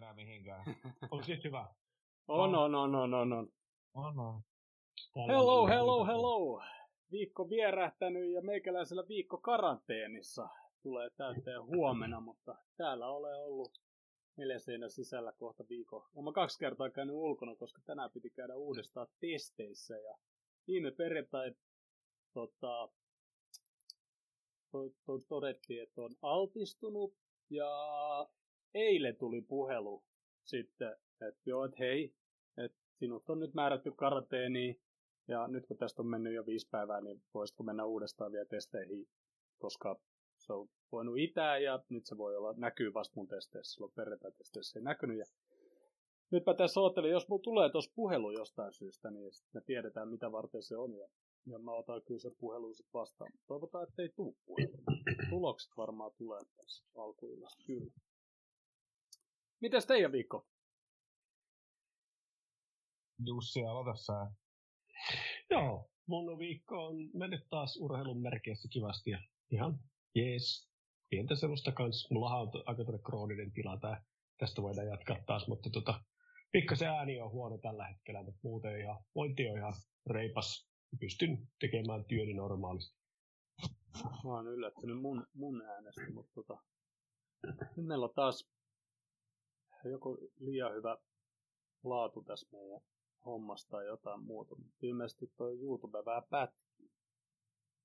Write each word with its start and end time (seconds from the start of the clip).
enää 0.00 0.14
mihinkään. 0.14 0.64
Onko 1.10 1.22
siis 1.22 1.44
hyvä? 1.44 1.66
On, 2.28 2.54
on, 2.54 2.74
on, 2.74 2.94
on, 2.94 3.14
on, 3.14 3.32
on. 3.32 3.52
On, 3.94 4.18
on. 4.18 4.42
Hello, 5.26 5.66
hello, 5.66 6.06
hello. 6.06 6.62
Viikko 7.12 7.50
vierähtänyt 7.50 8.32
ja 8.32 8.42
meikäläisellä 8.42 9.08
viikko 9.08 9.38
karanteenissa 9.38 10.48
tulee 10.82 11.10
täyteen 11.10 11.66
huomenna, 11.66 12.20
mutta 12.20 12.56
täällä 12.76 13.08
olen 13.08 13.36
ollut 13.36 13.80
neljä 14.36 14.58
seinä 14.58 14.88
sisällä 14.88 15.32
kohta 15.32 15.64
viikon. 15.68 16.02
Olen 16.14 16.34
kaksi 16.34 16.58
kertaa 16.58 16.90
käynyt 16.90 17.14
ulkona, 17.16 17.56
koska 17.56 17.82
tänään 17.86 18.10
piti 18.10 18.30
käydä 18.30 18.56
uudestaan 18.56 19.06
testeissä 19.20 19.98
ja 19.98 20.18
viime 20.66 20.90
perjantai 20.90 21.52
tota, 22.34 22.88
to, 24.70 24.78
to, 25.06 25.18
todettiin, 25.28 25.82
että 25.82 26.02
on 26.02 26.16
altistunut 26.22 27.14
ja 27.50 27.70
eilen 28.74 29.16
tuli 29.16 29.40
puhelu 29.40 30.02
sitten, 30.44 30.96
että 31.28 31.40
joo, 31.46 31.64
että 31.64 31.76
hei, 31.78 32.14
että 32.56 32.78
sinut 32.98 33.30
on 33.30 33.40
nyt 33.40 33.54
määrätty 33.54 33.92
karanteeniin 33.92 34.80
ja 35.28 35.48
nyt 35.48 35.66
kun 35.66 35.76
tästä 35.76 36.02
on 36.02 36.06
mennyt 36.06 36.34
jo 36.34 36.46
viisi 36.46 36.68
päivää, 36.70 37.00
niin 37.00 37.22
voisitko 37.34 37.62
mennä 37.62 37.84
uudestaan 37.84 38.32
vielä 38.32 38.46
testeihin, 38.46 39.08
koska 39.58 40.00
se 40.38 40.52
on 40.52 40.68
voinut 40.92 41.18
itää 41.18 41.58
ja 41.58 41.84
nyt 41.88 42.06
se 42.06 42.18
voi 42.18 42.36
olla, 42.36 42.54
näkyy 42.56 42.94
vasta 42.94 43.12
mun 43.16 43.28
testeissä, 43.28 43.74
silloin 43.74 43.92
perjantai-testeissä 43.92 44.78
ei 44.78 44.82
näkynyt. 44.82 45.18
Ja 45.18 45.24
nytpä 46.30 46.54
tässä 46.54 46.80
oottelin, 46.80 47.10
jos 47.10 47.28
mulla 47.28 47.42
tulee 47.42 47.70
tuossa 47.70 47.92
puhelu 47.94 48.30
jostain 48.30 48.72
syystä, 48.72 49.10
niin 49.10 49.30
me 49.52 49.60
tiedetään 49.60 50.08
mitä 50.08 50.32
varten 50.32 50.62
se 50.62 50.76
on 50.76 50.94
ja, 50.94 51.08
ja 51.46 51.58
mä 51.58 51.72
otan 51.72 52.02
kyllä 52.02 52.20
sen 52.20 52.36
puhelun 52.38 52.74
sitten 52.74 52.92
vastaan. 53.00 53.32
Toivotaan, 53.46 53.88
että 53.88 54.02
ei 54.02 54.08
tule 54.08 54.34
puhelu. 54.46 54.76
Tulokset 55.30 55.70
varmaan 55.76 56.12
tulee 56.18 56.40
tässä 56.56 56.84
alkuillasta, 56.96 57.64
kyllä. 57.66 57.90
Mites 59.60 59.86
teidän 59.86 60.12
viikko? 60.12 60.46
Jussi, 63.26 63.64
aloita 63.64 63.94
sä. 63.94 64.12
Joo, 65.50 65.90
mun 66.06 66.38
viikko 66.38 66.86
on 66.86 66.96
mennyt 67.14 67.48
taas 67.50 67.76
urheilun 67.80 68.22
merkeissä 68.22 68.68
kivasti 68.72 69.10
ja 69.10 69.18
ihan 69.50 69.78
jees. 70.14 70.70
Pientä 71.10 71.34
sellaista 71.34 71.72
kanssa. 71.72 72.14
Mulla 72.14 72.36
on 72.36 72.50
aika 72.66 72.84
tuonne 72.84 73.02
krooninen 73.06 73.52
tila 73.52 73.78
tää. 73.80 74.04
Tästä 74.38 74.62
voidaan 74.62 74.86
jatkaa 74.86 75.16
taas, 75.26 75.48
mutta 75.48 75.70
tota, 75.70 76.00
pikkasen 76.52 76.88
ääni 76.88 77.20
on 77.20 77.30
huono 77.30 77.58
tällä 77.58 77.86
hetkellä, 77.86 78.22
mutta 78.22 78.40
muuten 78.42 78.80
ihan, 78.80 79.04
vointi 79.14 79.48
on 79.48 79.58
ihan 79.58 79.74
reipas. 80.06 80.70
Pystyn 81.00 81.48
tekemään 81.60 82.04
työni 82.04 82.34
normaalisti. 82.34 82.98
Mä 84.24 84.30
oon 84.30 84.46
yllättynyt 84.46 85.00
mun, 85.00 85.26
mun 85.34 85.62
äänestä, 85.62 86.12
mutta 86.12 86.32
tota, 86.34 86.58
meillä 87.76 88.04
on 88.04 88.14
taas 88.14 88.50
joku 89.88 90.18
liian 90.38 90.74
hyvä 90.74 90.96
laatu 91.84 92.22
tässä 92.22 92.56
meidän 92.56 92.80
hommasta 93.26 93.70
tai 93.70 93.86
jotain 93.86 94.22
muuta. 94.22 94.56
Ilmeisesti 94.82 95.32
tuo 95.36 95.50
YouTube 95.50 96.04
vähän 96.04 96.22
pätkii. 96.30 96.90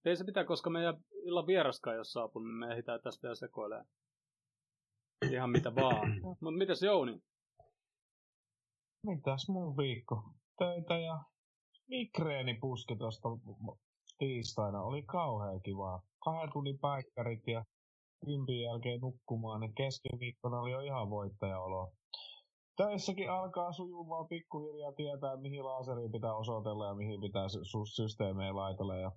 Ei 0.06 0.16
se 0.16 0.24
pitää, 0.24 0.46
koska 0.46 0.70
meidän 0.70 1.04
illan 1.24 1.48
vieraskaan 1.48 1.94
ei 1.94 2.00
ole 2.00 2.06
saapunut, 2.06 2.48
niin 2.48 2.60
me 2.60 2.72
ehditään 2.72 3.02
tästä 3.02 3.22
vielä 3.24 3.36
sekoilemaan. 3.36 3.88
Ihan 5.32 5.50
mitä 5.50 5.76
vaan. 5.76 6.22
Mutta 6.42 6.52
mitäs 6.52 6.82
Jouni? 6.82 7.22
Mitäs 9.04 9.50
mun 9.50 9.78
viikko? 9.78 10.24
Töitä 10.58 10.98
ja 10.98 11.24
migreeni 11.88 12.58
puski 12.62 12.96
tuosta 12.96 13.30
tiistaina. 14.18 14.82
Oli 14.82 15.04
kauhean 15.04 15.62
kivaa. 15.62 16.02
Kahden 16.24 16.54
tunnin 16.54 16.80
päikkärit 16.80 17.48
ja 17.48 17.66
kympin 18.26 18.62
jälkeen 18.62 19.02
nukkumaan, 19.02 19.62
niin 19.62 19.76
keskiviikkona 19.76 20.60
oli 20.60 20.72
jo 20.72 20.80
ihan 20.80 21.10
voittajaolo. 21.10 21.92
Töissäkin 22.78 23.32
alkaa 23.32 23.72
sujumaan 23.72 24.28
pikkuhiljaa 24.28 24.92
tietää, 24.92 25.38
mihin 25.38 25.66
laaseriin 25.66 26.12
pitää 26.12 26.36
osoitella 26.36 26.88
ja 26.88 26.94
mihin 26.94 27.22
pitää 27.22 27.46
systeemejä 27.96 28.56
laitella. 28.56 28.96
Ja 28.96 29.12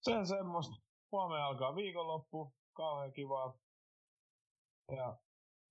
sen 0.00 0.26
semmoista. 0.26 0.74
Huomenna 1.12 1.46
alkaa 1.46 1.76
viikonloppu. 1.76 2.52
Kauhean 2.76 3.12
kivaa. 3.12 3.54
Ja 4.96 5.16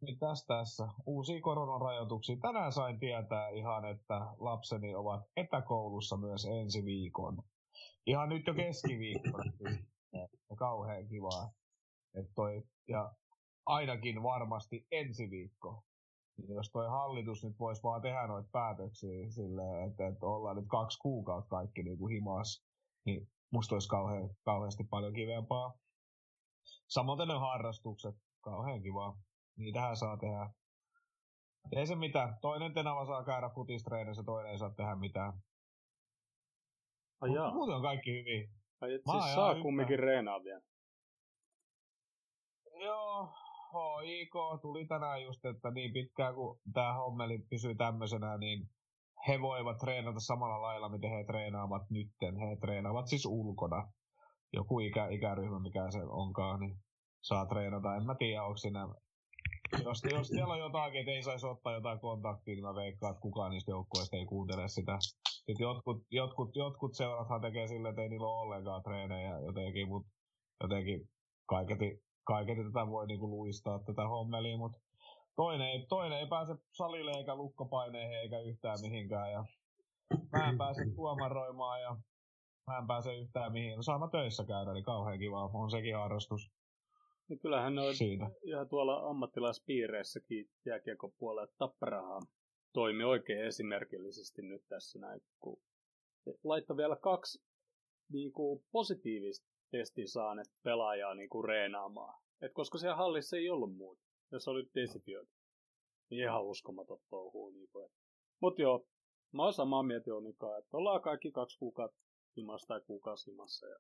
niin 0.02 0.20
tästä 0.20 0.48
tässä 0.48 0.88
uusia 1.06 1.42
koronarajoituksia. 1.42 2.38
Tänään 2.42 2.72
sain 2.72 3.00
tietää 3.00 3.50
ihan, 3.50 3.86
että 3.86 4.28
lapseni 4.40 4.96
ovat 4.96 5.24
etäkoulussa 5.38 6.18
myös 6.18 6.46
ensi 6.46 6.86
viikon. 6.86 7.44
Ihan 8.06 8.30
nyt 8.30 8.48
jo 8.48 8.54
keskiviikkona. 8.54 9.52
Kauhean 10.60 11.08
kivaa. 11.08 11.52
Et 12.14 12.26
toi, 12.36 12.64
ja 12.88 13.14
ainakin 13.66 14.24
varmasti 14.24 14.88
ensi 14.92 15.30
viikko. 15.30 15.84
Niin 16.38 16.56
jos 16.56 16.72
toi 16.72 16.88
hallitus 16.90 17.44
nyt 17.44 17.60
voisi 17.60 17.84
vaan 17.84 18.02
tehdä 18.02 18.28
noita 18.28 18.50
päätöksiä 18.52 19.30
silleen, 19.30 19.90
että, 19.90 20.08
että 20.08 20.26
ollaan 20.26 20.56
nyt 20.56 20.68
kaksi 20.68 21.00
kuukautta 21.00 21.50
kaikki 21.50 21.84
niin 21.84 21.98
kuin 21.98 22.14
himas, 22.14 22.66
niin 23.06 23.28
musta 23.52 23.76
olisi 23.76 23.90
kauhean, 23.90 24.30
kauheasti 24.46 24.84
paljon 24.84 25.14
kivempaa. 25.14 25.74
Samoin 26.88 27.28
ne 27.28 27.34
harrastukset, 27.34 28.16
kauhean 28.42 28.82
kivaa. 28.82 29.18
Niitähän 29.58 29.98
saa 29.98 30.18
tehdä. 30.18 30.50
Ei 31.76 31.88
se 31.88 31.96
mitään. 31.96 32.38
Toinen 32.42 32.74
tenava 32.74 33.06
saa 33.06 33.24
käydä 33.24 33.50
futistreenissä, 33.50 34.24
toinen 34.24 34.52
ei 34.52 34.58
saa 34.58 34.74
tehdä 34.74 34.96
mitään. 34.96 35.34
Ai 37.22 37.34
jaa. 37.34 37.54
Muuten 37.54 37.76
on 37.76 37.82
kaikki 37.82 38.12
hyvin. 38.12 38.50
Ai 38.82 38.94
et 38.94 39.02
siis 39.12 39.34
saa 39.34 39.62
kumminkin 39.62 40.00
reenaa 40.00 40.44
vielä. 40.44 40.62
Joo, 42.80 43.30
HIK 44.06 44.34
tuli 44.62 44.86
tänään 44.86 45.24
just, 45.24 45.46
että 45.46 45.72
niin 45.72 45.94
pitkään 45.94 46.36
kuin 46.36 46.60
tämä 46.74 46.94
hommeli 46.94 47.40
pysyy 47.50 47.76
tämmöisenä, 47.76 48.38
niin 48.38 48.70
he 49.28 49.42
voivat 49.42 49.78
treenata 49.78 50.20
samalla 50.20 50.62
lailla, 50.62 50.90
miten 50.90 51.10
he 51.12 51.24
treenaavat 51.24 51.90
nytten. 51.90 52.38
He 52.38 52.56
treenaavat 52.56 53.08
siis 53.08 53.26
ulkona. 53.26 53.92
Joku 54.54 54.80
ikä, 54.80 55.08
ikäryhmä, 55.08 55.60
mikä 55.60 55.92
se 55.92 56.00
onkaan, 56.04 56.60
niin 56.60 56.78
saa 57.22 57.46
treenata. 57.46 57.96
En 57.96 58.06
mä 58.06 58.16
tiedä, 58.16 58.44
onko 58.44 58.58
siinä... 58.58 58.88
Jos, 59.84 60.04
jos 60.12 60.28
siellä 60.28 60.54
on 60.54 60.60
jotakin, 60.60 61.00
että 61.00 61.12
ei 61.12 61.24
saisi 61.24 61.48
ottaa 61.48 61.74
jotain 61.74 62.00
kontaktia, 62.00 62.56
niin 62.56 62.64
mä 62.64 62.76
veikkaan, 62.76 63.12
että 63.12 63.22
kukaan 63.22 63.52
niistä 63.52 63.72
joukkueista 63.72 64.18
ei 64.18 64.26
kuuntele 64.26 64.68
sitä. 64.68 64.98
Sitten 65.30 65.64
jotkut, 65.64 66.04
jotkut, 66.12 66.56
jotkut 66.56 66.96
seurathan 66.96 67.42
tekee 67.42 67.68
silleen, 67.68 67.90
että 67.90 68.02
ei 68.02 68.10
niillä 68.10 68.28
ole 68.28 68.42
ollenkaan 68.42 68.84
treenejä 68.84 69.40
jotenkin, 69.40 69.88
mutta 69.88 70.12
jotenkin 70.64 71.10
kaiketi, 71.46 72.02
kaiketi 72.30 72.64
tätä 72.64 72.88
voi 72.88 73.08
niinku 73.08 73.30
luistaa 73.30 73.80
tätä 73.80 74.08
hommelia, 74.08 74.58
mutta 74.58 74.80
toinen 75.36 75.68
ei, 75.68 75.86
toinen 75.90 76.20
ei 76.20 76.28
pääse 76.28 76.56
salille 76.72 77.12
eikä 77.12 77.36
lukkopaineihin 77.36 78.18
eikä 78.18 78.40
yhtään 78.40 78.78
mihinkään. 78.82 79.32
Ja 79.32 79.46
mä 80.32 80.50
en 80.50 80.58
pääse 80.58 80.82
tuomaroimaan 80.96 81.82
ja 81.82 81.98
mä 82.68 82.78
en 82.78 82.88
pääse 82.88 83.16
yhtään 83.16 83.52
mihin. 83.52 83.76
No 83.76 83.84
saan 83.84 84.00
mä 84.00 84.08
töissä 84.12 84.46
käydä, 84.46 84.74
niin 84.74 84.84
kauhean 84.84 85.20
kiva 85.20 85.50
on 85.54 85.72
sekin 85.72 85.96
harrastus. 85.96 86.52
Niin 87.30 87.40
kyllähän 87.40 87.76
ne 87.76 87.82
on 87.82 87.96
Siinä. 87.96 88.30
ihan 88.44 88.70
tuolla 88.70 89.10
ammattilaispiireissäkin 89.10 90.50
jääkiekon 90.66 91.12
puolella 91.20 91.54
tapparahan 91.58 92.22
toimi 92.74 93.04
oikein 93.04 93.46
esimerkillisesti 93.46 94.42
nyt 94.42 94.62
tässä 94.68 95.00
näin, 95.00 95.22
kun 95.40 95.62
laittoi 96.44 96.78
vielä 96.78 96.96
kaksi 96.96 97.44
niin 98.12 98.32
kuin, 98.32 98.64
positiivista 98.72 99.59
testin 99.72 100.10
saaneet 100.10 100.48
pelaajaa 100.64 101.16
niin 101.16 101.30
kuin, 101.30 101.46
reenaamaan. 101.46 102.22
Et 102.42 102.54
koska 102.54 102.78
siellä 102.78 102.96
hallissa 102.96 103.38
ei 103.38 103.50
ollut 103.50 103.76
muuta 103.76 104.10
jos 104.32 104.48
oli 104.48 104.70
desifioitu. 104.76 105.32
Niin 106.10 106.24
ihan 106.24 106.44
uskomaton 106.44 107.00
touhuu. 107.10 107.50
Niin 107.50 107.70
kuin, 107.72 107.92
Mut 108.42 108.60
joo, 108.60 108.88
mä 109.32 109.44
oon 109.44 109.54
samaa 109.54 109.84
mieltä 109.84 110.10
Jonikaan, 110.10 110.60
että 110.60 110.78
ollaan 110.78 111.02
kaikki 111.02 111.32
kaksi 111.32 111.60
kuukautta 111.60 112.00
himassa 112.38 112.68
tai 112.68 112.82
kuukausi 112.82 113.32
himassa 113.32 113.68
ja 113.68 113.78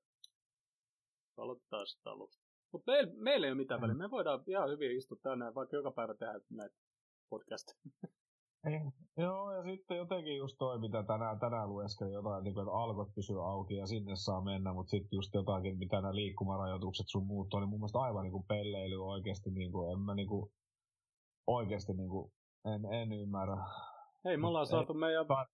aloitetaan 1.37 1.87
sitä 1.87 2.11
alusta. 2.11 2.43
Mutta 2.71 2.91
meillä, 2.91 3.13
meillä 3.15 3.47
ei 3.47 3.51
ole 3.51 3.57
mitään 3.57 3.81
väliä. 3.81 3.95
Me 3.95 4.11
voidaan 4.11 4.43
ihan 4.47 4.69
hyvin 4.69 4.97
istua 4.97 5.17
tänne, 5.23 5.55
vaikka 5.55 5.75
joka 5.75 5.91
päivä 5.91 6.13
tehdä 6.13 6.39
näitä 6.49 6.75
podcasteja. 8.63 8.91
Joo, 9.17 9.51
ja 9.55 9.63
sitten 9.63 9.97
jotenkin 9.97 10.37
just 10.37 10.55
toi, 10.59 10.79
mitä 10.79 11.03
tänään, 11.03 11.39
tänään 11.39 11.69
lueskelin 11.69 12.13
jotain, 12.13 12.43
niin 12.43 12.53
kuin, 12.53 12.63
että 12.63 12.77
alkot 12.77 13.15
pysyy 13.15 13.51
auki 13.51 13.75
ja 13.75 13.85
sinne 13.87 14.15
saa 14.15 14.41
mennä, 14.41 14.73
mutta 14.73 14.89
sitten 14.89 15.17
just 15.17 15.33
jotakin, 15.33 15.77
mitä 15.77 15.95
nämä 15.95 16.15
liikkumarajoitukset 16.15 17.05
sun 17.09 17.25
muut 17.27 17.53
on, 17.53 17.61
niin 17.61 17.69
mun 17.69 17.79
mielestä 17.79 17.99
aivan 17.99 18.23
niin 18.23 18.31
kuin 18.31 18.45
pelleily 18.47 19.07
oikeasti, 19.07 19.49
niin 19.51 19.71
kuin, 19.71 19.91
en 19.91 19.99
mä 19.99 20.15
niin 20.15 20.27
kuin, 20.27 20.51
oikeasti 21.47 21.93
niin 21.93 22.09
kuin, 22.09 22.31
en, 22.65 22.93
en 22.93 23.11
ymmärrä. 23.11 23.57
Hei, 24.25 24.37
me 24.37 24.47
ollaan 24.47 24.67
saatu 24.67 24.93
ei, 24.93 24.99
meidän 24.99 25.27
ta- 25.27 25.47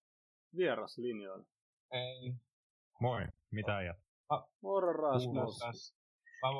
vieras 0.57 0.97
linjoille. 0.97 1.45
Ei. 1.91 2.33
Moi, 3.01 3.21
mitä 3.51 3.75
ajat? 3.75 3.97
Moro 4.63 4.93
Rasmus. 4.93 5.59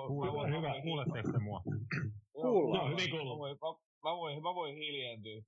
Kuule, 0.08 0.58
hyvä, 0.58 0.82
kuuletteko 0.84 1.32
te 1.32 1.40
mua? 1.40 1.62
Kuullaan. 2.32 2.92
Joo, 2.92 2.98
hyvin 2.98 3.12
kuuluu. 3.12 3.36
Mä 3.36 3.40
voin, 3.40 3.58
mä, 3.62 4.10
mä 4.10 4.16
voin, 4.16 4.44
mä 4.44 4.56
voin 4.56 4.76
hiljentyä. 4.76 5.42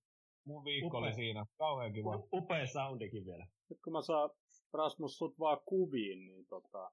Mun 0.48 0.66
viikko 0.66 0.98
Upea. 0.98 1.00
oli 1.00 1.14
siinä. 1.14 1.46
Kauhean 1.58 1.94
kiva. 1.94 2.24
Upea 2.34 2.68
soundikin 2.68 3.26
vielä. 3.26 3.48
Nyt 3.70 3.80
kun 3.84 3.94
mä 3.94 4.02
saan 4.02 4.30
Rasmus 4.74 5.18
sut 5.18 5.40
vaan 5.40 5.58
kuviin, 5.66 6.26
niin 6.26 6.46
tota, 6.46 6.92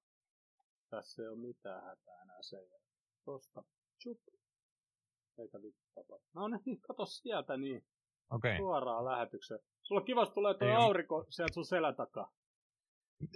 tässä 0.91 1.23
ei 1.23 1.29
ole 1.29 1.39
mitään 1.39 1.83
hätää 1.83 2.23
enää 2.23 2.43
sen 2.43 2.61
jälkeen. 2.61 3.01
Tosta. 3.25 3.65
Chup. 4.03 4.19
Eikä 5.39 5.63
vittu 5.63 5.85
tapa. 5.95 6.19
No 6.35 6.49
niin, 6.49 6.81
kato 6.81 7.07
sieltä 7.07 7.57
niin. 7.57 7.85
Okay. 8.31 8.57
Suoraan 8.57 9.05
lähetykseen. 9.05 9.61
Sulla 9.83 10.01
kivasti 10.01 10.35
tulee 10.35 10.55
tuo 10.55 10.69
aurinko 10.69 11.27
sieltä 11.31 11.55
sun 11.55 11.65
selän 11.65 11.97
takaa. 11.97 12.33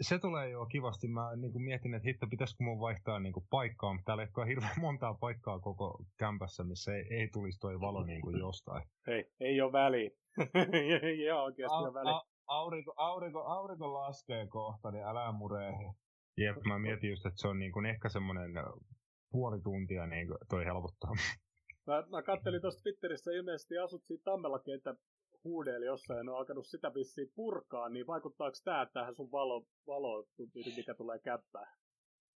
Se 0.00 0.18
tulee 0.18 0.50
jo 0.50 0.66
kivasti. 0.66 1.08
Mä 1.08 1.36
niin 1.36 1.52
kuin 1.52 1.62
mietin, 1.62 1.94
että 1.94 2.08
hitto, 2.08 2.26
pitäisikö 2.26 2.64
mun 2.64 2.80
vaihtaa 2.80 3.20
niin 3.20 3.32
kuin 3.32 3.46
paikkaa, 3.50 3.92
mutta 3.92 4.04
täällä 4.04 4.22
ei 4.22 4.28
ole 4.36 4.46
hirveän 4.46 4.80
montaa 4.80 5.14
paikkaa 5.14 5.60
koko 5.60 6.04
kämpässä, 6.18 6.64
missä 6.64 6.94
ei, 6.94 7.06
ei 7.10 7.28
tulisi 7.32 7.58
toi 7.58 7.80
valo 7.80 8.04
niin 8.04 8.20
kuin 8.20 8.38
jostain. 8.38 8.82
Ei, 9.06 9.24
ei 9.40 9.60
ole 9.60 9.72
väliä. 9.72 10.10
ei 11.02 11.30
ole 11.30 11.42
oikeasti 11.42 11.88
a, 11.88 11.94
väliä. 11.94 12.12
A, 12.12 12.22
aurinko, 12.46 12.92
aurinko, 12.96 13.40
aurinko 13.40 13.94
laskee 13.94 14.46
kohta, 14.46 14.90
niin 14.90 15.04
älä 15.04 15.32
mureehi. 15.32 15.84
Jep, 16.36 16.56
mä 16.66 16.78
mietin 16.78 17.10
just, 17.10 17.26
että 17.26 17.40
se 17.40 17.48
on 17.48 17.58
niin 17.58 17.72
kuin 17.72 17.86
ehkä 17.86 18.08
semmoinen 18.08 18.50
puoli 19.30 19.60
tuntia 19.60 20.06
niin 20.06 20.28
toi 20.48 20.64
helpottaa. 20.64 21.12
Mä, 21.86 22.04
mä 22.10 22.22
kattelin 22.22 22.60
tuosta 22.60 22.82
Twitterissä, 22.82 23.30
ilmeisesti 23.30 23.78
asut 23.78 24.04
siinä 24.04 24.22
Tammellakin, 24.24 24.74
että 24.74 24.94
huudeeli 25.44 25.86
jossain 25.86 26.16
ja 26.26 26.32
on 26.32 26.38
alkanut 26.38 26.66
sitä 26.66 26.94
vissiin 26.94 27.32
purkaa, 27.34 27.88
niin 27.88 28.06
vaikuttaako 28.06 28.56
tämä 28.64 28.86
tähän 28.86 29.14
sun 29.14 29.32
valo, 29.32 29.66
valo 29.86 30.26
mikä 30.76 30.94
tulee 30.94 31.18
käppään? 31.18 31.72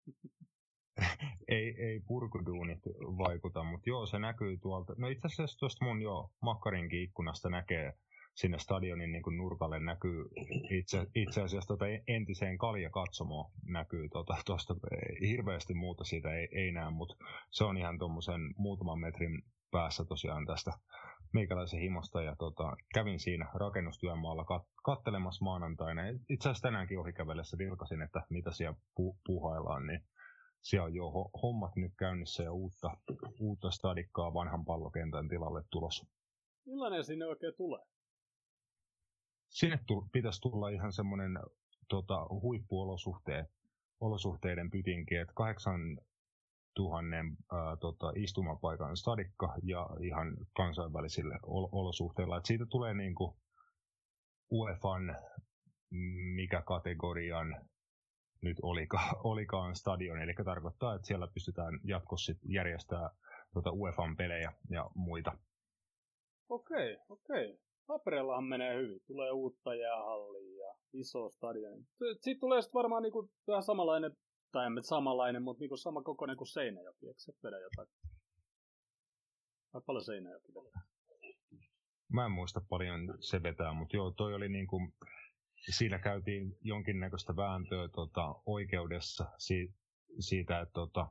ei, 1.48 1.74
ei 1.78 2.00
purkuduunit 2.06 2.80
vaikuta, 3.18 3.64
mutta 3.64 3.90
joo, 3.90 4.06
se 4.06 4.18
näkyy 4.18 4.58
tuolta. 4.58 4.94
No 4.98 5.08
itse 5.08 5.26
asiassa 5.26 5.58
tuosta 5.58 5.84
mun 5.84 6.02
jo 6.02 6.30
makkarinkin 6.42 7.02
ikkunasta 7.02 7.50
näkee 7.50 7.92
sinne 8.34 8.58
stadionin 8.58 9.12
niin 9.12 9.36
nurkalle 9.36 9.80
näkyy 9.80 10.24
itse, 10.70 11.06
itse 11.14 11.42
asiassa 11.42 11.68
tota 11.68 11.84
entiseen 12.08 12.58
kaljakatsomoon 12.58 13.50
näkyy 13.62 14.08
tuosta 14.46 14.74
tota, 14.74 14.88
hirveästi 15.28 15.74
muuta 15.74 16.04
siitä 16.04 16.34
ei, 16.34 16.48
ei 16.52 16.72
näe, 16.72 16.90
mutta 16.90 17.14
se 17.50 17.64
on 17.64 17.76
ihan 17.76 17.98
tuommoisen 17.98 18.40
muutaman 18.56 19.00
metrin 19.00 19.42
päässä 19.70 20.04
tosiaan 20.04 20.46
tästä 20.46 20.72
meikäläisen 21.32 21.80
himosta 21.80 22.22
ja 22.22 22.36
tota, 22.36 22.76
kävin 22.94 23.20
siinä 23.20 23.50
rakennustyömaalla 23.54 24.42
kat- 24.42 24.80
kattelemassa 24.84 25.44
maanantaina. 25.44 26.02
Itse 26.28 26.48
asiassa 26.48 26.62
tänäänkin 26.68 26.98
ohikävellessä 26.98 27.58
vilkasin, 27.58 28.02
että 28.02 28.22
mitä 28.30 28.52
siellä 28.52 28.76
pu- 29.00 29.16
puhaillaan, 29.26 29.86
niin 29.86 30.00
siellä 30.62 30.84
on 30.84 30.94
jo 30.94 31.10
hommat 31.42 31.76
nyt 31.76 31.92
käynnissä 31.98 32.42
ja 32.42 32.52
uutta, 32.52 32.96
uutta 33.40 33.70
stadikkaa 33.70 34.34
vanhan 34.34 34.64
pallokentän 34.64 35.28
tilalle 35.28 35.62
tulossa. 35.70 36.06
Millainen 36.66 37.04
sinne 37.04 37.26
oikein 37.26 37.54
tulee? 37.56 37.80
Sinne 39.48 39.78
tu- 39.86 40.08
pitäisi 40.12 40.40
tulla 40.40 40.68
ihan 40.68 40.92
semmoinen 40.92 41.38
tota, 41.88 42.26
huippuolosuhteet, 42.28 43.46
olosuhteiden 44.00 44.70
pytinki, 44.70 45.16
että 45.16 45.34
kahdeksan 45.34 45.80
tuhannen 46.74 47.26
ää, 47.52 47.76
tota, 47.76 48.12
istumapaikan 48.16 48.96
stadikka 48.96 49.54
ja 49.62 49.88
ihan 50.00 50.36
kansainvälisille 50.56 51.38
ol- 51.46 51.68
olosuhteilla. 51.72 52.36
Et 52.36 52.46
siitä 52.46 52.66
tulee 52.70 52.94
niin 52.94 53.14
kuin 53.14 53.36
UEFan 54.52 55.16
mikä 56.34 56.62
kategorian 56.62 57.66
nyt 58.42 58.56
olika, 58.62 59.00
olikaan 59.24 59.76
stadion, 59.76 60.22
eli 60.22 60.34
tarkoittaa, 60.44 60.94
että 60.94 61.06
siellä 61.06 61.28
pystytään 61.34 61.80
jatkossa 61.84 62.32
järjestämään 62.48 63.10
tuota 63.52 63.72
UEFan 63.72 64.16
pelejä 64.16 64.52
ja 64.70 64.90
muita. 64.94 65.32
Okei, 66.48 66.98
okei. 67.08 67.58
Tampereellahan 67.86 68.44
menee 68.44 68.76
hyvin. 68.82 69.00
Tulee 69.06 69.30
uutta 69.30 69.74
jäähallia 69.74 70.66
ja 70.66 70.74
iso 70.92 71.30
stadion. 71.30 71.84
Siitä 72.20 72.40
tulee 72.40 72.62
sitten 72.62 72.78
varmaan 72.78 73.02
niinku 73.02 73.30
vähän 73.46 73.62
samanlainen 73.62 74.16
tai 74.52 74.66
en 74.66 74.84
samanlainen, 74.84 75.42
mutta 75.42 75.60
niinku 75.60 75.76
sama 75.76 76.02
kokoinen 76.02 76.36
kuin 76.36 76.48
Seinäjoki. 76.48 77.06
Eikö 77.06 77.20
se 77.20 77.32
vedä 77.42 77.58
jotain? 77.58 77.88
Vai 79.74 79.82
paljon 79.86 80.04
Seinäjoki 80.04 80.54
vetää? 80.54 80.82
Mä 82.12 82.24
en 82.24 82.30
muista 82.30 82.60
paljon 82.68 83.14
se 83.20 83.42
vetää, 83.42 83.72
mutta 83.72 83.96
joo, 83.96 84.10
toi 84.10 84.34
oli 84.34 84.48
niinku, 84.48 84.80
siinä 85.70 85.98
käytiin 85.98 86.56
jonkinnäköistä 86.60 87.36
vääntöä 87.36 87.88
tota, 87.88 88.34
oikeudessa 88.46 89.24
si, 89.38 89.74
siitä, 90.18 90.60
että 90.60 90.72
tota, 90.72 91.08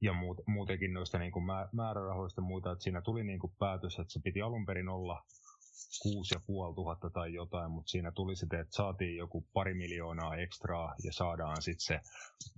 ja 0.00 0.12
muut, 0.12 0.38
muutenkin 0.46 0.92
noista 0.92 1.18
niin 1.18 1.32
kuin 1.32 1.44
määrärahoista 1.72 2.40
ja 2.40 2.44
muuta, 2.46 2.72
että 2.72 2.82
siinä 2.82 3.02
tuli 3.02 3.24
niin 3.24 3.38
kuin 3.38 3.52
päätös, 3.58 3.98
että 3.98 4.12
se 4.12 4.20
piti 4.24 4.42
alun 4.42 4.66
perin 4.66 4.88
olla 4.88 5.24
kuusi 6.02 6.34
ja 6.34 6.40
puoli 6.46 6.74
tuhatta 6.74 7.10
tai 7.10 7.34
jotain, 7.34 7.70
mutta 7.70 7.90
siinä 7.90 8.10
tuli 8.10 8.36
sitten, 8.36 8.60
että 8.60 8.76
saatiin 8.76 9.16
joku 9.16 9.46
pari 9.52 9.74
miljoonaa 9.74 10.36
ekstraa 10.36 10.94
ja 11.04 11.12
saadaan 11.12 11.62
sitten 11.62 11.86
se 11.86 12.00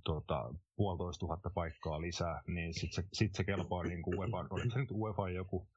tota, 0.04 0.54
puolitoista 0.76 1.20
tuhatta 1.20 1.50
paikkaa 1.54 2.00
lisää, 2.00 2.42
niin 2.46 2.74
sitten 2.74 3.04
se, 3.04 3.08
sit 3.12 3.34
se 3.34 3.44
kelpaa 3.44 3.82
niin 3.82 4.02
kuin 4.02 4.18
UEFA, 4.18 4.46
oliko 4.50 4.70
se 4.70 4.78
nyt 4.78 4.90
UEFA 4.90 5.30
joku 5.30 5.68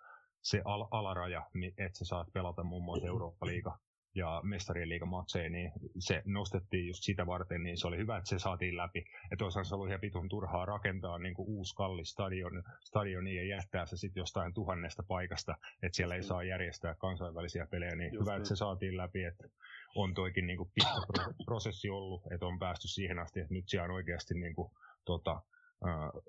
se 0.42 0.62
al- 0.66 0.88
alaraja, 0.92 1.50
että 1.78 1.98
sä 2.00 2.06
saat 2.06 2.28
pelata 2.34 2.64
muun 2.64 2.84
muassa 2.84 3.08
Eurooppa-liiga 3.08 3.80
ja 4.16 4.42
mestarien 4.44 4.90
liigamatseja, 4.90 5.50
niin 5.50 5.72
se 6.00 6.22
nostettiin 6.26 6.88
just 6.88 7.04
sitä 7.04 7.26
varten, 7.26 7.64
niin 7.64 7.78
se 7.78 7.88
oli 7.88 7.98
hyvä, 7.98 8.18
että 8.18 8.30
se 8.30 8.40
saatiin 8.40 8.78
läpi. 8.78 9.06
Että 9.32 9.46
olisihan 9.46 9.66
se 9.66 9.76
ollut 9.76 9.88
ihan 9.88 10.02
pitun 10.02 10.30
turhaa 10.30 10.66
rakentaa 10.66 11.20
niin 11.20 11.34
kuin 11.34 11.48
uusi 11.50 11.76
kallis 11.76 12.10
stadion, 12.10 12.64
stadioni 12.84 13.36
ja 13.36 13.56
jättää 13.56 13.86
se 13.86 13.98
sitten 13.98 14.22
jostain 14.22 14.54
tuhannesta 14.54 15.04
paikasta, 15.08 15.56
että 15.84 15.96
siellä 15.96 16.16
ei 16.16 16.24
saa 16.24 16.44
järjestää 16.44 16.96
kansainvälisiä 16.96 17.68
pelejä, 17.72 17.96
niin 17.96 18.14
just 18.14 18.22
hyvä, 18.22 18.32
niin. 18.32 18.38
että 18.38 18.50
se 18.50 18.56
saatiin 18.56 18.98
läpi, 18.98 19.24
että 19.24 19.48
on 19.96 20.14
toikin 20.14 20.48
niin 20.48 20.58
kuin 20.58 20.72
pitkä 20.76 21.24
prosessi 21.46 21.90
ollut, 21.90 22.22
että 22.32 22.46
on 22.46 22.60
päästy 22.60 22.88
siihen 22.88 23.20
asti, 23.20 23.40
että 23.40 23.54
nyt 23.54 23.66
siellä 23.68 23.86
on 23.86 23.92
oikeasti 23.92 24.34
niin 24.34 24.56
kuin, 24.56 24.72
tota, 25.06 25.42
äh, 25.88 26.24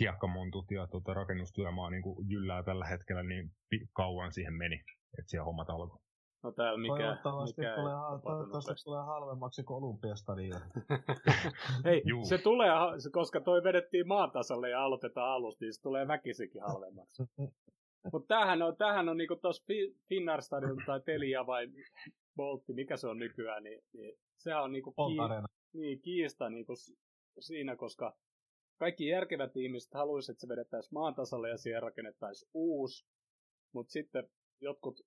hiekkamontut 0.00 0.70
ja 0.70 0.86
tota, 0.86 1.14
rakennustyömaa 1.14 1.90
niin 1.90 2.02
kuin 2.02 2.30
jyllää 2.30 2.62
tällä 2.62 2.86
hetkellä, 2.86 3.22
niin 3.22 3.52
kauan 3.92 4.32
siihen 4.32 4.54
meni, 4.54 4.84
että 5.18 5.30
siellä 5.30 5.44
hommat 5.44 5.70
alkoi. 5.70 6.05
No 6.42 6.52
täällä 6.52 6.78
mikä, 6.78 6.94
toivottavasti 6.96 7.60
mikä 7.60 7.74
tulee, 7.74 7.94
toivottavasti 8.24 8.84
tulee 8.84 9.02
halvemmaksi 9.02 9.62
kuin 9.62 9.84
Olympiastadion. 9.84 10.60
Hei, 11.84 12.02
Juu. 12.04 12.24
se 12.24 12.38
tulee, 12.38 12.68
koska 13.12 13.40
toi 13.40 13.62
vedettiin 13.62 14.08
maan 14.08 14.30
tasalle 14.30 14.70
ja 14.70 14.84
aloitetaan 14.84 15.30
alusta, 15.30 15.64
niin 15.64 15.74
se 15.74 15.82
tulee 15.82 16.08
väkisikin 16.08 16.62
halvemmaksi. 16.62 17.22
Mutta 18.12 18.26
tämähän 18.28 18.62
on, 18.62 18.76
tämähän 18.76 19.08
on 19.08 19.16
niinku 19.16 19.36
tuossa 19.36 19.64
Finnair 20.08 20.42
Stadion 20.42 20.82
tai 20.86 21.00
Telia 21.00 21.46
vai 21.46 21.68
Boltti, 22.36 22.72
mikä 22.72 22.96
se 22.96 23.08
on 23.08 23.18
nykyään, 23.18 23.64
niin, 23.64 23.82
niin 23.92 24.18
sehän 24.36 24.62
on 24.62 24.72
niinku 24.72 24.90
ki- 24.92 25.78
niin, 25.78 26.00
kiista 26.00 26.50
niinku 26.50 26.72
siinä, 27.40 27.76
koska 27.76 28.16
kaikki 28.78 29.06
järkevät 29.06 29.56
ihmiset 29.56 29.94
haluaisivat, 29.94 30.34
että 30.34 30.40
se 30.40 30.48
vedettäisiin 30.48 30.94
maan 30.94 31.14
tasalle 31.14 31.50
ja 31.50 31.56
siihen 31.56 31.82
rakennettaisiin 31.82 32.50
uusi, 32.54 33.06
mutta 33.72 33.92
sitten 33.92 34.28
jotkut 34.60 35.00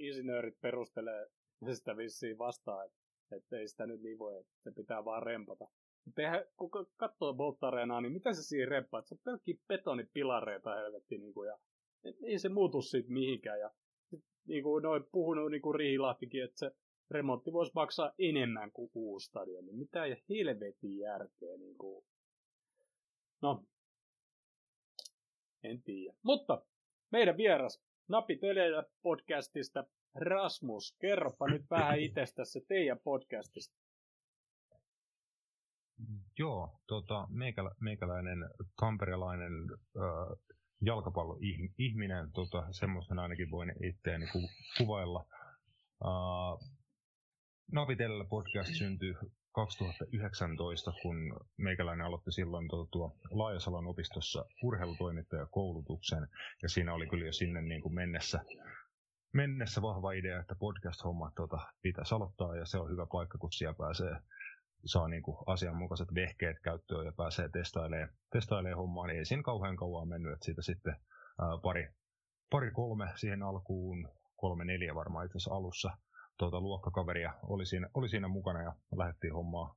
insinöörit 0.00 0.60
perustelee 0.60 1.26
sitä 1.72 1.96
vissiin 1.96 2.38
vastaan, 2.38 2.86
että, 2.86 2.98
että 3.36 3.56
ei 3.56 3.68
sitä 3.68 3.86
nyt 3.86 4.00
niin 4.02 4.18
voi, 4.18 4.40
että 4.40 4.52
se 4.62 4.70
pitää 4.70 5.04
vaan 5.04 5.22
rempata. 5.22 5.68
Mutta 6.04 6.22
kun 6.56 6.70
katsoo 6.96 7.34
Bolt 7.34 7.58
niin 8.02 8.12
mitä 8.12 8.32
se 8.32 8.42
siinä 8.42 8.70
rempaa? 8.70 9.02
Se 9.02 9.14
on 9.14 9.20
pelkkiä 9.24 9.54
betonipilareita 9.68 10.74
helvetti, 10.74 11.18
niin 11.18 11.34
kuin, 11.34 11.46
ja 11.46 11.58
ei 12.22 12.38
se 12.38 12.48
muutu 12.48 12.82
siitä 12.82 13.12
mihinkään. 13.12 13.60
Ja 13.60 13.70
niin 14.46 14.62
kuin 14.62 14.82
noin 14.82 15.04
puhunut 15.12 15.50
niin 15.50 15.62
kuin 15.62 15.74
Riihilahtikin, 15.74 16.44
että 16.44 16.58
se 16.58 16.70
remontti 17.10 17.52
voisi 17.52 17.72
maksaa 17.74 18.12
enemmän 18.18 18.72
kuin 18.72 18.90
uusi 18.94 19.26
stadion. 19.26 19.66
Niin 19.66 19.78
mitä 19.78 20.06
ja 20.06 20.16
helvetin 20.28 20.98
järkeä. 20.98 21.56
Niin 21.56 21.78
kuin. 21.78 22.04
No, 23.42 23.64
en 25.62 25.82
tiedä. 25.82 26.16
Mutta 26.22 26.62
meidän 27.10 27.36
vieras 27.36 27.82
Napitelejä 28.10 28.84
podcastista. 29.02 29.84
Rasmus, 30.14 30.96
kerropa 31.00 31.46
nyt 31.46 31.70
vähän 31.70 32.00
itsestäsi 32.06 32.64
teidän 32.68 32.98
podcastista. 33.04 33.76
Joo, 36.38 36.80
tota, 36.86 37.26
meikälä, 37.30 37.70
meikäläinen 37.80 38.38
tamperelainen 38.80 39.52
äh, 39.72 40.38
jalkapalloihminen, 40.80 42.32
tota, 42.32 42.66
semmoisen 42.70 43.18
ainakin 43.18 43.50
voin 43.50 43.72
itseäni 43.84 44.26
ku, 44.26 44.48
kuvailla. 44.78 45.26
Äh, 46.04 46.68
Napitellä 47.72 48.24
podcast 48.24 48.74
syntyi 48.74 49.14
2019, 49.52 50.92
kun 51.02 51.40
meikäläinen 51.56 52.06
aloitti 52.06 52.32
silloin 52.32 52.68
tuo, 52.68 52.88
tuo 52.90 53.16
Laajasalon 53.30 53.86
opistossa 53.86 54.44
urheilutoimittajakoulutuksen, 54.62 56.28
ja 56.62 56.68
siinä 56.68 56.94
oli 56.94 57.06
kyllä 57.06 57.26
jo 57.26 57.32
sinne 57.32 57.62
niin 57.62 57.82
kuin 57.82 57.94
mennessä, 57.94 58.40
mennessä 59.32 59.82
vahva 59.82 60.12
idea, 60.12 60.40
että 60.40 60.54
podcast-hommat 60.54 61.34
tuota, 61.34 61.58
pitäisi 61.82 62.14
aloittaa, 62.14 62.56
ja 62.56 62.66
se 62.66 62.78
on 62.78 62.90
hyvä 62.90 63.06
paikka, 63.12 63.38
kun 63.38 63.52
siellä 63.52 63.74
pääsee 63.74 64.16
saa 64.84 65.08
niin 65.08 65.22
kuin 65.22 65.36
asianmukaiset 65.46 66.14
vehkeet 66.14 66.60
käyttöön 66.60 67.06
ja 67.06 67.12
pääsee 67.12 67.48
testailemaan, 67.48 68.08
testailemaan 68.32 68.78
hommaa, 68.78 69.06
niin 69.06 69.18
ei 69.18 69.24
siinä 69.24 69.42
kauhean 69.42 69.76
kauan 69.76 70.08
mennyt, 70.08 70.32
että 70.32 70.44
siitä 70.44 70.62
sitten 70.62 70.96
ää, 71.40 71.58
pari, 71.62 71.88
pari 72.50 72.70
kolme 72.70 73.12
siihen 73.16 73.42
alkuun, 73.42 74.08
kolme 74.36 74.64
neljä 74.64 74.94
varmaan 74.94 75.26
itse 75.26 75.38
asiassa 75.38 75.54
alussa, 75.54 75.90
tuota, 76.40 76.60
luokkakaveria 76.60 77.34
oli 77.42 77.66
siinä, 77.66 77.88
oli 77.94 78.08
siinä 78.08 78.28
mukana 78.28 78.62
ja 78.62 78.72
lähdettiin 78.96 79.32
hommaa, 79.32 79.76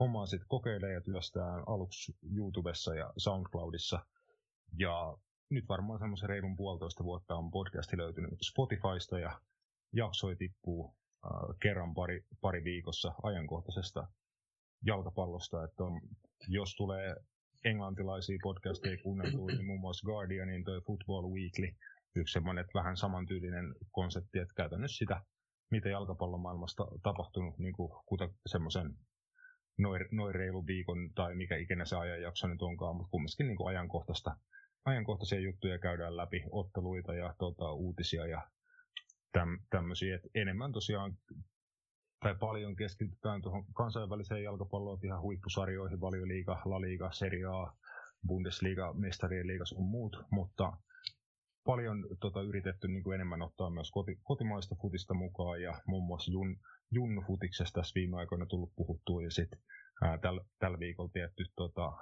hommaa 0.00 0.26
sitten 0.26 0.48
kokeilemaan 0.48 0.94
ja 0.94 1.00
työstään 1.00 1.62
aluksi 1.66 2.16
YouTubessa 2.36 2.94
ja 2.94 3.12
SoundCloudissa. 3.16 4.06
Ja 4.78 5.16
nyt 5.50 5.64
varmaan 5.68 5.98
semmoisen 5.98 6.28
reilun 6.28 6.56
puolitoista 6.56 7.04
vuotta 7.04 7.34
on 7.34 7.50
podcasti 7.50 7.96
löytynyt 7.96 8.38
Spotifysta 8.42 9.18
ja 9.18 9.40
jaksoi 9.92 10.36
tippuu 10.36 10.94
äh, 11.24 11.30
kerran 11.62 11.94
pari, 11.94 12.24
pari 12.40 12.64
viikossa 12.64 13.14
ajankohtaisesta 13.22 14.08
jalkapallosta, 14.84 15.64
että 15.64 15.84
on, 15.84 16.00
jos 16.48 16.76
tulee 16.76 17.16
englantilaisia 17.64 18.38
podcasteja 18.42 19.02
kuunneltua, 19.02 19.46
niin 19.46 19.66
muun 19.66 19.80
muassa 19.80 20.06
Guardianin 20.06 20.64
toi 20.64 20.80
Football 20.80 21.30
Weekly, 21.32 21.76
yksi 22.14 22.32
semmoinen 22.32 22.64
vähän 22.74 22.96
samantyylinen 22.96 23.74
konsepti, 23.90 24.38
että 24.38 24.54
käytännössä 24.56 24.98
sitä, 24.98 25.20
mitä 25.70 25.88
jalkapallomaailmasta 25.88 26.86
tapahtunut, 27.02 27.58
niin 27.58 27.72
kuin, 27.72 27.92
kuten 28.06 28.30
semmoisen 28.46 28.94
noin, 29.78 30.04
noin 30.12 30.34
reilu 30.34 30.66
viikon 30.66 31.10
tai 31.14 31.34
mikä 31.34 31.56
ikinä 31.56 31.84
se 31.84 31.96
ajanjakso 31.96 32.48
nyt 32.48 32.62
onkaan, 32.62 32.96
mutta 32.96 33.10
kumminkin 33.10 33.46
niin 33.46 33.56
kuin 33.56 33.68
ajankohtaista, 33.68 34.36
ajankohtaisia 34.84 35.40
juttuja 35.40 35.78
käydään 35.78 36.16
läpi, 36.16 36.44
otteluita 36.50 37.14
ja 37.14 37.34
tota, 37.38 37.72
uutisia 37.72 38.26
ja 38.26 38.50
täm, 39.32 39.58
tämmöisiä, 39.70 40.16
että 40.16 40.28
enemmän 40.34 40.72
tosiaan 40.72 41.18
tai 42.20 42.34
paljon 42.34 42.76
keskitytään 42.76 43.42
tuohon 43.42 43.64
kansainväliseen 43.74 44.42
jalkapalloon, 44.42 44.98
ihan 45.04 45.22
huippusarjoihin, 45.22 46.00
valioliiga, 46.00 46.62
La 46.64 46.80
Liga, 46.80 47.12
Serie 47.12 47.44
A, 47.44 47.72
Bundesliga, 48.26 48.92
Mestarien 48.92 49.46
liiga 49.46 49.64
sun 49.64 49.84
muut, 49.84 50.16
mutta 50.30 50.72
paljon 51.66 52.06
tota, 52.20 52.42
yritetty 52.42 52.88
niin 52.88 53.02
kuin 53.02 53.14
enemmän 53.14 53.42
ottaa 53.42 53.70
myös 53.70 53.90
koti, 53.90 54.18
kotimaista 54.22 54.74
futista 54.82 55.14
mukaan 55.14 55.62
ja 55.62 55.80
muun 55.86 56.06
muassa 56.06 56.32
Jun, 56.32 56.56
Junnu-futiksesta 56.90 57.80
tässä 57.80 57.94
viime 57.94 58.16
aikoina 58.16 58.46
tullut 58.46 58.72
puhuttua 58.76 59.22
ja 59.22 59.30
sitten 59.30 59.58
tällä 60.22 60.44
täl 60.58 60.78
viikolla 60.78 61.10
tietty 61.12 61.44
tota, 61.56 61.92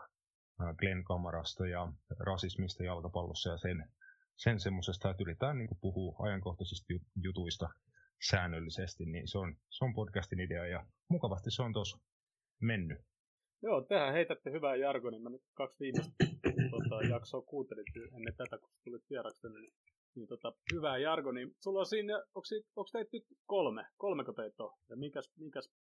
Glenn 0.79 1.05
Kamarasta 1.05 1.67
ja 1.67 1.93
rasismista 2.19 2.85
jalkapallossa 2.85 3.51
ja 3.51 3.59
sen, 3.59 3.89
sen 4.37 4.61
semmoisesta, 4.61 5.11
että 5.11 5.23
yritetään 5.23 5.59
niin 5.59 5.69
kuin, 5.69 5.79
puhua 5.81 6.17
ajankohtaisista 6.19 6.87
jutuista 7.23 7.69
säännöllisesti, 8.31 9.05
niin 9.07 9.29
se 9.29 9.39
on, 9.39 9.57
se 9.71 9.85
on 9.85 9.95
podcastin 9.95 10.41
idea 10.41 10.67
ja 10.67 10.87
mukavasti 11.09 11.51
se 11.51 11.63
on 11.63 11.73
tuossa 11.73 11.99
mennyt. 12.61 12.99
Joo, 13.65 13.81
tehän 13.81 14.13
heitätte 14.13 14.51
hyvää 14.51 14.77
jargonia. 14.77 15.21
Mä 15.21 15.31
nyt 15.31 15.43
kaksi 15.55 15.81
viimeistä 15.81 16.13
tota, 16.71 17.07
jaksoa 17.09 17.43
kuuntelin 17.43 17.85
ennen 18.17 18.37
tätä, 18.37 18.59
kun 18.59 18.71
tulit 18.85 19.11
vieraksi 19.11 19.49
niin, 19.49 19.73
niin 20.15 20.29
tota, 20.29 20.53
hyvää 20.73 20.99
jargonia. 20.99 21.47
Sulla 21.61 21.81
on 21.81 21.87
siinä, 21.87 22.23
onko 22.77 22.89
teitä 22.93 23.11
nyt 23.13 23.25
kolme? 23.47 23.87
Kolmeko 23.97 24.33
teitä 24.33 24.65
on? 24.65 24.73
Ja 24.89 24.97
minkäs, 24.97 25.33
minkäs 25.37 25.71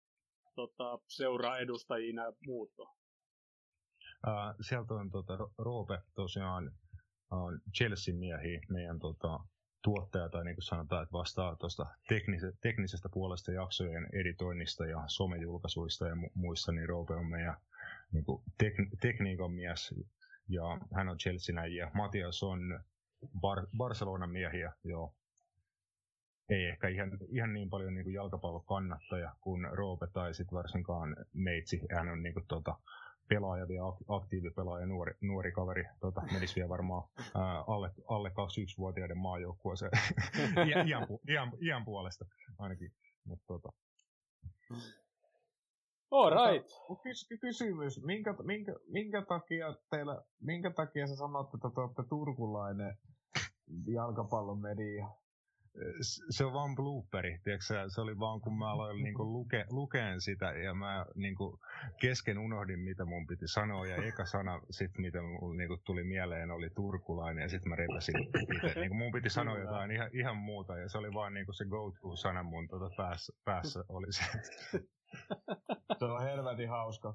tota, 0.55 0.99
seuraa 1.09 1.59
edustajina 1.59 2.25
ja 2.25 2.33
muut 2.47 2.73
on? 2.79 2.89
Uh, 4.27 4.55
sieltä 4.61 4.95
on 4.95 5.11
tota, 5.11 5.39
Roope 5.59 5.99
tosiaan 6.15 6.73
on 7.31 7.61
Chelsea 7.77 8.15
miehiä 8.15 8.61
meidän 8.69 8.99
tota, 8.99 9.41
tuottaja 9.85 10.29
tai 10.29 10.45
niin 10.45 10.57
kuin 10.57 10.65
sanotaan, 10.65 11.03
että 11.03 11.13
vastaa 11.13 11.57
tuosta 11.57 11.87
teknise, 12.09 12.53
teknisestä 12.61 13.09
puolesta 13.13 13.53
jaksojen 13.53 14.09
editoinnista 14.13 14.87
ja 14.87 15.03
somejulkaisuista 15.07 16.07
ja 16.07 16.15
mu- 16.15 16.33
muissa, 16.35 16.73
niin 16.73 16.89
Roope 16.89 17.15
on 17.15 17.27
meidän 17.27 17.57
niin 18.15 18.25
kuin 18.25 18.43
tek- 18.63 18.97
tekniikan 19.01 19.53
mies 19.53 19.95
ja 20.49 20.63
hän 20.95 21.09
on 21.09 21.19
Chelsea 21.19 21.67
ja 21.67 21.91
Matias 21.95 22.43
on 22.43 22.81
Bar- 23.27 23.69
Barcelonan 23.77 24.31
miehiä, 24.31 24.73
joo. 24.85 25.15
Ei 26.49 26.65
ehkä 26.65 26.89
ihan, 26.89 27.11
ihan 27.29 27.53
niin 27.53 27.71
paljon 27.71 27.95
niin 27.95 28.05
kuin 28.05 28.15
jalkapallokannattaja 28.15 29.35
kuin 29.41 29.69
Roope 29.73 30.07
tai 30.13 30.35
sitten 30.35 30.57
varsinkaan 30.57 31.17
Meitsi. 31.33 31.81
Hän 31.95 32.09
on 32.09 32.23
niin 32.23 32.35
kuin, 32.35 32.47
tota, 32.47 32.79
pelaaja 33.29 33.69
vielä 33.69 33.85
aktiivipelaaja, 34.09 34.87
nuori, 34.87 35.15
nuori 35.21 35.53
kaveri, 35.53 35.85
tota, 36.01 36.23
menisi 36.33 36.55
vielä 36.57 36.69
varmaan 36.69 37.09
ää, 37.35 37.65
alle, 37.67 37.91
alle 38.09 38.29
21-vuotiaiden 38.29 39.19
maajoukkueeseen 39.19 39.91
iän, 40.69 40.89
iän, 41.29 41.53
iän, 41.63 41.85
puolesta 41.85 42.25
ainakin. 42.59 42.93
Mut, 43.25 43.41
tota. 43.47 43.73
All 46.15 46.31
right. 46.31 46.69
Kys- 47.03 47.39
kysymys, 47.41 48.05
minkä, 48.05 48.35
minkä, 48.43 48.75
minkä, 48.89 49.23
takia 49.23 49.75
teillä, 49.91 50.23
minkä 50.41 50.71
takia 50.71 51.07
sä 51.07 51.17
sanotte, 51.17 51.57
että 51.57 51.71
te 51.75 51.81
olette 51.81 52.03
turkulainen 52.09 52.97
jalkapallon 53.87 54.61
media? 54.61 55.09
se 56.31 56.45
on 56.45 56.53
vaan 56.53 56.75
blooperi, 56.75 57.39
tiedätkö? 57.45 57.65
se 57.89 58.01
oli 58.01 58.19
vaan 58.19 58.41
kun 58.41 58.59
mä 58.59 58.71
aloin 58.71 59.03
niinku 59.03 59.33
luke, 59.33 59.65
lukeen 59.71 60.21
sitä 60.21 60.53
ja 60.53 60.75
mä 60.75 61.07
niinku 61.15 61.59
kesken 62.01 62.39
unohdin 62.39 62.81
mitä 62.81 63.05
mun 63.05 63.27
piti 63.27 63.49
sanoa 63.49 63.87
ja 63.87 63.97
eka 63.97 64.27
sana 64.27 64.61
sit 64.71 64.91
mitä 64.99 65.23
mun 65.23 65.57
niinku 65.57 65.77
tuli 65.87 66.05
mieleen 66.05 66.51
oli 66.51 66.71
turkulainen 66.71 67.43
ja 67.43 67.49
sitten 67.49 67.71
mä 67.71 67.77
repäsin 67.77 68.15
itse. 68.57 68.81
Niinku 68.81 68.95
mun 68.95 69.13
piti 69.13 69.31
sanoa 69.31 69.59
jotain 69.59 69.91
ihan, 69.91 70.11
ihan 70.13 70.37
muuta 70.37 70.79
ja 70.79 70.89
se 70.89 70.99
oli 70.99 71.15
vaan 71.15 71.35
niinku 71.35 71.53
se 71.53 71.65
go-to 71.65 72.17
sana 72.17 72.43
mun 72.43 72.69
tota 72.69 72.91
päässä, 72.97 73.33
päässä 73.45 73.85
oli 73.89 74.13
se. 74.13 74.25
Se 75.99 76.05
on 76.05 76.23
helvetin 76.23 76.69
hauska. 76.69 77.15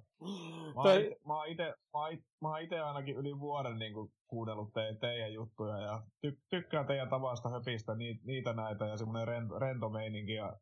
Mä 0.76 0.82
oon, 0.82 1.02
ite, 1.02 1.16
mä 1.28 1.36
oon 1.36 1.48
ite, 1.48 1.74
mä 1.94 2.00
oon 2.00 2.12
ite, 2.12 2.24
mä 2.42 2.50
oon 2.50 2.62
ite 2.62 2.80
ainakin 2.80 3.16
yli 3.16 3.40
vuoden 3.40 3.80
niin 3.80 3.94
kuin, 3.94 4.12
kuunnellut 4.28 4.74
te, 4.74 4.98
teidän 5.02 5.34
juttuja 5.34 5.78
ja 5.78 6.02
ty, 6.22 6.40
tykkään 6.50 6.88
teidän 6.88 7.10
tavasta 7.10 7.50
höpistä 7.50 7.96
niitä, 7.96 8.22
niitä 8.26 8.54
näitä 8.54 8.86
ja 8.86 8.98
semmoinen 8.98 9.28
rento, 9.28 9.60
rento 9.60 9.90
meininki. 9.90 10.34
Ja 10.34 10.58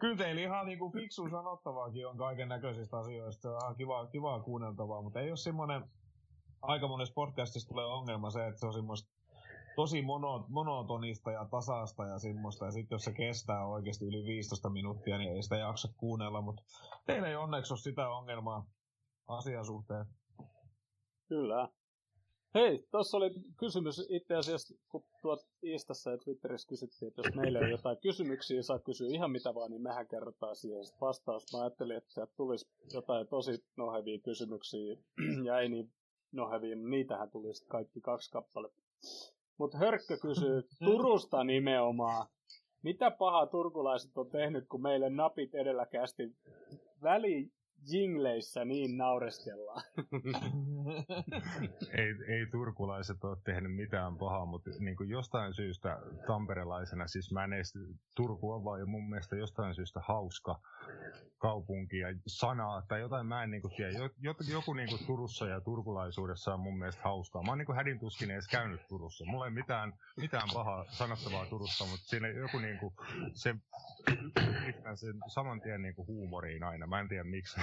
kyllä 0.00 0.16
teillä 0.16 0.40
ihan 0.40 0.66
niin 0.66 0.78
kuin 0.78 0.92
fiksu 0.92 1.28
sanottavaakin 1.28 2.06
on 2.06 2.16
kaiken 2.16 2.48
näköisistä 2.48 2.98
asioista. 2.98 3.42
Se 3.42 3.48
on 3.48 3.58
ihan 3.62 3.76
kiva, 3.76 4.06
kivaa 4.06 4.40
kuunneltavaa, 4.40 5.02
mutta 5.02 5.20
ei 5.20 5.30
ole 5.30 5.36
semmoinen, 5.36 5.84
aika 6.62 6.88
monessa 6.88 7.14
podcastissa 7.14 7.68
tulee 7.68 7.86
ongelma 7.86 8.30
se, 8.30 8.46
että 8.46 8.60
se 8.60 8.66
on 8.66 8.74
semmoista 8.74 9.13
tosi 9.76 10.02
mono, 10.02 10.46
monotonista 10.48 11.32
ja 11.32 11.46
tasasta 11.50 12.04
ja 12.04 12.18
semmoista. 12.18 12.64
Ja 12.64 12.70
sitten 12.70 12.94
jos 12.94 13.04
se 13.04 13.12
kestää 13.12 13.66
oikeasti 13.66 14.04
yli 14.04 14.24
15 14.24 14.70
minuuttia, 14.70 15.18
niin 15.18 15.32
ei 15.32 15.42
sitä 15.42 15.56
jaksa 15.56 15.88
kuunnella. 15.96 16.40
Mutta 16.40 16.62
teillä 17.06 17.28
ei 17.28 17.36
onneksi 17.36 17.72
ole 17.72 17.80
sitä 17.80 18.08
ongelmaa 18.08 18.66
asian 19.26 19.64
suhteen. 19.64 20.06
Kyllä. 21.28 21.68
Hei, 22.54 22.86
tuossa 22.90 23.16
oli 23.16 23.30
kysymys 23.56 24.06
itse 24.08 24.34
asiassa, 24.34 24.74
kun 24.88 25.04
tuot 25.22 25.40
Instassa 25.62 26.10
ja 26.10 26.18
Twitterissä 26.18 26.68
kysyttiin, 26.68 27.08
että 27.08 27.22
jos 27.24 27.34
meillä 27.34 27.58
on 27.58 27.70
jotain 27.70 27.96
kysymyksiä, 28.02 28.62
saa 28.62 28.78
kysyä 28.78 29.08
ihan 29.10 29.30
mitä 29.30 29.54
vaan, 29.54 29.70
niin 29.70 29.82
mehän 29.82 30.08
kerrotaan 30.08 30.56
siihen 30.56 30.84
sitten 30.84 31.00
vastaus. 31.00 31.52
Mä 31.52 31.60
ajattelin, 31.60 31.96
että 31.96 32.12
sieltä 32.12 32.32
tulisi 32.36 32.68
jotain 32.92 33.28
tosi 33.28 33.64
nohevia 33.76 34.18
kysymyksiä, 34.18 34.96
ja 35.46 35.58
ei 35.58 35.68
niin 35.68 35.92
nohevia, 36.32 36.76
niitähän 36.76 37.30
tulisi 37.30 37.66
kaikki 37.66 38.00
kaksi 38.00 38.30
kappaletta. 38.30 38.82
Mutta 39.58 39.78
Hörkkö 39.78 40.16
kysyy 40.22 40.62
Turusta 40.84 41.44
nimenomaan. 41.44 42.26
Mitä 42.82 43.10
pahaa 43.10 43.46
turkulaiset 43.46 44.18
on 44.18 44.30
tehnyt, 44.30 44.64
kun 44.68 44.82
meille 44.82 45.10
napit 45.10 45.54
edelläkästi 45.54 46.36
väli 47.02 47.50
jingleissä 47.86 48.64
niin 48.64 48.96
naureskellaan. 48.96 49.82
ei, 51.98 52.14
ei 52.28 52.46
turkulaiset 52.50 53.24
ole 53.24 53.36
tehnyt 53.44 53.74
mitään 53.74 54.16
pahaa, 54.16 54.46
mutta 54.46 54.70
niin 54.78 54.96
kuin 54.96 55.08
jostain 55.08 55.54
syystä 55.54 55.98
tamperelaisena, 56.26 57.06
siis 57.06 57.32
mä 57.32 57.44
en 57.44 57.52
edes, 57.52 57.72
Turku 58.16 58.50
on 58.50 58.64
vaan 58.64 58.80
jo 58.80 58.86
mun 58.86 59.08
mielestä 59.08 59.36
jostain 59.36 59.74
syystä 59.74 60.00
hauska 60.00 60.60
kaupunki 61.38 61.98
ja 61.98 62.08
sanaa 62.26 62.82
tai 62.82 63.00
jotain 63.00 63.26
mä 63.26 63.42
en 63.42 63.50
niin 63.50 63.62
kuin 63.62 63.74
tiedä. 63.76 63.92
Joku, 64.48 64.72
niin 64.72 64.88
kuin 64.88 65.06
Turussa 65.06 65.46
ja 65.46 65.60
turkulaisuudessa 65.60 66.54
on 66.54 66.60
mun 66.60 66.78
mielestä 66.78 67.02
hauskaa. 67.04 67.42
Mä 67.42 67.50
oon 67.50 67.58
niin 67.58 67.66
kuin 67.66 67.76
hädin 67.76 67.98
tuskin 67.98 68.30
edes 68.30 68.48
käynyt 68.48 68.88
Turussa. 68.88 69.24
Mulla 69.24 69.44
ei 69.44 69.50
mitään, 69.50 69.92
mitään 70.16 70.48
pahaa 70.54 70.84
sanottavaa 70.88 71.46
Turussa, 71.46 71.84
mutta 71.84 72.06
siinä 72.06 72.28
joku 72.28 72.58
niin 72.58 72.78
kuin, 72.78 72.94
se, 73.34 73.54
sen 74.94 75.14
saman 75.26 75.60
tien 75.60 75.82
niin 75.82 75.94
kuin 75.94 76.06
huumoriin 76.06 76.64
aina. 76.64 76.86
Mä 76.86 77.00
en 77.00 77.08
tiedä 77.08 77.24
miksi. 77.24 77.60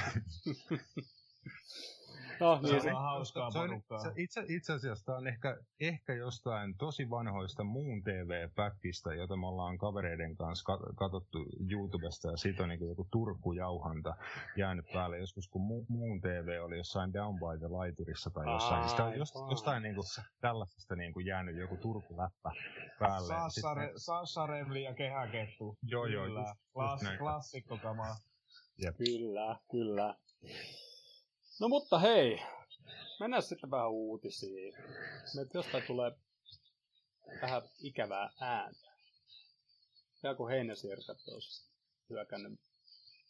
No, 2.41 2.59
niin 2.61 2.75
se, 2.75 2.79
se 2.79 2.93
on 2.93 3.01
hauskaa 3.01 3.51
se, 3.51 3.59
porukkaa. 3.59 3.99
Se, 3.99 4.11
itse, 4.17 4.45
itse 4.47 4.73
asiassa 4.73 5.05
tämä 5.05 5.17
on 5.17 5.27
ehkä, 5.27 5.57
ehkä 5.79 6.13
jostain 6.13 6.77
tosi 6.77 7.09
vanhoista 7.09 7.63
muun 7.63 8.03
TV-pätkistä, 8.03 9.13
jota 9.13 9.37
me 9.37 9.47
ollaan 9.47 9.77
kavereiden 9.77 10.35
kanssa 10.35 10.77
katsottu 10.95 11.45
YouTubesta, 11.71 12.31
ja 12.31 12.37
siitä 12.37 12.63
on 12.63 12.69
niin 12.69 12.87
joku 12.87 13.07
Turku-jauhanta 13.11 14.15
jäänyt 14.57 14.85
päälle 14.93 15.17
joskus, 15.17 15.47
kun 15.47 15.61
mu, 15.61 15.85
muun 15.87 16.21
TV 16.21 16.59
oli 16.63 16.77
jossain 16.77 17.13
Down 17.13 17.39
by 17.39 17.59
the 17.59 17.67
Laiturissa 17.67 18.29
tai 18.29 18.53
jossain. 18.53 18.89
Sitä 18.89 19.03
on 19.03 19.17
just, 19.17 19.35
jostain 19.49 19.83
niin 19.83 19.95
kuin, 19.95 20.05
tällaisesta 20.41 20.95
niin 20.95 21.13
kuin 21.13 21.25
jäänyt 21.25 21.55
joku 21.55 21.77
Turku-läppä 21.77 22.51
päälle. 22.99 23.27
Sassa, 23.27 23.73
re, 23.73 23.91
Sassa 23.95 24.47
Remli 24.47 24.83
ja 24.83 24.93
Kehäkettu. 24.93 25.77
Joo, 25.83 26.05
joo, 26.05 26.25
just, 26.25 26.59
Klass, 26.73 27.03
just 27.03 27.17
klassikko 27.17 27.77
kamaa. 27.77 28.15
Kyllä, 28.97 29.59
kyllä. 29.71 30.17
No 31.59 31.69
mutta 31.69 31.99
hei, 31.99 32.41
mennään 33.19 33.43
sitten 33.43 33.71
vähän 33.71 33.91
uutisiin. 33.91 34.73
Meiltä 35.35 35.57
jostain 35.57 35.83
tulee 35.87 36.11
vähän 37.41 37.61
ikävää 37.79 38.29
ääntä. 38.39 38.91
Joku 40.23 40.47
heinäsirkat 40.47 41.17
olisi 41.27 41.71
hyökännyt. 42.09 42.59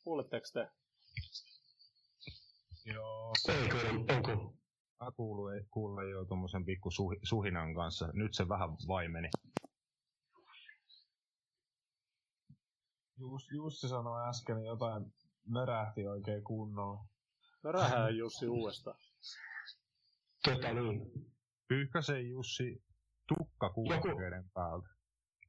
Kuuletteko 0.03 0.47
te? 0.53 0.67
Joo. 2.85 3.33
Onko? 4.15 4.53
mä 5.01 5.11
kuulin, 5.11 5.67
kuulin 5.71 6.11
jo 6.11 6.25
tuommoisen 6.25 6.65
pikku 6.65 6.91
suhi, 6.91 7.17
suhinan 7.23 7.75
kanssa. 7.75 8.09
Nyt 8.13 8.33
se 8.33 8.49
vähän 8.49 8.69
vaimeni. 8.87 9.29
Jus, 13.19 13.51
Jussi 13.51 13.87
sanoi 13.87 14.29
äsken 14.29 14.65
jotain, 14.65 15.13
mörähti 15.47 16.07
oikein 16.07 16.43
kunnolla. 16.43 17.05
Mörähää 17.63 18.09
Jussi 18.09 18.47
uudestaan. 18.47 18.97
Tota 20.43 20.73
niin. 20.73 21.11
Pyyhkäse 21.67 22.21
Jussi 22.21 22.83
tukka 23.27 23.69
kuulokkeiden 23.69 24.49
päältä. 24.53 24.89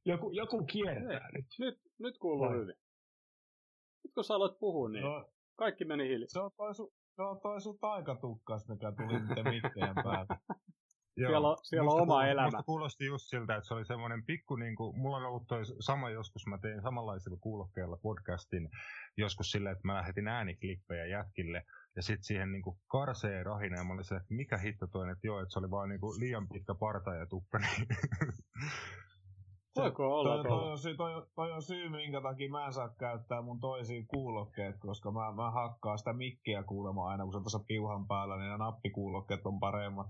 Joku, 0.04 0.30
joku 0.30 0.64
kiertää 0.64 1.28
nyt. 1.32 1.46
Nyt, 1.58 1.80
nyt 1.98 2.18
kuuluu 2.18 2.46
Vai? 2.46 2.56
hyvin. 2.58 2.74
Nyt 4.04 4.14
kun 4.14 4.24
sä 4.24 4.34
aloit 4.34 4.58
puhua, 4.58 4.88
niin 4.88 5.04
No, 5.04 5.32
kaikki 5.56 5.84
meni 5.84 6.08
hiljaa. 6.08 6.28
se 6.28 6.40
on 6.40 6.50
toi 6.56 6.74
sun, 6.74 6.92
se 7.16 7.22
on 7.22 7.40
toi 7.40 7.60
sun 7.60 7.78
taikatukkas, 7.78 8.68
mikä 8.68 8.92
tuli 8.92 9.20
mikkeen 9.50 9.94
päältä. 10.04 10.38
Siellä 11.14 11.48
on- 11.48 11.56
siellä 11.62 11.90
on 11.90 12.00
oma 12.00 12.12
kuulosti- 12.14 12.30
elämä. 12.30 12.46
Musta 12.46 12.62
kuulosti 12.62 13.04
just 13.06 13.24
siltä, 13.28 13.56
että 13.56 13.68
se 13.68 13.74
oli 13.74 13.84
semmoinen 13.84 14.24
pikku, 14.24 14.56
niin 14.56 14.76
kuin, 14.76 14.98
mulla 14.98 15.16
on 15.16 15.24
ollut 15.26 15.46
toi 15.48 15.62
sama 15.80 16.10
joskus, 16.10 16.46
mä 16.46 16.58
tein 16.58 16.82
samanlaisilla 16.82 17.36
kuulokkeilla 17.40 17.96
podcastin, 18.02 18.68
joskus 19.16 19.50
silleen, 19.50 19.72
että 19.72 19.86
mä 19.88 19.94
lähetin 19.94 20.28
ääniklippejä 20.28 21.06
jätkille, 21.06 21.62
ja 21.96 22.02
sitten 22.02 22.24
siihen 22.24 22.52
niin 22.52 22.62
kuin 22.62 22.76
karsee 22.86 23.42
rahina, 23.42 23.76
ja 23.76 23.84
mä 23.84 23.92
olin 23.92 24.04
se, 24.04 24.14
että 24.16 24.34
mikä 24.34 24.58
hitto 24.58 24.86
toi, 24.86 25.10
että 25.10 25.26
joo, 25.26 25.40
että 25.40 25.52
se 25.52 25.58
oli 25.58 25.70
vaan 25.70 25.88
niin 25.88 26.00
kuin 26.00 26.20
liian 26.20 26.48
pitkä 26.48 26.74
parta 26.74 27.14
ja 27.14 27.26
tukka, 27.26 27.58
niin 27.58 27.86
Voiko 29.76 30.20
olla 30.20 30.34
Toi, 30.34 30.44
toi, 30.44 30.70
on 30.70 30.78
syy, 30.78 30.96
toi, 30.96 31.26
toi, 31.34 31.52
on 31.52 31.62
syy, 31.62 31.88
minkä 31.88 32.20
takia 32.20 32.50
mä 32.50 32.66
en 32.66 32.72
saa 32.72 32.94
käyttää 32.98 33.42
mun 33.42 33.60
toisia 33.60 34.02
kuulokkeet, 34.08 34.76
koska 34.78 35.10
mä, 35.12 35.32
mä 35.32 35.50
hakkaan 35.50 35.98
sitä 35.98 36.12
mikkiä 36.12 36.62
kuulemma 36.62 37.08
aina, 37.08 37.24
kun 37.24 37.32
se 37.32 37.36
on 37.36 37.42
tuossa 37.42 37.64
piuhan 37.66 38.06
päällä, 38.06 38.36
niin 38.36 38.50
ne 38.50 38.56
nappikuulokkeet 38.58 39.46
on 39.46 39.60
paremmat. 39.60 40.06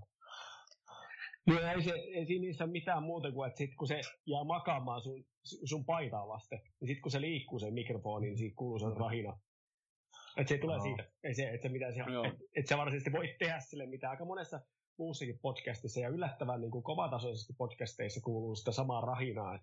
No 1.47 1.59
ei, 1.59 1.83
se, 1.83 1.91
ei 1.91 2.25
siinä 2.25 2.41
niissä 2.41 2.67
mitään 2.67 3.03
muuta 3.03 3.31
kuin, 3.31 3.47
että 3.47 3.57
sit 3.57 3.75
kun 3.75 3.87
se 3.87 4.01
jää 4.25 4.43
makaamaan 4.43 5.01
sun, 5.01 5.25
sun 5.43 5.85
paitaa 5.85 6.27
vasten, 6.27 6.61
niin 6.79 6.87
sit 6.87 7.01
kun 7.01 7.11
se 7.11 7.21
liikkuu 7.21 7.59
se 7.59 7.71
mikrofoni, 7.71 8.27
niin 8.27 8.37
siitä 8.37 8.55
kuuluu 8.55 8.79
se 8.79 8.85
rahina. 8.99 9.39
Että 10.37 10.49
se 10.49 10.57
tulee 10.57 10.77
Joo. 10.77 10.83
siitä, 10.85 11.11
ei 11.23 11.33
se, 11.35 11.49
että 11.49 11.69
mitä 11.69 11.91
se, 11.91 11.99
et, 11.99 12.39
et 12.55 12.67
sä 12.67 12.77
varsinaisesti 12.77 13.11
voi 13.11 13.35
tehdä 13.39 13.59
sille 13.59 13.85
mitään. 13.85 14.11
Aika 14.11 14.25
monessa 14.25 14.59
muussakin 14.97 15.39
podcastissa 15.39 15.99
ja 15.99 16.09
yllättävän 16.09 16.61
niin 16.61 16.71
kuin 16.71 16.83
kovatasoisesti 16.83 17.53
podcasteissa 17.57 18.21
kuuluu 18.21 18.55
sitä 18.55 18.71
samaa 18.71 19.01
rahinaa. 19.01 19.55
Et, 19.55 19.61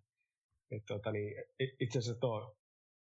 et, 0.71 0.83
tota, 0.89 1.13
niin, 1.13 1.35
it- 1.61 1.83
itse 1.83 1.99
asiassa 1.99 2.21
tuo, 2.21 2.57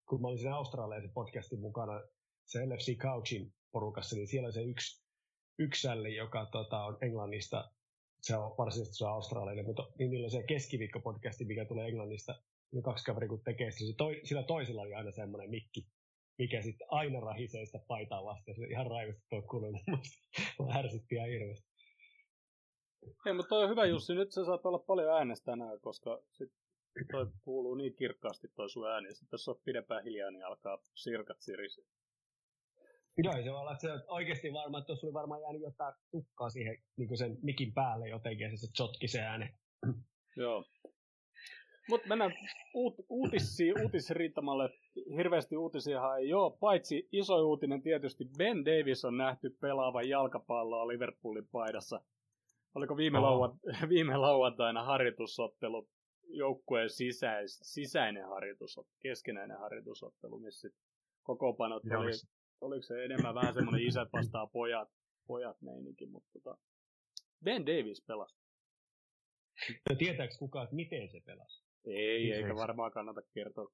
kun 0.10 0.22
mä 0.22 0.27
olin 0.27 0.39
siinä 0.39 0.55
australialaisen 0.55 1.13
podcastin 1.13 1.60
mukana, 1.60 2.01
se 2.46 2.65
LFC 2.65 2.98
Couchin 2.98 3.53
porukassa, 3.72 4.15
niin 4.15 4.27
siellä 4.27 4.48
on 4.48 4.53
se 4.53 4.63
yksi, 4.63 5.05
yksi 5.60 5.82
sälli, 5.82 6.15
joka 6.15 6.46
tota, 6.46 6.84
on 6.86 6.98
Englannista 7.01 7.72
se 8.25 8.38
on 8.38 8.55
varsinaisesti 8.58 8.98
se 8.98 9.05
on 9.05 9.12
australialainen, 9.12 9.65
mutta 9.65 9.88
niin 10.00 10.12
niillä 10.12 10.25
on 10.25 10.32
se 10.32 10.44
keskiviikko-podcasti, 10.44 11.46
mikä 11.46 11.65
tulee 11.65 11.88
Englannista, 11.88 12.36
ne 12.72 12.82
kaksi 12.82 13.05
kaveria 13.05 13.29
kun 13.29 13.44
tekee 13.44 13.72
se 13.72 13.94
toi, 13.98 14.22
sillä 14.24 14.44
toisella 14.44 14.82
oli 14.82 14.94
aina 14.94 15.12
semmoinen 15.12 15.50
mikki, 15.50 15.88
mikä 16.38 16.62
sitten 16.62 16.88
aina 16.89 17.20
rahisee 17.20 17.65
sitä 17.65 17.79
paitaa 17.88 18.25
vasten, 18.25 18.55
se 18.55 18.65
ihan 18.65 18.88
raivosti 18.88 19.24
tuo 19.29 19.41
kuulunut, 19.41 19.82
mutta 19.88 20.10
ärsytti 20.79 21.15
ihan 21.15 21.29
hirveästi. 21.29 21.70
Ei, 23.25 23.34
mutta 23.34 23.50
toi 23.50 23.63
on 23.63 23.70
hyvä 23.70 23.86
Jussi, 23.86 24.13
nyt 24.13 24.32
sä 24.32 24.46
saat 24.46 24.65
olla 24.65 24.79
paljon 24.79 25.13
äänestä 25.13 25.51
tänään, 25.51 25.79
koska 25.82 26.22
sit 26.32 26.51
toi 27.12 27.27
kuuluu 27.44 27.75
niin 27.75 27.96
kirkkaasti 27.96 28.48
toi 28.55 28.70
sun 28.70 28.89
ääni, 28.89 29.08
ja 29.08 29.15
sit 29.15 29.32
jos 29.32 29.48
oot 29.48 29.63
pidempään 29.63 30.03
hiljaa, 30.03 30.32
niin 30.32 30.46
alkaa 30.46 30.77
sirkat 30.96 31.41
sirisi. 31.41 31.82
Joo, 33.17 33.34
se 33.34 33.51
voi 33.51 33.60
olla, 33.60 33.72
että 33.72 33.98
se 33.98 34.03
oikeasti 34.07 34.53
varmaan, 34.53 34.81
että 34.81 34.88
tuossa 34.88 35.07
oli 35.07 35.13
varmaan 35.13 35.41
jäänyt 35.41 35.62
jotain 35.62 35.93
tukkaa 36.12 36.49
siihen 36.49 36.78
niin 36.97 37.17
sen 37.17 37.38
mikin 37.41 37.73
päälle 37.73 38.10
jotenkin, 38.10 38.51
ja 38.51 38.58
se 38.58 38.67
chotki 38.67 39.08
se 39.08 39.21
ääni. 39.21 39.49
Joo. 40.38 40.65
Mutta 41.89 42.08
mennään 42.08 42.34
uut, 42.73 42.95
uutisiin, 43.10 43.82
uutisrintamalle. 43.82 44.69
Hirveästi 45.17 45.58
uutisiahan 45.58 46.19
ei 46.19 46.34
ole, 46.34 46.58
paitsi 46.60 47.10
iso 47.12 47.47
uutinen 47.47 47.82
tietysti 47.82 48.25
Ben 48.38 48.65
Davis 48.65 49.06
on 49.06 49.17
nähty 49.17 49.58
pelaavan 49.62 50.10
jalkapalloa 50.10 50.88
Liverpoolin 50.88 51.47
paidassa. 51.51 52.01
Oliko 52.75 52.97
viime, 52.97 53.19
lauant, 53.19 53.62
viime 53.89 54.17
lauantaina 54.17 54.84
harjoitusottelu, 54.84 55.88
joukkueen 56.28 56.89
sisäis, 56.89 57.60
sisäinen 57.63 58.28
harjoitusottelu, 58.28 58.97
keskinäinen 58.99 59.60
harjoitusottelu, 59.60 60.39
missä 60.39 60.69
kokoonpanot 61.23 61.84
Ja 61.86 61.99
oli, 61.99 62.12
oliko 62.62 62.84
se 62.84 63.06
enemmän 63.06 63.36
vähän 63.36 63.54
semmoinen 63.54 63.88
isät 63.88 64.13
vastaa 64.13 64.48
pojat, 64.48 64.89
pojat 65.28 65.62
meininki, 65.62 66.06
mutta 66.06 66.30
tota, 66.34 66.58
Ben 67.44 67.65
Davis 67.65 68.02
pelasi. 68.08 68.36
Ja 69.89 69.96
tietääkö 69.96 70.36
kukaan, 70.39 70.63
että 70.63 70.76
miten 70.76 71.10
se 71.10 71.22
pelasi? 71.26 71.63
Ei, 71.86 72.32
eikä 72.32 72.48
Eikö- 72.48 72.56
varmaan 72.56 72.91
kannata 72.91 73.22
kertoa. 73.34 73.72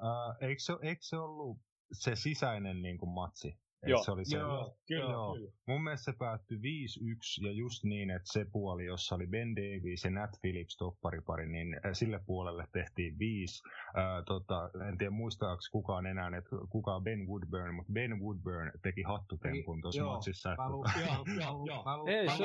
Ää, 0.00 0.36
eikö, 0.40 0.62
se, 0.62 0.72
eikö 0.82 1.02
se 1.02 1.16
ollut 1.16 1.58
se 1.92 2.16
sisäinen 2.16 2.82
niin 2.82 2.98
kuin, 2.98 3.10
matsi? 3.10 3.58
Joo. 3.86 4.04
Se 4.04 4.10
oli 4.10 4.24
se, 4.24 4.36
Joo, 4.36 4.76
kyllä, 4.88 5.12
Joo. 5.12 5.34
kyllä. 5.34 5.50
Mun 5.66 5.84
mielestä 5.84 6.12
se 6.12 6.18
päättyi 6.18 6.58
5-1 6.58 7.46
ja 7.46 7.52
just 7.52 7.84
niin, 7.84 8.10
että 8.10 8.32
se 8.32 8.46
puoli, 8.52 8.84
jossa 8.84 9.14
oli 9.14 9.26
Ben 9.26 9.56
Davies 9.56 10.04
ja 10.04 10.10
Nat 10.10 10.30
Phillips 10.40 10.76
topparipari, 10.76 11.48
niin 11.48 11.74
äh, 11.74 11.92
sille 11.92 12.20
puolelle 12.26 12.64
tehtiin 12.72 13.18
viisi. 13.18 13.62
Ää, 13.94 14.22
tota, 14.22 14.70
en 14.88 14.98
tiedä 14.98 15.10
muistaako 15.10 15.60
kukaan 15.72 16.06
enää, 16.06 16.36
että 16.38 16.50
kuka 16.70 16.94
on 16.94 17.04
Ben 17.04 17.26
Woodburn, 17.26 17.74
mutta 17.74 17.92
Ben 17.92 18.20
Woodburn 18.20 18.72
teki 18.82 19.02
hattutempun 19.02 19.80
tuossa 19.82 20.00
Joo, 20.00 20.12
matsissa. 20.12 20.52
Että, 20.52 20.62
Mä 20.62 20.70
luin, 20.70 20.90
Joo, 21.06 21.24
joo, 21.40 21.64
joo. 21.66 21.84
mä 21.84 21.98
luin, 21.98 22.12
Ei, 22.12 22.26
mä 22.26 22.36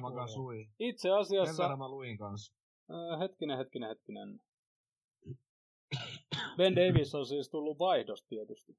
luin 0.00 0.36
luin. 0.36 0.70
Itse 0.78 1.10
asiassa, 1.10 1.76
mä 1.76 1.88
luin 1.88 2.18
kanssa. 2.18 2.54
äh, 2.90 3.20
hetkinen, 3.20 3.58
hetkinen, 3.58 3.88
hetkinen. 3.88 4.40
Ben 6.56 6.76
Davis 6.76 7.14
on 7.14 7.26
siis 7.26 7.50
tullut 7.50 7.78
vaihdosta 7.78 8.28
tietysti. 8.28 8.72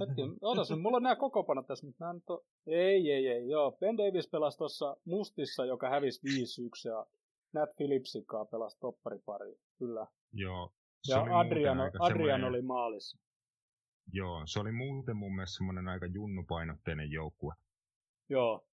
Hetkinen, 0.00 0.36
ootas, 0.42 0.70
nyt, 0.70 0.80
mulla 0.80 0.96
on 0.96 1.02
nämä 1.02 1.16
kokopanot 1.16 1.66
tässä, 1.66 1.86
mutta 1.86 2.04
mä 2.04 2.10
en 2.10 2.22
to... 2.26 2.44
Ei, 2.66 3.10
ei, 3.12 3.28
ei, 3.28 3.48
joo. 3.48 3.72
Ben 3.80 3.96
Davis 3.98 4.28
pelasi 4.28 4.58
tuossa 4.58 4.96
Mustissa, 5.04 5.64
joka 5.64 5.88
hävisi 5.90 6.20
5-1 6.26 6.88
ja 6.88 7.06
Nat 7.52 7.76
Phillipsin 7.76 8.26
kanssa 8.26 8.50
pelasi 8.50 8.78
topparipari, 8.80 9.54
kyllä. 9.78 10.06
joo. 10.32 10.72
se 11.02 11.12
Ja 11.12 11.22
oli 11.22 11.30
Adrian, 11.32 11.80
Adrian 11.80 12.00
semmoinen- 12.08 12.44
oli 12.44 12.62
maalissa. 12.62 13.18
Joo, 14.12 14.42
se 14.46 14.60
oli 14.60 14.72
muuten 14.72 15.16
mun 15.16 15.34
mielestä 15.34 15.56
semmoinen 15.56 15.88
aika 15.88 16.06
junnupainotteinen 16.06 17.10
joukkue. 17.10 17.54
Joo. 18.28 18.64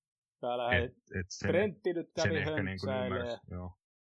Täällä 0.42 0.76
Et, 0.78 0.92
et 1.20 1.26
sen, 1.30 1.48
Trentti 1.50 1.94
nyt 1.94 2.10
kävi 2.16 2.38
ehkä 2.38 2.64
niin 2.64 2.78
kuin 2.82 2.94
höntsäilee. 2.94 3.38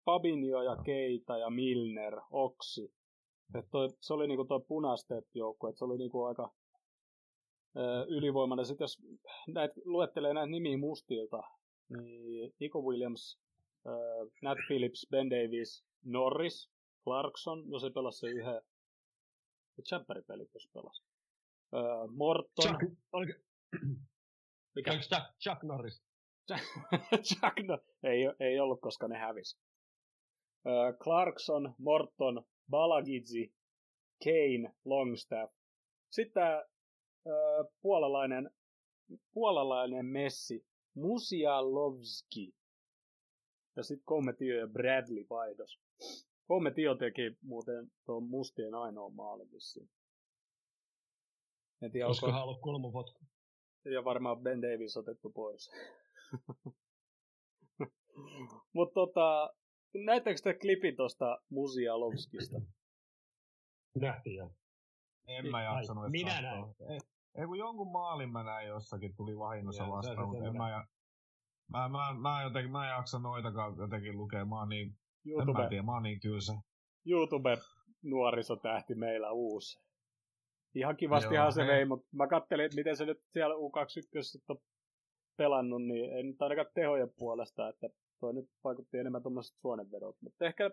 Fabinho 0.04 0.62
ja 0.62 0.72
Joo. 0.72 0.82
Keita 0.84 1.38
ja 1.38 1.50
Milner, 1.50 2.20
Oksi. 2.30 2.94
Et 3.54 3.66
toi, 3.70 3.88
se 4.00 4.14
oli 4.14 4.26
niinku 4.26 4.44
toi 4.44 4.60
punastep-joukko, 4.68 5.68
että 5.68 5.78
se 5.78 5.84
oli 5.84 5.98
niinku 5.98 6.24
aika 6.24 6.50
ö, 7.76 8.06
ylivoimainen. 8.08 8.66
Sitten 8.66 8.84
jos 8.84 8.98
näit, 9.48 9.72
luettelee 9.84 10.34
näitä 10.34 10.50
nimiä 10.50 10.78
mustilta, 10.78 11.42
niin 11.88 12.52
Nico 12.60 12.80
Williams, 12.82 13.38
Nat 14.42 14.58
Phillips, 14.66 15.06
Ben 15.10 15.30
Davis, 15.30 15.84
Norris, 16.04 16.70
Clarkson, 17.04 17.70
no 17.70 17.78
se 17.78 17.90
pelasi 17.90 18.18
se 18.18 18.26
yhden 18.26 18.62
Champeripeli, 19.88 20.46
jos 20.54 20.68
pelasi. 20.74 21.02
Morton, 22.16 22.78
Chuck, 22.78 22.98
oliko, 23.12 23.32
mikä? 24.74 24.90
oliko 24.90 25.04
Chuck, 25.08 25.38
Chuck 25.42 25.62
Norris? 25.62 26.02
Chuck 27.28 27.58
no, 27.66 27.78
ei, 28.02 28.20
ei 28.40 28.60
ollut, 28.60 28.80
koska 28.80 29.08
ne 29.08 29.18
hävisi. 29.18 29.58
Clarkson, 31.02 31.74
Morton, 31.78 32.44
Balagidzi, 32.70 33.54
Kane, 34.24 34.74
Longstaff. 34.84 35.54
Sitten 36.10 36.34
tämä 36.34 36.64
puolalainen, 37.82 38.50
puolalainen 39.32 40.06
messi, 40.06 40.66
Musialovski. 40.94 42.54
Ja 43.76 43.82
sitten 43.82 44.04
Kometio 44.04 44.56
ja 44.56 44.66
Bradley 44.66 45.26
vaihdos. 45.30 45.80
Kometio 46.46 46.94
teki 46.94 47.36
muuten 47.42 47.92
tuon 48.04 48.24
mustien 48.24 48.74
ainoa 48.74 49.10
maalin 49.10 49.52
vissiin. 49.52 49.90
En 51.82 51.92
tiedä, 51.92 52.06
Olisiko 52.06 52.26
onko, 52.26 52.34
hän 52.34 52.44
ollut 52.44 52.60
kulmapotku? 52.60 53.24
ja 53.84 54.04
varmaan 54.04 54.42
Ben 54.42 54.62
Davis 54.62 54.96
otettu 54.96 55.30
pois. 55.30 55.70
Mutta 58.74 58.94
tota, 58.94 59.54
näettekö 59.94 60.40
te 60.42 60.54
klipin 60.54 60.96
tuosta 60.96 61.38
Musialovskista? 61.50 62.60
Nähtiin 64.00 64.36
jo. 64.36 64.52
En 65.26 65.50
mä 65.50 65.62
jaksanut 65.62 66.10
minä 66.10 66.42
katsoa. 66.42 67.11
Ei, 67.34 67.46
kun 67.46 67.58
jonkun 67.58 67.92
maalin 67.92 68.32
mä 68.32 68.42
näin 68.42 68.68
jossakin, 68.68 69.16
tuli 69.16 69.38
vahingossa 69.38 69.88
vastaan, 69.88 70.28
mutta 70.28 70.44
en 70.44 70.56
mä, 70.56 70.70
ja- 70.70 70.86
mä, 71.70 71.88
mä, 71.88 72.14
mä, 72.20 72.42
jotenkin, 72.42 72.72
mä 72.72 72.84
en 72.84 72.90
jaksa 72.96 73.18
noitakaan 73.18 73.76
jotenkin 73.76 74.16
lukea, 74.16 74.44
mä 74.44 74.58
oon 74.58 74.68
niin, 74.68 74.88
en 74.88 74.96
YouTube, 75.26 75.62
mä 75.62 75.68
tiedä, 75.68 75.82
mä 75.82 75.92
oon 75.92 76.02
niin 76.02 76.20
tylsä. 76.20 76.52
YouTube-nuorisotähti 77.06 78.94
meillä 78.94 79.30
uusi. 79.30 79.82
Ihan 80.74 80.96
kivastihan 80.96 81.44
Joo, 81.44 81.50
se 81.50 81.66
vei, 81.66 81.84
mutta 81.84 82.06
mä 82.12 82.26
kattelin, 82.26 82.64
että 82.64 82.76
miten 82.76 82.96
se 82.96 83.04
nyt 83.04 83.22
siellä 83.32 83.54
U21 83.54 84.22
sitten 84.22 84.56
on 84.56 84.62
pelannut, 85.36 85.82
niin 85.82 86.12
ei 86.12 86.22
nyt 86.22 86.42
ainakaan 86.42 86.66
tehojen 86.74 87.12
puolesta, 87.18 87.68
että 87.68 87.88
toi 88.20 88.34
nyt 88.34 88.50
vaikutti 88.64 88.98
enemmän 88.98 89.22
tuommoiset 89.22 89.56
suonenvedot. 89.60 90.16
Mutta 90.20 90.44
ehkä 90.44 90.70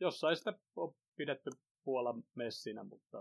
jossain 0.00 0.36
sitä 0.36 0.54
on 0.76 0.94
pidetty 1.16 1.50
Puolan 1.84 2.22
messinä, 2.34 2.84
mutta 2.84 3.20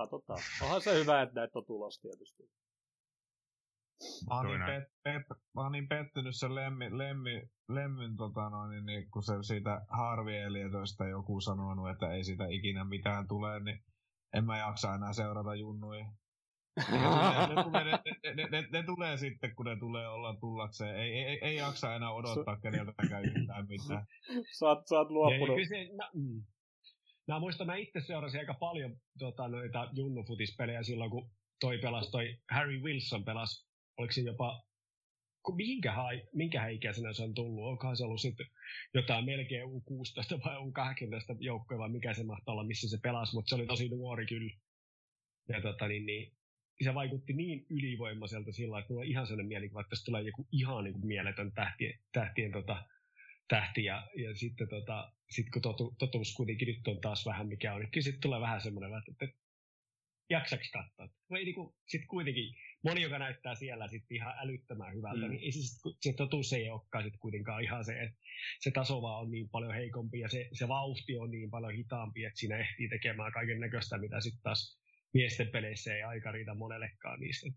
katsotaan. 0.00 0.40
Onhan 0.62 0.82
se 0.82 0.94
hyvä, 0.94 1.22
että 1.22 1.40
näitä 1.40 1.58
on 1.58 1.66
tulos 1.66 2.00
tietysti. 2.00 2.42
Mä 4.28 4.36
oon, 4.36 4.46
niin, 4.46 4.64
pet, 4.66 4.84
pet, 5.04 5.38
mä 5.54 5.62
oon 5.62 5.72
niin 5.72 5.88
pettynyt 5.88 6.36
sen 6.36 6.54
lemmi, 6.54 6.98
lemmi, 6.98 7.42
lemmyn, 7.68 8.16
tota 8.16 8.50
noin, 8.50 8.70
niin, 8.70 8.86
niin, 8.86 9.10
kun 9.10 9.22
se 9.22 9.32
siitä 9.42 9.80
Harvi 9.88 10.36
Elietoista 10.36 11.04
joku 11.06 11.40
sanonut, 11.40 11.90
että 11.90 12.12
ei 12.12 12.24
siitä 12.24 12.46
ikinä 12.48 12.84
mitään 12.84 13.28
tule, 13.28 13.60
niin 13.60 13.84
en 14.34 14.44
mä 14.44 14.58
jaksa 14.58 14.94
enää 14.94 15.12
seurata 15.12 15.54
junnuja. 15.54 16.06
ne, 16.90 17.54
ne, 17.54 17.64
tulee, 17.64 17.84
ne, 17.84 17.98
ne, 18.34 18.48
ne, 18.50 18.68
ne, 18.72 18.82
tulee 18.82 19.16
sitten, 19.16 19.54
kun 19.54 19.66
ne 19.66 19.76
tulee 19.76 20.08
olla 20.08 20.36
tullakseen. 20.40 20.96
Ei, 20.96 21.12
ei, 21.12 21.38
ei 21.42 21.56
jaksa 21.56 21.94
enää 21.94 22.12
odottaa 22.12 22.56
keneltäkään 22.56 23.24
yhtään 23.24 23.66
mitään. 23.68 24.06
sä, 24.58 24.66
oot, 24.66 24.86
sä 24.88 24.98
oot 24.98 25.10
luopunut. 25.10 25.58
Ja, 25.58 25.66
se, 25.68 25.88
no, 25.96 26.10
mm. 26.14 26.42
Mä 27.30 27.38
muistan, 27.38 27.66
mä 27.66 27.76
itse 27.76 28.00
seurasin 28.00 28.40
aika 28.40 28.54
paljon 28.54 28.96
tota, 29.18 29.48
noita 29.48 29.90
junnufutispelejä 29.92 30.82
silloin, 30.82 31.10
kun 31.10 31.30
toi 31.60 31.78
pelasi, 31.78 32.10
toi 32.10 32.36
Harry 32.50 32.80
Wilson 32.82 33.24
pelasi, 33.24 33.68
oliko 33.96 34.12
se 34.12 34.20
jopa, 34.20 34.62
minkä, 35.56 35.94
minkä 36.34 36.68
ikäisenä 36.68 37.12
se 37.12 37.22
on 37.22 37.34
tullut, 37.34 37.64
onkohan 37.64 37.96
se 37.96 38.04
ollut 38.04 38.20
sitten 38.20 38.46
jotain 38.94 39.24
melkein 39.24 39.64
U16 39.64 40.44
vai 40.44 40.56
U18 40.56 41.36
joukkoja 41.40 41.78
vai 41.78 41.88
mikä 41.88 42.14
se 42.14 42.24
mahtaa 42.24 42.52
olla, 42.52 42.64
missä 42.64 42.88
se 42.88 42.98
pelasi, 43.02 43.34
mutta 43.34 43.48
se 43.48 43.54
oli 43.54 43.66
tosi 43.66 43.88
nuori 43.88 44.26
kyllä. 44.26 44.52
Ja 45.48 45.62
tota, 45.62 45.88
niin, 45.88 46.06
niin, 46.06 46.32
se 46.84 46.94
vaikutti 46.94 47.32
niin 47.32 47.66
ylivoimaiselta 47.70 48.52
sillä 48.52 48.78
että 48.78 48.92
mulla 48.92 49.04
on 49.04 49.10
ihan 49.10 49.26
sellainen 49.26 49.48
mielikuva, 49.48 49.80
että 49.80 49.90
tässä 49.90 50.04
tulee 50.04 50.22
joku 50.22 50.48
ihan 50.52 50.84
niin 50.84 50.94
kuin 50.94 51.06
mieletön 51.06 51.52
tähtien, 51.52 51.98
tähtien 52.12 52.52
tota, 52.52 52.84
tähti 53.50 53.84
ja, 53.84 54.08
ja 54.16 54.34
sitten 54.34 54.68
tota, 54.68 55.12
sit 55.30 55.46
kun 55.52 55.62
totu, 55.62 55.94
totuus 55.98 56.34
kuitenkin 56.34 56.68
nyt 56.68 56.88
on 56.88 57.00
taas 57.00 57.26
vähän 57.26 57.48
mikä 57.48 57.74
on, 57.74 57.80
niin 57.80 58.02
sitten 58.02 58.20
tulee 58.20 58.40
vähän 58.40 58.60
semmoinen, 58.60 58.98
että, 58.98 59.24
että 59.24 59.38
jaksaks 60.30 60.70
katsoa. 60.70 61.08
Vai 61.30 61.44
niin 61.44 61.54
kuin, 61.54 61.74
sit 61.88 62.02
kuitenkin 62.08 62.54
moni, 62.84 63.02
joka 63.02 63.18
näyttää 63.18 63.54
siellä 63.54 63.88
sitten 63.88 64.16
ihan 64.16 64.34
älyttömän 64.38 64.94
hyvältä, 64.94 65.24
mm. 65.24 65.30
niin 65.30 65.42
ei 65.42 65.52
se, 65.52 65.60
sit, 65.62 65.96
se 66.00 66.12
totuus 66.12 66.52
ei 66.52 66.70
olekaan 66.70 67.04
sit 67.04 67.16
kuitenkaan 67.20 67.62
ihan 67.62 67.84
se, 67.84 68.02
että 68.02 68.18
se 68.60 68.70
taso 68.70 69.02
vaan 69.02 69.20
on 69.20 69.30
niin 69.30 69.48
paljon 69.48 69.74
heikompi 69.74 70.20
ja 70.20 70.28
se, 70.28 70.48
se 70.52 70.68
vauhti 70.68 71.16
on 71.16 71.30
niin 71.30 71.50
paljon 71.50 71.72
hitaampi, 71.72 72.24
että 72.24 72.40
siinä 72.40 72.58
ehtii 72.58 72.88
tekemään 72.88 73.32
kaiken 73.32 73.60
näköistä, 73.60 73.98
mitä 73.98 74.20
sitten 74.20 74.42
taas 74.42 74.80
miesten 75.14 75.48
peleissä 75.48 75.94
ei 75.94 76.02
aika 76.02 76.32
riitä 76.32 76.54
monellekaan 76.54 77.20
niistä. 77.20 77.50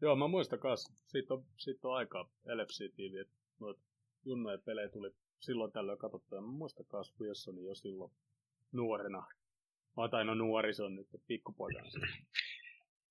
Joo, 0.00 0.16
mä 0.16 0.28
muistan 0.28 0.58
kanssa. 0.58 0.94
Siitä 1.06 1.34
on, 1.34 1.44
siitä 1.58 1.88
on 1.88 1.96
aikaa 1.96 2.30
LFC-tiivi, 2.44 3.18
että 3.18 3.34
noita 3.60 3.82
junnojen 4.26 4.62
pelejä 4.62 4.88
tuli 4.88 5.10
silloin 5.40 5.72
tällöin 5.72 5.98
katsottua. 5.98 6.40
Mä 6.40 6.46
muistan 6.46 6.86
kanssa 6.86 7.16
Wilsonin 7.20 7.64
jo 7.64 7.74
silloin 7.74 8.12
nuorena. 8.72 9.26
Mä 9.96 10.08
tai 10.08 10.24
no 10.24 10.34
nuori 10.34 10.74
se 10.74 10.82
on 10.82 10.96
nyt, 10.96 11.06
pikkupoikana. 11.26 11.88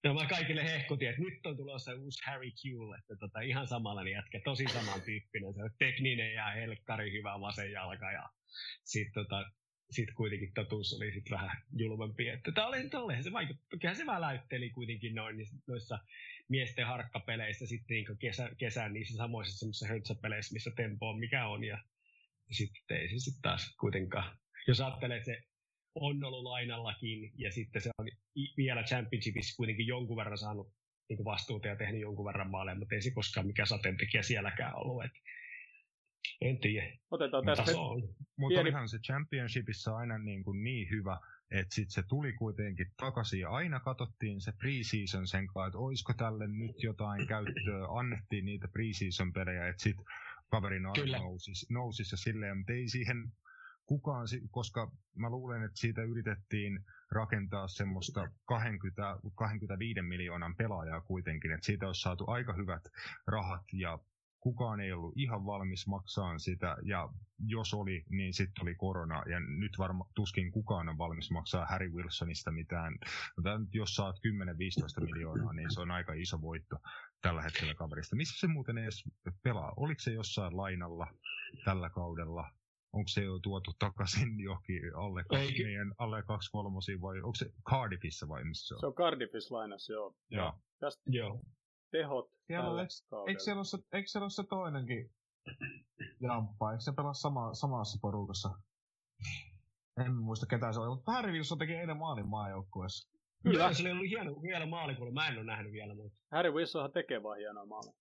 No 0.03 0.13
mä 0.13 0.27
kaikille 0.27 0.63
hehkutin, 0.63 1.09
että 1.09 1.21
nyt 1.21 1.45
on 1.45 1.57
tulossa 1.57 1.95
uusi 1.95 2.23
Harry 2.25 2.51
Q, 2.51 2.63
että 2.99 3.15
tota, 3.19 3.39
ihan 3.39 3.67
samanlainen 3.67 4.13
jätkä, 4.13 4.41
tosi 4.43 4.65
samantyyppinen, 4.67 5.53
se 5.53 5.63
on 5.63 5.69
tekninen 5.79 6.33
ja 6.33 6.45
helkkari 6.45 7.11
hyvä 7.11 7.39
vasen 7.41 7.71
jalka 7.71 8.11
ja 8.11 8.29
sitten 8.83 9.23
tota, 9.23 9.51
sit 9.91 10.09
kuitenkin 10.17 10.53
totuus 10.53 10.93
oli 10.93 11.11
sit 11.11 11.31
vähän 11.31 11.63
julmempi. 11.75 12.29
Että 12.29 12.51
tää 12.51 12.67
oli, 12.67 12.89
tolleen, 12.89 13.23
se 13.23 13.31
vaikutti, 13.31 13.77
se 13.93 14.05
väläytteli 14.05 14.69
kuitenkin 14.69 15.15
noin, 15.15 15.35
noissa 15.67 15.99
miesten 16.49 16.87
harkkapeleissä 16.87 17.67
sitten 17.67 17.95
niin 17.95 18.17
kesä, 18.19 18.49
kesän 18.57 18.93
niissä 18.93 19.17
samoissa 19.17 19.57
semmoisissa 19.57 19.87
höntsäpeleissä, 19.87 20.53
missä 20.53 20.71
tempo 20.75 21.09
on 21.09 21.19
mikä 21.19 21.47
on 21.47 21.63
ja 21.63 21.77
sitten 22.51 22.97
ei 22.97 23.09
se 23.09 23.19
sitten 23.19 23.41
taas 23.41 23.75
kuitenkaan, 23.79 24.37
jos 24.67 24.81
ajattelee, 24.81 25.17
että 25.17 25.31
se 25.31 25.41
on 25.95 26.23
ollut 26.23 26.43
lainallakin 26.43 27.31
ja 27.35 27.51
sitten 27.51 27.81
se 27.81 27.89
on 27.97 28.07
vielä 28.57 28.83
championshipissa 28.83 29.55
kuitenkin 29.57 29.87
jonkun 29.87 30.17
verran 30.17 30.37
saanut 30.37 30.73
niin 31.09 31.25
vastuuta 31.25 31.67
ja 31.67 31.75
tehnyt 31.75 32.01
jonkun 32.01 32.25
verran 32.25 32.49
maaleja, 32.49 32.75
mutta 32.75 32.95
ei 32.95 33.01
se 33.01 33.11
koskaan 33.11 33.47
mikään 33.47 33.67
sateentekijä 33.67 34.23
sielläkään 34.23 34.75
ollut. 34.75 35.03
Et 35.03 35.11
en 36.41 36.57
tiedä. 36.59 36.97
Otetaan 37.11 37.45
tästä 37.45 37.71
Mutta 38.37 38.61
olihan 38.61 38.89
se 38.89 38.97
championshipissa 38.99 39.95
aina 39.95 40.17
niin, 40.17 40.43
kuin 40.43 40.63
niin 40.63 40.89
hyvä, 40.89 41.19
että 41.51 41.75
sitten 41.75 41.91
se 41.91 42.03
tuli 42.03 42.33
kuitenkin 42.33 42.91
takaisin 42.97 43.39
ja 43.39 43.49
aina 43.49 43.79
katsottiin 43.79 44.41
se 44.41 44.51
preseason 44.51 45.27
sen 45.27 45.47
kanssa, 45.47 45.67
että 45.67 45.77
olisiko 45.77 46.13
tälle 46.13 46.47
nyt 46.47 46.83
jotain 46.83 47.27
käyttöä, 47.27 47.87
annettiin 47.99 48.45
niitä 48.45 48.67
preseason 48.67 49.33
pelejä, 49.33 49.67
että 49.67 49.83
sitten 49.83 50.05
kaverin 50.51 50.85
arvo 50.85 51.17
nousisi, 51.17 51.65
nousisi 51.73 52.13
ja 52.13 52.17
silleen, 52.17 52.57
mutta 52.57 52.73
ei 52.73 52.89
siihen 52.89 53.31
kukaan, 53.85 54.27
koska 54.51 54.91
mä 55.15 55.29
luulen, 55.29 55.63
että 55.63 55.79
siitä 55.79 56.03
yritettiin 56.03 56.85
rakentaa 57.11 57.67
semmoista 57.67 58.29
20, 58.45 59.17
25 59.35 60.01
miljoonan 60.01 60.55
pelaajaa 60.55 61.01
kuitenkin, 61.01 61.51
että 61.51 61.65
siitä 61.65 61.87
olisi 61.87 62.01
saatu 62.01 62.25
aika 62.27 62.53
hyvät 62.53 62.83
rahat 63.27 63.63
ja 63.73 63.99
kukaan 64.45 64.79
ei 64.79 64.91
ollut 64.91 65.13
ihan 65.17 65.45
valmis 65.45 65.87
maksaa 65.87 66.37
sitä, 66.39 66.77
ja 66.83 67.09
jos 67.47 67.73
oli, 67.73 68.03
niin 68.09 68.33
sitten 68.33 68.63
oli 68.63 68.75
korona, 68.75 69.23
ja 69.29 69.39
nyt 69.39 69.71
varmaan 69.77 70.09
tuskin 70.15 70.51
kukaan 70.51 70.89
on 70.89 70.97
valmis 70.97 71.31
maksaa 71.31 71.65
Harry 71.65 71.89
Wilsonista 71.89 72.51
mitään. 72.51 72.93
Mutta 73.35 73.49
jos 73.73 73.95
saat 73.95 74.15
10-15 75.01 75.05
miljoonaa, 75.05 75.53
niin 75.53 75.73
se 75.73 75.81
on 75.81 75.91
aika 75.91 76.13
iso 76.13 76.41
voitto 76.41 76.75
tällä 77.21 77.41
hetkellä 77.41 77.73
kaverista. 77.73 78.15
Missä 78.15 78.39
se 78.39 78.47
muuten 78.47 78.77
edes 78.77 79.03
pelaa? 79.43 79.73
Oliko 79.77 79.99
se 79.99 80.11
jossain 80.11 80.57
lainalla 80.57 81.07
tällä 81.65 81.89
kaudella? 81.89 82.51
Onko 82.93 83.07
se 83.07 83.23
jo 83.23 83.39
tuotu 83.39 83.73
takaisin 83.79 84.39
johonkin 84.47 84.95
alle, 84.95 85.23
kaksi, 85.23 85.63
meidän, 85.63 85.93
alle 85.97 86.23
kaksi 86.23 86.51
kolmosia 86.51 87.01
vai 87.01 87.17
onko 87.17 87.35
se 87.35 87.45
Cardiffissa 87.69 88.27
vai 88.27 88.43
missä 88.43 88.67
se 88.67 88.73
on? 88.73 88.79
Se 88.79 88.87
on 88.87 88.93
Cardiffissa 88.93 89.55
lainassa, 89.55 89.93
joo. 89.93 90.15
joo. 90.29 90.53
Tästä, 90.79 91.03
joo 91.05 91.41
tehot 91.91 92.31
siellä 92.47 92.65
tällä 92.65 92.81
eikö, 92.81 92.95
eikö, 93.27 93.39
siellä 93.39 93.59
ole 93.59 93.65
se, 93.65 93.77
eikö 93.93 94.07
siellä 94.07 94.23
ole 94.23 94.29
se 94.29 94.43
toinenkin 94.43 95.15
jamppa? 96.21 96.71
Eikö 96.71 96.81
se 96.81 96.91
pelaa 96.91 97.13
sama, 97.13 97.53
samassa 97.53 97.99
porukassa? 98.01 98.49
En 100.05 100.15
muista 100.15 100.45
ketään 100.45 100.73
se 100.73 100.79
oli, 100.79 100.89
mutta 100.89 101.11
Harry 101.11 101.31
Wilson 101.31 101.57
teki 101.57 101.73
eilen 101.73 101.97
maalin 101.97 102.27
maajoukkueessa. 102.27 103.15
Kyllä, 103.43 103.73
se 103.73 103.91
oli 103.91 104.09
hieno, 104.09 104.41
hieno 104.41 104.67
maali, 104.67 104.95
kun 104.95 105.13
mä 105.13 105.27
en 105.27 105.37
ole 105.37 105.43
nähnyt 105.43 105.71
vielä. 105.71 105.95
Mutta... 105.95 106.19
Harry 106.31 106.51
Wilsonhan 106.51 106.91
tekee 106.91 107.23
vaan 107.23 107.37
hienoa 107.37 107.65
maaleja. 107.65 107.93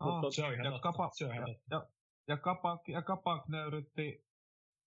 Ah, 0.00 0.20
mutta 0.20 0.30
se 0.30 0.44
on 0.44 0.52
ihan 0.54 0.64
ja 0.64 0.70
totta. 0.70 0.92
Kapa, 0.92 1.10
se 1.12 1.24
on 1.24 1.34
ihan 1.34 1.48
totta. 1.50 1.62
Ja, 1.70 1.76
ja, 1.76 1.86
ja, 2.28 2.36
Kapak, 2.36 2.88
ja 2.88 3.02
Kapak 3.02 3.48
nöyrytti 3.48 4.24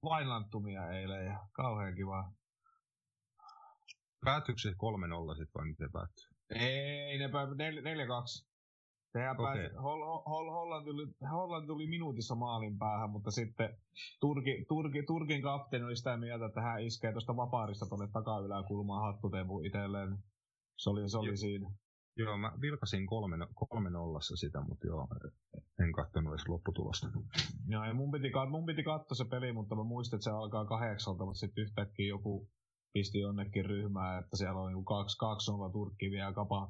vainlantumia 0.03 0.89
eilen 0.89 1.25
ja 1.25 1.47
kauhean 1.51 1.95
kiva. 1.95 2.31
Päätyykö 4.25 4.61
se 4.61 4.69
3-0 4.69 4.73
sitten 5.37 5.53
vai 5.55 5.65
miten 5.65 5.91
päättyy? 5.91 6.34
Ei, 6.49 7.17
ne 7.17 7.29
päivät 7.29 7.57
4-2. 7.57 8.45
Sehän 9.13 9.39
okay. 9.39 9.45
pääsi, 9.45 9.75
Hol, 9.75 10.01
Hol, 10.25 10.51
Hollanti, 10.51 10.89
tuli, 10.89 11.07
Hollanti 11.31 11.67
tuli 11.67 11.87
minuutissa 11.87 12.35
maalin 12.35 12.77
päähän, 12.77 13.09
mutta 13.09 13.31
sitten 13.31 13.77
Turki, 14.19 14.65
Turki, 14.67 15.03
Turkin 15.03 15.41
kapteeni 15.41 15.85
oli 15.85 15.95
sitä 15.95 16.17
mieltä, 16.17 16.45
että 16.45 16.61
hän 16.61 16.83
iskee 16.83 17.11
tuosta 17.11 17.35
vapaarista 17.35 17.85
tuonne 17.85 18.07
takayläkulmaan 18.13 19.13
hattutevu 19.13 19.59
itselleen. 19.59 20.17
Se 20.77 20.89
oli, 20.89 21.09
se 21.09 21.17
oli 21.17 21.27
joo. 21.27 21.35
siinä. 21.35 21.71
Joo, 22.17 22.37
mä 22.37 22.51
vilkasin 22.61 23.05
kolme, 23.05 23.37
kolme 23.53 23.89
nollassa 23.89 24.35
sitä, 24.35 24.61
mutta 24.61 24.87
joo, 24.87 25.07
en 25.83 25.91
katsonut 25.91 26.33
edes 26.33 26.47
lopputulosta. 26.47 27.07
Joo, 27.67 27.83
ja 27.83 27.93
mun 27.93 28.11
piti, 28.11 28.31
mun 28.49 28.65
piti 28.65 28.83
katsoa 28.83 29.15
se 29.15 29.25
peli, 29.25 29.53
mutta 29.53 29.75
mä 29.75 29.83
muistin, 29.83 30.17
että 30.17 30.23
se 30.23 30.31
alkaa 30.31 30.65
kahdeksalta, 30.65 31.25
mutta 31.25 31.39
sitten 31.39 31.63
yhtäkkiä 31.63 32.07
joku 32.07 32.49
pisti 32.95 33.19
jonnekin 33.19 33.65
ryhmään, 33.65 34.23
että 34.23 34.37
siellä 34.37 34.61
on 34.61 34.67
niinku 34.67 34.83
kaksi, 34.83 35.17
kaksi 35.17 35.51
nolla 35.51 35.69
Turkki 35.69 36.11
vielä 36.11 36.33
kapak. 36.33 36.69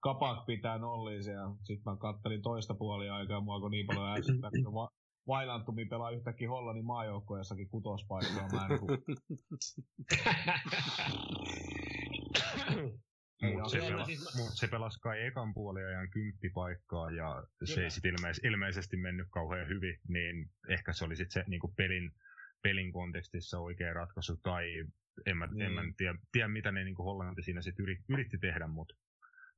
Kapak 0.00 0.46
pitää 0.46 0.78
nolliin 0.78 1.32
ja 1.32 1.54
sitten 1.62 1.92
mä 1.92 1.96
kattelin 1.96 2.42
toista 2.42 2.74
puolia 2.74 3.16
aikaa, 3.16 3.40
mua 3.40 3.60
kun 3.60 3.70
niin 3.70 3.86
paljon 3.86 4.16
ärsyttää, 4.16 4.50
kun 4.64 4.74
va- 4.74 4.90
Vailantumi 5.26 5.84
pelaa 5.84 6.10
yhtäkkiä 6.10 6.48
Hollannin 6.48 6.84
maajoukkoessakin 6.84 7.68
kutospaikkaa. 7.68 8.48
Mä 8.52 8.66
en 8.66 8.68
niinku... 8.68 8.86
Mutta 13.42 13.68
se, 13.68 13.78
pelas, 13.78 14.06
siis 14.06 14.36
mut 14.36 14.48
se 14.52 14.68
pelasi 14.68 15.00
kai 15.00 15.26
ekan 15.26 15.54
puoliajan 15.54 16.10
kymppipaikkaa 16.10 17.10
ja 17.10 17.44
se 17.64 17.84
ei 17.84 17.90
sitten 17.90 18.14
ilmeis, 18.14 18.40
ilmeisesti 18.44 18.96
mennyt 18.96 19.28
kauhean 19.30 19.68
hyvin, 19.68 20.00
niin 20.08 20.50
ehkä 20.68 20.92
se 20.92 21.04
oli 21.04 21.16
sitten 21.16 21.44
se 21.44 21.50
niinku 21.50 21.68
pelin, 21.76 22.12
pelin 22.64 22.92
kontekstissa 22.92 23.58
oikea 23.58 23.94
ratkaisu 23.94 24.36
tai 24.36 24.84
en 25.26 25.36
mä, 25.36 25.46
niin. 25.46 25.62
en 25.62 25.72
mä 25.72 25.82
niin. 25.82 25.94
tiedä, 25.96 26.18
tiedä, 26.32 26.48
mitä 26.48 26.72
ne 26.72 26.84
niin 26.84 26.96
Hollanti 26.96 27.42
siinä 27.42 27.62
sitten 27.62 27.82
yritti, 27.82 28.04
yritti 28.08 28.38
tehdä, 28.38 28.66
mutta 28.66 28.94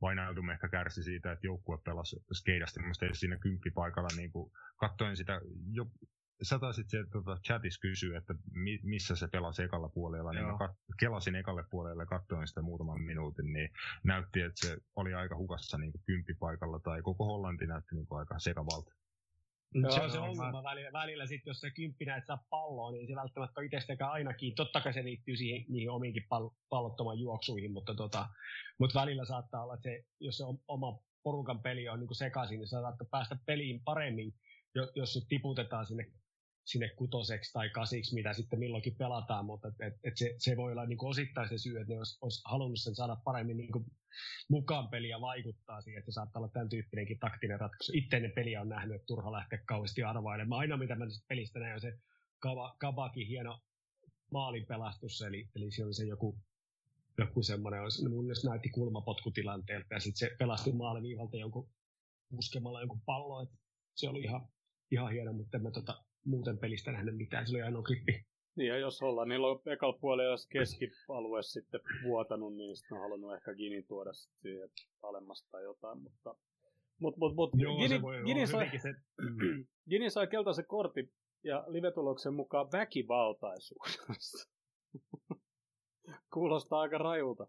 Vainaudum 0.01 0.51
ehkä 0.51 0.69
kärsi 0.69 1.03
siitä, 1.03 1.33
että 1.33 1.47
joukkue 1.47 1.79
pelasi 1.85 2.16
skeidasti 2.33 2.81
mun 2.83 2.95
siinä 3.12 3.37
kymppipaikalla. 3.37 4.09
Niin 4.16 4.33
kuin, 4.33 4.53
katsoin 4.77 5.16
sitä 5.16 5.40
jo 5.73 5.87
sä 6.42 6.59
taisit 6.59 6.90
se 6.90 7.05
tota, 7.12 7.38
chatissa 7.47 7.81
kysyä, 7.81 8.19
että 8.19 8.35
mi, 8.53 8.79
missä 8.83 9.16
se 9.16 9.29
pelasi 9.29 9.62
ekalla 9.62 9.88
puolella, 9.88 10.33
niin 10.33 10.47
mä 10.47 10.59
kat, 10.59 10.71
kelasin 11.01 11.35
ekalle 11.35 11.64
puolelle 11.71 12.03
ja 12.03 12.07
katsoin 12.07 12.49
sitä 12.49 12.62
muutaman 12.62 13.03
minuutin, 13.03 13.53
niin 13.53 13.71
näytti, 14.05 14.40
että 14.40 14.66
se 14.66 14.77
oli 14.97 15.14
aika 15.14 15.37
hukassa 15.37 15.79
niin 15.79 15.92
kymppipaikalla, 16.07 16.79
tai 16.79 17.03
koko 17.03 17.25
Hollanti 17.25 17.66
näytti 17.66 17.95
niin 17.95 18.07
aika 18.11 18.38
sekavalta. 18.38 18.95
Joo, 19.75 19.91
se 19.91 20.01
on 20.01 20.11
se 20.11 20.19
ongelma 20.19 20.63
mä... 20.63 20.63
välillä, 20.63 20.93
välillä 20.93 21.27
sit, 21.27 21.47
jos 21.47 21.61
se 21.61 21.71
kymppinä 21.71 22.17
et 22.17 22.27
saa 22.27 22.45
palloa, 22.51 22.93
niin 22.93 23.07
se 23.07 23.15
välttämättä 23.15 23.61
itsestäkään 23.63 24.11
ainakin. 24.11 24.55
Totta 24.55 24.81
kai 24.81 24.93
se 24.93 25.05
liittyy 25.05 25.37
siihen, 25.37 25.65
niihin 25.69 25.91
omiinkin 25.91 26.23
pall- 26.23 26.55
pallottoman 26.69 27.19
juoksuihin, 27.19 27.73
mutta, 27.73 27.95
tota, 27.95 28.29
mutta 28.79 29.01
välillä 29.01 29.25
saattaa 29.25 29.63
olla, 29.63 29.75
että 29.75 29.89
se, 29.89 30.05
jos 30.21 30.37
se 30.37 30.45
oma 30.69 30.99
porukan 31.23 31.63
peli 31.63 31.89
on 31.89 32.01
niin 32.01 32.15
sekaisin, 32.15 32.59
niin 32.59 32.69
saattaa 32.69 33.07
päästä 33.11 33.39
peliin 33.47 33.81
paremmin, 33.85 34.35
jos 34.95 35.13
se 35.13 35.21
tiputetaan 35.29 35.87
sinne 35.87 36.13
sinne 36.67 36.89
kutoseksi 36.89 37.53
tai 37.53 37.71
kasiksi, 37.71 38.15
mitä 38.15 38.33
sitten 38.33 38.59
milloinkin 38.59 38.97
pelataan, 38.97 39.45
mutta 39.45 39.69
et, 39.69 39.75
et, 39.81 39.95
et 40.05 40.17
se, 40.17 40.35
se, 40.39 40.57
voi 40.57 40.73
olla 40.73 40.87
niin 40.87 40.99
kuin 40.99 41.11
osittain 41.11 41.49
se 41.49 41.59
syy, 41.59 41.81
että 41.81 41.93
ne 41.93 41.99
olisi, 41.99 42.19
olisi 42.21 42.43
halunnut 42.45 42.81
sen 42.81 42.95
saada 42.95 43.17
paremmin 43.25 43.57
niin 43.57 43.73
kuin 43.73 43.85
mukaan 44.51 44.89
peliä 44.89 45.21
vaikuttaa 45.21 45.81
siihen, 45.81 45.99
että 45.99 46.13
saattaa 46.13 46.41
olla 46.41 46.49
tämän 46.53 46.69
tyyppinenkin 46.69 47.19
taktinen 47.19 47.61
ratkaisu. 47.61 47.93
Itse 47.95 48.21
ne 48.21 48.29
peliä 48.29 48.61
on 48.61 48.69
nähnyt, 48.69 48.97
että 48.97 49.07
turha 49.07 49.33
lähteä 49.33 49.59
kauheasti 49.67 50.03
arvailemaan. 50.03 50.61
Aina 50.61 50.77
mitä 50.77 50.95
mä 50.95 51.05
pelistä 51.29 51.59
näin 51.59 51.75
on 51.75 51.81
se 51.81 51.93
Kabakin 52.79 53.27
hieno 53.27 53.61
maalinpelastus, 54.33 55.23
eli, 55.23 55.49
eli 55.57 55.71
se 55.71 55.85
on 55.85 55.95
se 55.95 56.05
joku 56.05 56.39
joku 57.19 57.43
semmoinen, 57.43 57.81
mun 58.11 58.25
mielestä 58.25 58.49
näytti 58.49 58.69
kulmapotkutilanteelta 58.69 59.95
ja 59.95 60.01
sitten 60.01 60.29
se 60.29 60.37
pelasti 60.39 60.73
maaliviivalta 60.73 61.37
jonkun 61.37 61.71
puskemalla 62.31 62.81
jonkun 62.81 63.01
pallo, 63.01 63.43
että 63.43 63.57
se 63.95 64.09
oli 64.09 64.21
ihan, 64.21 64.49
ihan 64.91 65.13
hieno, 65.13 65.33
mutta 65.33 65.59
mä 65.59 65.71
tota, 65.71 66.05
muuten 66.25 66.59
pelistä 66.59 66.93
nähnyt 66.93 67.17
mitään, 67.17 67.47
se 67.47 67.53
oli 67.53 67.63
ainoa 67.63 67.83
klippi. 67.83 68.27
Niin 68.57 68.69
ja 68.69 68.79
jos 68.79 69.03
ollaan 69.03 69.29
niillä 69.29 69.47
on 69.47 69.61
ekalla 69.66 69.99
puolella 70.01 70.37
keskialue 70.49 71.42
sitten 71.42 71.81
vuotanut, 72.03 72.57
niin 72.57 72.77
sitten 72.77 72.97
on 72.97 73.03
halunnut 73.03 73.35
ehkä 73.35 73.55
Gini 73.55 73.83
tuoda 73.83 74.12
siihen 74.12 74.71
alemmasta 75.03 75.49
tai 75.51 75.62
jotain, 75.62 75.99
mutta 76.03 76.35
Mut, 77.01 77.16
mut, 77.16 77.35
mut, 77.35 77.51
Joo, 77.55 77.77
Gini, 77.77 78.01
Gini, 78.27 78.47
sai, 78.47 78.79
se... 78.79 78.95
Gini 79.90 80.11
sai 80.11 80.27
keltaisen 80.27 80.66
kortin 80.66 81.12
ja 81.45 81.64
livetuloksen 81.66 82.35
mukaan 82.35 82.73
väkivaltaisuudessa. 82.73 84.49
Kuulostaa 86.35 86.81
aika 86.81 86.99
rajulta. 86.99 87.47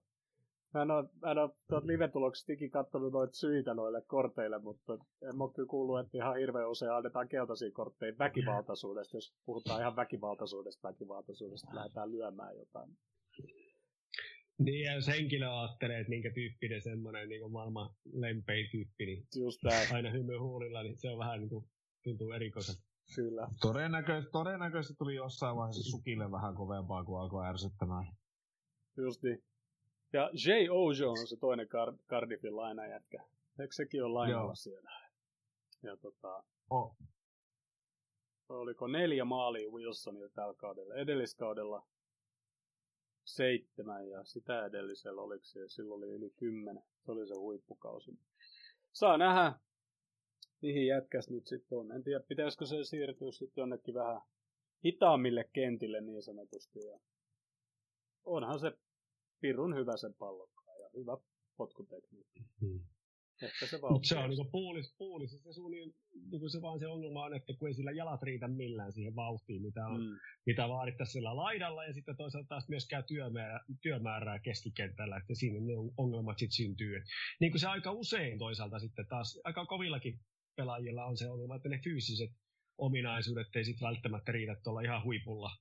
Mä 0.78 0.82
en 0.82 0.92
ole, 0.92 1.10
mä 1.22 1.32
en 1.32 1.38
ole 1.38 1.52
live-tuloksista 1.84 2.54
ikin 2.54 2.72
katsonut 2.72 3.14
noita 3.14 3.34
syitä 3.34 3.74
noille 3.74 4.02
korteille, 4.02 4.60
mutta 4.60 4.94
en 5.30 5.42
ole 5.42 5.54
kyllä 5.54 5.68
kuullut, 5.68 6.00
että 6.00 6.18
ihan 6.18 6.38
hirveän 6.38 6.70
usein 6.70 6.92
annetaan 6.92 7.30
keltaisia 7.30 7.72
kortteja 7.72 8.18
väkivaltaisuudesta, 8.20 9.18
jos 9.18 9.36
puhutaan 9.46 9.82
ihan 9.82 9.96
väkivaltaisuudesta, 9.96 10.88
väkivaltaisuudesta, 10.88 11.76
lähdetään 11.76 12.12
lyömään 12.12 12.58
jotain. 12.58 12.98
Niin, 14.60 14.86
ja 14.86 14.96
jos 14.96 15.08
henkilö 15.08 15.50
ajattelee, 15.50 16.00
että 16.00 16.10
minkä 16.10 16.32
tyyppinen 16.34 16.82
semmoinen 16.82 17.30
niin 17.30 17.52
maailman 17.52 17.90
lempein 18.14 18.70
tyyppi, 18.72 19.06
niin 19.06 19.24
Just 19.36 19.60
aina 19.94 20.10
hymy 20.12 20.38
huulilla, 20.38 20.84
niin 20.84 20.98
se 20.98 21.10
on 21.10 21.20
vähän 21.20 21.40
niin 21.40 21.50
kuin, 21.50 21.66
tuntuu 22.04 22.32
erikoiselta. 22.32 22.82
Kyllä. 23.16 23.48
Todennäköisesti, 23.62 24.32
todennäköisesti 24.32 24.96
tuli 24.98 25.16
jossain 25.16 25.56
vaiheessa 25.56 25.92
sukille 25.92 26.32
vähän 26.32 26.56
kovempaa, 26.56 27.04
kun 27.04 27.20
alkoi 27.20 27.48
ärsyttämään. 27.48 28.06
Just 28.98 29.24
niin. 29.24 29.44
Ja 30.14 30.30
J. 30.34 30.70
Ojo 30.72 31.10
on 31.10 31.28
se 31.28 31.38
toinen 31.38 31.68
Car- 31.68 32.00
Cardiffin 32.10 32.56
lainajätkä. 32.56 33.24
Eikö 33.60 33.74
sekin 33.74 34.04
ole 34.04 34.14
lainalla 34.14 34.56
siellä? 34.56 34.92
Ja 35.84 35.98
tota, 35.98 36.44
oh. 36.70 36.98
oliko 38.50 38.88
neljä 38.88 39.26
maalia 39.26 39.70
Wilsonilla 39.70 40.30
tällä 40.30 40.54
kaudella. 40.54 40.96
Edelliskaudella 40.96 41.88
seitsemän 43.26 44.10
ja 44.10 44.24
sitä 44.24 44.66
edellisellä 44.66 45.22
oliko 45.22 45.44
se, 45.44 45.60
silloin 45.68 46.04
oli 46.04 46.12
yli 46.12 46.30
kymmenen. 46.30 46.84
Se 47.06 47.12
oli 47.12 47.28
se 47.28 47.34
huippukausi. 47.34 48.12
Saa 48.94 49.18
nähdä, 49.18 49.54
mihin 50.62 50.88
jätkäs 50.88 51.30
nyt 51.30 51.48
sitten 51.48 51.78
on. 51.78 51.92
En 51.92 52.04
tiedä, 52.04 52.24
pitäisikö 52.28 52.66
se 52.66 52.84
siirtyä 52.84 53.32
sitten 53.32 53.62
jonnekin 53.62 53.94
vähän 53.94 54.22
hitaammille 54.86 55.50
kentille 55.54 56.02
niin 56.02 56.24
sanotusti. 56.24 56.80
Ja 56.80 57.00
onhan 58.26 58.60
se 58.60 58.72
pirun 59.42 59.76
hyvä 59.76 59.98
sen 59.98 60.14
pallokkaan 60.14 60.80
ja 60.82 60.90
hyvä 61.00 61.18
potkutekniikka. 61.58 62.40
Hmm. 62.62 62.80
Ehkä 63.42 63.66
se 63.66 63.80
Mut 63.90 64.06
se 64.06 64.18
on 64.18 64.30
niinku 64.30 64.50
puulis, 64.52 64.96
puulis. 64.98 65.32
Se, 65.32 65.54
sun, 65.54 65.72
niinku 66.32 66.50
se 66.50 66.62
vaan 66.62 66.80
se 66.80 66.88
ongelma 66.88 67.24
on, 67.24 67.36
että 67.36 67.54
kun 67.54 67.68
ei 67.68 67.74
sillä 67.74 67.92
jalat 67.92 68.24
riitä 68.24 68.48
millään 68.48 68.94
siihen 68.94 69.16
vauhtiin, 69.16 69.62
mitä, 69.62 69.88
on, 69.88 70.02
mm. 70.02 70.20
mitä 70.46 70.70
vaadittaisiin 70.70 71.14
sillä 71.14 71.36
laidalla, 71.36 71.86
ja 71.86 71.94
sitten 71.94 72.18
toisaalta 72.18 72.48
taas 72.48 72.70
myöskään 72.70 73.04
työmäärää, 73.04 73.60
työmäärää 73.82 74.40
keskikentällä, 74.40 75.18
että 75.18 75.36
siinä 75.36 75.60
ne 75.60 75.74
ongelmat 75.98 76.38
sitten 76.38 76.56
syntyy. 76.56 76.98
Et, 76.98 77.04
niin 77.40 77.52
kuin 77.52 77.60
se 77.60 77.68
aika 77.68 77.92
usein 77.92 78.40
toisaalta 78.40 78.80
sitten 78.80 79.08
taas, 79.08 79.40
aika 79.44 79.66
kovillakin 79.66 80.20
pelaajilla 80.56 81.06
on 81.06 81.18
se 81.18 81.30
ongelma, 81.30 81.56
että 81.56 81.70
ne 81.70 81.80
fyysiset 81.84 82.32
ominaisuudet 82.78 83.56
ei 83.56 83.66
sitten 83.66 83.88
välttämättä 83.88 84.32
riitä 84.32 84.56
tuolla 84.64 84.82
ihan 84.82 85.04
huipulla 85.04 85.52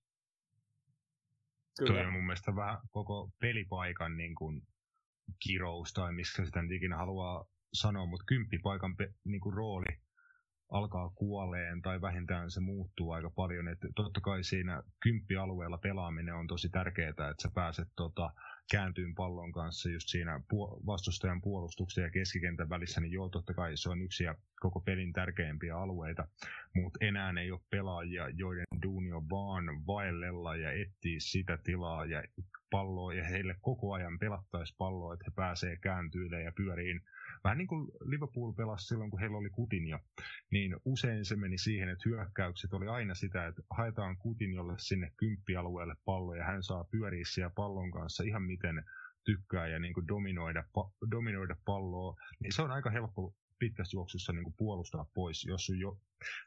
Kyllä. 1.79 2.01
Tuo 2.01 2.07
on 2.07 2.13
mun 2.13 2.27
mielestä 2.27 2.57
vähän 2.57 2.79
koko 2.91 3.31
pelipaikan 3.41 4.17
niin 4.17 4.35
kuin, 4.35 4.63
kirous 5.47 5.93
tai 5.93 6.13
missä 6.13 6.45
sitä 6.45 6.63
nyt 6.63 6.73
ikinä 6.73 6.97
haluaa 6.97 7.45
sanoa, 7.73 8.07
mutta 8.07 8.25
kymppipaikan 8.27 8.97
pe, 8.97 9.15
niin 9.25 9.41
kuin, 9.41 9.55
rooli 9.55 10.01
alkaa 10.71 11.11
kuoleen 11.11 11.83
tai 11.83 12.01
vähintään 12.01 12.51
se 12.51 12.61
muuttuu 12.61 13.13
aika 13.13 13.31
paljon. 13.31 13.69
Et 13.69 13.79
totta 13.97 14.21
kai 14.21 14.45
siinä 14.45 14.83
kymppialueella 15.03 15.79
pelaaminen 15.79 16.35
on 16.35 16.47
tosi 16.47 16.69
tärkeää, 16.69 17.11
että 17.11 17.35
sä 17.43 17.51
pääset 17.55 17.89
tota, 17.97 18.31
kääntyyn 18.71 19.15
pallon 19.15 19.53
kanssa 19.53 19.91
just 19.91 20.09
siinä 20.09 20.41
vastustajan 20.87 21.43
puolustuksen 21.43 22.05
ja 22.05 22.11
keskikentän 22.11 22.69
välissä, 22.69 23.01
niin 23.01 23.13
joo, 23.13 23.29
totta 23.29 23.55
kai 23.55 23.77
se 23.77 23.91
on 23.91 24.03
yksi 24.03 24.25
ja 24.25 24.35
koko 24.61 24.81
pelin 24.81 25.13
tärkeimpiä 25.13 25.79
alueita, 25.79 26.29
mutta 26.75 26.99
enää 27.01 27.33
ei 27.41 27.51
ole 27.51 27.61
pelaajia, 27.71 28.29
joiden 28.29 28.65
duuni 28.83 29.13
on 29.13 29.29
vaan 29.29 29.87
vaellella 29.87 30.57
ja 30.57 30.73
etsiä 30.73 31.17
sitä 31.19 31.59
tilaa 31.65 32.05
ja 32.05 32.23
palloa, 32.71 33.15
ja 33.15 33.25
heille 33.25 33.57
koko 33.61 33.93
ajan 33.93 34.19
pelattaisi 34.19 34.75
palloa, 34.79 35.15
että 35.15 35.25
he 35.29 35.33
pääsee 35.35 35.77
kääntyille 35.77 36.43
ja 36.43 36.53
pyöriin 36.57 37.01
vähän 37.47 37.59
niin 37.59 37.69
kuin 37.69 37.89
Liverpool 38.05 38.53
pelasi 38.53 38.87
silloin, 38.87 39.11
kun 39.11 39.21
heillä 39.21 39.37
oli 39.37 39.51
Kutinja, 39.51 40.01
niin 40.51 40.77
usein 40.85 41.25
se 41.25 41.37
meni 41.37 41.59
siihen, 41.59 41.89
että 41.89 42.09
hyökkäykset 42.09 42.73
oli 42.73 42.89
aina 42.89 43.15
sitä, 43.15 43.47
että 43.47 43.63
haetaan 43.71 44.17
Kutinjolle 44.17 44.75
sinne 44.79 45.13
kymppialueelle 45.17 45.97
pallo 46.05 46.35
ja 46.35 46.45
hän 46.45 46.63
saa 46.63 46.85
pyöriä 46.85 47.25
siellä 47.27 47.51
pallon 47.51 47.91
kanssa 47.91 48.25
ihan 48.25 48.43
miten 48.43 48.85
tykkää 49.25 49.67
ja 49.67 49.79
niin 49.79 49.95
kuin 49.95 50.09
dominoida, 50.09 50.65
dominoida 51.11 51.57
palloa, 51.65 52.17
niin 52.41 52.53
se 52.53 52.63
on 52.63 52.71
aika 52.71 52.91
helppo 52.91 53.35
pitkässä 53.59 53.97
juoksussa 53.97 54.33
niin 54.33 54.45
kuin 54.45 54.55
puolustaa 54.59 55.07
pois, 55.15 55.45
jos 55.45 55.71
on 55.71 55.79
jo 55.79 55.99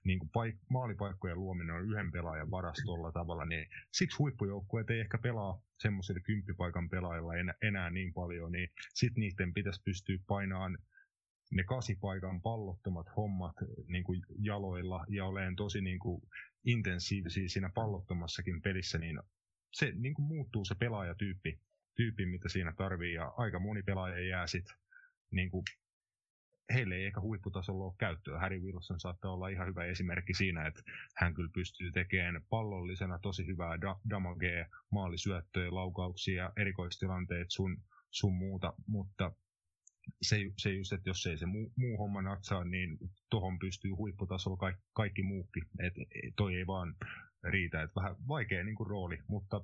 niin 0.04 0.20
kuin 0.20 0.30
paik- 0.30 0.66
maalipaikkojen 0.70 1.40
luominen 1.40 1.76
on 1.76 1.86
yhden 1.86 2.12
pelaajan 2.12 2.52
varastolla 2.52 3.12
tavalla, 3.12 3.46
niin 3.46 3.68
siksi 3.94 4.18
huippujoukkueet 4.18 4.90
ei 4.90 5.00
ehkä 5.00 5.18
pelaa 5.18 5.62
semmoisille 5.80 6.20
kymppipaikan 6.20 6.90
pelaajilla 6.90 7.36
enää, 7.36 7.56
enää 7.62 7.90
niin 7.90 8.14
paljon, 8.14 8.52
niin 8.52 8.70
sitten 8.94 9.22
niiden 9.22 9.54
pitäisi 9.54 9.82
pystyä 9.86 10.18
painaan 10.28 10.78
ne 11.52 11.64
kasipaikan 11.64 12.42
pallottomat 12.42 13.08
hommat 13.16 13.56
niin 13.88 14.04
kuin 14.04 14.22
jaloilla 14.40 15.06
ja 15.10 15.26
oleen 15.26 15.56
tosi 15.56 15.82
niin 15.82 16.00
kuin 16.00 16.22
intensiivisiä 16.66 17.48
siinä 17.48 17.70
pallottomassakin 17.76 18.62
pelissä, 18.62 18.98
niin 18.98 19.20
se 19.74 19.92
niin 19.96 20.14
kuin 20.14 20.26
muuttuu 20.26 20.66
se 20.66 20.76
pelaajatyyppi, 20.76 21.60
tyyppi, 21.96 22.26
mitä 22.26 22.50
siinä 22.50 22.74
tarvii, 22.78 23.14
ja 23.14 23.34
aika 23.38 23.60
moni 23.60 23.84
pelaaja 23.84 24.28
jää 24.28 24.48
sitten 24.48 24.76
niin 25.32 25.52
kuin 25.52 25.64
heille 26.74 26.96
ei 26.96 27.06
ehkä 27.06 27.22
huipputasolla 27.22 27.84
ole 27.84 27.94
käyttöä. 27.98 28.40
Harry 28.40 28.60
Wilson 28.60 29.00
saattaa 29.00 29.32
olla 29.32 29.48
ihan 29.48 29.68
hyvä 29.68 29.86
esimerkki 29.86 30.34
siinä, 30.34 30.68
että 30.68 30.82
hän 31.18 31.34
kyllä 31.34 31.50
pystyy 31.54 31.92
tekemään 31.92 32.42
pallollisena 32.50 33.20
tosi 33.20 33.48
hyvää 33.48 33.76
da- 33.76 34.00
damagea, 34.10 34.66
maalisyöttöjä, 34.92 35.76
laukauksia, 35.76 36.52
erikoistilanteet 36.58 37.48
sun, 37.50 37.78
sun 38.12 38.34
muuta, 38.34 38.74
mutta 38.88 39.32
se, 40.22 40.38
se 40.58 40.74
just, 40.74 40.94
että 40.94 41.10
jos 41.10 41.26
ei 41.26 41.38
se 41.38 41.46
muu, 41.46 41.72
muu 41.76 41.98
homma 41.98 42.22
natsaa, 42.22 42.64
niin 42.64 42.98
tuohon 43.30 43.60
pystyy 43.60 43.92
huipputasolla 43.92 44.58
kaikki, 44.58 44.84
kaikki 44.94 45.24
muukin. 45.24 45.64
Et, 45.80 45.94
toi 46.36 46.56
ei 46.56 46.68
vaan 46.68 46.96
riitä, 47.44 47.82
että 47.84 48.02
vähän 48.02 48.16
vaikea 48.28 48.64
niin 48.64 48.76
kuin 48.76 48.90
rooli, 48.90 49.18
mutta 49.28 49.62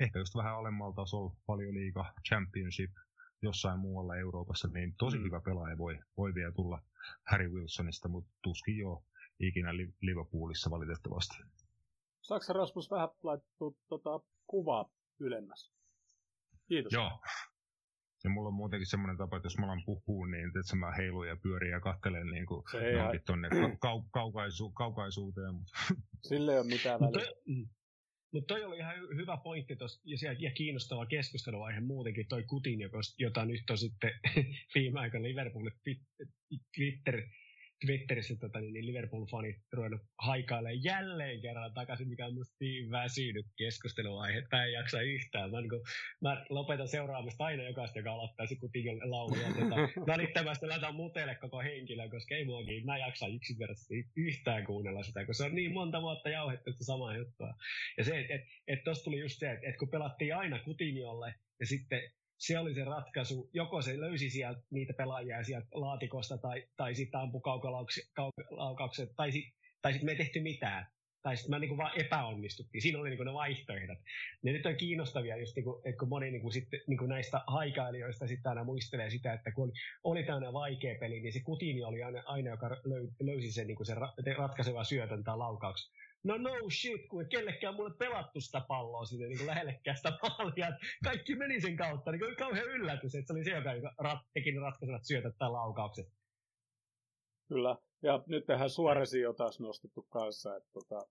ehkä 0.00 0.18
just 0.18 0.34
vähän 0.34 0.56
alemmalla 0.56 0.94
tasolla, 0.94 1.36
paljon 1.46 1.74
liiga, 1.74 2.12
championship, 2.28 2.90
jossain 3.42 3.78
muualla 3.78 4.16
Euroopassa, 4.16 4.68
niin 4.68 4.94
tosi 4.98 5.18
mm. 5.18 5.24
hyvä 5.24 5.40
pelaaja 5.40 5.78
voi, 5.78 5.98
voi 6.16 6.34
vielä 6.34 6.52
tulla 6.52 6.82
Harry 7.30 7.48
Wilsonista, 7.48 8.08
mutta 8.08 8.30
tuskin 8.42 8.78
jo 8.78 9.02
ikinä 9.40 9.76
Liverpoolissa 10.00 10.70
valitettavasti. 10.70 11.36
Saksa 12.22 12.52
Rasmus 12.52 12.90
vähän 12.90 13.08
laittu 13.22 13.76
tota, 13.88 14.20
kuvaa 14.46 14.90
ylemmäs? 15.20 15.72
Kiitos. 16.68 16.92
Joo. 16.92 17.20
Ja 18.24 18.30
mulla 18.30 18.48
on 18.48 18.54
muutenkin 18.54 18.86
semmoinen 18.86 19.16
tapa, 19.16 19.36
että 19.36 19.46
jos 19.46 19.58
mä 19.58 19.66
alan 19.66 19.82
puhua, 19.86 20.26
niin 20.26 20.46
että 20.46 20.76
mä 20.76 20.92
heilun 20.92 21.28
ja 21.28 21.36
pyörin 21.36 21.70
ja 21.70 21.80
kattelen 21.80 22.26
niin 22.26 22.46
kuin 22.46 22.62
johonkin 22.94 23.22
tonne 23.26 23.48
kau- 23.86 24.08
kaukaisu- 24.10 24.72
kaukaisuuteen. 24.72 25.54
Sille 26.28 26.52
ei 26.52 26.58
ole 26.58 26.66
mitään 26.66 27.00
väliä. 27.00 27.66
Mutta 28.32 28.54
toi 28.54 28.64
oli 28.64 28.76
ihan 28.76 28.94
hyvä 29.16 29.36
pointti 29.36 29.76
tosta, 29.76 30.02
ja, 30.04 30.32
ja 30.38 30.50
kiinnostava 30.50 31.06
keskusteluaihe 31.06 31.80
muutenkin, 31.80 32.28
toi 32.28 32.44
Kutin, 32.44 32.78
jota 33.18 33.44
nyt 33.44 33.70
on 33.70 33.78
sitten 33.78 34.10
viime 34.74 35.00
aikoina 35.00 35.28
Liverpoolin 35.28 35.72
Twitter 36.76 37.22
Twitterissä 37.86 38.36
tota, 38.40 38.60
niin, 38.60 38.72
niin 38.72 38.86
Liverpool-fanit 38.86 39.56
ruvennut 39.72 40.02
haikailemaan 40.18 40.84
jälleen 40.84 41.40
kerran 41.40 41.74
takaisin, 41.74 42.08
mikä 42.08 42.26
on 42.26 42.34
musta 42.34 42.56
niin 42.60 42.90
väsynyt 42.90 43.46
keskusteluaihe. 43.56 44.42
Mä 44.52 44.64
en 44.64 44.72
jaksa 44.72 45.00
yhtään. 45.00 45.50
Mä, 45.50 45.60
niin 45.60 45.70
kuin, 45.70 45.82
mä 46.20 46.44
lopetan 46.48 46.88
seuraamista 46.88 47.44
aina 47.44 47.62
jokaista, 47.62 47.98
joka 47.98 48.12
aloittaa 48.12 48.46
se 48.46 48.56
kutin 48.56 49.10
lauluja. 49.10 49.48
Tota, 49.48 49.76
välittömästi 50.06 50.66
laitan 50.66 50.94
mutelle 50.94 51.34
koko 51.34 51.60
henkilö, 51.60 52.08
koska 52.08 52.34
ei 52.34 52.44
muakin, 52.44 52.86
mä 52.86 52.98
jaksa 52.98 53.26
yksinkertaisesti 53.26 53.94
yhtään 54.16 54.64
kuunnella 54.64 55.02
sitä, 55.02 55.24
kun 55.24 55.34
se 55.34 55.44
on 55.44 55.54
niin 55.54 55.72
monta 55.72 56.02
vuotta 56.02 56.28
jauhettu 56.28 56.72
sitä 56.72 56.84
samaa 56.84 57.16
juttua. 57.16 57.54
Ja 57.98 58.04
se, 58.04 58.20
että 58.20 58.34
et, 58.34 58.42
et 58.68 58.84
tossa 58.84 59.04
tuli 59.04 59.20
just 59.20 59.38
se, 59.38 59.50
että 59.50 59.68
et 59.68 59.76
kun 59.76 59.90
pelattiin 59.90 60.36
aina 60.36 60.58
Kutiniolle, 60.58 61.34
ja 61.60 61.66
sitten 61.66 62.02
se 62.38 62.58
oli 62.58 62.74
se 62.74 62.84
ratkaisu. 62.84 63.50
Joko 63.52 63.82
se 63.82 64.00
löysi 64.00 64.30
sieltä 64.30 64.60
niitä 64.70 64.92
pelaajia 64.92 65.44
sieltä 65.44 65.68
laatikosta 65.72 66.38
tai, 66.38 66.64
tai 66.76 66.94
sitten 66.94 67.20
ampui 67.20 67.40
kaukalaukaukset 68.14 69.10
tai 69.16 69.32
sitten 69.32 69.58
tai 69.82 69.92
sit 69.92 70.02
me 70.02 70.10
ei 70.10 70.16
tehty 70.16 70.40
mitään. 70.40 70.86
Tai 71.22 71.36
sitten 71.36 71.50
me 71.50 71.58
niin 71.58 71.68
kuin 71.68 71.78
vaan 71.78 72.00
epäonnistuttiin. 72.00 72.82
Siinä 72.82 72.98
oli 72.98 73.08
niin 73.08 73.16
kuin 73.16 73.26
ne 73.26 73.32
vaihtoehdot. 73.32 73.98
Ne 74.42 74.52
nyt 74.52 74.66
on 74.66 74.76
kiinnostavia, 74.76 75.36
just 75.36 75.56
niin 75.56 75.64
kuin, 75.64 75.88
että 75.88 75.98
kun 75.98 76.08
moni 76.08 76.30
niin 76.30 76.42
kuin 76.42 76.52
sitten, 76.52 76.80
niin 76.86 76.98
kuin 76.98 77.08
näistä 77.08 77.40
haikailijoista 77.46 78.26
sitten 78.26 78.50
aina 78.50 78.64
muistelee 78.64 79.10
sitä, 79.10 79.32
että 79.32 79.52
kun 79.52 79.72
oli 80.04 80.24
tämmöinen 80.24 80.52
vaikea 80.52 80.98
peli, 81.00 81.20
niin 81.20 81.32
se 81.32 81.40
Kutini 81.40 81.84
oli 81.84 82.02
aina, 82.02 82.22
aina 82.26 82.50
joka 82.50 82.70
löysi 83.20 83.52
sen, 83.52 83.66
niin 83.66 83.76
kuin 83.76 83.86
sen 83.86 83.96
ratkaiseva 84.36 84.84
syötön 84.84 85.24
tai 85.24 85.38
laukauksen 85.38 85.92
no 86.28 86.36
no 86.38 86.70
shit, 86.70 87.08
kun 87.08 87.28
kellekään 87.28 87.74
mulle 87.74 87.94
pelattu 87.98 88.40
sitä 88.40 88.60
palloa 88.68 89.04
sinne 89.04 89.26
niin 89.28 89.46
lähellekään 89.46 89.96
sitä 89.96 90.18
maalia. 90.22 90.78
Kaikki 91.04 91.34
meni 91.34 91.60
sen 91.60 91.76
kautta, 91.76 92.12
niin 92.12 92.20
kuin 92.20 92.36
kauhean 92.36 92.66
yllätys, 92.66 93.14
että 93.14 93.26
se 93.26 93.32
oli 93.32 93.44
se, 93.44 93.50
joka 93.50 93.94
rat, 93.98 94.18
teki 94.34 94.52
ne 94.52 94.60
ratkaisevat 94.60 95.04
syötät 95.04 95.34
tai 95.38 95.50
laukaukset. 95.50 96.06
Kyllä, 97.48 97.76
ja 98.02 98.22
nyt 98.26 98.46
tehdään 98.46 98.70
suoresi 98.70 99.18
taas 99.36 99.60
nostettu 99.60 100.02
kanssa, 100.02 100.56
että 100.56 100.70
tota, 100.72 101.06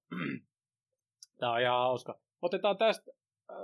tämä 1.40 1.52
on 1.52 1.62
ihan 1.62 1.80
hauska. 1.80 2.20
Otetaan 2.42 2.78
tästä 2.78 3.12
äh, 3.52 3.58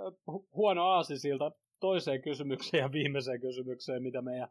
huono 0.54 0.84
aasi 0.84 1.20
siltä 1.20 1.52
toiseen 1.80 2.22
kysymykseen 2.22 2.82
ja 2.82 2.92
viimeiseen 2.92 3.42
kysymykseen, 3.42 4.04
mitä 4.04 4.22
meidän 4.22 4.50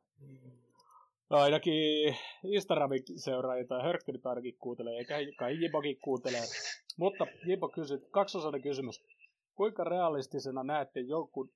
ainakin 1.33 2.17
Instagramin 2.45 3.03
seuraajia 3.17 3.67
tai 3.67 3.83
Hörkkyrit 3.83 4.27
ainakin 4.27 4.57
kuuntelee, 4.59 4.99
eikä 4.99 5.17
kai 5.39 5.61
Jibokin 5.61 6.01
kuuntelee. 6.01 6.43
Mutta 6.99 7.27
Jibo 7.47 7.69
kysyy, 7.69 7.99
kaksosainen 8.11 8.63
kysymys. 8.63 9.05
Kuinka 9.55 9.85
realistisena 9.85 10.63
näette 10.63 11.01
jonkun 11.01 11.51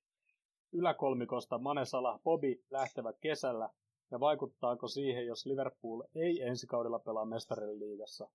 yläkolmikosta 0.72 1.58
Manesala 1.58 2.20
Bobi 2.24 2.64
lähtevä 2.70 3.12
kesällä 3.12 3.68
ja 4.10 4.20
vaikuttaako 4.20 4.88
siihen, 4.88 5.26
jos 5.26 5.46
Liverpool 5.46 6.02
ei 6.14 6.42
ensi 6.42 6.66
kaudella 6.66 6.98
pelaa 6.98 7.24
mestarien 7.24 7.78
liigassa? 7.78 8.28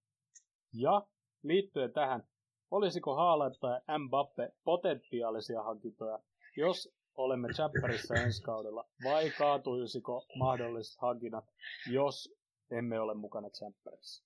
Ja 0.73 1.01
liittyen 1.43 1.93
tähän, 1.93 2.23
olisiko 2.71 3.15
Haaland 3.15 3.55
tai 3.59 3.99
Mbappe 3.99 4.49
potentiaalisia 4.63 5.63
hankintoja, 5.63 6.19
jos 6.57 6.93
olemme 7.17 7.47
Chapperissa 7.53 8.15
ensi 8.15 8.41
kaudella, 8.41 8.89
vai 9.03 9.29
kaatuisiko 9.29 10.25
mahdolliset 10.35 11.01
hankinnat, 11.01 11.45
jos 11.91 12.35
emme 12.71 12.99
ole 12.99 13.13
mukana 13.13 13.49
Chapperissa? 13.49 14.25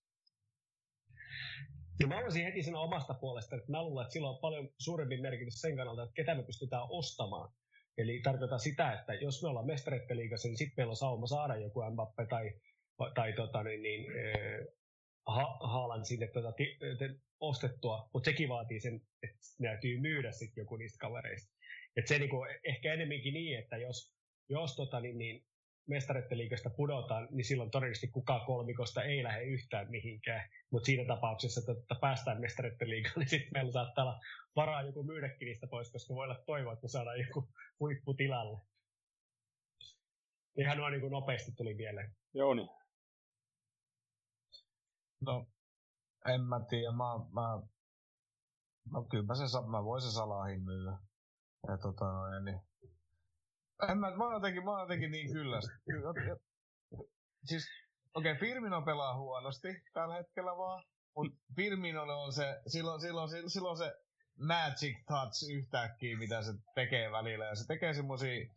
Ja 1.99 2.07
mä 2.07 2.15
haluaisin 2.15 2.43
heti 2.43 2.63
sanoa 2.63 2.81
omasta 2.81 3.13
puolesta, 3.13 3.55
että 3.55 3.71
mä 3.71 3.83
luulen, 3.83 4.03
että 4.03 4.13
sillä 4.13 4.29
on 4.29 4.37
paljon 4.37 4.69
suurempi 4.77 5.21
merkitys 5.21 5.61
sen 5.61 5.75
kannalta, 5.75 6.03
että 6.03 6.13
ketä 6.13 6.35
me 6.35 6.43
pystytään 6.43 6.87
ostamaan. 6.89 7.53
Eli 7.97 8.21
tarkoitan 8.23 8.59
sitä, 8.59 8.93
että 8.93 9.13
jos 9.13 9.43
me 9.43 9.49
ollaan 9.49 9.65
mestaretteliikassa, 9.65 10.47
niin 10.47 10.57
sitten 10.57 10.73
meillä 10.77 10.91
on 10.91 10.95
sauma 10.95 11.27
saada 11.27 11.55
joku 11.55 11.91
Mbappe 11.91 12.25
tai, 12.25 12.53
tai 13.15 13.33
tota, 13.33 13.63
niin, 13.63 13.81
niin, 13.81 14.11
eh, 14.11 14.67
ha, 15.25 15.57
Haaland 15.61 16.05
sinne 16.05 16.27
tota, 16.27 16.51
t, 16.51 16.55
t, 16.55 17.21
ostettua, 17.39 18.09
mutta 18.13 18.29
sekin 18.29 18.49
vaatii 18.49 18.79
sen, 18.79 19.01
että 19.23 19.37
ne 19.59 19.69
täytyy 19.69 19.99
myydä 19.99 20.31
sitten 20.31 20.61
joku 20.61 20.75
niistä 20.75 20.97
kavereista. 20.99 21.54
Et 21.95 22.07
se 22.07 22.19
niinku, 22.19 22.45
ehkä 22.63 22.93
enemmänkin 22.93 23.33
niin, 23.33 23.59
että 23.59 23.77
jos, 23.77 24.15
jos 24.49 24.75
tota, 24.75 24.99
niin, 24.99 25.17
niin 25.17 25.45
mestaretteliikasta 25.87 26.69
pudotaan, 26.69 27.27
niin 27.31 27.45
silloin 27.45 27.71
todennäköisesti 27.71 28.07
kukaan 28.07 28.45
kolmikosta 28.45 29.03
ei 29.03 29.23
lähde 29.23 29.43
yhtään 29.43 29.91
mihinkään. 29.91 30.49
Mutta 30.71 30.85
siinä 30.85 31.05
tapauksessa, 31.07 31.71
että 31.71 31.95
päästään 32.01 32.41
mestaretteliigaan, 32.41 33.19
niin 33.19 33.29
sitten 33.29 33.49
meillä 33.53 33.71
saattaa 33.71 34.05
olla 34.05 34.19
varaa 34.55 34.81
joku 34.81 35.03
myydäkin 35.03 35.45
niistä 35.45 35.67
pois, 35.67 35.91
koska 35.91 36.15
voi 36.15 36.23
olla 36.23 36.43
toivoa, 36.45 36.73
että 36.73 36.83
me 36.83 36.89
saadaan 36.89 37.19
joku 37.19 37.49
huippu 37.79 38.13
tilalle. 38.13 38.59
Ihan 40.57 40.77
noin 40.77 40.91
niin 40.91 41.11
nopeasti 41.11 41.51
tuli 41.51 41.73
mieleen. 41.73 42.15
Joo 42.33 42.53
niin. 42.53 42.69
No, 45.21 45.47
en 46.33 46.41
mä 46.41 46.59
tiedä. 46.69 46.91
Mä, 46.91 47.17
mä, 47.33 47.61
no 48.91 49.03
kyllä 49.03 49.23
mä, 49.23 49.35
se, 49.35 49.61
mä 49.71 49.83
voisin 49.83 50.11
Salahin 50.11 50.61
myydä. 50.61 50.97
Ja 51.67 51.77
tota, 51.77 52.05
niin, 52.39 52.61
en 53.89 53.97
mä, 53.97 54.15
mä 54.15 54.33
jotenkin, 54.33 54.65
mä 54.65 54.81
jotenkin 54.81 55.11
niin 55.11 55.31
kyllästä. 55.33 55.71
Kyllä, 55.85 56.13
siis, 57.45 57.67
okei, 58.13 58.31
okay, 58.31 58.47
Firmino 58.47 58.81
pelaa 58.81 59.17
huonosti 59.17 59.67
tällä 59.93 60.15
hetkellä 60.15 60.57
vaan, 60.57 60.83
mutta 61.15 61.37
Firminolle 61.55 62.13
on 62.13 62.33
se, 62.33 62.61
silloin, 62.67 63.01
silloin, 63.01 63.49
silloin 63.49 63.77
se 63.77 63.93
magic 64.39 64.97
touch 65.07 65.51
yhtäkkiä, 65.51 66.17
mitä 66.17 66.41
se 66.41 66.51
tekee 66.75 67.11
välillä. 67.11 67.45
Ja 67.45 67.55
se 67.55 67.67
tekee 67.67 67.93
semmosia 67.93 68.53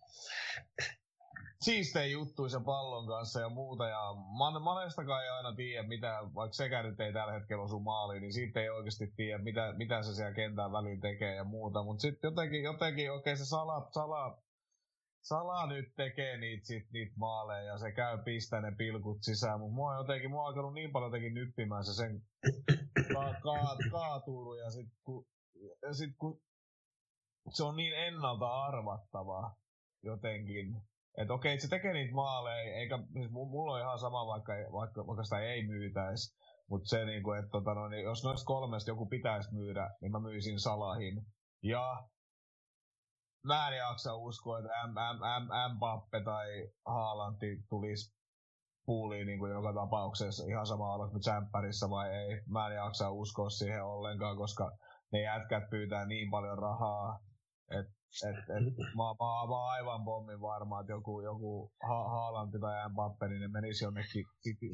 siistejä 1.60 2.06
juttuja 2.06 2.48
sen 2.48 2.64
pallon 2.64 3.06
kanssa 3.06 3.40
ja 3.40 3.48
muuta. 3.48 3.88
Ja 3.88 4.14
man, 4.14 4.62
Manestakaan 4.62 5.24
ei 5.24 5.30
aina 5.30 5.54
tiedä, 5.54 5.88
mitä, 5.88 6.20
vaikka 6.34 6.54
sekä 6.54 6.82
nyt 6.82 7.00
ei 7.00 7.12
tällä 7.12 7.32
hetkellä 7.32 7.62
osu 7.62 7.80
maaliin, 7.80 8.22
niin 8.22 8.32
siitä 8.32 8.60
ei 8.60 8.70
oikeasti 8.70 9.12
tiedä, 9.16 9.38
mitä, 9.38 9.74
mitä 9.76 10.02
se 10.02 10.14
siellä 10.14 10.34
kentän 10.34 10.72
väliin 10.72 11.00
tekee 11.00 11.34
ja 11.34 11.44
muuta. 11.44 11.82
Mutta 11.82 12.00
sitten 12.00 12.28
jotenkin, 12.28 12.62
jotenkin 12.62 13.12
okei 13.12 13.32
okay, 13.32 13.36
se 13.36 13.44
Sala, 13.44 13.88
Sala 13.90 14.38
Sala 15.22 15.66
nyt 15.66 15.92
tekee 15.96 16.36
niitä, 16.36 16.66
sit, 16.66 16.90
niitä 16.92 17.12
maaleja 17.16 17.62
ja 17.62 17.78
se 17.78 17.92
käy 17.92 18.18
pistää 18.18 18.60
ne 18.60 18.72
pilkut 18.72 19.18
sisään, 19.22 19.60
mutta 19.60 19.74
mua 19.74 19.94
jotenkin, 19.94 20.30
mua 20.30 20.42
on 20.42 20.48
alkanut 20.48 20.74
niin 20.74 20.92
paljon 20.92 21.08
jotenkin 21.08 21.34
nyppimään 21.34 21.84
se 21.84 21.94
sen 21.94 22.22
ka, 23.14 23.34
ka, 23.42 23.76
kaatuilu 23.90 24.54
ja 24.54 24.70
sit 24.70 24.88
kun, 25.04 25.26
ja 25.82 25.94
sit 25.94 26.14
kun 26.18 26.40
se 27.50 27.64
on 27.64 27.76
niin 27.76 27.94
ennalta 27.94 28.64
arvattavaa 28.64 29.56
jotenkin, 30.02 30.82
että 31.18 31.34
okei, 31.34 31.60
se 31.60 31.68
tekee 31.68 31.92
niitä 31.92 32.14
maaleja, 32.14 32.74
eikä, 32.74 32.98
siis 33.12 33.30
mulla 33.30 33.72
on 33.72 33.80
ihan 33.80 33.98
sama, 33.98 34.26
vaikka, 34.26 34.52
vaikka, 34.72 35.06
vaikka 35.06 35.24
sitä 35.24 35.40
ei 35.40 35.66
myytäisi, 35.66 36.36
mutta 36.70 36.88
se, 36.88 37.04
niinku, 37.04 37.32
että 37.32 37.50
tota, 37.50 37.74
no, 37.74 37.88
niin 37.88 38.04
jos 38.04 38.24
noista 38.24 38.46
kolmesta 38.46 38.90
joku 38.90 39.06
pitäisi 39.06 39.54
myydä, 39.54 39.90
niin 40.00 40.12
mä 40.12 40.20
myisin 40.20 40.60
Salahin. 40.60 41.26
Ja 41.62 42.02
mä 43.46 43.68
en 43.68 43.76
jaksa 43.76 44.16
uskoa, 44.16 44.58
että 44.58 44.70
M, 44.86 44.90
M, 44.90 45.44
M, 45.44 45.74
Mbappe 45.74 46.24
tai 46.24 46.68
Haalanti 46.86 47.46
tulisi 47.68 48.18
puuliin 48.86 49.26
niin 49.26 49.38
kuin 49.38 49.52
joka 49.52 49.72
tapauksessa 49.74 50.44
ihan 50.46 50.66
sama 50.66 50.94
olet 50.94 51.12
Champerissa 51.24 51.90
vai 51.90 52.08
ei. 52.08 52.42
Mä 52.46 52.68
en 52.68 52.74
jaksa 52.74 53.10
uskoa 53.10 53.50
siihen 53.50 53.84
ollenkaan, 53.84 54.36
koska 54.36 54.70
ne 55.12 55.22
jätkät 55.22 55.70
pyytää 55.70 56.06
niin 56.06 56.30
paljon 56.30 56.58
rahaa, 56.58 57.20
että 57.78 57.92
et, 58.28 58.38
et, 58.38 58.76
mä, 58.78 59.04
mä, 59.20 59.28
mä 59.48 59.56
oon 59.60 59.70
aivan 59.70 60.04
pommin 60.04 60.40
varma, 60.40 60.80
että 60.80 60.92
joku, 60.92 61.20
joku 61.20 61.72
ha- 61.88 62.08
Haalanti 62.08 62.58
tai 62.60 62.88
Mbappe, 62.88 63.28
niin 63.28 63.40
ne 63.40 63.48
menisi 63.48 63.84
jonnekin 63.84 64.24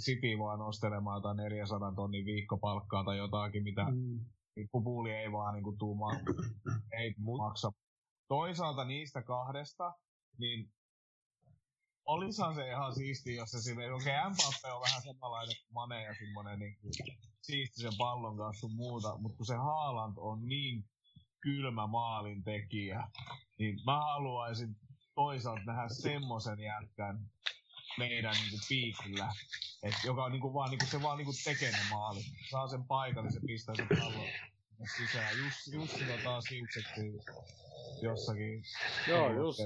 City 0.04 0.38
vaan 0.38 0.58
nostelemaan 0.58 1.18
jotain 1.18 1.36
400 1.36 1.92
tonnin 1.96 2.24
viikkopalkkaa 2.24 3.04
tai 3.04 3.18
jotakin, 3.18 3.62
mitä 3.62 3.84
mm. 3.84 4.20
puuli 4.84 5.10
ei 5.10 5.32
vaan 5.32 5.54
niin 5.54 5.64
kuin, 5.64 5.78
tuu 5.78 5.94
ma- 5.94 6.20
ei 7.00 7.14
maksa 7.38 7.72
toisaalta 8.28 8.84
niistä 8.84 9.22
kahdesta, 9.22 9.92
niin 10.38 10.72
olisihan 12.04 12.54
se 12.54 12.68
ihan 12.68 12.94
siisti, 12.94 13.34
jos 13.34 13.50
se 13.50 13.60
sille, 13.60 13.92
okei, 13.92 14.18
okay, 14.18 14.30
Mbappe 14.30 14.72
on 14.72 14.80
vähän 14.80 15.02
samanlainen 15.02 15.56
kuin 15.56 15.74
Mane 15.74 16.04
ja 16.04 16.14
semmoinen 16.14 16.58
niin 16.58 16.76
kuin, 16.80 16.92
siisti 17.42 17.82
sen 17.82 17.92
pallon 17.98 18.36
kanssa 18.36 18.60
sun 18.60 18.76
muuta, 18.76 19.18
mutta 19.18 19.36
kun 19.36 19.46
se 19.46 19.56
Haaland 19.56 20.14
on 20.16 20.48
niin 20.48 20.84
kylmä 21.44 21.86
maalintekijä, 21.86 23.08
niin 23.58 23.80
mä 23.86 24.00
haluaisin 24.00 24.76
toisaalta 25.14 25.62
nähdä 25.66 25.88
semmoisen 25.88 26.60
jätkän 26.60 27.18
meidän 27.98 28.34
niin 28.34 28.50
kuin, 28.50 28.60
piikillä, 28.68 29.32
et, 29.82 29.94
joka 30.04 30.24
on 30.24 30.32
niin 30.32 30.40
kuin, 30.40 30.54
vaan, 30.54 30.70
niin 30.70 30.78
kuin, 30.78 30.88
se 30.88 31.02
vaan 31.02 31.18
niin 31.18 31.24
kuin, 31.24 31.36
tekee 31.44 31.70
ne 31.70 31.78
maalin. 31.90 32.24
Saa 32.50 32.68
sen 32.68 32.84
paikallisen, 32.84 33.42
pistää 33.46 33.74
sen 33.74 33.88
pallon 33.88 34.28
sisään. 34.96 35.38
Just, 35.38 35.66
just 35.72 35.98
sitä 35.98 36.18
taas 36.24 36.44
hiukset 36.50 36.84
jossakin. 38.02 38.64
Joo, 39.08 39.32
Jussi. 39.32 39.62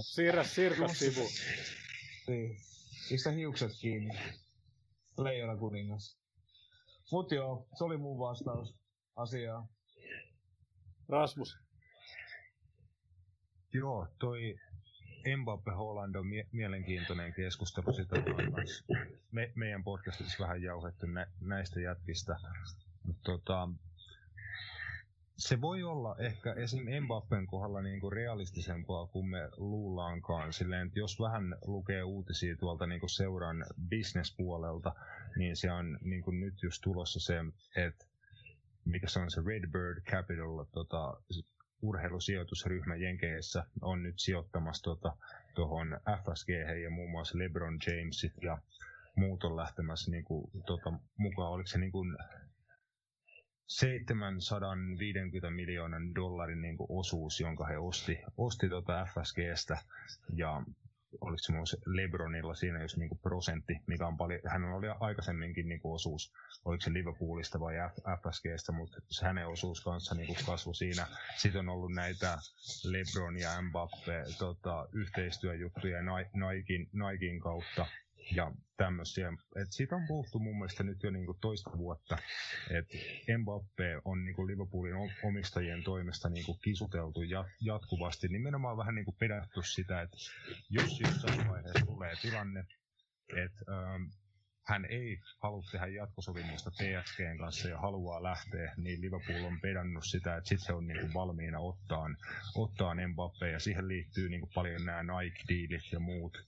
Siirrä 0.00 0.44
sirkas 0.44 0.98
sivu. 0.98 1.28
Niin. 2.28 2.56
Pistä 3.08 3.30
hiukset 3.30 3.72
kiinni. 3.80 4.18
Leijona 5.18 5.56
kuningas. 5.56 6.16
Mut 7.12 7.32
joo, 7.32 7.66
se 7.78 7.84
oli 7.84 7.96
mun 7.96 8.18
vastaus 8.18 8.74
asiaan. 9.16 9.68
Rasmus. 11.12 11.58
Joo, 13.72 14.08
toi 14.18 14.56
Mbappe 15.36 15.70
Holland 15.70 16.14
on 16.14 16.26
mie- 16.26 16.46
mielenkiintoinen 16.52 17.32
keskustelu. 17.34 17.92
Sitä 17.92 18.16
on 18.16 18.64
me- 19.32 19.52
meidän 19.54 19.84
podcastissa 19.84 20.44
vähän 20.44 20.62
jauhettu 20.62 21.06
nä- 21.06 21.26
näistä 21.40 21.80
jätkistä. 21.80 22.36
Mutta 23.02 23.22
tota, 23.22 23.68
se 25.36 25.60
voi 25.60 25.82
olla 25.82 26.16
ehkä 26.18 26.52
esim. 26.52 27.04
Mbappen 27.04 27.46
kohdalla 27.46 27.82
niinku 27.82 28.10
realistisempaa 28.10 29.06
kuin 29.06 29.26
me 29.26 29.48
luullaankaan. 29.56 30.52
Silleen, 30.52 30.86
että 30.86 30.98
jos 30.98 31.20
vähän 31.20 31.56
lukee 31.66 32.02
uutisia 32.02 32.56
tuolta 32.56 32.86
niinku 32.86 33.08
seuran 33.08 33.64
business-puolelta, 33.90 34.94
niin 35.36 35.56
se 35.56 35.72
on 35.72 35.98
niinku 36.02 36.30
nyt 36.30 36.62
just 36.62 36.80
tulossa 36.82 37.20
se, 37.20 37.38
että 37.76 38.11
mikä 38.84 39.08
se 39.08 39.18
on 39.18 39.30
se 39.30 39.42
Redbird 39.46 40.02
Capital 40.10 40.64
tota, 40.72 41.16
urheilusijoitusryhmä 41.82 42.96
Jenkeissä 42.96 43.64
on 43.80 44.02
nyt 44.02 44.14
sijoittamassa 44.18 44.82
tuota, 44.82 45.16
tuohon 45.54 46.00
FSG 46.22 46.48
ja 46.82 46.90
muun 46.90 47.10
muassa 47.10 47.38
LeBron 47.38 47.78
Jamesit 47.86 48.32
ja 48.42 48.58
muut 49.16 49.44
on 49.44 49.56
lähtemässä 49.56 50.10
niin 50.10 50.24
kuin, 50.24 50.50
tota, 50.66 50.92
mukaan. 51.16 51.52
Oliko 51.52 51.66
se 51.66 51.78
niin 51.78 51.92
kuin 51.92 52.16
750 53.66 55.50
miljoonan 55.50 56.14
dollarin 56.14 56.62
niin 56.62 56.76
kuin 56.76 56.86
osuus, 56.90 57.40
jonka 57.40 57.66
he 57.66 57.78
osti, 57.78 58.18
osti 58.36 58.68
tuota 58.68 59.04
FSGstä 59.04 59.78
ja 60.34 60.62
oliko 61.20 61.38
se 61.38 61.52
myös 61.52 61.76
Lebronilla 61.86 62.54
siinä 62.54 62.82
jos 62.82 62.96
niinku 62.96 63.14
prosentti, 63.14 63.76
mikä 63.86 64.06
on 64.06 64.16
paljon, 64.16 64.40
hän 64.48 64.64
oli 64.64 64.86
aikaisemminkin 65.00 65.68
niinku 65.68 65.94
osuus, 65.94 66.32
oliko 66.64 66.80
se 66.80 66.92
Liverpoolista 66.92 67.60
vai 67.60 67.74
FSGstä, 68.22 68.72
mutta 68.72 69.00
se 69.10 69.26
hänen 69.26 69.46
osuus 69.46 69.84
kanssa 69.84 70.14
niinku 70.14 70.34
kasvoi 70.46 70.74
siinä. 70.74 71.06
Sitten 71.36 71.58
on 71.60 71.68
ollut 71.68 71.92
näitä 71.92 72.38
Lebron 72.84 73.38
ja 73.38 73.62
Mbappe 73.62 74.24
tota, 74.38 74.88
yhteistyöjuttuja 74.92 75.98
Nikein, 76.02 76.90
Nikein 76.92 77.40
kautta, 77.40 77.86
ja 78.34 78.52
tämmöisiä. 78.76 79.32
Et 79.56 79.72
siitä 79.72 79.96
on 79.96 80.06
puhuttu 80.08 80.38
mun 80.38 80.56
mielestä 80.56 80.82
nyt 80.82 81.02
jo 81.02 81.10
niinku 81.10 81.34
toista 81.40 81.70
vuotta, 81.78 82.18
että 82.70 82.98
Mbappe 83.38 84.00
on 84.04 84.24
niinku 84.24 84.46
Liverpoolin 84.46 84.94
omistajien 85.24 85.82
toimesta 85.82 86.28
niinku 86.28 86.54
kisuteltu 86.54 87.20
jat- 87.22 87.56
jatkuvasti. 87.60 88.28
Nimenomaan 88.28 88.76
vähän 88.76 88.94
niinku 88.94 89.12
pedattu 89.12 89.62
sitä, 89.62 90.02
että 90.02 90.16
jos 90.70 91.00
jossain 91.00 91.48
vaiheessa 91.48 91.86
tulee 91.86 92.14
tilanne, 92.22 92.66
että 93.36 93.64
ähm, 93.68 94.02
hän 94.64 94.84
ei 94.84 95.20
halua 95.42 95.62
tehdä 95.72 95.86
jatkosopimusta 95.86 96.70
PSGn 96.70 97.38
kanssa 97.38 97.68
ja 97.68 97.78
haluaa 97.78 98.22
lähteä, 98.22 98.74
niin 98.76 99.00
Liverpool 99.00 99.44
on 99.44 99.60
pedannut 99.60 100.04
sitä, 100.04 100.36
että 100.36 100.48
sitten 100.48 100.66
se 100.66 100.72
on 100.72 100.86
niinku 100.86 101.14
valmiina 101.14 101.58
ottaa, 101.58 102.10
ottaa 102.54 102.94
Mbappe 103.08 103.50
ja 103.50 103.60
siihen 103.60 103.88
liittyy 103.88 104.28
niinku 104.28 104.50
paljon 104.54 104.84
nämä 104.84 105.02
Nike-diilit 105.02 105.92
ja 105.92 106.00
muut. 106.00 106.38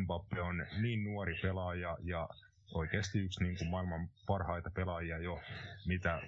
Mbappe 0.00 0.40
on 0.40 0.66
niin 0.82 1.04
nuori 1.04 1.34
pelaaja 1.42 1.96
ja 2.02 2.28
oikeasti 2.74 3.18
yksi 3.18 3.42
niin 3.42 3.58
kuin 3.58 3.70
maailman 3.70 4.08
parhaita 4.26 4.70
pelaajia 4.70 5.18
jo 5.18 5.40
mitä 5.86 6.22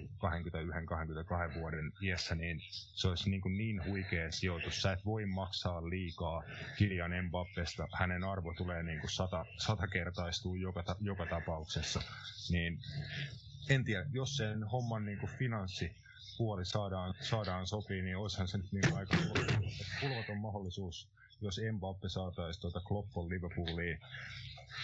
21-22 1.51 1.59
vuoden 1.59 1.93
iässä, 2.01 2.35
niin 2.35 2.61
se 2.71 3.07
olisi 3.07 3.29
niin, 3.29 3.41
kuin 3.41 3.57
niin 3.57 3.85
huikea 3.85 4.31
sijoitus. 4.31 4.81
Sä 4.81 4.91
et 4.91 5.05
voi 5.05 5.25
maksaa 5.25 5.89
liikaa 5.89 6.43
Kilian 6.77 7.25
Mbappesta. 7.25 7.87
Hänen 7.93 8.23
arvo 8.23 8.53
tulee 8.53 8.83
niin 8.83 8.99
kuin 8.99 9.11
sata, 9.11 9.45
sata 9.57 9.87
kertaistuu 9.87 10.55
joka, 10.55 10.83
joka 10.99 11.25
tapauksessa. 11.25 12.01
Niin 12.49 12.79
en 13.69 13.83
tiedä, 13.83 14.05
jos 14.11 14.37
sen 14.37 14.63
homman 14.63 15.05
niin 15.05 15.19
kuin 15.19 15.31
finanssi 15.39 15.95
puoli 16.37 16.65
saadaan, 16.65 17.13
saadaan 17.21 17.67
sopii, 17.67 18.01
niin 18.01 18.17
olisihan 18.17 18.47
se 18.47 18.57
nyt 18.57 18.71
niin 18.71 18.95
aika 18.95 19.17
pulvaton 20.01 20.37
mahdollisuus, 20.37 21.07
jos 21.41 21.59
Mbappe 21.71 22.09
saataisiin 22.09 22.61
tuota 22.61 22.79
Kloppon 22.79 23.29
Liverpooliin 23.29 23.99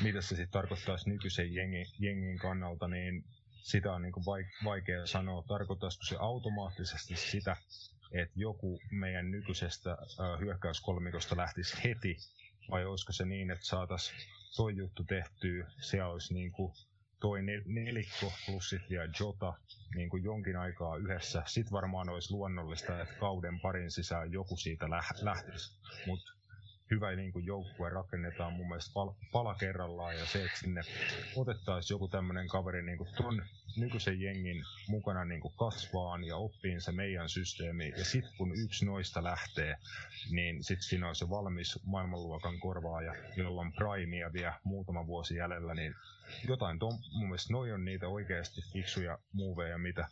mitä 0.01 0.21
se 0.21 0.27
sitten 0.27 0.49
tarkoittaisi 0.49 1.09
nykyisen 1.09 1.53
jengi, 1.53 1.85
jengin 1.99 2.37
kannalta, 2.39 2.87
niin 2.87 3.25
sitä 3.61 3.93
on 3.93 4.01
niin 4.01 4.13
vaikea 4.63 5.05
sanoa. 5.05 5.43
Tarkoittaisiko 5.47 6.03
se 6.05 6.15
automaattisesti 6.19 7.15
sitä, 7.15 7.57
että 8.11 8.33
joku 8.35 8.79
meidän 8.91 9.31
nykyisestä 9.31 9.97
hyökkäyskolmikosta 10.39 11.37
lähtisi 11.37 11.83
heti, 11.83 12.17
vai 12.71 12.85
olisiko 12.85 13.13
se 13.13 13.25
niin, 13.25 13.51
että 13.51 13.65
saataisiin 13.65 14.19
toi 14.55 14.77
juttu 14.77 15.03
tehtyä, 15.03 15.71
se 15.81 16.03
olisi 16.03 16.33
niin 16.33 16.51
kuin 16.51 16.73
toi 17.19 17.39
nelikko 17.65 18.33
plus 18.45 18.69
sit 18.69 18.89
vielä 18.89 19.09
Jota 19.19 19.53
niin 19.95 20.09
kuin 20.09 20.23
jonkin 20.23 20.57
aikaa 20.57 20.97
yhdessä. 20.97 21.43
Sitten 21.45 21.71
varmaan 21.71 22.09
olisi 22.09 22.33
luonnollista, 22.33 23.01
että 23.01 23.15
kauden 23.15 23.59
parin 23.59 23.91
sisään 23.91 24.31
joku 24.31 24.57
siitä 24.57 24.89
lähtisi. 25.21 25.79
Mutta 26.07 26.31
hyvä 26.93 27.15
niin 27.15 27.31
kuin 27.31 27.45
joukkue 27.45 27.89
rakennetaan 27.89 28.53
mun 28.53 28.67
mielestä 28.67 28.93
pala, 28.93 29.15
pala 29.31 29.55
kerrallaan 29.55 30.17
ja 30.17 30.25
se, 30.25 30.43
että 30.45 30.57
sinne 30.57 30.81
otettaisiin 31.35 31.95
joku 31.95 32.07
tämmöinen 32.07 32.47
kaveri 32.47 32.83
niin 32.83 32.97
kuin 32.97 33.09
ton 33.17 33.41
nykyisen 33.77 34.21
jengin 34.21 34.63
mukana 34.87 35.25
niin 35.25 35.41
kuin 35.41 35.53
kasvaan 35.57 36.23
ja 36.23 36.37
oppiin 36.37 36.81
se 36.81 36.91
meidän 36.91 37.29
systeemi. 37.29 37.93
Ja 37.97 38.05
sitten 38.05 38.33
kun 38.37 38.51
yksi 38.57 38.85
noista 38.85 39.23
lähtee, 39.23 39.77
niin 40.31 40.63
sitten 40.63 40.83
siinä 40.89 41.09
on 41.09 41.15
se 41.15 41.29
valmis 41.29 41.79
maailmanluokan 41.85 42.59
korvaaja, 42.59 43.15
jolla 43.37 43.61
on 43.61 43.73
primea 43.73 44.33
vielä 44.33 44.59
muutama 44.63 45.07
vuosi 45.07 45.35
jäljellä, 45.35 45.73
niin 45.73 45.95
jotain, 46.47 46.79
ton, 46.79 46.99
mun 47.11 47.27
mielestä 47.27 47.53
noi 47.53 47.71
on 47.71 47.85
niitä 47.85 48.07
oikeasti 48.07 48.61
fiksuja 48.73 49.19
muoveja, 49.33 49.77
mitä 49.77 50.07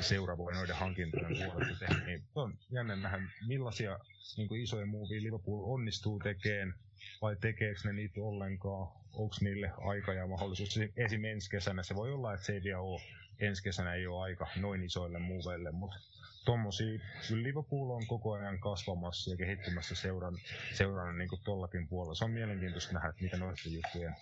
seura 0.00 0.38
voi 0.38 0.52
noiden 0.52 0.76
hankintojen 0.76 1.36
puolesta 1.36 1.74
tehdä. 1.78 2.06
Niin 2.06 2.22
on 2.34 2.58
jännä 2.70 2.96
nähdä, 2.96 3.18
millaisia 3.46 3.98
niin 4.36 4.48
kuin 4.48 4.62
isoja 4.62 4.86
muovia 4.86 5.22
Liverpool 5.22 5.72
onnistuu 5.72 6.18
tekemään, 6.18 6.74
vai 7.22 7.36
tekeekö 7.36 7.80
ne 7.84 7.92
niitä 7.92 8.20
ollenkaan, 8.20 8.88
onko 9.12 9.36
niille 9.40 9.72
aika 9.78 10.14
ja 10.14 10.26
mahdollisuus. 10.26 10.78
Esim. 10.96 11.24
ensi 11.24 11.50
kesänä 11.50 11.82
se 11.82 11.94
voi 11.94 12.12
olla, 12.12 12.34
että 12.34 12.46
se 12.46 12.52
ei 12.52 12.62
vielä 12.62 12.80
ole, 12.80 13.00
ensi 13.38 13.62
kesänä 13.62 13.94
ei 13.94 14.06
ole 14.06 14.22
aika 14.22 14.46
noin 14.56 14.84
isoille 14.84 15.18
muuveille, 15.18 15.72
mutta 15.72 15.98
tommosia, 16.44 17.00
kyllä 17.28 17.42
Liverpool 17.42 17.90
on 17.90 18.06
koko 18.06 18.32
ajan 18.32 18.60
kasvamassa 18.60 19.30
ja 19.30 19.36
kehittymässä 19.36 19.94
seuran, 19.94 20.38
seuran 20.72 21.18
niin 21.18 21.28
kuin 21.28 21.40
tollakin 21.44 21.88
puolella. 21.88 22.14
Se 22.14 22.24
on 22.24 22.30
mielenkiintoista 22.30 22.92
nähdä, 22.92 23.08
että 23.08 23.22
mitä 23.22 23.36
noiden 23.36 23.72
juttujen 23.72 24.16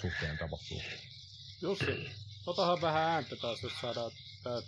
suhteen 0.00 0.38
tapahtuu. 0.38 0.80
Jussi, 1.62 2.10
otahan 2.46 2.80
vähän 2.80 3.02
ääntä 3.02 3.36
taas, 3.36 3.62
jos 3.62 3.80
saadaan 3.80 4.10
tää 4.44 4.60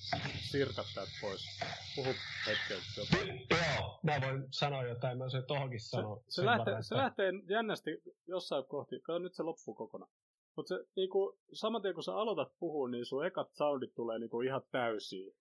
sirkat 0.50 0.86
täältä 0.94 1.12
pois. 1.20 1.60
Puhu 1.96 2.14
hetken 2.46 2.78
jotain. 2.96 3.46
Joo, 3.50 4.00
mä 4.02 4.20
voin 4.20 4.46
sanoa 4.50 4.84
jotain, 4.84 5.18
mä 5.18 5.28
se 5.28 5.42
tohonkin 5.42 5.80
sanoa. 5.80 6.16
Se, 6.16 6.24
se, 6.28 6.44
lähtee, 6.44 6.72
että... 6.72 6.82
se 6.82 6.94
lähtee 6.94 7.32
jännästi 7.48 8.02
jossain 8.26 8.64
kohti, 8.64 9.00
kato 9.00 9.18
nyt 9.18 9.34
se 9.34 9.42
loppuu 9.42 9.74
kokonaan. 9.74 10.12
Mutta 10.56 10.68
se, 10.68 10.84
niinku, 10.96 11.38
saman 11.52 11.82
tien 11.82 11.94
kun 11.94 12.02
sä 12.02 12.14
aloitat 12.14 12.52
puhua, 12.58 12.88
niin 12.88 13.06
sun 13.06 13.26
ekat 13.26 13.48
soundit 13.52 13.94
tulee 13.94 14.18
niinku 14.18 14.40
ihan 14.40 14.62
täysiä. 14.70 15.34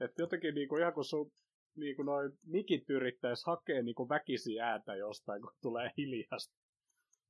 Että 0.00 0.22
jotenkin 0.22 0.54
niinku, 0.54 0.76
ihan 0.76 0.92
kun 0.92 1.04
sun 1.04 1.32
niinku 1.76 2.02
noin 2.02 2.32
mikit 2.46 2.90
yrittäis 2.90 3.44
hakea 3.44 3.82
niinku 3.82 4.08
väkisi 4.08 4.60
ääntä 4.60 4.94
jostain, 4.94 5.42
kun 5.42 5.52
tulee 5.62 5.90
hiljasta. 5.98 6.54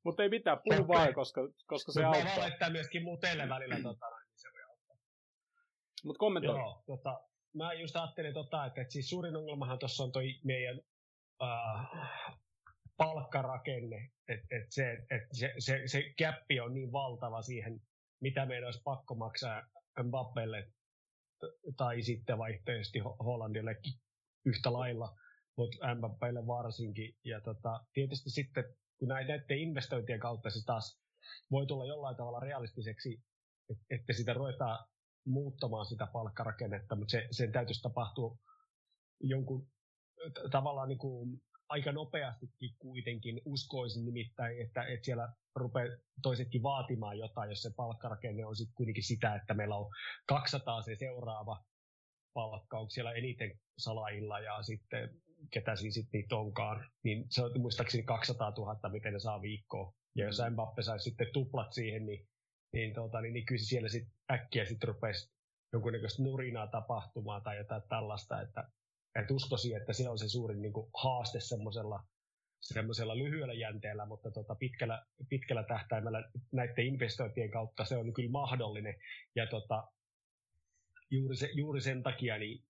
Mutta 0.04 0.22
ei 0.22 0.28
mitään, 0.28 0.58
puhu 0.64 0.88
vaan, 0.88 1.14
koska, 1.14 1.40
koska 1.66 1.92
se 1.92 2.04
auttaa. 2.04 2.24
Mä 2.24 2.38
laittaa 2.38 2.70
myöskin 2.70 3.02
teille 3.20 3.48
välillä 3.48 3.76
tota, 3.82 4.06
niin 4.06 4.38
se 4.38 4.48
voi 4.52 4.62
auttaa. 4.62 4.96
Mutta 6.04 6.18
kommentoi. 6.18 6.58
Joo, 6.58 6.82
tota, 6.86 7.20
mä 7.54 7.72
just 7.72 7.96
ajattelin, 7.96 8.34
tota, 8.34 8.66
että, 8.66 8.80
että 8.80 8.92
siis 8.92 9.08
suurin 9.08 9.36
ongelmahan 9.36 9.78
tuossa 9.78 10.04
on 10.04 10.12
toi 10.12 10.34
meidän 10.44 10.80
äh, 11.42 12.10
palkkarakenne, 12.96 14.10
että 14.28 14.46
et 14.56 14.66
se, 14.70 14.92
et 14.92 15.22
se, 15.32 15.54
se, 15.58 15.82
se 15.86 16.02
käppi 16.18 16.60
on 16.60 16.74
niin 16.74 16.92
valtava 16.92 17.42
siihen, 17.42 17.80
mitä 18.20 18.46
meidän 18.46 18.64
olisi 18.64 18.80
pakko 18.84 19.14
maksaa 19.14 19.62
Mbappelle 20.02 20.68
tai 21.76 22.02
sitten 22.02 22.38
vaihtoehtoisesti 22.38 22.98
Hollandillekin 22.98 23.92
yhtä 24.46 24.72
lailla, 24.72 25.16
mutta 25.56 25.94
Mbappelle 25.94 26.46
varsinkin. 26.46 27.16
Ja 27.24 27.40
tota, 27.40 27.80
tietysti 27.92 28.30
sitten 28.30 28.64
näiden 29.06 29.44
investointien 29.58 30.20
kautta 30.20 30.50
se 30.50 30.64
taas 30.66 31.00
voi 31.50 31.66
tulla 31.66 31.86
jollain 31.86 32.16
tavalla 32.16 32.40
realistiseksi, 32.40 33.22
että 33.90 34.12
sitä 34.12 34.32
ruvetaan 34.32 34.86
muuttamaan 35.26 35.86
sitä 35.86 36.06
palkkarakennetta, 36.06 36.96
mutta 36.96 37.10
se, 37.12 37.28
sen 37.30 37.52
täytyisi 37.52 37.82
tapahtua 37.82 38.38
jonkun 39.20 39.68
tavallaan 40.50 40.88
niin 40.88 40.98
kuin 40.98 41.42
aika 41.68 41.92
nopeastikin 41.92 42.76
kuitenkin 42.78 43.40
uskoisin 43.44 44.04
nimittäin, 44.04 44.62
että, 44.66 44.84
että 44.84 45.04
siellä 45.04 45.32
rupeaa 45.54 45.96
toisetkin 46.22 46.62
vaatimaan 46.62 47.18
jotain, 47.18 47.50
jos 47.50 47.62
se 47.62 47.70
palkkarakenne 47.76 48.46
on 48.46 48.56
sitten 48.56 48.74
kuitenkin 48.74 49.04
sitä, 49.04 49.34
että 49.34 49.54
meillä 49.54 49.76
on 49.76 49.90
200 50.26 50.82
se 50.82 50.96
seuraava 50.96 51.64
palkka, 52.34 52.78
onko 52.78 52.90
siellä 52.90 53.12
eniten 53.12 53.60
salailla 53.78 54.40
ja 54.40 54.62
sitten 54.62 55.10
ketä 55.50 55.76
siinä 55.76 55.92
sitten 55.92 56.20
niitä 56.20 56.36
onkaan, 56.36 56.90
niin 57.02 57.26
se 57.30 57.42
on 57.42 57.60
muistaakseni 57.60 58.02
200 58.02 58.52
000, 58.56 58.88
miten 58.88 59.12
ne 59.12 59.18
saa 59.18 59.42
viikkoa. 59.42 59.94
Ja 60.16 60.24
jos 60.24 60.42
Mbappe 60.50 60.82
saisi 60.82 61.04
sitten 61.04 61.26
tuplat 61.32 61.72
siihen, 61.72 62.06
niin, 62.06 62.28
niin, 62.72 62.94
tota, 62.94 63.20
niin, 63.20 63.34
niin 63.34 63.46
kyllä 63.46 63.62
siellä 63.64 63.88
sitten 63.88 64.12
äkkiä 64.30 64.64
sitten 64.64 64.88
rupesi 64.88 65.34
jonkunnäköistä 65.72 66.22
nurinaa 66.22 66.66
tapahtumaan 66.66 67.42
tai 67.42 67.56
jotain 67.56 67.82
tällaista, 67.88 68.40
että, 68.40 68.70
että 69.20 69.34
uskoisin, 69.34 69.76
että 69.76 69.92
se 69.92 70.08
on 70.08 70.18
se 70.18 70.28
suurin 70.28 70.62
niin 70.62 70.72
kuin, 70.72 70.90
haaste 71.02 71.40
semmoisella 71.40 72.04
semmoisella 72.60 73.18
lyhyellä 73.18 73.54
jänteellä, 73.54 74.06
mutta 74.06 74.30
tota, 74.30 74.54
pitkällä, 74.54 75.06
pitkällä 75.28 75.62
tähtäimellä 75.62 76.30
näiden 76.52 76.86
investointien 76.86 77.50
kautta 77.50 77.84
se 77.84 77.96
on 77.96 78.12
kyllä 78.12 78.30
mahdollinen. 78.30 78.94
Ja 79.36 79.46
tota, 79.46 79.88
juuri, 81.10 81.36
se, 81.36 81.50
juuri 81.54 81.80
sen 81.80 82.02
takia 82.02 82.38
niin, 82.38 82.64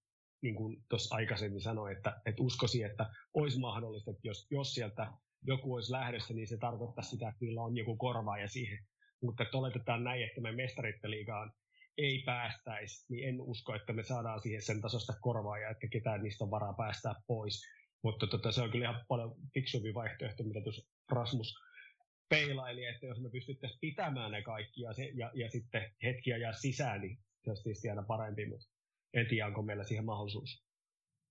niin 0.44 0.54
kuin 0.54 0.76
tuossa 0.88 1.14
aikaisemmin 1.14 1.60
sanoin, 1.60 1.96
että, 1.96 2.20
että 2.26 2.42
uskoisin, 2.42 2.86
että 2.86 3.10
olisi 3.34 3.58
mahdollista, 3.58 4.10
että 4.10 4.28
jos, 4.28 4.46
jos 4.50 4.74
sieltä 4.74 5.12
joku 5.42 5.74
olisi 5.74 5.92
lähdössä, 5.92 6.34
niin 6.34 6.48
se 6.48 6.56
tarkoittaa 6.56 7.04
sitä, 7.04 7.28
että 7.28 7.38
niillä 7.40 7.62
on 7.62 7.76
joku 7.76 7.96
korvaaja 7.96 8.48
siihen. 8.48 8.78
Mutta 9.22 9.42
että 9.42 9.58
oletetaan 9.58 10.04
näin, 10.04 10.22
että 10.22 10.40
me 10.40 10.52
mestaritteliigaan 10.52 11.52
ei 11.98 12.22
päästäisi, 12.26 13.06
niin 13.08 13.28
en 13.28 13.40
usko, 13.40 13.74
että 13.74 13.92
me 13.92 14.02
saadaan 14.02 14.40
siihen 14.40 14.62
sen 14.62 14.80
tasosta 14.80 15.12
korvaajaa, 15.20 15.70
että 15.70 15.88
ketään 15.88 16.22
niistä 16.22 16.44
on 16.44 16.50
varaa 16.50 16.74
päästää 16.74 17.14
pois. 17.26 17.62
Mutta 18.02 18.26
tota, 18.26 18.52
se 18.52 18.62
on 18.62 18.70
kyllä 18.70 18.90
ihan 18.90 19.04
paljon 19.08 19.34
fiksumpi 19.54 19.94
vaihtoehto, 19.94 20.42
mitä 20.42 20.60
tuossa 20.60 20.88
Rasmus 21.10 21.54
peilaili, 22.28 22.84
että 22.84 23.06
jos 23.06 23.20
me 23.20 23.30
pystyttäisiin 23.30 23.80
pitämään 23.80 24.32
ne 24.32 24.42
kaikki 24.42 24.82
ja, 24.82 24.92
se, 24.92 25.10
ja, 25.14 25.30
ja 25.34 25.50
sitten 25.50 25.94
hetkiä 26.02 26.36
jää 26.36 26.52
sisään, 26.52 27.00
niin 27.00 27.18
se 27.44 27.50
olisi 27.50 27.62
tietysti 27.62 27.90
aina 27.90 28.02
parempi, 28.02 28.46
mutta 28.46 28.73
en 29.14 29.26
tiedä, 29.26 29.46
onko 29.46 29.62
meillä 29.62 29.84
siihen 29.84 30.04
mahdollisuus. 30.04 30.64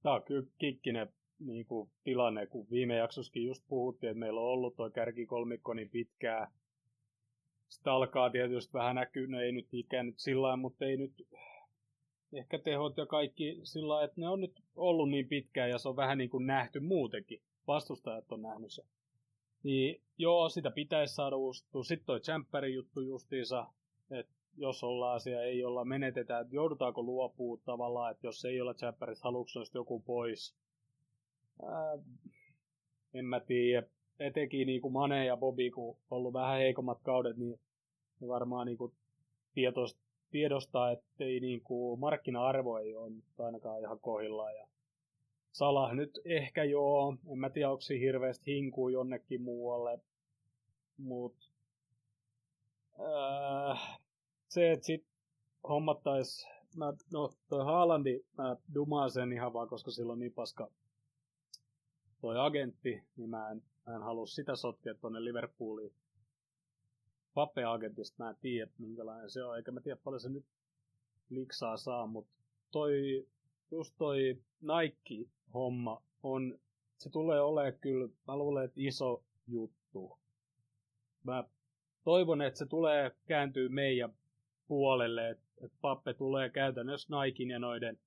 Tämä 0.04 0.16
on 0.16 0.24
kyllä 0.24 0.48
kikkinen 0.58 1.14
niin 1.40 1.66
kuin, 1.66 1.90
tilanne, 2.04 2.48
kun 2.48 2.68
viime 2.72 2.96
jaksossakin 2.96 3.46
just 3.46 3.64
puhuttiin, 3.68 4.10
että 4.10 4.20
meillä 4.20 4.40
on 4.40 4.48
ollut 4.48 4.76
tuo 4.76 4.90
kärkikolmikko 4.90 5.74
niin 5.74 5.90
pitkään. 5.90 6.48
Sitten 7.70 7.94
alkaa 7.94 8.30
tietysti 8.30 8.74
vähän 8.74 8.96
näkyä, 8.96 9.28
no 9.28 9.42
ei 9.42 9.52
nyt 9.52 9.68
ikään 9.72 10.06
nyt 10.06 10.20
sillä 10.20 10.58
mutta 10.58 10.86
ei 10.86 10.98
nyt 10.98 11.28
ehkä 12.34 12.60
tehot 12.60 12.98
ja 12.98 13.06
kaikki 13.06 13.60
sillä 13.64 14.04
että 14.04 14.22
ne 14.22 14.30
on 14.30 14.42
nyt 14.42 14.64
ollut 14.76 15.10
niin 15.10 15.28
pitkään 15.28 15.70
ja 15.70 15.78
se 15.78 15.90
on 15.90 15.96
vähän 15.96 16.18
niin 16.18 16.30
kuin 16.30 16.48
nähty 16.48 16.80
muutenkin. 16.80 17.42
Vastustajat 17.68 18.32
on 18.32 18.42
nähnyt 18.42 18.72
se. 18.72 18.84
Niin 19.64 20.02
joo, 20.18 20.50
sitä 20.50 20.72
pitäisi 20.72 21.16
saada 21.16 21.36
uusittua. 21.36 21.84
Sitten 21.84 22.06
toi 22.06 22.20
Champerin 22.20 22.74
juttu 22.74 23.02
justiinsa, 23.02 23.68
että 24.12 24.34
jos 24.58 24.84
ollaan 24.84 25.16
asia 25.16 25.42
ei 25.42 25.66
olla 25.66 25.86
menetetään, 25.86 26.42
että 26.42 26.56
joudutaanko 26.56 27.04
luopua 27.04 27.58
tavallaan, 27.66 28.12
että 28.12 28.28
jos 28.28 28.46
ei 28.46 28.62
ole 28.62 28.74
Champerissa, 28.74 29.24
haluatko 29.24 29.60
joku 29.74 30.00
pois. 30.00 30.56
Ää, 31.64 31.98
en 33.14 33.26
mä 33.26 33.40
tiedä. 33.40 33.88
Etenkin 34.20 34.68
niin 34.68 34.82
kuin 34.82 34.94
Mane 34.94 35.26
ja 35.26 35.38
Bobby, 35.38 35.72
kun 35.72 35.98
ollut 36.12 36.34
vähän 36.34 36.58
heikommat 36.58 37.02
kaudet, 37.02 37.38
niin 37.38 37.60
ne 38.20 38.28
varmaan 38.28 38.68
niin 38.68 38.78
kuin 38.78 38.94
tietoista 39.54 40.02
tiedostaa, 40.32 40.92
että 40.92 41.24
ei 41.24 41.40
niin 41.40 41.62
kuin, 41.62 42.00
markkina-arvo 42.00 42.78
ei 42.78 42.96
ole 42.96 43.12
ainakaan 43.40 43.82
ihan 43.82 44.00
kohillaan. 44.00 44.56
Ja 44.56 44.68
Salah 45.52 45.94
nyt 45.94 46.20
ehkä 46.26 46.64
joo, 46.64 47.18
en 47.32 47.40
mä 47.40 47.50
tiedä, 47.50 47.70
onko 47.70 47.84
hirveästi 48.00 48.56
hinkuu 48.56 48.90
jonnekin 48.90 49.42
muualle, 49.42 50.00
mutta 50.98 51.46
äh, 53.00 54.00
se, 54.54 54.72
että 54.72 54.86
sit 54.86 55.06
hommattais, 55.68 56.48
mä, 56.76 56.94
no 57.12 57.34
toi 57.50 57.66
Haalandi, 57.66 58.26
mä 58.38 58.58
dumaan 58.74 59.12
sen 59.12 59.34
ihan 59.34 59.54
vaan, 59.54 59.68
koska 59.68 59.92
sillä 59.92 60.14
on 60.14 60.20
niin 60.20 60.34
paska 60.34 60.72
toi 62.22 62.40
agentti, 62.40 63.04
niin 63.16 63.30
mä 63.30 63.50
en, 63.52 63.64
mä 63.88 63.96
en 63.96 64.02
halua 64.02 64.26
sitä 64.26 64.56
sotkea 64.56 64.96
tonne 64.96 65.24
Liverpooliin. 65.24 65.94
Pape-agentista 67.34 68.24
mä 68.24 68.30
en 68.30 68.36
tiedä, 68.42 68.72
minkälainen 68.78 69.30
se 69.30 69.44
on, 69.44 69.58
eikä 69.58 69.72
mä 69.72 69.82
tiedä 69.82 70.00
paljon 70.04 70.20
se 70.20 70.30
nyt 70.30 70.46
liksaa 71.30 71.78
saa, 71.78 72.08
mutta 72.08 72.34
toi, 72.72 73.28
just 73.72 73.94
toi 73.98 74.42
Nike-homma 74.62 76.04
on, 76.24 76.60
se 76.98 77.10
tulee 77.10 77.42
olemaan 77.42 77.80
kyllä, 77.82 78.10
mä 78.28 78.38
luulen, 78.38 78.66
että 78.66 78.82
iso 78.82 79.24
juttu. 79.48 80.20
Mä 81.24 81.44
toivon, 82.04 82.42
että 82.42 82.58
se 82.58 82.66
tulee 82.66 83.12
kääntyy 83.26 83.70
meidän 83.70 84.14
puolelle, 84.74 85.30
että, 85.30 85.44
että 85.64 85.78
Pappe 85.82 86.14
tulee 86.14 86.50
käytännössä 86.50 87.08
Naikin 87.12 87.50
ja 87.50 87.60
noiden 87.60 88.00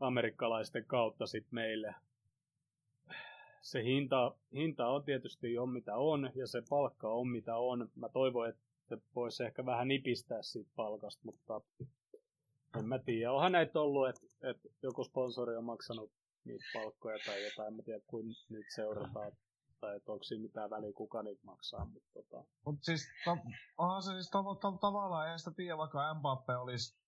amerikkalaisten 0.00 0.84
kautta 0.84 1.26
sitten 1.26 1.54
meille 1.54 1.94
se 3.60 3.84
hinta, 3.84 4.34
hinta 4.54 4.86
on 4.86 5.04
tietysti 5.04 5.58
on 5.58 5.68
mitä 5.68 5.96
on, 5.96 6.30
ja 6.34 6.46
se 6.46 6.62
palkka 6.68 7.08
on 7.08 7.28
mitä 7.28 7.56
on. 7.56 7.88
Mä 7.96 8.08
toivon, 8.08 8.48
että 8.48 8.98
voisi 9.14 9.44
ehkä 9.44 9.66
vähän 9.66 9.88
nipistää 9.88 10.42
siitä 10.42 10.70
palkasta, 10.76 11.22
mutta 11.24 11.60
en 12.78 12.88
mä 12.88 12.98
tiedä. 12.98 13.32
Onhan 13.32 13.52
näitä 13.52 13.80
ollut, 13.80 14.08
että, 14.08 14.50
että 14.50 14.68
joku 14.82 15.04
sponsori 15.04 15.56
on 15.56 15.64
maksanut 15.64 16.10
niitä 16.44 16.64
palkkoja 16.74 17.18
tai 17.26 17.44
jotain, 17.44 17.68
en 17.68 17.74
mä 17.74 17.82
tiedä, 17.82 18.00
kuin 18.06 18.26
niitä 18.48 18.74
seurataan 18.74 19.32
tai 19.84 19.96
että 19.96 20.12
onko 20.12 20.24
siinä 20.24 20.42
mitään 20.42 20.70
väliä, 20.70 20.92
kuka 20.92 21.22
niitä 21.22 21.42
maksaa. 21.44 21.84
Mutta 21.84 22.10
tota. 22.14 22.44
Mut 22.66 22.78
siis, 22.82 23.08
to, 23.24 23.36
onhan 23.78 24.02
se 24.02 24.12
siis 24.12 24.30
tav- 24.36 24.58
tav- 24.64 24.78
tavallaan, 24.80 25.24
eihän 25.24 25.38
sitä 25.38 25.50
tiedä, 25.50 25.78
vaikka 25.78 26.14
Mbappe 26.14 26.56
olisi 26.56 26.98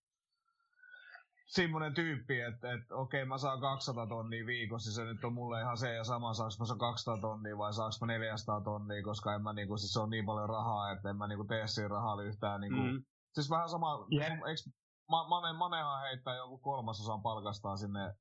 semmoinen 1.47 1.95
tyyppi, 1.95 2.41
että, 2.41 2.73
että 2.73 2.95
okei 2.95 3.25
mä 3.25 3.39
saan 3.39 3.61
200 3.61 4.07
tonnia 4.07 4.47
viikossa, 4.47 4.93
se 4.93 5.05
nyt 5.05 5.25
on 5.25 5.33
mulle 5.33 5.61
ihan 5.61 5.79
se 5.79 5.95
ja 5.95 6.05
sama, 6.05 6.35
saanko 6.35 6.55
mä 6.59 6.79
200 6.79 7.21
tonnia 7.21 7.59
vai 7.59 7.73
saanko 7.73 7.97
mä 8.01 8.07
400 8.07 8.61
tonnia, 8.61 9.03
koska 9.03 9.35
en 9.35 9.43
mä 9.43 9.53
niinku, 9.53 9.77
siis 9.77 9.93
se 9.93 10.01
on 10.01 10.11
niin 10.11 10.27
paljon 10.27 10.49
rahaa, 10.49 10.93
että 10.93 11.11
en 11.11 11.17
mä 11.17 11.27
niinku 11.27 11.45
tee 11.45 11.67
siinä 11.67 11.89
rahaa 11.89 12.23
yhtään 12.23 12.61
niinku, 12.61 12.81
mm. 12.81 13.05
siis 13.35 13.51
vähän 13.51 13.69
sama, 13.69 14.07
yeah. 14.13 14.33
eikö 14.33 14.71
Mane, 15.09 15.53
Manehan 15.53 16.03
heittää 16.03 16.37
joku 16.37 16.59
kolmasosan 16.59 17.23
palkastaan 17.23 17.79
sinne 17.79 18.15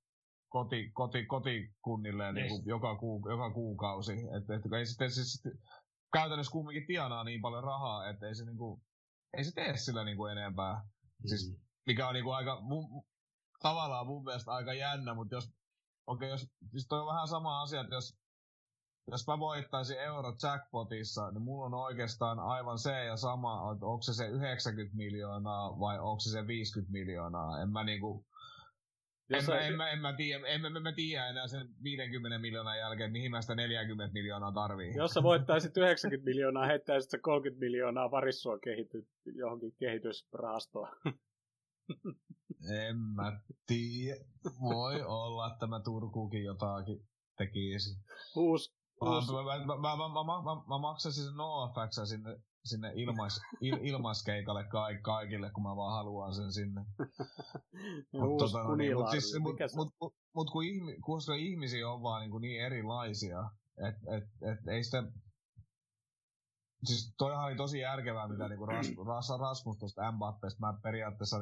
koti, 0.49 0.91
koti, 0.93 1.25
kotikunnille 1.25 2.25
yes. 2.25 2.33
niin 2.35 2.61
joka, 2.65 2.95
kuu, 2.95 3.29
joka 3.29 3.53
kuukausi. 3.53 4.13
Et, 4.13 4.49
et, 4.49 4.73
ei 4.73 4.85
sitten 4.85 5.11
siis, 5.11 5.43
käytännössä 6.13 6.51
kumminkin 6.51 6.87
tienaa 6.87 7.23
niin 7.23 7.41
paljon 7.41 7.63
rahaa, 7.63 8.09
että 8.09 8.27
ei 8.27 8.35
se, 8.35 8.45
niinku, 8.45 8.81
ei 9.37 9.43
se 9.43 9.51
tee 9.55 9.77
sillä 9.77 10.03
niinku 10.03 10.25
enempää. 10.25 10.73
Mm. 10.75 11.27
Siis, 11.27 11.57
mikä 11.85 12.07
on 12.07 12.13
niinku 12.13 12.31
aika, 12.31 12.61
mun, 12.61 13.05
tavallaan 13.61 14.07
mun 14.07 14.23
mielestä 14.23 14.51
aika 14.51 14.73
jännä, 14.73 15.13
mutta 15.13 15.35
jos, 15.35 15.45
okei, 16.07 16.27
okay, 16.27 16.29
jos, 16.29 16.47
siis 16.71 16.87
toi 16.87 16.99
on 16.99 17.07
vähän 17.07 17.27
sama 17.27 17.61
asia, 17.61 17.81
että 17.81 17.95
jos, 17.95 18.17
jos 19.11 19.27
mä 19.27 19.39
voittaisin 19.39 19.99
euro 19.99 20.35
jackpotissa, 20.43 21.31
niin 21.31 21.41
mulla 21.41 21.65
on 21.65 21.73
oikeastaan 21.73 22.39
aivan 22.39 22.79
se 22.79 23.05
ja 23.05 23.17
sama, 23.17 23.71
että 23.73 23.85
onko 23.85 24.01
se 24.01 24.13
se 24.13 24.27
90 24.27 24.97
miljoonaa 24.97 25.79
vai 25.79 25.99
onko 25.99 26.19
se 26.19 26.29
se 26.31 26.47
50 26.47 26.91
miljoonaa. 26.91 27.61
En 27.61 27.69
mä 27.69 27.83
niinku, 27.83 28.25
en, 29.29 29.45
mä, 29.47 29.59
en, 29.59 29.75
mä, 29.75 29.89
en, 29.89 29.99
mä 29.99 30.13
tiedä, 30.13 30.47
en, 30.47 30.61
mä, 30.61 30.79
mä 30.79 30.91
tiedä 30.91 31.29
enää 31.29 31.47
sen 31.47 31.67
50 31.83 32.39
miljoonan 32.39 32.77
jälkeen, 32.77 33.11
mihin 33.11 33.31
mä 33.31 33.41
sitä 33.41 33.55
40 33.55 34.13
miljoonaa 34.13 34.51
tarvii. 34.51 34.95
Jos 34.95 35.11
sä 35.11 35.23
voittaisit 35.23 35.77
90 35.77 36.25
miljoonaa, 36.25 36.65
heittäisit 36.65 37.11
sä 37.11 37.17
30 37.21 37.65
miljoonaa 37.65 38.11
varissua 38.11 38.59
kehity, 38.59 39.07
johonkin 39.25 39.75
kehitysrahastoon. 39.79 40.87
En 42.87 42.97
mä 42.97 43.39
tiedä. 43.67 44.25
Voi 44.61 45.03
olla, 45.03 45.53
että 45.53 45.67
mä 45.67 45.79
Turkuukin 45.79 46.43
jotakin 46.43 47.07
tekisi. 47.37 47.89
Uusi 48.35 48.75
Uusi. 49.01 49.31
Mä, 49.31 49.65
mä, 49.65 49.75
mä, 49.75 49.97
mä, 49.97 50.09
mä, 50.13 50.41
mä, 50.43 50.55
mä 50.67 50.77
maksasin 50.77 51.23
sen 51.23 51.35
NoFX 51.35 52.09
sinne, 52.09 52.39
sinne 52.65 52.91
ilmais, 52.95 53.41
il, 53.61 53.77
ilmaiskeikalle 53.81 54.63
kaik, 54.63 55.01
kaikille, 55.01 55.51
kun 55.51 55.63
mä 55.63 55.75
vaan 55.75 55.93
haluan 55.93 56.35
sen 56.35 56.53
sinne. 56.53 56.85
mut, 58.13 58.37
tota, 58.37 58.63
no, 58.63 58.75
niin, 58.75 58.97
mut, 58.97 59.09
siis, 59.09 59.39
mut, 59.39 59.55
mut, 59.75 59.93
mut, 60.01 60.13
mut, 60.35 60.49
kun, 60.51 60.63
ihmi, 60.63 60.97
koska 61.01 61.35
ihmisiä 61.35 61.89
on 61.89 62.01
vaan 62.01 62.21
niin, 62.21 62.41
niin 62.41 62.61
erilaisia, 62.61 63.49
että 63.87 64.15
et, 64.17 64.23
et, 64.23 64.67
ei 64.67 64.83
sitä 64.83 65.03
siis 66.87 67.13
toihan 67.17 67.45
oli 67.45 67.55
tosi 67.55 67.79
järkevää, 67.79 68.27
mitä 68.27 68.49
niinku 68.49 68.65
Ras, 68.65 68.87
Ras, 69.07 69.29
Rasmus 69.39 69.77
tuosta 69.77 70.11
Mbappesta. 70.11 70.65
Mä 70.65 70.79
periaatteessa 70.83 71.37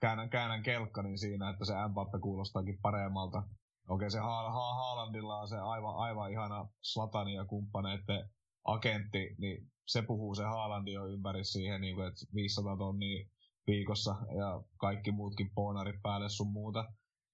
käännän, 0.00 0.30
käännän 0.30 0.62
kelkkani 0.62 1.18
siinä, 1.18 1.50
että 1.50 1.64
se 1.64 1.72
Mbappe 1.88 2.18
kuulostaakin 2.18 2.78
paremmalta. 2.82 3.42
Okei, 3.88 4.10
se 4.10 4.18
ha- 4.18 4.50
ha- 4.50 4.74
Haalandilla 4.74 5.40
on 5.40 5.48
se 5.48 5.58
aivan, 5.58 5.96
aivan 5.96 6.32
ihana 6.32 6.68
Slatani 6.82 7.34
ja 7.34 7.44
kumppaneiden 7.44 8.30
agentti, 8.64 9.34
niin 9.38 9.72
se 9.86 10.02
puhuu 10.02 10.34
se 10.34 10.44
Haalandi 10.44 10.92
jo 10.92 11.06
ympäri 11.06 11.44
siihen, 11.44 11.80
niin 11.80 11.94
kuin, 11.94 12.08
että 12.08 12.26
500 12.34 12.76
tonnia 12.76 13.28
viikossa 13.66 14.10
ja 14.10 14.62
kaikki 14.76 15.12
muutkin 15.12 15.50
bonarit 15.54 16.02
päälle 16.02 16.28
sun 16.28 16.52
muuta. 16.52 16.84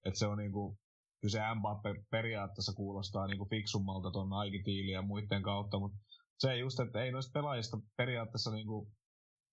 Että 0.05 0.19
se 0.19 0.27
on 0.27 0.37
niin 0.37 0.51
kuin, 0.51 0.77
kyllä 1.21 1.31
se 1.31 1.39
Mbappe 1.55 1.95
periaatteessa 2.11 2.73
kuulostaa 2.73 3.27
niin 3.27 3.37
kuin 3.37 3.49
fiksummalta 3.49 4.11
ton 4.11 4.29
Nike 4.29 4.91
ja 4.91 5.01
muiden 5.01 5.43
kautta, 5.43 5.79
mutta 5.79 5.97
se 6.39 6.57
just, 6.57 6.79
että 6.79 7.03
ei 7.03 7.11
noista 7.11 7.39
pelaajista 7.39 7.77
periaatteessa 7.97 8.51
niin 8.51 8.67
kuin, 8.67 8.91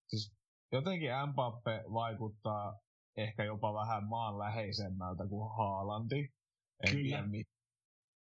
siis 0.07 0.37
jotenkin 0.73 1.11
Mbappe 1.29 1.85
vaikuttaa 1.93 2.81
ehkä 3.17 3.45
jopa 3.45 3.75
vähän 3.75 4.09
maanläheisemmältä 4.09 5.27
kuin 5.29 5.57
Haalandi. 5.57 6.19
En 6.87 6.93
Kyllä. 6.93 7.03
tiedä, 7.03 7.27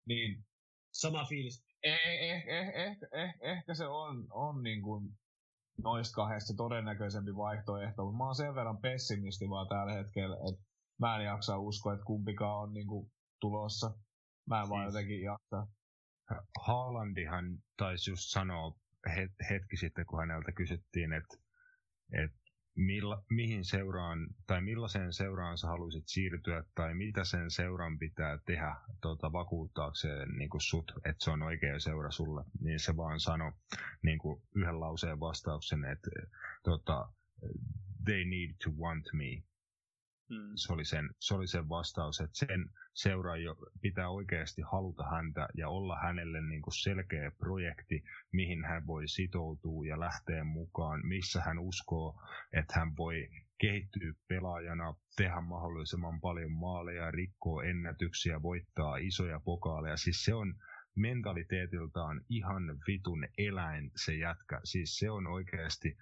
niin 0.08 0.45
Sama 0.95 1.26
fiilis. 1.26 1.64
Eh, 1.94 2.00
eh, 2.06 2.44
eh, 2.48 2.68
eh, 2.76 2.98
eh, 3.12 3.34
ehkä 3.42 3.74
se 3.74 3.88
on, 3.88 4.28
on 4.32 4.64
niin 4.64 4.82
kuin 4.82 5.10
noista 5.84 6.16
kahdesta 6.16 6.48
se 6.48 6.54
todennäköisempi 6.58 7.36
vaihtoehto, 7.36 8.04
mutta 8.06 8.18
mä 8.18 8.26
oon 8.26 8.36
sen 8.36 8.56
verran 8.56 8.78
pessimisti 8.78 9.50
vaan 9.50 9.68
tällä 9.68 9.94
hetkellä, 9.94 10.36
että 10.50 10.64
mä 11.00 11.18
en 11.18 11.26
jaksa 11.26 11.58
uskoa, 11.58 11.94
että 11.94 12.06
kumpikaan 12.06 12.60
on 12.62 12.74
niin 12.74 12.88
kuin 12.88 13.12
tulossa. 13.42 13.92
Mä 14.50 14.62
en 14.62 14.70
vaan 14.70 14.84
Siis- 14.86 14.94
jotenkin 14.96 15.22
jaksa. 15.22 15.68
Haalandihan 16.68 17.46
taisi 17.78 18.12
just 18.12 18.24
sanoa 18.26 18.72
het- 19.10 19.48
hetki 19.50 19.78
sitten, 19.78 20.06
kun 20.06 20.20
häneltä 20.20 20.52
kysyttiin, 20.52 21.14
että 21.14 21.38
et 22.14 22.32
milla, 22.76 23.23
mihin 23.30 23.65
seuraan 23.65 24.28
tai 24.47 24.61
millaiseen 24.61 25.13
seuraan 25.13 25.57
sä 25.57 25.67
haluaisit 25.67 26.03
siirtyä 26.07 26.63
tai 26.76 26.93
mitä 26.93 27.23
sen 27.23 27.51
seuran 27.51 27.99
pitää 27.99 28.39
tehdä 28.45 28.76
tota, 29.01 29.32
vakuuttaakseen 29.32 30.30
niin 30.38 30.49
kuin 30.49 30.61
sut, 30.61 30.91
että 30.95 31.23
se 31.23 31.32
on 31.32 31.41
oikea 31.41 31.80
seura 31.80 32.11
sulle, 32.11 32.43
niin 32.61 32.80
se 32.80 32.97
vaan 32.97 33.19
sanoi 33.19 33.51
niin 34.03 34.19
kuin 34.19 34.41
yhden 34.55 34.80
lauseen 34.80 35.19
vastauksen, 35.19 35.86
että 35.86 36.09
tota, 36.63 37.09
they 38.05 38.26
need 38.26 38.55
to 38.63 38.69
want 38.71 39.05
me, 39.13 39.43
Mm. 40.30 40.51
se 40.55 40.73
oli 40.73 40.86
sen, 40.86 41.09
se 41.19 41.34
oli 41.34 41.47
sen 41.47 41.69
vastaus, 41.69 42.19
että 42.19 42.38
sen 42.38 42.69
seuraaja 42.93 43.55
pitää 43.82 44.09
oikeasti 44.09 44.61
haluta 44.61 45.03
häntä 45.03 45.47
ja 45.57 45.69
olla 45.69 45.99
hänelle 45.99 46.41
niin 46.41 46.61
kuin 46.61 46.73
selkeä 46.73 47.32
projekti, 47.32 48.03
mihin 48.32 48.65
hän 48.65 48.88
voi 48.88 49.07
sitoutua 49.07 49.86
ja 49.88 49.99
lähteä 49.99 50.43
mukaan, 50.43 51.01
missä 51.07 51.41
hän 51.41 51.59
uskoo, 51.59 52.21
että 52.53 52.80
hän 52.80 52.97
voi 52.97 53.30
kehittyä 53.57 54.13
pelaajana, 54.28 54.93
tehdä 55.15 55.41
mahdollisimman 55.41 56.21
paljon 56.21 56.51
maaleja, 56.51 57.11
rikkoa 57.11 57.63
ennätyksiä, 57.63 58.41
voittaa 58.41 58.97
isoja 58.97 59.39
pokaaleja. 59.39 59.97
Siis 59.97 60.23
se 60.23 60.34
on 60.34 60.55
mentaliteetiltaan 60.95 62.21
ihan 62.30 62.63
vitun 62.88 63.28
eläin 63.38 63.91
se 63.95 64.15
jätkä. 64.15 64.61
Siis 64.63 64.97
se 64.97 65.09
on 65.09 65.28
oikeasti 65.28 65.97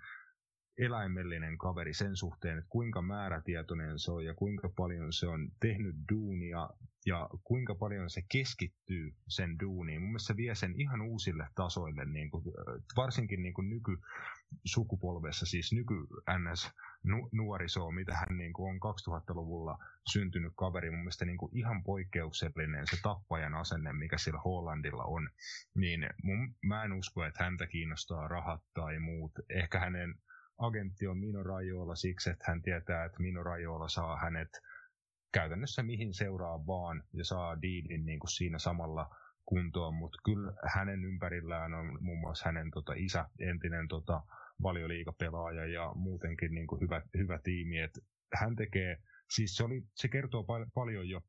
eläimellinen 0.78 1.58
kaveri 1.58 1.94
sen 1.94 2.16
suhteen, 2.16 2.58
että 2.58 2.70
kuinka 2.70 3.02
määrätietoinen 3.02 4.00
se 4.00 4.12
on 4.12 4.26
ja 4.26 4.34
kuinka 4.34 4.70
paljon 4.76 5.14
se 5.14 5.28
on 5.28 5.52
tehnyt 5.60 5.96
duunia 6.12 6.70
ja 7.06 7.30
kuinka 7.44 7.76
paljon 7.76 8.10
se 8.10 8.22
keskittyy 8.32 9.16
sen 9.28 9.60
duuniin. 9.60 10.02
Mun 10.02 10.10
mielestä 10.10 10.28
se 10.28 10.38
vie 10.38 10.56
sen 10.56 10.80
ihan 10.82 11.02
uusille 11.02 11.48
tasoille, 11.56 12.06
niin 12.06 12.32
kuin, 12.32 12.44
varsinkin 12.96 13.42
niin 13.44 13.54
kuin 13.54 13.70
nykysukupolvessa, 13.70 15.46
siis 15.46 15.74
nyky 15.74 15.96
NS 16.38 16.72
nu- 17.04 17.30
nuorisoa, 17.32 17.92
mitä 17.92 18.16
hän 18.16 18.38
niin 18.38 18.54
kuin 18.54 18.70
on 18.70 18.80
2000-luvulla 18.80 19.78
syntynyt 20.12 20.54
kaveri, 20.56 20.92
mun 20.92 21.00
mielestä 21.00 21.26
niin 21.26 21.38
kuin 21.38 21.58
ihan 21.58 21.84
poikkeuksellinen 21.84 22.88
se 22.88 22.98
tappajan 23.04 23.56
asenne, 23.56 23.94
mikä 23.94 24.18
sillä 24.18 24.40
Hollandilla 24.40 25.04
on, 25.04 25.30
niin 25.76 26.10
mun, 26.24 26.56
mä 26.66 26.84
en 26.84 26.94
usko, 26.94 27.26
että 27.26 27.44
häntä 27.44 27.68
kiinnostaa 27.68 28.28
rahat 28.28 28.62
tai 28.74 29.00
muut. 29.00 29.32
Ehkä 29.50 29.80
hänen 29.80 30.16
agentti 30.64 31.08
on 31.08 31.18
Mino 31.18 31.44
Rajoilla 31.44 31.96
siksi, 31.96 32.30
että 32.30 32.46
hän 32.48 32.62
tietää, 32.62 33.06
että 33.06 33.22
Mino 33.22 33.44
Rajoilla 33.44 33.88
saa 33.88 34.18
hänet 34.18 34.50
käytännössä 35.34 35.84
mihin 35.84 36.14
seuraa 36.14 36.66
vaan 36.68 37.04
ja 37.14 37.26
saa 37.26 37.62
diilin 37.62 38.06
niin 38.06 38.20
kuin 38.20 38.32
siinä 38.32 38.60
samalla 38.60 39.16
kuntoon, 39.46 39.94
mutta 39.94 40.18
kyllä 40.26 40.54
hänen 40.76 41.06
ympärillään 41.06 41.74
on 41.74 41.98
muun 42.02 42.20
muassa 42.20 42.46
hänen 42.46 42.72
tota, 42.72 42.94
isä, 42.96 43.30
entinen 43.40 43.88
tota, 43.88 44.22
valioliikapelaaja 44.64 45.66
ja 45.66 45.92
muutenkin 45.96 46.54
niin 46.54 46.68
kuin 46.68 46.82
hyvä, 46.82 47.02
hyvä 47.18 47.40
tiimi, 47.44 47.80
että 47.80 48.02
hän 48.34 48.56
tekee, 48.56 48.98
siis 49.36 49.56
se, 49.56 49.64
oli, 49.64 49.82
se 49.96 50.08
kertoo 50.08 50.44
pal- 50.44 50.66
paljon 50.74 51.10
jo 51.10 51.22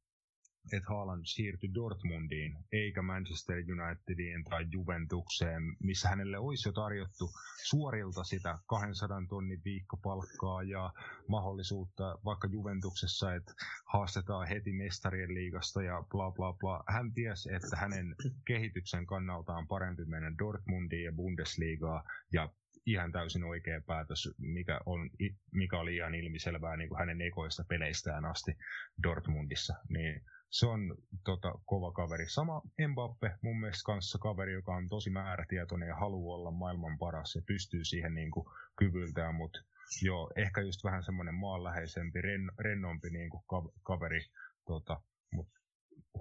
että 0.72 0.88
Haaland 0.88 1.22
siirtyi 1.24 1.74
Dortmundiin, 1.74 2.56
eikä 2.72 3.02
Manchester 3.02 3.56
Unitediin 3.56 4.44
tai 4.44 4.66
Juventukseen, 4.70 5.62
missä 5.82 6.08
hänelle 6.08 6.38
olisi 6.38 6.68
jo 6.68 6.72
tarjottu 6.72 7.30
suorilta 7.64 8.24
sitä 8.24 8.58
200 8.66 9.22
tonnin 9.28 9.62
viikkopalkkaa 9.64 10.62
ja 10.62 10.92
mahdollisuutta 11.28 12.18
vaikka 12.24 12.48
Juventuksessa, 12.48 13.34
että 13.34 13.52
haastetaan 13.92 14.48
heti 14.48 14.72
mestarien 14.72 15.34
liigasta 15.34 15.82
ja 15.82 16.04
bla 16.10 16.30
bla 16.30 16.52
bla. 16.52 16.84
Hän 16.88 17.12
tiesi, 17.12 17.54
että 17.54 17.76
hänen 17.76 18.14
kehityksen 18.46 19.06
kannalta 19.06 19.52
on 19.52 19.68
parempi 19.68 20.04
mennä 20.04 20.32
Dortmundiin 20.38 21.04
ja 21.04 21.12
Bundesliigaa 21.12 22.04
ja 22.32 22.48
ihan 22.86 23.12
täysin 23.12 23.44
oikea 23.44 23.80
päätös, 23.86 24.34
mikä, 24.38 24.80
on, 24.86 25.10
mikä 25.52 25.78
oli 25.78 25.96
ihan 25.96 26.14
ilmiselvää 26.14 26.76
niin 26.76 26.88
kuin 26.88 26.98
hänen 26.98 27.20
ekoista 27.20 27.64
peleistään 27.68 28.24
asti 28.24 28.56
Dortmundissa. 29.02 29.74
Niin 29.88 30.22
se 30.50 30.66
on 30.66 30.96
tota, 31.24 31.52
kova 31.64 31.92
kaveri. 31.92 32.28
Sama 32.28 32.62
Mbappe 32.88 33.38
mun 33.42 33.60
mielestä 33.60 33.86
kanssa 33.86 34.18
kaveri, 34.18 34.52
joka 34.52 34.74
on 34.74 34.88
tosi 34.88 35.10
määrätietoinen 35.10 35.88
ja 35.88 35.96
haluaa 35.96 36.36
olla 36.36 36.50
maailman 36.50 36.98
paras 36.98 37.34
ja 37.34 37.42
pystyy 37.46 37.84
siihen 37.84 38.14
niin 38.14 38.30
kuin, 38.30 38.46
kyvyltään, 38.76 39.34
mutta 39.34 39.58
joo, 40.02 40.30
ehkä 40.36 40.60
just 40.60 40.84
vähän 40.84 41.04
semmoinen 41.04 41.34
maanläheisempi, 41.34 42.20
ren, 42.20 42.50
rennompi 42.58 43.10
niin 43.10 43.30
kuin, 43.30 43.42
kaveri, 43.82 44.20
tota, 44.66 45.00
mutta 45.32 45.60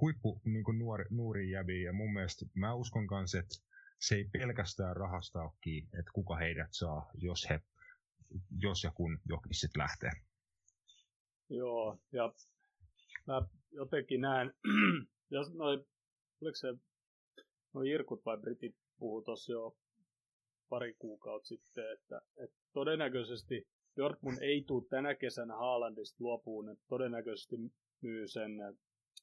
huippu 0.02 0.42
niin 0.46 0.64
kuin 0.64 0.80
nuori, 0.80 1.06
nuori 1.10 1.52
jävi 1.52 1.84
ja 1.84 1.94
mun 1.94 2.14
mielestä 2.14 2.46
mä 2.54 2.74
uskon 2.74 3.08
kanssa, 3.08 3.40
että 3.40 3.56
se 4.00 4.16
ei 4.16 4.24
pelkästään 4.24 4.96
rahasta 4.96 5.44
ole 5.44 5.52
kiinni, 5.62 5.90
että 6.00 6.12
kuka 6.14 6.36
heidät 6.36 6.70
saa, 6.72 7.10
jos, 7.14 7.50
he, 7.50 7.62
jos 8.58 8.84
ja 8.84 8.92
kun 8.92 9.20
jokin 9.26 9.56
sitten 9.56 9.82
lähtee. 9.82 10.12
Joo, 11.50 12.00
ja 12.12 12.34
mä 13.28 13.42
jotenkin 13.74 14.22
näen, 14.22 14.54
jos 15.30 15.54
noi, 15.54 15.86
oliko 16.42 16.56
se, 16.56 16.68
noi 17.74 17.90
Irkut 17.90 18.26
vai 18.26 18.38
Britit 18.38 18.76
puhu 19.00 19.22
tuossa 19.22 19.52
jo 19.52 19.78
pari 20.70 20.94
kuukautta 20.94 21.48
sitten, 21.48 21.94
että, 21.94 22.22
että 22.38 22.58
todennäköisesti 22.74 23.68
Dortmund 23.98 24.38
ei 24.42 24.64
tule 24.68 24.84
tänä 24.90 25.16
kesänä 25.16 25.56
Haalandista 25.56 26.18
luopuun, 26.20 26.70
että 26.70 26.84
todennäköisesti 26.88 27.56
myy 28.02 28.28
sen 28.28 28.52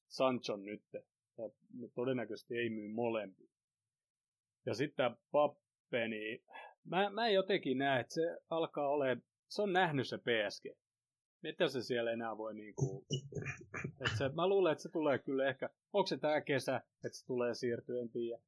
Sanchon 0.09 0.65
nyt, 0.65 0.83
ja 1.39 1.51
ne 1.75 1.89
todennäköisesti 1.95 2.55
ei 2.57 2.71
myy 2.71 2.89
molempia. 2.89 3.51
Ja 4.67 4.75
sitten 4.75 5.17
Pappe, 5.31 6.09
niin 6.09 6.43
mä, 6.85 7.11
mä 7.11 7.29
jotenkin 7.29 7.79
näen, 7.79 8.01
että 8.01 8.15
se 8.15 8.39
alkaa 8.51 8.89
olemaan, 8.89 9.23
se 9.49 9.63
on 9.63 9.73
nähnyt 9.73 10.09
se 10.09 10.19
PSG. 10.19 10.65
Mitä 11.43 11.69
se 11.69 11.83
siellä 11.83 12.11
enää 12.11 12.37
voi 12.37 12.55
niinku... 12.55 13.07
Et 14.01 14.11
se, 14.19 14.29
mä 14.29 14.49
luulen, 14.49 14.73
että 14.73 14.83
se 14.83 14.89
tulee 14.89 15.19
kyllä 15.19 15.49
ehkä... 15.49 15.71
Onko 15.93 16.07
se 16.07 16.19
tää 16.19 16.41
kesä, 16.41 16.77
että 16.77 17.19
se 17.19 17.27
tulee 17.27 17.55
siirtyä, 17.55 18.01
en 18.01 18.11
tiedä. 18.11 18.43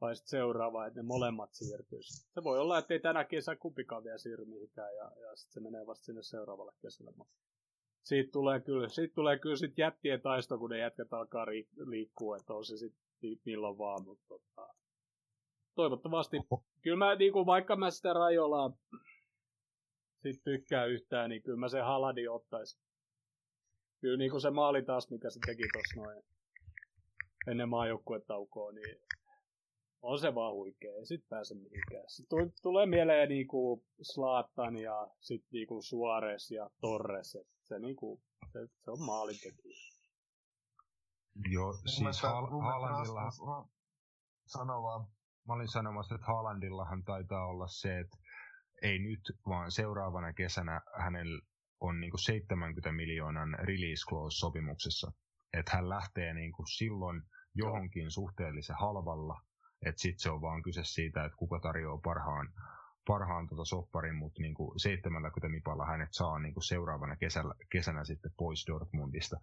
Vai 0.00 0.16
sitten 0.16 0.30
seuraava, 0.30 0.86
että 0.86 0.98
ne 0.98 1.06
molemmat 1.06 1.50
siirtyis. 1.52 2.28
Se 2.34 2.44
voi 2.44 2.58
olla, 2.58 2.78
että 2.78 2.94
ei 2.94 3.00
tänä 3.00 3.24
kesä 3.24 3.56
kumpikaan 3.56 4.04
vielä 4.04 4.18
siirry 4.18 4.44
mihinkään 4.44 4.94
ja, 4.96 5.04
ja 5.04 5.36
sitten 5.36 5.52
se 5.52 5.60
menee 5.60 5.86
vasta 5.86 6.04
sinne 6.04 6.22
seuraavalle 6.22 6.72
kesälle. 6.82 7.12
Siitä 8.02 8.32
tulee 8.32 8.60
kyllä, 8.60 8.88
siitä 8.88 9.14
tulee 9.14 9.38
kyllä 9.38 9.56
sit 9.56 9.78
jättien 9.78 10.20
taisto, 10.20 10.58
kun 10.58 10.70
ne 10.70 10.78
jätkät 10.78 11.12
alkaa 11.12 11.44
ri- 11.44 11.90
liikkua, 11.90 12.36
että 12.36 12.54
on 12.54 12.64
se 12.64 12.76
sitten 12.76 13.00
milloin 13.44 13.78
vaan, 13.78 14.04
mutta 14.04 14.24
tota, 14.28 14.74
toivottavasti, 15.74 16.36
kyllä 16.82 16.96
mä 16.96 17.14
niinku, 17.14 17.46
vaikka 17.46 17.76
mä 17.76 17.90
sitä 17.90 18.12
Rajolaa 18.12 18.72
sit 20.22 20.44
tykkää 20.44 20.84
yhtään, 20.84 21.30
niin 21.30 21.42
kyllä 21.42 21.58
mä 21.58 21.68
se 21.68 21.80
Haladi 21.80 22.28
ottaisin. 22.28 22.82
Kyllä 24.00 24.16
niin 24.16 24.30
kuin 24.30 24.40
se 24.40 24.50
maali 24.50 24.82
taas, 24.82 25.10
mikä 25.10 25.30
se 25.30 25.40
teki 25.46 25.62
tuossa 25.72 26.00
noin 26.00 26.22
ennen 27.46 27.68
maajoukkuetaukoa, 27.68 28.72
niin 28.72 29.00
on 30.02 30.18
se 30.18 30.34
vaan 30.34 30.54
huikea. 30.54 30.94
Ei 30.94 31.06
sit 31.06 31.28
pääse 31.28 31.54
mihinkään. 31.54 32.04
Sitten 32.06 32.52
tulee 32.62 32.86
mieleen 32.86 33.28
niinku 33.28 33.84
Slaattan 34.02 34.76
ja 34.76 35.08
sit 35.20 35.44
niinku 35.52 35.82
Suarez 35.82 36.50
ja 36.50 36.70
Torres. 36.80 37.34
Et 37.34 37.46
se, 37.62 37.78
niinku, 37.78 38.22
se, 38.52 38.58
se 38.84 38.90
on 38.90 39.02
maalintekijä. 39.06 39.76
Joo, 41.50 41.72
siis 41.72 42.22
Haal- 42.22 42.62
Haalandilla... 42.62 43.20
Haalandilla... 43.20 43.68
Sano 44.46 44.82
vaan. 44.82 45.06
Mä 45.46 45.54
olin 45.54 45.68
sanomassa, 45.68 46.14
että 46.14 46.26
Haalandillahan 46.26 47.04
taitaa 47.04 47.46
olla 47.46 47.66
se, 47.66 47.98
että 47.98 48.16
ei 48.82 48.98
nyt, 48.98 49.20
vaan 49.48 49.70
seuraavana 49.70 50.32
kesänä 50.32 50.80
hänellä 50.98 51.42
on 51.80 52.00
niin 52.00 52.10
kuin 52.10 52.20
70 52.20 52.92
miljoonan 52.92 53.56
release 53.58 54.06
clause 54.08 54.38
sopimuksessa. 54.38 55.12
Että 55.52 55.76
hän 55.76 55.88
lähtee 55.88 56.34
niin 56.34 56.52
kuin 56.52 56.66
silloin 56.66 57.22
johonkin 57.54 58.10
suhteellisen 58.10 58.76
halvalla, 58.76 59.40
että 59.86 60.02
sitten 60.02 60.20
se 60.20 60.30
on 60.30 60.40
vaan 60.40 60.62
kyse 60.62 60.84
siitä, 60.84 61.24
että 61.24 61.36
kuka 61.36 61.60
tarjoaa 61.60 62.00
parhaan, 62.04 62.48
parhaan 63.06 63.48
tota 63.48 63.64
sopparin, 63.64 64.14
mutta 64.14 64.42
niin 64.42 64.54
kuin 64.54 64.80
70 64.80 65.48
mipalla 65.48 65.86
hänet 65.86 66.08
saa 66.12 66.38
niin 66.38 66.54
kuin 66.54 66.64
seuraavana 66.64 67.16
kesällä, 67.16 67.54
kesänä 67.72 68.04
sitten 68.04 68.32
pois 68.36 68.64
Dortmundista. 68.66 69.36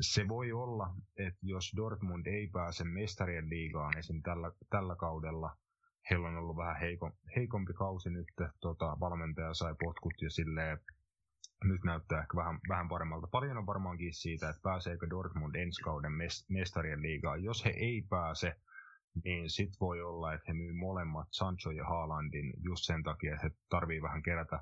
Se 0.00 0.28
voi 0.28 0.52
olla, 0.52 0.94
että 1.16 1.38
jos 1.42 1.72
Dortmund 1.76 2.26
ei 2.26 2.48
pääse 2.52 2.84
mestarien 2.84 3.50
liigaan 3.50 3.98
esim. 3.98 4.22
tällä, 4.22 4.52
tällä 4.70 4.96
kaudella, 4.96 5.56
heillä 6.10 6.28
on 6.28 6.36
ollut 6.36 6.56
vähän 6.56 6.80
heiko, 6.80 7.10
heikompi 7.36 7.72
kausi 7.72 8.10
nyt, 8.10 8.26
tota, 8.60 8.96
valmentaja 9.00 9.54
sai 9.54 9.74
potkut 9.80 10.14
ja 10.22 10.30
silleen 10.30 10.78
nyt 11.64 11.84
näyttää 11.84 12.20
ehkä 12.20 12.36
vähän, 12.36 12.58
vähän 12.68 12.88
paremmalta. 12.88 13.26
Paljon 13.26 13.58
on 13.58 13.66
varmaankin 13.66 14.14
siitä, 14.14 14.48
että 14.48 14.62
pääseekö 14.62 15.06
Dortmund 15.10 15.54
ensi 15.54 15.82
kauden 15.82 16.12
mestarien 16.48 17.02
liigaan. 17.02 17.42
Jos 17.42 17.64
he 17.64 17.70
ei 17.70 18.02
pääse, 18.10 18.56
niin 19.24 19.50
sit 19.50 19.70
voi 19.80 20.02
olla, 20.02 20.32
että 20.32 20.44
he 20.48 20.52
myy 20.52 20.72
molemmat 20.72 21.28
Sancho 21.30 21.70
ja 21.70 21.84
Haalandin 21.84 22.52
just 22.62 22.84
sen 22.84 23.02
takia, 23.02 23.34
että 23.34 23.46
he 23.46 23.54
tarvii 23.68 24.02
vähän 24.02 24.22
kerätä, 24.22 24.60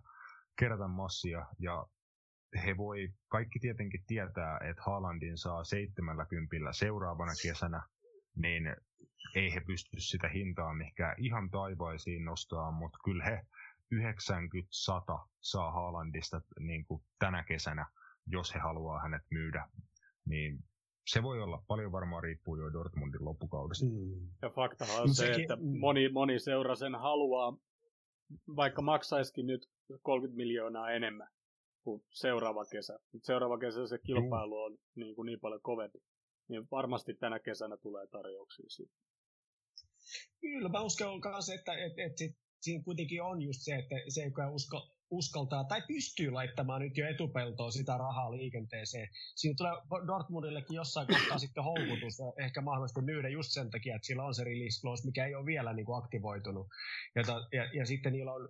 kerätä 0.58 0.88
massia. 0.88 1.46
Ja 1.58 1.86
he 2.64 2.76
voi, 2.76 3.08
kaikki 3.28 3.58
tietenkin 3.58 4.04
tietää, 4.06 4.58
että 4.70 4.82
Haalandin 4.82 5.38
saa 5.38 5.64
70 5.64 6.72
seuraavana 6.72 7.32
kesänä, 7.42 7.82
niin 8.36 8.76
ei 9.34 9.54
he 9.54 9.60
pysty 9.60 10.00
sitä 10.00 10.28
hintaa 10.28 10.74
mihinkään 10.74 11.14
ihan 11.18 11.50
taivaisiin 11.50 12.24
nostaa, 12.24 12.70
mutta 12.70 12.98
kyllä 13.04 13.24
he 13.24 13.46
90-100 13.94 13.98
saa 15.40 15.72
Haalandista 15.72 16.40
niin 16.58 16.86
kuin 16.86 17.02
tänä 17.18 17.44
kesänä, 17.44 17.86
jos 18.26 18.54
he 18.54 18.58
haluaa 18.60 19.00
hänet 19.00 19.22
myydä. 19.30 19.68
Niin 20.24 20.64
se 21.06 21.22
voi 21.22 21.42
olla, 21.42 21.62
paljon 21.66 21.92
varmaan 21.92 22.22
riippuu 22.22 22.56
jo 22.56 22.72
Dortmundin 22.72 23.24
loppukaudesta. 23.24 23.86
Mm. 23.86 24.28
Ja 24.42 24.50
faktahan 24.50 25.02
on 25.02 25.08
no, 25.08 25.14
se, 25.14 25.26
sekin... 25.26 25.40
että 25.40 25.56
moni, 25.56 26.08
moni 26.08 26.38
seura 26.38 26.74
sen 26.74 26.94
haluaa, 26.94 27.56
vaikka 28.56 28.82
maksaisikin 28.82 29.46
nyt 29.46 29.68
30 30.02 30.36
miljoonaa 30.36 30.90
enemmän 30.90 31.28
kuin 31.84 32.04
seuraava 32.10 32.64
kesä. 32.64 32.98
Seuraava 33.22 33.58
kesä 33.58 33.86
se 33.86 33.98
kilpailu 33.98 34.62
on 34.62 34.78
niin, 34.94 35.14
kuin 35.14 35.26
niin 35.26 35.40
paljon 35.40 35.62
kovempi. 35.62 35.98
Niin 36.48 36.68
varmasti 36.70 37.14
tänä 37.14 37.38
kesänä 37.38 37.76
tulee 37.76 38.06
tarjouksia 38.06 38.66
siitä. 38.68 38.94
Kyllä, 40.40 40.68
mä 40.68 40.80
uskon 40.80 41.20
että, 41.54 41.72
että, 41.72 42.02
että 42.02 42.18
sit, 42.18 42.36
siinä 42.60 42.84
kuitenkin 42.84 43.22
on 43.22 43.42
just 43.42 43.60
se, 43.62 43.74
että 43.74 43.94
se, 44.08 44.24
joka 44.24 44.50
usko, 44.50 44.98
uskaltaa 45.10 45.64
tai 45.64 45.82
pystyy 45.88 46.30
laittamaan 46.30 46.82
nyt 46.82 46.96
jo 46.96 47.08
etupeltoon 47.08 47.72
sitä 47.72 47.98
rahaa 47.98 48.32
liikenteeseen. 48.32 49.08
Siinä 49.36 49.54
tulee 49.56 49.72
Dortmundillekin 50.06 50.74
jossain 50.74 51.06
kohtaa 51.06 51.38
sitten 51.38 51.64
houkutus 51.64 52.18
ehkä 52.38 52.60
mahdollisesti 52.60 53.02
myydä 53.02 53.28
just 53.28 53.50
sen 53.50 53.70
takia, 53.70 53.96
että 53.96 54.06
sillä 54.06 54.24
on 54.24 54.34
se 54.34 54.44
release 54.44 54.80
clause, 54.80 55.06
mikä 55.06 55.26
ei 55.26 55.34
ole 55.34 55.46
vielä 55.46 55.72
niin 55.72 55.86
kuin 55.86 55.98
aktivoitunut. 55.98 56.66
Ja, 57.14 57.22
ja, 57.52 57.70
ja 57.74 57.86
sitten 57.86 58.12
niillä 58.12 58.32
on 58.32 58.48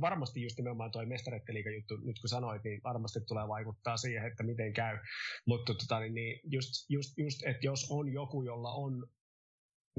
varmasti 0.00 0.42
just 0.42 0.56
nimenomaan 0.56 0.90
toi 0.90 1.06
mestaretteliiga 1.06 1.70
juttu, 1.70 1.96
nyt 1.96 2.18
kun 2.20 2.28
sanoit, 2.28 2.64
niin 2.64 2.80
varmasti 2.84 3.20
tulee 3.20 3.48
vaikuttaa 3.48 3.96
siihen, 3.96 4.26
että 4.26 4.42
miten 4.42 4.72
käy. 4.72 4.98
Mutta 5.46 5.74
tota, 5.74 6.00
niin, 6.00 6.14
niin 6.14 6.40
just, 6.44 6.70
just, 6.88 7.18
just, 7.18 7.46
että 7.46 7.66
jos 7.66 7.86
on 7.90 8.12
joku, 8.12 8.42
jolla 8.42 8.72
on 8.72 9.06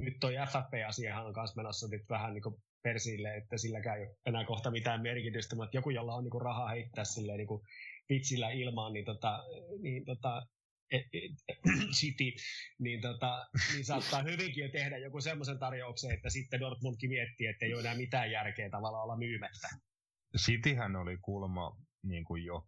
nyt 0.02 0.18
toi 0.20 0.34
FFP-asiahan 0.48 1.26
on 1.26 1.34
kanssa 1.34 1.56
menossa 1.56 1.88
nyt 1.88 2.10
vähän 2.10 2.34
niin 2.34 2.44
kuin 2.44 2.56
persille, 2.84 3.36
että 3.36 3.58
silläkään 3.58 4.00
ei 4.00 4.06
ole 4.06 4.16
enää 4.26 4.46
kohta 4.46 4.72
mitään 4.72 5.02
merkitystä, 5.02 5.56
mutta 5.56 5.78
joku, 5.78 5.90
jolla 5.90 6.16
on 6.16 6.24
niin 6.24 6.32
kuin 6.32 6.42
rahaa 6.42 6.70
heittää 6.70 7.06
silleen 7.06 7.38
niin 7.38 7.48
kuin 7.48 7.62
vitsillä 8.10 8.52
ilmaan, 8.52 8.94
niin, 8.94 9.06
tota, 9.06 9.44
niin 9.82 10.06
tota, 10.06 10.48
e, 10.92 10.98
e, 10.98 11.20
City, 12.00 12.32
niin, 12.80 13.02
tota, 13.02 13.48
niin 13.74 13.86
saattaa 13.86 14.24
hyvinkin 14.32 14.64
jo 14.64 14.70
tehdä 14.70 14.98
joku 14.98 15.22
semmoisen 15.22 15.60
tarjouksen, 15.60 16.12
että 16.12 16.30
sitten 16.30 16.60
Dortmundkin 16.60 17.10
miettii, 17.10 17.48
että 17.48 17.66
ei 17.66 17.74
ole 17.74 17.82
enää 17.82 17.96
mitään 17.96 18.32
järkeä 18.32 18.70
tavallaan 18.70 19.04
olla 19.04 19.18
myymättä. 19.18 19.68
Cityhän 20.38 20.96
oli 20.96 21.18
kuulemma 21.18 21.78
niin 22.04 22.24
kuin 22.24 22.46
jo 22.46 22.68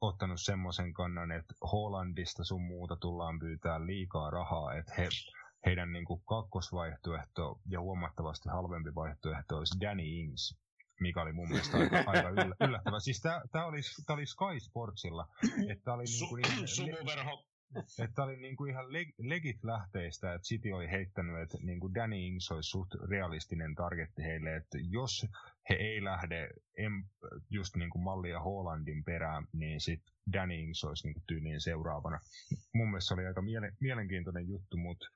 ottanut 0.00 0.40
semmoisen 0.40 0.92
kannan, 0.92 1.32
että 1.32 1.54
Hollandista 1.72 2.44
sun 2.44 2.62
muuta 2.62 2.96
tullaan 2.96 3.38
pyytää 3.38 3.86
liikaa 3.86 4.30
rahaa, 4.30 4.74
että 4.74 4.94
he 4.98 5.08
heidän 5.66 5.92
niin 5.92 6.04
kuin 6.04 6.22
kakkosvaihtoehto 6.28 7.60
ja 7.68 7.80
huomattavasti 7.80 8.48
halvempi 8.48 8.94
vaihtoehto 8.94 9.56
olisi 9.56 9.80
Danny 9.80 10.02
Ings, 10.02 10.58
mikä 11.00 11.22
oli 11.22 11.32
mun 11.32 11.48
mielestä 11.48 11.76
aika, 11.76 11.96
aika 12.10 12.28
yllättävä. 12.66 13.00
Siis 13.00 13.22
tämä 13.52 13.66
oli, 13.66 13.80
tää 14.06 14.14
oli 14.14 14.26
Sky 14.26 14.60
Sportsilla. 14.60 15.28
Että 15.68 15.92
oli 15.92 16.04
niin 16.04 16.28
kuin, 16.28 16.44
Su- 16.44 17.44
että 18.04 18.22
oli 18.22 18.36
niin 18.36 18.56
kuin 18.56 18.70
ihan 18.70 18.86
legit 19.18 19.64
lähteistä, 19.64 20.34
että 20.34 20.46
City 20.46 20.70
oli 20.70 20.90
heittänyt, 20.90 21.42
että 21.42 21.58
niin 21.62 21.80
kuin 21.80 21.94
Danny 21.94 22.16
Ings 22.16 22.50
olisi 22.50 22.70
suht 22.70 22.94
realistinen 23.10 23.74
targetti 23.74 24.22
heille, 24.22 24.56
että 24.56 24.78
jos 24.90 25.26
he 25.70 25.74
ei 25.74 26.04
lähde 26.04 26.50
em, 26.76 27.04
just 27.50 27.76
niin 27.76 27.90
kuin 27.90 28.02
mallia 28.02 28.40
Hollandin 28.40 29.04
perään, 29.04 29.46
niin 29.52 29.80
sitten 29.80 30.14
Danny 30.32 30.54
Ings 30.54 30.84
olisi 30.84 31.06
niin 31.06 31.14
kuin 31.14 31.24
tyyliin 31.26 31.60
seuraavana. 31.60 32.20
Mun 32.74 32.88
mielestä 32.88 33.08
se 33.08 33.14
oli 33.14 33.26
aika 33.26 33.40
miele- 33.40 33.76
mielenkiintoinen 33.80 34.48
juttu, 34.48 34.76
mutta 34.76 35.06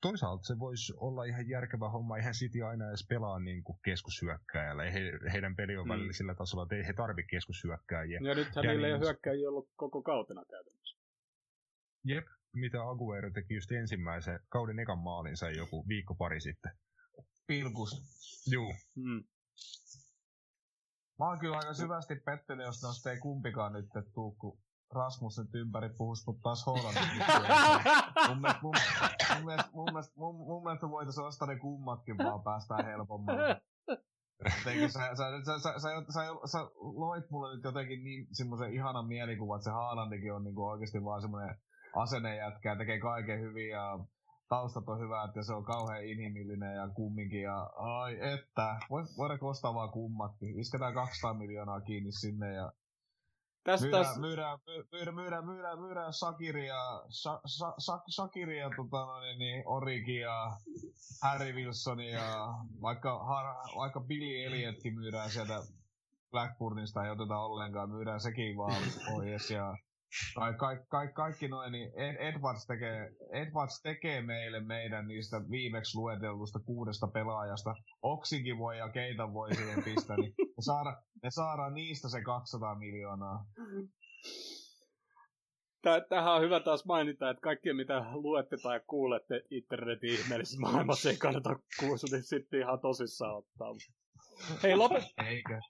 toisaalta 0.00 0.44
se 0.44 0.58
voisi 0.58 0.92
olla 0.96 1.24
ihan 1.24 1.48
järkevä 1.48 1.88
homma. 1.88 2.16
Eihän 2.16 2.32
City 2.32 2.62
aina 2.62 2.88
edes 2.88 3.06
pelaa 3.08 3.38
niin 3.38 3.64
kuin 3.64 3.78
keskushyökkääjällä. 3.84 4.82
He, 4.82 5.00
heidän 5.32 5.56
peli 5.56 5.76
on 5.76 5.86
mm. 5.86 5.92
välillä 5.92 6.12
sillä 6.12 6.34
tasolla, 6.34 6.62
että 6.62 6.76
ei 6.76 6.86
he 6.86 6.92
tarvi 6.92 7.24
keskushyökkääjiä. 7.24 8.20
Ja 8.22 8.34
nythän 8.34 8.66
niillä 8.66 8.86
ei 8.86 8.92
ole 8.92 9.00
hyökkääjiä 9.00 9.48
ollut 9.48 9.68
koko 9.76 10.02
kautena 10.02 10.44
käytännössä. 10.50 10.98
Jep, 12.04 12.26
mitä 12.52 12.88
Aguero 12.88 13.30
teki 13.30 13.54
just 13.54 13.72
ensimmäisen 13.72 14.40
kauden 14.48 14.78
ekan 14.78 14.98
maalinsa 14.98 15.50
joku 15.50 15.88
viikko 15.88 16.14
pari 16.14 16.40
sitten. 16.40 16.72
Pilkus. 17.46 17.90
Juu. 18.52 18.74
Mm. 18.96 19.24
Mä 21.18 21.28
oon 21.28 21.38
kyllä 21.38 21.56
aika 21.56 21.74
syvästi 21.74 22.14
pettynyt, 22.14 22.66
jos 22.66 22.82
noista 22.82 23.10
ei 23.12 23.18
kumpikaan 23.18 23.72
nyt 23.72 23.86
tuu, 24.14 24.36
kun 24.40 24.58
Rasmus 24.92 25.38
nyt 25.38 25.54
ympäri 25.54 25.88
puhus, 25.98 26.26
mutta 26.26 26.42
taas 26.42 26.66
Hollannin 26.66 27.04
mun, 28.28 28.40
mielestä, 28.42 28.62
mun, 28.62 28.74
mun, 29.34 29.44
mielestä, 29.44 29.70
mun, 29.72 29.92
mielestä, 29.92 30.14
mun, 30.16 30.34
mun 30.34 30.62
mielestä 30.62 30.90
voitaisiin 30.90 31.26
ostaa 31.26 31.48
ne 31.48 31.58
kummatkin 31.58 32.18
vaan 32.18 32.42
päästään 32.42 32.84
helpommalla. 32.84 33.60
Jotenkin 34.58 34.92
sä, 34.92 34.98
sä, 34.98 35.24
sä, 35.44 35.58
sä, 35.58 35.78
sä, 35.78 35.90
sä, 36.12 36.20
sä, 36.52 36.58
loit 36.80 37.30
mulle 37.30 37.54
nyt 37.54 37.64
jotenkin 37.64 38.04
niin 38.04 38.26
semmoisen 38.32 38.72
ihanan 38.72 39.06
mielikuvan, 39.06 39.56
että 39.56 39.64
se 39.64 39.70
Haalandikin 39.70 40.32
on 40.32 40.44
niinku 40.44 40.66
oikeasti 40.66 41.04
vaan 41.04 41.20
semmoinen 41.20 41.56
asennejätkä 41.96 42.68
ja 42.68 42.76
tekee 42.76 43.00
kaiken 43.00 43.40
hyvin 43.40 43.68
ja 43.68 43.98
taustat 44.48 44.88
on 44.88 45.00
hyvät 45.00 45.36
ja 45.36 45.42
se 45.42 45.54
on 45.54 45.64
kauhean 45.64 46.04
inhimillinen 46.04 46.74
ja 46.74 46.88
kumminkin 46.88 47.42
ja 47.42 47.62
ai 47.76 48.32
että, 48.32 48.76
voidaanko 49.18 49.48
ostaa 49.48 49.74
vaan 49.74 49.90
kummatkin. 49.90 50.60
Isketään 50.60 50.94
200 50.94 51.34
miljoonaa 51.34 51.80
kiinni 51.80 52.12
sinne 52.12 52.54
ja 52.54 52.72
Tästä 53.68 53.86
myydään, 53.86 54.04
taas... 54.04 54.18
myydään, 54.18 54.58
myydään, 54.92 55.14
myydään, 55.14 55.46
myydään, 55.46 55.80
myydään 55.80 56.12
Sakiria, 56.12 57.02
sa, 57.08 57.40
sa, 57.46 57.74
sa, 57.78 58.02
Sakiria 58.08 58.70
tota, 58.76 59.06
no, 59.06 59.20
niin, 59.20 59.38
niin, 59.38 59.62
Origia, 59.66 60.32
Harry 61.22 61.52
Wilsonia, 61.52 62.14
ja 62.14 62.48
vaikka, 62.82 63.18
har, 63.24 63.44
vaikka 63.76 64.00
Billy 64.00 64.44
Elliottkin 64.44 64.94
myydään 64.94 65.30
sieltä 65.30 65.62
Blackburnista 66.30 67.04
ei 67.04 67.10
oteta 67.10 67.38
ollenkaan, 67.38 67.90
myydään 67.90 68.20
sekin 68.20 68.56
vaan 68.56 68.82
pois 69.10 69.50
ja 69.50 69.74
Kai, 70.34 70.54
kai, 70.54 70.78
kai, 70.88 71.08
kaikki 71.12 71.48
noin, 71.48 71.72
niin 71.72 71.92
Edwards 72.18 72.66
tekee, 72.66 73.10
Edwards 73.32 73.82
tekee 73.82 74.22
meille 74.22 74.60
meidän 74.60 75.08
niistä 75.08 75.50
viimeksi 75.50 75.98
luetellusta 75.98 76.58
kuudesta 76.58 77.06
pelaajasta. 77.06 77.74
Oksikin 78.02 78.58
voi 78.58 78.78
ja 78.78 78.88
keitä 78.88 79.32
voi 79.32 79.54
siihen 79.54 79.82
pistää, 79.84 80.16
niin 80.16 80.34
me, 80.58 80.62
saada, 80.62 81.02
me 81.22 81.30
saadaan 81.30 81.74
niistä 81.74 82.08
se 82.08 82.22
200 82.22 82.74
miljoonaa. 82.74 83.46
Tähän 86.08 86.34
on 86.34 86.42
hyvä 86.42 86.60
taas 86.60 86.84
mainita, 86.84 87.30
että 87.30 87.40
kaikki 87.40 87.72
mitä 87.72 88.04
luette 88.12 88.56
tai 88.56 88.80
kuulette 88.86 89.42
internetin 89.50 90.10
ihmeellisessä 90.10 90.60
maailmassa 90.60 91.10
ei 91.10 91.16
kannata 91.16 91.58
kuulla, 91.80 91.96
niin 92.10 92.22
sitten 92.22 92.60
ihan 92.60 92.80
tosissaan 92.80 93.36
ottaa. 93.36 93.68
Hei, 94.62 94.76
lopet... 94.76 95.04
Eikö? 95.26 95.60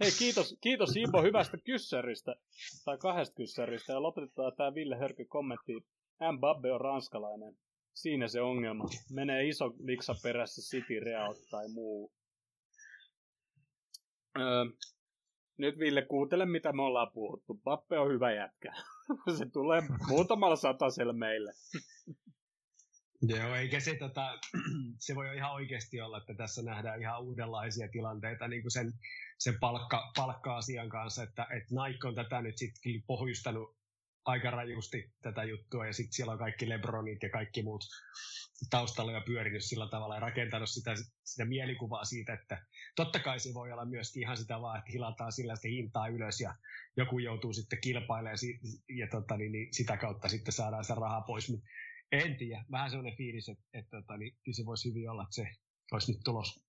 Hei, 0.00 0.10
kiitos, 0.18 0.56
kiitos 0.60 0.96
Ibo 0.96 1.22
hyvästä 1.22 1.56
kyssäristä, 1.64 2.34
tai 2.84 2.98
kahdesta 2.98 3.34
kyssäristä, 3.34 3.92
ja 3.92 4.02
lopetetaan 4.02 4.52
tämä 4.56 4.74
Ville 4.74 4.96
Hörky 4.96 5.24
kommentti. 5.24 5.72
Mbappe 6.32 6.72
on 6.72 6.80
ranskalainen. 6.80 7.56
Siinä 7.94 8.28
se 8.28 8.40
ongelma. 8.40 8.84
Menee 9.10 9.48
iso 9.48 9.64
liksa 9.78 10.14
perässä 10.22 10.62
City, 10.62 11.00
Real 11.00 11.34
tai 11.50 11.68
muu. 11.68 12.12
Öö, 14.40 14.64
nyt 15.58 15.78
Ville, 15.78 16.02
kuuntele 16.02 16.46
mitä 16.46 16.72
me 16.72 16.82
ollaan 16.82 17.10
puhuttu. 17.14 17.60
Pappe 17.64 17.98
on 17.98 18.12
hyvä 18.12 18.32
jätkä. 18.32 18.72
se 19.38 19.46
tulee 19.52 19.82
muutamalla 20.08 20.56
satasella 20.56 21.12
meille. 21.12 21.52
Joo, 23.22 23.54
eikä 23.54 23.80
se, 23.80 23.94
tota, 23.94 24.38
se 25.06 25.14
voi 25.14 25.36
ihan 25.36 25.52
oikeasti 25.52 26.00
olla, 26.00 26.18
että 26.18 26.34
tässä 26.34 26.62
nähdään 26.62 27.00
ihan 27.00 27.22
uudenlaisia 27.22 27.88
tilanteita 27.88 28.48
niin 28.48 28.62
kuin 28.62 28.72
sen, 28.72 28.92
sen 29.38 29.58
palkka, 29.60 30.12
palkka-asian 30.16 30.88
kanssa, 30.88 31.22
että, 31.22 31.46
että 31.50 31.74
Nike 31.74 32.08
on 32.08 32.14
tätä 32.14 32.42
nyt 32.42 32.58
sitten 32.58 33.02
pohjustanut 33.06 33.75
aika 34.26 34.50
rajusti 34.50 35.12
tätä 35.22 35.44
juttua 35.44 35.86
ja 35.86 35.92
sitten 35.92 36.12
siellä 36.12 36.32
on 36.32 36.38
kaikki 36.38 36.68
Lebronit 36.68 37.22
ja 37.22 37.30
kaikki 37.30 37.62
muut 37.62 37.84
taustalla 38.70 39.12
ja 39.12 39.20
pyörinyt 39.20 39.64
sillä 39.64 39.88
tavalla 39.88 40.14
ja 40.14 40.20
rakentanut 40.20 40.68
sitä, 40.68 40.94
sitä 41.24 41.44
mielikuvaa 41.44 42.04
siitä, 42.04 42.32
että 42.32 42.66
totta 42.96 43.18
kai 43.18 43.40
se 43.40 43.54
voi 43.54 43.72
olla 43.72 43.84
myöskin 43.84 44.22
ihan 44.22 44.36
sitä 44.36 44.60
vaan, 44.60 44.78
että 44.78 44.92
hilataan 44.92 45.32
sillä 45.32 45.56
sitä 45.56 45.68
hintaa 45.68 46.08
ylös 46.08 46.40
ja 46.40 46.54
joku 46.96 47.18
joutuu 47.18 47.52
sitten 47.52 47.80
kilpailemaan 47.80 48.38
ja, 48.42 48.96
ja 48.96 49.06
tota, 49.10 49.36
niin, 49.36 49.52
niin 49.52 49.74
sitä 49.74 49.96
kautta 49.96 50.28
sitten 50.28 50.52
saadaan 50.52 50.84
sitä 50.84 50.94
rahaa 50.94 51.20
pois, 51.20 51.50
mutta 51.50 51.66
en 52.12 52.36
tiedä, 52.36 52.64
vähän 52.70 52.90
sellainen 52.90 53.16
fiilis, 53.16 53.48
että, 53.48 53.64
että, 53.74 53.98
että 53.98 54.16
niin, 54.16 54.36
se 54.52 54.64
voisi 54.66 54.88
hyvin 54.88 55.10
olla, 55.10 55.22
että 55.22 55.34
se 55.34 55.48
olisi 55.92 56.12
nyt 56.12 56.20
tulos. 56.24 56.65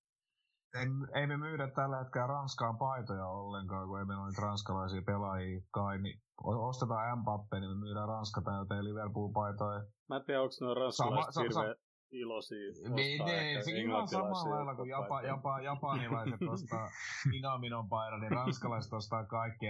Ei, 0.75 0.87
ei 1.21 1.27
me 1.27 1.37
myydä 1.37 1.67
tällä 1.75 1.97
hetkellä 1.97 2.27
Ranskaan 2.27 2.77
paitoja 2.77 3.27
ollenkaan, 3.27 3.87
kun 3.87 3.99
ei 3.99 4.05
meillä 4.05 4.23
ole 4.23 4.33
ranskalaisia 4.41 5.01
pelaajia 5.05 5.61
kai, 5.71 5.97
niin 6.01 6.21
ostetaan 6.43 7.19
Mbappe, 7.19 7.59
niin 7.59 7.71
me 7.71 7.75
myydään 7.75 8.07
Ranska 8.07 8.41
tai 8.41 8.83
Liverpool-paitoja. 8.83 9.85
Mä 10.09 10.15
en 10.15 10.25
tiedä, 10.25 10.41
onko 10.41 10.53
nuo 10.61 10.73
ranskalaiset 10.73 11.33
sama, 11.33 11.43
hirveän 11.43 11.75
iloisia 12.11 12.71
Niin, 12.95 13.25
niin 13.25 13.63
se 13.63 13.71
ihan 13.71 14.07
samalla 14.07 14.55
lailla 14.55 14.75
kuin 14.75 14.89
japa, 14.89 15.21
japa, 15.21 15.61
japanilaiset 15.61 16.41
ostaa 16.53 16.87
Minaminon 17.31 17.89
paita, 17.89 18.17
niin 18.17 18.31
ranskalaiset 18.31 18.93
ostaa 18.93 19.25
kaikki 19.25 19.65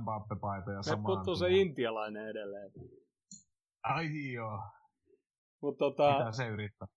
Mbappe-paitoja 0.00 0.82
samaan. 0.82 1.02
Me 1.02 1.06
puuttuu 1.06 1.36
se 1.36 1.48
intialainen 1.50 2.28
edelleen. 2.28 2.72
Ai 3.82 4.32
joo. 4.32 4.62
Mut 5.62 5.78
tota... 5.78 6.18
Mitä 6.18 6.32
se 6.32 6.48
yrittää? 6.48 6.88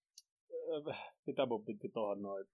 Mitä 1.27 1.45
mun 1.45 1.65
piti 1.65 1.89
tohon 1.89 2.21
noin? 2.21 2.45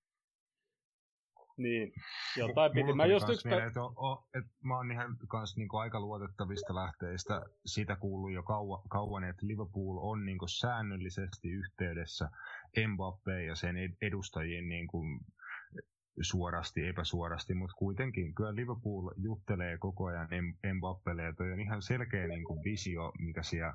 Niin, 1.61 1.93
jotain 2.37 2.71
piti. 2.71 2.93
Mä 2.93 3.05
just 3.05 3.29
yksi... 3.29 3.47
Mieleen, 3.47 3.67
että, 3.67 3.81
o, 3.81 4.27
et 4.33 4.45
mä 4.63 4.77
oon 4.77 4.91
ihan 4.91 5.17
kans 5.27 5.57
niinku 5.57 5.77
aika 5.77 5.99
luotettavista 5.99 6.75
lähteistä 6.75 7.41
sitä 7.65 7.95
kuullut 7.95 8.31
jo 8.31 8.43
kauan, 8.43 8.81
kauan 8.89 9.23
että 9.23 9.47
Liverpool 9.47 9.97
on 10.01 10.25
niinku 10.25 10.47
säännöllisesti 10.47 11.49
yhteydessä 11.49 12.29
Mbappé 12.77 13.39
ja 13.47 13.55
sen 13.55 13.75
edustajien 14.01 14.69
niinku 14.69 15.03
suorasti, 16.21 16.87
epäsuorasti, 16.87 17.53
mutta 17.53 17.75
kuitenkin 17.77 18.35
kyllä 18.35 18.55
Liverpool 18.55 19.11
juttelee 19.17 19.77
koko 19.77 20.05
ajan 20.05 20.27
Mbappelle 20.75 21.23
ja 21.23 21.33
toi 21.33 21.51
on 21.51 21.59
ihan 21.59 21.81
selkeä 21.81 22.27
niin 22.27 22.43
kuin 22.43 22.63
visio, 22.63 23.11
mikä 23.19 23.43
siellä 23.43 23.73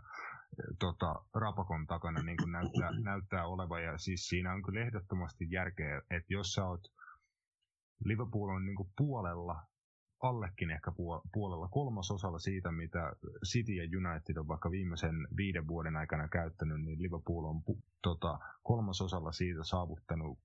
tota, 0.78 1.14
rapakon 1.34 1.86
takana 1.86 2.22
niin 2.22 2.36
kuin 2.36 2.52
näyttää, 2.52 2.90
näyttää 3.04 3.46
olevan 3.46 3.84
ja 3.84 3.98
siis 3.98 4.28
siinä 4.28 4.52
on 4.52 4.62
kyllä 4.62 4.80
ehdottomasti 4.80 5.46
järkeä, 5.50 6.02
että 6.10 6.32
jos 6.32 6.52
sä 6.52 6.64
oot 6.64 6.80
Liverpool 8.04 8.48
on 8.48 8.66
niin 8.66 8.76
kuin 8.76 8.88
puolella, 8.96 9.62
allekin 10.22 10.70
ehkä 10.70 10.92
puolella, 11.32 11.68
kolmasosalla 11.68 12.38
siitä, 12.38 12.72
mitä 12.72 13.12
City 13.46 13.72
ja 13.72 13.82
United 13.82 14.36
on 14.36 14.48
vaikka 14.48 14.70
viimeisen 14.70 15.28
viiden 15.36 15.68
vuoden 15.68 15.96
aikana 15.96 16.28
käyttänyt, 16.28 16.80
niin 16.80 17.02
Liverpool 17.02 17.44
on 17.44 17.62
pu, 17.62 17.78
tota, 18.02 18.38
kolmasosalla 18.62 19.32
siitä 19.32 19.64
saavuttanut 19.64 20.38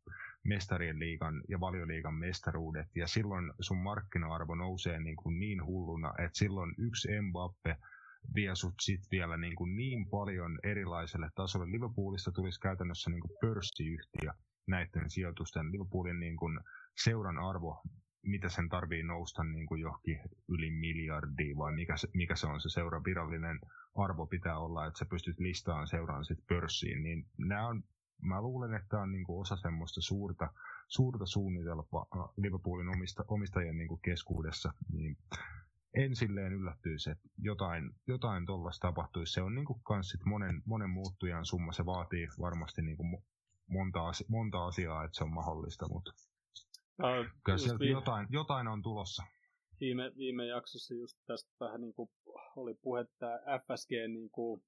mestarien 0.43 0.99
liigan 0.99 1.41
ja 1.49 1.59
valioliigan 1.59 2.13
mestaruudet, 2.13 2.87
ja 2.95 3.07
silloin 3.07 3.53
sun 3.59 3.77
markkina-arvo 3.77 4.55
nousee 4.55 4.99
niin, 4.99 5.15
kuin 5.15 5.39
niin 5.39 5.65
hulluna, 5.65 6.13
että 6.17 6.37
silloin 6.37 6.75
yksi 6.77 7.21
Mbappe 7.21 7.77
vie 8.35 8.55
sut 8.55 8.73
sit 8.81 9.01
vielä 9.11 9.37
niin, 9.37 9.55
kuin 9.55 9.75
niin 9.75 10.09
paljon 10.09 10.59
erilaiselle 10.63 11.29
tasolle. 11.35 11.71
Liverpoolista 11.71 12.31
tulisi 12.31 12.59
käytännössä 12.59 13.09
niin 13.09 13.21
kuin 13.21 13.37
pörssiyhtiö 13.41 14.33
näiden 14.67 15.09
sijoitusten. 15.09 15.71
Liverpoolin 15.71 16.19
niin 16.19 16.37
kuin 16.37 16.59
seuran 17.03 17.37
arvo, 17.37 17.81
mitä 18.23 18.49
sen 18.49 18.69
tarvii 18.69 19.03
nousta 19.03 19.43
niin 19.43 19.65
kuin 19.65 19.81
johonkin 19.81 20.19
yli 20.49 20.71
miljardia, 20.71 21.57
vai 21.57 21.75
mikä 21.75 21.97
se, 21.97 22.07
mikä 22.13 22.35
se 22.35 22.47
on 22.47 22.61
se 22.61 22.69
seuran 22.69 23.03
virallinen 23.03 23.59
arvo 23.95 24.27
pitää 24.27 24.59
olla, 24.59 24.87
että 24.87 24.99
sä 24.99 25.05
pystyt 25.05 25.39
listaamaan 25.39 25.87
seuraan 25.87 26.25
sitten 26.25 26.45
pörssiin, 26.47 27.03
niin 27.03 27.25
nämä 27.37 27.67
on, 27.67 27.83
mä 28.21 28.41
luulen, 28.41 28.73
että 28.73 28.87
tämä 28.89 29.03
on 29.03 29.11
niin 29.11 29.23
kuin 29.23 29.41
osa 29.41 29.55
semmoista 29.55 30.01
suurta, 30.01 30.53
suurta 30.87 31.25
suunnitelmaa 31.25 32.31
Liverpoolin 32.37 32.89
omista, 32.89 33.23
omistajien 33.27 33.77
niin 33.77 33.87
kuin 33.87 34.01
keskuudessa, 34.01 34.73
niin 34.93 35.17
en 35.93 36.15
silleen 36.15 36.53
yllättyisi, 36.53 37.09
että 37.11 37.29
jotain, 37.37 37.91
jotain 38.07 38.45
tuollaista 38.45 38.87
tapahtuisi. 38.87 39.33
Se 39.33 39.41
on 39.41 39.55
niin 39.55 39.65
kuin 39.65 39.81
kans 39.83 40.09
sit 40.09 40.25
monen, 40.25 40.61
monen 40.65 40.89
muuttujan 40.89 41.45
summa, 41.45 41.71
se 41.71 41.85
vaatii 41.85 42.27
varmasti 42.39 42.81
niin 42.81 42.97
kuin 42.97 43.23
monta, 43.71 43.99
monta 44.27 44.65
asiaa, 44.65 45.03
että 45.03 45.17
se 45.17 45.23
on 45.23 45.33
mahdollista, 45.33 45.87
mutta 45.87 46.11
Uh, 47.03 47.25
Kyllä 47.43 47.57
sieltä 47.57 47.79
viime, 47.79 47.99
jotain, 47.99 48.27
jotain 48.29 48.67
on 48.67 48.81
tulossa. 48.81 49.23
Viime, 49.79 50.11
viime 50.17 50.45
jaksossa 50.45 50.93
just 50.93 51.17
tästä 51.27 51.51
vähän 51.59 51.81
niin 51.81 51.93
kuin 51.93 52.09
oli 52.55 52.73
puhetta 52.73 53.25
FSG 53.37 53.91
niin 53.91 54.29
kuin 54.29 54.63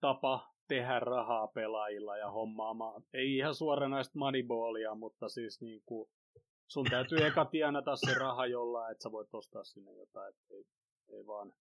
tapa 0.00 0.54
tehdä 0.68 1.00
rahaa 1.00 1.48
pelaajilla 1.48 2.16
ja 2.16 2.30
hommaamaan. 2.30 3.02
Ei 3.12 3.36
ihan 3.36 3.54
suoranaista 3.54 4.18
moneyballia, 4.18 4.94
mutta 4.94 5.28
siis 5.28 5.60
niin 5.60 5.82
kuin 5.86 6.10
sun 6.66 6.86
täytyy 6.90 7.26
eka 7.26 7.44
tienata 7.44 7.96
se 7.96 8.14
raha 8.14 8.46
jollain, 8.46 8.92
että 8.92 9.02
sä 9.02 9.12
voit 9.12 9.34
ostaa 9.34 9.64
sinne 9.64 9.92
jotain. 9.92 10.34
Ei, 10.50 10.64
ei, 11.12 11.26
vaan, 11.26 11.52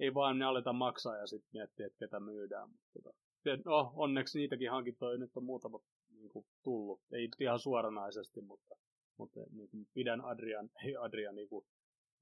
ei 0.00 0.14
vaan 0.14 0.38
ne 0.38 0.44
aleta 0.44 0.72
maksaa 0.72 1.16
ja 1.16 1.26
sitten 1.26 1.50
miettiä, 1.52 1.86
että 1.86 1.98
ketä 1.98 2.20
myydään. 2.20 2.68
Mutta 2.70 2.88
tota, 2.92 3.18
no, 3.64 3.92
onneksi 3.96 4.38
niitäkin 4.38 4.70
hankintoja 4.70 5.18
nyt 5.18 5.36
on 5.36 5.44
muutama 5.44 5.80
niin 6.10 6.28
kuin, 6.28 6.46
tullut. 6.62 7.00
Ei 7.12 7.28
ihan 7.40 7.58
suoranaisesti, 7.58 8.40
mutta 8.40 8.76
mutta 9.18 9.40
niin 9.52 9.68
kuin 9.70 9.88
pidän 9.94 10.20
Adrian, 10.20 10.70
ei 10.84 10.96
Adrian 10.96 11.34
niin 11.34 11.48
kuin 11.48 11.66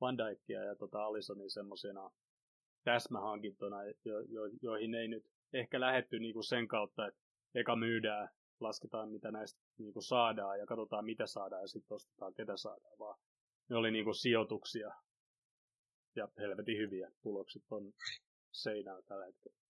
Van 0.01 0.18
Dijkia 0.18 0.64
ja 0.64 0.77
tota 0.77 1.05
Alisonin 1.05 1.51
semmoisena 1.51 2.11
täsmähankintoina, 2.85 3.85
jo, 3.85 4.20
jo, 4.20 4.43
joihin 4.62 4.95
ei 4.95 5.09
nyt 5.09 5.25
ehkä 5.53 5.81
lähetty 5.81 6.18
niin 6.18 6.35
kuin 6.35 6.45
sen 6.45 6.68
kautta, 6.68 7.07
että 7.07 7.20
eka 7.55 7.77
myydään, 7.77 8.29
lasketaan 8.61 9.11
mitä 9.11 9.31
näistä 9.31 9.61
niin 9.79 9.93
kuin 9.93 10.03
saadaan 10.03 10.59
ja 10.59 10.66
katsotaan 10.66 11.05
mitä 11.05 11.27
saadaan 11.27 11.62
ja 11.62 11.68
sitten 11.68 11.95
ostetaan 11.95 12.35
ketä 12.35 12.57
saadaan, 12.57 12.99
vaan 12.99 13.18
ne 13.68 13.77
oli 13.77 13.91
niin 13.91 14.05
kuin 14.05 14.14
sijoituksia 14.14 14.91
ja 16.16 16.29
helvetin 16.39 16.79
hyviä 16.79 17.11
tulokset 17.22 17.62
on 17.70 17.93
seinää 18.53 19.03
tällä 19.03 19.27
hetkellä. 19.27 19.63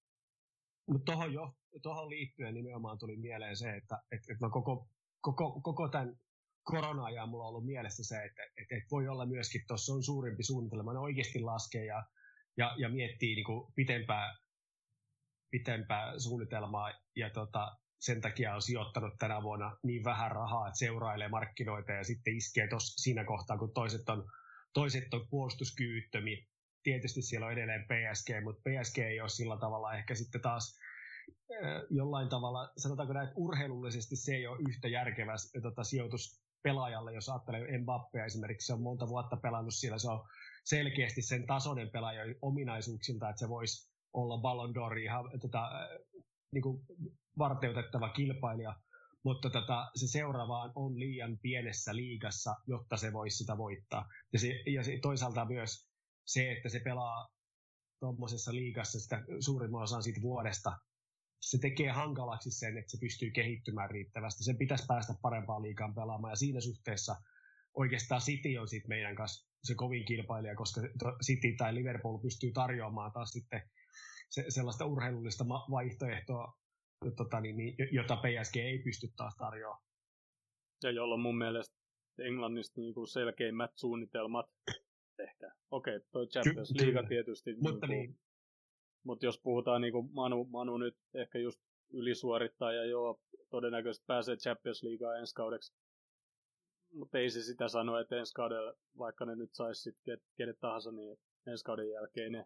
Mutta 0.88 1.12
tuohon, 1.12 1.34
jo, 1.34 1.56
tuohon 1.82 2.10
liittyen 2.10 2.54
nimenomaan 2.54 2.98
tuli 2.98 3.18
mieleen 3.18 3.58
se, 3.58 3.76
että, 3.76 3.96
että, 4.12 4.34
että 4.34 4.46
mä 4.46 4.50
koko, 4.50 4.90
koko, 5.22 5.62
koko 5.62 5.90
tämän 5.90 6.16
korona-ajan 6.64 7.30
mulla 7.30 7.44
on 7.44 7.50
ollut 7.50 7.66
mielessä 7.66 8.04
se, 8.04 8.24
että, 8.24 8.44
että, 8.44 8.76
että 8.76 8.90
voi 8.92 9.08
olla 9.08 9.26
myöskin 9.26 9.62
tuossa 9.68 9.94
on 9.94 10.04
suurempi 10.04 10.44
suunnitelma, 10.44 10.94
ne 10.94 11.00
oikeasti 11.00 11.40
laskee 11.40 11.86
ja, 11.86 12.04
ja, 12.58 12.76
ja 12.78 12.90
miettii 12.90 13.36
niin 13.36 13.46
kuin 13.46 13.74
pitempää, 13.76 14.38
pitempää 15.52 16.20
suunnitelmaa 16.20 16.92
ja 17.16 17.30
tota, 17.30 17.78
sen 18.00 18.22
takia 18.22 18.56
on 18.56 18.62
sijoittanut 18.62 19.14
tänä 19.20 19.44
vuonna 19.44 19.78
niin 19.84 20.04
vähän 20.04 20.32
rahaa, 20.32 20.68
että 20.68 20.80
seurailee 20.80 21.28
markkinoita 21.28 21.92
ja 21.92 22.04
sitten 22.04 22.38
iskee 22.38 22.68
tos, 22.68 22.96
siinä 22.96 23.24
kohtaa, 23.24 23.58
kun 23.58 23.74
toiset 23.74 24.10
on, 24.10 24.24
toiset 24.74 25.14
on 25.14 25.28
puolustuskyvyttömiä. 25.30 26.38
Tietysti 26.84 27.22
siellä 27.22 27.48
on 27.48 27.54
edelleen 27.54 27.86
PSG, 27.86 28.30
mutta 28.44 28.62
PSG 28.62 28.98
ei 28.98 29.22
ole 29.22 29.30
sillä 29.30 29.58
tavalla 29.58 29.94
ehkä 29.94 30.16
sitten 30.16 30.42
taas 30.42 30.80
jollain 31.90 32.30
tavalla, 32.30 32.74
sanotaanko 32.78 33.14
näin, 33.14 33.28
että 33.28 33.40
urheilullisesti 33.40 34.16
se 34.16 34.36
ei 34.36 34.48
ole 34.48 34.62
yhtä 34.70 34.88
järkevä 34.88 35.36
tota, 35.62 35.84
sijoitus 35.84 36.44
pelaajalle, 36.64 37.14
jos 37.14 37.30
ajattelee 37.30 37.78
Mbappea 37.78 38.26
esimerkiksi, 38.26 38.68
se 38.68 38.74
on 38.74 38.82
monta 38.82 39.08
vuotta 39.08 39.38
pelannut 39.38 39.74
siellä, 39.74 39.98
se 39.98 40.10
on 40.10 40.24
selkeästi 40.66 41.22
sen 41.22 41.46
tasoinen 41.48 41.90
pelaaja 41.90 42.36
ominaisuuksilta, 42.42 43.30
että 43.30 43.40
se 43.40 43.50
voisi 43.50 43.92
olla 44.14 44.38
Ballon 44.38 44.74
d'Or 44.76 44.98
ihan 44.98 45.30
tota, 45.42 45.70
niin 46.52 46.62
kuin 46.62 46.82
varteutettava 47.38 48.10
kilpailija, 48.10 48.76
mutta 49.24 49.50
tota, 49.50 49.92
se 49.96 50.08
seuraavaan 50.08 50.72
on 50.76 51.00
liian 51.00 51.38
pienessä 51.42 51.96
liigassa, 51.96 52.56
jotta 52.68 52.98
se 52.98 53.14
voisi 53.14 53.38
sitä 53.38 53.58
voittaa. 53.58 54.10
Ja, 54.34 54.40
se, 54.40 54.64
ja 54.68 54.84
se, 54.84 55.00
toisaalta 55.02 55.46
myös 55.46 55.93
se, 56.26 56.52
että 56.52 56.70
se 56.70 56.80
pelaa 56.80 57.30
tuommoisessa 58.00 58.54
liigassa 58.54 59.00
sitä 59.00 59.24
suurimman 59.40 59.84
osan 59.84 60.04
siitä 60.04 60.22
vuodesta, 60.22 60.78
se 61.42 61.58
tekee 61.58 61.92
hankalaksi 61.92 62.52
sen, 62.52 62.78
että 62.78 62.92
se 62.92 62.98
pystyy 63.00 63.32
kehittymään 63.32 63.90
riittävästi. 63.90 64.44
Sen 64.44 64.58
pitäisi 64.58 64.86
päästä 64.88 65.14
parempaan 65.22 65.62
liikaan 65.62 65.96
pelaamaan 65.96 66.32
ja 66.32 66.36
siinä 66.36 66.62
suhteessa 66.62 67.16
oikeastaan 67.74 68.22
City 68.22 68.58
on 68.58 68.68
sitten 68.68 68.90
meidän 68.90 69.16
kanssa 69.16 69.50
se 69.64 69.76
kovin 69.76 70.06
kilpailija, 70.06 70.56
koska 70.56 70.82
City 71.26 71.56
tai 71.58 71.76
Liverpool 71.76 72.18
pystyy 72.18 72.52
tarjoamaan 72.52 73.12
taas 73.12 73.30
sitten 73.30 73.62
se, 74.30 74.46
sellaista 74.50 74.86
urheilullista 74.86 75.46
vaihtoehtoa, 75.48 76.58
tota, 77.16 77.42
niin, 77.42 77.58
niin, 77.58 77.76
jota 77.92 78.16
PSG 78.16 78.56
ei 78.56 78.80
pysty 78.80 79.08
taas 79.16 79.36
tarjoamaan. 79.36 79.84
Ja 80.84 80.92
jolla 80.92 81.18
mun 81.18 81.38
mielestä 81.38 81.76
Englannista 82.20 82.82
niin 82.82 82.94
kuin 82.94 83.08
selkeimmät 83.08 83.72
suunnitelmat 83.76 84.46
ehkä. 85.20 85.52
Okei, 85.72 85.96
okay, 85.96 86.08
toi 86.12 86.28
Champions 86.28 86.72
League 86.82 87.08
tietysti. 87.08 87.56
Mutta 87.62 87.88
niin, 87.88 88.00
niin, 88.00 88.20
mutta 89.04 89.26
jos 89.26 89.40
puhutaan 89.40 89.82
niin 89.82 89.94
kuin 89.94 90.10
Manu, 90.14 90.44
Manu 90.44 90.78
nyt 90.78 90.98
ehkä 91.14 91.40
just 91.40 91.62
ylisuorittaa 91.94 92.74
ja 92.74 92.86
joo, 92.86 93.22
todennäköisesti 93.50 94.06
pääsee 94.08 94.36
Champions 94.36 94.84
Leaguea 94.84 95.20
ensi 95.20 95.36
kaudeksi. 95.36 95.74
Mutta 96.94 97.18
ei 97.18 97.30
se 97.30 97.42
sitä 97.42 97.68
sano, 97.68 98.00
että 98.00 98.16
ensi 98.16 98.34
kaudella, 98.34 98.74
vaikka 98.98 99.26
ne 99.26 99.36
nyt 99.36 99.54
saisi 99.54 99.82
sitten 99.82 100.22
kenet 100.38 100.60
tahansa, 100.60 100.92
niin 100.92 101.20
ensi 101.48 101.66
kauden 101.66 101.90
jälkeen 101.90 102.32
ne 102.32 102.46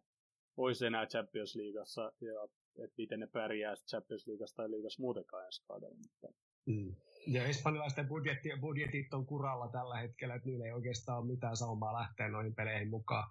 olisi 0.58 0.86
enää 0.86 1.06
Champions 1.06 1.56
Leagueassa 1.56 2.12
ja 2.22 2.48
että 2.84 2.96
miten 2.98 3.20
ne 3.20 3.28
pärjää 3.28 3.76
Champions 3.76 4.28
Leagueassa 4.28 4.56
tai 4.56 4.72
liigassa 4.72 5.02
muutenkaan 5.02 5.46
ensi 5.46 5.64
kaudella. 5.68 5.96
Mutta... 5.96 6.40
Mm. 6.66 6.96
Ja 7.28 7.46
espanjalaisten 7.46 8.08
budjetti, 8.08 8.50
budjetit 8.60 9.14
on 9.14 9.26
kuralla 9.26 9.68
tällä 9.68 9.98
hetkellä, 9.98 10.36
että 10.36 10.48
niillä 10.48 10.66
ei 10.66 10.72
oikeastaan 10.72 11.20
ole 11.20 11.28
mitään 11.28 11.58
saumaa 11.58 11.94
lähteä 11.94 12.30
noihin 12.30 12.56
peleihin 12.56 12.90
mukaan 12.90 13.30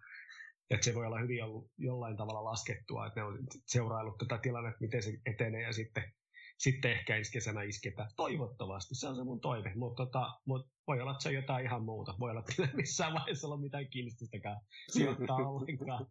että 0.71 0.85
se 0.85 0.95
voi 0.95 1.07
olla 1.07 1.19
hyvin 1.19 1.45
ollut 1.45 1.71
jollain 1.79 2.17
tavalla 2.17 2.45
laskettua, 2.45 3.07
että 3.07 3.21
ne 3.21 3.27
on 3.27 3.39
seuraillut 3.67 4.19
tätä 4.19 4.39
tilannetta, 4.39 4.81
miten 4.81 5.03
se 5.03 5.19
etenee 5.27 5.63
ja 5.63 5.73
sitten 5.73 6.13
sitten 6.59 6.93
ehkä 6.93 7.17
ensi 7.17 7.33
kesänä 7.33 7.63
isketään. 7.63 8.11
Toivottavasti, 8.17 8.95
se 8.95 9.09
on 9.09 9.17
se 9.17 9.25
mun 9.25 9.41
toive, 9.41 9.73
mutta 9.75 10.07
tota, 10.07 10.33
mut 10.47 10.69
voi 10.87 11.01
olla, 11.01 11.11
että 11.11 11.23
se 11.23 11.29
on 11.29 11.35
jotain 11.35 11.65
ihan 11.65 11.83
muuta. 11.83 12.15
Voi 12.21 12.31
olla, 12.31 12.43
että 12.49 12.77
missään 12.77 13.15
vaiheessa 13.15 13.47
olla 13.47 13.57
mitään 13.57 13.89
kiinnostustakaan 13.89 14.61
sijoittaa 14.91 15.37
ollenkaan. 15.37 16.07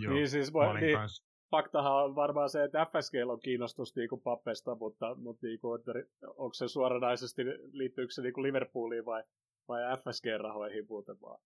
Joo, 0.00 0.14
niin 0.14 0.28
siis 0.28 0.52
voi, 0.52 0.80
niin, 0.80 0.98
kans... 0.98 1.26
faktahan 1.56 2.04
on 2.04 2.14
varmaan 2.14 2.50
se, 2.50 2.64
että 2.64 2.86
FSG 2.86 3.14
on 3.28 3.40
kiinnostus 3.40 3.96
niin 3.96 4.08
kuin 4.08 4.20
pappesta, 4.20 4.74
mutta, 4.74 5.14
mutta 5.14 5.46
niin 5.46 5.60
kuin, 5.60 5.78
että 5.78 5.92
onko 6.36 6.54
se 6.54 6.68
suoranaisesti, 6.68 7.42
liittyykö 7.72 8.12
se 8.12 8.22
niin 8.22 8.34
kuin 8.34 8.42
Liverpooliin 8.42 9.04
vai, 9.04 9.22
vai 9.68 9.80
FSG-rahoihin 9.96 10.86
muuten 10.88 11.20
vaan? 11.20 11.40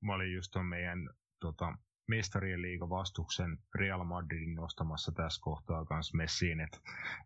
Mä 0.00 0.14
olin 0.14 0.34
just 0.34 0.50
tuon 0.52 0.66
meidän 0.66 1.10
tota, 1.40 1.74
mestarien 2.08 2.62
liiga 2.62 2.88
vastuksen 2.88 3.58
Real 3.74 4.04
Madridin 4.04 4.54
nostamassa 4.54 5.12
tässä 5.12 5.40
kohtaa 5.44 5.84
kanssa 5.84 6.16
messiin, 6.16 6.60
että 6.60 6.78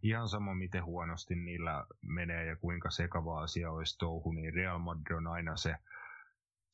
ihan 0.03 0.29
sama 0.29 0.55
miten 0.55 0.85
huonosti 0.85 1.35
niillä 1.35 1.87
menee 2.03 2.47
ja 2.47 2.57
kuinka 2.57 2.91
sekava 2.91 3.43
asia 3.43 3.71
olisi 3.71 3.99
touhu, 3.99 4.33
niin 4.33 4.55
Real 4.55 4.79
Madrid 4.79 5.17
on 5.17 5.27
aina 5.27 5.57
se, 5.57 5.75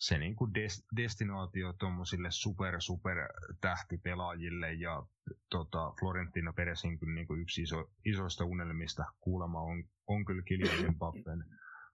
se 0.01 0.19
niin 0.19 0.37
kuin 0.37 0.55
des, 0.55 0.87
destinaatio 0.97 1.73
tuommoisille 1.73 2.31
super 2.31 2.81
super 2.81 3.17
tähtipelaajille 3.61 4.73
ja 4.73 5.03
tota, 5.51 5.93
Florentino 6.01 6.53
Peresin 6.53 6.99
kyllä 6.99 7.15
niin 7.15 7.27
kuin 7.27 7.41
yksi 7.41 7.63
iso, 7.63 7.91
isoista 8.05 8.45
unelmista 8.45 9.05
kuulemma 9.21 9.61
on, 9.61 9.85
on 10.07 10.25
kyllä 10.25 10.43
Kylian 10.43 10.95
Pappen, 10.99 11.45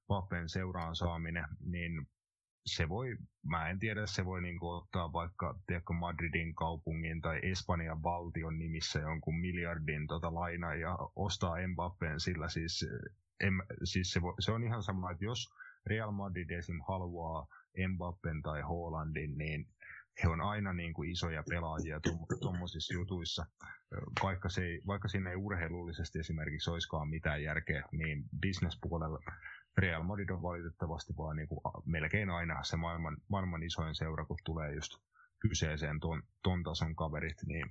Pappen 0.07 0.49
seuraan 0.49 0.97
saaminen, 0.97 1.45
niin 1.61 2.07
se 2.67 2.89
voi, 2.89 3.17
mä 3.45 3.71
en 3.71 3.79
tiedä, 3.79 4.07
se 4.07 4.25
voi 4.25 4.43
niinku 4.43 4.69
ottaa 4.69 5.13
vaikka 5.13 5.59
tiedätkö, 5.67 5.93
Madridin 5.93 6.55
kaupungin 6.55 7.21
tai 7.21 7.41
Espanjan 7.43 8.03
valtion 8.03 8.59
nimissä 8.59 8.99
jonkun 8.99 9.41
miljardin 9.41 10.07
tota 10.07 10.35
laina 10.35 10.75
ja 10.75 10.99
ostaa 11.17 11.69
Mbappeen 11.69 12.21
sillä 12.21 12.49
siis, 12.49 12.87
em, 13.41 13.55
siis 13.85 14.13
se, 14.13 14.23
voi, 14.23 14.35
se, 14.39 14.53
on 14.53 14.65
ihan 14.65 14.83
sama, 14.83 15.11
että 15.11 15.25
jos 15.25 15.55
Real 15.87 16.11
Madrid 16.11 16.51
esim. 16.51 16.81
haluaa 16.89 17.47
Mbappen 17.89 18.43
tai 18.43 18.61
Hollandin, 18.63 19.39
niin 19.39 19.69
he 20.23 20.29
on 20.29 20.41
aina 20.41 20.73
niin 20.73 20.95
kuin 20.95 21.11
isoja 21.11 21.43
pelaajia 21.49 22.01
tuommoisissa 22.41 22.95
jutuissa. 22.95 23.47
Vaikka, 24.23 24.49
se 24.49 24.65
ei, 24.65 24.83
vaikka 24.87 25.09
siinä 25.09 25.31
ei 25.31 25.37
urheilullisesti 25.37 26.19
esimerkiksi 26.19 26.71
olisikaan 26.71 27.09
mitään 27.09 27.43
järkeä, 27.43 27.83
niin 27.93 28.25
bisnespuolella 28.41 29.19
Real 29.79 30.03
Madrid 30.03 30.31
on 30.31 30.43
valitettavasti 30.43 31.13
vaan 31.17 31.37
niin 31.37 31.49
kuin 31.49 31.61
melkein 31.85 32.31
aina 32.31 32.65
se 32.65 32.77
maailman, 32.77 33.17
maailman 33.29 33.63
isoin 33.63 33.95
seura, 33.95 34.25
kun 34.25 34.39
tulee 34.45 34.75
just 34.75 34.93
kyseeseen 35.39 36.01
ton, 36.01 36.23
ton 36.43 36.63
tason 36.63 36.97
kaverit, 36.97 37.43
niin 37.47 37.71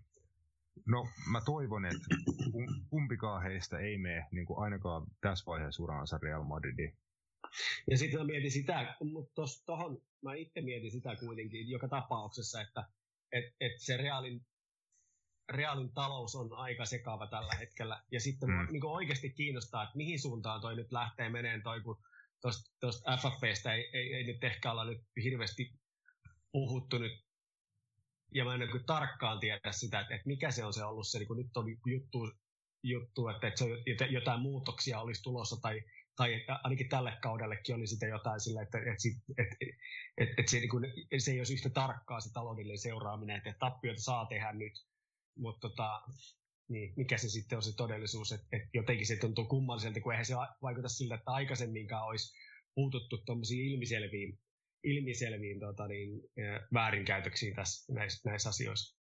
No, 0.86 1.08
mä 1.32 1.42
toivon, 1.46 1.86
että 1.86 2.08
kumpikaan 2.90 3.44
heistä 3.44 3.78
ei 3.78 3.98
mene 3.98 4.28
niin 4.32 4.46
kuin 4.46 4.60
ainakaan 4.60 5.08
tässä 5.22 5.46
vaiheessa 5.46 5.84
uraansa 5.84 6.20
Real 6.22 6.44
Madridiin. 6.44 6.98
Ja 7.92 7.98
sitten 7.98 8.20
mä 8.20 8.26
mietin 8.26 8.52
sitä, 8.52 8.96
mutta 9.04 9.42
tuohon 9.66 10.02
mä 10.22 10.34
itse 10.34 10.62
mietin 10.62 10.92
sitä 10.92 11.16
kuitenkin 11.16 11.70
joka 11.70 11.88
tapauksessa, 11.88 12.62
että 12.62 12.84
et, 13.32 13.46
et 13.60 13.80
se 13.80 13.98
Realin 13.98 14.46
Realin 15.50 15.94
talous 15.94 16.36
on 16.36 16.54
aika 16.54 16.86
sekava 16.86 17.28
tällä 17.28 17.56
hetkellä. 17.60 18.04
Ja 18.12 18.20
sitten 18.20 18.50
mm. 18.50 18.68
niin 18.72 18.86
oikeasti 18.86 19.30
kiinnostaa, 19.30 19.84
että 19.84 19.98
mihin 19.98 20.20
suuntaan 20.20 20.62
toi 20.62 20.76
nyt 20.76 20.92
lähtee 20.92 21.30
meneen 21.30 21.64
toi, 21.64 21.82
kun 21.82 22.04
tuosta 22.82 23.18
FFPstä 23.18 23.74
ei, 23.74 23.90
ei, 23.94 24.14
ei, 24.14 24.24
nyt 24.24 24.44
ehkä 24.44 24.72
olla 24.72 24.86
nyt 24.86 25.02
hirveästi 25.24 25.74
puhuttu 26.52 26.98
nyt. 26.98 27.26
Ja 28.34 28.46
mä 28.46 28.54
en 28.54 28.60
niin 28.60 28.86
tarkkaan 28.86 29.40
tiedä 29.40 29.72
sitä, 29.72 30.00
että, 30.00 30.16
että 30.16 30.28
mikä 30.28 30.52
se 30.52 30.66
on 30.66 30.74
se 30.74 30.84
ollut 30.84 31.08
se, 31.08 31.20
niin 31.20 31.28
kun 31.28 31.38
nyt 31.38 31.58
on 31.58 31.66
juttu, 31.86 32.32
juttu 32.84 33.28
että, 33.28 33.48
että 33.48 33.60
se 33.60 33.66
on, 33.66 34.14
jotain 34.14 34.42
muutoksia 34.42 35.00
olisi 35.00 35.24
tulossa 35.24 35.62
tai 35.62 35.82
tai 36.16 36.34
että 36.34 36.60
ainakin 36.64 36.90
tälle 36.90 37.18
kaudellekin 37.22 37.76
oli 37.76 37.88
sitä 37.88 38.06
jotain 38.06 38.40
sillä, 38.40 38.62
että, 38.62 38.78
että, 38.78 38.92
että, 39.38 39.56
että, 39.56 39.76
että, 40.18 40.34
että 40.38 40.52
se, 40.52 40.60
niin 40.60 40.70
kuin, 40.70 40.86
se 41.18 41.32
ei 41.32 41.40
olisi 41.40 41.54
yhtä 41.54 41.70
tarkkaa 41.70 42.20
se 42.20 42.34
taloudellinen 42.34 42.78
seuraaminen, 42.78 43.38
että 43.38 43.54
tappioita 43.60 44.02
saa 44.02 44.26
tehdä 44.26 44.54
nyt, 44.54 44.74
mutta 45.38 45.70
tota, 45.70 46.02
niin, 46.70 46.94
mikä 46.98 47.18
se 47.18 47.30
sitten 47.30 47.58
on 47.58 47.64
se 47.64 47.76
todellisuus, 47.76 48.32
että, 48.32 48.48
että 48.52 48.70
jotenkin 48.74 49.08
se 49.08 49.16
tuntuu 49.16 49.46
kummalliselta, 49.46 50.02
kun 50.02 50.12
eihän 50.12 50.26
se 50.26 50.36
vaikuta 50.62 50.90
siltä, 50.90 51.16
että 51.16 51.32
aikaisemminkaan 51.32 52.08
olisi 52.08 52.34
puututtu 52.76 53.18
tuommoisiin 53.18 53.72
ilmiselviin, 53.72 54.40
ilmiselviin 54.84 55.60
tota 55.60 55.88
niin, 55.88 56.22
väärinkäytöksiin 56.74 57.56
tässä, 57.56 57.94
näissä, 57.94 58.30
näissä 58.30 58.50
asioissa. 58.50 59.00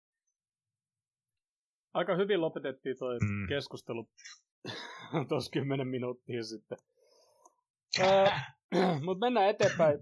Aika 1.95 2.17
hyvin 2.17 2.41
lopetettiin 2.41 2.97
tuo 2.99 3.09
mm. 3.13 3.49
keskustelu 3.49 4.09
tuossa 5.29 5.51
kymmenen 5.51 5.89
minuuttia 5.89 6.43
sitten. 6.43 6.79
Öö, 8.01 8.27
Mutta 9.05 9.27
mennään 9.27 9.51
eteenpäin. 9.51 9.99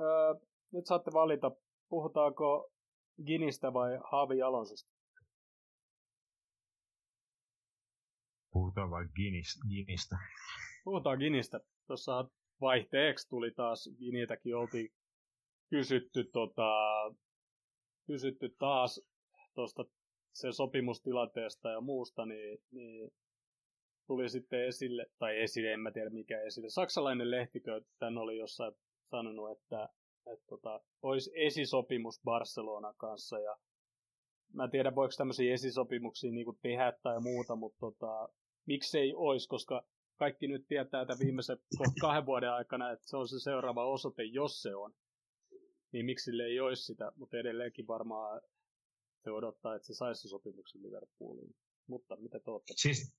Öö, 0.00 0.34
nyt 0.72 0.86
saatte 0.86 1.10
valita, 1.12 1.50
puhutaanko 1.88 2.70
Ginistä 3.26 3.72
vai 3.72 3.98
Haavi 4.10 4.42
Alonsesta. 4.42 4.90
Puhutaan 8.52 8.90
vain 8.90 9.08
Ginistä. 9.68 10.16
Puhutaan 10.84 11.18
Ginistä. 11.18 11.60
Tuossa 11.86 12.28
vaihteeksi 12.60 13.28
tuli 13.28 13.50
taas, 13.50 13.90
Ginitäkin 13.98 14.56
oltiin 14.56 14.92
kysytty, 15.70 16.24
tota, 16.32 16.72
kysytty 18.06 18.56
taas 18.58 19.00
tuosta 19.54 19.84
sen 20.32 20.52
sopimustilanteesta 20.52 21.70
ja 21.70 21.80
muusta, 21.80 22.26
niin, 22.26 22.58
niin 22.70 23.10
tuli 24.08 24.28
sitten 24.28 24.64
esille, 24.64 25.06
tai 25.18 25.40
esille, 25.40 25.72
en 25.72 25.80
mä 25.80 25.90
tiedä 25.90 26.10
mikä 26.10 26.42
esille. 26.42 26.70
Saksalainen 26.70 27.30
lehtikö 27.30 27.80
tämän 27.98 28.18
oli 28.18 28.38
jossain 28.38 28.72
sanonut, 29.10 29.50
että, 29.50 29.88
että 30.32 30.46
tota, 30.46 30.80
olisi 31.02 31.30
esisopimus 31.34 32.20
Barcelona 32.24 32.94
kanssa 32.96 33.38
ja 33.38 33.56
mä 34.54 34.64
en 34.64 34.70
tiedä 34.70 34.94
voiko 34.94 35.12
tämmöisiä 35.16 35.54
esisopimuksia 35.54 36.32
niin 36.32 36.58
tehdä 36.62 36.92
tai 37.02 37.20
muuta, 37.20 37.56
mutta 37.56 37.78
tota, 37.80 38.28
miksei 38.66 39.14
olisi, 39.14 39.48
koska 39.48 39.82
kaikki 40.16 40.46
nyt 40.46 40.66
tietää 40.68 41.02
että 41.02 41.16
viimeisen 41.20 41.58
kahden 42.00 42.26
vuoden 42.26 42.52
aikana, 42.52 42.90
että 42.90 43.08
se 43.08 43.16
on 43.16 43.28
se 43.28 43.40
seuraava 43.40 43.84
osoite, 43.84 44.22
jos 44.22 44.62
se 44.62 44.74
on. 44.74 44.94
Niin 45.92 46.06
miksi 46.06 46.24
sille 46.24 46.44
ei 46.44 46.60
olisi 46.60 46.82
sitä, 46.82 47.12
mutta 47.16 47.36
edelleenkin 47.36 47.86
varmaan 47.86 48.40
se 49.24 49.30
odottaa, 49.30 49.74
että 49.74 49.86
se 49.86 49.94
saisi 49.94 50.28
sopimuksen 50.28 50.82
Liverpooliin. 50.82 51.54
Mutta 51.86 52.16
mitä 52.16 52.40
te 52.40 52.50
olette? 52.50 52.72
Siis, 52.76 53.14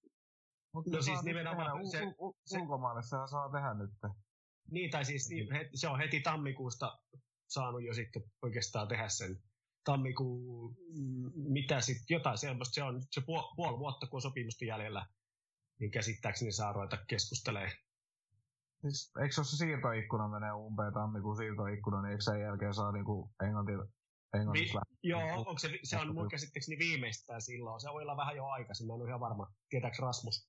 mutta 0.74 0.92
no 0.96 1.02
siis 1.02 1.24
nimenomaan 1.24 1.88
se, 1.92 2.04
u- 2.06 2.28
u- 2.28 2.38
se, 2.46 2.60
ulkomaille 2.60 3.02
sehän 3.04 3.28
saa 3.28 3.50
tehdä 3.52 3.74
nyt. 3.74 3.92
Niin, 4.72 4.92
tai 4.92 5.06
siis 5.06 5.30
niin, 5.30 5.52
he, 5.52 5.70
se 5.76 5.88
on 5.88 6.00
heti 6.00 6.20
tammikuusta 6.22 7.00
saanut 7.48 7.84
jo 7.84 7.94
sitten 7.94 8.24
oikeastaan 8.42 8.88
tehdä 8.88 9.10
sen 9.10 9.38
tammikuun, 9.84 10.76
mm, 10.94 11.32
mitä 11.52 11.82
sitten, 11.82 12.16
jotain 12.16 12.38
semmoista, 12.38 12.74
se 12.74 12.84
on 12.84 13.02
se 13.12 13.22
puol, 13.22 13.44
puoli 13.56 13.80
vuotta, 13.80 14.08
kun 14.08 14.18
on 14.18 14.22
sopimusta 14.22 14.66
jäljellä, 14.66 15.06
niin 15.80 15.92
käsittääkseni 15.92 16.52
saa 16.52 16.74
ruveta 16.74 16.98
keskustelemaan. 17.08 17.72
Siis, 18.82 19.12
eikö 19.22 19.34
se 19.36 19.42
ole 19.42 19.48
se 19.48 19.58
siirtoikkuna 19.58 20.28
menee 20.28 20.52
umpeen 20.54 20.94
tammikuun 20.94 21.38
siirtoikkuna, 21.38 22.02
niin 22.02 22.12
eikö 22.12 22.24
sen 22.24 22.42
jälkeen 22.42 22.74
saa 22.74 22.92
niinku 22.92 23.32
englanti, 23.44 23.72
englanniksi 24.34 24.74
Vi- 24.74 25.10
Joo, 25.10 25.22
onko 25.38 25.58
se, 25.58 25.80
se 25.84 25.98
on 25.98 26.14
mun 26.16 26.30
käsittääkseni 26.30 26.78
viimeistään 26.80 27.42
silloin. 27.42 27.82
Se 27.82 27.90
voi 27.90 28.02
olla 28.02 28.18
vähän 28.18 28.36
jo 28.36 28.46
aikaisin, 28.48 28.88
mä 28.88 28.94
en 28.94 29.02
ole 29.02 29.08
ihan 29.10 29.20
varma. 29.20 29.54
Tietääkö 29.70 29.98
Rasmus? 30.00 30.49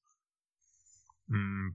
Mm, 1.31 1.75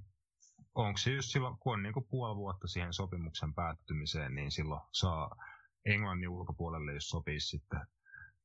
onko 0.76 0.98
se 0.98 1.12
just 1.12 1.32
silloin, 1.32 1.58
kun 1.60 1.74
on 1.74 1.84
niinku 1.84 2.02
puoli 2.02 2.36
vuotta 2.36 2.68
siihen 2.68 2.94
sopimuksen 2.94 3.54
päättymiseen, 3.54 4.36
niin 4.36 4.52
silloin 4.52 4.82
saa 4.92 5.36
Englannin 5.86 6.30
ulkopuolelle, 6.30 6.94
jos 6.94 7.10
sopii 7.10 7.40
sitten 7.40 7.80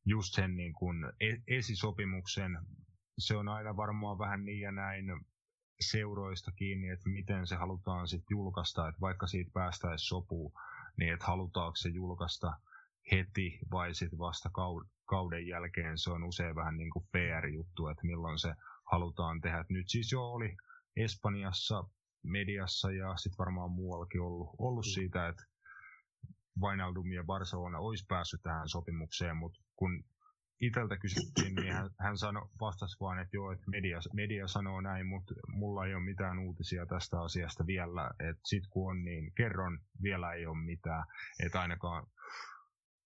just 0.05 0.35
sen 0.35 0.57
niin 0.57 0.73
kuin 0.73 1.05
e-, 1.21 1.57
esisopimuksen. 1.57 2.59
Se 3.19 3.37
on 3.37 3.49
aina 3.49 3.77
varmaan 3.77 4.19
vähän 4.19 4.45
niin 4.45 4.61
ja 4.61 4.73
näin 4.73 5.05
seuroista 5.81 6.53
kiinni, 6.53 6.89
että 6.89 7.11
miten 7.11 7.47
se 7.47 7.57
halutaan 7.57 8.09
sitten 8.09 8.35
julkaista, 8.35 8.89
että 8.89 9.01
vaikka 9.01 9.27
siitä 9.27 9.51
päästäisiin 9.55 10.09
sopuun, 10.09 10.53
niin 10.97 11.13
että 11.13 11.27
halutaanko 11.27 11.77
se 11.77 11.89
julkaista 11.89 12.53
heti 13.13 13.59
vai 13.71 13.95
sitten 13.95 14.19
vasta 14.19 14.51
kauden 15.07 15.47
jälkeen, 15.47 15.99
se 15.99 16.11
on 16.11 16.25
usein 16.25 16.55
vähän 16.55 16.77
niin 16.77 16.91
kuin 16.91 17.09
PR-juttu, 17.13 17.89
että 17.89 18.07
milloin 18.07 18.39
se 18.39 18.55
halutaan 18.93 19.41
tehdä. 19.41 19.65
Nyt 19.69 19.89
siis 19.89 20.13
jo 20.13 20.23
oli 20.23 20.57
Espanjassa 20.97 21.85
mediassa 22.23 22.93
ja 22.93 23.17
sitten 23.17 23.39
varmaan 23.39 23.71
muuallakin 23.71 24.21
ollut, 24.21 24.51
ollut 24.59 24.87
mm. 24.87 24.91
siitä, 24.95 25.29
että 25.29 25.43
Wijnaldum 26.63 27.13
ja 27.13 27.25
Barcelona 27.25 27.79
olisi 27.79 28.05
päässyt 28.09 28.43
tähän 28.43 28.69
sopimukseen, 28.69 29.37
mutta 29.37 29.61
kun 29.77 30.05
Iteltä 30.61 30.97
kysyttiin, 30.97 31.55
niin 31.55 31.73
hän, 31.73 31.91
hän 31.99 32.19
sano, 32.19 32.51
vastasi 32.61 32.97
vaan, 33.01 33.19
että 33.19 33.37
joo, 33.37 33.53
että 33.53 33.71
media, 33.71 33.99
media 34.15 34.49
sanoo 34.49 34.81
näin, 34.81 35.07
mutta 35.07 35.35
mulla 35.49 35.87
ei 35.87 35.95
ole 35.95 36.05
mitään 36.05 36.39
uutisia 36.39 36.87
tästä 36.87 37.21
asiasta 37.21 37.67
vielä. 37.67 38.11
Että 38.11 38.43
sit 38.45 38.65
kun 38.71 38.91
on, 38.91 39.05
niin 39.05 39.33
kerron, 39.35 39.79
vielä 40.03 40.33
ei 40.33 40.47
ole 40.47 40.65
mitään. 40.65 41.05
Että 41.45 41.61
ainakaan 41.61 42.07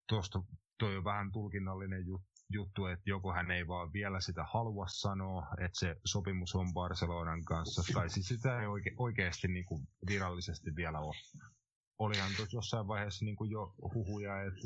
tuosta 0.09 0.43
toi 0.79 0.97
on 0.97 1.03
vähän 1.03 1.31
tulkinnallinen 1.31 2.05
juttu, 2.05 2.34
juttu, 2.49 2.85
että 2.85 3.09
joko 3.09 3.33
hän 3.33 3.51
ei 3.51 3.67
vaan 3.67 3.93
vielä 3.93 4.21
sitä 4.21 4.43
halua 4.53 4.85
sanoa, 4.87 5.47
että 5.65 5.79
se 5.79 5.95
sopimus 6.05 6.55
on 6.55 6.73
Barcelonan 6.73 7.43
kanssa, 7.43 7.93
tai 7.93 8.09
siis 8.09 8.27
sitä 8.27 8.61
ei 8.61 8.67
oike, 8.67 8.91
oikeasti 8.97 9.47
niin 9.47 9.65
kuin 9.65 9.87
virallisesti 10.07 10.75
vielä 10.75 10.99
ole. 10.99 11.15
Olihan 11.97 12.31
tuossa 12.37 12.57
jossain 12.57 12.87
vaiheessa 12.87 13.25
niin 13.25 13.35
kuin 13.35 13.51
jo 13.51 13.75
huhuja, 13.93 14.43
että 14.43 14.61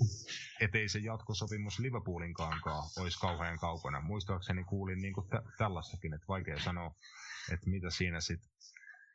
et 0.61 0.75
ei 0.75 0.89
se 0.89 0.99
jatkosopimus 0.99 1.79
Liverpoolin 1.79 2.33
kankaan 2.33 2.83
olisi 2.97 3.19
kauhean 3.19 3.59
kaukana. 3.59 4.01
Muistaakseni 4.01 4.63
kuulin 4.63 5.01
niin 5.01 5.13
kuin 5.13 5.29
tä- 5.29 5.43
tällaistakin, 5.57 6.13
että 6.13 6.27
vaikea 6.27 6.59
sanoa, 6.59 6.95
että 7.53 7.69
mitä 7.69 7.89
siinä 7.89 8.21
sitten 8.21 8.49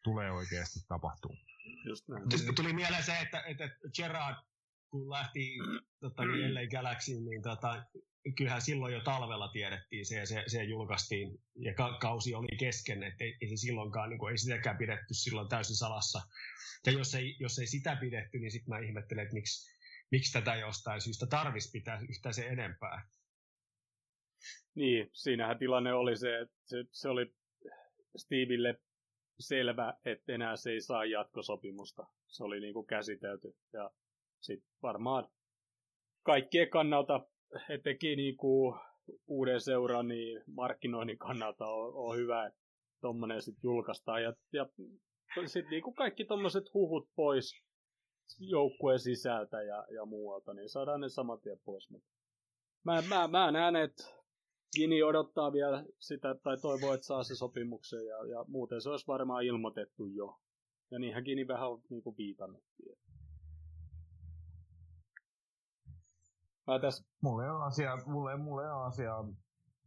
tulee 0.04 0.30
oikeasti 0.30 0.80
tapahtuu. 0.88 1.36
Just 1.84 2.08
näin. 2.08 2.54
Tuli 2.56 2.72
mieleen 2.72 3.04
se, 3.04 3.18
että, 3.18 3.40
että 3.40 3.70
Gerard 3.96 4.36
kun 4.90 5.10
lähti 5.10 5.58
tota, 6.00 6.24
niin 6.24 6.54
LA 6.54 6.60
Galaxyin, 6.70 7.24
niin 7.24 7.42
tota, 7.42 7.84
kyllähän 8.36 8.62
silloin 8.62 8.94
jo 8.94 9.00
talvella 9.00 9.48
tiedettiin 9.48 10.06
se 10.06 10.16
ja 10.16 10.26
se, 10.26 10.44
se 10.46 10.64
julkaistiin 10.64 11.38
ja 11.54 11.74
ka- 11.74 11.98
kausi 12.00 12.34
oli 12.34 12.56
kesken, 12.58 13.02
että 13.02 13.24
ei, 13.24 13.36
ei 13.40 13.56
silloinkaan, 13.56 14.10
niin 14.10 14.18
kuin, 14.18 14.30
ei 14.30 14.38
sitäkään 14.38 14.78
pidetty 14.78 15.14
silloin 15.14 15.48
täysin 15.48 15.76
salassa. 15.76 16.20
Ja 16.86 16.92
jos 16.92 17.14
ei, 17.14 17.36
jos 17.40 17.58
ei 17.58 17.66
sitä 17.66 17.96
pidetty, 17.96 18.38
niin 18.38 18.50
sitten 18.50 18.74
mä 18.74 18.78
ihmettelen, 18.78 19.22
että 19.22 19.34
miksi, 19.34 19.74
miksi 20.10 20.32
tätä 20.32 20.54
jostain 20.54 21.00
syystä 21.00 21.26
tarvitsisi 21.26 21.78
pitää 21.78 22.00
yhtään 22.08 22.34
se 22.34 22.46
enempää. 22.46 23.08
Niin, 24.74 25.10
siinähän 25.12 25.58
tilanne 25.58 25.92
oli 25.92 26.16
se, 26.16 26.40
että 26.40 26.56
se, 26.64 26.84
se 26.92 27.08
oli 27.08 27.34
Steville 28.16 28.80
selvä, 29.40 29.94
että 30.04 30.32
enää 30.32 30.56
se 30.56 30.70
ei 30.70 30.80
saa 30.80 31.04
jatkosopimusta. 31.04 32.06
Se 32.26 32.44
oli 32.44 32.60
niin 32.60 32.74
kuin 32.74 32.86
käsitelty. 32.86 33.56
Ja 33.72 33.90
sitten 34.40 34.70
varmaan 34.82 35.28
kaikkien 36.22 36.70
kannalta, 36.70 37.26
etenkin 37.68 38.16
niin 38.16 38.36
kuin 38.36 38.74
uuden 39.26 39.60
seuran, 39.60 40.08
niin 40.08 40.42
markkinoinnin 40.46 41.18
kannalta 41.18 41.66
on, 41.66 41.92
on 41.94 42.16
hyvä, 42.16 42.46
että 42.46 42.60
tuommoinen 43.00 43.42
sitten 43.42 43.62
julkaistaan. 43.62 44.22
Ja, 44.22 44.32
ja 44.52 44.66
sitten 45.46 45.70
niin 45.70 45.82
kuin 45.82 45.94
kaikki 45.94 46.24
tuommoiset 46.24 46.74
huhut 46.74 47.08
pois 47.16 47.62
joukkueen 48.38 48.98
sisältä 48.98 49.62
ja, 49.62 49.86
ja 49.94 50.04
muualta, 50.04 50.54
niin 50.54 50.68
saadaan 50.68 51.00
ne 51.00 51.08
saman 51.08 51.40
tien 51.40 51.60
pois. 51.64 51.90
Mutta 51.90 52.08
mä, 52.84 53.02
mä, 53.08 53.28
mä 53.28 53.52
näen, 53.52 53.76
että 53.76 54.04
Gini 54.76 55.02
odottaa 55.02 55.52
vielä 55.52 55.84
sitä, 55.98 56.34
tai 56.42 56.56
toivoo, 56.56 56.94
että 56.94 57.06
saa 57.06 57.22
se 57.22 57.36
sopimuksen, 57.36 58.06
ja, 58.06 58.26
ja 58.26 58.44
muuten 58.48 58.80
se 58.80 58.90
olisi 58.90 59.06
varmaan 59.06 59.44
ilmoitettu 59.44 60.06
jo. 60.06 60.40
Ja 60.90 60.98
niinhän 60.98 61.22
Gini 61.22 61.48
vähän 61.48 61.70
on 61.70 61.82
niin 61.90 62.02
kuin 62.02 62.16
viitannutkin. 62.16 62.96
Mä 66.66 66.78
tässä... 66.78 67.04
Mulla 67.22 67.44
ei 67.44 67.50
ole 67.50 67.64
asiaa, 67.64 67.98
mulla 68.06 68.32
ei, 68.32 68.38
mulla 68.38 68.62
ei 68.62 68.70
ole 68.70 68.86
asiaa 68.86 69.24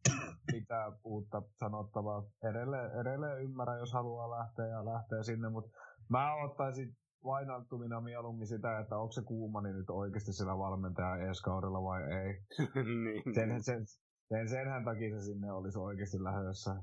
mitään 0.54 0.94
uutta 1.04 1.42
sanottavaa. 1.60 2.24
Edelleen, 2.44 2.92
edelleen 2.92 3.44
ymmärrän, 3.44 3.80
jos 3.80 3.94
haluaa 3.94 4.40
lähteä 4.40 4.66
ja 4.66 4.86
lähteä 4.86 5.24
sinne, 5.24 5.50
mutta 5.50 5.72
mä 6.10 6.44
ottaisin 6.44 6.96
vainaltumina 7.24 8.02
mieluummin 8.02 8.48
sitä, 8.48 8.80
että 8.80 8.98
onko 8.98 9.12
se 9.12 9.22
Kuumani 9.22 9.74
nyt 9.74 9.90
oikeasti 9.90 10.34
sillä 10.34 10.58
valmentaja 10.58 11.18
ensi 11.28 11.44
kaudella 11.44 11.84
vai 11.84 12.04
ei. 12.04 12.42
niin. 13.04 13.36
sen, 13.36 13.64
sen, 13.64 13.86
sen, 14.30 14.50
senhän 14.50 14.86
takia 14.86 15.20
se 15.20 15.26
sinne 15.26 15.52
olisi 15.52 15.80
oikeasti 15.80 16.24
lähdössä. 16.24 16.76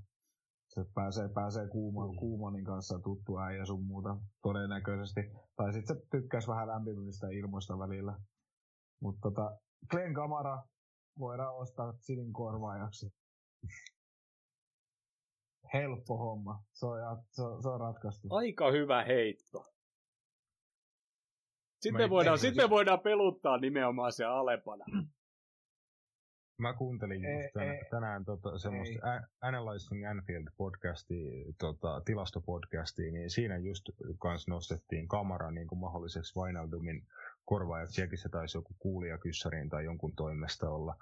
Se 0.69 0.85
pääsee, 0.95 1.29
pääsee 1.29 1.69
kuuman, 1.69 2.11
mm. 2.11 2.17
Kuumanin 2.17 2.65
kanssa 2.65 2.99
tuttu 2.99 3.39
äijä 3.39 3.65
sun 3.65 3.85
muuta 3.85 4.17
todennäköisesti. 4.43 5.21
Tai 5.57 5.73
sitten 5.73 5.97
se 5.97 6.03
tykkäisi 6.11 6.49
vähän 6.49 6.69
lämpimistä 6.69 7.27
ilmoista 7.29 7.79
välillä. 7.79 8.19
Mutta 9.03 9.21
tota, 9.23 9.59
Glenn 9.91 10.15
Kamara 10.15 10.63
voidaan 11.19 11.57
ostaa 11.57 11.93
Sinin 11.93 12.33
korvaajaksi. 12.33 13.07
Helppo 15.75 16.17
homma. 16.19 16.63
Se 16.73 16.87
on, 16.87 17.23
se 17.31 17.43
on, 17.43 17.63
se 17.63 17.69
on 17.69 17.81
ratkaistu. 17.81 18.29
Aika 18.31 18.71
hyvä 18.71 19.05
heitto. 19.05 19.75
Sitten, 21.81 22.11
voidaan, 22.11 22.39
sitten 22.47 22.71
voidaan 22.71 23.01
peluttaa 23.01 23.59
nimenomaan 23.59 24.13
se 24.13 24.25
Alepana. 24.25 24.85
Mä 26.59 26.75
kuuntelin 26.75 27.23
just 27.23 27.53
tänään, 27.53 27.77
ei, 27.77 27.85
tänään 27.91 28.25
tota, 28.25 28.59
semmoista 28.59 28.99
Analyzing 29.41 30.09
Anfield 30.11 30.49
podcastia, 30.57 31.53
tota, 31.59 32.01
tilastopodcastia, 32.05 33.13
niin 33.13 33.31
siinä 33.31 33.57
just 33.59 33.83
kans 34.19 34.49
nostettiin 34.49 35.09
kamera 35.09 35.51
niin 35.51 35.67
kuin 35.67 35.79
mahdolliseksi 35.79 36.35
Vainaldumin 36.35 37.07
korvaajaksi. 37.45 37.95
Sielläkin 37.95 38.19
se 38.19 38.29
taisi 38.29 38.59
joku 38.59 38.75
kuulijakyssäriin 38.79 39.69
tai 39.69 39.85
jonkun 39.85 40.17
toimesta 40.17 40.71
olla, 40.71 40.97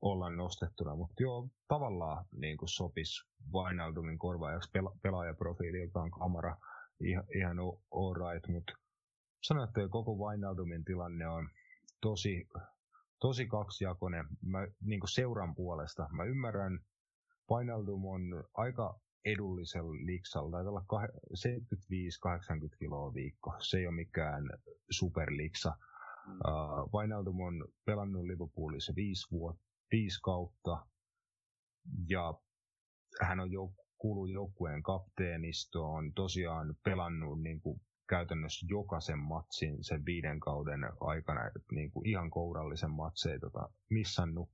olla 0.00 0.30
nostettuna. 0.30 0.96
Mutta 0.96 1.22
joo, 1.22 1.48
tavallaan 1.68 2.24
niin 2.32 2.56
kuin 2.56 2.68
sopisi 2.68 3.28
Vainaldumin 3.52 4.18
korvaajaksi 4.18 4.70
pela- 4.78 4.98
pelaajaprofiililtaan 5.02 6.10
kamera 6.10 6.56
ihan, 7.00 7.24
ihan 7.34 7.58
all 7.90 8.14
right, 8.14 8.48
mutta 8.48 8.72
sanoin, 9.42 9.68
että 9.68 9.80
koko 9.90 10.18
Vainaldumin 10.18 10.84
tilanne 10.84 11.28
on 11.28 11.48
tosi 12.00 12.48
tosi 13.20 13.46
kaksijakoinen 13.46 14.26
mä, 14.42 14.66
niin 14.80 15.00
seuran 15.08 15.54
puolesta. 15.54 16.08
Mä 16.12 16.24
ymmärrän, 16.24 16.80
Painaldum 17.48 18.04
on 18.04 18.44
aika 18.54 19.00
edullisella 19.26 19.92
liksalla, 19.92 20.50
taitaa 20.50 20.70
olla 20.70 21.06
75-80 22.72 22.78
kiloa 22.78 23.14
viikko. 23.14 23.54
Se 23.58 23.78
ei 23.78 23.86
ole 23.86 23.94
mikään 23.94 24.44
superliksa. 24.90 25.76
Mm. 26.26 26.32
Uh, 26.32 26.92
Wijnaldum 26.92 27.40
on 27.40 27.68
pelannut 27.84 28.24
Liverpoolissa 28.24 28.92
viisi, 28.96 29.26
vuotta, 29.30 29.62
viisi 29.92 30.20
kautta 30.22 30.86
ja 32.08 32.34
hän 33.20 33.40
on 33.40 33.52
jo, 33.52 33.72
kuuluu 33.98 34.26
joukkueen 34.26 34.82
kapteenistoon, 34.82 36.12
tosiaan 36.12 36.76
pelannut 36.84 37.42
niin 37.42 37.60
kuin 37.60 37.80
käytännössä 38.08 38.66
jokaisen 38.68 39.18
matsin 39.18 39.84
sen 39.84 40.04
viiden 40.04 40.40
kauden 40.40 40.80
aikana, 41.00 41.40
niin 41.72 41.90
kuin 41.90 42.08
ihan 42.08 42.30
kourallisen 42.30 42.90
matseja 42.90 43.40
tota, 43.40 43.68
missannut. 43.90 44.50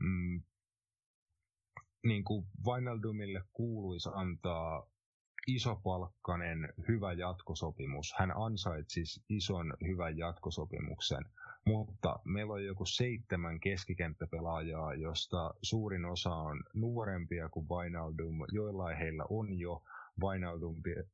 Mm, 0.00 0.42
niin 2.06 2.24
kuin 2.24 2.46
Wijnaldumille 2.66 3.42
kuuluisi 3.52 4.08
antaa 4.12 4.86
isopalkkainen 5.46 6.72
hyvä 6.88 7.12
jatkosopimus. 7.12 8.14
Hän 8.18 8.32
ansaitsisi 8.36 9.20
ison 9.28 9.74
hyvän 9.86 10.18
jatkosopimuksen, 10.18 11.24
mutta 11.64 12.18
meillä 12.24 12.52
on 12.52 12.64
joku 12.64 12.84
seitsemän 12.84 13.60
keskikenttäpelaajaa, 13.60 14.94
josta 14.94 15.54
suurin 15.62 16.04
osa 16.04 16.34
on 16.34 16.62
nuorempia 16.74 17.48
kuin 17.48 17.66
Wijnaldum, 17.68 18.38
joillain 18.52 18.98
heillä 18.98 19.24
on 19.30 19.58
jo 19.58 19.82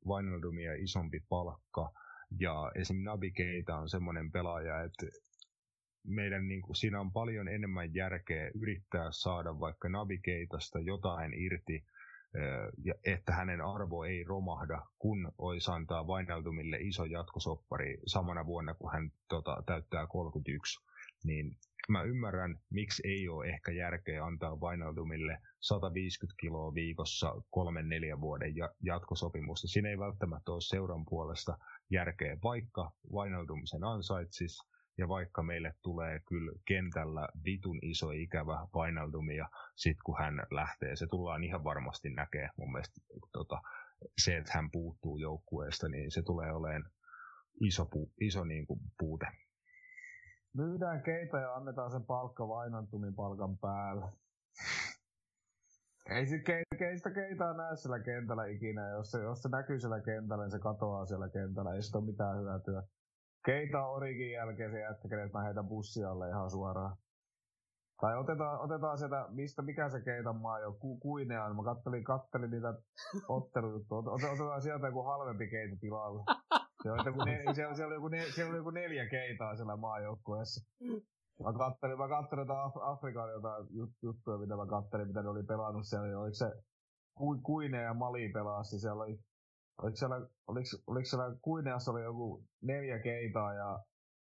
Vainaldumia 0.07 0.73
isompi 0.73 1.19
palkka. 1.29 1.91
Ja 2.39 2.71
esim. 2.75 3.03
Nabi 3.03 3.31
Keita 3.31 3.77
on 3.77 3.89
semmoinen 3.89 4.31
pelaaja, 4.31 4.83
että 4.83 5.05
meidän 6.03 6.47
niin 6.47 6.61
kuin, 6.61 6.75
siinä 6.75 6.99
on 6.99 7.11
paljon 7.11 7.47
enemmän 7.47 7.95
järkeä 7.95 8.51
yrittää 8.55 9.07
saada 9.11 9.59
vaikka 9.59 9.89
Nabi 9.89 10.17
Keitasta 10.17 10.79
jotain 10.79 11.33
irti, 11.33 11.85
että 13.05 13.33
hänen 13.33 13.61
arvo 13.61 14.03
ei 14.03 14.23
romahda, 14.23 14.81
kun 14.99 15.31
olisi 15.37 15.71
antaa 15.71 16.07
Vainaldumille 16.07 16.77
iso 16.77 17.05
jatkosoppari 17.05 17.97
samana 18.05 18.45
vuonna, 18.45 18.73
kun 18.73 18.91
hän 18.91 19.11
tota, 19.27 19.63
täyttää 19.65 20.07
31. 20.07 20.79
Niin 21.23 21.57
mä 21.89 22.03
ymmärrän, 22.03 22.59
miksi 22.69 23.01
ei 23.05 23.27
ole 23.27 23.45
ehkä 23.45 23.71
järkeä 23.71 24.25
antaa 24.25 24.59
Vainaldumille 24.59 25.37
150 25.59 26.41
kiloa 26.41 26.73
viikossa 26.73 27.41
kolmen 27.49 27.89
neljän 27.89 28.21
vuoden 28.21 28.53
jatkosopimusta. 28.83 29.67
Siinä 29.67 29.89
ei 29.89 29.99
välttämättä 29.99 30.51
ole 30.51 30.61
seuran 30.61 31.05
puolesta 31.05 31.57
järkeä, 31.89 32.37
vaikka 32.43 32.91
Vainaldum 33.13 33.61
sen 33.65 33.83
ansaitsis, 33.83 34.72
ja 34.97 35.07
vaikka 35.07 35.43
meille 35.43 35.73
tulee 35.81 36.19
kyllä 36.19 36.51
kentällä 36.65 37.27
vitun 37.45 37.79
iso 37.81 38.11
ikävä 38.11 38.67
Vainaldumi, 38.73 39.35
ja 39.35 39.49
sit 39.75 39.97
kun 40.05 40.19
hän 40.19 40.35
lähtee, 40.51 40.95
se 40.95 41.07
tullaan 41.07 41.43
ihan 41.43 41.63
varmasti 41.63 42.09
näkee 42.09 42.49
mun 42.57 42.71
mielestä 42.71 43.01
tota, 43.31 43.61
se, 44.17 44.37
että 44.37 44.51
hän 44.55 44.71
puuttuu 44.71 45.17
joukkueesta, 45.17 45.89
niin 45.89 46.11
se 46.11 46.21
tulee 46.21 46.51
olemaan 46.51 46.83
iso, 47.61 47.85
pu, 47.85 48.11
iso 48.21 48.43
niin 48.43 48.67
kuin 48.67 48.79
puute 48.99 49.27
myydään 50.53 51.03
keitä 51.03 51.37
ja 51.39 51.53
annetaan 51.53 51.91
sen 51.91 52.05
palkka 52.05 52.47
vainantumin 52.47 53.15
palkan 53.15 53.57
päälle. 53.57 54.05
Ei 56.09 56.25
se 56.27 56.39
ke, 56.39 56.63
keistä 56.79 57.11
keitä 57.11 57.53
näe 57.53 57.75
siellä 57.75 57.99
kentällä 57.99 58.45
ikinä. 58.45 58.89
Jos 58.89 59.11
se, 59.11 59.21
jos 59.21 59.41
se 59.41 59.49
näkyy 59.49 59.79
siellä 59.79 60.01
kentällä, 60.01 60.43
niin 60.43 60.51
se 60.51 60.59
katoaa 60.59 61.05
siellä 61.05 61.29
kentällä. 61.29 61.73
Ei 61.73 61.83
sitä 61.83 61.97
ole 61.97 62.05
mitään 62.05 62.37
hyötyä. 62.37 62.83
Keitä 63.45 63.85
on 63.85 63.95
Origin 63.95 64.31
jälkeen 64.31 64.71
se 64.71 64.79
jätkä, 64.79 65.09
kenet 65.09 65.33
mä 65.33 65.43
heitän 65.43 65.67
bussialle 65.67 66.29
ihan 66.29 66.51
suoraan. 66.51 66.97
Tai 68.01 68.17
otetaan, 68.17 68.59
otetaan 68.59 68.97
sieltä, 68.97 69.25
mistä, 69.29 69.61
mikä 69.61 69.89
se 69.89 70.01
keitan 70.01 70.41
maa 70.41 70.59
jo, 70.59 70.71
Ku, 70.71 70.97
Kuinean. 70.97 71.55
Mä 71.55 71.63
kattelin, 71.63 72.03
kattelin 72.03 72.51
niitä 72.51 72.73
ottelujuttuja. 73.27 74.11
Otetaan 74.11 74.61
sieltä 74.61 74.87
joku 74.87 75.03
halvempi 75.03 75.47
keita 75.49 75.75
tilalle. 75.79 76.23
Se 76.83 76.91
on 76.91 76.99
joku 77.05 77.23
ne, 77.23 77.43
siellä, 77.53 77.75
siellä, 77.75 77.87
oli 77.87 77.95
joku 77.95 78.07
ne, 78.07 78.21
siellä 78.35 78.49
oli 78.49 78.57
joku 78.57 78.69
neljä 78.69 79.09
keitaa 79.09 79.55
siellä 79.55 79.77
maajoukkueessa. 79.77 80.65
Mä 81.43 81.53
kattelin, 81.53 81.97
mä 81.97 82.07
kattelin 82.07 82.41
jotain 82.41 82.71
Afrikan 82.81 83.31
jotain 83.31 83.67
juttuja, 84.01 84.37
mitä 84.37 84.55
mä 84.55 84.65
kattelin, 84.65 85.07
mitä 85.07 85.21
ne 85.23 85.29
oli 85.29 85.43
pelannut 85.43 85.87
siellä. 85.87 86.07
Niin 86.07 86.17
oliko 86.17 86.33
se 86.33 86.51
Ku, 87.17 87.39
Kuine 87.43 87.81
ja 87.81 87.93
Mali 87.93 88.29
pelasi, 88.33 88.79
siellä 88.79 89.03
oli, 89.03 89.19
oliko 89.81 89.95
siellä, 89.95 90.15
oliko, 90.47 90.67
oliko 90.87 91.05
siellä 91.05 91.35
Kuineassa 91.41 91.91
oli 91.91 92.03
joku 92.03 92.43
neljä 92.61 92.99
keitaa 92.99 93.53
ja 93.53 93.79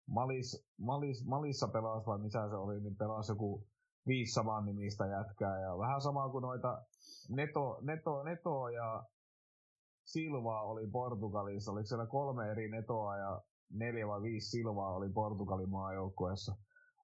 Malis, 0.06 0.68
Malis, 0.78 1.27
Malissa 1.27 1.68
pelasi 1.68 2.06
vai 2.06 2.18
missä 2.18 2.48
se 2.48 2.56
oli, 2.56 2.81
niin 2.81 2.97
pelasi 2.97 3.32
joku 3.32 3.66
viisi 4.06 4.32
saman 4.32 4.64
nimistä 4.64 5.06
jätkää. 5.06 5.60
Ja 5.60 5.78
vähän 5.78 6.01
samaa 6.01 6.28
kuin 6.28 6.43
noita 6.43 6.82
Neto, 7.28 7.78
Neto, 7.82 8.22
Neto 8.22 8.68
ja 8.68 9.05
Silvaa 10.05 10.62
oli 10.62 10.86
Portugalissa. 10.86 11.72
Oliko 11.72 11.86
siellä 11.86 12.06
kolme 12.06 12.51
eri 12.51 12.70
Netoa 12.70 13.16
ja 13.16 13.43
neljä 13.70 14.09
vai 14.09 14.22
viisi 14.22 14.51
Silvaa 14.51 14.94
oli 14.94 15.09
Portugalin 15.09 15.70
maajoukkueessa. 15.70 16.56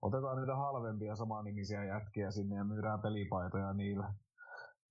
Otetaan 0.03 0.39
niitä 0.39 0.57
halvempia 0.57 1.17
samanimisiä 1.17 1.85
jätkiä 1.85 2.31
sinne 2.31 2.57
ja 2.57 2.65
myydään 2.65 3.01
pelipaitoja 3.01 3.73
niillä. 3.73 4.15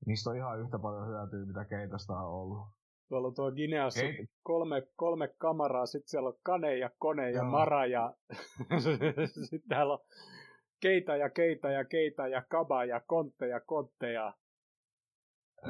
Niistä 0.06 0.30
on 0.30 0.36
ihan 0.36 0.60
yhtä 0.60 0.80
paljon 0.80 1.08
hyötyä, 1.08 1.46
mitä 1.46 1.66
keitosta 1.66 2.20
on 2.20 2.26
ollut. 2.26 2.68
Tuolla 3.10 3.28
on 3.28 3.34
tuo 3.34 3.52
Gineassa 3.52 4.02
Keit... 4.02 4.30
kolme, 4.44 4.88
kolme 4.96 5.28
kamaraa, 5.38 5.86
sitten 5.86 6.10
siellä 6.10 6.30
on 6.30 6.40
Kane 6.44 6.78
ja 6.78 6.90
Kone 7.00 7.32
ja 7.32 7.38
Joo. 7.38 7.52
Mara 7.52 7.86
ja 7.86 8.14
sitten 9.50 9.70
täällä 9.70 9.94
on 9.94 10.00
Keita 10.82 11.16
ja 11.16 11.30
Keita 11.30 11.70
ja 11.70 11.86
Keita 11.86 12.28
ja 12.28 12.42
Kaba 12.50 12.86
ja 12.86 13.00
Kontte 13.00 13.48
ja 13.48 13.60
Kontte 13.60 14.12
ja 14.12 14.34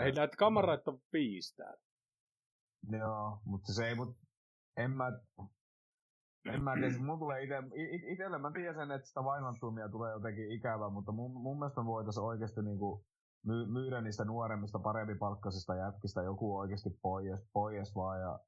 Ei 0.03 0.11
näitä 0.11 0.37
kamaroita 0.37 0.91
on 0.91 0.99
viisi 1.13 1.55
täällä. 1.55 1.81
Joo, 2.91 3.39
mutta 3.45 3.73
se 3.73 3.87
ei, 3.87 3.95
mut 3.95 4.17
en 4.77 4.91
mä, 4.91 5.19
en 6.53 6.63
mä 6.63 6.73
tiedä, 6.73 6.97
mun 6.97 7.19
tulee 7.19 7.43
ite, 7.43 7.55
itelle, 8.13 8.37
mä 8.37 8.51
tiedän 8.51 8.75
sen, 8.75 8.91
että 8.91 9.07
sitä 9.07 9.23
vainontumia 9.23 9.89
tulee 9.89 10.13
jotenkin 10.13 10.51
ikävä, 10.51 10.89
mutta 10.89 11.11
mun, 11.11 11.31
mun 11.31 11.59
mielestä 11.59 11.81
me 11.81 11.85
voitaisiin 11.85 12.23
oikeasti 12.23 12.61
niinku 12.61 13.05
my, 13.45 13.65
myydä 13.65 14.01
niistä 14.01 14.25
nuoremmista, 14.25 14.79
paremmin 14.79 15.19
palkkaisista 15.19 15.75
jätkistä 15.75 16.21
joku 16.21 16.57
oikeasti 16.57 16.89
pois, 17.01 17.39
pois 17.53 17.95
vaan 17.95 18.21
ja 18.21 18.39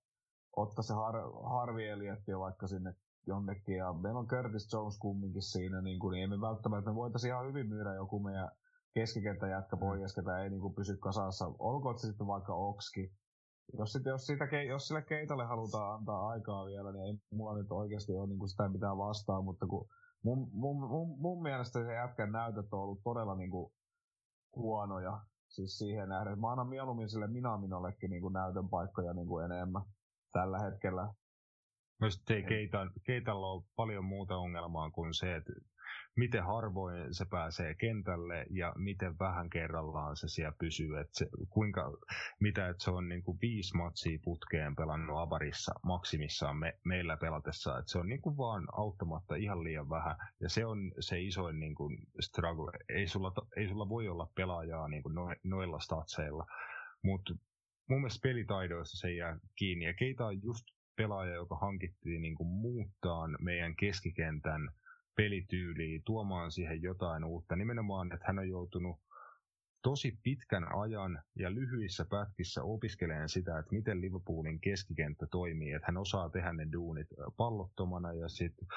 ottaa 0.55 0.83
se 0.83 0.93
har, 0.93 1.15
Harvi 1.43 1.87
Elietti 1.87 2.37
vaikka 2.37 2.67
sinne 2.67 2.95
jonnekin. 3.27 3.75
Ja 3.75 3.93
meillä 3.93 4.19
on 4.19 4.27
Curtis 4.27 4.73
Jones 4.73 4.99
kumminkin 4.99 5.41
siinä, 5.41 5.81
niin, 5.81 5.99
kuin, 5.99 6.11
niin 6.11 6.21
ei 6.21 6.27
me 6.27 6.41
välttämättä, 6.41 6.89
me 6.89 6.95
voitaisiin 6.95 7.33
ihan 7.33 7.47
hyvin 7.47 7.67
myydä 7.69 7.93
joku 7.93 8.19
meidän 8.19 8.51
keskikenttä 8.93 9.47
jätkä 9.47 9.75
mm. 9.75 9.79
pois, 9.79 10.15
ketä 10.15 10.43
ei 10.43 10.49
niin 10.49 10.61
kuin, 10.61 10.75
pysy 10.75 10.97
kasassa. 10.97 11.51
Olkoon 11.59 11.99
se 11.99 12.07
sitten 12.07 12.27
vaikka 12.27 12.53
Okski. 12.53 13.11
Jos, 13.77 13.91
sit, 13.91 14.05
jos, 14.05 14.25
siitä, 14.25 14.45
jos 14.67 14.87
sille 14.87 15.01
keitalle 15.01 15.45
halutaan 15.45 15.95
antaa 15.95 16.27
aikaa 16.27 16.65
vielä, 16.65 16.91
niin 16.91 17.05
ei 17.05 17.19
mulla 17.31 17.57
nyt 17.57 17.71
oikeasti 17.71 18.13
ole 18.13 18.27
niin 18.27 18.39
kuin 18.39 18.49
sitä 18.49 18.69
mitään 18.69 18.97
vastaa, 18.97 19.41
mutta 19.41 19.67
kun 19.67 19.89
mun, 20.23 20.49
mun, 20.53 20.89
mun, 20.89 21.19
mun 21.19 21.41
mielestä 21.41 21.83
se 21.83 21.93
jätkän 21.93 22.31
näytöt 22.31 22.73
on 22.73 22.79
ollut 22.79 23.03
todella 23.03 23.35
niin 23.35 23.51
kuin, 23.51 23.71
huonoja. 24.57 25.19
Siis 25.47 25.77
siihen 25.77 26.09
nähden. 26.09 26.39
Mä 26.39 26.51
annan 26.51 26.67
mieluummin 26.67 27.09
sille 27.09 27.27
Minaminollekin 27.27 28.09
niin 28.09 28.21
kuin 28.21 28.33
näytön 28.33 28.69
paikkoja 28.69 29.13
niin 29.13 29.27
kuin 29.27 29.45
enemmän 29.45 29.81
tällä 30.31 30.59
hetkellä. 30.59 31.13
Myös 31.99 32.23
Keitan, 32.47 32.91
Keitalla 33.03 33.51
on 33.51 33.63
paljon 33.75 34.05
muuta 34.05 34.37
ongelmaa 34.37 34.91
kuin 34.91 35.13
se, 35.13 35.35
että 35.35 35.53
miten 36.17 36.43
harvoin 36.43 37.13
se 37.13 37.25
pääsee 37.25 37.73
kentälle 37.73 38.45
ja 38.49 38.73
miten 38.75 39.19
vähän 39.19 39.49
kerrallaan 39.49 40.15
se 40.17 40.27
siellä 40.27 40.55
pysyy. 40.59 40.99
Että 40.99 41.17
se, 41.17 41.27
kuinka, 41.49 41.97
mitä, 42.39 42.69
että 42.69 42.83
se 42.83 42.91
on 42.91 43.09
niin 43.09 43.23
kuin 43.23 43.37
viisi 43.41 43.77
matsia 43.77 44.19
putkeen 44.23 44.75
pelannut 44.75 45.17
avarissa 45.17 45.73
maksimissaan 45.83 46.57
me, 46.57 46.79
meillä 46.85 47.17
pelatessa. 47.17 47.77
Että 47.77 47.91
se 47.91 47.99
on 47.99 48.07
niin 48.07 48.21
kuin 48.21 48.37
vaan 48.37 48.67
auttamatta 48.71 49.35
ihan 49.35 49.63
liian 49.63 49.89
vähän. 49.89 50.15
Ja 50.41 50.49
se 50.49 50.65
on 50.65 50.91
se 50.99 51.21
isoin 51.21 51.59
niin 51.59 51.75
kuin 51.75 51.97
struggle. 52.19 52.71
Ei 52.89 53.07
sulla, 53.07 53.33
ei 53.57 53.67
sulla 53.67 53.89
voi 53.89 54.07
olla 54.07 54.31
pelaajaa 54.35 54.87
niin 54.87 55.03
kuin 55.03 55.15
no, 55.15 55.35
noilla 55.43 55.79
statseilla. 55.79 56.45
Mutta 57.03 57.33
mun 57.89 58.01
mielestä 58.01 58.27
pelitaidoissa 58.27 58.97
se 58.97 59.13
jää 59.13 59.39
kiinni. 59.55 59.85
Ja 59.85 59.93
Keita 59.93 60.25
on 60.25 60.43
just 60.43 60.65
pelaaja, 60.95 61.33
joka 61.33 61.57
hankittiin 61.57 62.21
niin 62.21 62.35
kuin 62.35 62.47
muuttaa 62.47 63.27
meidän 63.41 63.75
keskikentän 63.75 64.69
pelityyliin, 65.17 66.01
tuomaan 66.05 66.51
siihen 66.51 66.81
jotain 66.81 67.23
uutta. 67.23 67.55
Nimenomaan, 67.55 68.13
että 68.13 68.27
hän 68.27 68.39
on 68.39 68.49
joutunut 68.49 68.99
tosi 69.83 70.19
pitkän 70.23 70.75
ajan 70.77 71.21
ja 71.35 71.55
lyhyissä 71.55 72.05
pätkissä 72.05 72.63
opiskeleen 72.63 73.29
sitä, 73.29 73.59
että 73.59 73.75
miten 73.75 74.01
Liverpoolin 74.01 74.59
keskikenttä 74.61 75.27
toimii, 75.31 75.71
että 75.71 75.85
hän 75.87 75.97
osaa 75.97 76.29
tehdä 76.29 76.53
ne 76.53 76.67
duunit 76.71 77.07
pallottomana 77.37 78.13
ja 78.13 78.29
sitten 78.29 78.67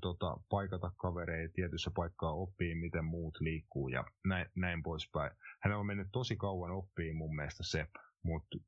tota, 0.00 0.36
paikata 0.48 0.92
kavereita 0.96 1.52
tietyssä 1.54 1.90
paikkaa 1.94 2.32
oppii, 2.32 2.74
miten 2.74 3.04
muut 3.04 3.40
liikkuu 3.40 3.88
ja 3.88 4.04
näin, 4.24 4.46
näin 4.54 4.82
poispäin. 4.82 5.30
Hän 5.62 5.76
on 5.76 5.86
mennyt 5.86 6.08
tosi 6.12 6.36
kauan 6.36 6.70
oppiin 6.70 7.16
mun 7.16 7.36
mielestä 7.36 7.62
se, 7.62 7.86
mutta 8.22 8.58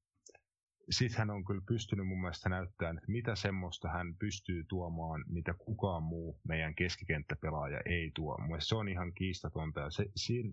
sitten 0.90 1.18
hän 1.18 1.30
on 1.30 1.44
kyllä 1.44 1.62
pystynyt 1.68 2.06
mun 2.06 2.20
mielestä 2.20 2.48
näyttämään, 2.48 2.96
että 2.96 3.12
mitä 3.12 3.36
semmoista 3.36 3.88
hän 3.88 4.14
pystyy 4.18 4.64
tuomaan, 4.68 5.24
mitä 5.28 5.54
kukaan 5.54 6.02
muu 6.02 6.40
meidän 6.48 6.74
keskikenttäpelaaja 6.74 7.80
ei 7.86 8.10
tuo. 8.14 8.38
Mun 8.38 8.60
se 8.60 8.76
on 8.76 8.88
ihan 8.88 9.12
kiistatonta 9.12 9.80
ja 9.80 9.90
se, 9.90 10.04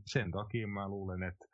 sen 0.05 0.31
takia 0.31 0.67
mä 0.67 0.89
luulen, 0.89 1.23
että 1.23 1.45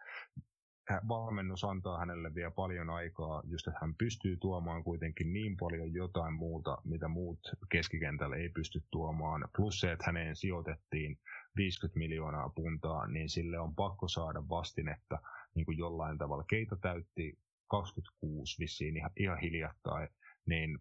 valmennus 1.08 1.64
antaa 1.64 2.00
hänelle 2.00 2.36
vielä 2.36 2.52
paljon 2.52 2.90
aikaa, 2.90 3.44
just 3.46 3.68
että 3.68 3.80
hän 3.82 3.96
pystyy 3.96 4.38
tuomaan 4.38 4.84
kuitenkin 4.84 5.34
niin 5.34 5.58
paljon 5.58 5.94
jotain 5.94 6.34
muuta, 6.34 6.78
mitä 6.84 7.08
muut 7.08 7.40
keskikentällä 7.70 8.36
ei 8.36 8.50
pysty 8.50 8.84
tuomaan. 8.92 9.50
Plus 9.56 9.80
se, 9.80 9.92
että 9.92 10.06
häneen 10.06 10.36
sijoitettiin 10.36 11.20
50 11.56 12.00
miljoonaa 12.00 12.50
puntaa, 12.50 13.08
niin 13.08 13.30
sille 13.30 13.60
on 13.60 13.76
pakko 13.76 14.08
saada 14.08 14.50
vastinetta 14.50 15.20
niin 15.56 15.66
kuin 15.66 15.78
jollain 15.78 16.18
tavalla. 16.18 16.44
Keita 16.44 16.76
täytti 16.76 17.40
26 17.68 18.60
vissiin 18.60 18.98
ihan, 18.98 19.12
ihan 19.18 19.40
hiljattain, 19.40 20.10
niin 20.46 20.80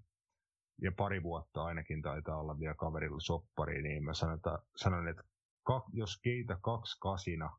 ja 0.83 0.93
pari 0.93 1.23
vuotta 1.23 1.65
ainakin 1.65 2.03
taitaa 2.03 2.41
olla 2.41 2.59
vielä 2.59 2.75
kaverilla 2.75 3.21
soppari, 3.21 3.83
niin 3.83 4.05
mä 4.05 4.15
sanon, 4.15 4.37
että, 4.37 4.59
sanon, 4.77 5.09
että 5.09 5.23
jos 5.93 6.21
keitä 6.23 6.59
kaksi 6.63 6.97
kasina 7.01 7.59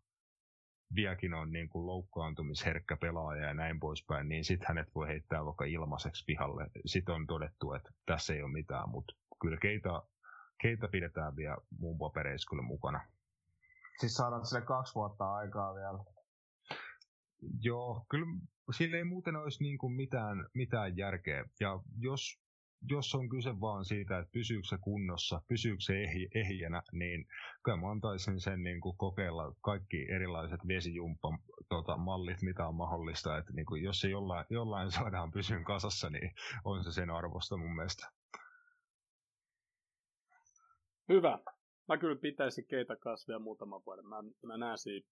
vieläkin 0.95 1.33
on 1.33 1.51
niin 1.51 1.69
kuin 1.69 1.85
loukkaantumisherkkä 1.85 2.97
pelaaja 2.97 3.47
ja 3.47 3.53
näin 3.53 3.79
poispäin, 3.79 4.29
niin 4.29 4.45
sitten 4.45 4.67
hänet 4.67 4.95
voi 4.95 5.07
heittää 5.07 5.45
vaikka 5.45 5.65
ilmaiseksi 5.65 6.25
pihalle. 6.25 6.67
Sitten 6.85 7.15
on 7.15 7.27
todettu, 7.27 7.73
että 7.73 7.89
tässä 8.05 8.33
ei 8.33 8.43
ole 8.43 8.51
mitään, 8.51 8.89
mutta 8.89 9.15
kyllä 9.41 9.57
keitä, 9.57 9.89
keitä 10.61 10.87
pidetään 10.87 11.35
vielä 11.35 11.57
muun 11.79 11.97
papereissa 11.97 12.49
kyllä 12.49 12.63
mukana. 12.63 13.01
Siis 13.99 14.13
saadaan 14.13 14.45
sille 14.45 14.61
kaksi 14.61 14.95
vuotta 14.95 15.33
aikaa 15.33 15.75
vielä. 15.75 16.16
Joo, 17.61 18.05
kyllä 18.09 18.25
sillä 18.71 18.97
ei 18.97 19.03
muuten 19.03 19.35
olisi 19.35 19.63
niin 19.63 19.77
kuin 19.77 19.93
mitään, 19.93 20.45
mitään 20.53 20.97
järkeä. 20.97 21.45
Ja 21.59 21.79
jos, 21.99 22.39
jos 22.89 23.15
on 23.15 23.29
kyse 23.29 23.59
vaan 23.59 23.85
siitä, 23.85 24.19
että 24.19 24.31
pysyykö 24.31 24.67
se 24.67 24.77
kunnossa, 24.81 25.41
pysyykö 25.47 25.81
se 25.81 26.03
ehi, 26.03 26.27
ehjänä, 26.35 26.81
niin 26.91 27.25
kyllä 27.63 27.77
mä 27.77 27.91
antaisin 27.91 28.41
sen 28.41 28.63
niin 28.63 28.81
kuin 28.81 28.97
kokeilla 28.97 29.55
kaikki 29.61 30.11
erilaiset 30.11 30.59
vesijumppa 30.67 31.37
tota, 31.69 31.97
mallit, 31.97 32.41
mitä 32.41 32.67
on 32.67 32.75
mahdollista. 32.75 33.37
Että 33.37 33.53
niin 33.53 33.65
kuin, 33.65 33.83
jos 33.83 34.01
se 34.01 34.09
jollain, 34.09 34.45
jollain 34.49 34.91
saadaan 34.91 35.31
pysyä 35.31 35.63
kasassa, 35.63 36.09
niin 36.09 36.31
on 36.63 36.83
se 36.83 36.91
sen 36.91 37.09
arvosta 37.09 37.57
mun 37.57 37.75
mielestä. 37.75 38.11
Hyvä. 41.09 41.39
Mä 41.87 41.97
kyllä 41.97 42.15
pitäisin 42.15 42.65
keitä 42.67 42.95
kasvia 42.95 43.39
muutama 43.39 43.81
vuoden. 43.85 44.05
Mä, 44.05 44.15
mä 44.45 44.57
näen 44.57 44.77
siinä 44.77 45.07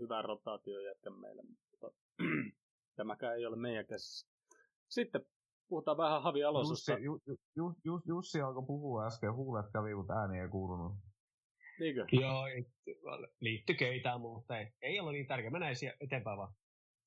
hyvän 0.00 0.24
rotaation 0.24 0.84
jätkä 0.84 1.10
meille. 1.10 1.42
Mutta 1.70 1.90
tämäkään 2.96 3.36
ei 3.36 3.46
ole 3.46 3.56
meidän 3.56 3.86
käsissä. 3.86 4.28
Sitten 4.88 5.26
puhutaan 5.68 5.96
vähän 5.96 6.22
Havi 6.22 6.44
Alososta. 6.44 6.92
Jussi, 6.92 7.04
ju, 7.26 7.38
ju, 7.56 7.74
ju, 7.84 8.00
Jussi 8.06 8.40
alkoi 8.40 8.66
puhua 8.66 9.06
äsken, 9.06 9.34
huulet 9.34 9.66
kävi, 9.72 9.94
mutta 9.94 10.14
ääni 10.14 10.38
ei 10.38 10.48
kuulunut. 10.48 10.92
Niinkö? 11.80 12.06
Joo, 12.12 12.44
liittyy 13.40 13.76
keitään, 13.76 14.20
mutta 14.20 14.58
ei, 14.58 14.66
ei 14.82 15.00
ole 15.00 15.12
niin 15.12 15.26
tärkeä. 15.26 15.50
Mennään 15.50 15.74
eteenpäin 16.00 16.38
vaan. 16.38 16.54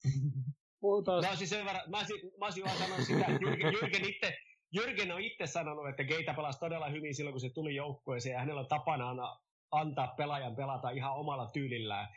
Puhutaan... 0.82 1.24
Mä 1.24 1.30
olisin 1.30 1.48
sen 1.48 1.66
verran, 1.66 1.90
mä 1.90 1.98
olisin, 1.98 2.32
mä 2.40 2.46
olisin 2.46 2.64
vaan 2.64 2.78
sanonut 2.78 3.06
sitä, 3.06 3.26
että 3.26 3.40
Jyrgen, 3.42 3.74
Jyrgen, 3.74 4.10
itse, 4.10 4.38
Jyrgen 4.74 5.12
on 5.12 5.22
itse 5.22 5.48
sanonut, 5.48 5.90
että 5.90 6.04
Keita 6.04 6.34
pelasi 6.34 6.60
todella 6.60 6.90
hyvin 6.90 7.16
silloin, 7.16 7.34
kun 7.34 7.42
se 7.42 7.50
tuli 7.54 7.76
joukkueeseen, 7.76 8.34
ja 8.34 8.40
hänellä 8.40 8.62
on 8.62 8.68
tapana 8.68 9.38
antaa 9.72 10.14
pelaajan 10.18 10.56
pelata 10.56 10.90
ihan 10.90 11.16
omalla 11.16 11.50
tyylillään 11.54 12.08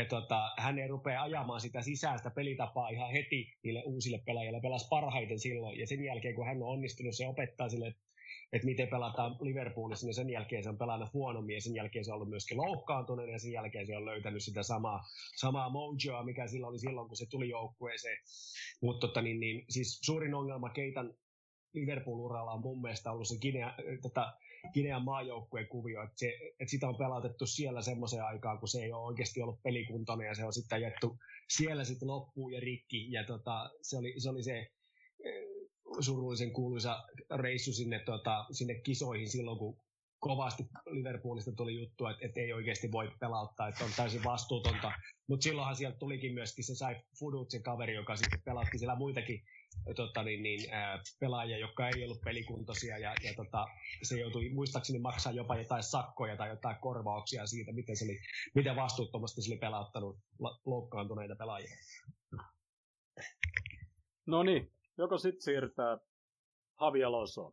ja 0.00 0.06
tota, 0.06 0.50
hän 0.58 0.78
ei 0.78 0.88
rupea 0.88 1.22
ajamaan 1.22 1.60
sitä 1.60 1.82
sisäistä 1.82 2.30
pelitapaa 2.30 2.88
ihan 2.88 3.12
heti 3.12 3.52
niille 3.64 3.82
uusille 3.86 4.18
pelaajille. 4.26 4.60
Pelasi 4.60 4.86
parhaiten 4.90 5.38
silloin, 5.38 5.78
ja 5.78 5.86
sen 5.86 6.04
jälkeen 6.04 6.34
kun 6.34 6.46
hän 6.46 6.62
on 6.62 6.68
onnistunut, 6.68 7.16
se 7.16 7.26
opettaa 7.26 7.68
sille, 7.68 7.94
että 8.52 8.66
miten 8.66 8.88
pelataan 8.88 9.36
Liverpoolissa, 9.40 10.06
niin 10.06 10.14
sen 10.14 10.30
jälkeen 10.30 10.62
se 10.62 10.68
on 10.68 10.78
pelannut 10.78 11.12
huonommin, 11.12 11.54
ja 11.54 11.60
sen 11.60 11.74
jälkeen 11.74 12.04
se 12.04 12.10
on 12.10 12.14
ollut 12.14 12.28
myöskin 12.28 12.56
loukkaantunut, 12.56 13.30
ja 13.30 13.38
sen 13.38 13.52
jälkeen 13.52 13.86
se 13.86 13.96
on 13.96 14.04
löytänyt 14.04 14.44
sitä 14.44 14.62
samaa, 14.62 15.00
samaa 15.36 15.68
mojoa, 15.68 16.24
mikä 16.24 16.46
silloin 16.46 16.70
oli 16.70 16.78
silloin, 16.78 17.08
kun 17.08 17.16
se 17.16 17.26
tuli 17.30 17.48
joukkueeseen. 17.48 18.18
Mutta 18.82 19.06
tota, 19.06 19.22
niin, 19.22 19.40
niin, 19.40 19.64
siis 19.68 20.00
suurin 20.02 20.34
ongelma 20.34 20.70
Keitan 20.70 21.14
Liverpool-uralla 21.74 22.52
on 22.52 22.60
mun 22.60 22.82
mielestä 22.82 23.12
ollut 23.12 23.28
se 23.28 23.38
Guinea, 23.38 23.74
tota, 24.02 24.32
Ginean 24.72 25.04
maajoukkueen 25.04 25.68
kuvio, 25.68 26.02
että, 26.02 26.18
se, 26.18 26.32
että 26.60 26.70
sitä 26.70 26.88
on 26.88 26.96
pelautettu 26.96 27.46
siellä 27.46 27.82
semmoiseen 27.82 28.24
aikaan, 28.24 28.58
kun 28.58 28.68
se 28.68 28.82
ei 28.84 28.92
ole 28.92 29.06
oikeasti 29.06 29.42
ollut 29.42 29.62
pelikuntoinen 29.62 30.26
ja 30.26 30.34
se 30.34 30.44
on 30.44 30.52
sitten 30.52 30.76
ajettu 30.76 31.18
siellä 31.48 31.84
sitten 31.84 32.08
loppuun 32.08 32.52
ja 32.52 32.60
rikki. 32.60 33.12
Ja 33.12 33.24
tota, 33.24 33.70
se, 33.82 33.96
oli, 33.96 34.14
se 34.18 34.30
oli 34.30 34.42
se 34.42 34.58
eh, 35.24 35.44
surullisen 36.00 36.52
kuuluisa 36.52 37.04
reissu 37.36 37.72
sinne, 37.72 37.98
tota, 37.98 38.46
sinne 38.50 38.74
kisoihin 38.74 39.28
silloin, 39.28 39.58
kun 39.58 39.76
kovasti 40.18 40.66
Liverpoolista 40.86 41.52
tuli 41.52 41.74
juttu, 41.74 42.06
että, 42.06 42.26
että 42.26 42.40
ei 42.40 42.52
oikeasti 42.52 42.92
voi 42.92 43.10
pelauttaa, 43.20 43.68
että 43.68 43.84
on 43.84 43.90
täysin 43.96 44.24
vastuutonta. 44.24 44.92
Mutta 45.26 45.44
silloinhan 45.44 45.76
sieltä 45.76 45.98
tulikin 45.98 46.34
myöskin 46.34 46.64
se 46.64 46.74
sai 46.74 46.96
Fudutsin 47.18 47.62
kaveri, 47.62 47.94
joka 47.94 48.16
sitten 48.16 48.42
pelautti 48.44 48.78
siellä 48.78 48.94
muitakin 48.94 49.42
tota, 49.96 50.22
niin, 50.22 50.42
niin, 50.42 50.74
ää, 50.74 51.02
pelaajia, 51.20 51.58
jotka 51.58 51.88
ei 51.88 52.04
ollut 52.04 52.20
pelikuntoisia 52.24 52.98
ja, 52.98 53.14
ja 53.22 53.34
tota, 53.36 53.66
se 54.02 54.20
joutui 54.20 54.48
muistaakseni 54.48 54.98
maksaa 54.98 55.32
jopa 55.32 55.56
jotain 55.56 55.82
sakkoja 55.82 56.36
tai 56.36 56.48
jotain 56.48 56.76
korvauksia 56.80 57.46
siitä, 57.46 57.72
miten, 57.72 57.96
se 57.96 58.04
oli, 58.04 58.18
miten 58.54 58.76
vastuuttomasti 58.76 59.42
se 59.42 59.52
oli 59.52 59.58
pelauttanut 59.58 60.18
loukkaantuneita 60.66 61.36
pelaajia. 61.36 61.76
No 64.26 64.42
niin, 64.42 64.72
joko 64.98 65.18
sitten 65.18 65.42
siirtää 65.42 65.98
Javi 66.80 67.04
Alonsoon? 67.04 67.52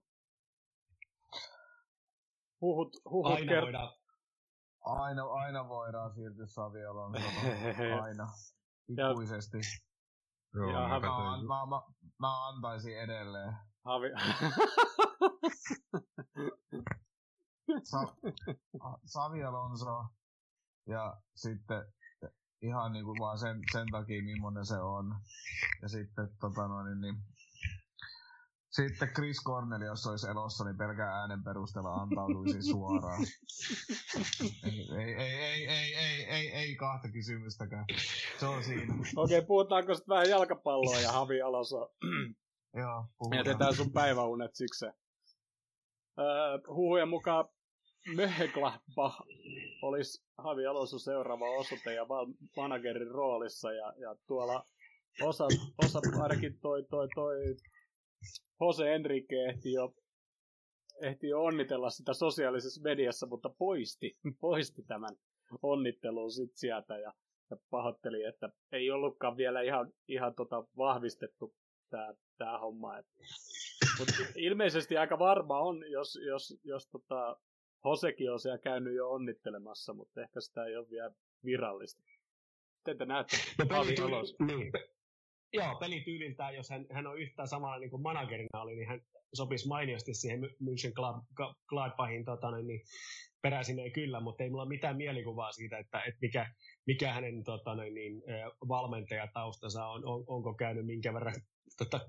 Huhut, 2.62 2.98
huhut 3.10 3.34
aina, 3.34 3.52
kert- 3.52 3.64
voidaan. 3.64 3.94
aina, 4.82 5.24
aina 5.24 5.70
voidaan 5.70 6.14
siirtyä 6.14 6.46
Savi 6.46 6.86
Alonsoon. 6.86 7.34
aina. 8.04 8.28
Ikuisesti. 8.90 9.58
Joo, 10.58 10.72
ja 10.72 10.88
mä, 10.88 11.00
mä, 11.00 11.38
mä, 11.48 11.66
mä, 11.66 11.82
mä, 12.20 12.48
antaisin 12.48 13.00
edelleen. 13.00 13.54
Havi. 13.86 14.08
Sa, 17.84 18.16
Savi 19.06 19.44
Alonso 19.44 20.06
ja 20.88 21.22
sitten 21.36 21.94
ihan 22.62 22.92
niinku 22.92 23.20
vaan 23.20 23.40
sen, 23.40 23.64
sen 23.72 23.92
takia, 23.92 24.24
millainen 24.24 24.66
se 24.66 24.80
on. 24.82 25.16
Ja 25.82 25.88
sitten 25.90 26.30
tota 26.40 26.68
noin, 26.68 27.02
niin, 27.02 27.16
sitten 28.78 29.10
Chris 29.16 29.44
Cornell, 29.44 29.82
jos 29.82 30.08
olisi 30.08 30.28
elossa, 30.28 30.64
niin 30.66 30.78
pelkään 30.78 31.20
äänen 31.20 31.44
perusteella 31.44 31.94
antautuisi 31.94 32.62
suoraan. 32.72 33.22
ei, 34.66 34.88
ei, 34.98 35.14
ei, 35.14 35.68
ei, 35.68 35.96
ei, 35.96 36.24
ei, 36.24 36.52
ei, 36.52 36.76
kahta 36.76 37.12
kysymystäkään. 37.12 37.86
Se 38.40 38.46
on 38.46 38.64
siinä. 38.64 38.94
Okei, 39.16 39.38
okay, 39.38 39.48
puhutaanko 39.48 39.94
sitten 39.94 40.14
vähän 40.14 40.30
jalkapalloa 40.30 41.00
ja 41.00 41.12
Havi 41.12 41.42
Alossa? 41.42 41.90
Joo, 42.74 43.06
puhutaan. 43.18 43.46
Jätetään 43.46 43.76
sun 43.76 43.92
päiväunet 43.92 44.56
siksi. 44.56 44.86
Öö, 46.20 46.60
huhujen 46.68 47.10
mukaan 47.10 47.46
Möheglahbach 48.16 49.22
olisi 49.82 50.26
Havi 50.38 50.66
Alonso 50.66 51.00
seuraava 51.00 51.50
osoite 51.50 51.94
ja 51.94 52.06
managerin 52.56 53.12
roolissa 53.12 53.74
ja, 53.74 53.94
ja 53.98 54.16
tuolla 54.28 54.64
osa, 55.22 55.48
osa 55.86 56.00
ainakin 56.22 56.60
toi, 56.60 56.84
toi, 56.90 57.08
toi 57.16 57.36
Jose 58.62 58.94
Enrique 58.96 59.46
ehti 59.50 59.72
jo, 59.72 59.96
ehti 61.02 61.28
jo 61.28 61.44
onnitella 61.44 61.90
sitä 61.90 62.14
sosiaalisessa 62.14 62.82
mediassa, 62.82 63.28
mutta 63.28 63.50
poisti, 63.50 64.18
poisti 64.42 64.84
tämän 64.84 65.16
onnittelun 65.62 66.32
sit 66.32 66.52
sieltä 66.56 66.98
ja, 66.98 67.14
ja 67.50 67.58
pahoitteli, 67.70 68.24
että 68.24 68.50
ei 68.72 68.92
ollutkaan 68.92 69.38
vielä 69.38 69.62
ihan, 69.62 69.94
ihan 70.08 70.36
tota 70.36 70.64
vahvistettu 70.78 71.56
tämä 71.90 72.14
tää 72.38 72.60
homma. 72.60 72.94
Mutta 74.00 74.14
ilmeisesti 74.36 74.98
aika 74.98 75.20
varma 75.20 75.60
on, 75.60 75.92
jos, 75.92 76.20
jos, 76.26 76.60
jos 76.64 76.88
tota 76.88 77.38
Hosekin 77.84 78.32
on 78.32 78.40
siellä 78.40 78.58
käynyt 78.58 78.96
jo 78.96 79.12
onnittelemassa, 79.12 79.94
mutta 79.94 80.22
ehkä 80.22 80.42
sitä 80.42 80.66
ei 80.66 80.78
ole 80.78 80.90
vielä 80.90 81.12
virallista. 81.46 82.02
Te 82.84 83.06
näette 83.06 83.38
no, 83.58 83.66
Niin, 84.46 84.72
Joo, 85.54 85.76
pelityyliltään, 85.76 86.56
jos 86.56 86.70
hän, 86.70 86.86
hän 86.92 87.08
on 87.08 87.20
yhtään 87.20 87.48
samalla 87.48 87.80
niin 87.80 87.90
kuin 87.90 88.02
managerina 88.02 88.62
oli, 88.62 88.76
niin 88.76 88.88
hän 88.88 89.02
sopisi 89.34 89.68
mainiosti 89.68 90.14
siihen 90.14 90.42
München 90.42 90.94
Gladbachin 91.68 92.26
tota, 92.26 92.52
niin 92.52 92.82
peräisin 93.42 93.80
ei 93.80 93.92
kyllä, 93.92 94.20
mutta 94.20 94.44
ei 94.44 94.50
mulla 94.50 94.66
mitään 94.66 94.98
mielikuvaa 94.98 95.52
siitä, 95.52 95.78
että, 95.78 96.00
että 96.00 96.20
mikä, 96.22 96.54
mikä 96.88 97.14
hänen 97.14 97.44
tota, 97.44 97.76
niin, 97.76 98.24
valmentajataustansa 98.68 99.88
on, 99.88 100.06
on, 100.06 100.24
onko 100.28 100.54
käynyt 100.54 100.86
minkä 100.86 101.14
verran 101.14 101.36
tota, 101.78 102.00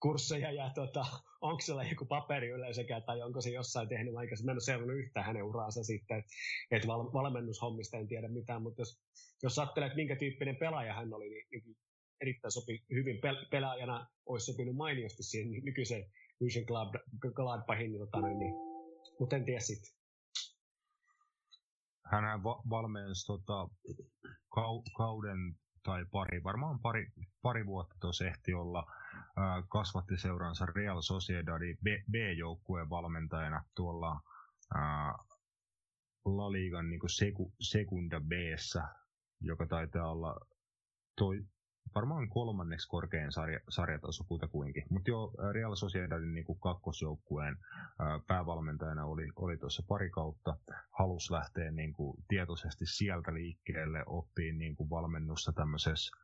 kursseja 0.00 0.52
ja 0.52 0.70
tota, 0.74 1.06
onko 1.40 1.60
siellä 1.60 1.84
joku 1.84 2.04
paperi 2.04 2.48
yleensäkään 2.48 3.02
tai 3.02 3.22
onko 3.22 3.40
se 3.40 3.50
jossain 3.50 3.88
tehnyt 3.88 4.16
aikaisemmin. 4.16 4.46
Mä 4.46 4.52
en 4.52 4.56
ole 4.56 4.60
seurannut 4.60 4.98
yhtään 4.98 5.26
hänen 5.26 5.44
uraansa 5.44 5.84
sitten, 5.84 6.18
että, 6.18 6.30
että 6.70 6.88
val, 6.88 7.12
valmennushommista 7.12 7.96
en 7.96 8.08
tiedä 8.08 8.28
mitään, 8.28 8.62
mutta 8.62 8.80
jos, 8.80 9.00
jos 9.42 9.58
ajattelee, 9.58 9.86
että 9.86 9.96
minkä 9.96 10.16
tyyppinen 10.16 10.56
pelaaja 10.56 10.94
hän 10.94 11.14
oli, 11.14 11.28
niin, 11.28 11.46
niin 11.50 11.76
erittäin 12.24 12.52
sopi 12.52 12.84
hyvin 12.90 13.16
pel- 13.16 13.48
pelaajana, 13.50 14.06
olisi 14.26 14.46
sopinut 14.46 14.76
mainiosti 14.76 15.22
siihen 15.22 15.64
nykyiseen 15.64 16.04
München 16.40 16.64
Gladbachin, 17.34 17.98
tota, 17.98 18.20
niin, 18.20 18.54
mutta 19.18 19.36
en 19.36 19.44
tiedä 19.44 19.60
sitten. 19.60 19.92
Hän 22.10 22.42
va- 22.42 22.62
valmensi 22.70 23.26
tota, 23.26 23.68
kau- 24.56 24.92
kauden 24.96 25.38
tai 25.82 26.04
pari, 26.12 26.42
varmaan 26.44 26.80
pari, 26.80 27.06
pari 27.42 27.66
vuotta 27.66 27.96
tuossa 28.00 28.26
ehti 28.26 28.54
olla 28.54 28.86
ää, 29.36 29.62
kasvatti 29.68 30.16
seuransa 30.16 30.66
Real 30.66 31.02
Sociedadin 31.02 31.78
B-joukkueen 32.10 32.90
valmentajana 32.90 33.64
tuolla 33.74 34.20
ää, 34.74 35.12
La 36.24 36.52
Ligan 36.52 36.90
niin 36.90 37.00
seku, 37.06 37.52
Sekunda 37.60 38.20
b 38.20 38.32
joka 39.40 39.66
taitaa 39.66 40.10
olla 40.10 40.40
toi, 41.16 41.40
varmaan 41.94 42.28
kolmanneksi 42.28 42.88
korkein 42.88 43.32
sarja, 43.32 43.60
sarjataso 43.68 44.24
kutakuinkin. 44.24 44.84
Mutta 44.90 45.10
jo 45.10 45.32
Real 45.52 45.74
Sociedadin 45.74 46.34
niin 46.34 46.44
kuin 46.44 46.60
kakkosjoukkueen 46.60 47.56
ää, 47.98 48.20
päävalmentajana 48.26 49.04
oli, 49.04 49.28
oli 49.36 49.56
tuossa 49.56 49.82
pari 49.88 50.10
kautta. 50.10 50.56
Halusi 50.90 51.32
lähteä 51.32 51.70
niin 51.70 51.92
kuin, 51.92 52.16
tietoisesti 52.28 52.86
sieltä 52.86 53.34
liikkeelle, 53.34 54.02
oppii 54.06 54.52
niin 54.52 54.76
kuin, 54.76 54.90
valmennusta 54.90 55.52
tämmöisessä 55.52 56.16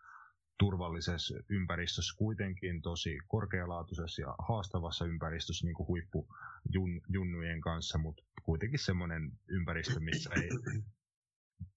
turvallisessa 0.59 1.35
ympäristössä, 1.49 2.19
kuitenkin 2.19 2.83
tosi 2.83 3.19
korkealaatuisessa 3.29 4.23
ja 4.23 4.35
haastavassa 4.49 5.07
ympäristössä 5.07 5.67
niin 5.67 5.75
kuin 5.75 5.89
huippujunnujen 5.89 7.61
kanssa, 7.61 7.99
mutta 7.99 8.23
kuitenkin 8.43 8.79
semmoinen 8.79 9.33
ympäristö, 9.49 10.01
missä 10.01 10.31
ei 10.35 10.49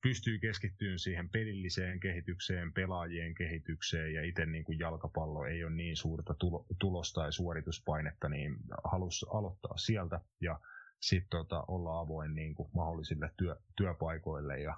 pystyy 0.02 0.40
keskittymään 0.40 1.00
siihen 1.00 1.30
pelilliseen 1.30 2.00
kehitykseen, 2.00 2.74
pelaajien 2.74 3.34
kehitykseen 3.34 4.14
ja 4.14 4.24
itse 4.24 4.46
niin 4.46 4.64
kuin 4.64 4.80
jalkapallo 4.80 5.46
ei 5.46 5.64
ole 5.64 5.74
niin 5.74 5.98
suurta 5.98 6.34
tulo, 6.34 6.66
tulos- 6.80 7.14
tai 7.14 7.34
suorituspainetta, 7.34 8.30
niin 8.30 8.56
halus 8.84 9.26
aloittaa 9.34 9.78
sieltä 9.78 10.22
ja 10.42 10.60
sitten 11.00 11.30
tota, 11.30 11.64
olla 11.68 12.00
avoin 12.00 12.36
niin 12.36 12.56
kuin 12.56 12.70
mahdollisille 12.74 13.32
työ, 13.38 13.56
työpaikoille 13.78 14.60
ja 14.60 14.78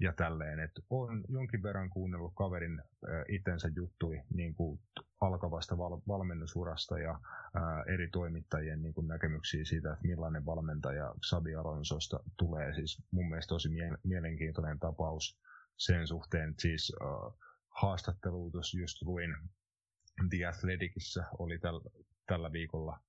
ja 0.00 0.12
tälleen, 0.12 0.60
että 0.60 0.82
on 0.90 1.24
jonkin 1.28 1.62
verran 1.62 1.90
kuunnellut 1.90 2.32
kaverin 2.34 2.80
äh, 2.80 3.24
itsensä 3.28 3.68
juttui 3.76 4.22
niin 4.34 4.54
kuin 4.54 4.80
alkavasta 5.20 5.78
val- 5.78 6.00
valmennusurasta 6.08 6.98
ja 6.98 7.10
äh, 7.10 7.94
eri 7.94 8.08
toimittajien 8.10 8.82
niin 8.82 8.94
kuin 8.94 9.08
näkemyksiä 9.08 9.64
siitä, 9.64 9.92
että 9.92 10.06
millainen 10.06 10.46
valmentaja 10.46 11.14
Xabi 11.26 11.54
Alonsosta 11.54 12.20
tulee. 12.36 12.74
Siis 12.74 13.02
mun 13.10 13.28
mielestä 13.28 13.48
tosi 13.48 13.68
mie- 13.68 13.98
mielenkiintoinen 14.04 14.78
tapaus 14.78 15.40
sen 15.76 16.06
suhteen, 16.06 16.54
siis 16.58 16.92
äh, 17.02 17.34
haastattelu 17.80 18.50
tuossa 18.50 18.78
just 18.78 19.02
luin 19.02 19.36
The 20.30 20.46
Athleticissa 20.46 21.24
oli 21.38 21.56
täl- 21.56 22.04
tällä 22.26 22.52
viikolla 22.52 23.00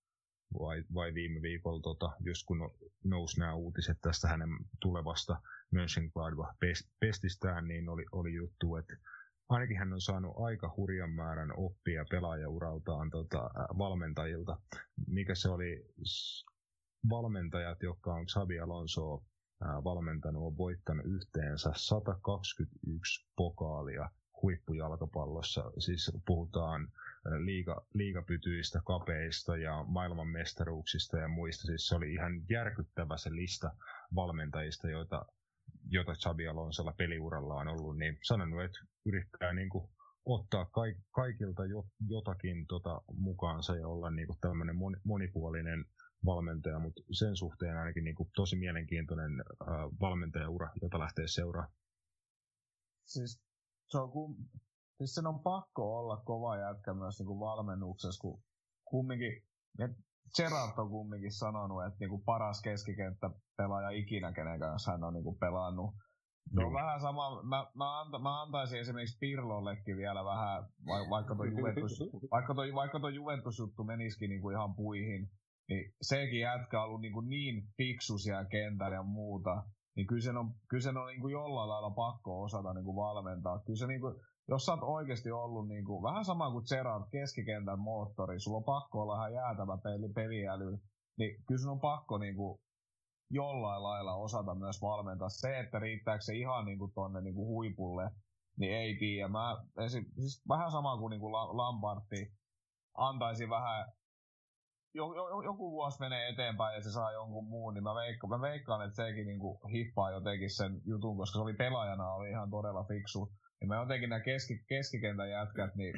vai, 0.59 0.83
vai 0.93 1.13
viime 1.13 1.41
viikolla, 1.41 1.81
tota, 1.81 2.11
just 2.19 2.45
kun 2.45 2.71
nousi 3.03 3.39
nämä 3.39 3.53
uutiset 3.53 3.97
tästä 4.01 4.27
hänen 4.27 4.49
tulevasta 4.81 5.41
Mönchengladbach-pestistään, 5.71 7.67
niin 7.67 7.89
oli, 7.89 8.05
oli 8.11 8.33
juttu, 8.33 8.75
että 8.75 8.97
ainakin 9.49 9.77
hän 9.77 9.93
on 9.93 10.01
saanut 10.01 10.35
aika 10.37 10.73
hurjan 10.77 11.11
määrän 11.11 11.51
oppia 11.57 12.05
pelaajauraltaan 12.09 13.09
tota, 13.09 13.49
valmentajilta, 13.77 14.59
mikä 15.07 15.35
se 15.35 15.49
oli 15.49 15.85
valmentajat, 17.09 17.83
jotka 17.83 18.13
on 18.13 18.25
Xabi 18.25 18.59
Alonso 18.59 19.23
valmentanut, 19.83 20.43
on 20.43 20.57
voittanut 20.57 21.05
yhteensä 21.05 21.71
121 21.75 23.27
pokaalia 23.35 24.09
huippujalkapallossa. 24.41 25.71
Siis 25.79 26.11
puhutaan 26.25 26.87
liiga, 27.37 27.85
liigapytyistä, 27.93 28.81
kapeista 28.85 29.57
ja 29.57 29.83
maailmanmestaruuksista 29.87 31.17
ja 31.17 31.27
muista. 31.27 31.67
Siis 31.67 31.87
se 31.87 31.95
oli 31.95 32.13
ihan 32.13 32.41
järkyttävä 32.49 33.17
se 33.17 33.31
lista 33.31 33.71
valmentajista, 34.15 34.89
joita, 34.89 35.25
joita 35.89 36.13
Xabi 36.15 36.47
Alonsolla 36.47 36.93
peliuralla 36.97 37.53
on 37.53 37.67
ollut, 37.67 37.97
niin 37.97 38.17
sanonut, 38.23 38.63
että 38.63 38.79
yrittää 39.05 39.53
niin 39.53 39.69
kuin 39.69 39.89
ottaa 40.25 40.65
kaik, 40.65 40.97
kaikilta 41.11 41.65
jo, 41.65 41.83
jotakin 42.07 42.67
tota, 42.67 43.01
mukaansa 43.13 43.75
ja 43.75 43.87
olla 43.87 44.09
niin 44.09 44.27
kuin 44.27 44.39
tämmöinen 44.41 44.75
monipuolinen 45.03 45.85
valmentaja, 46.25 46.79
mutta 46.79 47.01
sen 47.11 47.35
suhteen 47.35 47.77
ainakin 47.77 48.03
niin 48.03 48.15
kuin 48.15 48.29
tosi 48.35 48.55
mielenkiintoinen 48.55 49.31
valmentajaura, 50.01 50.69
jota 50.81 50.99
lähtee 50.99 51.27
seuraamaan. 51.27 51.73
Siis, 53.05 53.41
se 53.87 53.97
on, 53.97 54.11
kun, 54.11 54.35
siis 54.97 55.15
sen 55.15 55.27
on 55.27 55.39
pakko 55.39 55.99
olla 55.99 56.21
kova 56.25 56.57
jätkä 56.57 56.93
myös 56.93 57.19
niin 57.19 57.27
kuin 57.27 57.39
valmennuksessa, 57.39 58.21
kun 58.21 58.43
kumminkin, 58.85 59.43
Gerard 60.35 60.77
on 60.77 60.89
kumminkin 60.89 61.31
sanonut, 61.31 61.85
että 61.85 61.99
niin 61.99 62.09
kuin 62.09 62.23
paras 62.25 62.61
keskikenttäpelaaja 62.61 63.89
ikinä, 63.89 64.31
kenen 64.31 64.59
kanssa 64.59 64.91
hän 64.91 65.03
on 65.03 65.13
niin 65.13 65.23
kuin 65.23 65.39
pelannut. 65.39 65.93
Se 66.55 66.63
on 66.63 66.73
vähän 66.73 67.01
sama, 67.01 67.43
mä, 67.43 67.67
mä, 67.75 67.99
anta, 67.99 68.19
mä 68.19 68.41
antaisin 68.41 68.79
esimerkiksi 68.79 69.17
Pirlollekin 69.19 69.97
vielä 69.97 70.25
vähän, 70.25 70.63
vaikka 71.09 71.35
tuo 71.35 71.45
Juventus, 71.45 71.99
vaikka 72.31 72.55
toi, 72.55 72.73
vaikka 72.73 72.99
toi 72.99 73.15
Juventus-juttu 73.15 73.83
menisikin 73.83 74.29
niin 74.29 74.41
kuin 74.41 74.55
ihan 74.55 74.75
puihin, 74.75 75.29
niin 75.69 75.93
sekin 76.01 76.39
jätkä 76.39 76.79
on 76.81 76.85
ollut 76.85 77.01
niin, 77.01 77.13
kuin 77.13 77.29
niin 77.29 77.63
fiksu 77.77 78.17
siellä 78.17 78.45
kentällä 78.45 78.95
ja 78.95 79.03
muuta, 79.03 79.63
niin 79.95 80.07
kyllä 80.07 80.21
sen 80.21 80.37
on, 80.37 80.53
kyllä 80.69 80.81
sen 80.81 80.97
on 80.97 81.07
niin 81.07 81.21
kuin 81.21 81.31
jollain 81.31 81.69
lailla 81.69 81.91
pakko 81.91 82.43
osata 82.43 82.73
niin 82.73 82.85
kuin 82.85 82.95
valmentaa. 82.95 83.59
Kyllä 83.65 83.79
se 83.79 83.87
niin 83.87 84.01
kuin, 84.01 84.15
jos 84.49 84.65
sä 84.65 84.71
oot 84.71 84.83
oikeasti 84.83 85.31
ollut 85.31 85.67
niin 85.67 85.85
kuin, 85.85 86.03
vähän 86.03 86.25
sama 86.25 86.51
kuin 86.51 86.65
Gerard 86.69 87.03
keskikentän 87.11 87.79
moottori, 87.79 88.39
sulla 88.39 88.57
on 88.57 88.63
pakko 88.63 89.01
olla 89.01 89.15
ihan 89.15 89.33
jäätävä 89.33 89.77
peli, 89.83 90.13
peliäly, 90.13 90.77
niin 91.17 91.43
kyllä 91.47 91.61
sun 91.61 91.71
on 91.71 91.79
pakko 91.79 92.17
niin 92.17 92.35
kuin, 92.35 92.59
jollain 93.31 93.83
lailla 93.83 94.15
osata 94.15 94.55
myös 94.55 94.81
valmentaa. 94.81 95.29
Se, 95.29 95.59
että 95.59 95.79
riittääkö 95.79 96.21
se 96.21 96.35
ihan 96.35 96.65
niin 96.65 96.79
kuin 96.79 96.91
tonne 96.95 97.21
niin 97.21 97.35
kuin 97.35 97.47
huipulle, 97.47 98.09
niin 98.59 98.71
ei 98.71 98.97
tiedä. 98.99 99.27
Mä, 99.27 99.57
esim, 99.85 100.05
siis 100.15 100.41
vähän 100.49 100.71
sama 100.71 100.97
kuin, 100.97 101.11
niin 101.11 101.21
kuin 101.21 101.33
Lampartti 101.33 102.31
antaisi 102.97 103.49
vähän 103.49 103.91
joku 105.43 105.71
vuosi 105.71 105.99
menee 105.99 106.29
eteenpäin 106.29 106.75
ja 106.75 106.83
se 106.83 106.91
saa 106.91 107.11
jonkun 107.11 107.47
muun, 107.47 107.73
niin 107.73 107.83
mä, 107.83 107.95
veikkaan, 107.95 108.29
mä 108.29 108.41
veikkaan 108.41 108.85
että 108.85 108.95
sekin 108.95 109.27
niinku 109.27 109.59
hippaa 109.73 110.11
jotenkin 110.11 110.55
sen 110.55 110.81
jutun, 110.85 111.17
koska 111.17 111.37
se 111.37 111.41
oli 111.41 111.53
pelaajana 111.53 112.13
oli 112.13 112.29
ihan 112.29 112.49
todella 112.49 112.83
fiksu. 112.83 113.31
Ja 113.61 113.67
mä 113.67 113.75
jotenkin 113.75 114.09
nämä 114.09 114.19
keski, 114.19 114.63
keskikentän 114.67 115.29
jätkät, 115.29 115.75
niin 115.75 115.93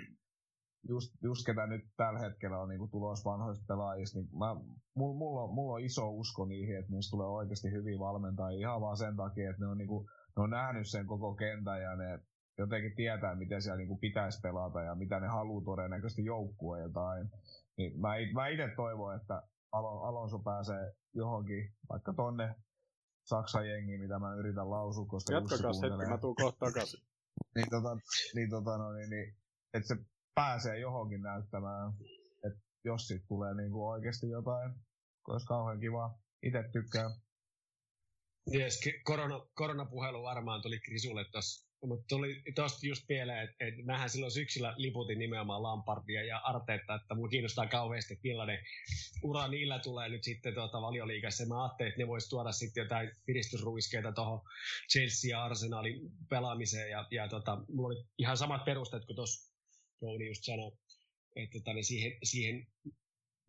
just, 0.90 1.14
just 1.24 1.46
ketä 1.46 1.68
nyt 1.68 1.82
tällä 1.98 2.20
hetkellä 2.20 2.60
on 2.60 2.70
niinku 2.70 2.88
tulos 2.88 3.26
vanhoista 3.26 3.66
pelaajista, 3.68 4.20
niin 4.20 4.30
mä, 4.38 4.56
mulla, 4.96 5.18
mulla, 5.18 5.44
on, 5.44 5.54
mulla 5.54 5.74
on 5.74 5.82
iso 5.82 6.10
usko 6.10 6.46
niihin, 6.46 6.78
että 6.78 6.92
niistä 6.92 7.12
tulee 7.12 7.28
oikeasti 7.28 7.72
hyviä 7.72 8.00
valmentajia 8.00 8.60
ihan 8.60 8.82
vaan 8.82 8.98
sen 8.98 9.16
takia, 9.16 9.50
että 9.50 9.66
ne 9.66 9.72
on, 9.72 9.78
niinku, 9.78 10.10
ne 10.38 10.44
on 10.44 10.50
nähnyt 10.50 10.88
sen 10.88 11.08
koko 11.08 11.36
kentän 11.36 11.82
ja 11.82 11.96
ne 11.96 12.20
jotenkin 12.58 12.96
tietää, 12.96 13.36
miten 13.36 13.62
siellä 13.62 13.78
niinku 13.78 13.98
pitäisi 13.98 14.40
pelata 14.42 14.82
ja 14.82 14.96
mitä 14.96 15.20
ne 15.20 15.28
haluaa 15.28 15.66
todennäköisesti 15.66 16.26
joukkueen 16.26 16.84
jotain. 16.84 17.30
Niin 17.78 18.00
mä, 18.00 18.10
mä 18.34 18.48
itse 18.48 18.74
toivon, 18.76 19.16
että 19.16 19.44
Alonso 19.72 20.40
pääsee 20.40 20.94
johonkin, 21.14 21.74
vaikka 21.90 22.14
tonne 22.14 22.56
Saksan 23.24 23.70
jengi, 23.70 23.98
mitä 23.98 24.20
mä 24.20 24.36
yritän 24.36 24.70
lausua, 24.70 25.06
koska 25.06 25.34
Jatkakaa 25.34 25.72
hetki, 25.84 26.10
mä 26.10 26.18
tuun 26.18 26.36
kohta 26.36 26.66
takaisin. 26.66 27.09
Niin, 27.56 27.70
tota, 27.70 27.98
niin, 28.36 28.50
tota, 28.50 28.78
no, 28.78 28.92
niin, 28.92 29.10
niin, 29.10 29.38
että 29.74 29.88
se 29.88 29.96
pääsee 30.36 30.80
johonkin 30.80 31.22
näyttämään, 31.22 31.94
että 32.48 32.60
jos 32.84 33.08
siitä 33.08 33.26
tulee 33.28 33.54
niin 33.54 33.72
kuin 33.72 33.90
oikeasti 33.90 34.30
jotain, 34.30 34.72
olisi 35.28 35.46
kauhean 35.46 35.80
kiva. 35.80 36.20
Itse 36.44 36.64
tykkään. 36.74 37.12
Yes, 38.54 38.80
korona, 39.04 39.48
koronapuhelu 39.54 40.24
varmaan 40.24 40.62
tuli 40.62 40.80
Krisulle 40.80 41.26
tuossa 41.32 41.69
mutta 41.88 42.06
tuli 42.08 42.42
tosta 42.56 42.88
just 42.88 43.08
pieleen, 43.08 43.44
että 43.44 43.66
et 43.66 43.86
mähän 43.86 44.10
silloin 44.10 44.32
syksyllä 44.32 44.74
liputin 44.78 45.20
nimenomaan 45.20 45.64
Lampardia 45.64 46.26
ja 46.26 46.38
Arteetta, 46.38 46.96
että 46.96 47.16
mulla 47.16 47.30
kiinnostaa 47.30 47.68
kauheasti, 47.68 48.14
että 48.14 48.28
millainen 48.28 48.60
ura 49.24 49.48
niillä 49.48 49.80
tulee 49.80 50.10
nyt 50.10 50.24
sitten 50.24 50.54
tuota 50.54 50.82
valioliikassa. 50.82 51.46
Mä 51.46 51.64
ajattelin, 51.64 51.90
että 51.90 52.02
ne 52.02 52.08
vois 52.08 52.30
tuoda 52.30 52.52
sitten 52.52 52.82
jotain 52.82 53.12
piristysruiskeita 53.26 54.12
tuohon 54.12 54.42
Chelsea 54.92 55.30
ja 55.30 55.44
Arsenalin 55.44 56.12
pelaamiseen. 56.30 56.92
Ja, 56.92 57.08
ja 57.12 57.28
tota, 57.28 57.58
mulla 57.70 57.88
oli 57.88 58.06
ihan 58.18 58.38
samat 58.38 58.66
perusteet 58.66 59.06
kuin 59.06 59.16
tuossa 59.16 59.56
Jouni 60.02 60.28
just 60.28 60.44
sanoi, 60.44 60.72
että 61.36 61.60
tota, 61.60 61.74
niin 61.74 61.86
siihen, 61.86 62.18
siihen 62.24 62.68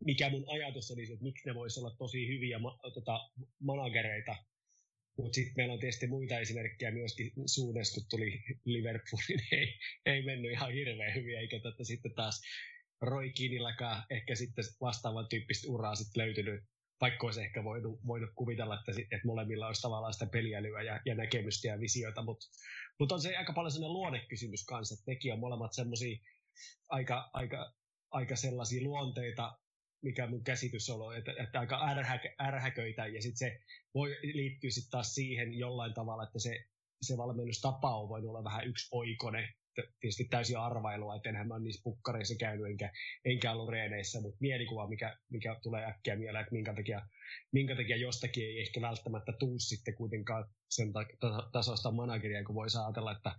mikä 0.05 0.31
mun 0.31 0.45
ajatus 0.49 0.91
oli, 0.91 1.03
että 1.03 1.25
miksi 1.25 1.49
ne 1.49 1.55
voisi 1.55 1.81
olla 1.81 1.97
tosi 1.99 2.29
hyviä 2.29 2.59
ma, 2.59 2.79
tota, 2.95 3.31
managereita– 3.61 4.37
mutta 5.23 5.35
sitten 5.35 5.55
meillä 5.57 5.75
on 5.75 5.81
tietysti 5.81 6.07
muita 6.07 6.39
esimerkkejä 6.39 6.91
myöskin 6.91 7.33
suunnassa, 7.47 7.95
kun 7.95 8.09
tuli 8.11 8.43
Liverpoolin, 8.65 9.27
niin 9.51 9.61
ei, 9.61 9.79
ei 10.07 10.23
mennyt 10.23 10.53
ihan 10.53 10.73
hirveän 10.73 11.15
hyvin, 11.15 11.39
eikä 11.39 11.59
tätä 11.59 11.85
sitten 11.85 12.15
taas 12.15 12.41
Roy 13.03 13.31
Keanillakaan 13.39 14.03
ehkä 14.11 14.35
sitten 14.35 14.65
vastaavan 14.81 15.29
tyyppistä 15.29 15.73
uraa 15.73 15.95
sitten 15.95 16.23
löytynyt, 16.23 16.65
vaikka 17.01 17.27
olisi 17.27 17.41
ehkä 17.41 17.65
voinut, 17.65 18.07
voinut 18.07 18.31
kuvitella, 18.35 18.75
että, 18.75 19.03
että 19.03 19.27
molemmilla 19.27 19.67
olisi 19.67 19.83
tavallaan 19.83 20.13
sitä 20.13 20.27
peliälyä 20.27 20.83
ja, 20.83 21.01
ja 21.07 21.15
näkemystä 21.15 21.69
ja 21.69 21.81
visioita, 21.81 22.23
mutta 22.23 22.47
mut 22.99 23.13
on 23.13 23.21
se 23.21 23.37
aika 23.37 23.53
paljon 23.53 23.73
sellainen 23.73 23.93
luonnekysymys 23.93 24.65
kanssa, 24.65 24.95
että 24.95 25.11
nekin 25.11 25.33
on 25.33 25.39
molemmat 25.39 25.73
semmoisia 25.73 26.19
aika, 26.89 27.31
aika, 27.33 27.75
aika 28.11 28.37
sellaisia 28.37 28.83
luonteita, 28.83 29.59
mikä 30.03 30.27
mun 30.27 30.45
käsitys 30.45 30.91
on, 30.91 31.17
että, 31.17 31.35
että 31.39 31.61
aika 31.61 31.89
ärhä, 31.89 32.21
ärhäköitä, 32.41 33.07
ja 33.07 33.23
sitten 33.23 33.37
se 33.37 33.61
voi 33.95 34.17
liittyä 34.23 34.71
sitten 34.71 34.91
taas 34.91 35.15
siihen 35.15 35.59
jollain 35.59 35.95
tavalla, 35.95 36.25
että 36.25 36.39
se, 36.39 36.65
se 37.03 37.17
valmennustapa 37.17 37.97
on 37.97 38.09
voinut 38.09 38.29
olla 38.29 38.45
vähän 38.45 38.67
yksi 38.67 38.89
oikone, 38.93 39.49
tietysti 40.01 40.25
täysin 40.25 40.59
arvailua, 40.59 41.17
että 41.17 41.29
enhän 41.29 41.49
mä 41.49 41.55
ole 41.55 41.63
niissä 41.63 41.81
pukkareissa 41.85 42.35
käynyt, 42.39 42.67
enkä, 42.67 42.93
enkä 43.25 43.53
ollut 43.53 43.69
reeneissä, 43.69 44.21
mutta 44.21 44.39
mielikuva, 44.41 44.89
mikä, 44.89 45.19
mikä 45.31 45.57
tulee 45.63 45.87
äkkiä 45.87 46.17
mieleen, 46.17 46.43
että 46.43 46.55
minkä 46.55 46.75
takia, 46.75 47.07
minkä 47.53 47.77
takia 47.77 47.97
jostakin 47.97 48.45
ei 48.45 48.61
ehkä 48.61 48.81
välttämättä 48.81 49.33
tuu 49.33 49.59
sitten 49.59 49.95
kuitenkaan 49.95 50.45
sen 50.71 50.93
tasoista 51.53 51.91
manageria, 51.91 52.45
kun 52.45 52.55
voi 52.55 52.67
ajatella, 52.85 53.13
että, 53.13 53.35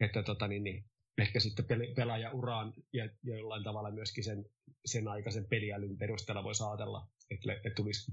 että 0.00 0.22
tota, 0.22 0.48
niin, 0.48 0.64
niin, 0.64 0.84
ehkä 1.18 1.40
sitten 1.40 1.64
pelaajauraan 1.96 2.72
ja 2.92 3.08
jollain 3.22 3.64
tavalla 3.64 3.90
myöskin 3.90 4.24
sen, 4.24 4.44
sen 4.84 5.08
aikaisen 5.08 5.46
peliälyn 5.50 5.98
perusteella 5.98 6.44
voi 6.44 6.52
ajatella, 6.68 7.08
että, 7.30 7.52
että 7.52 7.76
tulisi. 7.76 8.12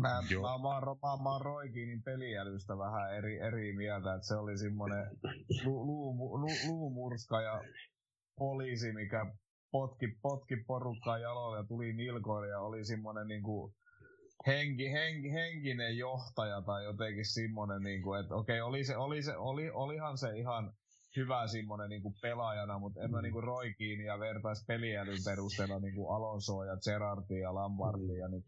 Mä, 0.00 0.08
mä, 0.08 0.20
mä, 0.20 0.80
mä, 1.02 1.22
mä 1.22 1.32
oon 1.32 1.42
Roikinin 1.42 2.02
peliälystä 2.02 2.78
vähän 2.78 3.16
eri, 3.16 3.38
eri 3.38 3.76
mieltä, 3.76 4.14
että 4.14 4.26
se 4.26 4.34
oli 4.34 4.58
semmoinen 4.58 5.06
lu, 5.64 5.86
lu, 5.86 6.40
lu, 6.40 6.48
luumurska 6.68 7.40
ja 7.40 7.64
poliisi, 8.36 8.92
mikä 8.92 9.26
potki, 9.70 10.06
potki 10.22 10.56
porukkaa 10.66 11.18
jaloille 11.18 11.58
ja 11.58 11.64
tuli 11.64 11.92
nilkoille 11.92 12.48
ja 12.48 12.60
oli 12.60 12.84
semmoinen 12.84 13.28
niinku 13.28 13.74
henki, 14.46 14.92
henki, 14.92 15.32
henkinen 15.32 15.96
johtaja 15.96 16.62
tai 16.62 16.84
jotenkin 16.84 17.26
semmoinen, 17.26 17.82
niinku, 17.82 18.14
että 18.14 18.34
okei, 18.34 18.60
okay, 18.60 18.68
oli 18.68 18.84
se, 18.84 18.96
oli 18.96 19.22
se, 19.22 19.36
oli, 19.36 19.70
olihan 19.70 20.18
se 20.18 20.38
ihan 20.38 20.72
hyvä 21.16 21.46
semmoinen 21.46 21.90
niinku 21.90 22.14
pelaajana, 22.22 22.78
mutta 22.78 23.00
en 23.02 23.10
mä 23.10 23.22
niinku 23.22 23.40
Roikiin 23.40 24.00
ja 24.00 24.18
vertais 24.18 24.64
peliälyn 24.66 25.24
perusteella 25.24 25.78
niinku 25.78 26.08
Alonsoa 26.08 26.66
ja 26.66 26.76
Gerardia 26.76 27.38
ja 27.38 27.54
Lambardia, 27.54 28.28
niin 28.28 28.44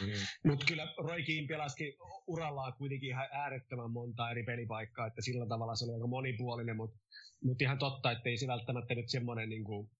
Mm. 0.00 0.50
Mutta 0.50 0.66
kyllä 0.66 0.94
Roy 0.98 1.22
Keane 1.22 1.46
pelasi 1.46 1.96
urallaan 2.26 2.72
kuitenkin 2.72 3.08
ihan 3.08 3.28
äärettömän 3.32 3.90
monta 3.90 4.30
eri 4.30 4.42
pelipaikkaa, 4.42 5.06
että 5.06 5.22
sillä 5.22 5.46
tavalla 5.46 5.76
se 5.76 5.84
oli 5.84 5.94
aika 5.94 6.06
monipuolinen, 6.06 6.76
mutta 6.76 6.98
mut 7.44 7.62
ihan 7.62 7.78
totta, 7.78 8.12
että 8.12 8.28
ei 8.28 8.36
se 8.36 8.46
välttämättä 8.46 8.94
nyt 8.94 9.08
semmoinen 9.08 9.48
niin 9.48 9.64
kuin, 9.64 9.90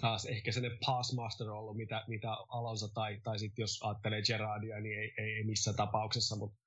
taas 0.00 0.24
ehkä 0.24 0.52
sellainen 0.52 0.78
passmaster 0.86 1.50
ollut, 1.50 1.76
mitä, 1.76 2.04
mitä 2.08 2.32
Alonso 2.48 2.88
tai, 2.88 3.20
tai 3.24 3.38
sitten 3.38 3.62
jos 3.62 3.80
ajattelee 3.82 4.22
Gerardia, 4.22 4.80
niin 4.80 4.98
ei, 4.98 5.14
ei, 5.18 5.34
ei 5.34 5.44
missään 5.44 5.76
tapauksessa, 5.76 6.36
mutta 6.36 6.58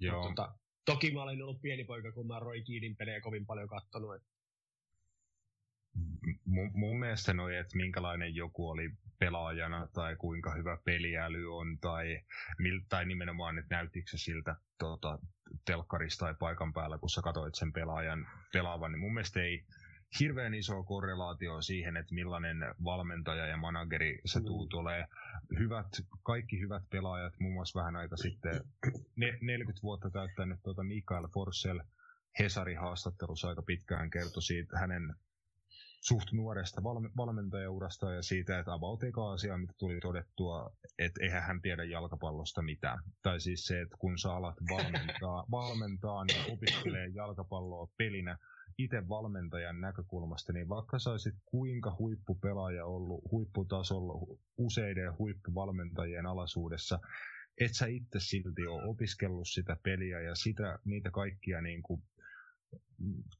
mut, 0.00 0.22
tota, 0.22 0.54
toki 0.84 1.12
mä 1.12 1.22
olen 1.22 1.42
ollut 1.42 1.62
pieni 1.62 1.84
poika, 1.84 2.12
kun 2.12 2.26
mä 2.26 2.40
Roy 2.40 2.62
Keanin 2.62 2.96
pelejä 2.96 3.20
kovin 3.20 3.46
paljon 3.46 3.68
katsonut, 3.68 4.14
että 4.14 4.28
mun, 6.44 6.70
mun 6.74 6.98
mielestä 6.98 7.34
noi, 7.34 7.56
että 7.56 7.76
minkälainen 7.76 8.34
joku 8.34 8.68
oli 8.68 8.90
pelaajana 9.18 9.88
tai 9.92 10.16
kuinka 10.16 10.54
hyvä 10.54 10.78
peliäly 10.84 11.56
on 11.56 11.78
tai, 11.78 12.20
tai 12.88 13.06
nimenomaan, 13.06 13.58
että 13.58 13.74
näyttikö 13.74 14.10
se 14.10 14.18
siltä 14.18 14.56
tota, 14.78 15.18
telkkarista 15.64 16.24
tai 16.24 16.34
paikan 16.38 16.72
päällä, 16.72 16.98
kun 16.98 17.10
sä 17.10 17.22
katsoit 17.22 17.54
sen 17.54 17.72
pelaajan 17.72 18.26
pelaavan, 18.52 18.92
niin 18.92 19.00
mun 19.00 19.14
mielestä 19.14 19.42
ei 19.42 19.64
hirveän 20.20 20.54
iso 20.54 20.82
korrelaatio 20.82 21.62
siihen, 21.62 21.96
että 21.96 22.14
millainen 22.14 22.56
valmentaja 22.84 23.46
ja 23.46 23.56
manageri 23.56 24.20
se 24.24 24.38
mm. 24.38 24.44
tuut 24.44 24.68
tulee. 24.68 25.06
Hyvät, 25.58 25.86
kaikki 26.22 26.60
hyvät 26.60 26.82
pelaajat, 26.90 27.34
muun 27.40 27.54
muassa 27.54 27.80
vähän 27.80 27.96
aika 27.96 28.16
sitten 28.16 28.60
ne, 29.16 29.38
40 29.40 29.82
vuotta 29.82 30.10
täyttänyt 30.10 30.60
tuota 30.62 30.82
Mikael 30.82 31.28
Forssell 31.34 31.80
Hesari 32.38 32.74
haastattelussa 32.74 33.48
aika 33.48 33.62
pitkään 33.62 34.10
kertoi 34.10 34.42
siitä 34.42 34.78
hänen 34.78 35.14
suht 36.00 36.32
nuoresta 36.32 36.82
valmentajaurasta 37.16 38.12
ja 38.12 38.22
siitä, 38.22 38.58
että 38.58 38.72
about 38.72 39.02
eka 39.02 39.32
asia, 39.32 39.58
mitä 39.58 39.72
tuli 39.78 40.00
todettua, 40.00 40.70
että 40.98 41.20
eihän 41.22 41.42
hän 41.42 41.62
tiedä 41.62 41.84
jalkapallosta 41.84 42.62
mitään. 42.62 42.98
Tai 43.22 43.40
siis 43.40 43.66
se, 43.66 43.80
että 43.80 43.96
kun 43.98 44.18
sä 44.18 44.32
alat 44.32 44.56
valmentaa, 44.70 45.44
valmentaa 45.50 46.24
niin 46.24 46.52
opiskelee 46.52 47.08
jalkapalloa 47.08 47.88
pelinä, 47.98 48.38
itse 48.78 49.08
valmentajan 49.08 49.80
näkökulmasta, 49.80 50.52
niin 50.52 50.68
vaikka 50.68 50.98
saisit 50.98 51.34
kuinka 51.44 51.96
huippupelaaja 51.98 52.86
ollut 52.86 53.24
huipputasolla 53.30 54.36
useiden 54.56 55.18
huippuvalmentajien 55.18 56.26
alaisuudessa, 56.26 56.98
et 57.60 57.74
sä 57.74 57.86
itse 57.86 58.20
silti 58.20 58.66
ole 58.66 58.84
opiskellut 58.84 59.48
sitä 59.48 59.76
peliä 59.82 60.20
ja 60.20 60.34
sitä, 60.34 60.78
niitä 60.84 61.10
kaikkia 61.10 61.60
niin 61.60 61.82
kuin 61.82 62.02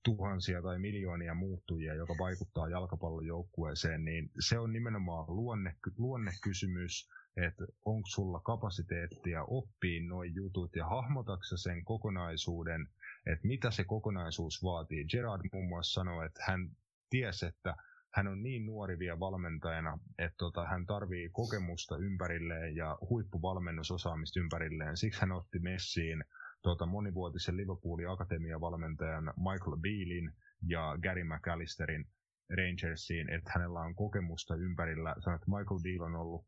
tuhansia 0.05 0.63
tai 0.63 0.79
miljoonia 0.79 1.35
muuttujia, 1.35 1.95
joka 1.95 2.15
vaikuttaa 2.19 2.69
jalkapallojoukkueeseen, 2.69 4.05
niin 4.05 4.31
se 4.41 4.59
on 4.59 4.73
nimenomaan 4.73 5.25
luonne, 5.29 5.77
luonnekysymys, 5.99 7.11
että 7.37 7.65
onko 7.85 8.09
sulla 8.09 8.41
kapasiteettia 8.41 9.45
oppia 9.45 10.03
noin 10.09 10.35
jutut 10.35 10.77
ja 10.77 10.87
hahmotaksa 10.87 11.57
sen 11.57 11.85
kokonaisuuden, 11.85 12.89
että 13.27 13.47
mitä 13.47 13.71
se 13.71 13.85
kokonaisuus 13.85 14.63
vaatii. 14.63 15.05
Gerard 15.05 15.43
muun 15.53 15.69
muassa 15.69 15.93
sanoi, 15.93 16.27
että 16.27 16.45
hän 16.47 16.71
tiesi, 17.11 17.47
että 17.47 17.77
hän 18.15 18.29
on 18.29 18.43
niin 18.43 18.67
nuori 18.67 18.99
vielä 18.99 19.21
valmentajana, 19.21 19.99
että 20.19 20.37
tota, 20.39 20.67
hän 20.67 20.87
tarvii 20.87 21.29
kokemusta 21.33 21.97
ympärilleen 21.97 22.77
ja 22.77 22.99
huippuvalmennusosaamista 23.11 24.41
ympärilleen. 24.41 24.97
Siksi 24.97 25.21
hän 25.21 25.33
otti 25.33 25.59
messiin 25.59 26.25
tota, 26.63 26.87
monivuotisen 26.87 27.57
Liverpoolin 27.57 28.11
akatemiavalmentajan 28.11 29.25
Michael 29.37 29.77
Bealin 29.81 30.33
ja 30.67 30.99
Gary 31.03 31.25
McAllisterin 31.25 32.07
Rangersiin, 32.51 33.31
että 33.31 33.51
hänellä 33.55 33.81
on 33.81 33.95
kokemusta 33.95 34.55
ympärillä. 34.55 35.15
Sanoit, 35.19 35.43
että 35.43 35.57
Michael 35.59 35.81
Beal 35.83 36.01
on 36.01 36.17
ollut 36.17 36.45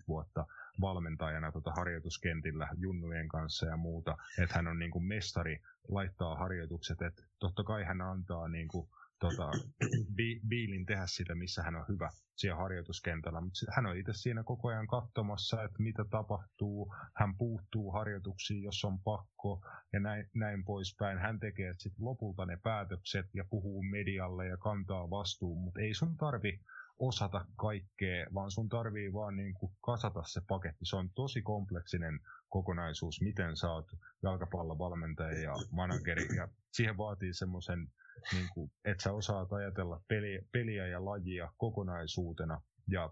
20-30 0.00 0.04
vuotta 0.08 0.46
valmentajana 0.80 1.52
tota 1.52 1.72
harjoituskentillä 1.72 2.68
junnujen 2.76 3.28
kanssa 3.28 3.66
ja 3.66 3.76
muuta, 3.76 4.16
että 4.38 4.54
hän 4.54 4.68
on 4.68 4.78
niin 4.78 4.90
kuin 4.90 5.04
mestari 5.04 5.60
laittaa 5.88 6.36
harjoitukset, 6.36 7.02
että 7.02 7.22
totta 7.38 7.64
kai 7.64 7.84
hän 7.84 8.00
antaa 8.00 8.48
niin 8.48 8.68
kuin 8.68 8.88
tota, 9.22 9.50
Biilin 10.48 10.86
tehdä 10.86 11.06
sitä, 11.06 11.34
missä 11.34 11.62
hän 11.62 11.76
on 11.76 11.84
hyvä 11.88 12.10
siellä 12.36 12.62
harjoituskentällä. 12.62 13.40
Mutta 13.40 13.72
hän 13.76 13.86
on 13.86 13.96
itse 13.96 14.12
siinä 14.12 14.42
koko 14.42 14.68
ajan 14.68 14.86
katsomassa, 14.86 15.62
että 15.62 15.82
mitä 15.82 16.04
tapahtuu. 16.10 16.94
Hän 17.16 17.36
puuttuu 17.36 17.90
harjoituksiin, 17.90 18.62
jos 18.62 18.84
on 18.84 18.98
pakko 19.02 19.60
ja 19.92 20.00
näin, 20.00 20.30
näin 20.34 20.64
poispäin. 20.64 21.18
Hän 21.18 21.40
tekee 21.40 21.74
sitten 21.78 22.04
lopulta 22.04 22.46
ne 22.46 22.58
päätökset 22.62 23.26
ja 23.34 23.44
puhuu 23.50 23.82
medialle 23.82 24.46
ja 24.46 24.56
kantaa 24.56 25.10
vastuun, 25.10 25.64
mutta 25.64 25.80
ei 25.80 25.94
sun 25.94 26.16
tarvi 26.16 26.60
osata 27.02 27.44
kaikkea, 27.56 28.26
vaan 28.34 28.50
sun 28.50 28.68
tarvii 28.68 29.12
vaan 29.12 29.36
niin 29.36 29.54
kuin 29.54 29.72
kasata 29.80 30.22
se 30.26 30.40
paketti. 30.48 30.84
Se 30.84 30.96
on 30.96 31.10
tosi 31.14 31.42
kompleksinen 31.42 32.20
kokonaisuus, 32.48 33.20
miten 33.20 33.56
sä 33.56 33.72
oot 33.72 33.90
jalkapallovalmentaja 34.22 35.38
ja 35.38 35.52
manageri, 35.70 36.36
ja 36.36 36.48
siihen 36.72 36.96
vaatii 36.96 37.34
semmoisen 37.34 37.88
niin 38.32 38.48
kuin, 38.54 38.70
että 38.84 39.02
sä 39.02 39.12
osaat 39.12 39.52
ajatella 39.52 40.00
peliä, 40.08 40.42
peliä 40.52 40.86
ja 40.86 41.04
lajia 41.04 41.52
kokonaisuutena. 41.56 42.60
Ja 42.88 43.10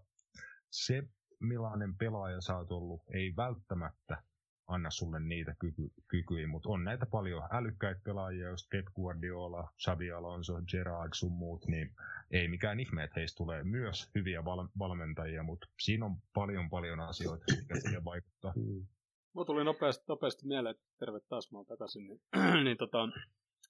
se, 0.70 1.02
millainen 1.40 1.96
pelaaja 1.96 2.40
sä 2.40 2.56
oot 2.56 2.72
ollut, 2.72 3.02
ei 3.14 3.36
välttämättä 3.36 4.22
anna 4.70 4.90
sulle 4.90 5.20
niitä 5.20 5.54
kyky, 5.58 5.90
kykyjä, 6.08 6.46
mutta 6.46 6.68
on 6.68 6.84
näitä 6.84 7.06
paljon 7.06 7.42
älykkäitä 7.50 8.00
pelaajia, 8.04 8.48
jos 8.48 8.68
Pep 8.72 8.86
Guardiola, 8.94 9.68
Xabi 9.84 10.12
Alonso, 10.12 10.62
Gerard 10.70 11.10
sun 11.14 11.32
muut, 11.32 11.66
niin 11.66 11.94
ei 12.30 12.48
mikään 12.48 12.80
ihme, 12.80 13.04
että 13.04 13.20
heistä 13.20 13.36
tulee 13.36 13.64
myös 13.64 14.10
hyviä 14.14 14.44
val- 14.44 14.68
valmentajia, 14.78 15.42
mutta 15.42 15.66
siinä 15.80 16.06
on 16.06 16.16
paljon 16.34 16.70
paljon 16.70 17.00
asioita, 17.00 17.44
mikä 17.60 17.80
siihen 17.80 18.04
vaikuttaa. 18.12 18.52
Mm. 18.56 18.86
Mulla 19.32 19.46
tuli 19.46 19.64
nopeasti, 19.64 20.04
nopeasti 20.08 20.46
mieleen, 20.46 20.70
että 20.70 20.86
terve 20.98 21.20
taas 21.28 21.52
mä 21.52 21.58
takaisin, 21.68 22.06
niin, 22.06 22.20
niin 22.64 22.76
tota, 22.76 23.08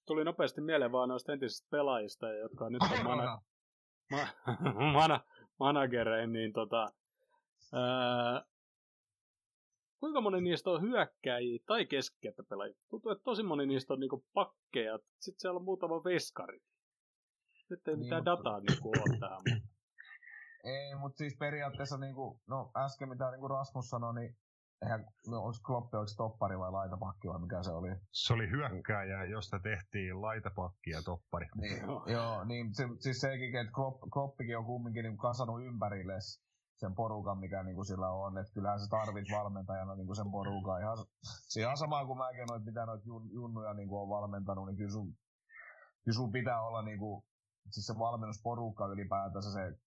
tuli 0.07 0.25
nopeasti 0.25 0.61
mieleen 0.61 0.93
vaan 0.93 1.09
noista 1.09 1.33
entisistä 1.33 1.69
pelaajista, 1.71 2.33
jotka 2.33 2.65
on 2.65 2.73
nyt 2.73 2.83
on 2.83 3.05
mana, 3.05 3.39
ma, 4.13 4.27
mana, 5.01 5.21
managerein, 5.59 6.33
niin 6.33 6.53
tota, 6.53 6.89
ää, 7.73 8.45
kuinka 10.01 10.21
moni 10.21 10.41
niistä 10.41 10.71
on 10.71 10.83
hyökkäjiä 10.83 11.59
tai 11.67 11.87
keskikenttäpelaajia? 11.87 12.77
Tuntuu, 12.91 13.13
että 13.13 13.25
tosi 13.25 13.43
moni 13.43 13.67
niistä 13.67 13.93
on 13.95 14.01
niinku 14.01 14.25
pakkeja, 14.35 14.99
sitten 14.99 15.41
siellä 15.41 15.59
on 15.59 15.65
muutama 15.65 16.05
veskari. 16.05 16.61
Nyt 17.71 17.89
ei 17.89 17.95
niin, 17.95 18.05
mitään 18.05 18.21
mutta... 18.21 18.31
dataa 18.31 18.61
niinku 18.61 18.89
ole 18.89 19.19
tähän. 19.21 19.43
Mutta... 19.49 19.69
Ei, 20.65 20.95
mutta 20.95 21.19
siis 21.19 21.37
periaatteessa, 21.39 21.99
niinku, 21.99 22.41
no 22.49 22.71
äsken 22.77 23.09
mitä 23.09 23.31
niinku 23.31 23.49
Rasmus 23.49 23.89
sanoi, 23.89 24.15
niin 24.15 24.37
eihän, 24.83 25.05
no, 25.27 25.37
onko 25.37 25.59
Kloppi, 25.67 25.97
oliko 25.97 26.13
toppari 26.17 26.59
vai 26.59 26.73
laitapakki 26.73 27.29
vai 27.29 27.41
mikä 27.41 27.63
se 27.63 27.71
oli? 27.71 27.89
Se 28.13 28.33
oli 28.33 28.51
hyökkääjä, 28.51 29.25
josta 29.25 29.59
tehtiin 29.59 30.23
laitapakki 30.23 30.91
ja 30.91 31.03
toppari. 31.03 31.47
Niin, 31.55 31.83
joo, 32.07 32.45
niin 32.45 32.75
se, 32.75 32.85
siis 32.99 33.21
sekin, 33.21 33.57
että 33.57 33.73
Klopp, 33.73 34.03
Kloppikin 34.13 34.59
on 34.59 34.65
kumminkin 34.65 35.05
niin 35.05 35.19
kasannut 35.19 35.65
ympärille 35.65 36.13
sen 36.81 36.95
porukan, 36.95 37.39
mikä 37.39 37.63
niin 37.63 37.75
kuin 37.75 37.87
sillä 37.87 38.11
on. 38.11 38.39
Että 38.39 38.53
kyllähän 38.53 38.81
sä 38.81 38.87
tarvit 38.91 39.27
valmentajana 39.39 39.95
niin 39.95 40.07
kuin 40.07 40.17
sen 40.17 40.31
porukan. 40.31 40.81
Ihan, 40.81 40.99
ihan 41.59 41.77
sama 41.77 42.07
kuin 42.07 42.19
mäkin 42.19 42.47
noit, 42.51 42.65
mitä 42.65 42.87
noita 42.87 43.07
jun, 43.07 43.31
junnuja 43.33 43.75
niin 43.75 43.89
kuin 43.89 44.01
on 44.03 44.09
valmentanut, 44.09 44.67
niin 44.67 44.77
kyllä 44.77 44.91
sun, 44.91 45.15
kyllä 46.05 46.17
sun 46.17 46.33
pitää 46.33 46.63
olla 46.63 46.83
niin 46.83 46.99
kuin, 46.99 47.25
siis 47.71 47.87
se 47.87 47.95
valmennusporukka 47.99 48.87
ylipäätänsä 48.87 49.53
se, 49.53 49.79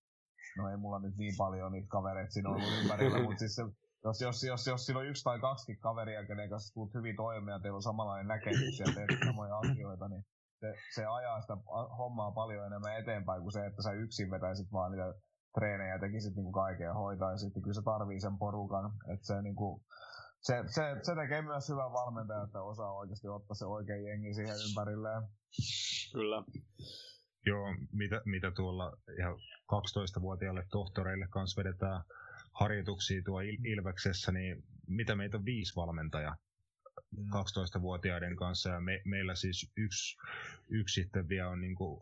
no 0.57 0.69
ei 0.69 0.77
mulla 0.77 0.99
nyt 0.99 1.15
niin 1.17 1.33
paljon 1.37 1.71
niitä 1.71 1.87
kavereita 1.87 2.31
siinä 2.31 2.49
ollut 2.49 2.73
ympärillä, 2.81 3.23
mutta 3.25 3.39
siis 3.39 3.55
se 3.55 3.63
jos, 4.03 4.21
jos, 4.21 4.43
jos, 4.43 4.67
jos 4.67 4.85
siinä 4.85 4.99
on 4.99 5.07
yksi 5.07 5.23
tai 5.23 5.39
kaksi 5.39 5.75
kaveria, 5.75 6.27
kenen 6.27 6.49
kanssa 6.49 6.73
tulet 6.73 6.93
hyvin 6.93 7.15
toimeen 7.15 7.55
ja 7.55 7.59
teillä 7.59 7.75
on 7.75 7.83
samanlainen 7.83 8.27
näkemys 8.27 8.79
ja 8.79 8.85
teet 8.95 9.19
samoja 9.25 9.57
asioita, 9.57 10.07
niin 10.07 10.25
se, 10.59 10.73
se 10.95 11.05
ajaa 11.05 11.41
sitä 11.41 11.57
hommaa 11.97 12.31
paljon 12.31 12.65
enemmän 12.65 12.97
eteenpäin 12.97 13.41
kuin 13.41 13.51
se, 13.51 13.65
että 13.65 13.81
sä 13.81 13.91
yksin 13.91 14.31
vetäisit 14.31 14.71
vaan 14.71 14.91
niitä 14.91 15.13
treenejä 15.53 15.93
ja 15.93 15.99
tekisit 15.99 16.35
niinku 16.35 16.51
kaiken 16.51 16.85
ja 16.85 16.93
hoitaisit. 16.93 17.53
Kyllä 17.53 17.73
se 17.73 17.81
tarvii 17.81 18.19
sen 18.19 18.37
porukan. 18.37 18.91
Että 19.13 19.25
se, 19.27 19.41
niinku, 19.41 19.83
se, 20.41 20.63
se, 20.67 20.81
se, 21.01 21.15
tekee 21.15 21.41
myös 21.41 21.69
hyvän 21.69 21.91
valmentajan, 21.93 22.45
että 22.45 22.61
osaa 22.61 22.93
oikeasti 22.93 23.27
ottaa 23.27 23.55
se 23.55 23.65
oikein 23.65 24.05
jengi 24.05 24.33
siihen 24.33 24.57
ympärilleen. 24.69 25.23
Kyllä. 26.13 26.43
Joo, 27.45 27.65
mitä, 27.91 28.21
mitä 28.25 28.51
tuolla 28.51 28.97
ihan 29.19 29.35
12-vuotiaille 29.73 30.65
tohtoreille 30.71 31.27
kanssa 31.29 31.63
vedetään 31.63 32.03
harjoituksia 32.53 33.21
tuo 33.25 33.41
Il- 33.41 33.65
Ilveksessä, 33.73 34.31
niin 34.31 34.63
mitä 34.87 35.15
meitä 35.15 35.37
on 35.37 35.45
viisi 35.45 35.75
valmentaja 35.75 36.35
12-vuotiaiden 37.15 38.35
kanssa. 38.35 38.69
Ja 38.69 38.79
me, 38.79 39.01
meillä 39.05 39.35
siis 39.35 39.71
yksi, 39.77 40.17
yksi 40.69 41.01
sitten 41.01 41.29
vielä 41.29 41.49
on 41.49 41.61
niin 41.61 41.75
kuin, 41.75 42.01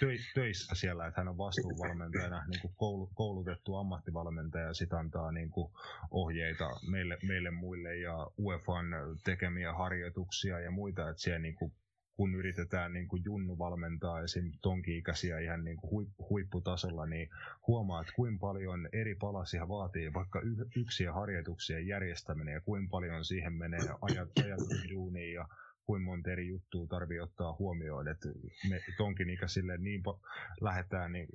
tö, 0.00 0.06
töissä 0.34 0.74
siellä, 0.74 1.06
että 1.06 1.20
hän 1.20 1.28
on 1.28 1.38
vastuuvalmentajana 1.38 2.44
niin 2.46 2.60
kuin 2.60 2.74
koulu, 2.76 3.10
koulutettu 3.14 3.76
ammattivalmentaja 3.76 4.66
ja 4.66 4.74
sitten 4.74 4.98
antaa 4.98 5.32
niin 5.32 5.50
kuin, 5.50 5.72
ohjeita 6.10 6.68
meille, 6.90 7.18
meille 7.22 7.50
muille 7.50 7.96
ja 7.96 8.26
UEFAn 8.38 8.86
tekemiä 9.24 9.72
harjoituksia 9.72 10.60
ja 10.60 10.70
muita, 10.70 11.08
että 11.10 11.22
siellä 11.22 11.38
niin 11.38 11.54
kuin, 11.54 11.72
kun 12.16 12.34
yritetään 12.34 12.92
niin 12.92 13.08
kuin 13.08 13.24
Junnu 13.24 13.58
valmentaa 13.58 14.22
esim. 14.22 14.52
tonki-ikäisiä 14.62 15.38
ihan 15.38 15.64
niin 15.64 15.76
kuin 15.76 16.12
huipputasolla, 16.30 17.06
niin 17.06 17.28
huomaa, 17.66 18.00
että 18.00 18.12
kuinka 18.16 18.40
paljon 18.40 18.88
eri 18.92 19.14
palasia 19.14 19.68
vaatii 19.68 20.12
vaikka 20.12 20.40
y- 20.40 20.80
yksiä 20.80 21.12
harjoituksien 21.12 21.86
järjestäminen 21.86 22.54
ja 22.54 22.60
kuinka 22.60 22.90
paljon 22.90 23.24
siihen 23.24 23.52
menee 23.52 23.88
ajat, 24.00 24.28
ajatusduuniin 24.44 25.34
ja 25.34 25.48
kuinka 25.86 26.04
monta 26.04 26.30
eri 26.30 26.48
juttua 26.48 26.86
tarvii 26.86 27.20
ottaa 27.20 27.56
huomioon, 27.58 28.08
että 28.08 28.28
me 28.68 28.80
tonkin 28.96 29.30
ikäisille 29.30 29.78
niin 29.78 30.02
pa- 30.08 30.20
lähdetään 30.60 31.12
niin 31.12 31.28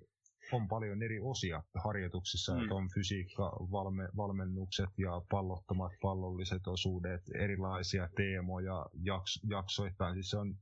on 0.52 0.68
paljon 0.68 1.04
eri 1.04 1.20
osia 1.22 1.64
harjoituksissa, 1.84 2.54
mm. 2.54 2.62
että 2.62 2.76
on 2.76 2.90
fysiikka-valmennukset 2.94 4.90
ja 4.98 5.22
pallottomat 5.30 5.92
pallolliset 6.02 6.68
osuudet, 6.68 7.22
erilaisia 7.36 8.10
teemoja 8.16 8.86
jaks, 9.04 9.40
jaksoittain. 9.50 10.14
Siis 10.14 10.30
se 10.30 10.38
on 10.38 10.56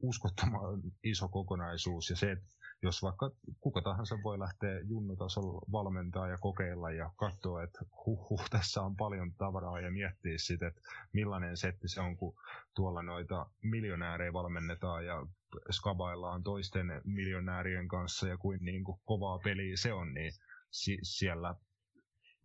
uskottoman 0.00 0.82
iso 1.04 1.28
kokonaisuus 1.28 2.10
ja 2.10 2.16
se, 2.16 2.32
että 2.32 2.54
jos 2.82 3.02
vaikka 3.02 3.30
kuka 3.60 3.82
tahansa 3.82 4.18
voi 4.24 4.38
lähteä 4.38 4.80
junnutasolla 4.80 5.60
valmentaa 5.72 6.28
ja 6.28 6.38
kokeilla 6.38 6.90
ja 6.90 7.10
katsoa, 7.16 7.62
että 7.62 7.84
huh, 8.06 8.30
huh 8.30 8.50
tässä 8.50 8.82
on 8.82 8.96
paljon 8.96 9.32
tavaraa 9.34 9.80
ja 9.80 9.90
miettiä 9.90 10.38
sitten, 10.38 10.68
että 10.68 10.80
millainen 11.12 11.56
setti 11.56 11.88
se 11.88 12.00
on, 12.00 12.16
kun 12.16 12.34
tuolla 12.74 13.02
noita 13.02 13.46
miljonäärejä 13.62 14.32
valmennetaan 14.32 15.06
ja 15.06 15.26
skabaillaan 15.70 16.42
toisten 16.42 16.86
miljonäärien 17.04 17.88
kanssa 17.88 18.28
ja 18.28 18.38
kuin, 18.38 18.64
niin 18.64 18.84
kuin 18.84 18.98
kovaa 19.04 19.38
peliä 19.38 19.76
se 19.76 19.92
on, 19.92 20.14
niin 20.14 20.32
si- 20.70 20.98
siellä 21.02 21.54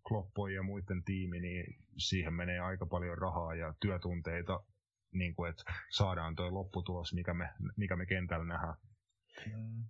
Kloppojen 0.08 0.56
ja 0.56 0.64
muiden 0.64 1.04
tiimi, 1.04 1.40
niin 1.40 1.66
siihen 1.98 2.34
menee 2.34 2.60
aika 2.60 2.86
paljon 2.86 3.18
rahaa 3.18 3.56
ja 3.56 3.74
työtunteita, 3.82 4.64
niin 5.12 5.36
kuin, 5.36 5.50
että 5.50 5.64
saadaan 5.90 6.36
tuo 6.36 6.54
lopputulos, 6.54 7.14
mikä 7.14 7.34
me, 7.34 7.50
mikä 7.78 7.96
me 7.96 8.06
kentällä 8.06 8.46
nähdään. 8.46 8.76
Mm. 9.46 9.84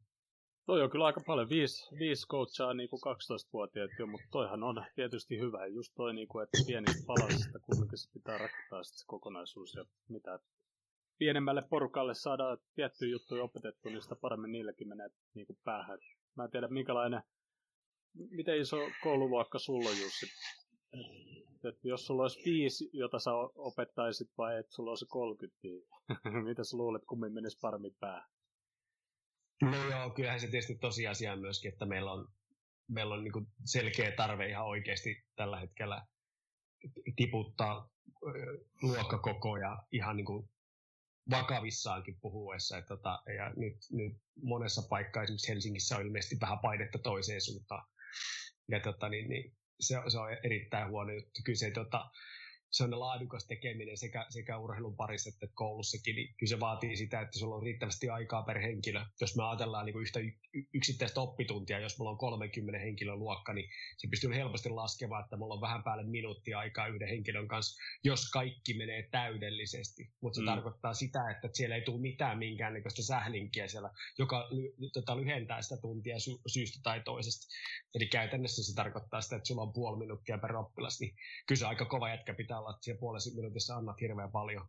Toi 0.65 0.81
on 0.81 0.89
kyllä 0.89 1.05
aika 1.05 1.21
paljon. 1.25 1.49
Viisi, 1.49 1.95
viisi 1.99 2.27
coachaa 2.27 2.73
niin 2.73 2.89
kuin 2.89 3.01
12-vuotiaat 3.05 3.91
jo, 3.99 4.07
mutta 4.07 4.27
toihan 4.31 4.63
on 4.63 4.85
tietysti 4.95 5.39
hyvä. 5.39 5.65
Just 5.65 5.93
toi, 5.95 6.13
niin 6.13 6.27
kuin, 6.27 6.43
että 6.43 6.57
pienistä 6.67 7.03
palasista 7.07 7.59
kuitenkin 7.59 7.97
pitää 8.13 8.37
rakentaa 8.37 8.83
sit 8.83 8.97
se 8.97 9.05
kokonaisuus 9.07 9.75
ja 9.75 9.85
mitä 10.09 10.39
pienemmälle 11.19 11.61
porukalle 11.69 12.13
saadaan 12.13 12.57
tietty 12.75 13.09
juttu 13.09 13.41
opetettu, 13.41 13.89
niin 13.89 14.01
sitä 14.01 14.15
paremmin 14.15 14.51
niillekin 14.51 14.87
menee 14.87 15.09
niin 15.33 15.47
kuin 15.47 15.59
päähän. 15.63 15.99
Mä 16.35 16.43
en 16.43 16.51
tiedä, 16.51 16.67
minkälainen, 16.67 17.23
miten 18.29 18.57
iso 18.57 18.77
koululuokka 19.03 19.59
sulla 19.59 19.89
on, 19.89 19.99
Jussi? 19.99 20.25
Et, 20.93 21.65
et 21.65 21.83
jos 21.83 22.05
sulla 22.05 22.21
olisi 22.21 22.41
viisi, 22.45 22.89
jota 22.93 23.19
sä 23.19 23.31
opettaisit, 23.55 24.29
vai 24.37 24.59
että 24.59 24.71
sulla 24.71 24.91
olisi 24.91 25.05
30, 25.05 25.57
niin 25.63 25.83
mitä 26.49 26.63
sä 26.63 26.77
luulet, 26.77 27.05
kummin 27.05 27.33
menisi 27.33 27.59
paremmin 27.61 27.95
päähän? 27.99 28.29
No 29.61 29.89
joo, 29.89 30.09
kyllähän 30.09 30.39
se 30.39 30.47
tietysti 30.47 30.75
tosiasia 30.75 31.35
myöskin, 31.35 31.71
että 31.71 31.85
meillä 31.85 32.11
on, 32.11 32.27
meillä 32.87 33.15
on 33.15 33.23
niin 33.23 33.47
selkeä 33.65 34.11
tarve 34.11 34.49
ihan 34.49 34.65
oikeasti 34.65 35.23
tällä 35.35 35.59
hetkellä 35.59 36.05
tiputtaa 37.15 37.89
luokkakokoja 38.81 39.77
ihan 39.91 40.17
niin 40.17 40.25
kuin 40.25 40.49
vakavissaankin 41.31 42.17
puhuessa. 42.21 42.77
Että 42.77 42.87
tota, 42.87 43.21
ja 43.37 43.53
nyt, 43.55 43.75
nyt 43.91 44.13
monessa 44.43 44.81
paikkaa, 44.89 45.23
esimerkiksi 45.23 45.47
Helsingissä 45.47 45.97
on 45.97 46.01
ilmeisesti 46.05 46.37
vähän 46.41 46.59
painetta 46.59 46.99
toiseen 46.99 47.41
suuntaan. 47.41 47.87
Ja 48.71 48.79
tota, 48.79 49.09
niin, 49.09 49.29
niin, 49.29 49.57
se, 49.79 49.95
se, 50.07 50.19
on 50.19 50.37
erittäin 50.43 50.89
huono 50.89 51.13
juttu. 51.13 51.41
Kyllä 51.45 51.57
se, 51.57 51.71
tota, 51.71 52.09
se 52.71 52.83
on 52.83 52.99
laadukas 52.99 53.47
tekeminen 53.47 53.97
sekä, 53.97 54.25
sekä 54.29 54.57
urheilun 54.57 54.95
parissa 54.95 55.29
että 55.29 55.47
koulussakin, 55.53 56.15
niin 56.15 56.35
kyllä 56.37 56.49
se 56.49 56.59
vaatii 56.59 56.97
sitä, 56.97 57.21
että 57.21 57.39
sulla 57.39 57.55
on 57.55 57.63
riittävästi 57.63 58.09
aikaa 58.09 58.43
per 58.43 58.59
henkilö. 58.59 59.05
Jos 59.21 59.35
me 59.35 59.43
ajatellaan 59.43 59.85
niin 59.85 59.93
kuin 59.93 60.01
yhtä 60.01 60.19
yksittäistä 60.73 61.21
oppituntia, 61.21 61.79
jos 61.79 61.97
mulla 61.97 62.11
on 62.11 62.17
30 62.17 62.79
henkilön 62.79 63.19
luokka, 63.19 63.53
niin 63.53 63.69
se 63.97 64.07
pystyy 64.07 64.35
helposti 64.35 64.69
laskemaan, 64.69 65.23
että 65.23 65.37
mulla 65.37 65.53
on 65.53 65.61
vähän 65.61 65.83
päälle 65.83 66.03
minuuttia 66.03 66.59
aikaa 66.59 66.87
yhden 66.87 67.07
henkilön 67.07 67.47
kanssa, 67.47 67.81
jos 68.03 68.31
kaikki 68.31 68.73
menee 68.73 69.07
täydellisesti. 69.11 70.09
Mutta 70.21 70.35
se 70.35 70.41
mm. 70.41 70.45
tarkoittaa 70.45 70.93
sitä, 70.93 71.29
että 71.31 71.49
siellä 71.53 71.75
ei 71.75 71.81
tule 71.81 72.01
mitään 72.01 72.37
minkäännäköistä 72.37 73.03
sählinkiä 73.03 73.67
siellä, 73.67 73.91
joka 74.17 74.47
ly, 74.51 74.73
tota, 74.93 75.17
lyhentää 75.17 75.61
sitä 75.61 75.77
tuntia 75.81 76.19
sy- 76.19 76.41
syystä 76.47 76.79
tai 76.83 77.01
toisesta. 77.01 77.47
Eli 77.95 78.07
käytännössä 78.07 78.63
se 78.63 78.75
tarkoittaa 78.75 79.21
sitä, 79.21 79.35
että 79.35 79.47
sulla 79.47 79.61
on 79.61 79.73
puoli 79.73 79.97
minuuttia 79.97 80.37
per 80.37 80.55
oppilas, 80.55 80.99
niin 80.99 81.15
kyllä 81.47 81.59
se 81.59 81.65
aika 81.65 81.85
kova 81.85 82.09
jätkä 82.09 82.33
pitää 82.33 82.58
olla, 82.59 82.69
että 82.69 82.83
siellä 82.83 82.99
puolessa 82.99 83.35
minuutissa 83.35 83.75
annat 83.75 84.01
hirveän 84.01 84.31
paljon. 84.31 84.67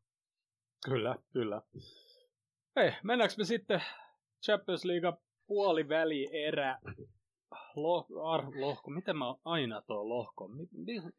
Kyllä, 0.85 1.17
kyllä. 1.33 1.63
Hei, 2.77 2.93
mennäänkö 3.03 3.35
me 3.39 3.45
sitten 3.45 3.83
Champions 4.45 4.85
League 4.85 5.13
puoliväli 5.47 6.29
erä 6.33 6.79
Loh, 7.77 8.07
ar, 8.25 8.45
lohko, 8.61 8.91
miten 8.91 9.17
mä 9.17 9.35
aina 9.45 9.83
tuo 9.83 10.09
lohko? 10.09 10.49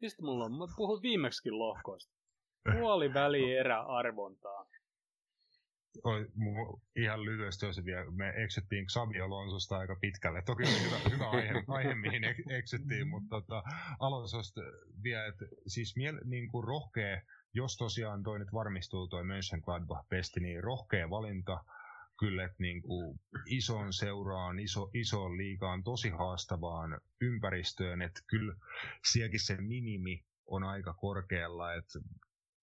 Mistä 0.00 0.22
mulla 0.22 0.44
on? 0.44 0.58
Mä 0.58 0.66
puhun 0.76 1.02
viimeksi 1.02 1.50
lohkoista. 1.50 2.14
Puoliväli 2.80 3.54
erä 3.54 3.82
arvontaa 3.82 4.61
oli 6.04 6.26
ihan 6.96 7.24
lyhyesti 7.24 7.66
olisi 7.66 7.84
vielä, 7.84 8.10
me 8.10 8.32
eksyttiin 8.36 8.86
Xabi 8.86 9.20
Alonsosta 9.20 9.78
aika 9.78 9.96
pitkälle. 10.00 10.42
Toki 10.42 10.62
oli 10.62 10.84
hyvä, 10.84 11.10
hyvä 11.10 11.30
aihe, 11.30 11.64
aihe, 11.68 11.94
mihin 11.94 12.24
eksyttiin, 12.50 13.08
mutta 13.08 13.40
tota, 13.40 13.62
Alonsosta 14.00 14.60
vielä, 15.02 15.26
että 15.26 15.44
siis 15.66 15.96
miel, 15.96 16.20
niin 16.24 16.48
kuin 16.48 16.64
rohkea, 16.64 17.22
jos 17.54 17.76
tosiaan 17.76 18.22
toi 18.22 18.38
nyt 18.38 18.52
varmistuu 18.52 19.08
toi 19.08 19.24
Mönchengladbach-pesti, 19.24 20.40
niin 20.40 20.64
rohkea 20.64 21.10
valinta, 21.10 21.64
kyllä, 22.18 22.44
että 22.44 22.56
niin 22.58 22.82
kuin 22.82 23.20
ison 23.46 23.92
seuraan, 23.92 24.58
iso, 24.58 24.90
isoon 24.94 25.36
liigaan, 25.36 25.82
tosi 25.82 26.10
haastavaan 26.10 27.00
ympäristöön, 27.20 28.02
että 28.02 28.20
kyllä 28.26 28.54
sielläkin 29.12 29.40
se 29.40 29.56
minimi 29.56 30.24
on 30.46 30.64
aika 30.64 30.92
korkealla, 30.94 31.74
että 31.74 31.98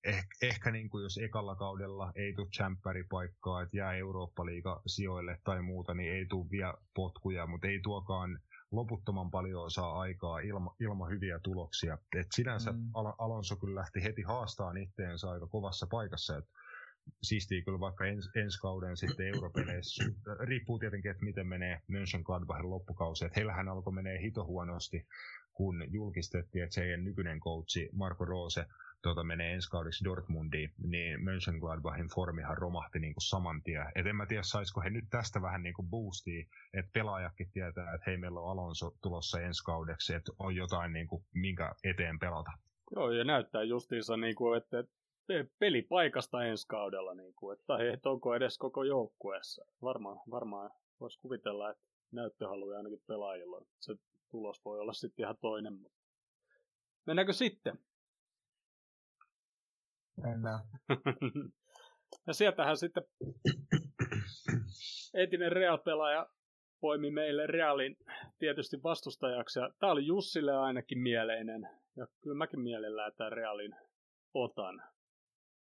eh, 0.06 0.26
ehkä 0.42 0.70
niin 0.70 0.88
kuin 0.88 1.02
jos 1.02 1.18
ekalla 1.18 1.56
kaudella 1.56 2.12
ei 2.14 2.32
tule 2.32 3.04
paikkaa, 3.08 3.62
että 3.62 3.76
jää 3.76 3.94
Eurooppa-liiga 3.94 4.82
sijoille 4.86 5.40
tai 5.44 5.62
muuta, 5.62 5.94
niin 5.94 6.12
ei 6.12 6.26
tule 6.26 6.50
vielä 6.50 6.74
potkuja, 6.94 7.46
mutta 7.46 7.66
ei 7.66 7.80
tuokaan 7.80 8.40
loputtoman 8.70 9.30
paljon 9.30 9.70
saa 9.70 10.00
aikaa 10.00 10.38
ilma, 10.38 10.74
ilman 10.80 11.10
hyviä 11.10 11.38
tuloksia. 11.38 11.98
Et 12.16 12.26
sinänsä 12.32 12.72
mm. 12.72 12.90
Al- 12.94 13.14
Alonso 13.18 13.56
kyllä 13.56 13.80
lähti 13.80 14.02
heti 14.04 14.22
haastaan 14.22 14.76
itteensä 14.76 15.30
aika 15.30 15.46
kovassa 15.46 15.86
paikassa, 15.86 16.36
että 16.36 16.50
siistiä 17.22 17.62
kyllä 17.62 17.80
vaikka 17.80 18.06
ens, 18.06 18.30
ensi 18.34 18.58
kauden 18.60 18.96
sitten 18.96 19.26
europeleissä. 19.34 20.04
Riippuu 20.40 20.78
tietenkin, 20.78 21.10
että 21.10 21.24
miten 21.24 21.46
menee 21.46 21.80
Mönchengladbachin 21.88 22.70
loppukausi. 22.70 23.24
Että 23.24 23.40
heillähän 23.40 23.68
alkoi 23.68 23.92
menee 23.92 24.22
hito 24.22 24.44
huonosti, 24.44 25.06
kun 25.52 25.84
julkistettiin, 25.88 26.64
että 26.64 26.74
se 26.74 26.96
nykyinen 26.96 27.40
coachi 27.40 27.88
Marco 27.92 28.24
Rose 28.24 28.66
tuota, 29.02 29.24
menee 29.24 29.52
ensi 29.52 29.70
kaudeksi 29.70 30.04
Dortmundiin, 30.04 30.70
niin 30.78 31.24
Mönchengladbachin 31.24 32.08
formihan 32.14 32.58
romahti 32.58 32.98
niin 32.98 33.14
kuin 33.14 33.22
saman 33.22 33.62
tien. 33.62 33.86
Et 33.94 34.06
en 34.06 34.16
mä 34.16 34.26
tiedä, 34.26 34.42
saisiko 34.42 34.80
he 34.80 34.90
nyt 34.90 35.04
tästä 35.10 35.42
vähän 35.42 35.62
niin 35.62 35.74
kuin 35.74 35.88
boostia, 35.88 36.46
että 36.74 36.90
pelaajakin 36.92 37.50
tietää, 37.52 37.94
että 37.94 38.04
hei, 38.06 38.16
meillä 38.16 38.40
on 38.40 38.50
Alonso 38.50 38.90
tulossa 39.02 39.40
ensi 39.40 39.64
kaudeksi, 39.64 40.14
että 40.14 40.32
on 40.38 40.56
jotain, 40.56 40.92
niin 40.92 41.06
kuin, 41.06 41.24
minkä 41.34 41.74
eteen 41.84 42.18
pelata. 42.18 42.50
Joo, 42.94 43.10
ja 43.10 43.24
näyttää 43.24 43.62
justiinsa, 43.62 44.16
niin 44.16 44.34
kuin, 44.34 44.58
että 44.58 44.84
pelipaikasta 45.58 46.44
ensi 46.44 46.66
kaudella, 46.68 47.14
niin 47.14 47.34
kuin, 47.34 47.58
että 47.58 47.76
he 47.76 47.98
onko 48.04 48.34
edes 48.34 48.58
koko 48.58 48.84
joukkueessa. 48.84 49.64
Varmaan, 49.82 50.20
varmaan 50.30 50.70
voisi 51.00 51.20
kuvitella, 51.20 51.70
että 51.70 51.84
näyttöhaluja 52.12 52.76
ainakin 52.76 53.02
pelaajilla. 53.06 53.60
Se 53.80 53.94
tulos 54.30 54.64
voi 54.64 54.80
olla 54.80 54.92
sitten 54.92 55.22
ihan 55.22 55.36
toinen. 55.40 55.78
Mennäänkö 57.06 57.32
sitten? 57.32 57.78
Mennään. 60.22 60.60
ja 62.26 62.32
sieltähän 62.32 62.76
sitten 62.76 63.02
entinen 65.22 65.52
Real-pelaaja 65.52 66.26
poimi 66.80 67.10
meille 67.10 67.46
Realin 67.46 67.96
tietysti 68.38 68.82
vastustajaksi. 68.82 69.58
Ja 69.58 69.70
tämä 69.78 69.92
oli 69.92 70.06
Jussille 70.06 70.56
ainakin 70.56 70.98
mieleinen. 70.98 71.68
Ja 71.96 72.06
kyllä 72.22 72.36
mäkin 72.36 72.60
mielellään 72.60 73.12
tämän 73.16 73.32
Realin 73.32 73.74
otan. 74.34 74.82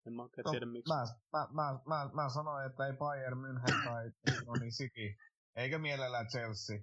En 0.07 0.12
mä 0.12 0.23
oikein 0.23 0.45
no, 0.45 0.51
tiedä 0.51 0.67
miksi. 0.67 0.95
Mä, 0.95 1.05
mä, 1.33 1.49
mä, 1.53 1.79
mä, 1.87 2.11
mä 2.15 2.29
sanoin, 2.29 2.67
että 2.67 2.87
ei 2.87 2.93
Bayern 2.93 3.39
München 3.39 3.85
tai 3.85 4.11
no 4.47 4.53
niin 4.61 4.73
City. 4.73 5.17
Eikä 5.57 5.79
mielellään 5.79 6.27
Chelsea. 6.27 6.79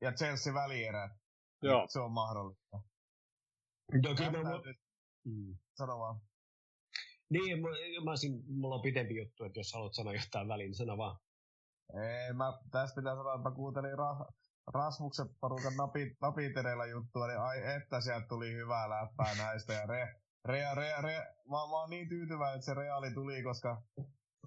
Ja 0.00 0.12
Chelsea 0.12 0.54
välierä. 0.54 1.10
Joo. 1.62 1.86
Se 1.88 2.00
on 2.00 2.12
mahdollista. 2.12 2.80
Joo, 4.02 4.14
kyllä 4.14 4.30
mä... 4.30 4.60
Mm. 5.24 5.56
Sano 5.74 5.98
vaan. 5.98 6.20
Niin, 7.30 7.62
mä, 7.62 7.68
mä 8.04 8.10
olisin, 8.10 8.32
mulla 8.46 8.74
on 8.74 8.82
pitempi 8.82 9.16
juttu, 9.16 9.44
että 9.44 9.60
jos 9.60 9.72
haluat 9.72 9.94
sanoa 9.94 10.14
jotain 10.14 10.48
väliin, 10.48 10.68
niin 10.68 10.74
sano 10.74 10.98
vaan. 10.98 11.18
Ei, 11.94 12.32
mä, 12.32 12.52
tässä 12.70 12.94
pitää 12.96 13.16
sanoa, 13.16 13.34
että 13.34 13.48
mä 13.48 13.54
kuuntelin 13.54 13.98
Ra, 13.98 14.26
Rasmuksen 14.74 15.28
porukan 15.40 15.76
napi, 15.76 16.16
napitereillä 16.20 16.86
juttua, 16.86 17.26
niin 17.26 17.40
ai 17.40 17.74
että 17.76 18.00
sieltä 18.00 18.26
tuli 18.28 18.52
hyvää 18.52 18.90
läppää 18.90 19.34
näistä. 19.34 19.72
Ja 19.72 19.86
re, 19.86 20.14
re, 20.44 20.74
re, 20.74 20.94
re, 21.02 21.16
mä, 21.50 21.56
mä 21.70 21.80
oon 21.80 21.90
niin 21.90 22.08
tyytyväinen, 22.08 22.54
että 22.54 22.66
se 22.66 22.74
reaali 22.74 23.10
tuli, 23.14 23.42
koska 23.42 23.82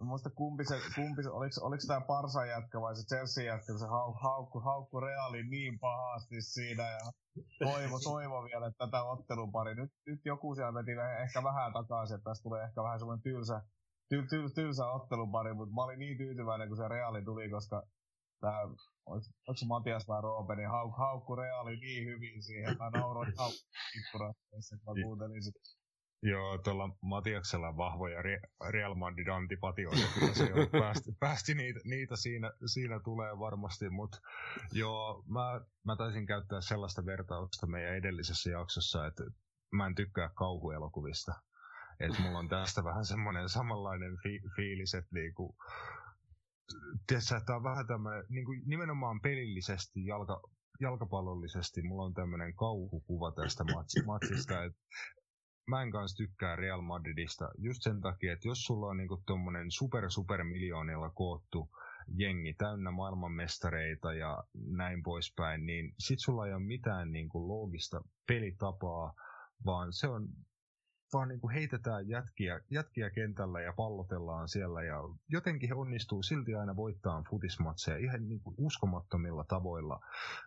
muista 0.01 0.29
kumpi 0.29 0.65
se, 0.65 0.75
kumpi 0.95 1.23
se 1.23 1.29
oliko, 1.29 1.55
oliko 1.61 1.83
tämä 1.87 2.01
Parsan 2.01 2.49
jätkä 2.49 2.81
vai 2.81 2.95
se 2.95 3.03
Chelsea 3.07 3.43
jätkä, 3.43 3.77
se 3.77 3.87
hau, 3.87 4.13
haukku, 4.13 4.59
haukku 4.59 4.99
Reali 4.99 5.43
niin 5.43 5.79
pahasti 5.79 6.41
siinä 6.41 6.83
ja 6.83 7.11
toivo, 7.59 7.99
toivo 7.99 8.43
vielä, 8.43 8.67
että 8.67 8.85
tätä 8.85 9.03
ottelun 9.03 9.51
pari. 9.51 9.75
Nyt, 9.75 9.91
nyt 10.05 10.21
joku 10.25 10.55
siellä 10.55 10.73
veti 10.73 10.91
ehkä 11.23 11.43
vähän 11.43 11.73
takaisin, 11.73 12.15
että 12.15 12.29
tästä 12.29 12.43
tulee 12.43 12.63
ehkä 12.63 12.83
vähän 12.83 12.99
semmoinen 12.99 13.23
tylsä, 13.23 13.61
tyl, 14.09 14.25
tyl, 14.29 14.49
tylsä 14.49 14.85
ottelun 14.85 15.31
pari, 15.31 15.53
mutta 15.53 15.75
mä 15.75 15.83
olin 15.83 15.99
niin 15.99 16.17
tyytyväinen, 16.17 16.67
kun 16.67 16.77
se 16.77 16.87
Reali 16.87 17.25
tuli, 17.25 17.49
koska 17.49 17.83
oliko, 19.05 19.25
oliko 19.47 19.59
se 19.59 19.65
Matias 19.65 20.07
vai 20.07 20.21
Roope, 20.21 20.55
niin 20.55 20.69
hauk, 20.69 20.97
haukku 20.97 21.35
Reali 21.35 21.75
niin 21.77 22.05
hyvin 22.05 22.43
siihen. 22.43 22.77
Mä 22.77 22.89
nauroin 22.89 23.33
haukku 23.37 23.59
kun 24.11 24.21
mä 24.85 25.03
kuuntelin 25.03 25.43
sitä. 25.43 25.59
Joo, 26.23 26.57
tuolla 26.57 26.89
Matiaksella 27.01 27.77
vahvoja 27.77 28.21
Real 28.69 28.95
Madrid 28.95 29.27
antipatioita, 29.27 30.01
se 30.33 30.45
jo 30.45 30.67
päästi, 30.71 31.11
päästi 31.19 31.53
niitä, 31.53 31.79
niitä 31.83 32.15
siinä, 32.15 32.51
siinä, 32.65 32.99
tulee 32.99 33.39
varmasti, 33.39 33.89
mutta 33.89 34.17
joo, 34.71 35.23
mä, 35.27 35.61
mä 35.85 35.95
taisin 35.95 36.25
käyttää 36.25 36.61
sellaista 36.61 37.05
vertausta 37.05 37.67
meidän 37.67 37.95
edellisessä 37.95 38.49
jaksossa, 38.49 39.07
että 39.07 39.23
mä 39.71 39.85
en 39.87 39.95
tykkää 39.95 40.29
kauhuelokuvista. 40.35 41.33
Että 41.99 42.21
mulla 42.21 42.39
on 42.39 42.49
tästä 42.49 42.83
vähän 42.83 43.05
semmoinen 43.05 43.49
samanlainen 43.49 44.17
fi- 44.23 44.49
fiilis, 44.55 44.93
että 44.93 45.09
niinku, 45.13 45.55
tiedätkö, 47.07 47.41
tämä 47.45 47.57
on 47.57 47.63
vähän 47.63 47.87
tämmöinen, 47.87 48.25
niinku 48.29 48.51
nimenomaan 48.65 49.21
pelillisesti, 49.21 50.05
jalka, 50.05 50.41
jalkapallollisesti 50.79 51.81
mulla 51.81 52.03
on 52.03 52.13
tämmöinen 52.13 52.55
kauhukuva 52.55 53.31
tästä 53.31 53.63
matsista, 54.05 54.63
että 54.63 54.79
mä 55.67 55.81
en 55.81 55.91
kanssa 55.91 56.17
tykkää 56.17 56.55
Real 56.55 56.81
Madridista 56.81 57.49
just 57.57 57.81
sen 57.81 58.01
takia, 58.01 58.33
että 58.33 58.47
jos 58.47 58.63
sulla 58.63 58.87
on 58.87 58.97
niinku 58.97 59.23
tommonen 59.25 59.71
super 59.71 60.11
super 60.11 60.43
miljoonilla 60.43 61.09
koottu 61.09 61.69
jengi 62.15 62.53
täynnä 62.53 62.91
maailmanmestareita 62.91 64.13
ja 64.13 64.43
näin 64.53 65.03
poispäin, 65.03 65.65
niin 65.65 65.93
sit 65.99 66.19
sulla 66.19 66.47
ei 66.47 66.53
ole 66.53 66.63
mitään 66.63 67.11
niinku 67.11 67.47
loogista 67.47 68.01
pelitapaa, 68.27 69.13
vaan 69.65 69.93
se 69.93 70.07
on 70.07 70.27
vaan 71.13 71.27
niin 71.27 71.39
kuin 71.39 71.53
heitetään 71.53 72.09
jätkiä, 72.09 72.61
jätkiä 72.69 73.09
kentällä 73.09 73.61
ja 73.61 73.73
pallotellaan 73.73 74.49
siellä 74.49 74.83
ja 74.83 75.01
jotenkin 75.29 75.69
he 75.69 75.75
onnistuu 75.75 76.23
silti 76.23 76.55
aina 76.55 76.75
voittamaan 76.75 77.23
futismatseja 77.23 77.97
ihan 77.97 78.29
niin 78.29 78.41
kuin 78.41 78.55
uskomattomilla 78.57 79.43
tavoilla. 79.43 79.99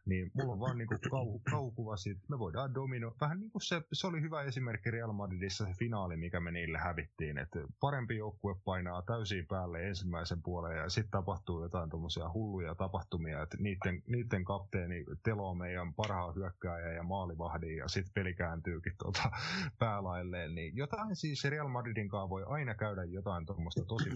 Niin 0.06 0.30
mulla 0.34 0.52
on 0.52 0.60
vaan 0.60 0.78
niin 0.78 0.88
kuin 0.88 1.00
kau, 1.10 1.38
kaukuva 1.50 1.96
siitä, 1.96 2.20
me 2.28 2.38
voidaan 2.38 2.74
domino, 2.74 3.14
vähän 3.20 3.40
niin 3.40 3.50
kuin 3.50 3.62
se, 3.62 3.82
se 3.92 4.06
oli 4.06 4.20
hyvä 4.20 4.42
esimerkki 4.42 4.90
Real 4.90 5.12
Madridissa 5.12 5.64
se 5.64 5.72
finaali, 5.78 6.16
mikä 6.16 6.40
me 6.40 6.50
niille 6.50 6.78
hävittiin, 6.78 7.38
että 7.38 7.58
parempi 7.80 8.16
joukkue 8.16 8.54
painaa 8.64 9.02
täysin 9.02 9.46
päälle 9.46 9.88
ensimmäisen 9.88 10.42
puolen 10.42 10.76
ja 10.76 10.88
sitten 10.88 11.10
tapahtuu 11.10 11.62
jotain 11.62 11.90
tuommoisia 11.90 12.32
hulluja 12.32 12.74
tapahtumia, 12.74 13.42
että 13.42 13.56
niiden, 13.60 14.02
niiden 14.06 14.44
kapteeni 14.44 15.04
teloo 15.22 15.54
meidän 15.54 15.94
parhaan 15.94 16.34
hyökkääjä 16.34 16.92
ja 16.92 17.02
maalivahdin 17.02 17.76
ja 17.76 17.88
sitten 17.88 18.14
peli 18.14 18.34
kääntyykin 18.34 18.92
tuota 18.98 19.30
päälailleen, 19.78 20.53
niin 20.54 20.76
jotain 20.76 21.16
siis 21.16 21.44
Real 21.44 21.68
Madridin 21.68 22.08
kanssa 22.08 22.28
voi 22.28 22.44
aina 22.46 22.74
käydä 22.74 23.04
jotain 23.04 23.46
tuommoista 23.46 23.84
tosi 23.84 24.10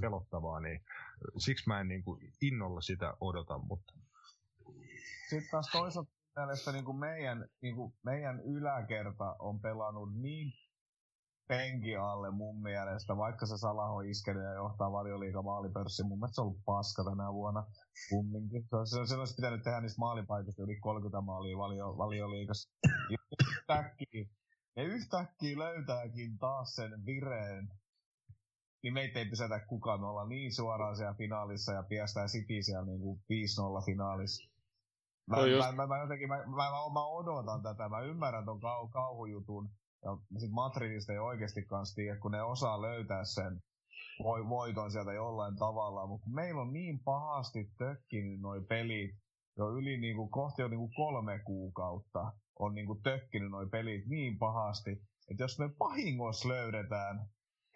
pelottavaa, 0.00 0.60
niin 0.60 0.80
siksi 1.38 1.68
mä 1.68 1.80
en 1.80 1.88
niin 1.88 2.04
kuin 2.04 2.32
innolla 2.42 2.80
sitä 2.80 3.14
odota, 3.20 3.58
mutta... 3.58 3.92
Sitten 5.28 5.50
taas 5.50 5.68
toisaalta 5.72 6.10
mielestä 6.36 6.72
niin 6.72 6.84
kuin 6.84 6.96
meidän, 6.96 7.48
niin 7.62 7.76
kuin 7.76 7.94
meidän 8.02 8.40
yläkerta 8.40 9.36
on 9.38 9.60
pelannut 9.60 10.14
niin 10.14 10.52
penki 11.48 11.96
alle 11.96 12.30
mun 12.30 12.62
mielestä, 12.62 13.16
vaikka 13.16 13.46
se 13.46 13.58
Salaho 13.58 14.00
iskenyt 14.00 14.42
ja 14.42 14.52
johtaa 14.52 14.92
valioliiga 14.92 15.42
maalipörssi, 15.42 16.02
mun 16.02 16.18
mielestä 16.18 16.34
se 16.34 16.40
on 16.40 16.46
ollut 16.46 16.64
paska 16.64 17.04
tänä 17.04 17.32
vuonna 17.32 17.66
kumminkin. 18.10 18.62
Se, 18.62 18.96
se, 18.96 19.06
se 19.06 19.14
olisi 19.14 19.34
pitänyt 19.34 19.62
tehdä 19.62 19.80
niistä 19.80 19.98
maalipaikoista 19.98 20.62
yli 20.62 20.76
30 20.76 21.20
maalia 21.20 21.58
valio, 21.58 21.98
valioliigassa. 21.98 22.70
yhtäkkiä, 23.10 24.26
ja 24.76 24.82
yhtäkkiä 24.82 25.58
löytääkin 25.58 26.38
taas 26.38 26.74
sen 26.74 27.06
vireen, 27.06 27.68
niin 28.82 28.94
meitä 28.94 29.18
ei 29.18 29.24
pysätä 29.24 29.60
kukaan. 29.60 30.00
Me 30.00 30.06
ollaan 30.06 30.28
niin 30.28 30.54
suoraan 30.54 30.96
siellä 30.96 31.14
finaalissa 31.14 31.72
ja 31.72 31.82
piestää 31.82 32.26
City 32.26 32.62
siellä 32.62 32.86
niin 32.86 33.00
kuin 33.00 33.20
5-0 33.80 33.84
finaalissa. 33.84 34.50
Mä, 35.30 35.36
no 35.36 35.46
just... 35.46 35.66
mä, 35.66 35.72
mä, 35.72 35.86
mä, 35.86 35.98
jotenkin, 35.98 36.28
mä, 36.28 36.36
mä, 36.36 36.70
mä, 36.92 37.06
odotan 37.06 37.62
tätä, 37.62 37.88
mä 37.88 38.00
ymmärrän 38.00 38.44
ton 38.44 38.60
kau, 38.60 38.88
kauhujutun, 38.88 39.70
ja 40.04 40.38
sit 40.38 40.50
Madridista 40.50 41.12
ei 41.12 41.18
oikeasti 41.18 41.62
kanssa 41.62 41.94
tiedä, 41.94 42.20
kun 42.20 42.32
ne 42.32 42.42
osaa 42.42 42.82
löytää 42.82 43.24
sen 43.24 43.60
voi, 44.22 44.48
voiton 44.48 44.90
sieltä 44.90 45.12
jollain 45.12 45.56
tavalla, 45.56 46.06
mutta 46.06 46.30
meillä 46.30 46.60
on 46.60 46.72
niin 46.72 46.98
pahasti 47.04 47.70
tökkinyt 47.78 48.40
noi 48.40 48.64
pelit 48.68 49.16
jo 49.58 49.70
yli 49.70 50.00
niinku, 50.00 50.28
kohti 50.28 50.62
jo 50.62 50.68
niinku 50.68 50.90
kolme 50.96 51.38
kuukautta 51.38 52.32
on 52.58 52.74
niinku 52.74 53.00
tökkinyt 53.02 53.50
noi 53.50 53.68
pelit 53.70 54.06
niin 54.06 54.38
pahasti, 54.38 54.90
että 55.30 55.42
jos 55.42 55.58
me 55.58 55.70
vahingossa 55.80 56.48
löydetään 56.48 57.26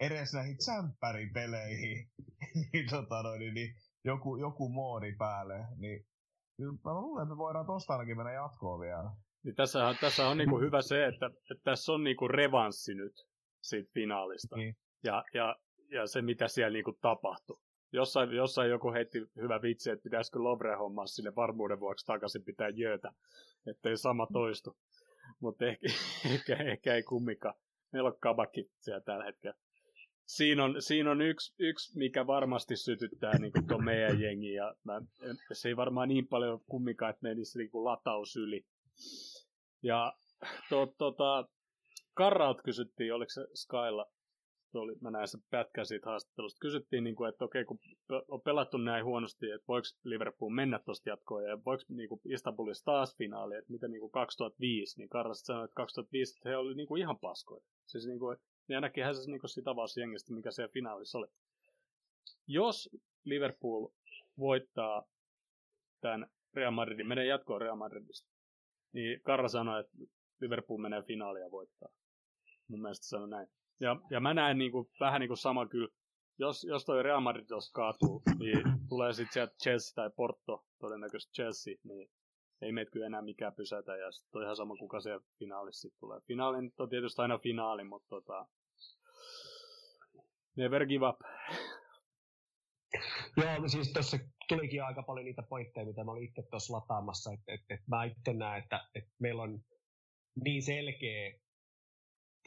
edes 0.01 0.35
näihin 0.35 0.57
tsemppäripeleihin 0.57 2.11
niin, 2.73 2.91
tota 2.91 3.23
noin, 3.23 3.41
niin, 3.41 3.55
niin 3.55 3.75
joku, 4.05 4.37
joku 4.37 4.69
moodi 4.69 5.17
päälle, 5.19 5.67
niin 5.77 6.05
mä 6.85 6.95
luulen, 6.95 7.23
että 7.23 7.35
me 7.35 7.39
voidaan 7.39 7.67
tosta 7.67 7.93
ainakin 7.93 8.17
mennä 8.17 8.33
jatkoon 8.33 8.81
vielä. 8.81 9.11
Niin 9.45 9.55
tässä 9.55 9.87
on, 9.87 9.97
tässä 10.01 10.29
on 10.29 10.39
niinku 10.39 10.61
hyvä 10.61 10.83
se, 10.83 11.07
että, 11.07 11.27
että 11.27 11.63
tässä 11.65 11.93
on 11.93 12.05
niinku 12.05 12.29
revanssi 12.29 12.95
nyt 12.95 13.13
siitä 13.63 13.91
finaalista. 13.95 14.57
Niin. 14.57 14.77
Ja, 15.05 15.25
ja, 15.35 15.57
ja 15.91 16.07
se, 16.07 16.23
mitä 16.23 16.49
siellä 16.49 16.73
niinku 16.73 16.93
tapahtui. 17.01 17.61
Jossain, 17.93 18.33
jossain 18.33 18.71
joku 18.71 18.93
heitti 18.93 19.19
hyvä 19.37 19.63
vitsi, 19.63 19.91
että 19.91 20.03
pitäisikö 20.03 20.39
Lovre 20.39 20.75
hommaa 20.75 21.07
sinne 21.07 21.35
varmuuden 21.37 21.81
vuoksi 21.81 22.07
takaisin 22.07 22.45
pitää 22.45 22.69
jöötä, 22.69 23.13
ettei 23.67 23.97
sama 23.97 24.27
toistu. 24.33 24.77
Mutta 25.41 25.67
ehkä, 25.67 25.87
ehkä, 26.35 26.57
ehkä, 26.57 26.95
ei 26.95 27.03
kummikaan. 27.03 27.55
Meillä 27.93 28.09
on 28.09 28.17
kabakki 28.21 28.71
siellä 28.79 29.01
tällä 29.01 29.25
hetkellä. 29.25 29.57
Siinä 30.27 30.65
on, 30.65 30.83
siinä 30.83 31.11
on 31.11 31.21
yksi, 31.21 31.55
yksi, 31.59 31.99
mikä 31.99 32.27
varmasti 32.27 32.77
sytyttää 32.77 33.39
niin 33.39 33.53
tuon 33.69 33.85
meidän 33.85 34.21
jengi. 34.21 34.53
Ja 34.53 34.75
mä, 34.85 35.01
se 35.53 35.69
ei 35.69 35.77
varmaan 35.77 36.09
niin 36.09 36.29
paljon 36.29 36.61
kummikaan, 36.67 37.11
että 37.11 37.23
menisi 37.23 37.59
niin 37.59 37.71
lataus 37.73 38.37
yli. 38.37 38.67
Ja 39.83 40.13
to, 40.69 40.95
tota, 40.99 41.49
Karraut 42.15 42.63
kysyttiin, 42.63 43.15
oliko 43.15 43.31
se 43.31 43.47
Skylla, 43.55 44.07
oli, 44.75 44.95
mä 45.01 45.11
näin 45.11 45.29
sen 45.29 45.41
pätkän 45.51 45.87
siitä 45.87 46.11
haastattelusta, 46.11 46.59
kysyttiin, 46.61 47.05
niin 47.05 47.17
kuin, 47.17 47.29
että 47.29 47.45
okei, 47.45 47.65
kun 47.65 47.79
on 48.29 48.41
pelattu 48.41 48.77
näin 48.77 49.05
huonosti, 49.05 49.51
että 49.51 49.65
voiko 49.69 49.87
Liverpool 50.05 50.51
mennä 50.51 50.79
tuosta 50.79 51.09
jatkoon, 51.09 51.45
ja 51.45 51.65
voiko 51.65 51.83
niin 51.89 52.09
kuin 52.09 52.21
Istanbulissa 52.25 52.85
taas 52.85 53.17
finaali, 53.17 53.57
että 53.57 53.73
mitä 53.73 53.89
niin 53.89 54.01
kuin 54.01 54.13
2005, 54.13 54.99
niin 54.99 55.09
Karras 55.09 55.41
sanoi, 55.41 55.65
että 55.65 55.75
2005 55.75 56.39
että 56.39 56.49
he 56.49 56.57
oli 56.57 56.75
niin 56.75 56.89
kuin 56.89 57.01
ihan 57.01 57.19
paskoja. 57.19 57.65
Siis 57.87 58.07
niin 58.07 58.19
kuin, 58.19 58.39
niin 58.69 58.77
ainakin 58.77 59.05
hän 59.05 59.15
se 59.15 59.31
niin 59.31 59.41
kuin 59.41 59.51
sitä 59.51 59.71
avasi 59.71 60.01
jengistä, 60.01 60.35
mikä 60.35 60.51
siellä 60.51 60.73
finaalissa 60.73 61.19
oli. 61.19 61.27
Jos 62.47 62.91
Liverpool 63.25 63.89
voittaa 64.39 65.05
tämän 66.01 66.31
Real 66.55 66.71
Madridin, 66.71 67.09
menee 67.09 67.27
jatkoon 67.27 67.61
Real 67.61 67.77
Madridista, 67.77 68.31
niin 68.93 69.21
Karra 69.23 69.49
sanoi, 69.49 69.81
että 69.81 69.97
Liverpool 70.41 70.79
menee 70.79 71.03
finaalia 71.03 71.51
voittaa. 71.51 71.89
Mun 72.69 72.83
mielestä 72.83 73.07
sanoi 73.07 73.29
näin. 73.29 73.49
Ja, 73.81 73.97
ja 74.11 74.21
mä 74.21 74.35
näen 74.35 74.59
niin 74.59 74.73
kuin, 74.73 74.89
vähän 75.01 75.21
niin 75.21 75.29
kuin 75.29 75.39
sama 75.39 75.67
kyllä, 75.67 75.89
jos, 76.39 76.65
jos 76.65 76.85
toi 76.85 77.03
Real 77.03 77.21
Madrid 77.21 77.47
jos 77.51 77.73
kaatuu, 77.73 78.23
niin 78.39 78.63
tulee 78.89 79.13
sitten 79.13 79.33
sieltä 79.33 79.55
Chelsea 79.63 79.95
tai 79.95 80.11
Porto, 80.17 80.65
todennäköisesti 80.79 81.33
Chelsea, 81.33 81.75
niin 81.85 82.11
ei 82.63 82.73
meitä 82.73 82.91
kyllä 82.91 83.07
enää 83.07 83.23
mikään 83.23 83.55
pysätä, 83.55 83.97
ja 83.97 84.13
sitten 84.13 84.39
on 84.39 84.43
ihan 84.43 84.57
sama 84.57 84.77
kuka 84.77 85.01
se 85.01 85.11
finaalissa 85.39 85.89
tulee. 86.01 86.21
Finaali 86.27 86.71
on 86.79 86.89
tietysti 86.89 87.23
aina 87.23 87.39
finaali, 87.39 87.85
mutta 87.85 88.09
tota, 88.09 88.47
never 90.57 90.87
give 90.87 91.07
up. 91.09 91.21
Joo, 93.37 93.69
siis 93.69 93.93
tuossa 93.93 94.19
tulikin 94.49 94.85
aika 94.85 95.03
paljon 95.03 95.25
niitä 95.25 95.43
pointteja, 95.43 95.87
mitä 95.87 96.05
mä 96.05 96.11
olin 96.11 96.25
itse 96.25 96.43
tuossa 96.51 96.75
lataamassa, 96.75 97.33
että 97.33 97.53
et, 97.53 97.61
et 97.71 97.89
mä 97.89 98.05
itse 98.05 98.33
näen, 98.33 98.63
että 98.63 98.89
et 98.95 99.05
meillä 99.19 99.43
on 99.43 99.61
niin 100.45 100.63
selkeä 100.63 101.39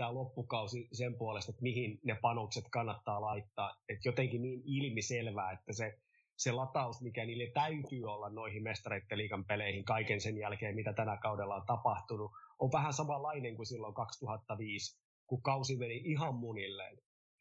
tämä 0.01 0.13
loppukausi 0.13 0.87
sen 0.91 1.17
puolesta, 1.17 1.51
että 1.51 1.61
mihin 1.61 1.99
ne 2.03 2.15
panokset 2.21 2.65
kannattaa 2.71 3.21
laittaa, 3.21 3.75
että 3.89 4.09
jotenkin 4.09 4.41
niin 4.41 4.61
ilmiselvää, 4.65 5.51
että 5.51 5.73
se, 5.73 5.97
se 6.37 6.51
lataus, 6.51 7.01
mikä 7.01 7.25
niille 7.25 7.51
täytyy 7.53 8.03
olla 8.05 8.29
noihin 8.29 8.63
mestareiden 8.63 9.17
liigan 9.17 9.45
peleihin 9.45 9.85
kaiken 9.85 10.21
sen 10.21 10.37
jälkeen, 10.37 10.75
mitä 10.75 10.93
tänä 10.93 11.17
kaudella 11.17 11.55
on 11.55 11.65
tapahtunut, 11.65 12.31
on 12.59 12.71
vähän 12.71 12.93
samanlainen 12.93 13.55
kuin 13.55 13.65
silloin 13.65 13.93
2005, 13.93 14.99
kun 15.27 15.41
kausi 15.41 15.77
meni 15.77 15.97
ihan 16.05 16.35
munilleen. 16.35 16.97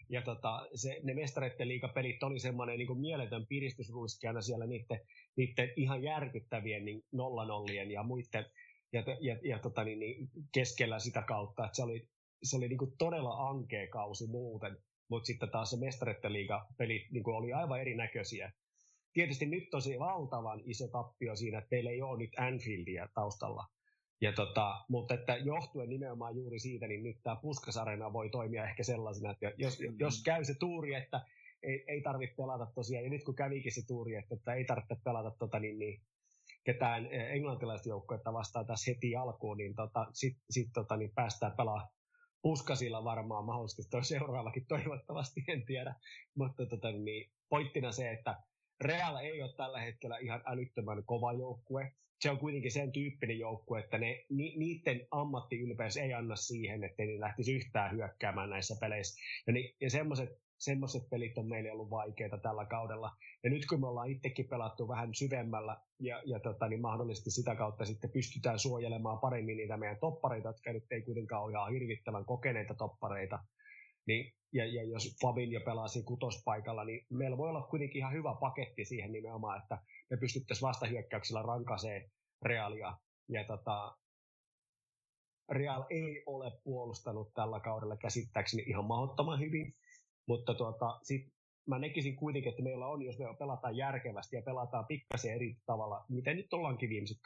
Ja 0.08 0.22
tota, 0.22 0.66
se, 0.74 1.00
ne 1.02 1.14
mestareiden 1.14 1.68
liigapelit 1.68 2.22
oli 2.22 2.38
semmoinen 2.38 2.78
niin 2.78 3.00
mieletön 3.00 3.46
piristysruiski 3.46 4.26
aina 4.26 4.40
siellä 4.40 4.66
niiden, 4.66 5.00
niiden 5.36 5.72
ihan 5.76 6.02
järkyttävien 6.02 6.84
niin 6.84 7.02
nollanollien 7.12 7.90
ja 7.90 8.02
muiden 8.02 8.46
ja, 8.92 9.04
ja, 9.20 9.36
ja 9.44 9.58
tota, 9.58 9.84
niin, 9.84 9.98
niin, 9.98 10.30
keskellä 10.54 10.98
sitä 10.98 11.22
kautta, 11.22 11.64
että 11.64 11.76
se 11.76 11.82
oli, 11.82 12.08
se 12.42 12.56
oli 12.56 12.68
niin 12.68 12.78
kuin 12.78 12.96
todella 12.98 13.48
ankea 13.48 13.88
kausi 13.88 14.26
muuten, 14.26 14.76
mutta 15.08 15.26
sitten 15.26 15.50
taas 15.50 15.70
se 15.70 15.76
mestareiden 15.76 16.32
liigapelit 16.32 17.10
niin 17.10 17.24
kuin 17.24 17.36
oli 17.36 17.52
aivan 17.52 17.80
erinäköisiä. 17.80 18.52
Tietysti 19.12 19.46
nyt 19.46 19.70
tosi 19.70 19.98
valtavan 19.98 20.60
iso 20.64 20.88
tappio 20.88 21.36
siinä, 21.36 21.58
että 21.58 21.70
teillä 21.70 21.90
ei 21.90 22.02
ole 22.02 22.18
nyt 22.18 22.30
Anfieldia 22.38 23.08
taustalla, 23.14 23.66
ja 24.20 24.32
tota, 24.32 24.84
mutta 24.88 25.14
että 25.14 25.36
johtuen 25.36 25.88
nimenomaan 25.88 26.36
juuri 26.36 26.58
siitä, 26.58 26.86
niin 26.86 27.02
nyt 27.02 27.16
tämä 27.22 27.36
Puskasarena 27.36 28.12
voi 28.12 28.30
toimia 28.30 28.64
ehkä 28.64 28.82
sellaisena, 28.82 29.30
että 29.30 29.52
jos, 29.56 29.80
mm. 29.80 29.96
jos 29.98 30.22
käy 30.22 30.44
se 30.44 30.54
tuuri, 30.54 30.94
että 30.94 31.24
ei, 31.62 31.84
ei 31.88 32.02
tarvitse 32.02 32.36
pelata 32.36 32.66
tosiaan, 32.74 33.04
ja 33.04 33.10
nyt 33.10 33.24
kun 33.24 33.34
kävikin 33.34 33.72
se 33.72 33.86
tuuri, 33.86 34.14
että, 34.14 34.34
että 34.34 34.54
ei 34.54 34.64
tarvitse 34.64 34.96
pelata 35.04 35.30
tota, 35.38 35.58
niin, 35.58 35.78
niin, 35.78 36.02
ketään 36.64 37.06
eh, 37.06 37.30
englantilaista 37.30 37.88
joukkoetta 37.88 38.32
vastaan 38.32 38.66
tässä 38.66 38.90
heti 38.90 39.16
alkuun, 39.16 39.58
niin 39.58 39.74
tota, 39.74 40.06
sitten 40.12 40.42
sit, 40.50 40.68
tota, 40.74 40.96
niin 40.96 41.12
päästään 41.14 41.52
pelaamaan 41.56 41.88
puskasilla 42.42 43.04
varmaan 43.04 43.44
mahdollisesti 43.44 43.90
toi 43.90 44.04
seuraavakin 44.04 44.66
toivottavasti, 44.66 45.44
en 45.48 45.66
tiedä. 45.66 45.94
Mutta 46.34 46.66
tota, 46.66 46.92
niin, 46.92 47.30
pointtina 47.48 47.92
se, 47.92 48.10
että 48.10 48.42
Real 48.80 49.16
ei 49.16 49.42
ole 49.42 49.52
tällä 49.56 49.80
hetkellä 49.80 50.18
ihan 50.18 50.42
älyttömän 50.46 51.04
kova 51.04 51.32
joukkue. 51.32 51.92
Se 52.20 52.30
on 52.30 52.38
kuitenkin 52.38 52.72
sen 52.72 52.92
tyyppinen 52.92 53.38
joukkue, 53.38 53.80
että 53.80 53.98
ne, 53.98 54.24
ni, 54.28 54.54
niiden 54.56 55.06
ammattiylpeys 55.10 55.96
ei 55.96 56.14
anna 56.14 56.36
siihen, 56.36 56.84
että 56.84 57.02
ne 57.02 57.20
lähtisi 57.20 57.54
yhtään 57.54 57.96
hyökkäämään 57.96 58.50
näissä 58.50 58.76
peleissä. 58.80 59.22
Ja, 59.46 59.52
ni, 59.52 59.76
ja 59.80 59.90
semmoiset 59.90 60.28
semmoiset 60.60 61.10
pelit 61.10 61.38
on 61.38 61.48
meille 61.48 61.72
ollut 61.72 61.90
vaikeita 61.90 62.38
tällä 62.38 62.66
kaudella. 62.66 63.10
Ja 63.44 63.50
nyt 63.50 63.66
kun 63.66 63.80
me 63.80 63.86
ollaan 63.86 64.10
itsekin 64.10 64.48
pelattu 64.48 64.88
vähän 64.88 65.14
syvemmällä 65.14 65.76
ja, 66.00 66.22
ja 66.26 66.40
tota, 66.40 66.68
niin 66.68 66.80
mahdollisesti 66.80 67.30
sitä 67.30 67.54
kautta 67.54 67.84
sitten 67.84 68.10
pystytään 68.10 68.58
suojelemaan 68.58 69.18
paremmin 69.18 69.56
niitä 69.56 69.76
meidän 69.76 70.00
toppareita, 70.00 70.48
jotka 70.48 70.72
nyt 70.72 70.92
ei 70.92 71.02
kuitenkaan 71.02 71.42
ole 71.42 71.72
hirvittävän 71.72 72.24
kokeneita 72.24 72.74
toppareita, 72.74 73.38
niin, 74.06 74.32
ja, 74.52 74.66
ja 74.66 74.84
jos 74.84 75.16
Fabinho 75.22 75.60
pelasi 75.64 76.02
kutospaikalla, 76.02 76.84
niin 76.84 77.06
meillä 77.10 77.38
voi 77.38 77.48
olla 77.48 77.62
kuitenkin 77.62 77.98
ihan 77.98 78.12
hyvä 78.12 78.34
paketti 78.40 78.84
siihen 78.84 79.12
nimenomaan, 79.12 79.62
että 79.62 79.78
me 80.10 80.16
pystyttäisiin 80.16 80.66
vastahyökkäyksellä 80.66 81.42
rankaseen 81.42 82.10
realia. 82.42 82.96
Ja 83.28 83.44
tota, 83.44 83.96
Real 85.50 85.84
ei 85.90 86.22
ole 86.26 86.52
puolustanut 86.64 87.34
tällä 87.34 87.60
kaudella 87.60 87.96
käsittääkseni 87.96 88.62
ihan 88.62 88.84
mahdottoman 88.84 89.40
hyvin, 89.40 89.74
mutta 90.26 90.54
tuota, 90.54 91.00
sit 91.02 91.26
mä 91.66 91.78
näkisin 91.78 92.16
kuitenkin, 92.16 92.50
että 92.50 92.62
meillä 92.62 92.86
on, 92.86 93.02
jos 93.02 93.18
me 93.18 93.24
pelataan 93.38 93.76
järkevästi 93.76 94.36
ja 94.36 94.42
pelataan 94.42 94.86
pikkasen 94.86 95.34
eri 95.34 95.56
tavalla, 95.66 96.04
miten 96.08 96.36
nyt 96.36 96.52
ollaankin 96.52 96.88
viimeiset, 96.88 97.18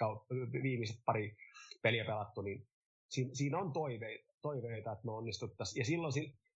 viimeiset 0.62 0.96
pari 1.06 1.36
peliä 1.82 2.04
pelattu, 2.04 2.42
niin 2.42 2.66
siinä, 3.32 3.58
on 3.58 3.72
toiveita, 3.72 4.32
toiveita, 4.42 4.92
että 4.92 5.04
me 5.04 5.12
onnistuttaisiin. 5.12 5.80
Ja 5.80 5.84
silloin, 5.84 6.12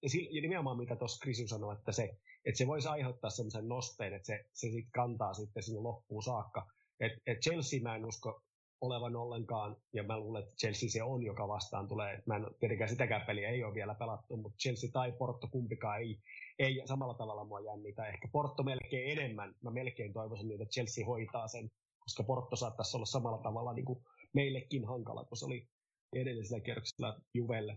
ja, 0.02 0.10
silloin, 0.10 0.34
ja 0.36 0.42
nimenomaan 0.42 0.76
mitä 0.76 0.96
tuossa 0.96 1.22
Krisu 1.22 1.48
sanoi, 1.48 1.74
että 1.74 1.92
se, 1.92 2.18
että 2.44 2.58
se 2.58 2.66
voisi 2.66 2.88
aiheuttaa 2.88 3.30
semmoisen 3.30 3.68
nosteen, 3.68 4.14
että 4.14 4.26
se, 4.26 4.44
se 4.52 4.70
sit 4.70 4.88
kantaa 4.94 5.34
sitten 5.34 5.62
sinne 5.62 5.80
loppuun 5.80 6.22
saakka. 6.22 6.66
Et, 7.00 7.12
et 7.26 7.38
Chelsea 7.40 7.80
mä 7.82 7.96
en 7.96 8.04
usko 8.04 8.42
olevan 8.80 9.16
ollenkaan, 9.16 9.76
ja 9.92 10.02
mä 10.02 10.18
luulen, 10.18 10.42
että 10.42 10.56
Chelsea 10.56 10.88
se 10.88 11.02
on, 11.02 11.22
joka 11.22 11.48
vastaan 11.48 11.88
tulee. 11.88 12.22
Mä 12.26 12.36
en, 12.36 12.46
tietenkään 12.60 12.90
sitäkään 12.90 13.26
peliä 13.26 13.48
ei 13.48 13.64
ole 13.64 13.74
vielä 13.74 13.94
pelattu, 13.94 14.36
mutta 14.36 14.56
Chelsea 14.56 14.90
tai 14.92 15.12
Porto 15.12 15.48
kumpikaan 15.48 16.00
ei, 16.00 16.20
ei 16.58 16.82
samalla 16.84 17.14
tavalla 17.14 17.44
mua 17.44 17.60
jännitä. 17.60 18.06
Ehkä 18.06 18.28
Porto 18.32 18.62
melkein 18.62 19.18
enemmän. 19.18 19.54
Mä 19.62 19.70
melkein 19.70 20.12
toivoisin, 20.12 20.52
että 20.52 20.64
Chelsea 20.64 21.06
hoitaa 21.06 21.48
sen, 21.48 21.70
koska 21.98 22.22
Porto 22.22 22.56
saattaisi 22.56 22.96
olla 22.96 23.06
samalla 23.06 23.42
tavalla 23.42 23.72
niin 23.72 23.84
kuin 23.84 24.04
meillekin 24.32 24.84
hankala, 24.84 25.24
kun 25.24 25.36
se 25.36 25.44
oli 25.46 25.68
edellisellä 26.12 26.60
kierroksella 26.60 27.20
Juvelle. 27.34 27.76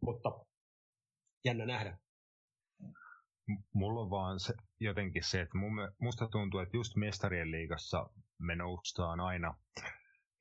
Mutta 0.00 0.44
jännä 1.44 1.66
nähdä. 1.66 1.98
Mulla 3.72 4.00
on 4.00 4.10
vaan 4.10 4.40
se, 4.40 4.54
jotenkin 4.80 5.24
se, 5.24 5.40
että 5.40 5.58
mun, 5.58 5.72
musta 5.98 6.28
tuntuu, 6.28 6.60
että 6.60 6.76
just 6.76 6.96
mestarien 6.96 7.50
liigassa 7.50 8.10
me 8.38 8.56
noustaan 8.56 9.20
aina 9.20 9.54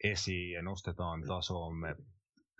esiin 0.04 0.52
ja 0.52 0.62
nostetaan 0.62 1.24
tasoamme 1.28 1.96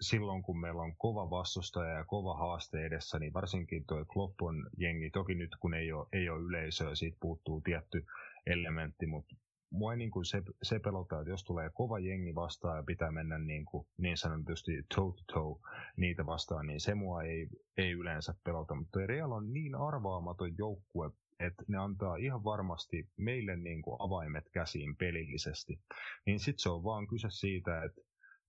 silloin, 0.02 0.44
kun 0.44 0.60
meillä 0.60 0.82
on 0.82 0.96
kova 0.98 1.30
vastustaja 1.30 1.98
ja 1.98 2.04
kova 2.06 2.38
haaste 2.38 2.86
edessä, 2.86 3.20
niin 3.20 3.34
varsinkin 3.34 3.86
tuo 3.86 4.06
Kloppon 4.06 4.70
jengi, 4.78 5.10
toki 5.10 5.36
nyt 5.36 5.56
kun 5.60 5.74
ei 5.74 5.92
ole, 5.92 6.08
ei 6.14 6.30
ole 6.30 6.42
yleisöä, 6.42 6.96
siitä 6.96 7.18
puuttuu 7.20 7.62
tietty 7.62 8.06
elementti, 8.46 9.06
mutta 9.06 9.36
mua 9.70 9.94
ei 9.94 9.98
niin, 9.98 10.12
kuin 10.12 10.26
se, 10.26 10.44
se 10.64 10.80
pelottaa, 10.80 11.22
että 11.22 11.30
jos 11.30 11.44
tulee 11.44 11.70
kova 11.74 12.00
jengi 12.00 12.36
vastaan 12.36 12.78
ja 12.78 12.84
pitää 12.84 13.12
mennä 13.12 13.38
niin, 13.38 13.66
kuin, 13.66 13.88
niin 13.98 14.18
sanotusti 14.18 14.72
toe 14.96 15.14
to 15.14 15.34
toe 15.34 15.60
niitä 15.98 16.26
vastaan, 16.26 16.68
niin 16.68 16.80
se 16.80 16.96
mua 16.96 17.24
ei, 17.24 17.48
ei 17.78 17.92
yleensä 17.92 18.34
pelota. 18.44 18.76
Mutta 18.76 19.00
Real 19.06 19.32
on 19.32 19.54
niin 19.54 19.76
arvaamaton 19.76 20.58
joukkue, 20.58 21.12
että 21.46 21.64
ne 21.68 21.78
antaa 21.78 22.16
ihan 22.16 22.44
varmasti 22.44 23.10
meille 23.18 23.56
niin 23.56 23.82
kuin 23.82 23.96
avaimet 24.00 24.50
käsiin 24.54 24.96
pelillisesti. 24.96 25.80
Niin 26.26 26.40
sitten 26.40 26.60
se 26.60 26.70
on 26.70 26.84
vaan 26.84 27.08
kyse 27.08 27.28
siitä, 27.30 27.84
että 27.84 28.02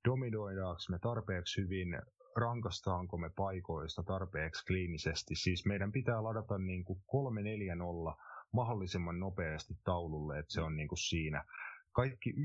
dominoidaanko 0.08 0.80
me 0.90 0.98
tarpeeksi 0.98 1.60
hyvin, 1.60 1.88
rankastaanko 2.36 3.18
me 3.18 3.30
paikoista 3.36 4.02
tarpeeksi 4.02 4.66
kliinisesti. 4.66 5.34
Siis 5.34 5.66
meidän 5.66 5.92
pitää 5.92 6.22
ladata 6.22 6.58
niin 6.58 6.84
kuin 6.84 6.98
3-4-0 8.12 8.16
mahdollisimman 8.52 9.20
nopeasti 9.20 9.74
taululle, 9.84 10.38
että 10.38 10.52
se 10.52 10.60
on 10.60 10.76
niin 10.76 10.88
kuin 10.88 10.98
siinä. 10.98 11.44
Kaikki 11.94 12.30
1-2-0 12.32 12.36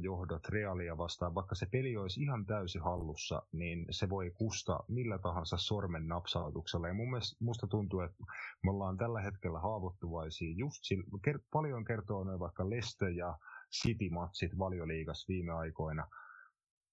johdot 0.00 0.48
Realia 0.48 0.98
vastaan, 0.98 1.34
vaikka 1.34 1.54
se 1.54 1.66
peli 1.72 1.96
olisi 1.96 2.22
ihan 2.22 2.46
täysin 2.46 2.82
hallussa, 2.82 3.42
niin 3.52 3.86
se 3.90 4.08
voi 4.08 4.30
kusta 4.30 4.80
millä 4.88 5.18
tahansa 5.18 5.56
sormen 5.56 6.08
napsautuksella. 6.08 6.88
Ja 6.88 6.94
mun 6.94 7.10
mielestä, 7.10 7.44
musta 7.44 7.66
tuntuu, 7.66 8.00
että 8.00 8.24
me 8.64 8.70
ollaan 8.70 8.96
tällä 8.96 9.20
hetkellä 9.20 9.60
haavoittuvaisia. 9.60 10.54
Just 10.56 10.78
sillä, 10.82 11.04
ker- 11.28 11.44
paljon 11.52 11.84
kertoo 11.84 12.24
noin 12.24 12.40
vaikka 12.40 12.70
Leste 12.70 13.10
ja 13.10 13.38
City-matsit 13.82 14.58
valioliigas 14.58 15.28
viime 15.28 15.52
aikoina. 15.52 16.06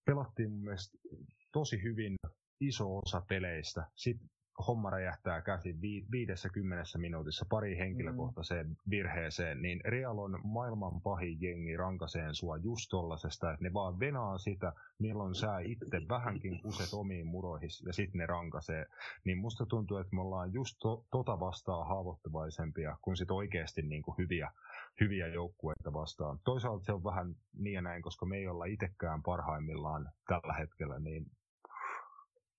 Pelattiin 0.05 0.51
mun 0.51 0.63
mielestä 0.63 0.97
tosi 1.51 1.83
hyvin 1.83 2.15
iso 2.61 2.97
osa 2.97 3.21
peleistä. 3.29 3.87
Sitten 3.95 4.29
homma 4.67 4.89
räjähtää 4.89 5.41
käsin 5.41 5.81
vi- 5.81 6.05
50 6.11 6.97
minuutissa 6.97 7.45
pari 7.49 7.77
henkilökohtaiseen 7.77 8.67
mm. 8.67 8.75
virheeseen, 8.89 9.61
niin 9.61 9.81
Real 9.85 10.17
on 10.17 10.39
maailman 10.43 11.01
pahin 11.01 11.41
jengi 11.41 11.77
rankaseen 11.77 12.35
sua 12.35 12.57
just 12.57 12.89
tollasesta, 12.89 13.51
että 13.51 13.63
ne 13.63 13.73
vaan 13.73 13.99
venaa 13.99 14.37
sitä, 14.37 14.73
milloin 14.99 15.35
sä 15.35 15.59
itse 15.59 16.01
vähänkin 16.09 16.61
kuset 16.61 16.93
omiin 16.93 17.27
muroihin 17.27 17.69
ja 17.85 17.93
sitten 17.93 18.19
ne 18.19 18.25
rankasee. 18.25 18.85
Niin 19.23 19.37
musta 19.37 19.65
tuntuu, 19.65 19.97
että 19.97 20.15
me 20.15 20.21
ollaan 20.21 20.53
just 20.53 20.75
to- 20.79 21.05
tota 21.11 21.39
vastaan 21.39 21.87
haavoittuvaisempia 21.87 22.97
kuin 23.01 23.17
sit 23.17 23.31
oikeasti 23.31 23.81
niinku 23.81 24.15
hyviä, 24.17 24.51
hyviä 24.99 25.27
joukkueita 25.27 25.93
vastaan. 25.93 26.39
Toisaalta 26.43 26.85
se 26.85 26.93
on 26.93 27.03
vähän 27.03 27.35
niin 27.53 27.73
ja 27.73 27.81
näin, 27.81 28.01
koska 28.01 28.25
me 28.25 28.37
ei 28.37 28.47
olla 28.47 28.65
itsekään 28.65 29.23
parhaimmillaan 29.23 30.11
tällä 30.27 30.53
hetkellä, 30.53 30.99
niin 30.99 31.25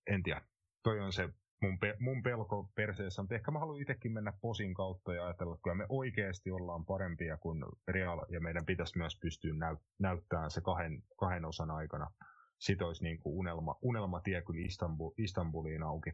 en 0.07 0.23
tiedä. 0.23 0.41
Toi 0.83 1.01
on 1.01 1.13
se 1.13 1.29
mun, 1.63 1.79
pe- 1.79 1.97
mun 1.99 2.23
pelko 2.23 2.71
perseessä, 2.75 3.23
mutta 3.23 3.35
ehkä 3.35 3.51
mä 3.51 3.59
haluan 3.59 3.81
itsekin 3.81 4.13
mennä 4.13 4.33
posin 4.41 4.75
kautta 4.75 5.15
ja 5.15 5.25
ajatella, 5.25 5.55
että 5.55 5.63
kyllä 5.63 5.75
me 5.75 5.87
oikeasti 5.89 6.51
ollaan 6.51 6.85
parempia 6.85 7.37
kuin 7.37 7.65
Real, 7.89 8.27
ja 8.29 8.41
meidän 8.41 8.67
pitäisi 8.67 8.99
myös 8.99 9.19
pystyä 9.21 9.53
näyt- 9.53 9.85
näyttämään 9.99 10.51
se 10.51 10.61
kahden, 10.61 11.03
kahden 11.21 11.45
osan 11.45 11.71
aikana. 11.71 12.11
Sitten 12.59 12.87
olisi 12.87 13.05
niin 13.05 13.19
kuin 13.19 13.37
unelma, 13.37 13.79
unelmatie 13.83 14.43
kyllä 14.43 14.67
Istanbul, 14.67 15.11
Istanbuliin 15.19 15.83
auki. 15.83 16.11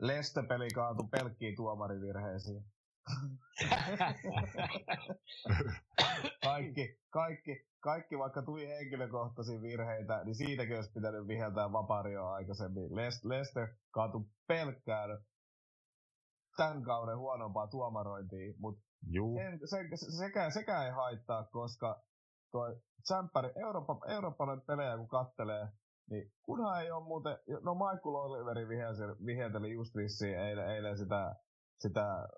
Leste-peli 0.00 0.68
kaatu 0.74 1.08
pelkkiin 1.08 1.56
tuomarivirheisiin. 1.56 2.64
kaikki, 6.44 6.98
kaikki, 7.10 7.69
kaikki 7.80 8.18
vaikka 8.18 8.42
tuli 8.42 8.68
henkilökohtaisia 8.68 9.62
virheitä, 9.62 10.24
niin 10.24 10.34
siitäkin 10.34 10.76
olisi 10.76 10.92
pitänyt 10.92 11.28
viheltää 11.28 11.72
vaparioa 11.72 12.34
aikaisemmin. 12.34 12.96
Lester 13.24 13.68
kaatui 13.90 14.24
pelkkään 14.46 15.18
tämän 16.56 16.82
kauden 16.82 17.18
huonompaa 17.18 17.66
tuomarointia, 17.66 18.54
mutta 18.58 18.82
se, 19.64 19.78
sekä, 20.18 20.50
sekä 20.50 20.84
ei 20.84 20.90
haittaa, 20.90 21.44
koska 21.44 22.02
tuo 22.52 22.64
Tsemppäri, 23.02 23.52
Eurooppa, 23.56 23.98
eurooppalainen 24.08 24.66
pelejä 24.66 24.96
kun 24.96 25.08
kattelee, 25.08 25.68
niin 26.10 26.32
kunhan 26.42 26.82
ei 26.82 26.90
ole 26.90 27.04
muuten, 27.04 27.38
no 27.62 27.74
Michael 27.74 28.14
Oliveri 28.14 28.68
vihelteli 29.26 29.72
just 29.72 29.96
vissiin 29.96 30.38
eilen, 30.38 30.70
eilen 30.70 30.98
sitä, 30.98 31.36
sitä 31.78 32.28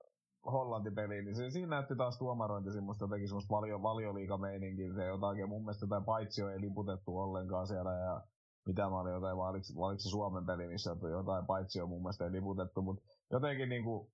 Hollanti-peliin, 0.47 1.25
niin 1.25 1.37
se, 1.37 1.51
siinä 1.51 1.69
näytti 1.69 1.97
taas 1.97 2.19
tuomarointi 2.19 2.73
semmoista 2.73 3.05
jotenkin 3.05 3.29
semmoista 3.29 3.55
valio, 3.55 3.83
valioliikameininkin, 3.83 4.95
se 4.95 5.07
jotakin, 5.07 5.49
mun 5.49 5.63
mielestä 5.63 5.85
jotain 5.85 6.05
paitsio 6.05 6.49
ei 6.49 6.61
liputettu 6.61 7.19
ollenkaan 7.19 7.67
siellä, 7.67 7.93
ja 7.93 8.21
mitä 8.67 8.83
mä 8.83 9.01
olin 9.01 9.13
jotain, 9.13 9.37
vai 9.37 9.51
oliko, 9.51 9.99
se 9.99 10.09
Suomen 10.09 10.47
peli, 10.47 10.69
missä 10.69 10.97
jotain 11.11 11.47
paitsio 11.47 11.87
mun 11.87 12.03
mielestä 12.03 12.25
ei 12.25 12.33
liputettu, 12.33 12.83
mutta 12.83 13.03
jotenkin 13.31 13.69
niinku, 13.69 14.11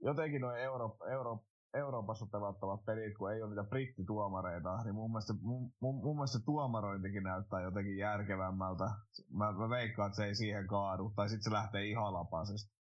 jotenkin 0.00 0.40
noin 0.40 0.60
Euro, 0.60 0.96
Euro, 1.10 1.44
Euroopassa 1.74 2.26
pelattavat 2.32 2.84
pelit, 2.84 3.18
kun 3.18 3.32
ei 3.32 3.42
ole 3.42 3.50
niitä 3.50 3.64
brittituomareita, 3.64 4.84
niin 4.84 4.94
mun 4.94 5.10
mielestä, 5.10 5.34
mun, 5.42 5.72
mun, 5.80 5.94
mun 5.94 6.16
mielestä 6.16 6.38
tuomarointikin 6.44 7.22
näyttää 7.22 7.60
jotenkin 7.60 7.98
järkevämmältä. 7.98 8.84
Mä, 9.30 9.52
mä 9.52 9.68
veikkaan, 9.68 10.06
että 10.06 10.16
se 10.16 10.24
ei 10.24 10.34
siihen 10.34 10.66
kaadu, 10.66 11.12
tai 11.16 11.28
sitten 11.28 11.44
se 11.44 11.50
lähtee 11.50 11.86
ihan 11.86 12.12
lapasesta. 12.12 12.76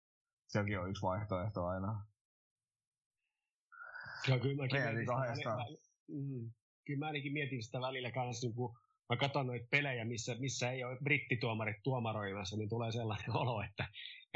Sekin 0.47 0.79
on 0.79 0.89
yksi 0.89 1.01
vaihtoehto 1.01 1.65
aina. 1.65 2.05
Joo, 4.27 4.39
kyllä 4.39 4.55
mäkin 4.55 4.81
mietin 4.81 5.07
sitä, 5.35 5.49
mä, 5.49 5.65
mm, 6.07 6.51
kyllä 6.85 6.99
mä 6.99 7.05
ainakin 7.07 7.33
mietin 7.33 7.63
sitä 7.63 7.81
välillä 7.81 8.11
kanssa, 8.11 8.47
niin 8.47 8.55
kun 8.55 8.77
mä 9.09 9.17
katson 9.17 9.47
noita 9.47 9.67
pelejä, 9.71 10.05
missä, 10.05 10.35
missä 10.39 10.71
ei 10.71 10.83
ole 10.83 10.97
brittituomarit 11.03 11.83
tuomaroimassa, 11.83 12.57
niin 12.57 12.69
tulee 12.69 12.91
sellainen 12.91 13.35
olo, 13.35 13.61
että 13.61 13.87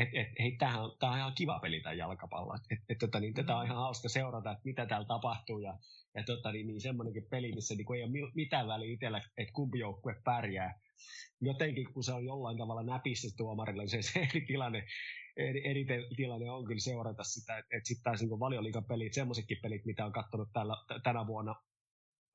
et, 0.02 0.10
et, 0.14 0.28
hei, 0.40 0.52
tämähän 0.52 0.84
on, 0.84 0.92
tämähän 1.00 1.18
on 1.18 1.22
ihan 1.22 1.36
kiva 1.36 1.60
peli 1.60 1.80
tämä 1.82 1.94
jalkapallo. 1.94 2.56
Et, 2.56 2.62
et, 2.72 2.80
et, 2.90 2.98
tota, 2.98 3.20
niin, 3.20 3.34
tätä 3.34 3.58
on 3.58 3.66
ihan 3.66 3.78
hauska 3.78 4.10
seurata, 4.10 4.52
että 4.52 4.62
mitä 4.66 4.86
täällä 4.86 5.08
tapahtuu. 5.08 5.60
Ja, 5.60 5.78
ja 6.16 6.24
tota, 6.24 6.52
niin, 6.52 6.68
niin 6.68 6.82
semmoinenkin 6.82 7.28
peli, 7.30 7.52
missä 7.52 7.76
niin 7.76 7.96
ei 7.96 8.04
ole 8.04 8.32
mitään 8.36 8.68
väliä 8.68 8.94
itsellä, 8.94 9.22
että 9.38 9.54
kumpi 9.54 9.80
joukkue 9.80 10.16
pärjää. 10.24 10.80
Jotenkin, 11.42 11.94
kun 11.94 12.04
se 12.04 12.14
on 12.14 12.26
jollain 12.26 12.58
tavalla 12.58 12.84
näpissä 12.84 13.28
tuomarilla, 13.38 13.82
niin 13.82 13.90
se, 13.90 14.02
se 14.02 14.20
eri 14.20 14.42
tilanne 14.42 14.84
eri, 15.38 15.70
eri 15.70 15.86
tilanne 16.16 16.52
on 16.52 16.66
kyllä 16.66 16.80
seurata 16.80 17.24
sitä, 17.24 17.58
että, 17.58 17.78
että 17.78 17.88
sitten 17.88 18.04
taas 18.04 18.22
niin 18.22 18.40
valioliikan 18.40 18.86
pelit, 18.86 19.14
semmoisetkin 19.14 19.58
pelit, 19.62 19.86
mitä 19.86 20.06
on 20.06 20.12
katsonut 20.12 20.50
tällä, 20.54 20.76
tänä 21.04 21.28
vuonna, 21.28 21.56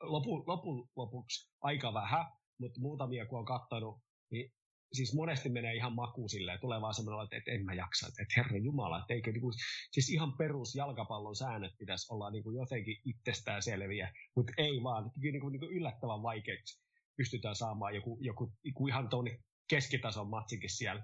lopu, 0.02 0.44
lopu, 0.46 0.88
lopuksi 0.96 1.52
aika 1.60 1.94
vähän, 1.94 2.24
mutta 2.58 2.80
muutamia 2.80 3.26
kun 3.26 3.38
on 3.38 3.44
katsonut, 3.44 4.00
niin 4.30 4.52
siis 4.94 5.14
monesti 5.14 5.48
menee 5.48 5.74
ihan 5.74 5.92
makuun 5.92 6.30
silleen, 6.30 6.60
tulee 6.60 6.80
vaan 6.80 6.94
semmoinen, 6.94 7.24
että, 7.24 7.36
että 7.36 7.50
en 7.50 7.64
mä 7.64 7.74
jaksa, 7.74 8.06
että, 8.08 8.22
että 8.22 8.34
herra 8.36 8.58
jumala, 8.58 8.98
että 8.98 9.14
eikö 9.14 9.32
niinku, 9.32 9.52
siis 9.90 10.10
ihan 10.10 10.36
perus 10.36 10.74
jalkapallon 10.74 11.36
säännöt 11.36 11.72
pitäisi 11.78 12.14
olla 12.14 12.30
niinku 12.30 12.50
jotenkin 12.50 12.96
itsestään 13.04 13.62
selviä, 13.62 14.12
mutta 14.36 14.52
ei 14.58 14.82
vaan, 14.82 15.10
niinku, 15.16 15.48
niinku 15.48 15.66
yllättävän 15.66 16.22
vaikeaksi 16.22 16.82
pystytään 17.16 17.54
saamaan 17.54 17.94
joku, 17.94 18.18
joku, 18.20 18.52
joku 18.64 18.88
ihan 18.88 19.08
tuonne 19.08 19.38
keskitason 19.68 20.30
matsikin 20.30 20.70
siellä 20.70 21.02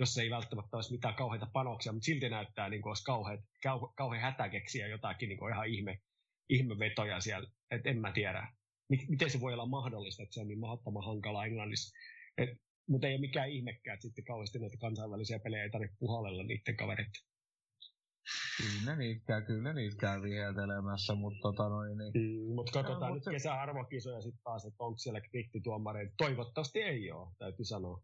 jos 0.00 0.18
ei 0.18 0.30
välttämättä 0.30 0.76
olisi 0.76 0.92
mitään 0.92 1.14
kauheita 1.14 1.46
panoksia, 1.52 1.92
mutta 1.92 2.04
silti 2.04 2.28
näyttää 2.28 2.68
niin 2.68 2.82
kuin 2.82 2.90
olisi 2.90 3.04
kauhean, 3.04 3.38
kauhean 3.96 4.22
hätä 4.22 4.48
keksiä 4.48 4.86
jotakin 4.86 5.28
niin 5.28 5.38
kuin 5.38 5.52
ihan 5.52 5.68
ihme, 5.68 5.98
ihmevetoja 6.48 7.20
siellä. 7.20 7.50
Et 7.70 7.86
en 7.86 8.00
mä 8.00 8.12
tiedä, 8.12 8.52
miten 9.08 9.30
se 9.30 9.40
voi 9.40 9.52
olla 9.52 9.66
mahdollista, 9.66 10.22
että 10.22 10.34
se 10.34 10.40
on 10.40 10.48
niin 10.48 10.58
mahdottoman 10.58 11.04
hankala 11.04 11.46
englannissa. 11.46 11.96
Et 12.38 12.48
mutta 12.90 13.06
ei 13.06 13.14
ole 13.14 13.20
mikään 13.20 13.50
ihmekään, 13.50 13.94
että 13.94 14.02
sitten 14.02 14.24
kauheasti 14.24 14.58
näitä 14.58 14.76
kansainvälisiä 14.80 15.38
pelejä 15.38 15.62
ei 15.62 15.70
tarvitse 15.70 15.96
puhallella 15.98 16.42
niiden 16.42 16.76
kaverit. 16.76 17.12
Kyllä 18.56 18.96
niitä 18.96 19.24
käy, 19.26 19.42
kyllä 19.42 19.72
niitä 19.72 19.96
käy 19.96 20.22
viheltelemässä, 20.22 21.14
mutta 21.14 21.40
tota 21.42 21.68
noin 21.68 21.98
niin. 21.98 22.12
Mm, 22.14 22.54
mutta 22.54 22.72
katsotaan 22.72 23.08
no, 23.08 23.14
nyt 23.14 23.24
se... 23.24 23.30
kesäarvokisoja 23.30 24.20
sitten 24.20 24.42
taas, 24.44 24.64
että 24.64 24.84
onko 24.84 24.98
siellä 24.98 25.20
krittituomareita. 25.20 26.14
Toivottavasti 26.18 26.82
ei 26.82 27.12
ole, 27.12 27.28
täytyy 27.38 27.64
sanoa. 27.64 28.02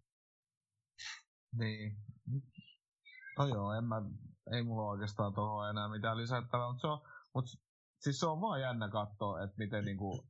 Niin. 1.58 1.96
No 3.38 3.46
joo, 3.46 3.72
en 3.72 3.84
mä, 3.84 4.02
ei 4.52 4.62
mulla 4.62 4.90
oikeastaan 4.90 5.34
tuohon 5.34 5.70
enää 5.70 5.88
mitään 5.88 6.16
lisättävää, 6.16 6.68
mutta 6.68 6.80
se 6.80 6.86
on, 6.86 7.00
mutta 7.34 7.50
siis 8.00 8.20
se 8.20 8.26
on 8.26 8.40
vaan 8.40 8.60
jännä 8.60 8.88
katsoa, 8.88 9.42
että 9.42 9.56
miten 9.58 9.84
niinku, 9.84 10.28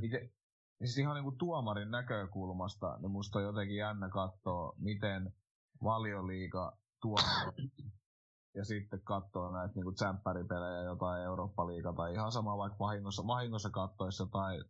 miten, 0.00 0.30
siis 0.78 0.98
ihan 0.98 1.14
niinku 1.14 1.32
tuomarin 1.32 1.90
näkökulmasta, 1.90 2.98
niin 2.98 3.10
musta 3.10 3.38
on 3.38 3.44
jotenkin 3.44 3.76
jännä 3.76 4.08
katsoa, 4.08 4.72
miten 4.78 5.32
valioliiga 5.82 6.78
tuomari 7.02 7.70
ja 8.58 8.64
sitten 8.64 9.00
katsoa 9.04 9.52
näitä 9.52 9.74
niinku 9.74 9.92
tsemppäripelejä, 9.92 10.82
jotain 10.82 11.22
Eurooppa-liiga 11.22 11.92
tai 11.92 12.12
ihan 12.12 12.32
sama 12.32 12.58
vaikka 12.58 12.78
vahingossa, 12.78 13.26
vahingossa 13.26 13.70
katsoessa 13.70 14.26
tai 14.26 14.64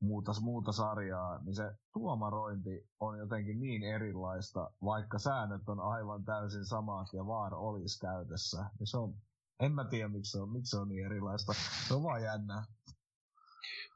muuta, 0.00 0.32
muuta 0.40 0.72
sarjaa, 0.72 1.38
niin 1.44 1.54
se 1.54 1.76
tuomarointi 1.92 2.88
on 3.00 3.18
jotenkin 3.18 3.60
niin 3.60 3.82
erilaista, 3.82 4.70
vaikka 4.84 5.18
säännöt 5.18 5.68
on 5.68 5.80
aivan 5.80 6.24
täysin 6.24 6.64
samat 6.64 7.08
ja 7.12 7.26
VAR 7.26 7.54
olisi 7.54 8.00
käytössä. 8.00 8.58
Ja 8.80 8.86
se 8.86 8.98
on, 8.98 9.14
en 9.60 9.72
mä 9.72 9.84
tiedä, 9.84 10.08
miksi 10.08 10.30
se 10.30 10.40
on, 10.40 10.52
miksi 10.52 10.70
se 10.70 10.76
on 10.76 10.88
niin 10.88 11.06
erilaista. 11.06 11.52
Se 11.88 11.94
on 11.94 12.02
vaan 12.02 12.22
jännä. 12.22 12.64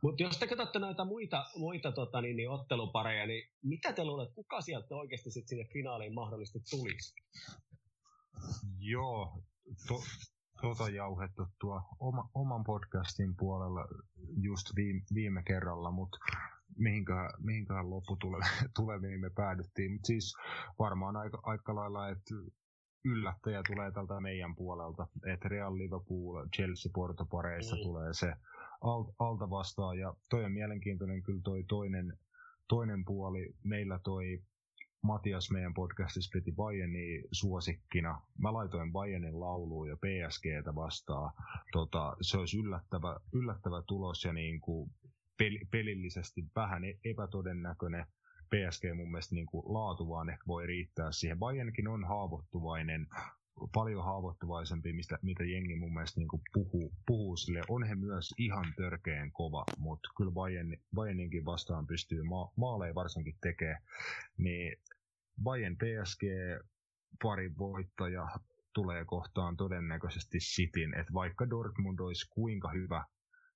Mutta 0.03 0.23
jos 0.23 0.39
te 0.39 0.47
katsotte 0.47 0.79
näitä 0.79 1.05
muita, 1.05 1.47
muita 1.57 1.93
tota, 1.93 2.21
niin, 2.21 2.37
niin, 2.37 2.51
ottelupareja, 2.51 3.27
niin 3.27 3.51
mitä 3.63 3.93
te 3.93 4.05
luulet, 4.05 4.35
kuka 4.35 4.61
sieltä 4.61 4.95
oikeasti 4.95 5.31
sit 5.31 5.49
sinne 5.49 5.65
finaaliin 5.73 6.15
mahdollisesti 6.15 6.59
tulisi? 6.71 7.15
Joo, 8.79 9.43
to, 9.89 10.03
tota 10.63 10.89
jauhettu 10.89 11.47
tuo 11.61 11.83
oma, 11.99 12.31
oman 12.35 12.65
podcastin 12.65 13.37
puolella 13.37 13.85
just 14.43 14.67
viime, 14.77 15.01
viime 15.15 15.43
kerralla, 15.43 15.91
mutta 15.91 16.19
mihinköhän, 16.79 17.31
mihinköhän 17.39 17.91
lopputulemiin 17.91 19.21
me 19.25 19.31
päädyttiin. 19.31 19.93
Mutta 19.93 20.07
siis 20.07 20.35
varmaan 20.79 21.17
aika, 21.17 21.41
aika 21.43 21.75
lailla, 21.75 22.09
että 22.09 22.35
yllättäjä 23.05 23.63
tulee 23.67 23.93
tältä 23.93 24.21
meidän 24.21 24.57
puolelta, 24.57 25.07
että 25.33 25.49
Real 25.49 25.79
Liverpool, 25.79 26.49
Chelsea, 26.57 26.91
Porto 26.95 27.27
pareissa 27.27 27.77
mm. 27.77 27.83
tulee 27.83 28.15
se 28.15 28.33
alta 29.19 29.51
vastaan, 29.51 29.99
ja 29.99 30.15
toi 30.31 30.45
on 30.45 30.53
mielenkiintoinen 30.53 31.23
kyllä 31.23 31.41
toi 31.45 31.65
toinen, 31.69 32.19
toinen 32.69 33.05
puoli. 33.05 33.55
Meillä 33.65 33.99
toi 33.99 34.43
Matias 35.03 35.51
meidän 35.51 35.75
podcastissa 35.75 36.31
piti 36.33 36.53
Bayernin 36.53 37.25
suosikkina. 37.33 38.23
Mä 38.39 38.53
laitoin 38.53 38.93
Bayernin 38.93 39.41
lauluun 39.41 39.89
ja 39.89 39.97
PSGtä 39.97 40.75
vastaan. 40.75 41.33
Tota, 41.73 42.17
se 42.21 42.39
olisi 42.39 42.59
yllättävä, 42.59 43.17
yllättävä 43.33 43.83
tulos 43.87 44.25
ja 44.25 44.33
niin 44.33 44.61
kuin 44.61 44.91
pel, 45.39 45.59
pelillisesti 45.71 46.45
vähän 46.57 46.85
e-, 46.85 46.99
epätodennäköinen. 47.05 48.07
PSG 48.47 48.85
mun 48.97 49.11
mielestä 49.11 49.35
niin 49.35 49.47
kuin 49.47 49.75
laatu 49.75 50.09
vaan 50.09 50.31
ehkä 50.31 50.45
voi 50.47 50.67
riittää 50.67 51.13
siihen. 51.13 51.39
Bayernkin 51.39 51.89
on 51.89 52.05
haavoittuvainen, 52.05 53.07
paljon 53.75 54.05
haavoittuvaisempi, 54.05 54.93
mistä, 54.93 55.19
mitä 55.23 55.45
jengi 55.45 55.77
mun 55.77 55.93
mielestä 55.93 56.21
niin 56.21 56.29
kuin 56.29 56.43
puhuu, 56.53 56.93
puhuu 57.07 57.37
sille. 57.37 57.61
On 57.69 57.83
he 57.83 57.95
myös 57.95 58.35
ihan 58.39 58.65
törkeen 58.77 59.33
kova, 59.33 59.65
mutta 59.79 60.09
kyllä 60.17 60.31
Bayern, 60.31 60.77
Bayerninkin 60.95 61.45
vastaan 61.45 61.87
pystyy 61.87 62.23
ma- 62.23 62.53
maaleja 62.57 62.95
varsinkin 62.95 63.39
tekemään. 63.41 63.83
Niin 64.39 64.79
Bayern 65.43 65.77
PSG 65.77 66.23
pari 67.23 67.57
voittaja 67.59 68.29
tulee 68.75 69.05
kohtaan 69.05 69.57
todennäköisesti 69.57 70.39
Cityn, 70.39 70.95
että 70.95 71.13
vaikka 71.13 71.51
Dortmund 71.51 71.99
olisi 71.99 72.29
kuinka 72.31 72.69
hyvä, 72.69 73.05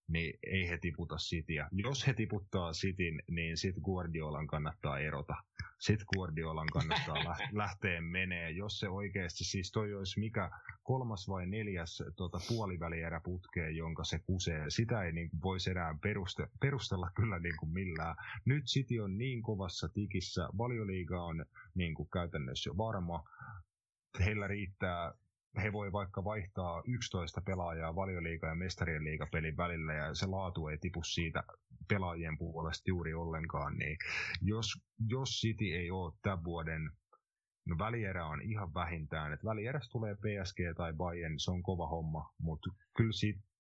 niin 0.09 0.39
ei 0.47 0.69
he 0.69 0.79
tiputa 0.79 1.17
Cityä. 1.17 1.69
Jos 1.73 2.07
he 2.07 2.15
tiputtaa 2.15 2.73
Cityn, 2.73 3.23
niin 3.31 3.57
sitten 3.57 3.83
Guardiolan 3.83 4.47
kannattaa 4.47 4.99
erota. 4.99 5.35
Sitten 5.81 6.07
Guardiolan 6.15 6.67
kannattaa 6.73 7.37
lähteä 7.53 8.01
menee, 8.01 8.51
jos 8.51 8.79
se 8.79 8.89
oikeasti, 8.89 9.45
siis 9.45 9.73
toi 9.73 9.95
olisi 9.95 10.21
mikä 10.21 10.51
kolmas 10.83 11.29
vai 11.29 11.47
neljäs 11.47 12.03
tota, 12.17 12.39
puolivälierä 12.49 13.21
putkeen, 13.25 13.77
jonka 13.77 14.05
se 14.05 14.19
kusee. 14.27 14.65
Sitä 14.69 15.03
ei 15.03 15.13
niin 15.13 15.31
voisi 15.43 15.71
enää 15.71 15.95
peruste, 16.03 16.49
perustella 16.61 17.11
kyllä 17.17 17.39
niin 17.39 17.57
kuin 17.57 17.73
millään. 17.73 18.17
Nyt 18.45 18.65
City 18.65 18.99
on 18.99 19.19
niin 19.19 19.43
kovassa 19.43 19.89
tikissä, 19.89 20.49
valioliiga 20.59 21.23
on 21.23 21.45
niin 21.75 21.95
kuin, 21.95 22.09
käytännössä 22.13 22.71
jo 22.71 22.77
varma. 22.77 23.25
Heillä 24.25 24.47
riittää 24.47 25.13
he 25.63 25.73
voi 25.73 25.93
vaikka 25.93 26.25
vaihtaa 26.25 26.83
11 26.87 27.41
pelaajaa 27.41 27.95
valioliiga- 27.95 28.47
ja 28.47 28.55
mestarien 28.55 29.05
liigapelin 29.05 29.57
välillä 29.57 29.95
ja 29.95 30.15
se 30.15 30.27
laatu 30.27 30.69
ei 30.69 30.79
tipu 30.79 31.03
siitä 31.03 31.45
pelaajien 31.89 32.39
puolesta 32.39 32.91
juuri 32.91 33.15
ollenkaan, 33.15 33.77
niin 33.77 33.97
jos, 34.43 34.67
jos 35.09 35.29
City 35.29 35.65
ei 35.65 35.91
ole 35.91 36.13
tämän 36.23 36.45
vuoden 36.45 36.91
No 37.67 37.77
välierä 37.79 38.27
on 38.27 38.43
ihan 38.43 38.75
vähintään, 38.75 39.33
että 39.33 39.47
välierässä 39.47 39.91
tulee 39.93 40.15
PSG 40.15 40.59
tai 40.77 40.93
Bayern, 40.93 41.41
se 41.41 41.51
on 41.51 41.63
kova 41.63 41.87
homma, 41.87 42.35
mutta 42.39 42.71
kyllä 42.97 43.13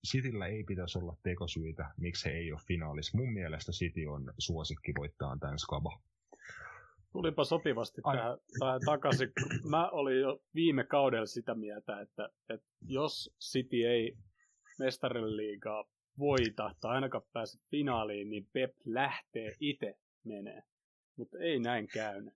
Cityllä 0.06 0.46
ei 0.46 0.64
pitäisi 0.64 0.98
olla 0.98 1.16
tekosyitä, 1.22 1.94
miksi 1.96 2.24
he 2.24 2.30
ei 2.30 2.52
ole 2.52 2.60
finaalissa. 2.68 3.18
Mun 3.18 3.32
mielestä 3.32 3.72
City 3.72 4.06
on 4.06 4.32
suosikki 4.38 4.92
voittaa 4.98 5.36
tämän 5.40 5.58
skaba. 5.58 6.00
Tulipa 7.14 7.44
sopivasti 7.44 8.02
tähän, 8.02 8.38
tähän 8.58 8.80
takaisin. 8.86 9.32
Mä 9.70 9.88
olin 9.88 10.20
jo 10.20 10.40
viime 10.54 10.84
kaudella 10.84 11.26
sitä 11.26 11.54
mieltä, 11.54 12.00
että, 12.00 12.28
että 12.48 12.66
jos 12.86 13.30
City 13.40 13.76
ei 13.76 14.16
mestarille 14.78 15.36
liigaa 15.36 15.84
voita 16.18 16.74
tai 16.80 16.94
ainakaan 16.94 17.24
pääse 17.32 17.58
finaaliin, 17.70 18.30
niin 18.30 18.48
Pep 18.52 18.70
lähtee 18.84 19.52
itse 19.60 19.94
menee. 20.24 20.62
Mutta 21.16 21.38
ei 21.38 21.58
näin 21.58 21.86
käynyt. 21.86 22.34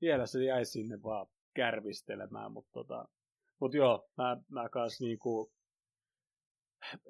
Vielä 0.00 0.26
se 0.26 0.44
jäi 0.44 0.64
sinne 0.64 1.02
vaan 1.02 1.26
kärvistelemään, 1.54 2.52
mutta 2.52 2.70
tota, 2.72 3.08
mut 3.60 3.74
joo, 3.74 4.08
mä, 4.16 4.36
mä 4.48 4.68
kans 4.68 5.00
niinku, 5.00 5.52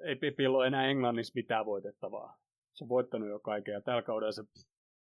ei 0.03 0.15
Pepillä 0.15 0.57
ole 0.57 0.67
enää 0.67 0.87
Englannissa 0.87 1.31
mitään 1.35 1.65
voitettavaa. 1.65 2.37
Se 2.73 2.83
on 2.83 2.89
voittanut 2.89 3.29
jo 3.29 3.39
kaiken 3.39 3.73
ja 3.73 3.81
tällä 3.81 4.01
kaudella 4.01 4.31
se 4.31 4.43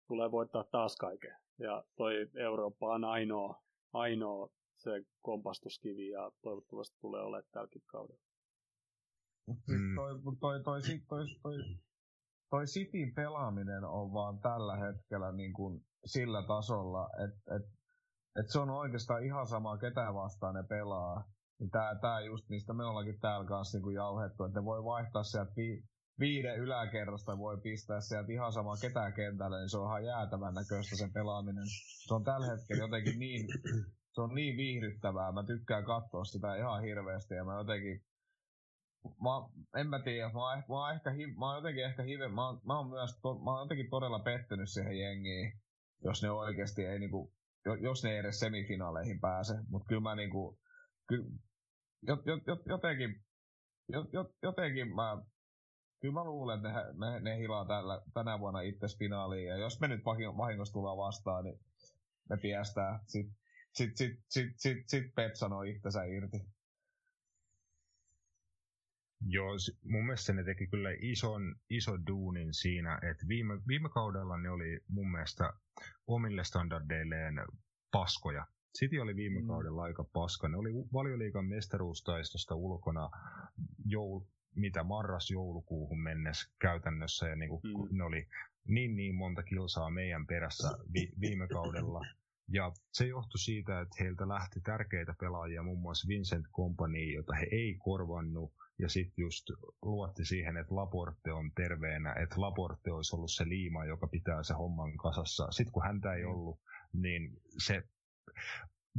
tulee 0.09 0.31
voittaa 0.31 0.65
taas 0.65 0.97
kaiken. 0.97 1.37
Ja 1.59 1.85
toi 1.97 2.15
Eurooppa 2.35 2.95
on 2.95 3.05
ainoa, 3.05 3.63
ainoa 3.93 4.49
se 4.77 4.91
kompastuskivi 5.23 6.09
ja 6.09 6.31
toivottavasti 6.43 6.97
tulee 7.01 7.23
olemaan 7.23 7.51
tälläkin 7.53 7.83
kaudella. 7.87 8.23
Mm. 9.49 9.95
Toi, 9.95 10.21
toi, 10.23 10.37
toi, 10.41 10.63
toi, 10.63 10.81
toi, 11.09 11.27
toi, 11.43 11.59
toi 12.51 12.65
Cityn 12.65 13.15
pelaaminen 13.15 13.85
on 13.85 14.13
vaan 14.13 14.39
tällä 14.39 14.77
hetkellä 14.77 15.33
niin 15.33 15.53
kuin 15.53 15.87
sillä 16.05 16.43
tasolla, 16.47 17.09
että 17.25 17.57
et, 17.57 17.63
et 18.41 18.49
se 18.49 18.59
on 18.59 18.71
oikeastaan 18.71 19.25
ihan 19.25 19.47
sama, 19.47 19.79
ketä 19.79 20.15
vastaan 20.15 20.55
ne 20.55 20.63
pelaa. 20.63 21.25
Niin 21.61 21.71
tää, 21.71 21.99
tää 22.01 22.21
just, 22.21 22.49
mistä 22.49 22.73
me 22.73 22.85
ollaankin 22.85 23.21
täällä 23.21 23.49
kanssa 23.49 23.79
niin 23.79 23.95
jauhettu, 23.95 24.45
että 24.45 24.61
ne 24.61 24.65
voi 24.65 24.85
vaihtaa 24.85 25.23
sieltä 25.23 25.53
vi, 25.57 25.85
viiden 26.21 26.57
yläkerrasta 26.57 27.39
voi 27.39 27.61
pistää 27.63 28.01
sieltä 28.01 28.33
ihan 28.33 28.53
sama 28.53 28.77
ketään 28.77 29.13
kentälle, 29.13 29.59
niin 29.59 29.71
se 29.71 29.79
on 29.79 29.87
ihan 29.87 30.05
jäätävän 30.05 30.55
näköistä 30.55 30.97
sen 30.97 31.13
pelaaminen. 31.13 31.65
Se 32.07 32.15
on 32.15 32.25
tällä 32.25 32.47
hetkellä 32.47 32.85
jotenkin 32.85 33.19
niin, 33.19 33.47
se 34.15 34.21
on 34.21 34.35
niin 34.35 34.57
viihdyttävää. 34.57 35.33
Mä 35.33 35.43
tykkään 35.43 35.85
katsoa 35.85 36.25
sitä 36.25 36.57
ihan 36.57 36.83
hirveästi 36.83 37.35
ja 37.35 37.45
mä 37.45 37.59
jotenkin 37.59 38.05
mä, 39.05 39.35
en 39.81 39.89
mä 39.89 39.99
tiedä, 39.99 40.29
mä, 40.29 40.51
oon, 40.51 40.59
mä, 40.69 40.75
oon 40.75 40.95
ehkä, 40.95 41.11
mä 41.39 41.47
oon 41.47 41.57
jotenkin 41.57 41.85
ehkä 41.85 42.03
hive, 42.03 42.29
mä, 42.29 42.47
oon, 42.47 42.61
mä 42.67 42.79
oon 42.79 42.91
myös, 42.91 43.19
to, 43.23 43.39
mä 43.39 43.51
oon 43.51 43.65
jotenkin 43.65 43.91
todella 43.91 44.19
pettynyt 44.19 44.71
siihen 44.71 44.99
jengiin, 44.99 45.53
jos 46.05 46.23
ne 46.23 46.31
oikeasti 46.31 46.85
ei 46.85 46.99
niinku, 46.99 47.33
jos 47.81 48.05
ne 48.05 48.11
ei 48.11 48.19
edes 48.19 48.41
semifinaaleihin 48.41 49.21
pääse, 49.21 49.55
mutta 49.69 49.87
kyllä 49.89 50.01
mä 50.01 50.15
niinku, 50.15 50.59
kyllä, 51.09 51.27
jotenkin, 52.67 53.25
jotenkin 54.43 54.95
mä 54.95 55.17
kyllä 56.01 56.15
mä 56.15 56.25
luulen, 56.25 56.57
että 56.57 56.69
ne, 56.69 57.11
ne, 57.11 57.21
ne 57.21 57.39
hilaa 57.39 57.65
tällä, 57.65 58.03
tänä 58.15 58.39
vuonna 58.39 58.61
itse 58.61 58.87
finaaliin. 58.99 59.49
Ja 59.49 59.57
jos 59.57 59.81
me 59.81 59.89
nyt 59.89 60.05
vahingossa 60.37 60.73
tullaan 60.73 60.97
vastaan, 60.97 61.45
niin 61.45 61.61
me 62.29 62.37
piestää. 62.37 63.01
Sitten 63.07 63.37
sit, 63.73 63.97
sit, 63.97 64.21
sit, 64.29 64.53
sit, 64.57 64.89
sit 64.89 65.15
Pep 65.15 65.35
sanoo 65.35 65.63
itsensä 65.63 66.05
irti. 66.05 66.39
Joo, 69.27 69.53
mun 69.85 70.07
mielestä 70.07 70.33
ne 70.33 70.45
teki 70.45 70.67
kyllä 70.67 70.89
ison, 71.01 71.57
iso 71.71 71.99
duunin 72.07 72.55
siinä, 72.55 72.99
että 73.11 73.29
viime, 73.29 73.61
viime 73.69 73.89
kaudella 73.89 74.37
ne 74.37 74.51
oli 74.51 74.81
mun 74.89 75.11
mielestä 75.11 75.53
omille 76.07 76.45
standardeilleen 76.45 77.35
paskoja. 77.93 78.47
City 78.79 78.99
oli 78.99 79.17
viime 79.17 79.41
mm. 79.41 79.47
kaudella 79.47 79.83
aika 79.83 80.05
paska. 80.13 80.49
Ne 80.49 80.57
oli 80.57 80.71
valioliikan 80.93 81.45
mestaruustaistosta 81.45 82.55
ulkona 82.55 83.11
joul, 83.85 84.21
mitä 84.59 84.85
marras-joulukuuhun 84.85 86.03
mennessä 86.03 86.51
käytännössä, 86.59 87.29
ja 87.29 87.37
niin 87.37 87.51
kuin 87.51 87.61
mm. 87.65 87.99
ne 87.99 88.05
oli 88.05 88.27
niin 88.69 88.97
niin 88.97 89.15
monta 89.15 89.43
kilsaa 89.43 89.91
meidän 89.91 90.27
perässä 90.27 90.69
vi, 90.95 91.13
viime 91.21 91.49
kaudella, 91.49 92.01
Ja 92.53 92.73
se 92.93 93.07
johtui 93.07 93.39
siitä, 93.39 93.81
että 93.81 93.97
heiltä 94.01 94.29
lähti 94.29 94.61
tärkeitä 94.61 95.15
pelaajia, 95.21 95.63
muun 95.63 95.81
muassa 95.81 96.09
Vincent 96.09 96.47
Company, 96.53 97.13
jota 97.13 97.35
he 97.35 97.47
ei 97.53 97.77
korvannut, 97.79 98.53
ja 98.79 98.89
sitten 98.89 99.23
just 99.23 99.45
luotti 99.83 100.25
siihen, 100.25 100.57
että 100.57 100.75
Laporte 100.75 101.33
on 101.33 101.53
terveenä, 101.57 102.13
että 102.13 102.41
Laporte 102.41 102.93
olisi 102.93 103.17
ollut 103.17 103.31
se 103.31 103.49
liima, 103.49 103.85
joka 103.85 104.07
pitää 104.07 104.43
se 104.43 104.55
homman 104.55 104.97
kasassa. 104.97 105.51
Sitten 105.51 105.73
kun 105.73 105.85
häntä 105.87 106.15
ei 106.15 106.25
mm. 106.25 106.31
ollut, 106.31 106.61
niin 106.93 107.31
se 107.59 107.83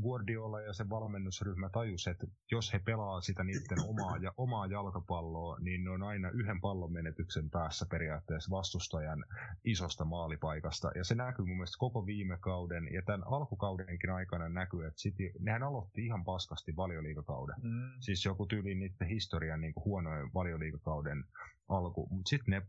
Guardiola 0.01 0.61
ja 0.61 0.73
se 0.73 0.89
valmennusryhmä 0.89 1.69
tajus, 1.69 2.07
että 2.07 2.27
jos 2.51 2.73
he 2.73 2.80
pelaa 2.80 3.21
sitä 3.21 3.43
niiden 3.43 3.77
omaa, 3.88 4.17
ja, 4.17 4.34
omaa 4.38 4.67
jalkapalloa, 4.67 5.57
niin 5.59 5.84
ne 5.84 5.89
on 5.89 6.03
aina 6.03 6.30
yhden 6.30 6.61
pallon 6.61 6.93
menetyksen 6.93 7.49
päässä 7.49 7.85
periaatteessa 7.91 8.51
vastustajan 8.51 9.26
isosta 9.65 10.05
maalipaikasta. 10.05 10.91
Ja 10.95 11.03
se 11.03 11.15
näkyy 11.15 11.45
mun 11.45 11.57
mielestä 11.57 11.80
koko 11.80 12.05
viime 12.05 12.38
kauden 12.38 12.93
ja 12.93 13.01
tämän 13.01 13.27
alkukaudenkin 13.27 14.09
aikana 14.09 14.49
näkyy, 14.49 14.88
että 14.88 14.97
City, 14.97 15.31
nehän 15.39 15.63
aloitti 15.63 16.05
ihan 16.05 16.26
paskasti 16.26 16.76
valioliikakauden. 16.76 17.55
Mm. 17.61 17.91
Siis 17.99 18.26
joku 18.26 18.45
tyyli 18.45 18.76
niiden 18.76 19.07
historian 19.07 19.61
niin 19.61 19.73
huonoin 19.85 20.34
valioliikakauden 20.34 21.23
alku. 21.69 22.07
Mutta 22.11 22.30
sitten 22.30 22.51
ne 22.51 22.61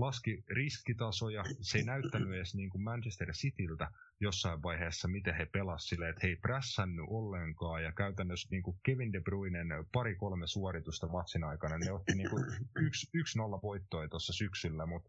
laski 0.00 0.44
riskitasoja. 0.48 1.44
Se 1.60 1.78
ei 1.78 1.84
näyttänyt 1.84 2.32
edes 2.32 2.54
niin 2.54 2.70
kuin 2.70 2.82
Manchester 2.82 3.32
Cityltä 3.32 3.90
jossain 4.20 4.62
vaiheessa, 4.62 5.08
miten 5.08 5.34
he 5.34 5.46
pelasivat 5.46 6.08
että 6.08 6.20
he 6.22 6.28
ei 6.28 6.36
prässännyt 6.36 7.04
ollenkaan. 7.08 7.82
Ja 7.82 7.92
käytännössä 7.92 8.48
niin 8.50 8.62
kuin 8.62 8.76
Kevin 8.82 9.12
De 9.12 9.20
Bruynen 9.20 9.68
pari-kolme 9.92 10.46
suoritusta 10.46 11.08
matsin 11.08 11.44
aikana, 11.44 11.78
ne 11.78 11.92
otti 11.92 12.14
niin 12.14 12.30
kuin 12.30 12.44
yksi, 12.76 13.08
yksi 13.14 13.38
nolla 13.38 13.60
voittoa 13.62 14.08
tuossa 14.08 14.32
syksyllä, 14.32 14.86
mutta 14.86 15.08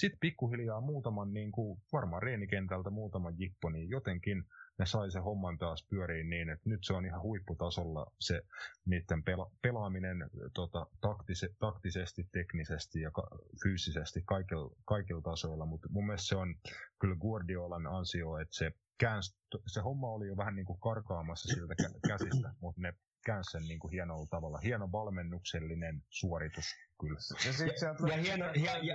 sitten 0.00 0.20
pikkuhiljaa 0.20 0.80
muutaman, 0.80 1.32
niin 1.32 1.52
kuin, 1.52 1.80
varmaan 1.92 2.22
reenikentältä 2.22 2.90
muutaman 2.90 3.34
jippo, 3.38 3.70
niin 3.70 3.90
jotenkin 3.90 4.44
ne 4.78 4.86
sai 4.86 5.10
se 5.10 5.18
homman 5.18 5.58
taas 5.58 5.86
pyöriin 5.90 6.30
niin, 6.30 6.50
että 6.50 6.68
nyt 6.68 6.80
se 6.82 6.92
on 6.92 7.06
ihan 7.06 7.22
huipputasolla 7.22 8.06
se 8.20 8.42
niiden 8.86 9.22
pela- 9.24 9.50
pelaaminen 9.62 10.30
tota, 10.54 10.86
taktise- 11.00 11.54
taktisesti, 11.58 12.28
teknisesti 12.32 13.00
ja 13.00 13.10
ka- 13.10 13.38
fyysisesti 13.62 14.22
kaikilla, 14.26 14.76
kaikilla 14.84 15.22
tasoilla, 15.22 15.66
mutta 15.66 15.88
mun 15.90 16.06
mielestä 16.06 16.28
se 16.28 16.36
on 16.36 16.54
kyllä 17.00 17.16
Guardiolan 17.16 17.86
ansio, 17.86 18.38
että 18.38 18.54
se, 18.54 18.72
käänsi, 18.98 19.36
se 19.66 19.80
homma 19.80 20.10
oli 20.10 20.26
jo 20.26 20.36
vähän 20.36 20.54
niin 20.54 20.66
kuin 20.66 20.80
karkaamassa 20.80 21.54
siltä 21.54 21.74
käsistä, 22.08 22.54
mutta 22.60 22.80
ne 22.80 22.94
käänsi 23.26 23.50
sen 23.50 23.62
niin 23.62 23.78
kuin 23.78 23.92
hienolla 23.92 24.26
tavalla. 24.30 24.58
Hieno 24.58 24.92
valmennuksellinen 24.92 26.02
suoritus 26.08 26.64
kyllä. 27.00 27.18
Ja, 27.46 27.52
sit 27.52 27.66
ja, 27.82 28.08
ja, 28.08 28.22
hieno, 28.22 28.44
ja, 28.44 28.78
ja, 28.78 28.94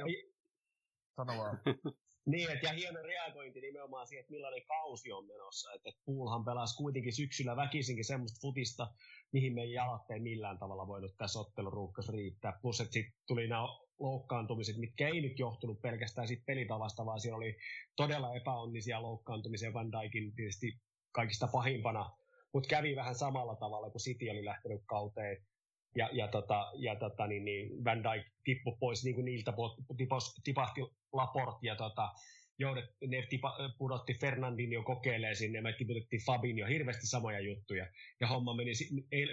Sano 1.16 1.38
vaan. 1.38 1.60
Niin, 2.26 2.52
et, 2.52 2.64
ja 2.64 2.74
hieno 2.74 3.02
reagointi 3.02 3.62
nimenomaan 3.62 4.08
siihen, 4.08 4.22
että 4.22 4.34
millainen 4.34 4.66
kausi 4.68 5.12
on 5.12 5.28
menossa. 5.28 5.74
Että 5.74 5.90
et 5.90 5.96
Poolhan 6.06 6.46
pelasi 6.46 6.78
kuitenkin 6.78 7.14
syksyllä 7.14 7.56
väkisinkin 7.56 8.06
semmoista 8.06 8.40
futista, 8.42 8.88
mihin 9.32 9.54
meidän 9.54 9.74
jalat 9.74 10.12
ei 10.12 10.20
millään 10.20 10.60
tavalla 10.60 10.88
voinut 10.88 11.18
tässä 11.18 11.40
otteluruuhkassa 11.40 12.12
riittää. 12.12 12.60
Plus, 12.62 12.82
että 12.82 12.94
sitten 12.94 13.14
tuli 13.28 13.48
nämä 13.48 13.68
loukkaantumiset, 14.00 14.78
mitkä 14.78 15.08
ei 15.08 15.22
nyt 15.22 15.40
johtunut 15.40 15.82
pelkästään 15.82 16.28
siitä 16.28 16.44
pelitavasta, 16.46 17.06
vaan 17.06 17.20
siellä 17.20 17.38
oli 17.38 17.58
todella 17.96 18.36
epäonnisia 18.36 19.02
loukkaantumisia 19.02 19.74
Van 19.74 19.92
Dijkin 19.92 20.36
tietysti 20.36 20.82
kaikista 21.12 21.48
pahimpana, 21.48 22.12
mutta 22.54 22.68
kävi 22.68 22.96
vähän 22.96 23.16
samalla 23.16 23.56
tavalla, 23.56 23.90
kun 23.90 24.02
City 24.02 24.30
oli 24.30 24.46
lähtenyt 24.46 24.82
kauteen 24.86 25.46
ja, 25.96 26.10
ja, 26.14 26.28
tota, 26.28 26.72
ja 26.76 26.96
tota, 26.96 27.28
niin, 27.28 27.46
niin 27.46 27.86
Van 27.86 28.04
Dijk 28.04 28.28
tippui 28.44 28.78
pois 28.80 29.04
niin 29.04 29.16
kuin 29.16 29.26
niiltä, 29.26 29.54
tipos, 29.98 30.36
tipahti 30.44 30.82
Laport 31.14 31.58
ja 31.62 31.76
tota, 31.76 32.12
joudet, 32.60 32.86
ne 33.08 33.28
tipa, 33.30 33.58
pudotti 33.78 34.14
Fernandinho 34.14 34.84
kokeilee 34.84 35.36
sinne, 35.36 35.62
me 35.62 35.74
tiputettiin 35.74 36.22
Fabinho, 36.26 36.68
hirveästi 36.68 37.08
samoja 37.08 37.40
juttuja. 37.40 37.88
Ja 38.22 38.28
homma 38.28 38.54
meni 38.54 38.72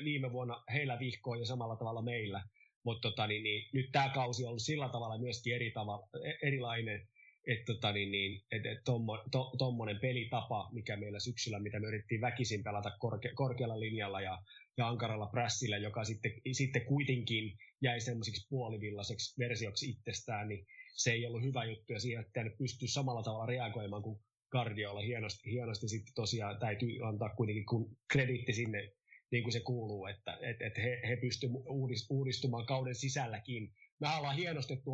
viime 0.05 0.32
vuonna 0.32 0.64
heillä 0.72 0.98
vihkoon 0.98 1.39
ja 1.39 1.47
samalla 1.47 1.76
tavalla 1.76 2.02
meillä. 2.02 2.43
Mutta 2.84 3.10
tota, 3.10 3.26
niin, 3.26 3.43
niin, 3.43 3.68
nyt 3.72 3.93
tämä 3.93 4.09
kausi 4.09 4.44
on 4.44 4.48
ollut 4.48 4.62
sillä 4.62 4.89
tavalla 4.89 5.18
myöskin 5.18 5.55
eri 5.55 5.70
tavalla, 5.70 6.09
e, 6.24 6.47
erilainen, 6.48 7.09
että 7.47 7.73
tota, 7.73 7.93
niin, 7.93 8.10
niin, 8.10 8.43
et, 8.52 8.66
et, 8.66 8.85
tommo, 8.85 9.24
to, 9.31 9.52
tommonen 9.59 9.98
pelitapa, 10.01 10.69
mikä 10.73 10.97
meillä 10.97 11.20
syksyllä, 11.20 11.59
mitä 11.59 11.81
me 11.81 11.86
yritettiin 11.86 12.20
väkisin 12.20 12.62
pelata 12.62 12.90
korke, 12.98 13.31
korkealla 13.35 13.81
linjalla 13.81 14.20
ja 14.20 14.43
ja 14.77 14.89
ankaralla 14.89 15.27
prässillä, 15.27 15.77
joka 15.77 16.05
sitten, 16.05 16.32
sitten 16.52 16.85
kuitenkin 16.85 17.59
jäi 17.82 18.01
semmoiseksi 18.01 18.47
puolivillaiseksi 18.48 19.39
versioksi 19.39 19.90
itsestään, 19.90 20.48
niin 20.48 20.66
se 20.97 21.12
ei 21.12 21.27
ollut 21.27 21.43
hyvä 21.43 21.64
juttu 21.64 21.93
ja 21.93 22.01
siihen, 22.01 22.27
ne 22.36 22.51
pystyy 22.59 22.89
samalla 22.89 23.23
tavalla 23.23 23.47
reagoimaan 23.47 24.02
kuin 24.02 24.20
Guardiola 24.51 25.01
hienosti, 25.01 25.51
hienosti 25.51 25.89
sitten 25.89 26.14
tosiaan 26.14 26.59
täytyy 26.59 27.09
antaa 27.09 27.28
kuitenkin 27.28 27.66
kun 27.66 27.97
krediitti 28.12 28.52
sinne 28.52 28.93
niin 29.31 29.43
kuin 29.43 29.52
se 29.52 29.60
kuuluu, 29.60 30.06
että 30.06 30.39
että 30.40 30.66
että 30.66 30.81
he, 30.81 31.01
he 31.09 31.16
pystyvät 31.16 31.62
uudistumaan 32.10 32.66
kauden 32.66 32.94
sisälläkin. 32.94 33.73
Me 34.01 34.09
ollaan 34.19 34.36
hienostettu, 34.36 34.90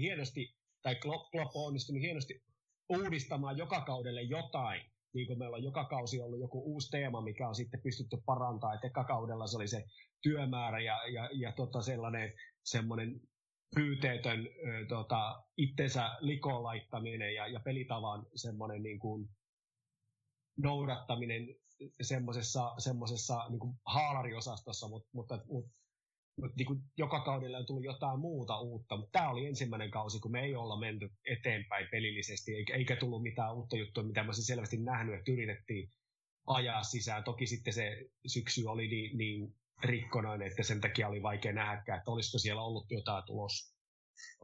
hienosti, 0.00 0.54
tai 0.82 0.96
Klopp, 0.96 1.34
on 1.34 1.66
onnistunut 1.66 2.02
hienosti 2.02 2.42
uudistamaan 2.88 3.58
joka 3.58 3.80
kaudelle 3.80 4.22
jotain, 4.22 4.82
niin 5.14 5.26
kuin 5.26 5.38
meillä 5.38 5.56
on 5.56 5.62
joka 5.62 5.84
kausi 5.84 6.20
ollut 6.20 6.40
joku 6.40 6.62
uusi 6.72 6.90
teema, 6.90 7.20
mikä 7.20 7.48
on 7.48 7.54
sitten 7.54 7.80
pystytty 7.82 8.16
parantamaan, 8.26 8.74
että 8.74 8.86
eka 8.86 9.04
kaudella 9.04 9.46
se 9.46 9.56
oli 9.56 9.68
se 9.68 9.84
työmäärä 10.22 10.80
ja, 10.80 11.08
ja, 11.08 11.28
ja 11.32 11.52
tota 11.52 11.82
sellainen 11.82 12.32
semmoinen 12.64 13.20
pyyteetön 13.74 14.46
ö, 14.46 14.86
tota, 14.88 15.42
itsensä 15.56 16.16
likoon 16.20 16.62
laittaminen 16.62 17.34
ja, 17.34 17.46
ja 17.46 17.60
pelitavan 17.60 18.26
semmoinen 18.34 18.82
niin 18.82 18.98
kuin 18.98 19.28
noudattaminen 20.56 21.54
semmoisessa, 22.02 22.74
semmoisessa 22.78 23.46
niin 23.48 23.60
kuin 23.60 23.74
haalariosastossa, 23.86 24.88
mutta, 24.88 25.08
mutta, 25.12 25.38
mutta 25.48 25.79
niin 26.56 26.66
kuin 26.66 26.80
joka 26.96 27.20
kaudella 27.20 27.58
on 27.58 27.66
tullut 27.66 27.84
jotain 27.84 28.20
muuta 28.20 28.60
uutta, 28.60 28.96
mutta 28.96 29.18
tämä 29.18 29.30
oli 29.30 29.46
ensimmäinen 29.46 29.90
kausi, 29.90 30.20
kun 30.20 30.32
me 30.32 30.40
ei 30.40 30.54
olla 30.54 30.80
menty 30.80 31.10
eteenpäin 31.24 31.88
pelillisesti, 31.90 32.54
eikä, 32.54 32.74
eikä 32.74 32.96
tullut 32.96 33.22
mitään 33.22 33.54
uutta 33.54 33.76
juttua, 33.76 34.02
mitä 34.02 34.22
mä 34.22 34.32
selvästi 34.32 34.76
nähnyt, 34.76 35.14
että 35.14 35.32
yritettiin 35.32 35.90
ajaa 36.46 36.82
sisään. 36.82 37.24
Toki 37.24 37.46
sitten 37.46 37.72
se 37.72 38.04
syksy 38.26 38.66
oli 38.66 38.88
niin, 38.88 39.18
niin 39.18 39.54
rikkonainen, 39.84 40.48
että 40.48 40.62
sen 40.62 40.80
takia 40.80 41.08
oli 41.08 41.22
vaikea 41.22 41.52
nähdäkään, 41.52 41.98
että 41.98 42.10
olisiko 42.10 42.38
siellä 42.38 42.62
ollut 42.62 42.86
jotain 42.90 43.24
tulossa. 43.26 43.76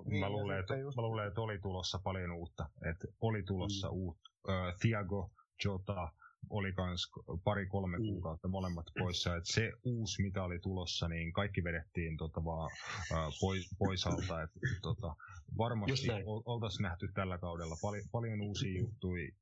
Niin, 0.04 0.20
mä, 0.20 0.30
luulen, 0.30 0.60
että, 0.60 0.76
just... 0.76 0.96
mä 0.96 1.02
luulen, 1.02 1.28
että 1.28 1.40
oli 1.40 1.58
tulossa 1.58 1.98
paljon 2.04 2.32
uutta. 2.32 2.68
Että 2.90 3.06
oli 3.20 3.42
tulossa 3.42 3.88
mm. 3.88 3.94
uutta. 3.94 4.30
Uh, 4.48 4.78
Thiago, 4.80 5.30
Jota, 5.64 6.12
oli 6.50 6.72
kans 6.72 7.10
pari-kolme 7.44 7.98
mm. 7.98 8.04
kuukautta 8.06 8.48
molemmat 8.48 8.86
poissa. 8.98 9.36
Et 9.36 9.46
se 9.46 9.72
uusi, 9.84 10.22
mitä 10.22 10.42
oli 10.42 10.58
tulossa, 10.58 11.08
niin 11.08 11.32
kaikki 11.32 11.64
vedettiin 11.64 12.16
tota 12.16 12.44
vaan, 12.44 12.70
ää, 13.12 13.28
pois, 13.40 13.68
pois 13.78 14.06
alta. 14.06 14.42
Et, 14.42 14.50
tota, 14.82 15.16
varmasti 15.58 16.08
oltaisiin 16.24 16.82
nähty 16.82 17.08
tällä 17.14 17.38
kaudella 17.38 17.76
pal- 17.82 18.08
paljon 18.12 18.40
uusia 18.40 18.78
juttuja 18.78 19.32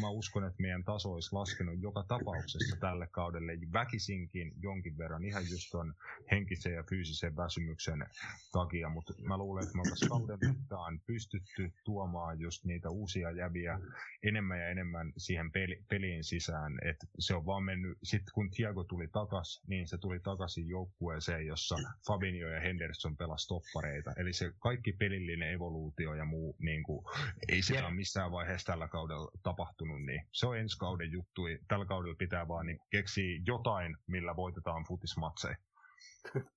mä 0.00 0.08
uskon, 0.08 0.44
että 0.44 0.62
meidän 0.62 0.84
taso 0.84 1.12
olisi 1.12 1.32
laskenut 1.32 1.80
joka 1.80 2.04
tapauksessa 2.08 2.76
tälle 2.76 3.06
kaudelle 3.06 3.52
väkisinkin 3.72 4.52
jonkin 4.62 4.98
verran, 4.98 5.24
ihan 5.24 5.42
just 5.50 5.70
ton 5.70 5.94
henkisen 6.30 6.74
ja 6.74 6.84
fyysisen 6.90 7.36
väsymyksen 7.36 8.06
takia, 8.52 8.88
mutta 8.88 9.14
mä 9.22 9.36
luulen, 9.36 9.64
että 9.64 9.74
me 9.74 9.80
oltaisiin 9.80 10.08
kauden 10.08 10.38
mittaan 10.48 11.00
pystytty 11.06 11.72
tuomaan 11.84 12.40
just 12.40 12.64
niitä 12.64 12.90
uusia 12.90 13.30
jäviä 13.30 13.80
enemmän 14.22 14.60
ja 14.60 14.68
enemmän 14.68 15.12
siihen 15.16 15.52
peli, 15.52 15.84
peliin 15.88 16.24
sisään, 16.24 16.78
että 16.84 17.06
se 17.18 17.34
on 17.34 17.46
vaan 17.46 17.62
mennyt, 17.62 17.98
sitten 18.02 18.32
kun 18.34 18.50
Thiago 18.50 18.84
tuli 18.84 19.08
takas, 19.08 19.62
niin 19.66 19.88
se 19.88 19.98
tuli 19.98 20.20
takaisin 20.20 20.68
joukkueeseen, 20.68 21.46
jossa 21.46 21.76
Fabinho 22.06 22.48
ja 22.48 22.60
Henderson 22.60 23.16
pelasi 23.16 23.48
toppareita, 23.48 24.12
eli 24.16 24.32
se 24.32 24.52
kaikki 24.58 24.92
pelillinen 24.92 25.52
evoluutio 25.52 26.14
ja 26.14 26.24
muu, 26.24 26.56
niin 26.58 26.82
kuin, 26.82 27.04
ei 27.48 27.62
sitä 27.62 27.90
missään 27.90 28.32
vaiheessa 28.32 28.72
tällä 28.72 28.88
kaudella 28.88 29.30
tapahtunut 29.42 29.81
tapahtunut, 29.82 30.06
niin 30.06 30.28
se 30.32 30.46
on 30.46 30.58
ensi 30.58 30.78
kauden 30.78 31.12
juttu. 31.12 31.42
Tällä 31.68 31.86
kaudella 31.86 32.16
pitää 32.18 32.48
vaan 32.48 32.66
niin 32.66 32.80
keksiä 32.90 33.40
jotain, 33.46 33.96
millä 34.06 34.36
voitetaan 34.36 34.84
futismatseja. 34.88 35.56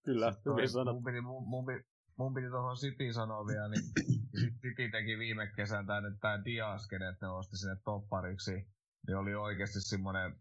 Kyllä, 0.05 0.33
hyvin 0.45 0.69
sanottu. 0.69 0.93
Mun 0.93 1.03
piti, 1.03 1.21
mun, 1.21 1.47
mun, 1.47 1.65
mun 2.17 2.33
piti 2.33 2.47
tuohon 2.49 2.75
City 2.75 3.13
sanoa 3.13 3.47
vielä, 3.47 3.67
niin 3.69 3.83
City 4.61 4.89
teki 4.91 5.17
viime 5.17 5.51
kesän 5.55 5.85
tämän, 5.85 6.17
tämän 6.21 6.45
Diasken, 6.45 7.01
että 7.01 7.25
ne 7.25 7.31
osti 7.31 7.57
sinne 7.57 7.75
toppariksi. 7.85 8.51
Niin 9.07 9.17
oli 9.17 9.35
oikeasti 9.35 9.81
semmoinen, 9.81 10.35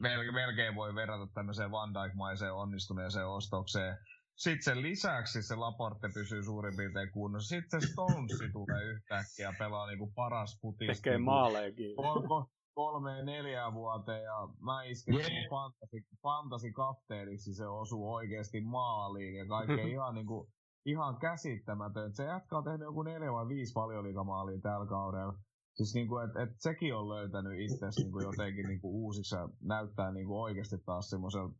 melkein, 0.00 0.34
melkein 0.34 0.74
voi 0.74 0.94
verrata 0.94 1.32
tämmöiseen 1.34 1.70
Van 1.70 1.94
Dijk-maiseen 1.94 2.52
onnistuneeseen 2.52 3.26
ostokseen. 3.26 3.98
Sitten 4.36 4.62
sen 4.62 4.82
lisäksi 4.82 5.42
se 5.42 5.54
Laporte 5.54 6.08
pysyy 6.14 6.42
suurin 6.42 6.76
piirtein 6.76 7.10
kunnossa. 7.10 7.48
Sitten 7.48 7.80
se 7.80 7.86
Stonesi 7.86 8.52
tulee 8.52 8.84
yhtäkkiä 8.84 9.52
pelaa 9.58 9.86
niinku 9.86 10.12
paras 10.14 10.58
putisti. 10.62 10.94
Tekee 10.94 11.18
maaleekin. 11.18 11.96
Kolme, 11.96 12.46
kolmeen 12.74 13.26
neljään 13.26 13.74
vuoteen 13.74 14.22
ja 14.24 14.48
mä 14.60 14.82
isken 14.84 15.14
yeah. 15.14 15.30
fantasi, 15.50 16.06
fantasi 16.22 16.72
kapteeniksi 16.72 17.54
se 17.54 17.66
osuu 17.66 18.14
oikeasti 18.14 18.60
maaliin 18.60 19.34
ja 19.34 19.46
kaikkea 19.46 19.86
ihan 19.96 20.14
niinku 20.14 20.50
ihan 20.86 21.16
käsittämätön. 21.16 22.14
Se 22.14 22.24
jätkä 22.24 22.58
on 22.58 22.64
tehnyt 22.64 22.80
joku 22.80 23.02
neljä 23.02 23.32
vai 23.32 23.48
viisi 23.48 23.74
valioliikamaalia 23.74 24.60
tällä 24.60 24.86
kaudella. 24.86 25.34
Siis 25.74 25.94
niinku, 25.94 26.18
että 26.18 26.42
et 26.42 26.50
sekin 26.58 26.94
on 26.94 27.08
löytänyt 27.08 27.60
itse 27.60 27.86
niinku 27.96 28.20
jotenkin 28.20 28.66
niinku 28.66 29.04
uusiksi 29.04 29.36
ja 29.36 29.48
näyttää 29.60 30.12
niinku 30.12 30.42
oikeasti 30.42 30.78
taas 30.78 31.10
semmoiselta 31.10 31.54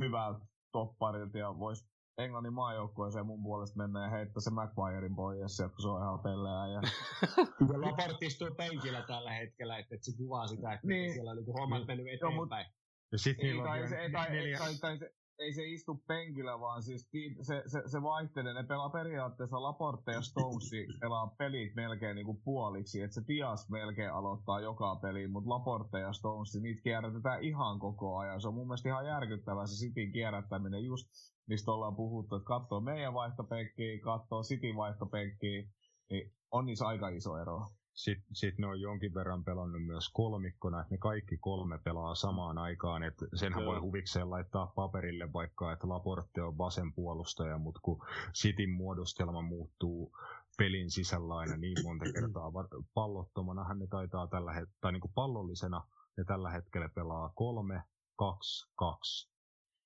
hyvältä 0.00 0.46
topparilta 0.72 1.38
ja 1.38 1.58
voisi 1.58 1.88
Englannin 2.18 2.52
maajoukkueeseen 2.52 3.26
mun 3.26 3.42
puolesta 3.42 3.76
mennä 3.76 4.04
ja 4.04 4.10
heittää 4.10 4.40
se 4.40 4.50
McGuirein 4.50 5.16
pois 5.16 5.56
sieltä, 5.56 5.74
kun 5.74 5.82
se 5.82 5.88
on 5.88 6.02
ihan 6.02 6.18
pelleä. 6.18 6.66
Ja... 6.66 6.80
Kyllä 7.58 7.86
Laportti 7.86 8.26
istuu 8.26 8.50
penkillä 8.56 9.02
tällä 9.02 9.32
hetkellä, 9.32 9.78
että, 9.78 9.94
että 9.94 10.04
se 10.04 10.16
kuvaa 10.16 10.46
sitä, 10.46 10.72
että 10.72 10.86
niin. 10.86 11.12
siellä 11.12 11.30
on 11.30 11.36
niin 11.36 11.52
hommat 11.52 11.86
mennyt 11.86 12.06
eteenpäin. 12.08 12.66
Ja 13.12 13.18
sit 13.18 13.36
ei, 13.40 13.58
tai, 13.62 13.88
se, 13.88 14.10
tai, 14.12 14.30
neljä... 14.30 14.58
tai, 14.58 14.74
tai, 14.74 14.98
se, 14.98 15.10
ei 15.38 15.52
se 15.52 15.64
istu 15.64 15.94
penkillä, 16.06 16.60
vaan 16.60 16.82
siis 16.82 17.10
se, 17.40 17.62
se, 17.66 17.82
se 17.86 18.02
vaihtelee. 18.02 18.54
Ne 18.54 18.62
pelaa 18.62 18.90
periaatteessa 18.90 19.62
Laporte 19.62 20.12
ja 20.12 20.22
Stonesi 20.22 20.86
pelaa 21.00 21.34
pelit 21.38 21.74
melkein 21.74 22.16
niinku 22.16 22.40
puoliksi. 22.44 23.02
Että 23.02 23.14
se 23.14 23.24
Tias 23.26 23.70
melkein 23.70 24.12
aloittaa 24.12 24.60
joka 24.60 24.96
peli, 24.96 25.28
mutta 25.28 25.50
Laporte 25.50 26.00
ja 26.00 26.12
Stonesi, 26.12 26.60
niitä 26.60 26.82
kierrätetään 26.82 27.42
ihan 27.42 27.78
koko 27.78 28.16
ajan. 28.16 28.40
Se 28.40 28.48
on 28.48 28.54
mun 28.54 28.66
mielestä 28.66 28.88
ihan 28.88 29.06
järkyttävää 29.06 29.66
se 29.66 29.86
Cityn 29.86 30.12
kierrättäminen 30.12 30.84
just 30.84 31.08
mistä 31.48 31.72
ollaan 31.72 31.96
puhuttu, 31.96 32.36
että 32.36 32.46
katsoo 32.46 32.80
meidän 32.80 33.14
vaihtopenkkiä, 33.14 33.98
katsoo 34.04 34.42
Cityn 34.42 34.76
vaihtopenkkiä, 34.76 35.62
niin 36.10 36.32
on 36.50 36.66
niissä 36.66 36.86
aika 36.86 37.08
iso 37.08 37.38
ero. 37.38 37.70
Sitten 37.98 38.36
sit 38.36 38.58
ne 38.58 38.66
on 38.66 38.80
jonkin 38.80 39.14
verran 39.14 39.44
pelannut 39.44 39.86
myös 39.86 40.08
kolmikkona, 40.08 40.80
että 40.80 40.94
ne 40.94 40.98
kaikki 40.98 41.36
kolme 41.36 41.78
pelaa 41.78 42.14
samaan 42.14 42.58
aikaan, 42.58 43.02
että 43.02 43.26
senhän 43.34 43.64
voi 43.64 43.78
huvikseen 43.78 44.30
laittaa 44.30 44.66
paperille 44.66 45.32
vaikka, 45.32 45.72
että 45.72 45.88
Laporte 45.88 46.42
on 46.42 46.58
vasen 46.58 46.92
puolustaja, 46.92 47.58
mutta 47.58 47.80
kun 47.82 48.06
Cityn 48.34 48.70
muodostelma 48.70 49.42
muuttuu 49.42 50.12
pelin 50.58 50.90
sisällä 50.90 51.36
aina 51.36 51.56
niin 51.56 51.76
monta 51.82 52.04
kertaa, 52.20 52.52
pallottomanahan 52.94 53.78
ne 53.78 53.86
taitaa 53.86 54.26
tällä 54.26 54.52
hetkellä, 54.52 54.78
tai 54.80 54.92
niin 54.92 55.00
kuin 55.00 55.12
pallollisena 55.14 55.84
ne 56.16 56.24
tällä 56.24 56.50
hetkellä 56.50 56.88
pelaa 56.88 57.32
kolme, 57.34 57.82
kaksi, 58.16 58.70
kaksi, 58.76 59.30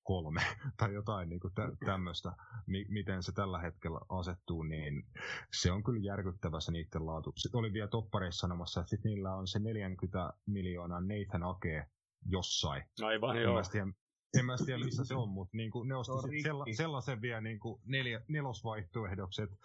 kolme 0.03 0.41
tai 0.79 0.93
jotain 0.93 1.29
niin 1.29 1.39
kuin 1.39 1.53
tä- 1.53 1.71
tämmöistä, 1.85 2.31
mi- 2.67 2.85
miten 2.89 3.23
se 3.23 3.31
tällä 3.31 3.59
hetkellä 3.59 3.99
asettuu, 4.09 4.63
niin 4.63 5.07
se 5.53 5.71
on 5.71 5.83
kyllä 5.83 6.05
järkyttävä 6.05 6.59
se 6.59 6.71
niiden 6.71 7.05
laatu. 7.05 7.33
Sitten 7.35 7.59
oli 7.59 7.73
vielä 7.73 7.87
toppareissa 7.87 8.39
sanomassa, 8.39 8.79
että 8.79 8.89
sit 8.89 9.03
niillä 9.03 9.35
on 9.35 9.47
se 9.47 9.59
40 9.59 10.33
miljoonaa 10.45 11.01
Nathan 11.01 11.43
Ake 11.43 11.85
jossain. 12.25 12.83
Aivan 13.01 13.41
joo. 13.41 13.59
En 13.59 13.65
tiedä, 13.71 13.87
en 14.39 14.45
mä 14.45 14.55
tiedä 14.65 14.85
missä 14.85 15.05
se 15.05 15.15
on, 15.15 15.29
mutta 15.29 15.57
niin 15.57 15.71
kuin 15.71 15.87
ne 15.89 15.95
osti 15.95 16.41
sella, 16.41 16.65
sellaisen 16.75 17.21
vielä 17.21 17.41
niin 17.41 17.59
kuin 17.59 17.81
neljä, 17.85 18.21
nelosvaihtoehdoksi, 18.27 19.41
että 19.41 19.55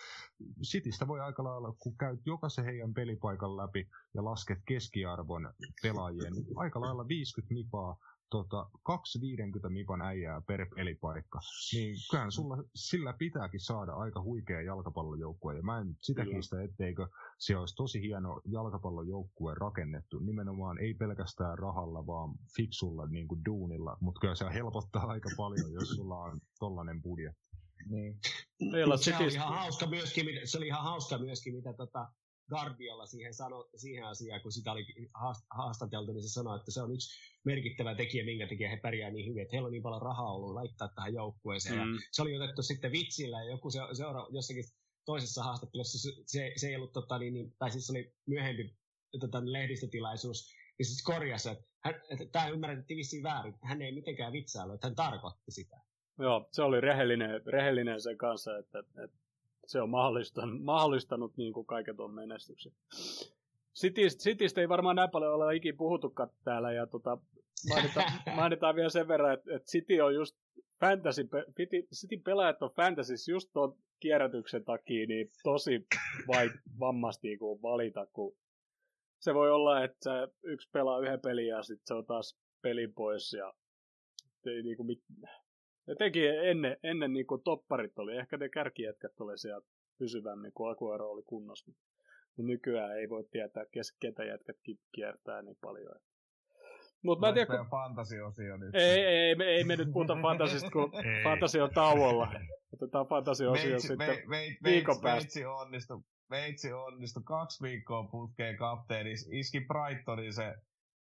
Citystä 0.63 1.09
voi 1.09 1.21
aika 1.21 1.45
lailla, 1.45 1.73
kun 1.79 1.97
käyt 1.97 2.21
jokaisen 2.27 2.65
heidän 2.65 2.95
pelipaikan 2.95 3.57
läpi 3.57 3.89
ja 4.15 4.25
lasket 4.25 4.59
keskiarvon 4.67 5.53
pelaajien, 5.83 6.33
niin 6.33 6.47
aika 6.57 6.81
lailla 6.81 7.09
50 7.09 7.55
mipaa 7.55 7.97
tota, 8.31 8.71
250 8.83 9.69
mipan 9.69 10.03
äijää 10.03 10.41
per 10.41 10.67
pelipaikka, 10.77 11.41
niin 11.73 11.97
kyllähän 12.11 12.33
sulla, 12.33 12.65
sillä 12.75 13.13
pitääkin 13.13 13.61
saada 13.61 13.93
aika 13.93 14.23
huikea 14.23 14.63
jalkapallojoukkue. 14.63 15.57
Ja 15.57 15.63
mä 15.63 15.79
en 15.79 15.97
sitä 16.01 16.25
kiistä, 16.25 16.63
etteikö 16.63 17.09
se 17.39 17.57
olisi 17.57 17.77
tosi 17.77 18.01
hieno 18.01 18.41
jalkapallojoukkue 18.45 19.55
rakennettu, 19.55 20.19
nimenomaan 20.19 20.79
ei 20.79 20.95
pelkästään 20.95 21.59
rahalla, 21.59 22.07
vaan 22.07 22.35
fiksulla 22.57 23.07
niin 23.07 23.29
kuin 23.29 23.45
duunilla, 23.45 23.97
mutta 24.01 24.21
kyllä 24.21 24.35
se 24.35 24.45
helpottaa 24.55 25.07
aika 25.07 25.29
paljon, 25.37 25.73
jos 25.73 25.89
sulla 25.89 26.19
on 26.19 26.41
tollainen 26.59 27.03
budjetti. 27.03 27.49
Niin. 27.87 28.19
se, 28.97 29.17
oli 29.17 29.33
ihan 29.33 29.55
hauska 29.55 29.87
myöskin, 29.87 30.27
se 30.45 30.59
oli 30.59 30.67
ihan 30.67 30.83
hauska 30.83 31.19
myöskin, 31.19 31.55
mitä 31.55 31.73
tota, 31.73 32.09
Guardiola 32.49 33.07
siihen, 33.07 33.35
sano, 33.35 33.69
siihen 33.77 34.05
asiaan, 34.05 34.41
kun 34.41 34.53
sitä 34.53 34.73
oli 34.73 34.87
haastateltu, 35.51 36.13
niin 36.13 36.23
se 36.23 36.29
sanoi, 36.29 36.57
että 36.57 36.71
se 36.71 36.83
on 36.83 36.95
yksi 36.95 37.09
merkittävä 37.45 37.95
tekijä, 37.95 38.25
minkä 38.25 38.47
takia 38.47 38.71
he 38.71 38.77
pärjää 38.77 39.11
niin 39.11 39.31
hyvin, 39.31 39.43
että 39.43 39.53
heillä 39.57 39.67
on 39.67 39.73
niin 39.73 39.83
paljon 39.83 40.03
rahaa 40.03 40.33
ollut 40.33 40.55
laittaa 40.55 40.89
tähän 40.89 41.15
joukkueeseen. 41.15 41.75
Mm. 41.75 41.95
Ja 41.95 42.01
se 42.13 42.23
oli 42.23 42.37
otettu 42.37 42.63
sitten 42.63 42.93
vitsillä 42.93 43.43
ja 43.43 43.51
joku 43.51 43.71
se, 43.71 43.79
seura, 43.93 44.27
jossakin 44.31 44.65
toisessa 45.05 45.43
haastattelussa 45.43 46.11
se, 46.27 46.53
se 46.57 46.69
ei 46.69 46.77
ollut, 46.77 46.93
tota, 46.93 47.19
niin, 47.19 47.35
niin, 47.35 47.55
tai 47.59 47.71
siis 47.71 47.91
oli 47.91 48.15
myöhempi 48.27 48.77
tota, 49.21 49.43
lehdistötilaisuus, 49.45 50.55
ja 50.79 50.85
siis 50.85 51.03
korjasi, 51.03 51.49
että, 51.49 51.65
hän, 51.85 51.95
että 52.11 52.27
tämä 52.33 52.49
ymmärrettiin 52.49 52.99
vissiin 52.99 53.23
väärin, 53.23 53.55
hän 53.63 53.83
ei 53.83 53.93
mitenkään 53.93 54.33
vitsailu, 54.33 54.73
että 54.73 54.87
hän 54.87 54.95
tarkoitti 54.95 55.51
sitä. 55.51 55.77
Joo, 56.19 56.49
se 56.53 56.63
oli 56.63 56.81
rehellinen, 56.81 57.47
rehellinen 57.47 58.01
sen 58.01 58.19
kanssa, 58.19 58.59
että, 58.59 58.79
että 58.79 59.19
se 59.69 59.81
on 59.81 59.91
mahdollistanut, 59.91 60.63
mahdollistanut 60.73 61.37
niin 61.37 61.53
kuin 61.53 61.67
kaiken 61.67 61.97
tuon 61.97 62.15
menestyksen. 62.15 62.73
Citystä, 63.81 64.23
Citystä 64.23 64.61
ei 64.61 64.69
varmaan 64.69 64.97
näin 64.97 65.11
paljon 65.11 65.35
ole 65.35 65.57
ikin 65.57 65.77
puhutukaan 65.77 66.31
täällä, 66.45 66.73
ja 66.73 66.87
tota, 66.87 67.19
mainitaan, 67.69 68.13
mainitaan 68.37 68.75
vielä 68.75 68.89
sen 68.89 69.09
verran, 69.09 69.35
että, 69.35 69.57
että 69.57 69.67
City 69.67 70.01
on 70.01 70.15
just 70.15 70.37
fantasy, 70.81 71.29
City 71.95 72.17
pelaajat 72.25 72.63
on 72.63 72.71
fantasys 72.77 73.29
just 73.29 73.51
tuon 73.53 73.79
kierrätyksen 74.01 74.65
takia 74.65 75.07
niin 75.07 75.31
tosi 75.43 75.87
vai, 76.29 76.51
vammasti 76.81 77.39
kun 77.39 77.63
valita, 77.63 78.07
kun 78.07 78.37
se 79.21 79.35
voi 79.35 79.51
olla, 79.51 79.85
että 79.85 80.29
yksi 80.43 80.69
pelaa 80.73 81.01
yhden 81.01 81.21
pelin 81.21 81.47
ja 81.47 81.63
sitten 81.63 81.87
se 81.87 81.95
on 81.95 82.07
taas 82.07 82.39
pelin 82.63 82.95
pois 82.95 83.33
ja 83.33 83.55
ei 84.47 84.63
niinku 84.63 84.85
mit, 84.85 85.03
Etenkin 85.89 86.31
ennen, 86.45 86.77
ennen 86.83 87.13
niin 87.13 87.27
kuin 87.27 87.43
topparit 87.43 87.99
oli, 87.99 88.17
ehkä 88.17 88.37
ne 88.37 88.49
kärkijätkät 88.49 89.21
oli 89.21 89.39
siellä 89.39 89.67
pysyvämmin, 89.99 90.53
kun 90.53 90.71
Aguero 90.71 91.11
oli 91.11 91.23
kunnossa. 91.27 91.71
Mutta 92.37 92.53
nykyään 92.53 92.99
ei 92.99 93.09
voi 93.09 93.25
tietää, 93.31 93.65
kes, 93.71 93.97
ketä 94.01 94.25
jätkät 94.25 94.57
kiertää 94.93 95.43
niin 95.43 95.59
paljon. 95.61 96.01
Mutta 97.03 97.21
mä 97.21 97.29
en 97.29 97.35
tiedä, 97.35 97.59
kun... 97.59 97.67
fantasiosio 97.71 98.57
nyt. 98.57 98.75
Ei, 98.75 98.83
ei, 98.83 99.17
ei, 99.17 99.35
me, 99.35 99.45
ei 99.45 99.65
me 99.65 99.77
nyt 99.77 99.93
puhuta 99.93 100.19
fantasista, 100.23 100.71
kun 100.71 100.93
fantasia 101.25 101.65
on 101.65 101.71
tauolla. 101.75 102.33
Otetaan 102.73 103.07
fantasiosio 103.07 103.71
veitsi, 103.71 103.89
sitten 103.89 104.09
ve, 104.09 104.25
ve, 104.31 104.57
viikon 104.65 105.01
päästä. 105.03 105.21
Veitsi 105.21 105.45
onnistui, 105.45 106.01
veitsi 106.31 106.73
onnistui 106.73 107.23
kaksi 107.27 107.63
viikkoa 107.63 108.09
putkeen 108.11 108.57
kapteeni. 108.57 109.13
Iski 109.31 109.61
Brightonin 109.61 110.33
se 110.33 110.55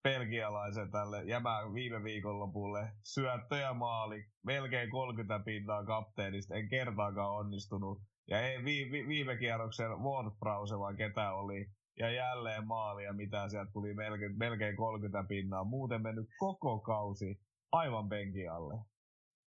belgialaisen 0.04 0.92
tälle 0.92 1.24
jämään 1.24 1.74
viime 1.74 2.04
viikonlopulle. 2.04 2.92
Syöttöjä 3.04 3.74
maali, 3.74 4.26
melkein 4.44 4.90
30 4.90 5.46
pinnaa 5.46 5.86
kapteenista, 5.86 6.56
en 6.56 6.70
kertaakaan 6.70 7.36
onnistunut. 7.36 8.02
Ja 8.28 8.42
ei, 8.42 8.64
vi, 8.66 8.92
vi, 8.92 9.08
viime 9.08 9.38
kierroksella 9.38 9.98
Wordbrause 9.98 10.80
vai 10.80 10.96
ketä 10.96 11.34
oli, 11.34 11.66
ja 12.00 12.12
jälleen 12.12 12.68
maali 12.68 13.04
ja 13.04 13.14
mitä 13.14 13.50
sieltä 13.50 13.72
tuli 13.74 13.94
melkein, 13.94 14.38
melkein 14.38 14.76
30 14.76 15.28
pinnaa. 15.28 15.64
Muuten 15.64 16.02
mennyt 16.02 16.26
koko 16.40 16.80
kausi 16.80 17.40
aivan 17.72 18.10
penkin 18.10 18.52
alle. 18.52 18.74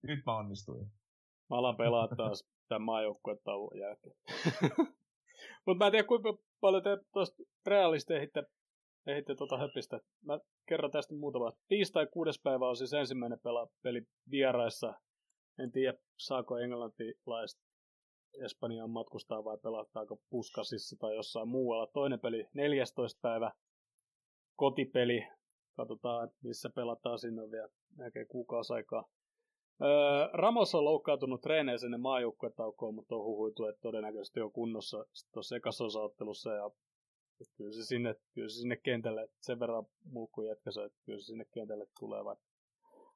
Nyt 0.02 0.26
mä 0.26 0.36
onnistuin. 0.36 0.86
Mä 1.50 1.56
alan 1.56 1.76
pelaa 1.76 2.08
taas 2.16 2.44
tämän 2.68 2.82
maajoukkueen 2.82 3.38
tauon 3.44 3.78
jälkeen. 3.78 4.14
Mutta 5.66 5.78
mä 5.78 5.86
en 5.86 5.92
tiedä 5.92 6.08
kuinka 6.08 6.38
paljon 6.60 6.82
te 6.82 6.90
tuosta 7.12 7.42
realista 7.66 8.14
ehditte 9.06 9.34
tuota 9.34 9.58
höpistä. 9.58 10.00
Mä 10.22 10.38
kerron 10.68 10.90
tästä 10.90 11.14
muutama. 11.14 11.52
Tiistai 11.68 12.06
kuudes 12.06 12.40
päivä 12.42 12.68
on 12.68 12.76
siis 12.76 12.92
ensimmäinen 12.92 13.40
pela, 13.40 13.68
peli 13.82 14.02
vieraissa. 14.30 14.94
En 15.58 15.72
tiedä, 15.72 15.98
saako 16.16 16.58
englantilaiset 16.58 17.60
Espanjaan 18.44 18.90
matkustaa 18.90 19.44
vai 19.44 19.58
pelataako 19.58 20.20
Puskasissa 20.30 20.96
tai 20.98 21.16
jossain 21.16 21.48
muualla. 21.48 21.86
Toinen 21.86 22.20
peli 22.20 22.46
14. 22.54 23.18
päivä, 23.22 23.52
kotipeli. 24.56 25.26
Katsotaan, 25.76 26.30
missä 26.42 26.70
pelataan 26.74 27.18
sinne 27.18 27.42
on 27.42 27.50
vielä 27.50 27.68
melkein 27.96 28.26
kuukausi 28.28 28.72
aikaa. 28.72 29.04
Öö, 29.82 30.28
Ramos 30.32 30.74
on 30.74 30.84
loukkaantunut 30.84 31.40
treeneissä 31.40 31.86
ennen 31.86 32.00
maajoukkuetaukoon, 32.00 32.94
mutta 32.94 33.14
on 33.14 33.24
huhuitu, 33.24 33.66
että 33.66 33.80
todennäköisesti 33.80 34.40
on 34.40 34.52
kunnossa 34.52 35.04
tuossa 35.32 35.56
ekasosaottelussa 35.56 36.52
ja 36.52 36.70
kyllä 37.56 37.72
se 37.72 37.84
sinne, 37.84 38.14
kyllä 38.34 38.48
se 38.48 38.54
sinne 38.54 38.76
kentälle, 38.76 39.28
sen 39.40 39.60
verran 39.60 39.86
mulkku 40.04 40.42
jätkäsä, 40.42 40.84
että 40.84 40.98
kyllä 41.04 41.18
se 41.18 41.24
sinne 41.24 41.44
kentälle 41.44 41.86
tulee, 41.98 42.24
vaikka, 42.24 42.44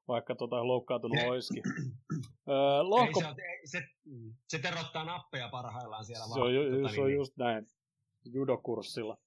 vaikka 0.07 0.35
tota 0.35 0.67
loukkaantunut 0.67 1.17
olisikin. 1.29 1.63
öö, 2.49 2.83
lohko... 2.83 3.19
Ei, 3.19 3.67
se, 3.67 3.77
se, 3.79 3.83
se, 4.47 4.59
terottaa 4.59 5.05
nappeja 5.05 5.49
parhaillaan 5.49 6.05
siellä. 6.05 6.33
Se 6.33 6.39
on, 6.39 6.55
ju, 6.55 6.81
tota, 6.81 6.93
se 6.95 7.01
on 7.01 7.07
niin. 7.07 7.15
just 7.15 7.37
näin, 7.37 7.67
judokurssilla. 8.25 9.17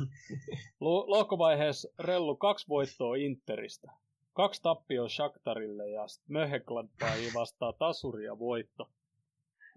Lohkovaiheessa 0.80 1.88
Rellu 1.98 2.36
kaksi 2.36 2.68
voittoa 2.68 3.16
Interistä. 3.16 3.92
Kaksi 4.32 4.62
tappioa 4.62 5.08
Shakhtarille 5.08 5.90
ja 5.90 6.02
Möhekladbaihin 6.28 7.34
vastaa 7.34 7.72
tasuri 7.72 8.24
ja 8.24 8.38
voitto. 8.38 8.90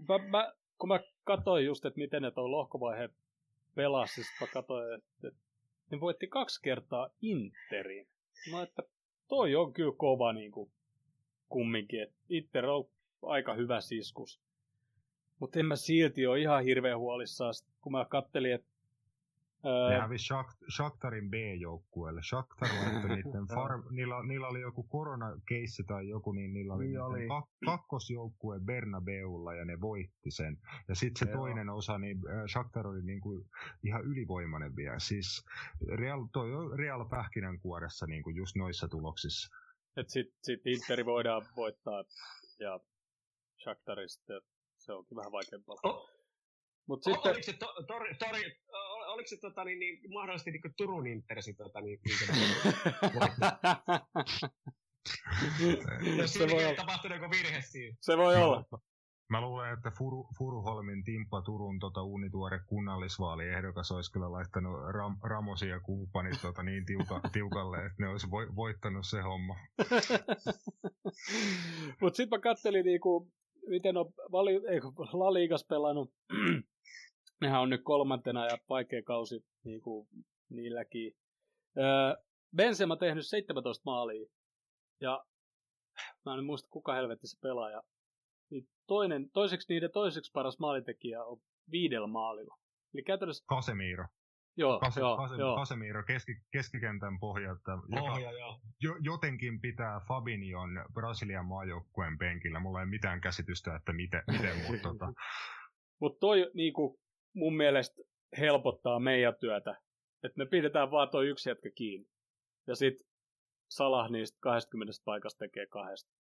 Mä, 0.07 0.17
mä, 0.17 0.53
kun 0.77 0.87
mä 0.87 0.99
katsoin 1.23 1.65
just, 1.65 1.85
että 1.85 1.97
miten 1.97 2.21
ne 2.21 2.31
tuon 2.31 2.51
lohkovaiheen 2.51 3.09
pelasi, 3.75 4.13
siis 4.13 4.27
mä 4.41 4.47
katsoin, 4.47 4.93
että, 4.93 5.27
että 5.27 5.39
ne 5.91 5.99
voitti 5.99 6.27
kaksi 6.27 6.61
kertaa 6.61 7.09
Interin. 7.21 8.07
Mä 8.51 8.61
että 8.61 8.83
toi 9.27 9.55
on 9.55 9.73
kyllä 9.73 9.93
kova 9.97 10.33
niin 10.33 10.51
kuin, 10.51 10.71
kumminkin, 11.49 12.03
että 12.03 12.15
Inter 12.29 12.65
on 12.65 12.89
aika 13.21 13.53
hyvä 13.53 13.81
siskus. 13.81 14.39
Mutta 15.39 15.59
en 15.59 15.65
mä 15.65 15.75
silti 15.75 16.27
ole 16.27 16.39
ihan 16.39 16.63
hirveän 16.63 16.99
huolissaan, 16.99 17.53
kun 17.81 17.91
mä 17.91 18.05
kattelin, 18.05 18.53
että 18.53 18.70
Ne 19.89 19.99
hävisi 19.99 20.33
Shakt- 20.33 20.71
Shakhtarin 20.75 21.29
B-joukkueelle. 21.29 22.21
Shakhtar 22.23 22.69
laittoi 22.69 23.09
niiden 23.15 23.47
farm, 23.55 23.83
niillä, 23.89 24.23
niillä, 24.27 24.47
oli 24.47 24.61
joku 24.61 24.83
koronakeissi 24.83 25.83
tai 25.83 26.07
joku, 26.07 26.31
niin 26.31 26.53
niillä 26.53 26.73
oli, 26.73 26.87
Niin 26.87 27.01
oli. 27.01 27.27
Kak- 27.27 27.57
kakkosjoukkue 27.65 28.59
Bernabeulla 28.59 29.53
ja 29.53 29.65
ne 29.65 29.81
voitti 29.81 30.31
sen. 30.31 30.57
Ja 30.87 30.95
sitten 30.95 31.27
se 31.27 31.31
Joo. 31.31 31.39
toinen 31.41 31.69
osa, 31.69 31.97
niin 31.97 32.17
Shakhtar 32.51 32.87
oli 32.87 33.01
niinku 33.01 33.45
ihan 33.83 34.05
ylivoimainen 34.05 34.75
vielä. 34.75 34.99
Siis 34.99 35.45
Real, 35.95 36.27
toi 36.33 36.53
on 36.53 36.79
Real 36.79 37.05
pähkinänkuoressa 37.09 38.05
niinku 38.07 38.29
just 38.29 38.55
noissa 38.55 38.87
tuloksissa. 38.87 39.55
Et 39.97 40.09
sit, 40.09 40.27
sit 40.43 40.67
Interi 40.67 41.05
voidaan 41.05 41.41
voittaa 41.55 42.03
ja 42.59 42.79
Shakhtarista 43.63 44.33
se 44.77 44.93
onkin 44.93 45.15
vähän 45.17 45.31
vaikeampaa. 45.31 45.75
Oh. 45.83 46.09
Mut 46.87 47.03
Sitten... 47.03 47.21
sitten, 47.23 47.31
Oliko 47.31 47.43
se, 47.43 47.53
to, 47.53 47.83
tori, 47.87 48.15
tori, 48.15 48.41
oliko 49.13 49.27
se 49.27 49.37
tota, 49.37 49.63
niin, 49.63 49.79
niin, 49.79 50.13
mahdollisesti 50.13 50.51
niin 50.51 50.73
Turun 50.77 51.07
Intersi? 51.07 51.53
Tota, 51.53 51.81
niin, 51.81 51.99
niin, 52.05 52.17
se, 56.29 56.49
voi 56.49 56.65
olla. 56.65 56.75
tapahtunut 56.75 57.21
joku 57.21 57.31
virhe 57.31 57.61
siinä. 57.61 57.97
se 58.01 58.17
voi 58.17 58.35
olla. 58.35 58.63
Mä 59.29 59.41
luulen, 59.41 59.73
että 59.73 59.91
Furu, 59.97 60.27
Furuholmin 60.37 61.03
Timppa 61.03 61.41
Turun 61.41 61.79
tota, 61.79 62.03
unituore 62.03 62.59
kunnallisvaaliehdokas 62.67 63.91
olisi 63.91 64.11
kyllä 64.11 64.31
laittanut 64.31 64.79
Ram, 64.91 65.17
Ramosi 65.23 65.67
ja 65.67 65.79
kumppanit 65.79 66.41
tota, 66.41 66.63
niin 66.63 66.85
tiuka, 66.85 67.21
tiukalle, 67.33 67.77
että 67.77 68.03
ne 68.03 68.07
olisi 68.07 68.31
vo, 68.31 68.37
voittanut 68.55 69.07
se 69.07 69.21
homma. 69.21 69.55
Mutta 72.01 72.17
sitten 72.17 72.39
mä 72.39 72.41
kattelin, 72.41 72.85
niinku, 72.85 73.31
miten 73.67 73.97
on 73.97 74.13
vali, 74.31 74.53
ei, 74.53 74.81
La 75.13 75.33
Ligas 75.33 75.65
pelannut. 75.69 76.13
Nehän 77.41 77.61
on 77.61 77.69
nyt 77.69 77.81
kolmantena 77.83 78.45
ja 78.45 78.57
vaikea 78.69 79.03
kausi 79.03 79.45
niinku, 79.63 80.07
niilläkin. 80.49 81.13
Öö, 81.77 82.15
Benzema 82.55 82.95
tehnyt 82.95 83.27
17 83.27 83.81
maalia. 83.85 84.29
Ja 85.01 85.25
mä 86.25 86.33
en 86.33 86.45
muista 86.45 86.69
kuka 86.71 86.93
helvetti 86.93 87.27
se 87.27 87.37
pelaaja. 87.41 87.81
Niin 88.51 88.67
toinen, 88.87 89.29
toiseksi 89.33 89.73
niiden 89.73 89.91
toiseksi 89.91 90.31
paras 90.33 90.59
maalintekijä 90.59 91.23
on 91.23 91.37
viidellä 91.71 92.07
maalilla. 92.07 92.57
Eli 92.93 93.03
käytännössä, 93.03 93.45
Casemiro. 93.49 94.05
joo, 94.57 94.79
Kase, 94.79 94.99
joo, 94.99 95.17
Kase, 95.17 95.35
joo. 95.35 95.57
Casemiro 95.57 96.03
keski, 96.03 96.31
keskikentän 96.51 97.19
pohjalta, 97.19 97.71
joka 97.71 98.11
Pohja, 98.11 98.31
joo. 98.31 98.59
jo, 98.81 98.95
jotenkin 99.01 99.61
pitää 99.61 99.99
Fabinion 100.07 100.69
Brasilian 100.93 101.45
maajoukkueen 101.45 102.17
penkillä. 102.17 102.59
Mulla 102.59 102.79
ei 102.79 102.85
mitään 102.85 103.21
käsitystä, 103.21 103.75
että 103.75 103.93
miten, 103.93 104.23
miten 104.31 104.57
mutta 104.57 104.89
tota, 104.89 105.13
Mutta 106.01 106.19
toi 106.19 106.51
niinku, 106.53 107.00
mun 107.33 107.57
mielestä 107.57 108.01
helpottaa 108.37 108.99
meidän 108.99 109.35
työtä. 109.39 109.71
Että 110.23 110.37
me 110.37 110.45
pidetään 110.45 110.91
vaan 110.91 111.09
toi 111.09 111.27
yksi 111.27 111.49
jätkä 111.49 111.69
kiinni. 111.75 112.07
Ja 112.67 112.75
sit 112.75 113.11
Salah 113.71 114.09
niistä 114.09 114.37
20 114.41 114.93
paikasta 115.05 115.39
tekee 115.39 115.65
kahdesta. 115.65 116.11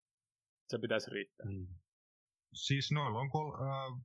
Se 0.69 0.79
pitäisi 0.79 1.11
riittää. 1.11 1.47
Mm. 1.47 1.67
siis 2.55 2.93
noilla 2.93 3.19
on 3.19 3.31
kol, 3.31 3.55
äh, 3.55 4.01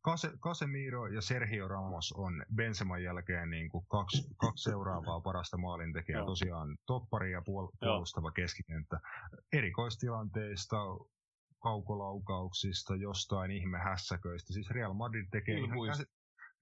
Kase, 0.00 0.30
Casemiro 0.42 1.06
ja 1.06 1.20
Sergio 1.20 1.68
Ramos 1.68 2.12
on 2.12 2.44
Benzeman 2.54 3.02
jälkeen 3.02 3.50
niin 3.50 3.68
kuin 3.68 3.86
kaksi, 3.86 4.34
kaksi 4.36 4.70
seuraavaa 4.70 5.20
parasta 5.20 5.56
maalintekijää. 5.56 6.24
Tosiaan 6.24 6.78
toppari 6.86 7.32
ja 7.32 7.42
puol, 7.44 7.68
puolustava 7.80 8.30
keskikenttä. 8.30 9.00
Erikoistilanteista, 9.52 10.76
kaukolaukauksista, 11.62 12.96
jostain 12.96 13.50
ihme 13.50 13.78
hässäköistä. 13.78 14.52
Siis 14.52 14.70
Real 14.70 14.92
Madrid 14.94 15.26
tekee 15.30 15.58
Ilmuista. 15.58 15.98
käsi- 16.04 16.10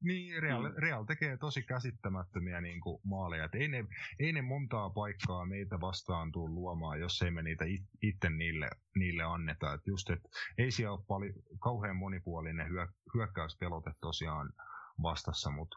niin, 0.03 0.43
Real, 0.43 0.69
Mm. 0.69 0.75
Real 0.77 1.05
tekee 1.05 1.37
tosi 1.37 1.63
käsittämättömiä 1.63 2.61
niin 2.61 2.81
kuin, 2.81 3.01
maaleja. 3.05 3.45
Et 3.45 3.55
ei, 3.55 3.69
ne, 3.69 3.85
ei 4.19 4.33
ne 4.33 4.43
montaa 4.43 4.91
paikkaa 4.91 5.47
meitä 5.47 5.81
vastaan 5.81 6.33
tuu 6.33 6.49
luomaan, 6.55 7.01
jos 7.01 7.23
ei 7.23 7.31
me 7.31 7.43
niitä 7.43 7.65
it, 7.65 7.83
itse 8.03 8.31
niille, 8.31 8.71
niille 8.97 9.23
anneta. 9.23 9.75
Et 9.75 9.81
just, 9.87 10.11
et 10.11 10.21
ei 10.59 10.71
siellä 10.71 10.93
ole 10.93 11.05
paljon, 11.09 11.35
kauhean 11.59 11.97
monipuolinen 11.97 12.69
hyö, 12.69 12.87
hyökkäyspelote 13.15 13.91
tosiaan 14.01 14.53
vastassa, 15.03 15.51
mutta 15.51 15.77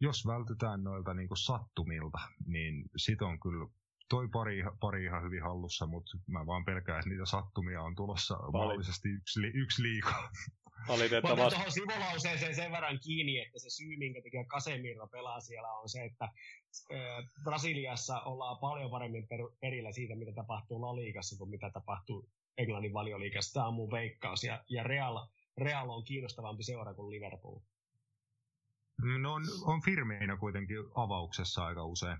jos 0.00 0.26
vältytään 0.26 0.84
noilta 0.84 1.14
niin 1.14 1.28
kuin 1.28 1.38
sattumilta, 1.38 2.18
niin 2.46 2.84
sit 2.96 3.22
on 3.22 3.40
kyllä 3.40 3.66
toi 4.14 4.28
pari, 4.28 4.56
pari 4.80 5.04
ihan 5.04 5.22
hyvin 5.26 5.42
hallussa, 5.42 5.86
mutta 5.86 6.18
mä 6.26 6.46
vaan 6.46 6.64
pelkään, 6.64 6.98
että 6.98 7.10
niitä 7.10 7.26
sattumia 7.26 7.82
on 7.82 7.94
tulossa 7.94 8.34
mahdollisesti 8.52 9.08
yksi, 9.08 9.40
li- 9.42 9.52
yksi 9.54 9.82
liikaa. 9.82 10.22
Mä 10.22 10.28
otan 10.88 10.98
Valitettavasti. 10.98 11.54
tuohon 11.54 11.72
sivulauseeseen 11.72 12.54
sen 12.54 12.72
verran 12.72 12.98
kiinni, 13.04 13.38
että 13.38 13.58
se 13.58 13.70
syy, 13.70 13.96
minkä 13.96 14.22
takia 14.22 14.44
Casemiro 14.44 15.06
pelaa 15.06 15.40
siellä, 15.40 15.68
on 15.72 15.88
se, 15.88 16.04
että 16.04 16.28
Brasiliassa 17.44 18.20
ollaan 18.20 18.58
paljon 18.60 18.90
paremmin 18.90 19.28
per- 19.28 19.56
perillä 19.60 19.92
siitä, 19.92 20.16
mitä 20.16 20.32
tapahtuu 20.32 20.80
La 20.82 20.96
Ligassa 20.96 21.38
kuin 21.38 21.50
mitä 21.50 21.70
tapahtuu 21.70 22.28
Englannin 22.58 22.92
valioliigassa. 22.92 23.54
Tämä 23.54 23.66
on 23.68 23.74
mun 23.74 23.90
veikkaus. 23.90 24.44
Ja, 24.44 24.64
ja 24.68 24.82
Real, 24.82 25.26
Real 25.58 25.90
on 25.90 26.04
kiinnostavampi 26.04 26.62
seura 26.62 26.94
kuin 26.94 27.10
Liverpool. 27.10 27.60
No 29.20 29.32
on, 29.32 29.42
on 29.64 29.82
Firmino 29.82 30.36
kuitenkin 30.36 30.78
avauksessa 30.94 31.66
aika 31.66 31.84
usein. 31.84 32.18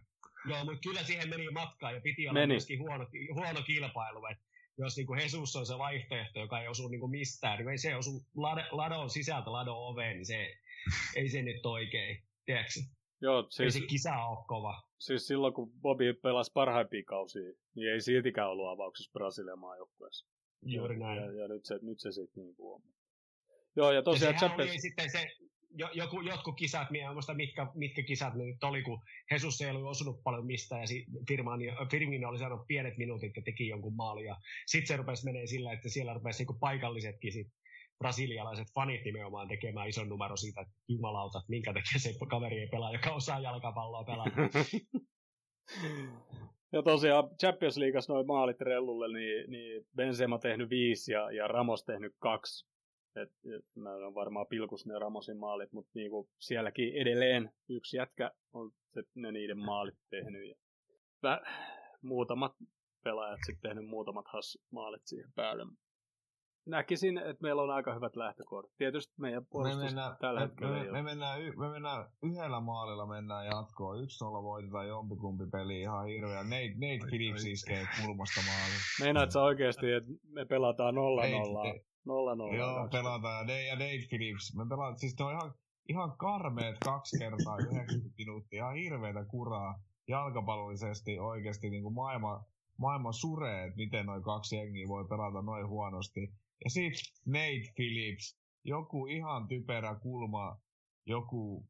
Joo, 0.49 0.65
mutta 0.65 0.81
kyllä 0.83 1.03
siihen 1.03 1.29
meni 1.29 1.51
matkaa 1.51 1.93
ja 1.93 2.01
piti 2.01 2.29
olla 2.29 2.41
Meni. 2.41 2.53
myöskin 2.55 2.79
huono, 2.79 3.07
huono 3.35 3.63
kilpailu. 3.63 4.27
Et 4.27 4.39
jos 4.79 4.97
niinku 4.97 5.15
Jesus 5.15 5.57
on 5.57 5.67
se 5.67 5.79
vaihtoehto, 5.79 6.41
joka 6.41 6.61
ei 6.61 6.69
osu 6.69 6.89
niinku 6.89 7.09
mistään, 7.09 7.59
niin 7.59 7.69
ei 7.69 7.79
se 7.79 7.97
osu 7.97 8.11
lade, 8.37 8.65
ladon 8.71 9.11
sisältä 9.11 9.53
ladon 9.53 9.77
oveen, 9.77 10.17
niin 10.17 10.27
se, 10.27 10.57
ei 11.17 11.29
se 11.29 11.43
nyt 11.43 11.67
oikein. 11.67 12.23
Tiedätkö? 12.47 12.81
Joo, 13.21 13.39
Ei 13.41 13.47
siis, 13.51 13.75
se 13.75 13.81
kisa 13.81 14.17
ole 14.17 14.45
kova. 14.49 14.83
siis 14.99 15.27
silloin 15.27 15.55
kun 15.55 15.73
Bobby 15.81 16.15
pelasi 16.15 16.51
parhaimpia 16.55 17.03
kausia, 17.07 17.53
niin 17.75 17.93
ei 17.93 18.01
siltikään 18.01 18.51
ollut 18.51 18.69
avauksessa 18.69 19.13
Brasilian 19.13 19.59
maajoukkueessa. 19.59 20.27
Juuri 20.63 20.99
näin. 20.99 21.17
Ja, 21.23 21.33
ja 21.33 21.49
nyt 21.49 21.65
se, 21.65 21.79
nyt 21.83 22.01
se 22.01 22.13
sitten 22.13 22.43
niin 22.43 22.55
on. 22.59 22.83
Joo, 23.77 23.91
ja 23.91 23.95
Ja 23.97 24.03
tosiaan 24.03 24.35
sehän 24.35 24.49
Champions... 24.51 24.71
oli 24.71 24.81
sitten 24.81 25.11
se, 25.11 25.31
jo, 25.75 25.89
joku, 25.95 26.21
jotkut 26.21 26.57
kisat, 26.57 26.89
muista 27.13 27.35
mitkä, 27.35 27.67
mitkä 27.75 28.03
kisat 28.03 28.35
ne 28.35 28.45
nyt 28.45 28.65
oli, 28.65 28.83
kun 28.83 29.01
Jesus 29.31 29.61
ei 29.61 29.71
ollut 29.71 29.91
osunut 29.91 30.23
paljon 30.23 30.47
mistään 30.47 30.81
ja 30.81 30.87
si- 30.87 31.07
Firmino 31.91 32.29
oli 32.29 32.39
saanut 32.39 32.67
pienet 32.67 32.97
minuutit 32.97 33.37
ja 33.37 33.43
teki 33.43 33.69
jonkun 33.69 33.97
maalin. 33.97 34.25
Ja 34.25 34.37
sitten 34.67 34.87
se 34.87 34.97
rupesi 34.97 35.25
menee 35.25 35.47
sillä, 35.47 35.73
että 35.73 35.89
siellä 35.89 36.15
rupesi 36.15 36.39
niinku 36.39 36.57
paikallisetkin 36.61 37.33
sit, 37.33 37.49
brasilialaiset 37.99 38.69
fanit 38.75 39.05
nimenomaan 39.05 39.49
tekemään 39.49 39.89
ison 39.89 40.09
numero 40.09 40.37
siitä, 40.37 40.61
että 40.61 40.75
jumalauta, 40.89 41.39
että 41.39 41.51
minkä 41.51 41.73
takia 41.73 41.99
se 41.99 42.15
kaveri 42.31 42.61
ei 42.61 42.67
pelaa, 42.67 42.93
joka 42.93 43.11
osaa 43.11 43.41
jalkapalloa 43.41 44.05
pelata. 44.05 44.37
Ja 46.73 46.83
tosiaan 46.83 47.25
Champions 47.41 47.77
Leagueassa 47.77 48.13
noin 48.13 48.27
maalit 48.27 48.61
rellulle, 48.61 49.19
niin, 49.19 49.51
niin 49.51 49.87
Benzema 49.97 50.39
tehnyt 50.39 50.71
viisi 50.71 51.13
ja, 51.13 51.31
ja 51.31 51.49
Ramos 51.49 51.85
tehnyt 51.85 52.13
kaksi. 52.19 52.72
Et, 53.17 53.33
et 53.57 53.65
mä 53.75 53.95
olen 53.95 54.15
varmaan 54.15 54.47
pilkus 54.47 54.87
ne 54.87 54.99
Ramosin 54.99 55.37
maalit, 55.37 55.73
mutta 55.73 55.91
niinku 55.95 56.29
sielläkin 56.39 56.95
edelleen 56.95 57.51
yksi 57.69 57.97
jätkä 57.97 58.31
on 58.53 58.71
se, 58.95 59.03
ne 59.15 59.33
niiden 59.33 59.59
maalit 59.59 59.99
tehnyt. 60.11 60.49
Ja 60.49 60.55
vä, 61.23 61.41
muutamat 62.03 62.53
pelaajat 63.05 63.41
sitten 63.47 63.71
tehnyt 63.71 63.91
muutamat 63.91 64.27
hassut 64.29 64.63
maalit 64.71 65.03
siihen 65.05 65.33
päälle. 65.35 65.67
Näkisin, 66.67 67.19
että 67.19 67.43
meillä 67.43 67.63
on 67.63 67.71
aika 67.71 67.95
hyvät 67.95 68.17
lähtökohdat. 68.17 68.71
Tietysti 68.79 69.15
meidän 69.21 69.43
Me 69.43 69.47
puolustus 69.51 69.83
mennään, 69.83 70.17
tällä 70.21 70.41
me, 70.41 70.47
hetkellä 70.47 70.85
me, 70.85 70.93
me, 70.93 71.03
mennään, 71.03 71.43
y, 71.43 71.53
me 71.57 71.69
mennään 71.69 72.07
yhdellä 72.23 72.61
maalilla 72.61 73.07
mennään 73.07 73.47
jatkoon. 73.47 74.03
Yksi 74.03 74.25
nolla 74.25 74.43
voitetaan 74.43 74.89
jompikumpi 74.89 75.45
peli 75.53 75.81
ihan 75.81 76.07
hirveä. 76.07 76.43
Nate, 76.43 76.75
Nate 76.75 77.07
Phillips 77.09 77.47
iskee 77.47 77.87
kulmasta 78.03 78.41
maali. 78.47 78.75
Meinaat 79.01 79.31
sä 79.31 79.43
oikeasti, 79.43 79.93
että 79.93 80.11
me 80.29 80.45
pelataan 80.45 80.95
0-0? 80.95 80.99
Ei, 81.67 81.85
0-0. 82.09 82.57
Joo, 82.57 82.89
pelataan. 82.93 83.35
Ja 83.35 83.41
Nate, 83.43 83.65
ja 83.65 83.75
Nate 83.75 84.07
Phillips. 84.09 84.57
Me 84.57 84.65
pelataan, 84.69 84.99
siis 84.99 85.19
ne 85.19 85.25
on 85.25 85.33
ihan, 85.33 85.55
ihan 85.89 86.17
karmeet 86.17 86.77
kaksi 86.85 87.19
kertaa 87.19 87.57
90 87.59 88.15
minuuttia. 88.19 88.59
Ihan 88.59 88.75
hirveetä 88.77 89.25
kuraa 89.25 89.83
jalkapallollisesti 90.09 91.19
oikeasti 91.19 91.71
niin 91.71 91.83
kuin 91.83 91.95
maailma, 91.95 92.45
maailma 92.79 93.13
suree, 93.13 93.65
että 93.65 93.77
miten 93.77 94.07
noin 94.07 94.23
kaksi 94.23 94.57
jengiä 94.57 94.89
voi 94.89 95.05
pelata 95.09 95.43
noin 95.43 95.69
huonosti. 95.69 96.21
Ja 96.65 96.71
sit 96.71 96.93
Nate 97.27 97.73
Phillips, 97.77 98.39
joku 98.65 99.07
ihan 99.07 99.49
typerä 99.49 99.95
kulma, 99.95 100.57
joku, 101.07 101.67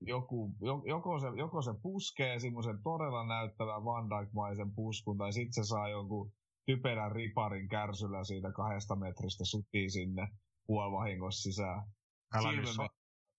joku, 0.00 0.54
jo- 0.60 0.82
joko, 0.86 1.18
se, 1.18 1.26
joko 1.36 1.62
se 1.62 1.70
puskee 1.82 2.38
semmoisen 2.38 2.82
todella 2.82 3.26
näyttävän 3.26 3.84
Van 3.84 4.10
Dijk-maisen 4.10 4.74
puskun, 4.74 5.18
tai 5.18 5.32
sit 5.32 5.52
se 5.52 5.64
saa 5.64 5.88
jonkun 5.88 6.32
typerän 6.66 7.12
riparin 7.12 7.68
kärsyllä 7.68 8.24
siitä 8.24 8.52
kahdesta 8.52 8.96
metristä 8.96 9.44
sutii 9.44 9.90
sinne 9.90 10.28
puolivahingossa 10.66 11.42
sisään. 11.42 11.82
Älä 12.34 12.52
nyt, 12.52 12.68
Sa- 12.68 12.88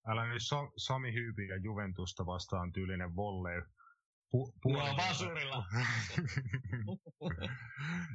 älä 0.07 0.27
nyt 0.27 0.41
Sa- 0.41 0.71
Sami 0.77 1.13
Hyypi 1.13 1.47
ja 1.47 1.57
Juventusta 1.57 2.25
vastaan 2.25 2.71
tyylinen 2.71 3.15
volley. 3.15 3.61
Pu- 4.35 4.71
Joo, 4.71 4.97
vasurilla. 4.97 5.65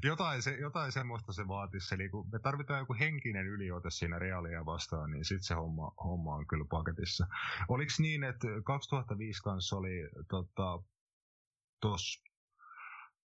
jotain, 0.04 0.42
se, 0.42 0.56
jotain 0.56 0.92
semmoista 0.92 1.32
se 1.32 1.48
vaatisi. 1.48 1.94
Eli 1.94 2.08
kun 2.08 2.28
me 2.32 2.38
tarvitaan 2.38 2.78
joku 2.78 2.94
henkinen 3.00 3.46
yliote 3.46 3.90
siinä 3.90 4.18
reaalia 4.18 4.66
vastaan, 4.66 5.10
niin 5.10 5.24
sitten 5.24 5.44
se 5.44 5.54
homma, 5.54 5.92
homma 6.04 6.34
on 6.34 6.46
kyllä 6.46 6.64
paketissa. 6.70 7.26
Oliko 7.68 7.92
niin, 7.98 8.24
että 8.24 8.48
2005 8.64 9.42
kanssa 9.42 9.76
oli 9.76 10.10
tota, 10.28 10.82
tuossa 11.80 12.29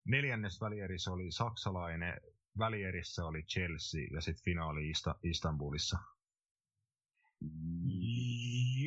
neljännes 0.03 0.61
välierissä 0.61 1.11
oli 1.11 1.31
saksalainen, 1.31 2.21
välierissä 2.57 3.25
oli 3.25 3.43
Chelsea 3.43 4.01
ja 4.13 4.21
sitten 4.21 4.43
finaali 4.43 4.91
Ista- 4.91 5.19
Istanbulissa. 5.23 5.97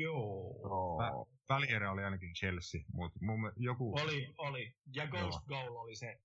Joo. 0.00 0.98
Vä, 0.98 1.10
välierä 1.48 1.92
oli 1.92 2.04
ainakin 2.04 2.34
Chelsea, 2.34 2.80
mutta 2.92 3.20
joku... 3.56 3.94
Oli, 4.00 4.34
oli. 4.38 4.74
Ja 4.94 5.06
Ghost 5.06 5.48
Joo. 5.48 5.62
Goal 5.64 5.76
oli 5.76 5.96
se. 5.96 6.20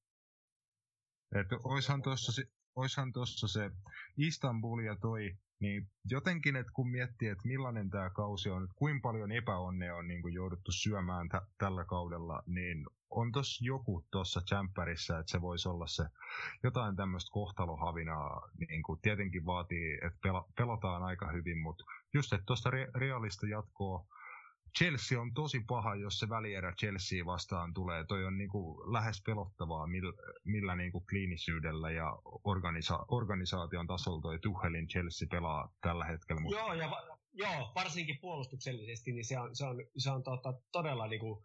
Että 1.36 1.56
oishan 1.64 2.02
tuossa 2.02 2.32
se, 2.32 2.44
oishan 2.76 3.14
tossa 3.14 3.48
se 3.48 3.72
Istanbul 4.18 4.80
ja 4.80 4.96
toi, 4.96 5.38
niin 5.60 5.88
jotenkin, 6.10 6.56
että 6.56 6.72
kun 6.76 6.90
miettii, 6.92 7.28
että 7.28 7.48
millainen 7.48 7.90
tämä 7.90 8.10
kausi 8.10 8.50
on, 8.50 8.64
että 8.64 8.76
kuinka 8.76 9.00
paljon 9.02 9.32
epäonnea 9.32 9.96
on 9.96 10.08
niin 10.08 10.22
kuin 10.22 10.34
jouduttu 10.34 10.72
syömään 10.72 11.30
t- 11.30 11.58
tällä 11.58 11.86
kaudella, 11.86 12.44
niin 12.48 12.86
on 13.10 13.32
tos 13.32 13.62
joku 13.62 14.06
tuossa 14.12 14.42
Champerissa, 14.42 15.20
että 15.20 15.32
se 15.32 15.42
voisi 15.42 15.70
olla 15.70 15.88
se 15.88 16.04
jotain 16.64 16.96
tämmöistä 16.96 17.30
kohtalohavinaa, 17.32 18.50
niin 18.70 18.84
kuin 18.84 19.00
tietenkin 19.02 19.46
vaatii, 19.46 19.94
että 19.94 20.20
pel- 20.28 20.52
pelataan 20.58 21.04
aika 21.04 21.32
hyvin, 21.32 21.58
mutta 21.58 21.84
just, 22.14 22.34
että 22.34 22.46
tuosta 22.46 22.70
re- 22.70 22.92
realista 23.00 23.48
jatkoa 23.48 24.06
Chelsea 24.78 25.22
on 25.22 25.34
tosi 25.34 25.60
paha, 25.68 25.96
jos 25.96 26.20
se 26.20 26.30
välierä 26.30 26.74
Chelsea 26.80 27.26
vastaan 27.26 27.74
tulee. 27.74 28.06
Toi 28.08 28.26
on 28.26 28.38
niinku 28.38 28.84
lähes 28.94 29.22
pelottavaa, 29.26 29.88
millä, 29.88 30.14
millä 30.46 30.76
niinku 30.76 31.02
kliinisyydellä 31.10 31.92
ja 31.92 32.12
organisa- 32.44 33.06
organisaation 33.08 33.88
tasolla 33.88 34.22
toi 34.22 34.40
Tuhelin 34.40 34.88
Chelsea 34.88 35.28
pelaa 35.32 35.74
tällä 35.82 36.06
hetkellä. 36.06 36.42
Joo, 36.52 36.74
ja 36.74 36.90
va- 36.90 37.18
joo, 37.34 37.72
varsinkin 37.76 38.18
puolustuksellisesti, 38.22 39.12
niin 39.12 39.26
se 39.26 39.40
on, 39.40 39.56
se 39.56 39.66
on, 39.66 39.76
se 39.98 40.12
on 40.12 40.24
tota, 40.24 40.54
todella 40.72 41.08
niinku, 41.08 41.44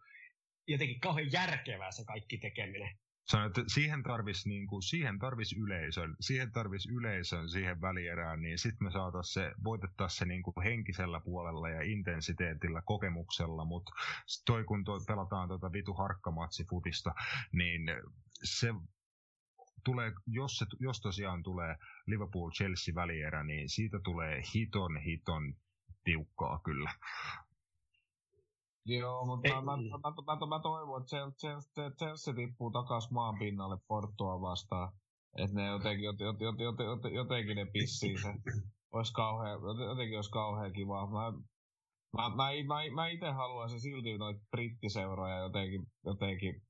jotenkin 0.67 0.99
kauhean 0.99 1.31
järkevää 1.31 1.91
se 1.91 2.03
kaikki 2.05 2.37
tekeminen. 2.37 2.97
Sanoin, 3.25 3.47
että 3.47 3.61
siihen 3.67 4.03
tarvisi 4.03 4.49
niin 4.49 4.67
siihen 4.89 5.19
tarvis 5.19 5.53
yleisön, 5.53 6.15
siihen 6.19 6.51
tarvis 6.51 6.85
yleisön 6.85 7.49
siihen 7.49 7.81
välierään, 7.81 8.41
niin 8.41 8.59
sitten 8.59 8.87
me 8.87 8.91
saatais 8.91 9.33
se, 9.33 9.51
voitettaisiin 9.63 10.19
se 10.19 10.25
niin 10.25 10.43
kuin 10.43 10.63
henkisellä 10.63 11.19
puolella 11.19 11.69
ja 11.69 11.81
intensiteetillä, 11.81 12.81
kokemuksella, 12.85 13.65
mutta 13.65 13.91
toi 14.45 14.63
kun 14.63 14.83
toi, 14.83 14.99
pelataan 15.07 15.47
tuota 15.47 15.71
vitu 15.71 15.93
harkkamatsi 15.93 16.65
futista, 16.69 17.15
niin 17.51 17.81
se 18.43 18.73
tulee, 19.83 20.11
jos, 20.27 20.57
se, 20.57 20.65
jos 20.79 21.01
tosiaan 21.01 21.43
tulee 21.43 21.75
Liverpool-Chelsea 22.07 22.95
välierä, 22.95 23.43
niin 23.43 23.69
siitä 23.69 23.99
tulee 24.03 24.41
hiton 24.55 24.97
hiton 24.97 25.53
tiukkaa 26.03 26.59
kyllä. 26.63 26.91
Joo, 28.85 29.25
mutta 29.25 29.49
mä, 29.49 29.61
mä, 29.61 29.77
mä, 29.77 29.97
mä, 30.03 30.35
mä, 30.39 30.45
mä, 30.45 30.59
toivon, 30.59 31.01
että 31.01 31.17
Chelsea, 31.39 31.91
Chelsea 31.91 32.33
tippuu 32.33 32.71
takaisin 32.71 33.13
maan 33.13 33.39
pinnalle 33.39 33.77
Portoa 33.87 34.41
vastaan. 34.41 34.91
Että 35.37 35.55
ne 35.55 35.67
jotenkin, 35.67 36.03
jotenkin, 36.03 36.63
jotenkin, 36.63 37.13
jotenkin 37.13 37.55
ne 37.55 37.65
pissii 37.65 38.17
se. 38.17 38.33
Ois 38.93 39.11
kauhean, 39.11 39.59
jotenkin 39.89 40.17
olisi 40.17 40.31
kauhean 40.31 40.73
kiva. 40.73 41.07
Mä, 41.07 41.31
mä, 42.17 42.29
mä, 42.29 42.51
mä, 42.67 42.95
mä 42.95 43.07
itse 43.07 43.31
haluaisin 43.31 43.81
silti 43.81 44.17
noita 44.17 44.39
brittiseuroja 44.51 45.37
jotenkin, 45.37 45.81
jotenkin 46.05 46.61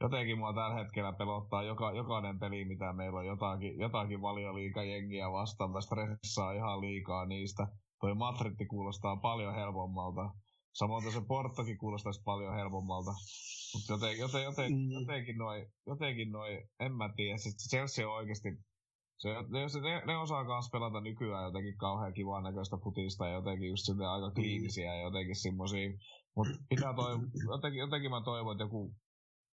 jotenkin 0.00 0.38
mua 0.38 0.52
tällä 0.52 0.74
hetkellä 0.74 1.12
pelottaa 1.12 1.62
joka, 1.62 1.92
jokainen 1.92 2.38
peli, 2.38 2.64
mitä 2.64 2.92
meillä 2.92 3.18
on 3.18 3.26
jotakin, 3.26 3.78
jotakin 3.78 4.22
valioliikajengiä 4.22 5.32
vastaan. 5.32 5.70
Mä 5.70 5.80
stressaa 5.80 6.52
ihan 6.52 6.80
liikaa 6.80 7.26
niistä. 7.26 7.66
Toi 8.00 8.14
Madrid 8.14 8.66
kuulostaa 8.66 9.16
paljon 9.16 9.54
helpommalta. 9.54 10.30
Samoin 10.72 11.12
se 11.12 11.20
Portokin 11.28 11.78
kuulostaisi 11.78 12.22
paljon 12.24 12.54
helpommalta. 12.54 13.10
Mutta 13.74 13.92
joten, 13.92 14.18
joten, 14.18 14.42
joten, 14.42 14.72
mm. 14.72 14.90
jotenkin 14.90 15.38
noin, 15.38 15.66
jotenkin 15.86 16.32
noi, 16.32 16.62
en 16.80 16.92
mä 16.94 17.10
tiedä. 17.16 17.38
Siis 17.38 17.68
Chelsea 17.70 18.08
on 18.08 18.14
oikeasti, 18.14 18.48
se, 19.16 19.28
ne, 19.80 20.02
ne 20.06 20.16
osaa 20.16 20.44
myös 20.44 20.68
pelata 20.72 21.00
nykyään 21.00 21.44
jotenkin 21.44 21.76
kauhean 21.76 22.14
kivaa 22.14 22.42
näköistä 22.42 22.76
putista 22.82 23.26
ja 23.26 23.34
jotenkin 23.34 23.68
just 23.68 23.84
sitten 23.84 24.08
aika 24.08 24.28
mm. 24.28 24.34
kliinisiä 24.34 24.94
ja 24.94 25.02
jotenkin 25.02 25.36
semmosia. 25.36 25.90
Mutta 26.36 26.52
pitää 26.68 26.94
toi, 26.94 27.18
jotenkin, 27.50 27.80
jotenkin 27.80 28.10
mä 28.10 28.22
toivon, 28.24 28.52
että 28.52 28.64
joku 28.64 28.94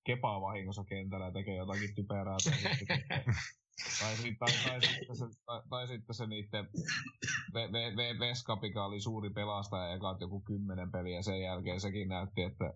kepaa 0.06 0.42
vahingossa 0.42 0.84
kentällä 0.84 1.26
ja 1.26 1.32
tekee 1.32 1.56
jotakin 1.56 1.96
typerää. 1.96 2.38
Tai 2.44 2.54
tai, 4.00 4.16
tai, 4.40 4.50
tai, 4.68 4.82
sitten 4.82 5.16
se, 5.16 5.26
tai, 5.46 5.62
tai 5.70 5.88
sitten 5.88 6.16
se 6.16 6.28
niiden 6.28 6.70
Veskapika 8.20 8.86
oli 8.86 9.02
suuri 9.02 9.30
pelastaja 9.30 9.88
ja 9.90 10.00
joku 10.20 10.42
kymmenen 10.42 10.92
peliä 10.92 11.22
sen 11.22 11.42
jälkeen 11.42 11.82
sekin 11.82 12.08
näytti, 12.08 12.42
että 12.42 12.74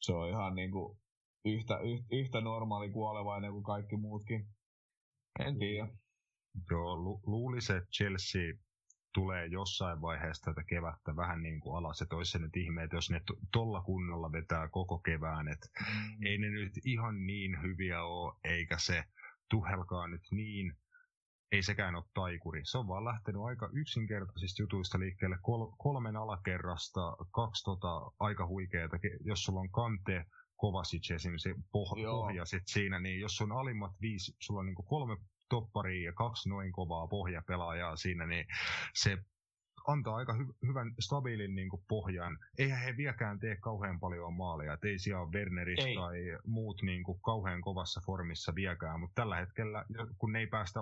se 0.00 0.12
on 0.12 0.28
ihan 0.28 0.54
niinku 0.54 0.98
yhtä, 1.44 1.78
yhtä, 1.78 2.06
yhtä 2.12 2.40
normaali 2.40 2.90
kuolevainen 2.90 3.52
kuin 3.52 3.64
kaikki 3.64 3.96
muutkin. 3.96 4.48
En 5.38 5.58
tiedä. 5.58 5.88
Joo, 6.70 6.96
lu- 6.96 7.20
luulisin, 7.26 7.76
että 7.76 7.90
Chelsea 7.90 8.52
tulee 9.14 9.46
jossain 9.46 10.00
vaiheessa 10.00 10.50
tätä 10.50 10.64
kevättä 10.64 11.16
vähän 11.16 11.42
niin 11.42 11.60
kuin 11.60 11.76
alas, 11.76 12.02
että 12.02 12.16
olisi 12.16 12.32
se 12.32 12.38
nyt 12.38 12.56
ihme, 12.56 12.82
että 12.82 12.96
jos 12.96 13.10
ne 13.10 13.20
tuolla 13.52 13.82
kunnolla 13.82 14.32
vetää 14.32 14.68
koko 14.68 14.98
kevään, 14.98 15.48
että 15.48 15.68
mm. 15.80 16.26
ei 16.26 16.38
ne 16.38 16.50
nyt 16.50 16.72
ihan 16.84 17.26
niin 17.26 17.62
hyviä 17.62 18.02
ole, 18.02 18.34
eikä 18.44 18.78
se 18.78 19.04
Tuhelkaa 19.50 20.06
nyt 20.08 20.22
niin, 20.30 20.72
ei 21.52 21.62
sekään 21.62 21.94
ole 21.94 22.04
taikuri. 22.14 22.60
Se 22.64 22.78
on 22.78 22.88
vaan 22.88 23.04
lähtenyt 23.04 23.42
aika 23.42 23.68
yksinkertaisista 23.72 24.62
jutuista 24.62 24.98
liikkeelle. 24.98 25.38
Kol- 25.42 25.72
kolmen 25.78 26.16
alakerrasta, 26.16 27.16
kaksi 27.30 27.64
tota, 27.64 28.10
aika 28.18 28.46
huikeeta, 28.46 28.96
jos 29.24 29.42
sulla 29.44 29.60
on 29.60 29.70
kante, 29.70 30.24
Kovacic 30.56 31.10
esimerkiksi 31.10 31.52
poh- 31.52 32.06
pohja 32.10 32.44
sit 32.44 32.62
siinä, 32.66 33.00
niin 33.00 33.20
jos 33.20 33.36
sun 33.36 33.52
alimmat 33.52 33.92
viisi, 34.00 34.36
sulla 34.40 34.60
on 34.60 34.66
niinku 34.66 34.82
kolme 34.82 35.16
topparia 35.48 36.04
ja 36.10 36.12
kaksi 36.12 36.48
noin 36.48 36.72
kovaa 36.72 37.06
pohjapelaajaa 37.06 37.96
siinä, 37.96 38.26
niin 38.26 38.46
se 38.94 39.18
antaa 39.86 40.16
aika 40.16 40.32
hy- 40.32 40.56
hyvän 40.66 40.94
stabiilin 41.00 41.54
niin 41.54 41.68
kuin, 41.68 41.82
pohjan. 41.88 42.38
Eihän 42.58 42.80
he 42.80 42.96
vieläkään 42.96 43.40
tee 43.40 43.56
kauhean 43.56 44.00
paljon 44.00 44.34
maaleja. 44.34 44.72
Et 44.72 44.84
ei 44.84 44.98
siellä 44.98 45.22
ole 45.22 45.30
Werneris 45.32 45.84
ei. 45.84 45.94
tai 45.94 46.18
muut 46.44 46.82
niin 46.82 47.04
kuin, 47.04 47.20
kauhean 47.20 47.60
kovassa 47.60 48.00
formissa 48.06 48.54
vieläkään. 48.54 49.00
Mutta 49.00 49.22
tällä 49.22 49.36
hetkellä, 49.36 49.84
kun 50.18 50.32
ne 50.32 50.38
ei 50.38 50.46
päästä 50.46 50.80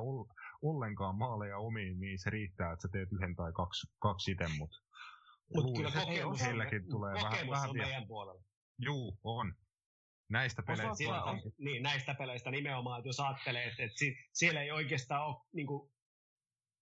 ollenkaan 0.62 1.14
maaleja 1.14 1.58
omiin, 1.58 2.00
niin 2.00 2.18
se 2.18 2.30
riittää, 2.30 2.72
että 2.72 2.82
sä 2.82 2.88
teet 2.92 3.12
yhden 3.12 3.36
tai 3.36 3.52
kaksi, 3.52 3.86
kaksi 3.98 4.30
itse. 4.30 4.48
Mutta 4.58 4.78
Mut 5.54 5.76
kyllä 5.76 5.90
kokemus, 5.90 6.42
heilläkin 6.42 6.82
on, 6.82 6.90
tulee 6.90 7.14
vähän, 7.14 7.50
vähän 7.50 7.70
on 7.70 7.76
meidän 7.76 8.06
puolella. 8.06 8.42
Juu, 8.78 9.18
on. 9.24 9.54
Näistä 10.28 10.62
peleistä. 10.62 11.24
On, 11.24 11.40
niin, 11.58 11.82
näistä 11.82 12.14
peleistä 12.14 12.50
nimenomaan, 12.50 12.98
että 12.98 13.08
jos 13.08 13.20
ajattelee, 13.20 13.64
että, 13.66 13.82
että 13.82 13.96
siellä 14.32 14.62
ei 14.62 14.70
oikeastaan 14.70 15.26
ole 15.26 15.36
niin 15.52 15.66
kuin, 15.66 15.93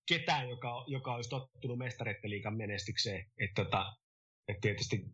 ketään, 0.07 0.49
joka, 0.49 0.85
joka 0.87 1.15
olisi 1.15 1.31
tottunut 1.31 1.79
mestareiden 1.79 2.31
liikan 2.31 2.57
menestykseen. 2.57 3.31
Että 3.39 3.65
tota, 3.65 3.93
et 4.49 4.57
tietysti, 4.61 5.05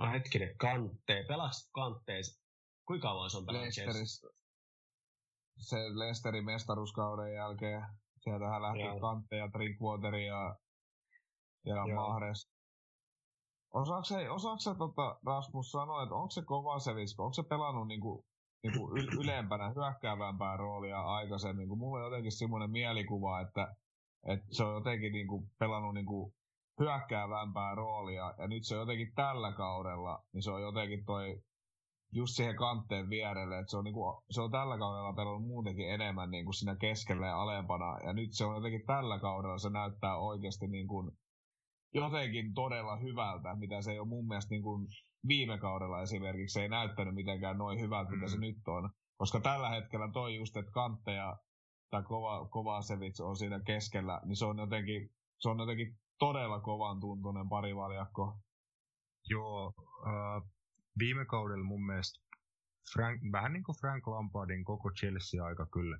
ah, 0.00 0.12
hetkinen, 0.12 0.56
kantteen, 0.56 1.26
pelas 1.26 1.70
kantteen. 1.72 2.22
Kuinka 2.86 3.08
kauan 3.08 3.30
se 3.30 3.36
on 3.36 3.46
pelannut 3.46 3.74
Se 5.58 5.76
Leicesterin 5.76 6.44
mestaruuskauden 6.44 7.34
jälkeen. 7.34 7.82
Sieltähän 8.20 8.62
lähti 8.62 8.80
Joo. 8.80 9.00
Kante 9.00 9.36
ja 9.36 9.52
Drinkwater 9.52 10.14
ja, 10.14 10.56
ja 11.64 11.94
Mahres. 11.94 12.54
Osaako 13.74 14.04
se, 14.04 14.30
osaako 14.30 14.58
se 14.58 14.74
tota, 14.78 15.18
Rasmus 15.26 15.70
sanoa, 15.70 16.02
että 16.02 16.14
onko 16.14 16.30
se 16.30 16.42
kova 16.42 16.78
se 16.78 16.90
onko 17.18 17.32
se 17.32 17.42
pelannut 17.42 17.88
niinku, 17.88 18.24
niinku 18.62 18.96
ylempänä, 19.20 19.72
hyökkäävämpää 19.76 20.56
roolia 20.56 21.00
aikaisemmin, 21.00 21.68
kun 21.68 21.78
mulla 21.78 21.98
on 21.98 22.04
jotenkin 22.04 22.32
semmoinen 22.32 22.70
mielikuva, 22.70 23.40
että 23.40 23.74
et 24.26 24.40
se 24.50 24.64
on 24.64 24.74
jotenkin 24.74 25.12
niinku 25.12 25.48
pelannut 25.58 25.94
niinku 25.94 26.34
hyökkäävämpää 26.80 27.74
roolia, 27.74 28.34
ja 28.38 28.48
nyt 28.48 28.64
se 28.64 28.74
on 28.74 28.80
jotenkin 28.80 29.12
tällä 29.14 29.52
kaudella, 29.52 30.18
niin 30.32 30.42
se 30.42 30.50
on 30.50 30.62
jotenkin 30.62 31.04
toi 31.04 31.40
just 32.12 32.32
siihen 32.36 32.56
kantteen 32.56 33.10
vierelle, 33.10 33.58
että 33.58 33.70
se 33.70 33.76
on, 33.76 33.84
niinku, 33.84 34.22
se 34.30 34.40
on 34.40 34.50
tällä 34.50 34.78
kaudella 34.78 35.12
pelannut 35.12 35.46
muutenkin 35.46 35.90
enemmän 35.90 36.30
niinku 36.30 36.52
siinä 36.52 36.76
keskellä 36.76 37.26
ja 37.26 37.42
alempana, 37.42 37.98
ja 38.06 38.12
nyt 38.12 38.32
se 38.32 38.44
on 38.44 38.54
jotenkin 38.54 38.86
tällä 38.86 39.18
kaudella, 39.18 39.58
se 39.58 39.70
näyttää 39.70 40.16
oikeasti 40.16 40.66
niinku 40.66 41.12
jotenkin 41.94 42.54
todella 42.54 42.96
hyvältä, 42.96 43.56
mitä 43.56 43.82
se 43.82 43.92
ei 43.92 43.98
ole 43.98 44.08
mun 44.08 44.28
mielestä 44.28 44.50
niinku 44.50 44.86
viime 45.28 45.58
kaudella 45.58 46.02
esimerkiksi, 46.02 46.52
se 46.52 46.62
ei 46.62 46.68
näyttänyt 46.68 47.14
mitenkään 47.14 47.58
noin 47.58 47.80
hyvältä, 47.80 48.10
mitä 48.10 48.28
se 48.28 48.36
mm. 48.36 48.40
nyt 48.40 48.68
on. 48.68 48.90
Koska 49.16 49.40
tällä 49.40 49.68
hetkellä 49.68 50.10
toi 50.12 50.34
just, 50.34 50.56
että 50.56 50.72
kantteja 50.72 51.36
tai 51.94 52.02
kova, 52.02 52.48
Kovacevic 52.48 53.20
on 53.20 53.36
siinä 53.36 53.60
keskellä, 53.60 54.20
niin 54.24 54.36
se 54.36 54.44
on 54.44 54.58
jotenkin, 54.58 55.10
se 55.38 55.48
on 55.48 55.58
jotenkin 55.58 55.98
todella 56.18 56.60
kovan 56.60 57.00
tuntunen 57.00 57.48
parivaljakko. 57.48 58.38
Joo, 59.30 59.72
äh, 60.06 60.50
viime 60.98 61.24
kaudella 61.24 61.64
mun 61.64 61.86
mielestä 61.86 62.20
Frank, 62.92 63.20
vähän 63.32 63.52
niin 63.52 63.64
kuin 63.64 63.76
Frank 63.80 64.06
Lampardin 64.06 64.64
koko 64.64 64.90
Chelsea-aika 64.90 65.66
kyllä 65.66 65.98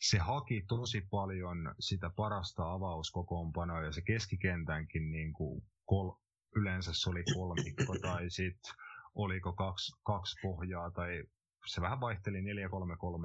se 0.00 0.18
haki 0.18 0.64
tosi 0.68 1.00
paljon 1.10 1.74
sitä 1.80 2.10
parasta 2.16 2.72
avauskokoonpanoa 2.72 3.82
ja 3.82 3.92
se 3.92 4.02
keskikentänkin 4.02 5.10
niin 5.10 5.32
kuin 5.32 5.62
kol, 5.84 6.12
yleensä 6.56 6.90
se 6.94 7.10
oli 7.10 7.24
kolmikko 7.34 7.94
tai 8.02 8.30
sitten 8.30 8.72
oliko 9.14 9.52
kaksi, 9.52 9.92
kaksi 10.02 10.36
pohjaa 10.42 10.90
tai 10.90 11.22
se 11.68 11.80
vähän 11.80 12.00
vaihteli 12.00 12.40
4-3-3 12.40 12.44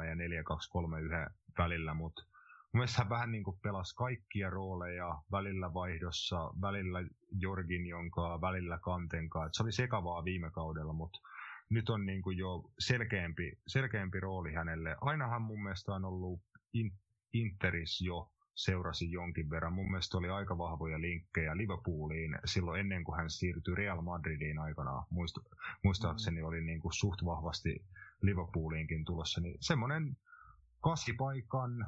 ja 0.06 0.16
4-2-3-1 0.16 1.34
välillä, 1.58 1.94
mutta 1.94 2.22
mun 2.24 2.80
mielestä 2.80 3.02
hän 3.02 3.10
vähän 3.10 3.32
niin 3.32 3.44
kuin 3.44 3.60
pelasi 3.64 3.96
kaikkia 3.96 4.50
rooleja 4.50 5.22
välillä 5.32 5.74
vaihdossa, 5.74 6.54
välillä 6.62 7.00
Jorgin 7.40 7.86
jonka 7.86 8.42
välillä 8.42 8.80
Kantenkaan. 8.82 9.50
Se 9.52 9.64
oli 9.64 9.72
sekavaa 9.72 10.26
viime 10.26 10.52
kaudella, 10.52 10.94
mutta 10.94 11.20
nyt 11.70 11.90
on 11.90 12.06
niin 12.06 12.22
kuin 12.22 12.38
jo 12.38 12.64
selkeämpi, 12.80 13.52
selkeämpi 13.68 14.20
rooli 14.20 14.54
hänelle. 14.54 14.96
Ainahan 15.02 15.42
mun 15.42 15.64
mielestä 15.64 15.94
on 15.94 16.06
ollut 16.06 16.42
in, 16.74 16.92
Interis 17.34 18.02
jo 18.02 18.32
seurasi 18.56 19.12
jonkin 19.12 19.50
verran. 19.50 19.74
Mun 19.74 19.92
mielestä 19.92 20.18
oli 20.18 20.30
aika 20.30 20.58
vahvoja 20.58 21.02
linkkejä 21.02 21.58
Liverpooliin 21.58 22.40
silloin 22.46 22.80
ennen 22.80 23.04
kuin 23.04 23.18
hän 23.18 23.30
siirtyi 23.30 23.76
Real 23.76 24.02
Madridiin 24.02 24.60
aikanaan. 24.60 25.06
Muist, 25.10 25.38
muistaakseni 25.84 26.42
mm. 26.42 26.48
oli 26.48 26.62
niin 26.62 26.80
kuin 26.80 26.94
suht 26.94 27.26
vahvasti 27.26 27.86
Liverpooliinkin 28.22 29.06
tulossa. 29.06 29.42
Niin 29.42 29.58
semmoinen 29.60 30.18
kasipaikan 30.82 31.88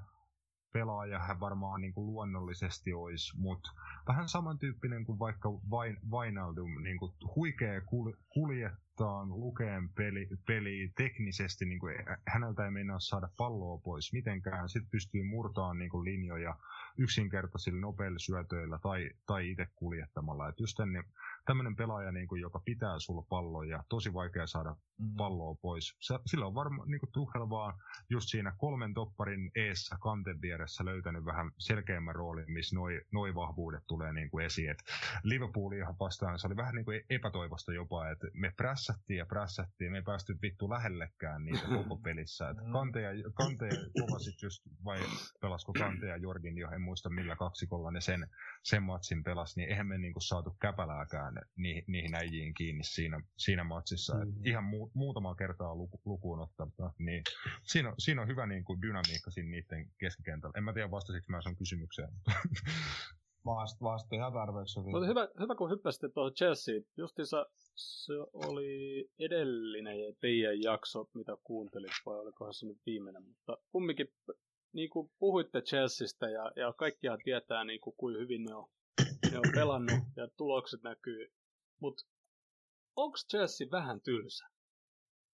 pelaaja 0.73 1.19
hän 1.19 1.39
varmaan 1.39 1.81
niin 1.81 1.93
kuin 1.93 2.07
luonnollisesti 2.07 2.93
olisi, 2.93 3.39
mutta 3.39 3.71
vähän 4.07 4.29
samantyyppinen 4.29 5.05
kuin 5.05 5.19
vaikka 5.19 5.49
Vainaldum, 6.11 6.83
niin 6.83 6.97
kuin 6.97 7.11
huikea 7.35 7.81
kul, 7.81 8.11
kuljettaa, 8.95 9.25
lukeen 9.25 9.89
peli, 9.89 10.27
peli 10.45 10.91
teknisesti, 10.95 11.65
niin 11.65 11.79
kuin 11.79 11.95
häneltä 12.27 12.65
ei 12.65 12.71
meinaa 12.71 12.99
saada 12.99 13.29
palloa 13.37 13.77
pois 13.77 14.13
mitenkään, 14.13 14.69
sitten 14.69 14.91
pystyy 14.91 15.23
murtamaan 15.23 15.77
niin 15.77 15.89
kuin 15.89 16.05
linjoja 16.05 16.55
yksinkertaisilla 16.97 17.79
nopeilla 17.79 18.19
syötöillä 18.19 18.79
tai, 18.79 19.09
tai 19.25 19.49
itse 19.51 19.67
kuljettamalla. 19.75 20.49
Et 20.49 20.59
just 20.59 20.79
niin, 20.79 21.03
tämmöinen 21.45 21.75
pelaaja, 21.75 22.11
niin 22.11 22.27
kuin, 22.27 22.41
joka 22.41 22.59
pitää 22.65 22.99
sulla 22.99 23.25
pallon 23.29 23.69
ja 23.69 23.83
tosi 23.89 24.13
vaikea 24.13 24.47
saada 24.47 24.75
mm. 24.99 25.15
palloa 25.15 25.55
pois. 25.61 25.97
Sillä 26.25 26.45
on 26.45 26.55
varmaan 26.55 26.89
niin 26.89 26.99
Tuhel 27.13 27.49
vaan 27.49 27.73
just 28.09 28.29
siinä 28.29 28.55
kolmen 28.57 28.93
topparin 28.93 29.51
eessä 29.55 29.95
kanten 30.01 30.41
vieressä 30.41 30.85
löytänyt 30.85 31.25
vähän 31.25 31.51
selkeämmän 31.57 32.15
roolin, 32.15 32.51
missä 32.51 32.75
noi, 32.75 33.01
noi 33.11 33.35
vahvuudet 33.35 33.83
tulee 33.87 34.13
niin 34.13 34.29
kuin 34.29 34.45
esiin. 34.45 34.69
Et 34.69 34.83
Liverpoolia 35.23 35.95
vastaan 35.99 36.39
se 36.39 36.47
oli 36.47 36.55
vähän 36.55 36.75
niin 36.75 36.85
kuin 36.85 37.01
epätoivosta 37.09 37.73
jopa, 37.73 38.09
että 38.09 38.27
me 38.33 38.53
prässättiin 38.57 39.17
ja 39.17 39.25
prässättiin, 39.25 39.91
me 39.91 39.97
ei 39.97 40.03
päästy 40.03 40.37
vittu 40.41 40.69
lähellekään 40.69 41.45
niitä 41.45 41.67
koko 41.77 41.97
pelissä. 41.97 42.49
Et 42.49 42.57
kante 42.71 43.01
ja, 43.01 43.09
kante 43.33 43.69
kovasit 43.99 44.41
just, 44.41 44.61
vai 44.85 44.99
pelasko 45.41 45.73
Kante 45.73 46.07
ja 46.07 46.17
Jorgin 46.17 46.57
jo, 46.57 46.71
en 46.71 46.81
muista 46.81 47.09
millä 47.09 47.35
kaksikolla 47.35 47.91
ne 47.91 48.01
sen, 48.01 48.27
sen 48.63 48.83
matsin 48.83 49.23
pelas, 49.23 49.57
niin 49.57 49.69
eihän 49.69 49.87
me 49.87 49.97
niin 49.97 50.13
kuin 50.13 50.23
saatu 50.23 50.57
käpälääkään 50.61 51.34
ni, 51.55 51.83
niihin 51.87 52.15
äijiin 52.15 52.53
kiinni 52.53 52.83
siinä, 52.83 53.21
siinä 53.37 53.63
matsissa. 53.63 54.15
Mm. 54.15 54.21
Et 54.21 54.45
ihan 54.45 54.63
mu, 54.63 54.89
muutama 54.93 55.35
kertaa 55.35 55.75
luku, 55.75 56.01
lukuun 56.05 56.39
ottamatta. 56.39 56.91
Niin 56.99 57.23
siinä, 57.63 57.89
on, 57.89 57.95
siinä 57.99 58.21
on 58.21 58.27
hyvä 58.27 58.45
niin 58.45 58.63
kuin 58.63 58.81
dynamiikka 58.81 59.31
siinä 59.31 59.49
niiden 59.49 59.91
keskikentällä. 59.97 60.53
En 60.57 60.63
mä 60.63 60.73
tiedä 60.73 60.91
vastasiko 60.91 61.25
mä 61.29 61.41
sun 61.41 61.55
kysymykseen. 61.55 62.09
Vast, 63.45 63.81
vasta 63.81 64.15
ihan 64.15 64.33
tarpeeksi 64.33 64.79
hyvin. 64.79 64.91
Mutta 64.91 65.07
hyvä, 65.07 65.27
hyvä 65.39 65.55
kun 65.55 65.69
hyppäsitte 65.69 66.09
tuohon 66.09 66.33
Chelsea. 66.33 66.81
Justiinsa 66.97 67.45
se 67.75 68.13
oli 68.33 69.09
edellinen 69.19 69.97
teidän 70.21 70.61
jakso, 70.61 71.09
mitä 71.13 71.37
kuuntelin, 71.43 71.89
vai 72.05 72.19
olikohan 72.19 72.53
se 72.53 72.65
nyt 72.65 72.77
viimeinen, 72.85 73.23
mutta 73.23 73.57
kumminkin 73.71 74.07
niin 74.73 74.89
kuin 74.89 75.11
puhuitte 75.19 75.61
Chelseastä 75.61 76.29
ja, 76.29 76.51
ja 76.55 76.73
kaikkia 76.73 77.17
tietää 77.23 77.63
niin 77.63 77.81
kuin, 77.81 77.95
kuin 77.97 78.17
hyvin 78.19 78.43
ne 78.43 78.55
on 78.55 78.69
ne 79.35 79.39
on 79.39 79.53
pelannut 79.55 79.99
ja 80.15 80.27
tulokset 80.37 80.83
näkyy. 80.83 81.31
Mutta 81.79 82.03
onko 82.95 83.17
Chelsea 83.29 83.67
vähän 83.71 84.01
tylsä? 84.01 84.45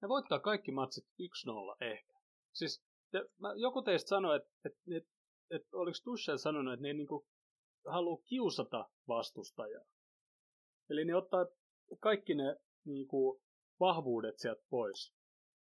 Ne 0.02 0.10
voittaa 0.10 0.40
kaikki 0.40 0.72
matsit 0.72 1.06
1-0 1.06 1.78
ehkä. 1.82 2.14
Siis 2.54 2.84
te, 3.12 3.26
mä, 3.38 3.54
joku 3.56 3.82
teistä 3.82 4.10
sanoi, 4.10 4.36
että 4.36 4.50
et, 4.66 4.74
et, 4.96 5.08
et, 5.50 5.74
oliko 5.74 5.98
Tuchel 6.04 6.38
sanonut, 6.38 6.74
että 6.74 6.88
ne 6.88 6.94
niinku 6.94 7.28
haluaa 7.88 8.24
kiusata 8.26 8.90
vastustajaa. 9.08 9.86
Eli 10.90 11.06
ne 11.06 11.16
ottaa 11.16 11.46
kaikki 12.00 12.34
ne 12.34 12.56
niinku, 12.86 13.42
vahvuudet 13.80 14.40
sieltä 14.40 14.64
pois. 14.70 15.14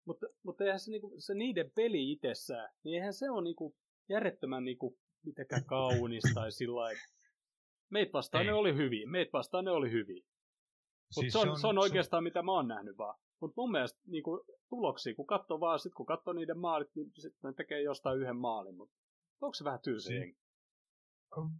Mutta, 0.05 0.27
mutta 0.43 0.65
eihän 0.65 0.81
se, 0.81 0.91
niinku, 0.91 1.15
se 1.19 1.35
niiden 1.35 1.71
peli 1.71 2.13
itsessään, 2.13 2.75
niin 2.85 2.95
eihän 2.95 3.15
se 3.15 3.31
ole 3.31 3.43
niinku, 3.43 3.77
järjettömän 4.09 4.65
niinku, 4.65 4.99
mitenkään 5.23 5.65
kaunis 5.65 6.25
tai 6.35 6.53
sillä 6.53 6.91
Meitä 7.91 8.13
vastaan 8.13 8.43
Ei. 8.43 8.47
ne 8.47 8.55
oli 8.55 8.75
hyviä. 8.75 9.07
Meitä 9.07 9.33
vastaan 9.33 9.65
ne 9.65 9.71
oli 9.71 9.91
hyviä. 9.91 10.23
Mutta 10.23 11.21
siis 11.21 11.33
se, 11.33 11.39
on, 11.39 11.61
se 11.61 11.67
on 11.67 11.79
oikeastaan 11.79 12.21
se... 12.21 12.25
mitä 12.25 12.43
mä 12.43 12.53
oon 12.53 12.69
nähnyt 12.69 12.99
vaan. 12.99 13.19
Mutta 13.41 13.55
mun 13.57 13.71
mielestä 13.71 14.01
niin 14.07 14.23
kuin, 14.23 14.41
tuloksia, 14.69 15.15
kun 15.15 15.27
katsoo 15.27 15.61
vaan, 15.61 15.79
sit 15.79 15.95
kun 15.95 16.07
katsoo 16.07 16.33
niiden 16.33 16.59
maalit, 16.59 16.95
niin 16.95 17.13
sitten 17.17 17.49
ne 17.51 17.55
tekee 17.57 17.83
jostain 17.83 18.19
yhden 18.19 18.37
maalin. 18.37 18.77
Mutta 18.77 18.97
onko 19.41 19.55
se 19.55 19.65
vähän 19.65 19.81
tylsä 19.81 20.09
si- 20.09 20.39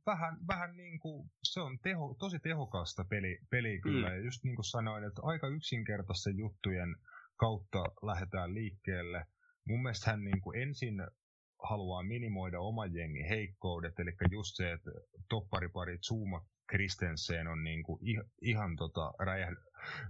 Vähän, 0.07 0.39
vähän 0.49 0.77
niin 0.77 1.01
kuin, 1.01 1.31
se 1.43 1.61
on 1.61 1.79
teho, 1.79 2.17
tosi 2.19 2.39
tehokasta 2.39 3.05
peli, 3.11 3.39
peli 3.51 3.81
kyllä. 3.81 4.09
Mm. 4.09 4.15
Ja 4.15 4.25
just 4.25 4.45
niin 4.45 4.57
kuin 4.57 4.65
sanoin, 4.65 5.05
että 5.05 5.23
aika 5.25 5.49
yksinkertaisten 5.49 6.39
juttujen 6.39 6.97
kautta 7.37 7.79
lähdetään 8.03 8.55
liikkeelle. 8.55 9.27
Mun 9.67 9.83
mielestä 9.83 10.11
hän 10.11 10.25
niin 10.25 10.41
kuin 10.41 10.63
ensin 10.63 10.95
haluaa 11.63 12.03
minimoida 12.03 12.61
oman 12.61 12.95
jengin 12.95 13.29
heikkoudet, 13.29 14.01
eli 14.01 14.13
just 14.31 14.57
se, 14.57 14.73
että 14.73 14.91
topparipari 15.29 15.99
Zuma 15.99 16.47
Kristensen 16.69 17.47
on 17.47 17.65
niinku 17.65 17.99
ihan, 18.03 18.25
ihan, 18.43 18.77
tota, 18.77 19.13
räjäh, 19.19 19.51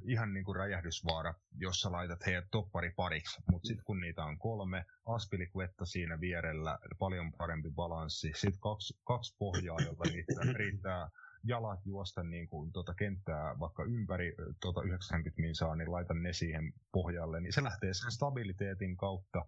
ihan 0.05 0.33
niinku 0.35 0.55
räjähdysvaara, 0.55 1.35
jos 1.57 1.81
sä 1.81 1.93
laitat 1.93 2.27
heidät 2.27 2.45
topparipariksi. 2.51 3.43
Mutta 3.51 3.67
sitten 3.67 3.85
kun 3.85 4.01
niitä 4.01 4.25
on 4.25 4.39
kolme, 4.39 4.85
Aspilikuetta 5.07 5.87
siinä 5.87 6.21
vierellä, 6.21 6.79
paljon 6.99 7.33
parempi 7.33 7.71
balanssi. 7.71 8.33
Sitten 8.35 8.61
kaksi, 8.61 8.99
kaksi 9.05 9.37
pohjaa, 9.39 9.77
jolla 9.81 10.05
riittää, 10.13 10.53
riittää 10.53 11.11
jalat 11.45 11.87
juosta 11.87 12.23
niin 12.23 12.49
kuin, 12.49 12.73
tuota 12.73 12.95
kenttää 12.95 13.59
vaikka 13.59 13.85
ympäri 13.85 14.35
tuota 14.61 14.83
90 14.83 15.41
minsaa, 15.41 15.77
niin 15.77 15.93
laitan 15.93 16.23
ne 16.23 16.33
siihen 16.33 16.73
pohjalle, 16.93 17.41
niin 17.41 17.53
se 17.53 17.63
lähtee 17.63 17.95
sen 17.95 18.11
stabiliteetin 18.11 18.97
kautta. 18.97 19.45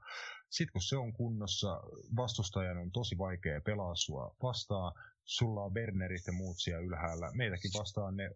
Sitten 0.51 0.73
kun 0.73 0.83
se 0.83 0.97
on 0.97 1.13
kunnossa, 1.13 1.81
vastustajan 2.17 2.79
on 2.79 2.91
tosi 2.91 3.19
vaikea 3.19 3.61
pelaa 3.61 3.95
sua 3.95 4.37
vastaan, 4.43 4.93
sulla 5.25 5.65
on 5.65 5.73
Bernerit 5.73 6.27
ja 6.27 6.33
muut 6.33 6.57
siellä 6.59 6.87
ylhäällä. 6.87 7.31
Meitäkin 7.35 7.71
vastaan 7.79 8.17
ne 8.17 8.31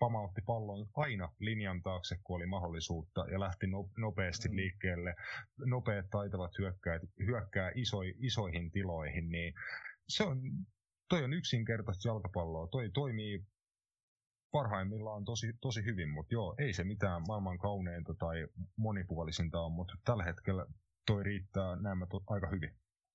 pamautti 0.00 0.40
pallon 0.46 0.86
aina 0.96 1.32
linjan 1.38 1.82
taakse, 1.82 2.16
kun 2.24 2.36
oli 2.36 2.46
mahdollisuutta, 2.46 3.24
ja 3.32 3.40
lähti 3.40 3.66
no, 3.66 3.90
nopeasti 3.96 4.48
mm. 4.48 4.56
liikkeelle. 4.56 5.14
Nopeat 5.66 6.10
taitavat 6.10 6.58
hyökkää, 6.58 7.00
hyökkää 7.26 7.72
isoi, 7.74 8.14
isoihin 8.18 8.70
tiloihin, 8.70 9.30
niin 9.30 9.54
se 10.08 10.24
on 10.24 10.40
toi 11.08 11.24
on 11.24 11.32
yksinkertaista 11.32 12.08
jalkapalloa. 12.08 12.66
Toi 12.66 12.90
toimii 12.94 13.46
parhaimmillaan 14.50 15.24
tosi, 15.24 15.52
tosi 15.60 15.84
hyvin, 15.84 16.08
mutta 16.08 16.34
joo, 16.34 16.54
ei 16.58 16.72
se 16.72 16.84
mitään 16.84 17.22
maailman 17.26 17.58
kauneinta 17.58 18.14
tai 18.14 18.46
monipuolisinta 18.76 19.60
on, 19.60 19.72
mutta 19.72 19.94
tällä 20.04 20.24
hetkellä 20.24 20.66
toi 21.06 21.22
riittää 21.22 21.76
näemme 21.76 22.06
to, 22.10 22.22
aika 22.26 22.48
hyvin. 22.48 22.70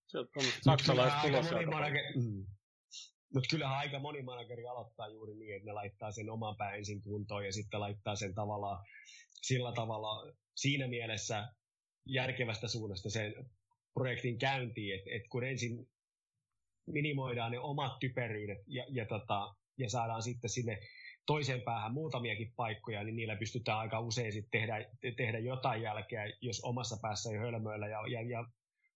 Se 0.08 0.20
on 0.20 0.28
saksalaiset 0.62 1.22
tulossa. 1.22 1.56
Mm. 2.16 2.46
Mutta 3.34 3.48
kyllähän 3.50 3.78
aika 3.78 4.00
moni 4.00 4.22
manageri 4.22 4.68
aloittaa 4.68 5.08
juuri 5.08 5.36
niin, 5.36 5.56
että 5.56 5.66
ne 5.66 5.74
laittaa 5.74 6.12
sen 6.12 6.30
oman 6.30 6.56
pään 6.56 6.78
ensin 6.78 7.02
kuntoon 7.02 7.46
ja 7.46 7.54
sitten 7.54 7.80
laittaa 7.80 8.16
sen 8.16 8.36
tavallaan 8.36 8.86
sillä 9.42 9.72
tavalla 9.72 10.34
siinä 10.56 10.88
mielessä 10.88 11.54
järkevästä 12.06 12.68
suunnasta 12.68 13.10
sen 13.10 13.34
projektin 13.94 14.38
käyntiin, 14.38 14.96
että 14.96 15.10
et 15.14 15.28
kun 15.30 15.44
ensin 15.44 15.90
minimoidaan 16.86 17.52
ne 17.52 17.60
omat 17.60 18.00
typeryydet 18.00 18.58
ja, 18.68 18.86
ja, 18.90 19.06
tota, 19.06 19.56
ja 19.78 19.90
saadaan 19.90 20.24
sitten 20.24 20.50
sinne 20.50 20.80
toiseen 21.26 21.62
päähän 21.62 21.94
muutamiakin 21.94 22.54
paikkoja, 22.56 23.04
niin 23.04 23.16
niillä 23.16 23.36
pystytään 23.36 23.78
aika 23.78 24.00
usein 24.00 24.34
sitten 24.34 24.62
tehdä, 24.62 24.86
tehdä 25.18 25.40
jotain 25.40 25.82
jälkeä, 25.82 26.32
jos 26.42 26.62
omassa 26.64 26.98
päässä 27.02 27.30
ei 27.30 27.38
hölmöillä. 27.38 27.88
Ja, 27.88 28.08
ja, 28.08 28.22
ja 28.22 28.46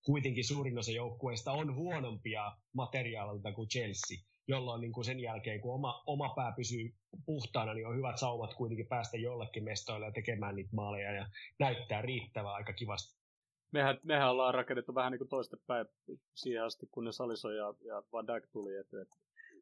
kuitenkin 0.06 0.46
suurin 0.46 0.78
osa 0.78 0.92
joukkueista 0.92 1.52
on 1.52 1.76
huonompia 1.76 2.52
materiaalilta 2.74 3.52
kuin 3.52 3.70
Chelsea, 3.70 4.18
jolloin 4.48 4.82
niin 4.82 4.92
kuin 4.92 5.06
sen 5.06 5.20
jälkeen, 5.20 5.62
kun 5.62 5.74
oma, 5.74 6.04
oma 6.06 6.30
pää 6.30 6.52
pysyy 6.52 6.94
puhtaana, 7.26 7.74
niin 7.74 7.88
on 7.88 7.98
hyvät 7.98 8.18
saumat 8.18 8.54
kuitenkin 8.54 8.88
päästä 8.88 9.18
jollekin 9.18 9.64
mestoille 9.64 10.06
ja 10.06 10.12
tekemään 10.12 10.56
niitä 10.56 10.76
maaleja 10.76 11.12
ja 11.12 11.28
näyttää 11.60 12.02
riittävää 12.02 12.54
aika 12.54 12.74
kivasti 12.74 13.17
mehän, 13.72 14.00
mehän 14.04 14.30
ollaan 14.30 14.54
rakennettu 14.54 14.96
vähän 14.96 15.12
niin 15.12 15.20
kuin 15.20 15.30
toistepäin 15.30 15.86
siihen 16.36 16.64
asti, 16.64 16.88
kunnes 16.92 17.16
Saliso 17.16 17.52
ja, 17.52 17.74
ja 17.86 18.04
Van 18.14 18.28
Dijk 18.28 18.48
tuli. 18.52 18.76
Et, 18.76 18.94
et, 18.94 19.10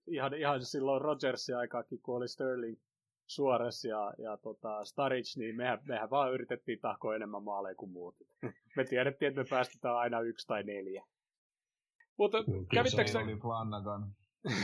ihan, 0.08 0.34
ihan 0.34 0.66
silloin 0.66 1.02
Rodgersin 1.02 1.58
aikaakin, 1.58 2.02
kun 2.02 2.18
oli 2.18 2.28
Sterling 2.28 2.78
Suores 3.28 3.86
ja, 3.86 4.14
ja 4.18 4.38
tota 4.38 4.86
Staric, 4.86 5.38
niin 5.38 5.56
mehän, 5.56 5.80
mehän 5.88 6.10
vaan 6.10 6.34
yritettiin 6.34 6.80
tahkoa 6.80 7.16
enemmän 7.16 7.44
maaleja 7.44 7.76
kuin 7.76 7.92
muut. 7.92 8.16
me 8.76 8.84
tiedettiin, 8.84 9.30
että 9.30 9.42
me 9.42 9.48
päästetään 9.50 9.96
aina 9.96 10.22
yksi 10.22 10.48
tai 10.48 10.64
neljä. 10.64 11.06
Mutta 12.18 12.38
kävittekö 12.74 13.12
Se 13.12 13.18
oli 13.18 13.36
Flanagan. 13.36 14.16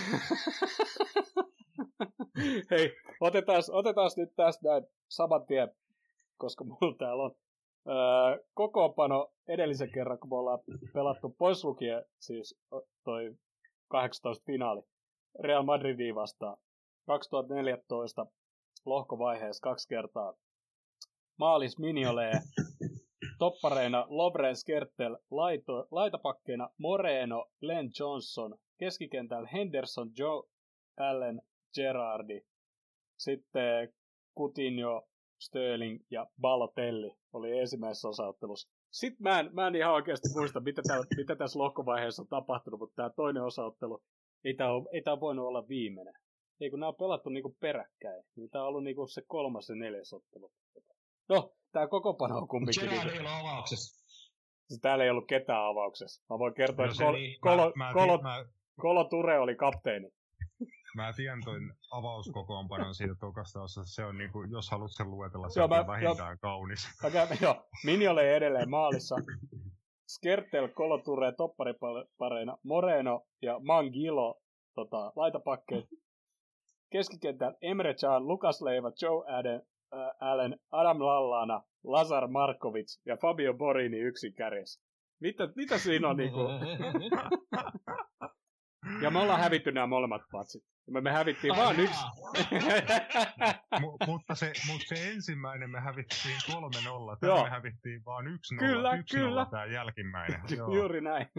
Hei, 2.72 2.96
otetaan, 3.20 3.64
otetaan 3.72 4.12
nyt 4.18 4.36
tästä 4.36 4.70
näin 4.70 4.84
saman 5.08 5.46
tien, 5.46 5.72
koska 6.38 6.64
mulla 6.64 6.96
täällä 6.98 7.24
on 7.24 7.36
öö, 7.88 8.44
kokoonpano 8.54 9.32
edellisen 9.48 9.92
kerran, 9.92 10.20
kun 10.20 10.30
me 10.30 10.36
ollaan 10.36 10.60
pelattu 10.94 11.36
pois 11.38 11.64
lukien, 11.64 12.04
siis 12.20 12.60
toi 13.04 13.36
18 13.88 14.44
finaali 14.46 14.82
Real 15.40 15.64
Madridiin 15.64 16.16
vastaan 16.16 16.58
2014 17.08 18.26
lohkovaiheessa 18.86 19.62
kaksi 19.62 19.88
kertaa. 19.88 20.34
Maalis 21.38 21.80
Mignolee, 21.80 22.32
toppareina 23.40 24.06
Lovren 24.10 24.56
Skertel, 24.56 25.18
laito, 25.32 25.88
laitapakkeina 25.92 26.70
Moreno, 26.78 27.46
Glenn 27.60 27.90
Johnson, 28.00 28.58
keskikentällä 28.78 29.50
Henderson, 29.54 30.12
Joe 30.18 30.44
Allen, 30.98 31.42
Gerardi. 31.76 32.42
Sitten 33.18 33.94
Coutinho, 34.38 35.08
Sterling 35.40 36.00
ja 36.12 36.28
Balotelli 36.42 37.21
oli 37.34 37.60
ensimmäisessä 37.60 38.10
osaottelussa. 38.10 38.70
Sitten 38.92 39.24
mä 39.24 39.40
en, 39.40 39.50
mä 39.54 39.68
en 39.68 39.76
ihan 39.76 39.94
oikeasti 39.94 40.30
muista, 40.36 40.60
mitä, 40.60 40.82
tää, 40.88 41.02
mitä 41.18 41.36
tässä 41.36 41.60
lohkovaiheessa 41.60 42.22
on 42.22 42.28
tapahtunut, 42.28 42.80
mutta 42.80 42.96
tämä 42.96 43.10
toinen 43.10 43.44
osaottelu, 43.44 44.04
ei 44.46 44.54
tämä 44.54 44.72
ole, 44.72 44.90
ei 44.94 45.02
tää 45.02 45.20
voinut 45.20 45.48
olla 45.48 45.68
viimeinen. 45.68 46.14
Ei 46.62 46.70
kun 46.70 46.80
nämä 46.80 46.88
on 46.88 46.96
pelattu 46.96 47.30
niinku 47.30 47.56
peräkkäin, 47.60 48.24
niin 48.36 48.50
tämä 48.50 48.64
on 48.64 48.68
ollut 48.68 48.84
niinku 48.84 49.08
se 49.08 49.22
kolmas 49.28 49.70
ja 49.70 49.76
neljäs 49.76 50.14
ottelu. 50.14 50.52
No, 51.30 51.54
tämä 51.72 51.88
koko 51.88 52.14
pano 52.14 52.38
on 52.38 52.48
kumminkin. 52.48 52.90
Gerard 52.90 53.10
ei 53.10 53.20
ole 53.20 53.30
avauksessa. 53.40 54.02
Siis 54.68 54.82
täällä 54.82 55.04
ei 55.04 55.10
ollut 55.10 55.28
ketään 55.28 55.66
avauksessa. 55.66 56.24
Mä 56.30 56.40
voin 56.40 56.54
kertoa, 56.54 56.86
No 56.86 56.92
että 56.92 56.98
se 56.98 57.04
Kol- 57.04 57.14
niin, 57.14 57.42
Kolo, 57.42 57.74
mä, 57.76 57.86
mä, 57.86 57.94
Kolo, 57.94 58.18
mä, 58.22 58.46
Kolo 58.80 59.04
Ture 59.04 59.40
oli 59.40 59.56
kapteeni. 59.56 60.10
Mä 60.96 61.14
tiedän 61.14 61.42
toin 61.46 61.74
avauskokoonpanon 61.92 62.96
siitä 62.96 63.16
tokasta. 63.20 63.60
Se 63.86 64.06
on 64.06 64.18
niinku, 64.18 64.44
jos 64.44 64.72
haluat 64.72 64.92
sen 64.94 65.12
luetella, 65.12 65.50
se 65.50 65.60
Joo, 65.60 65.64
on 65.64 65.70
mä- 65.70 65.88
vähintään 65.88 66.40
kaunis. 66.40 66.88
Okay, 67.06 67.38
joo, 67.42 67.66
Minjolle 67.86 68.36
edelleen 68.36 68.70
maalissa. 68.70 69.16
Skertel, 70.08 70.68
Koloture, 70.68 71.32
topparipareina, 71.32 72.58
Moreno 72.64 73.22
ja 73.42 73.60
Mangilo 73.60 74.42
tota, 74.76 75.12
laitapakkeet. 75.16 75.86
Keskikentällä 76.92 77.58
Emre 77.62 77.94
Can, 77.94 78.28
Lukas 78.28 78.62
Leiva, 78.62 78.92
Joe 79.02 79.26
Aden, 79.38 79.62
äh, 79.94 80.10
Allen, 80.20 80.60
Adam 80.72 81.00
Lallana, 81.00 81.64
Lazar 81.84 82.28
Markovic 82.28 83.02
ja 83.06 83.18
Fabio 83.18 83.54
Borini 83.54 83.98
yksin 84.00 84.34
kärjessä. 84.34 84.82
Mitä, 85.20 85.50
mitä 85.56 85.78
siinä 85.78 86.08
on 86.10 86.18
niinku? 86.18 86.40
Ja 89.02 89.12
me 89.12 89.20
ollaan 89.20 89.40
hävitty 89.40 89.72
nämä 89.72 89.88
molemmat 89.88 90.22
patsit. 90.32 90.64
Me, 90.90 91.02
me 91.08 91.12
hävittiin 91.12 91.56
vaan 91.56 91.80
yksi. 91.80 92.00
M- 93.80 94.06
mutta, 94.08 94.36
se, 94.36 94.54
mutta 94.68 94.96
se 94.96 95.12
ensimmäinen 95.12 95.70
me 95.70 95.80
hävittiin 95.80 96.38
3-0, 96.48 96.52
Joo. 96.52 97.18
tämä 97.20 97.44
me 97.44 97.50
hävittiin 97.50 98.06
vaan 98.06 98.26
1-0. 98.26 98.60
Kyllä, 98.60 98.92
1-0 98.92 99.04
kyllä. 99.12 99.48
tämä 99.52 99.66
jälkimmäinen. 99.66 100.42
Joo. 100.58 100.76
Juuri 100.76 101.02
näin. 101.02 101.26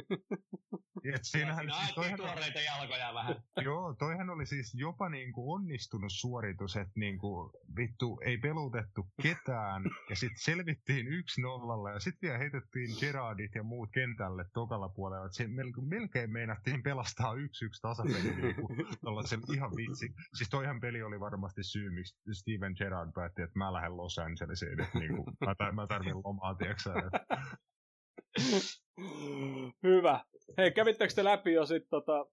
Et 1.15 1.21
siinähän, 1.23 1.65
Siinä 1.65 1.79
siis 1.79 1.95
toihan, 1.95 2.17
tuoreita 2.19 2.61
jalkoja 2.61 3.15
vähän. 3.15 3.35
joo, 3.65 3.95
toihan 3.99 4.31
oli 4.31 4.47
siis 4.47 4.75
jopa 4.75 5.09
niinku 5.09 5.53
onnistunut 5.53 6.13
suoritus, 6.13 6.77
että 6.77 6.93
niinku, 6.97 7.51
vittu 7.77 8.21
ei 8.25 8.39
pelutettu 8.39 9.07
ketään 9.23 9.83
ja 10.11 10.17
sitten 10.17 10.39
selvittiin 10.43 11.07
1-0 11.07 11.93
ja 11.95 12.01
sitten 12.01 12.19
vielä 12.29 12.39
heitettiin 12.39 12.91
Gerardit 13.01 13.55
ja 13.55 13.63
muut 13.63 13.89
kentälle 13.95 14.45
tokalla 14.53 14.89
puolella. 14.89 15.27
Et 15.27 15.33
se 15.35 15.45
mel- 15.45 15.83
melkein 15.89 16.31
meinattiin 16.31 16.83
pelastaa 16.83 17.35
1-1 17.35 17.39
tasapeli 17.83 18.35
niinku, 18.43 18.69
tollasen 19.05 19.42
ihan 19.55 19.71
vitsi. 19.77 20.15
Siis 20.35 20.51
toihan 20.51 20.81
peli 20.81 21.03
oli 21.03 21.21
varmasti 21.21 21.63
syy, 21.63 21.91
miksi 21.91 22.15
Steven 22.33 22.75
Gerrard 22.79 23.13
päätti, 23.15 23.43
että 23.43 23.59
mä 23.59 23.73
lähden 23.73 23.97
Los 23.97 24.19
Angelesiin, 24.19 24.81
että 24.81 24.99
niinku, 24.99 25.25
mä, 25.47 25.53
tar- 25.53 25.73
mä 25.73 25.87
tarvin 25.87 26.17
lomaa, 26.25 26.55
tiedätkö 26.55 26.91
Hyvä. 29.83 30.25
Hei, 30.59 30.73
kävittekö 30.73 31.15
te 31.15 31.25
läpi 31.25 31.53
jo 31.53 31.67
sitten 31.67 31.91
tota... 31.91 32.27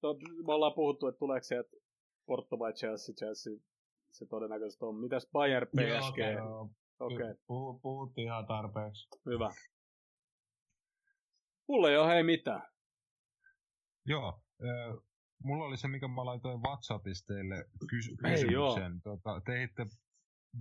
To, 0.00 0.14
me 0.46 0.52
ollaan 0.52 0.74
puhuttu, 0.74 1.06
että 1.06 1.18
tuleeko 1.18 1.44
se, 1.44 1.58
että 1.58 1.76
Porto 2.26 2.58
vai 2.58 2.72
Chelsea, 2.72 3.14
Chelsea 3.14 3.52
se 4.10 4.26
todennäköisesti 4.26 4.84
on. 4.84 4.94
Mitäs 4.94 5.28
Bayern 5.32 5.66
PSG? 5.66 6.12
okei. 6.12 6.32
Joo, 6.32 6.70
okay, 7.00 7.34
puhu, 7.46 7.80
puhuttiin 7.82 8.24
ihan 8.24 8.46
tarpeeksi. 8.46 9.08
hyvä. 9.26 9.50
Mulla 11.68 11.90
ei 11.90 11.96
ole 11.96 12.14
hei 12.14 12.22
mitään. 12.22 12.62
Joo, 14.06 14.42
mulla 15.44 15.64
oli 15.64 15.76
se, 15.76 15.88
mikä 15.88 16.08
mä 16.08 16.24
laitoin 16.24 16.62
WhatsAppissa 16.62 17.26
teille 17.26 17.64
kys- 17.88 18.28
Ei, 18.28 18.32
kysymyksen. 18.32 19.00
tota, 19.02 19.40
te 19.40 19.62
ette 19.62 19.86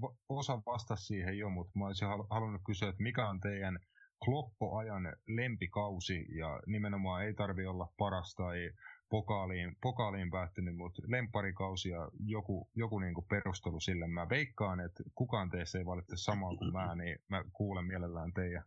va- 0.01 0.15
osa 0.29 0.61
vasta 0.65 0.95
siihen 0.95 1.37
jo, 1.37 1.49
mutta 1.49 1.79
mä 1.79 1.85
olisin 1.85 2.07
hal- 2.07 2.27
halunnut 2.29 2.61
kysyä, 2.65 2.89
että 2.89 3.03
mikä 3.03 3.29
on 3.29 3.39
teidän 3.39 3.79
kloppoajan 4.25 5.03
lempikausi, 5.27 6.25
ja 6.37 6.59
nimenomaan 6.67 7.23
ei 7.25 7.33
tarvi 7.33 7.65
olla 7.65 7.87
paras 7.97 8.35
tai 8.35 8.71
pokaaliin, 9.09 9.75
pokaaliin 9.81 10.31
päättynyt, 10.31 10.75
mutta 10.75 11.01
lempparikausi 11.07 11.89
ja 11.89 12.09
joku, 12.25 12.69
joku 12.75 12.99
niinku 12.99 13.21
perustelu 13.21 13.79
sille. 13.79 14.07
Mä 14.07 14.29
veikkaan, 14.29 14.79
että 14.79 15.03
kukaan 15.15 15.49
teistä 15.49 15.77
ei 15.77 15.85
valitse 15.85 16.17
samaa 16.17 16.55
kuin 16.57 16.71
mä, 16.73 16.95
niin 16.95 17.19
mä 17.29 17.43
kuulen 17.53 17.85
mielellään 17.85 18.33
teidän. 18.33 18.63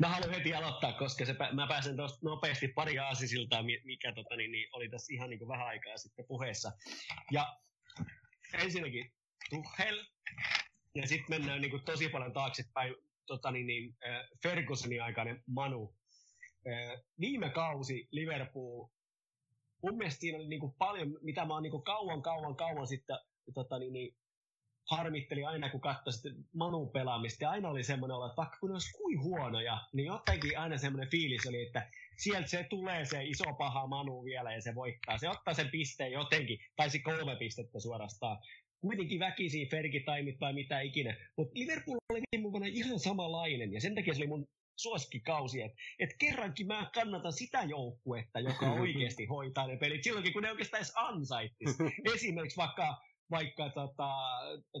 Mä 0.00 0.08
haluan 0.08 0.30
heti 0.34 0.54
aloittaa, 0.54 0.92
koska 0.92 1.24
se, 1.24 1.36
mä 1.52 1.66
pääsen 1.66 1.96
tuosta 1.96 2.18
nopeasti 2.22 2.68
pari 2.68 2.98
aasisiltaa, 2.98 3.62
mi- 3.62 3.80
mikä 3.84 4.12
tota, 4.12 4.36
niin, 4.36 4.52
niin, 4.52 4.68
oli 4.72 4.88
tässä 4.88 5.14
ihan 5.14 5.30
niin 5.30 5.38
kuin 5.38 5.48
vähän 5.48 5.66
aikaa 5.66 5.96
sitten 5.96 6.24
puheessa. 6.28 6.72
Ja 7.32 7.56
ensinnäkin 8.54 9.12
Tuchel, 9.50 10.04
ja 10.94 11.06
sitten 11.08 11.40
mennään 11.40 11.60
niin 11.60 11.70
kuin 11.70 11.84
tosi 11.84 12.08
paljon 12.08 12.32
taaksepäin 12.32 12.94
tota, 13.26 13.50
niin, 13.50 13.66
niin, 13.66 13.96
Fergusonin 14.42 15.02
aikainen 15.02 15.42
Manu. 15.46 15.94
Viime 17.20 17.50
kausi 17.50 18.08
Liverpool, 18.10 18.88
mun 19.82 19.96
mielestä 19.96 20.20
siinä 20.20 20.38
oli 20.38 20.48
niin 20.48 20.60
kuin 20.60 20.74
paljon, 20.74 21.18
mitä 21.22 21.44
mä 21.44 21.54
oon 21.54 21.62
niin 21.62 21.70
kuin 21.70 21.84
kauan, 21.84 22.22
kauan, 22.22 22.56
kauan 22.56 22.86
sitten 22.86 23.18
tota, 23.54 23.78
niin, 23.78 23.92
niin, 23.92 24.16
harmitteli 24.90 25.44
aina, 25.44 25.70
kun 25.70 25.80
katsoi 25.80 26.12
sitten 26.12 26.34
Manun 26.52 26.90
pelaamista. 26.90 27.44
Ja 27.44 27.50
aina 27.50 27.68
oli 27.68 27.84
semmoinen 27.84 28.16
olo, 28.16 28.26
että 28.26 28.36
vaikka 28.36 28.56
kun 28.60 28.68
ne 28.68 28.74
olisi 28.74 28.92
kuin 28.92 29.22
huonoja, 29.22 29.78
niin 29.92 30.06
jotenkin 30.06 30.58
aina 30.58 30.78
semmoinen 30.78 31.10
fiilis 31.10 31.46
oli, 31.46 31.62
että 31.62 31.90
sieltä 32.16 32.48
se 32.48 32.66
tulee 32.70 33.04
se 33.04 33.24
iso 33.24 33.52
paha 33.58 33.86
Manu 33.86 34.24
vielä 34.24 34.52
ja 34.52 34.60
se 34.60 34.74
voittaa. 34.74 35.18
Se 35.18 35.28
ottaa 35.28 35.54
sen 35.54 35.68
pisteen 35.68 36.12
jotenkin, 36.12 36.58
tai 36.76 36.90
se 36.90 36.98
kolme 36.98 37.36
pistettä 37.36 37.80
suorastaan. 37.80 38.38
Kuitenkin 38.80 39.20
väkisiin 39.20 39.68
Fergie 39.68 40.02
taimit 40.02 40.38
tai 40.38 40.52
mitä 40.52 40.80
ikinä. 40.80 41.16
Mutta 41.36 41.58
Liverpool 41.58 41.98
oli 42.10 42.20
viime 42.32 42.52
vuonna 42.52 42.68
ihan 42.68 42.98
samanlainen 42.98 43.72
ja 43.72 43.80
sen 43.80 43.94
takia 43.94 44.14
se 44.14 44.20
oli 44.20 44.26
mun 44.26 44.48
suosikkikausi, 44.78 45.62
että 45.62 45.78
et 45.98 46.10
kerrankin 46.18 46.66
mä 46.66 46.90
kannatan 46.94 47.32
sitä 47.32 47.62
joukkuetta, 47.62 48.40
joka 48.40 48.72
oikeasti 48.82 49.26
hoitaa 49.26 49.66
ne 49.66 49.76
pelit 49.76 50.04
silloinkin, 50.04 50.32
kun 50.32 50.42
ne 50.42 50.50
oikeastaan 50.50 50.78
edes 50.78 50.92
ansaittis. 50.96 51.76
Esimerkiksi 52.14 52.56
vaikka 52.56 52.96
vaikka 53.30 53.70
tota, 53.70 54.10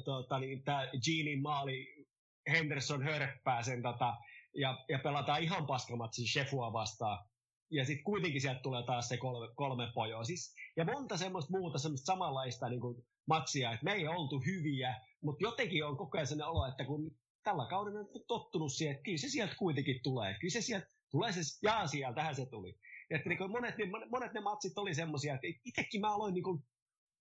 tota, 0.04 0.38
niin, 0.38 0.64
tämä 0.64 0.90
Jeanin 1.06 1.42
maali 1.42 2.06
Henderson 2.50 3.02
hörppää 3.02 3.62
sen 3.62 3.82
tota, 3.82 4.16
ja, 4.54 4.84
ja 4.88 4.98
pelataan 4.98 5.42
ihan 5.42 5.66
paskamatsi 5.66 6.26
Shefua 6.26 6.72
vastaan. 6.72 7.28
Ja 7.70 7.84
sitten 7.84 8.04
kuitenkin 8.04 8.40
sieltä 8.40 8.60
tulee 8.60 8.82
taas 8.82 9.08
se 9.08 9.16
kolme, 9.16 9.54
kolme 9.54 9.92
pojoa. 9.94 10.24
Siis, 10.24 10.54
ja 10.76 10.84
monta 10.84 11.16
semmoista 11.16 11.58
muuta 11.58 11.78
semmoista 11.78 12.06
samanlaista 12.06 12.68
niin 12.68 12.80
kuin, 12.80 13.04
matsia, 13.28 13.72
että 13.72 13.84
me 13.84 13.92
ei 13.92 14.08
oltu 14.08 14.42
hyviä, 14.46 14.94
mutta 15.22 15.44
jotenkin 15.44 15.84
on 15.84 15.96
koko 15.96 16.18
ajan 16.18 16.48
olo, 16.48 16.66
että 16.66 16.84
kun 16.84 17.16
tällä 17.42 17.66
kaudella 17.70 18.00
on 18.00 18.08
tottunut 18.28 18.72
siihen, 18.72 18.94
että 18.94 19.04
kyllä 19.04 19.18
se 19.18 19.28
sieltä 19.28 19.54
kuitenkin 19.58 20.00
tulee. 20.02 20.36
Kyllä 20.40 20.52
se 20.52 20.60
sieltä 20.60 20.86
tulee 21.10 21.32
se, 21.32 21.40
jaa 21.62 21.86
sieltähän 21.86 22.34
se 22.34 22.46
tuli. 22.46 22.78
Että 23.10 23.28
niin 23.28 23.50
monet, 23.50 23.78
ne, 23.78 23.84
monet 24.10 24.32
ne 24.32 24.40
matsit 24.40 24.78
oli 24.78 24.94
semmoisia, 24.94 25.34
että 25.34 25.46
itsekin 25.64 26.00
mä 26.00 26.14
aloin 26.14 26.34
niin 26.34 26.44
kuin, 26.44 26.62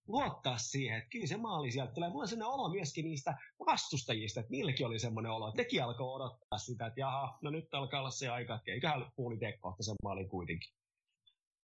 luottaa 0.08 0.58
siihen, 0.58 0.98
että 0.98 1.10
kyllä 1.10 1.28
se 1.28 1.38
maali 1.38 1.72
sieltä 1.72 1.94
tulee. 1.94 2.10
Mulla 2.10 2.22
on 2.22 2.28
sellainen 2.28 2.54
olo 2.54 2.70
myöskin 2.70 3.06
niistä 3.06 3.38
vastustajista, 3.66 4.40
että 4.40 4.52
niilläkin 4.52 4.86
oli 4.86 5.00
semmoinen 5.00 5.32
olo, 5.32 5.48
että 5.48 5.62
nekin 5.62 5.84
alkoi 5.84 6.14
odottaa 6.14 6.58
sitä, 6.58 6.86
että 6.86 7.00
jaha, 7.00 7.38
no 7.42 7.50
nyt 7.50 7.74
alkaa 7.74 8.00
olla 8.00 8.10
se 8.10 8.30
aika, 8.30 8.56
että 8.56 8.72
eiköhän 8.72 9.12
puoli 9.16 9.38
tee 9.38 9.58
kohta 9.58 9.84
sen 9.84 9.96
maalin 10.04 10.30
kuitenkin. 10.30 10.70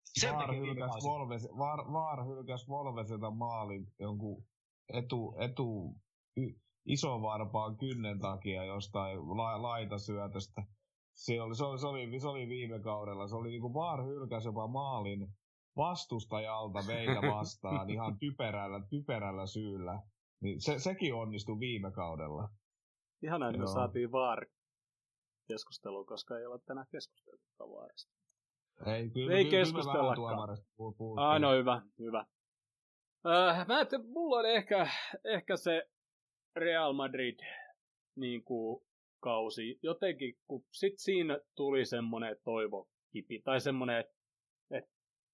Sen 0.04 0.34
Vaar 0.34 0.54
hylkäs, 0.54 1.04
Volves, 1.04 1.48
Vaar, 1.58 1.92
Vaar 1.92 2.26
hylkäs 2.26 2.68
Volveselta 2.68 3.30
maalin 3.30 3.92
jonkun 3.98 4.46
etu, 4.88 5.34
etu 5.38 5.96
y, 6.36 6.52
iso 6.86 7.22
varpaan 7.22 7.76
kynnen 7.76 8.18
takia 8.18 8.64
jostain 8.64 9.18
la, 9.18 9.62
laitasyötöstä. 9.62 10.62
Se 11.14 11.40
oli, 11.42 11.54
se, 11.54 11.64
oli, 11.64 11.78
se, 11.78 11.86
oli, 11.86 12.20
se 12.20 12.28
oli 12.28 12.48
viime 12.48 12.80
kaudella. 12.80 13.28
Se 13.28 13.36
oli 13.36 13.48
niinku 13.48 13.74
Vaar 13.74 14.04
hylkäs 14.04 14.44
jopa 14.44 14.66
maalin 14.66 15.28
vastustajalta 15.76 16.82
meitä 16.82 17.20
vastaan 17.36 17.90
ihan 17.90 18.18
typerällä, 18.18 18.80
typerällä 18.90 19.46
syyllä. 19.46 20.02
Niin 20.40 20.60
se, 20.60 20.78
sekin 20.78 21.14
onnistui 21.14 21.60
viime 21.60 21.90
kaudella. 21.90 22.48
Ihan 23.22 23.42
että 23.42 23.58
me 23.58 23.66
saatiin 23.66 24.12
vaar 24.12 24.46
keskusteluun, 25.48 26.06
koska 26.06 26.38
ei 26.38 26.46
ole 26.46 26.60
tänään 26.66 26.86
keskusteltu 26.90 27.42
vaarista. 27.58 28.12
Ei, 28.86 29.10
kyllä, 29.10 29.34
ei 29.34 29.44
keskustellakaan. 29.44 30.58
Ah, 31.16 31.40
no 31.40 31.52
hyvä, 31.52 31.82
hyvä. 31.98 32.26
Äh, 33.26 33.66
mä 33.66 33.80
että 33.80 33.98
mulla 33.98 34.36
on 34.36 34.46
ehkä, 34.46 34.88
ehkä 35.24 35.56
se 35.56 35.88
Real 36.56 36.92
Madrid 36.92 37.38
niin 38.16 38.44
kuin, 38.44 38.84
kausi. 39.24 39.78
Jotenkin, 39.82 40.38
kun 40.46 40.64
sit 40.72 40.94
siinä 40.98 41.38
tuli 41.54 41.84
semmoinen 41.84 42.36
toivokipi, 42.44 43.42
tai 43.44 43.60
semmoinen, 43.60 44.00
että 44.00 44.12
et 44.12 44.23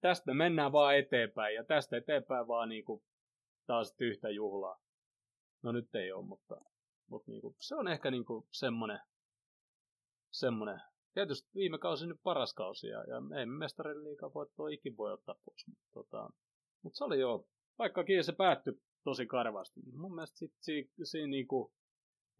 tästä 0.00 0.30
me 0.30 0.34
mennään 0.34 0.72
vaan 0.72 0.98
eteenpäin, 0.98 1.54
ja 1.54 1.64
tästä 1.64 1.96
eteenpäin 1.96 2.48
vaan 2.48 2.68
niin 2.68 2.84
kuin, 2.84 3.02
taas 3.66 3.94
yhtä 4.00 4.30
juhlaa. 4.30 4.80
No 5.62 5.72
nyt 5.72 5.94
ei 5.94 6.12
ole, 6.12 6.26
mutta, 6.26 6.60
mutta 7.08 7.30
niin 7.30 7.40
kuin, 7.40 7.54
se 7.58 7.74
on 7.74 7.88
ehkä 7.88 8.10
niin 8.10 8.24
kuin, 8.24 8.46
semmoinen, 8.50 9.00
semmoinen. 10.30 10.80
Tietysti 11.14 11.48
viime 11.54 11.78
kausi 11.78 12.06
nyt 12.06 12.20
paras 12.22 12.54
kausi, 12.54 12.86
ja, 12.86 12.98
ja 13.04 13.38
ei 13.38 13.46
mestarin 13.46 14.04
liikaa 14.04 14.34
voittoa 14.34 14.68
ikin 14.68 14.96
voi 14.96 15.12
ottaa 15.12 15.34
pois. 15.44 15.66
Mutta, 15.66 15.88
tota, 15.92 16.30
mutta 16.82 16.96
se 16.96 17.04
oli 17.04 17.20
jo, 17.20 17.46
vaikkakin 17.78 18.24
se 18.24 18.32
päättyi 18.32 18.80
tosi 19.04 19.26
karvasti. 19.26 19.80
Mun 19.92 20.14
mielestä 20.14 20.38
sit, 20.38 20.52
si, 20.60 20.90
si, 21.02 21.26
niin 21.26 21.48
kuin, 21.48 21.72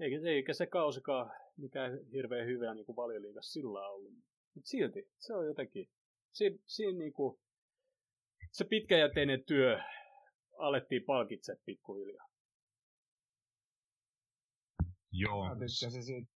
eikä, 0.00 0.16
eikä 0.24 0.52
se 0.52 0.66
kausikaan 0.66 1.32
mikään 1.56 1.98
hirveän 2.12 2.46
hyvä 2.46 2.74
niin 2.74 2.86
kuin 2.86 2.96
valioliigassa 2.96 3.52
sillä 3.52 3.88
ollut. 3.88 4.12
Mutta 4.54 4.68
silti, 4.68 5.10
se 5.18 5.34
on 5.34 5.46
jotenkin, 5.46 5.88
siinä, 6.32 6.58
siinä 6.66 6.98
niin 6.98 7.12
kuin, 7.12 7.40
se 8.52 8.64
pitkäjänteinen 8.64 9.44
työ 9.46 9.78
alettiin 10.58 11.02
palkitse 11.06 11.56
pikkuhiljaa. 11.64 12.26
Joo. 15.12 15.48
Mä 15.48 15.54
tykkäsin 15.54 16.04
siitä. 16.04 16.30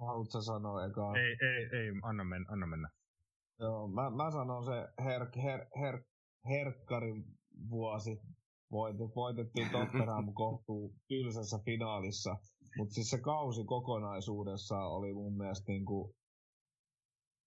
Haluatko 0.00 0.40
sanoa 0.40 0.84
eka? 0.84 1.16
Ei, 1.16 1.36
ei, 1.48 1.80
ei, 1.80 1.88
anna 2.02 2.24
mennä. 2.24 2.46
Anna 2.52 2.66
mennä. 2.66 2.88
Joo, 3.60 3.88
mä, 3.88 4.10
mä 4.10 4.30
sanon 4.30 4.64
se 4.64 5.04
her, 5.04 5.26
her, 5.42 5.66
her, 5.80 6.02
herkkarin 6.48 7.24
vuosi. 7.70 8.20
Voit, 8.70 8.96
voitettiin 9.16 9.70
Tottenham 9.70 10.34
kohtuu 10.42 10.94
tylsässä 11.08 11.58
finaalissa. 11.64 12.36
Mutta 12.76 12.94
siis 12.94 13.10
se 13.10 13.20
kausi 13.20 13.64
kokonaisuudessa 13.64 14.78
oli 14.78 15.12
mun 15.12 15.36
mielestä 15.36 15.72
niinku 15.72 16.14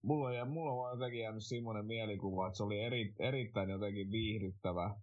mulla 0.01 0.41
on, 0.41 0.49
mulla 0.49 0.71
on 0.71 0.99
jotenkin 0.99 1.19
jäänyt 1.19 1.45
semmoinen 1.45 1.85
mielikuva, 1.85 2.47
että 2.47 2.57
se 2.57 2.63
oli 2.63 2.79
eri, 2.79 3.13
erittäin 3.19 3.69
jotenkin 3.69 4.11
viihdyttävä. 4.11 4.95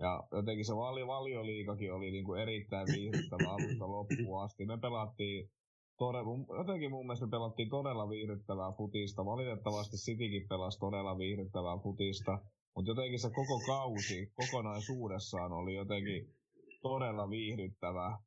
Ja 0.00 0.22
jotenkin 0.32 0.64
se 0.64 0.76
vali, 0.76 1.06
valioliikakin 1.06 1.92
oli 1.92 2.10
niinku 2.10 2.34
erittäin 2.34 2.86
viihdyttävä 2.86 3.50
alusta 3.50 3.88
loppuun 3.88 4.42
asti. 4.44 4.66
Me 4.66 4.78
pelattiin 4.78 5.50
todella, 5.98 6.56
jotenkin 6.58 6.90
mun 6.90 7.06
mielestä 7.06 7.26
me 7.26 7.30
pelattiin 7.30 7.70
todella 7.70 8.08
viihdyttävää 8.08 8.72
futista. 8.72 9.24
Valitettavasti 9.24 9.96
Citykin 9.96 10.48
pelasi 10.48 10.78
todella 10.78 11.18
viihdyttävää 11.18 11.78
futista. 11.82 12.38
Mutta 12.76 12.90
jotenkin 12.90 13.18
se 13.18 13.30
koko 13.30 13.60
kausi 13.66 14.32
kokonaisuudessaan 14.34 15.52
oli 15.52 15.74
jotenkin 15.74 16.34
todella 16.82 17.30
viihdyttävää. 17.30 18.18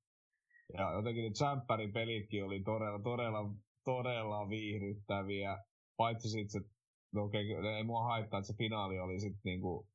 Ja 0.74 0.92
jotenkin 0.92 1.24
ne 1.24 1.92
pelitkin 1.94 2.46
oli 2.46 2.64
todella, 2.64 3.00
todella, 3.00 3.50
todella 3.86 4.50
viihdyttäviä. 4.50 5.58
Paitsi 5.98 6.30
sitten 6.30 6.50
se, 6.50 6.70
no 7.14 7.24
okei, 7.24 7.58
okay, 7.58 7.72
ei 7.72 7.84
mua 7.84 8.04
haittaa, 8.04 8.40
että 8.40 8.48
se 8.48 8.58
finaali 8.58 9.00
oli 9.00 9.20
sitten 9.20 9.42
niinku 9.44 9.88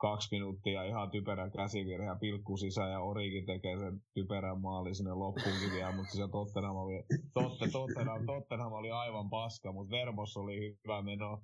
kaksi 0.00 0.28
minuuttia 0.30 0.84
ihan 0.84 1.10
typerä 1.10 1.50
käsivirhe 1.50 2.06
ja 2.06 2.16
pilkku 2.20 2.56
sisään 2.56 2.92
ja 2.92 3.00
Orikin 3.00 3.46
tekee 3.46 3.78
sen 3.78 4.00
typerän 4.14 4.60
maali 4.60 4.94
sinne 4.94 5.14
loppuunkin 5.14 5.72
vielä, 5.74 5.92
mutta 5.92 6.12
se 6.12 6.28
Tottenham 6.32 6.76
oli, 6.76 7.04
totte, 7.34 7.68
Tottenham, 7.72 8.26
Tottenham 8.26 8.72
oli 8.72 8.90
aivan 8.90 9.30
paska, 9.30 9.72
mutta 9.72 9.90
Verbos 9.90 10.36
oli 10.36 10.56
hyvä 10.84 11.02
meno. 11.02 11.42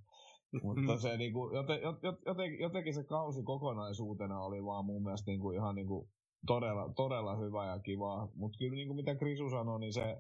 Mutta 0.62 0.98
se 0.98 1.16
niinku, 1.16 1.50
joten, 1.55 1.80
jotenkin, 2.26 2.60
jotenkin 2.60 2.94
se 2.94 3.05
kausi 3.05 3.42
kokonaisuutena 3.42 4.40
oli 4.40 4.64
vaan 4.64 4.84
mun 4.84 5.02
mielestä 5.02 5.30
niinku 5.30 5.50
ihan 5.50 5.74
niinku 5.74 6.08
todella, 6.47 6.92
todella 6.97 7.36
hyvä 7.36 7.66
ja 7.66 7.78
kiva. 7.78 8.28
Mutta 8.34 8.58
kyllä 8.58 8.74
niinku 8.74 8.94
mitä 8.94 9.14
Krisu 9.14 9.50
sanoi, 9.50 9.80
niin 9.80 9.92
se 9.92 10.16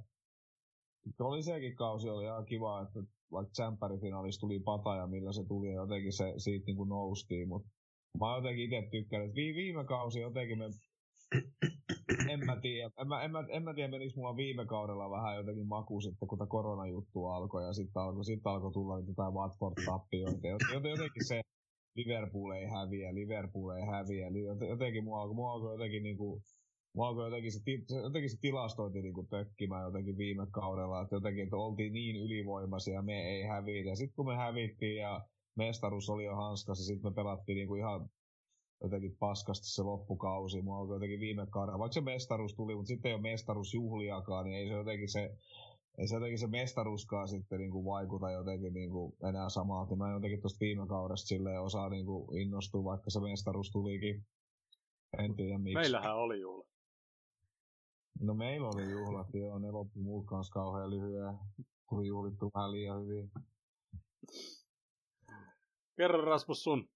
oli 1.20 1.42
sekin 1.42 1.76
kausi 1.76 2.08
oli 2.08 2.24
ihan 2.24 2.44
kiva, 2.44 2.82
että 2.82 3.00
vaikka 3.32 3.52
tsemppärifinaalissa 3.52 4.40
tuli 4.40 4.60
pata 4.60 4.96
ja 4.96 5.06
millä 5.06 5.32
se 5.32 5.44
tuli 5.48 5.68
ja 5.68 5.74
jotenkin 5.74 6.12
se 6.12 6.34
siitä 6.36 6.66
niinku 6.66 6.84
noustiin, 6.84 7.48
mutta 7.48 7.68
mä 8.20 8.26
oon 8.26 8.44
jotenkin 8.44 8.64
itse 8.64 8.90
tykkännyt, 8.90 9.28
että 9.28 9.36
viime 9.36 9.84
kausi 9.84 10.20
jotenkin 10.20 10.58
me 10.58 10.64
en 12.32 12.46
mä 12.46 12.56
tiedä. 12.56 12.90
En 13.00 13.08
mä, 13.08 13.22
en 13.22 13.30
mä, 13.30 13.44
en 13.48 13.62
mä 13.62 13.74
tiedä, 13.74 13.90
menikö 13.90 14.12
mulla 14.16 14.36
viime 14.36 14.66
kaudella 14.66 15.10
vähän 15.10 15.36
jotenkin 15.36 15.66
maku 15.66 16.00
sitten, 16.00 16.28
kun 16.28 16.38
tämä 16.38 16.48
koronajuttu 16.48 17.26
alkoi 17.26 17.64
ja 17.64 17.72
sitten 17.72 18.02
alkoi, 18.02 18.24
sit 18.24 18.46
alkoi 18.46 18.72
tulla 18.72 18.98
jotain 18.98 19.34
Watford-tappioita. 19.34 20.48
Jotenkin 20.74 21.26
se 21.26 21.40
Liverpool 21.96 22.50
ei 22.50 22.66
häviä, 22.66 23.14
Liverpool 23.14 23.70
ei 23.70 23.86
häviä. 23.86 24.26
Jotenkin 24.68 25.04
mua, 25.04 25.34
mua 25.34 25.52
alkoi 25.52 25.74
jotenkin 25.74 26.02
niinku, 26.02 26.42
mua 26.92 27.08
alkoi 27.08 27.24
jotenkin 27.24 27.52
se, 27.52 27.60
jotenkin 28.02 28.30
se 28.30 28.40
tilastointi 28.40 29.02
niinku 29.02 29.26
tökkimään 29.30 29.84
jotenkin 29.84 30.18
viime 30.18 30.46
kaudella, 30.50 31.02
että 31.02 31.16
jotenkin, 31.16 31.44
että 31.44 31.56
oltiin 31.56 31.92
niin 31.92 32.16
ylivoimaisia, 32.16 33.02
me 33.02 33.20
ei 33.22 33.42
hävitä. 33.42 33.88
Ja 33.88 33.96
sitten 33.96 34.16
kun 34.16 34.26
me 34.26 34.36
hävittiin 34.36 34.96
ja 34.96 35.26
mestaruus 35.54 36.10
oli 36.10 36.24
jo 36.24 36.36
hanskassa, 36.36 36.84
sitten 36.84 37.10
me 37.10 37.14
pelattiin 37.14 37.56
niinku 37.56 37.74
ihan 37.74 38.10
jotenkin 38.82 39.16
paskasti 39.18 39.66
se 39.66 39.82
loppukausi. 39.82 40.62
Mua 40.62 40.78
alkoi 40.78 40.96
jotenkin 40.96 41.20
viime 41.20 41.46
kaudella, 41.50 41.78
vaikka 41.78 41.92
se 41.92 42.00
mestaruus 42.00 42.54
tuli, 42.54 42.74
mutta 42.74 42.88
sitten 42.88 43.08
ei 43.08 43.14
ole 43.14 43.22
mestaruusjuhliakaan, 43.22 44.44
niin 44.44 44.56
ei 44.56 44.68
se 44.68 44.74
jotenkin 44.74 45.08
se, 45.08 45.36
ei 45.98 46.08
se 46.08 46.14
jotenkin 46.14 46.38
se 46.38 46.46
mestaruuskaan 46.46 47.28
sitten 47.28 47.58
niin 47.58 47.70
kuin 47.70 47.84
vaikuta 47.84 48.30
jotenkin 48.30 48.74
niin 48.74 48.90
kuin 48.90 49.12
enää 49.28 49.48
samaa. 49.48 49.96
Mä 49.96 50.12
jotenkin 50.12 50.40
tuosta 50.40 50.60
viime 50.60 50.86
kaudesta 50.86 51.26
silleen 51.26 51.62
osaa 51.62 51.88
niin 51.88 52.06
kuin 52.06 52.38
innostua, 52.38 52.84
vaikka 52.84 53.10
se 53.10 53.20
mestaruus 53.20 53.70
tulikin. 53.70 54.26
En 55.18 55.36
tiedä 55.36 55.58
miksi. 55.58 55.74
Meillähän 55.74 56.16
oli 56.16 56.40
juhla. 56.40 56.69
No 58.20 58.34
meillä 58.34 58.68
oli 58.68 58.90
juhlat, 58.90 59.34
joo. 59.34 59.58
Ne 59.58 59.70
loppu 59.70 60.00
muut 60.00 60.26
kanssa 60.26 60.52
kauhean 60.52 60.90
lyhyen. 60.90 61.38
Tuli 61.88 62.06
juhlittu 62.06 62.50
vähän 62.54 62.72
liian 62.72 63.02
hyvin. 63.02 63.30
Kerro 65.96 66.24
Rasmus 66.24 66.62
sun. 66.62 66.88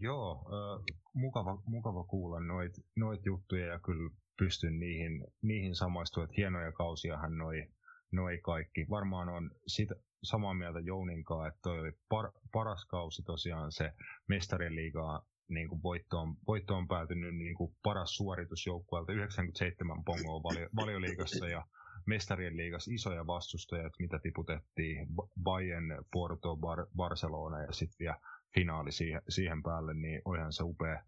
Joo, 0.00 0.48
äh, 0.52 0.84
mukava, 1.14 1.62
mukava 1.66 2.04
kuulla 2.04 2.40
noit, 2.40 2.72
noit 2.96 3.26
juttuja 3.26 3.66
ja 3.66 3.78
kyllä 3.78 4.10
pystyn 4.38 4.78
niihin, 4.78 5.26
niihin 5.42 5.74
samaistumaan, 5.74 6.24
että 6.24 6.34
hienoja 6.36 6.72
kausiahan 6.72 7.38
noi, 7.38 7.66
noi 8.12 8.38
kaikki. 8.38 8.86
Varmaan 8.90 9.28
on 9.28 9.50
sitä 9.66 9.94
samaa 10.22 10.54
mieltä 10.54 10.80
Jouninkaan, 10.80 11.48
että 11.48 11.60
toi 11.62 11.80
oli 11.80 11.92
par, 12.08 12.30
paras 12.52 12.84
kausi 12.84 13.22
tosiaan 13.22 13.72
se 13.72 13.92
mestarien 14.28 14.74
liigaa 14.74 15.26
niin 15.48 15.68
kuin 15.68 15.82
voittoon, 15.82 16.36
voittoon 16.46 16.88
päätynyt 16.88 17.36
niin 17.36 17.54
kuin 17.54 17.74
paras 17.82 18.14
suoritus 18.14 18.66
joukkueelta 18.66 19.12
97 19.12 20.04
pongoa 20.04 20.42
valio, 20.42 20.68
valioliigassa 20.76 21.48
ja 21.48 21.66
mestarien 22.06 22.56
liigassa 22.56 22.90
isoja 22.94 23.26
vastustajia, 23.26 23.90
mitä 23.98 24.18
tiputettiin, 24.18 25.06
Bayern, 25.42 26.04
Porto, 26.12 26.56
Bar, 26.56 26.86
Barcelona 26.96 27.62
ja 27.62 27.72
sitten 27.72 27.96
vielä 27.98 28.20
finaali 28.54 28.92
siihen, 28.92 29.22
siihen 29.28 29.62
päälle, 29.62 29.94
niin 29.94 30.22
olihan 30.24 30.52
se 30.52 30.62
upea, 30.62 31.04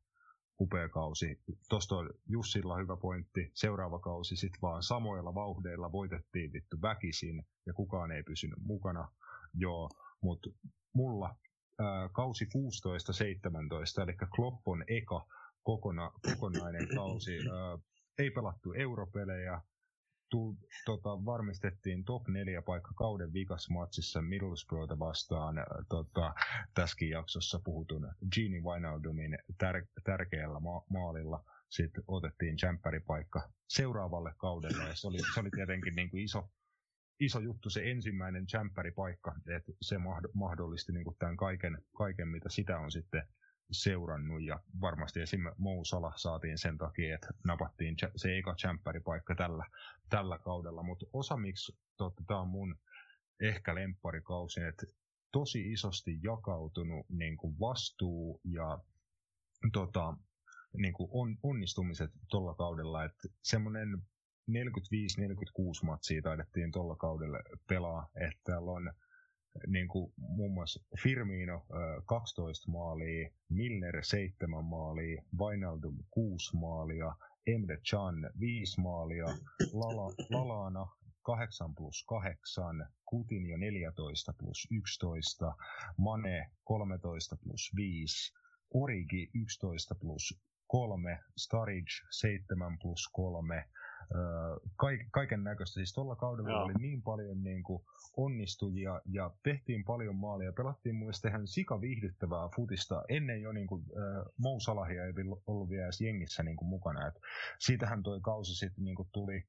upea 0.61 0.89
kausi. 0.89 1.41
Tuosta 1.69 1.97
on 1.97 2.11
Jussilla 2.27 2.77
hyvä 2.77 2.97
pointti. 2.97 3.51
Seuraava 3.55 3.99
kausi 3.99 4.37
sitten 4.37 4.61
vaan 4.63 4.83
samoilla 4.83 5.35
vauhdeilla 5.35 5.93
voitettiin 5.93 6.53
vittu 6.53 6.77
väkisin 6.83 7.43
ja 7.67 7.73
kukaan 7.73 8.13
ei 8.13 8.23
pysynyt 8.23 8.59
mukana. 8.63 9.09
Joo, 9.55 9.91
mutta 10.21 10.51
mulla 10.93 11.35
kausi 12.13 12.45
16-17, 12.45 14.03
eli 14.03 14.17
Kloppon 14.37 14.85
eka 14.89 15.27
kokona, 15.63 16.11
kokonainen 16.23 16.89
kausi. 16.97 17.39
Ei 18.19 18.31
pelattu 18.31 18.73
europelejä, 18.73 19.61
tul, 20.31 20.55
tota, 20.85 21.25
varmistettiin 21.25 22.05
top 22.05 22.29
4 22.29 22.63
paikka 22.63 22.91
kauden 22.97 23.33
matsissa 23.71 24.23
Middlesbroughta 24.23 24.99
vastaan 24.99 25.55
tota, 25.89 26.35
tässäkin 26.75 27.11
jaksossa 27.11 27.61
puhutun 27.65 28.15
Gini 28.33 28.61
Wijnaldumin 28.61 29.39
tär, 29.59 29.87
tärkeällä 30.05 30.61
ma- 30.61 30.85
maalilla. 30.91 31.45
Sitten 31.69 32.05
otettiin 32.07 32.57
paikka 33.07 33.51
seuraavalle 33.69 34.35
kaudelle 34.39 34.89
ja 34.89 34.95
se 34.95 35.07
oli, 35.07 35.19
se 35.35 35.41
oli 35.41 35.51
tietenkin 35.51 35.95
niin 35.95 36.11
kuin 36.11 36.23
iso, 36.23 36.51
iso 37.21 37.41
juttu 37.41 37.71
se 37.71 37.91
ensimmäinen 37.91 38.47
paikka, 38.97 39.35
että 39.57 39.73
se 39.83 39.97
mahdollisti 40.35 40.93
niin 40.93 41.17
tämän 41.19 41.37
kaiken, 41.37 41.79
kaiken, 41.97 42.29
mitä 42.29 42.49
sitä 42.49 42.79
on 42.79 42.93
sitten 42.93 43.23
seurannut. 43.71 44.43
Ja 44.43 44.61
varmasti 44.81 45.21
esim. 45.21 45.41
Mousala 45.59 46.13
saatiin 46.17 46.59
sen 46.59 46.79
takia, 46.79 47.15
että 47.15 47.29
napattiin 47.45 47.97
se 48.17 48.39
eka 48.39 48.55
paikka 49.05 49.35
tällä, 49.35 49.65
tällä 50.09 50.39
kaudella, 50.39 50.83
mutta 50.83 51.07
osa 51.13 51.37
miksi, 51.37 51.79
tämä 52.27 52.41
on 52.41 52.49
mun 52.49 52.79
ehkä 53.41 53.75
lempparikausi, 53.75 54.61
että 54.61 54.87
tosi 55.33 55.73
isosti 55.73 56.19
jakautunut 56.23 57.07
niin 57.09 57.37
kuin 57.37 57.61
vastuu 57.61 58.41
ja 58.45 58.79
tota, 59.73 60.17
niin 60.77 60.93
kuin 60.93 61.09
on, 61.13 61.37
onnistumiset 61.43 62.11
tuolla 62.31 62.55
kaudella, 62.55 63.05
että 63.05 63.29
semmoinen 63.43 64.03
45-46 64.51 65.87
matsia 65.87 66.23
taidettiin 66.23 66.73
tuolla 66.73 66.97
kaudella 66.97 67.39
pelaa, 67.69 68.09
että 68.15 68.41
täällä 68.45 68.71
on 68.71 68.93
niin 69.67 69.89
kuin 69.89 70.13
muun 70.17 70.53
muassa 70.53 70.85
Firmino 71.03 71.67
12 72.07 72.71
maalia, 72.71 73.31
Milner 73.49 74.05
7 74.05 74.65
maalia, 74.65 75.23
Wijnaldum 75.39 75.97
6 76.11 76.57
maalia, 76.57 77.15
Emre 77.47 77.77
Can 77.91 78.31
5 78.41 78.81
maalia, 78.81 79.25
Lala, 79.73 80.15
Lalana 80.31 80.87
8 81.23 81.75
plus 81.75 82.05
8, 82.07 82.87
Coutinho 83.11 83.57
14 83.57 84.33
plus 84.39 84.69
11, 84.71 85.55
Mane 85.97 86.51
13 86.65 87.37
plus 87.43 87.71
5, 87.77 88.33
Origi 88.75 89.31
11 89.35 89.95
plus 89.95 90.41
3, 90.67 91.19
Sturridge 91.37 91.93
7 92.11 92.79
plus 92.83 93.09
3, 93.13 93.55
kaik, 93.55 93.90
kaiken 95.11 95.45
näköistä. 95.45 95.75
Siis 95.75 95.93
tuolla 95.93 96.17
kaudella 96.17 96.51
Joo. 96.51 96.63
oli 96.63 96.73
niin 96.79 97.03
paljon 97.03 97.43
niin 97.43 97.63
kuin, 97.63 97.83
onnistujia 98.17 99.01
ja 99.13 99.31
tehtiin 99.43 99.85
paljon 99.85 100.17
maalia. 100.17 100.53
Pelattiin 100.53 100.95
mun 100.95 101.07
mielestä 101.07 101.29
ihan 101.29 101.47
sika 101.47 101.81
viihdyttävää 101.81 102.49
futista. 102.57 103.03
Ennen 103.09 103.43
jo 103.43 103.53
niin 103.53 103.67
kuin, 103.67 103.83
äh, 103.83 104.25
Mou 104.37 104.61
Salahia 104.61 105.05
ei 105.05 105.13
ollut 105.47 105.71
vielä 105.71 105.85
edes 105.85 106.01
jengissä 106.01 106.43
niin 106.43 106.57
kuin, 106.57 106.69
mukana. 106.69 107.07
Et 107.07 107.15
siitähän 107.59 108.03
toi 108.03 108.21
kausi 108.21 108.55
sitten 108.55 108.85
niin 108.85 108.97
kuin, 108.97 109.09
tuli 109.13 109.45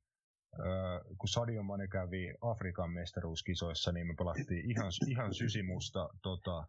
Uh, 0.59 1.17
kun 1.17 1.29
Sadio 1.29 1.63
Mane 1.63 1.87
kävi 1.87 2.33
Afrikan 2.41 2.91
mestaruuskisoissa, 2.91 3.91
niin 3.91 4.07
me 4.07 4.13
pelattiin 4.17 4.71
ihan, 4.71 4.91
ihan 5.07 5.33
sysimusta 5.33 6.09
tota, 6.21 6.65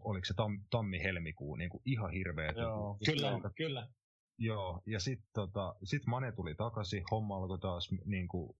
oliko 0.00 0.24
se 0.24 0.34
tam, 0.34 0.60
tammi-helmikuu, 0.70 1.56
niin 1.56 1.70
kuin 1.70 1.82
ihan 1.84 2.10
hirveä. 2.10 2.52
Joo, 2.56 2.98
kyllä, 3.06 3.50
kyllä. 3.56 3.88
Joo, 4.38 4.82
ja 4.86 5.00
sitten 5.00 5.28
tota, 5.34 5.74
sit 5.84 6.06
Mane 6.06 6.32
tuli 6.32 6.54
takaisin, 6.54 7.04
homma 7.10 7.36
alkoi 7.36 7.58
taas, 7.58 7.90
niin 8.04 8.28
kuin, 8.28 8.56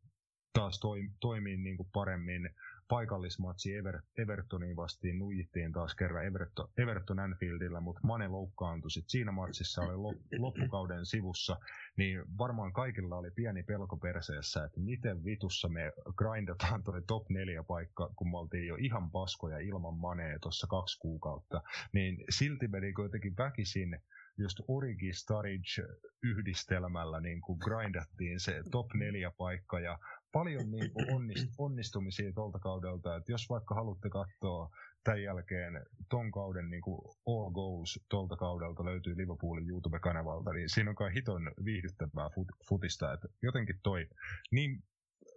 taas 0.52 0.80
toim, 0.80 1.10
toimii 1.20 1.56
niin 1.56 1.76
kuin 1.76 1.88
paremmin. 1.92 2.50
Paikallismatsi 2.88 3.76
Ever, 3.76 4.02
Evertoniin 4.18 4.76
vastiin 4.76 5.18
nuijittiin 5.18 5.72
taas 5.72 5.94
kerran 5.94 6.26
Everton, 6.26 6.68
Everton 6.78 7.18
Anfieldillä, 7.18 7.80
mutta 7.80 8.00
Mane 8.04 8.28
loukkaantui. 8.28 8.90
Sit 8.90 9.04
siinä 9.08 9.32
matsissa 9.32 9.82
oli 9.82 10.16
loppukauden 10.38 11.06
sivussa, 11.06 11.56
niin 11.96 12.22
varmaan 12.38 12.72
kaikilla 12.72 13.16
oli 13.16 13.30
pieni 13.30 13.62
pelko 13.62 13.96
perseessä, 13.96 14.64
että 14.64 14.80
miten 14.80 15.24
vitussa 15.24 15.68
me 15.68 15.92
grindataan 16.16 16.82
toi 16.82 17.02
top 17.06 17.30
4 17.30 17.62
paikka, 17.62 18.10
kun 18.16 18.30
me 18.30 18.38
oltiin 18.38 18.66
jo 18.66 18.76
ihan 18.78 19.10
paskoja 19.10 19.58
ilman 19.58 19.94
Manea 19.94 20.38
tuossa 20.38 20.66
kaksi 20.66 20.98
kuukautta. 20.98 21.62
Niin 21.92 22.24
silti 22.30 22.68
meni 22.68 22.92
kuitenkin 22.92 23.34
väkisin 23.38 24.00
just 24.38 24.60
Origi 24.68 25.12
Sturridge 25.12 25.82
yhdistelmällä 26.22 27.20
niin 27.20 27.40
kuin 27.40 27.58
grindattiin 27.58 28.40
se 28.40 28.62
top 28.70 28.94
4 28.94 29.30
paikka 29.30 29.80
ja 29.80 29.98
paljon 30.32 30.70
niin 30.70 30.90
kuin 30.92 31.14
onnist, 31.14 31.46
onnistumisia 31.58 32.32
tuolta 32.32 32.58
kaudelta, 32.58 33.16
että 33.16 33.32
jos 33.32 33.48
vaikka 33.48 33.74
haluatte 33.74 34.08
katsoa 34.10 34.70
tämän 35.04 35.22
jälkeen 35.22 35.86
ton 36.08 36.30
kauden 36.32 36.70
niin 36.70 36.82
kuin 36.82 37.00
all 37.26 37.50
goals 37.50 38.00
tuolta 38.08 38.36
kaudelta 38.36 38.84
löytyy 38.84 39.16
Liverpoolin 39.16 39.68
YouTube-kanavalta, 39.68 40.52
niin 40.52 40.68
siinä 40.68 40.90
on 40.90 40.96
kai 40.96 41.14
hiton 41.14 41.52
viihdyttävää 41.64 42.30
fut, 42.34 42.48
futista, 42.68 43.12
että 43.12 43.28
jotenkin 43.42 43.80
toi 43.82 44.08
niin 44.50 44.82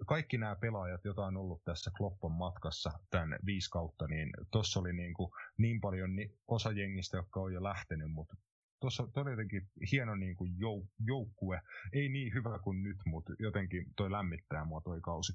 kaikki 0.07 0.37
nämä 0.37 0.55
pelaajat, 0.55 1.05
joita 1.05 1.25
on 1.25 1.37
ollut 1.37 1.63
tässä 1.65 1.91
Kloppon 1.97 2.31
matkassa 2.31 2.91
tämän 3.09 3.39
viisi 3.45 3.69
kautta, 3.69 4.07
niin 4.07 4.29
tuossa 4.51 4.79
oli 4.79 4.93
niin, 4.93 5.13
kuin 5.13 5.31
niin 5.57 5.81
paljon 5.81 6.09
osa 6.47 6.71
jengistä, 6.71 7.17
jotka 7.17 7.39
on 7.39 7.53
jo 7.53 7.63
lähtenyt, 7.63 8.11
mutta 8.11 8.35
tuossa 8.79 9.07
on 9.15 9.31
jotenkin 9.31 9.69
hieno 9.91 10.15
niin 10.15 10.35
kuin 10.35 10.59
jou, 10.59 10.87
joukkue. 10.99 11.61
Ei 11.93 12.09
niin 12.09 12.33
hyvä 12.33 12.59
kuin 12.59 12.83
nyt, 12.83 12.97
mutta 13.05 13.33
jotenkin 13.39 13.85
toi 13.97 14.11
lämmittää 14.11 14.65
mua 14.65 14.81
toi 14.81 15.01
kausi. 15.01 15.33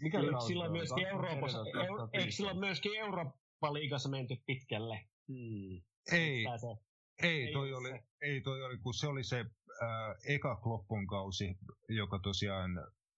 Mikä 0.00 0.20
eikö 0.20 0.40
silloin 0.46 0.72
myöskin 0.72 1.06
Euroopassa, 1.06 1.58
eikö 2.12 2.30
silloin 2.30 2.58
myöskin 2.58 2.92
Eurooppa-liigassa 2.96 4.08
menty 4.08 4.36
pitkälle? 4.46 5.00
Hmm. 5.28 5.82
Ei, 6.12 6.44
ei, 7.22 7.52
toi 7.52 7.72
oli, 7.72 8.00
ei 8.22 8.40
toi 8.40 8.62
oli, 8.62 8.78
kun 8.78 8.94
se 8.94 9.06
oli 9.06 9.24
se 9.24 9.40
äh, 9.40 10.16
eka 10.28 10.56
Kloppon 10.56 11.06
kausi, 11.06 11.58
joka 11.88 12.18
tosiaan 12.18 12.70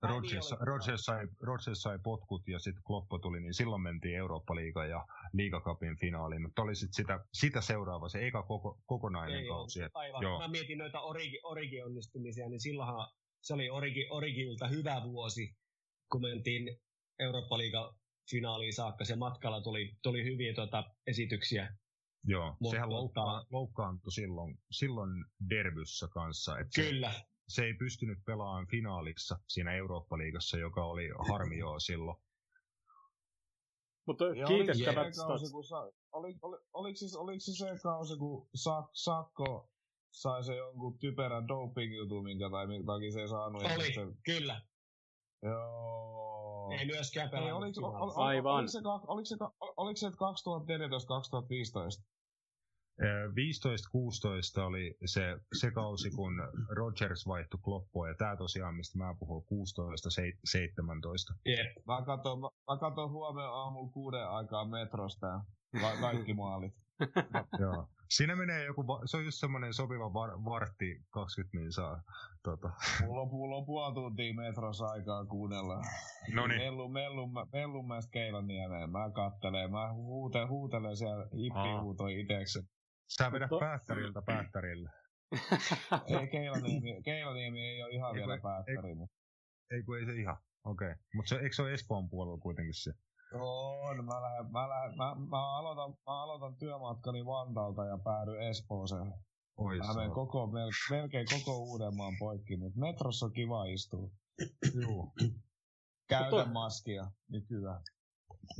Rodgers, 0.03 0.55
Rodgers, 0.61 1.05
sai, 1.05 1.29
Rodgers 1.41 1.83
sai 1.83 1.99
potkut 2.03 2.49
ja 2.49 2.59
sitten 2.59 2.83
Kloppo 2.83 3.19
tuli, 3.19 3.41
niin 3.41 3.55
silloin 3.55 3.83
mentiin 3.83 4.17
Eurooppa-liiga 4.17 4.87
ja 4.87 5.07
liigakapin 5.33 5.97
finaaliin, 5.99 6.43
mutta 6.43 6.63
oli 6.63 6.75
sit 6.75 6.95
sitä, 6.95 7.21
sitä 7.33 7.61
seuraava, 7.61 8.09
se 8.09 8.27
eka 8.27 8.43
koko, 8.43 8.81
kokonainen 8.87 9.41
Ei 9.41 9.49
kausi. 9.49 9.83
Et, 9.83 9.91
aivan. 9.95 10.23
Joo. 10.23 10.39
Mä 10.39 10.49
mietin 10.49 10.79
noita 10.79 11.01
origi, 11.01 11.41
origi-onnistumisia, 11.45 12.49
niin 12.49 12.61
silloinhan 12.61 13.09
se 13.43 13.55
oli 13.55 13.71
origi, 13.71 14.07
origilta 14.11 14.69
hyvä 14.69 15.03
vuosi, 15.03 15.57
kun 16.13 16.23
mentiin 16.23 16.81
Eurooppa-liiga 17.19 17.95
finaaliin 18.31 18.75
saakka. 18.75 19.05
Se 19.05 19.17
matkalla 19.17 19.61
tuli, 19.61 19.97
tuli 20.03 20.25
hyviä 20.25 20.55
tuota, 20.55 20.85
esityksiä. 21.07 21.77
Joo, 22.25 22.57
mutta, 22.61 22.77
sehän 22.77 22.91
loukkaan, 22.91 23.47
loukkaantui 23.51 24.13
silloin, 24.13 24.59
silloin 24.71 25.25
derbyssä 25.51 26.09
kanssa. 26.09 26.59
Että 26.59 26.83
Kyllä, 26.83 27.13
se, 27.13 27.21
se 27.49 27.65
ei 27.65 27.75
pystynyt 27.75 28.19
pelaamaan 28.25 28.67
finaalissa 28.67 29.39
siinä 29.49 29.75
Eurooppa-liigassa, 29.75 30.59
joka 30.59 30.85
oli 30.85 31.09
harmi 31.29 31.59
joo 31.59 31.81
silloin. 31.81 32.17
Mutta 34.07 34.25
kiitettävät 34.47 35.17
kausi, 35.17 35.53
kun 35.53 35.65
sa, 35.65 35.93
oli, 36.13 36.39
oli, 36.43 36.59
oliko, 36.73 36.97
siis, 36.97 37.17
oliko 37.17 37.41
se 37.41 37.53
se 37.53 37.67
kausi, 37.83 38.17
kun 38.17 38.49
Sak, 38.55 38.91
Sakko 38.93 39.71
sai 40.13 40.45
se 40.45 40.57
jonkun 40.57 40.99
typerän 40.99 41.49
doping-jutun, 41.49 42.25
minkä 42.25 42.51
tai 42.51 42.67
minkä 42.67 42.87
takia 42.87 43.13
se 43.13 43.21
ei 43.21 43.29
saanut. 43.29 43.63
Oli, 43.63 43.95
se... 43.95 44.01
kyllä. 44.25 44.61
Joo. 45.43 46.71
Ei 46.79 46.87
myöskään 46.87 47.31
pelannut. 47.31 47.51
Ei, 47.51 47.59
oliko, 47.59 47.87
ol, 47.87 48.11
ol, 48.17 48.17
Aivan. 48.17 48.55
Oliko 48.55 48.69
se, 48.69 48.79
oliko 49.07 49.25
se, 49.25 49.37
oliko 49.77 49.97
se 49.97 50.09
2014-2015? 50.09 50.13
15-16 53.01 54.63
oli 54.63 54.97
se, 55.05 55.39
se 55.59 55.71
kausi, 55.71 56.11
kun 56.11 56.33
Rogers 56.69 57.27
vaihtui 57.27 57.61
Kloppoa, 57.65 58.09
ja 58.09 58.15
tämä 58.15 58.37
tosiaan, 58.37 58.75
mistä 58.75 58.99
mä 58.99 59.15
puhun, 59.19 59.43
16-17. 59.43 59.47
Yep. 61.47 61.67
Mä 61.87 62.03
katson, 62.07 62.41
mä 62.41 62.77
katson 62.81 63.11
huomenna 63.11 63.51
aamulla 63.51 63.93
kuuden 63.93 64.29
aikaa 64.29 64.65
metrosta 64.69 65.41
ka- 65.81 65.97
kaikki 66.01 66.35
maalit. 66.35 66.75
Joo. 67.61 67.89
Siinä 68.11 68.37
menee 68.37 68.65
joku, 68.65 68.85
se 69.05 69.17
on 69.17 69.25
just 69.25 69.41
semmoinen 69.41 69.75
sopiva 69.75 70.13
var, 70.13 70.45
vartti 70.45 71.05
20 71.11 71.59
niin 71.59 71.73
saa. 71.73 72.03
Tota. 72.43 72.71
Mulla 73.07 73.21
on, 73.21 73.29
mulla 73.29 73.57
on 73.57 73.67
puoli 73.67 73.95
tuntia 73.95 74.35
metrossa 74.35 74.87
aikaa 74.87 75.25
kuunnella. 75.25 75.81
No 76.35 76.47
niin. 76.47 76.61
Mellu, 76.61 76.89
mellu, 76.89 77.29
Mellunmäestä 77.53 78.11
Keilaniemeen. 78.11 78.91
Mä 78.91 79.11
kattelen, 79.11 79.71
mä 79.71 79.93
huutelen, 79.93 80.49
huutelen 80.49 80.97
siellä, 80.97 81.25
Ippi 81.25 81.81
huutoi 81.83 82.21
iteksi. 82.21 82.76
Sä 83.09 83.33
vedät 83.33 83.51
Mutta... 83.51 83.67
päättäriltä 83.67 84.23
päättärille. 84.23 84.91
ei, 86.21 86.29
Keilaniemi, 86.29 87.03
Keilaniemi 87.03 87.61
ei 87.61 87.83
ole 87.83 87.93
ihan 87.93 88.17
ei, 88.17 88.21
vielä 88.21 88.39
päättäri. 88.43 88.89
Ei, 88.89 89.07
ei 89.71 89.83
kun 89.83 89.99
ei 89.99 90.07
se 90.07 90.15
ihan. 90.15 90.37
Okei. 90.65 90.91
Okay. 90.91 91.05
Mutta 91.15 91.29
se, 91.29 91.37
eikö 91.37 91.55
se 91.55 91.63
ole 91.63 91.73
Espoon 91.73 92.11
puolella 92.11 92.39
kuitenkin 92.39 92.75
se? 92.75 92.93
On, 93.35 94.05
mä, 94.05 94.23
lähden, 94.23 94.53
mä, 94.53 94.69
lähden, 94.69 94.97
mä, 94.97 95.15
mä, 95.31 95.57
aloitan, 95.57 95.91
mä 95.91 96.23
aloitan 96.23 96.57
työmatkani 96.57 97.27
Vantaalta 97.27 97.85
ja 97.85 97.99
päädyn 98.05 98.41
Espooseen. 98.41 99.15
Oi, 99.57 99.79
mä 99.79 99.95
menen 99.95 100.11
koko, 100.11 100.51
melkein 100.91 101.27
koko 101.31 101.59
Uudenmaan 101.59 102.15
poikki, 102.19 102.57
mutta 102.57 102.81
metrossa 102.81 103.27
on 103.27 103.33
kiva 103.33 103.65
istua. 103.65 104.11
Joo. 104.81 105.13
Käytä 106.09 106.45
maskia 106.53 107.11
nykyään. 107.29 107.83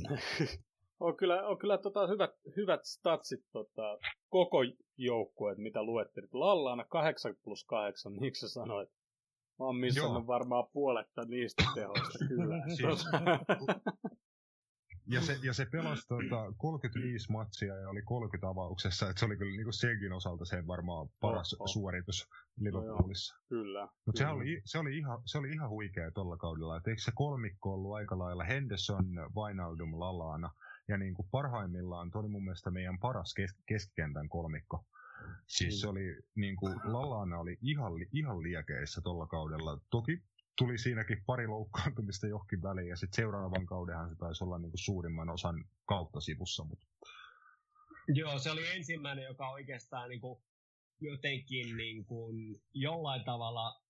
on 0.99 1.17
kyllä, 1.17 1.47
on 1.47 1.57
kyllä 1.57 1.77
tota 1.77 2.07
hyvät, 2.07 2.31
hyvät 2.55 2.85
statsit 2.85 3.45
tota, 3.51 3.97
koko 4.29 4.57
joukkueet, 4.97 5.57
mitä 5.57 5.83
luettelit. 5.83 6.33
Lallaana 6.33 6.85
8 6.85 7.35
plus 7.43 7.63
8, 7.63 8.13
miksi 8.19 8.41
sä 8.41 8.53
sanoit? 8.53 8.89
Mä 9.59 9.65
oon 9.65 9.75
missannut 9.75 10.27
varmaan 10.27 10.67
puoletta 10.73 11.25
niistä 11.25 11.63
tehoista, 11.75 12.19
kyllä. 12.27 12.63
siis, 12.75 13.05
ja 15.09 15.21
se, 15.21 15.39
ja 15.43 15.53
se 15.53 15.65
pelasi 15.65 16.07
tota, 16.07 16.53
35 16.57 17.31
matsia 17.31 17.75
ja 17.75 17.89
oli 17.89 18.01
30 18.01 18.47
avauksessa, 18.47 19.09
että 19.09 19.19
se 19.19 19.25
oli 19.25 19.37
kyllä 19.37 19.57
niin 19.57 19.73
senkin 19.73 20.13
osalta 20.13 20.45
sen 20.45 20.67
varmaan 20.67 21.09
paras 21.19 21.53
oh, 21.53 21.61
oh. 21.61 21.67
suoritus 21.67 22.29
Liverpoolissa. 22.59 23.35
No, 23.35 23.41
kyllä. 23.49 23.87
Mutta 24.05 24.19
se 24.19 24.27
oli, 24.27 24.61
se, 24.65 24.79
oli 24.79 24.97
ihan, 24.97 25.21
se 25.25 25.37
oli 25.37 25.49
ihan 25.49 25.69
huikea 25.69 26.11
tuolla 26.11 26.37
kaudella. 26.37 26.77
Et 26.77 26.87
eikö 26.87 27.01
se 27.01 27.11
kolmikko 27.15 27.73
ollut 27.73 27.95
aika 27.95 28.19
lailla 28.19 28.43
Henderson, 28.43 29.05
Wijnaldum, 29.35 29.99
Lalana 29.99 30.49
ja 30.87 30.97
niin 30.97 31.13
kuin 31.13 31.27
parhaimmillaan, 31.31 32.11
tuo 32.11 32.21
oli 32.21 32.29
mun 32.29 32.43
mielestä 32.43 32.71
meidän 32.71 32.99
paras 32.99 33.33
kes- 33.33 33.55
keskikentän 33.65 34.29
kolmikko. 34.29 34.85
Siis 35.47 35.81
se 35.81 35.87
oli, 35.87 36.21
niin 36.35 36.55
kuin, 36.55 36.79
Lallana 36.83 37.39
oli 37.39 37.57
ihan, 37.61 37.93
ihan 38.13 38.43
liekeissä 38.43 39.01
tuolla 39.01 39.27
kaudella. 39.27 39.79
Toki 39.89 40.23
tuli 40.57 40.77
siinäkin 40.77 41.23
pari 41.25 41.47
loukkaantumista 41.47 42.27
johonkin 42.27 42.61
väliin, 42.61 42.87
ja 42.87 42.95
sitten 42.95 43.15
seuraavan 43.15 43.65
kaudenhan 43.65 44.09
se 44.09 44.15
taisi 44.15 44.43
olla 44.43 44.57
niin 44.57 44.71
kuin 44.71 44.79
suurimman 44.79 45.29
osan 45.29 45.65
kautta 45.85 46.19
sivussa. 46.21 46.63
Mutta... 46.63 46.85
Joo, 48.07 48.39
se 48.39 48.51
oli 48.51 48.67
ensimmäinen, 48.75 49.25
joka 49.25 49.49
oikeastaan 49.49 50.09
niin 50.09 50.21
kuin 50.21 50.41
jotenkin 51.01 51.77
niin 51.77 52.05
kuin 52.05 52.61
jollain 52.73 53.23
tavalla 53.23 53.81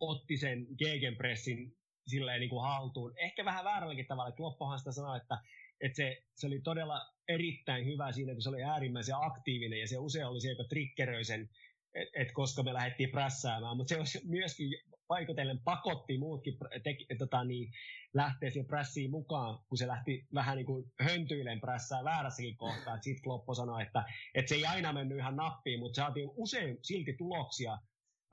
otti 0.00 0.36
sen 0.36 0.66
gegenpressin 0.78 1.76
silleen 2.06 2.40
niin 2.40 2.50
kuin 2.50 2.62
haltuun. 2.62 3.12
Ehkä 3.16 3.44
vähän 3.44 3.64
väärälläkin 3.64 4.06
tavalla. 4.06 4.32
Kloppohan 4.32 4.78
sitä 4.78 4.92
sanoi, 4.92 5.16
että, 5.16 5.42
että 5.80 5.96
se, 5.96 6.22
se 6.34 6.46
oli 6.46 6.60
todella 6.60 7.00
erittäin 7.28 7.86
hyvä 7.86 8.12
siinä, 8.12 8.32
kun 8.32 8.42
se 8.42 8.48
oli 8.48 8.62
äärimmäisen 8.62 9.16
aktiivinen 9.18 9.80
ja 9.80 9.88
se 9.88 9.98
usein 9.98 10.26
oli 10.26 10.40
se, 10.40 10.48
joka 10.48 10.64
triggeröi 10.64 11.24
sen, 11.24 11.48
että 11.94 12.20
et 12.20 12.32
koska 12.32 12.62
me 12.62 12.72
lähdettiin 12.72 13.10
prässäämään. 13.10 13.76
Mutta 13.76 14.04
se 14.04 14.20
myöskin 14.24 14.70
paikotellen 15.06 15.60
pakotti 15.64 16.18
muutkin 16.18 16.56
teki, 16.82 17.06
tota, 17.18 17.44
niin, 17.44 17.72
lähteä 18.14 18.50
siihen 18.50 18.66
prässiin 18.66 19.10
mukaan, 19.10 19.58
kun 19.68 19.78
se 19.78 19.86
lähti 19.86 20.26
vähän 20.34 20.56
niin 20.56 20.66
kuin 20.66 20.92
höntyilen 21.00 21.60
prässää 21.60 22.04
väärässäkin 22.04 22.56
kohtaa. 22.56 23.00
Sitten 23.00 23.22
Kloppo 23.22 23.54
sanoi, 23.54 23.82
että, 23.82 24.04
että 24.34 24.48
se 24.48 24.54
ei 24.54 24.66
aina 24.66 24.92
mennyt 24.92 25.18
ihan 25.18 25.36
nappiin, 25.36 25.80
mutta 25.80 25.96
saatiin 25.96 26.30
usein 26.36 26.78
silti 26.82 27.12
tuloksia 27.12 27.78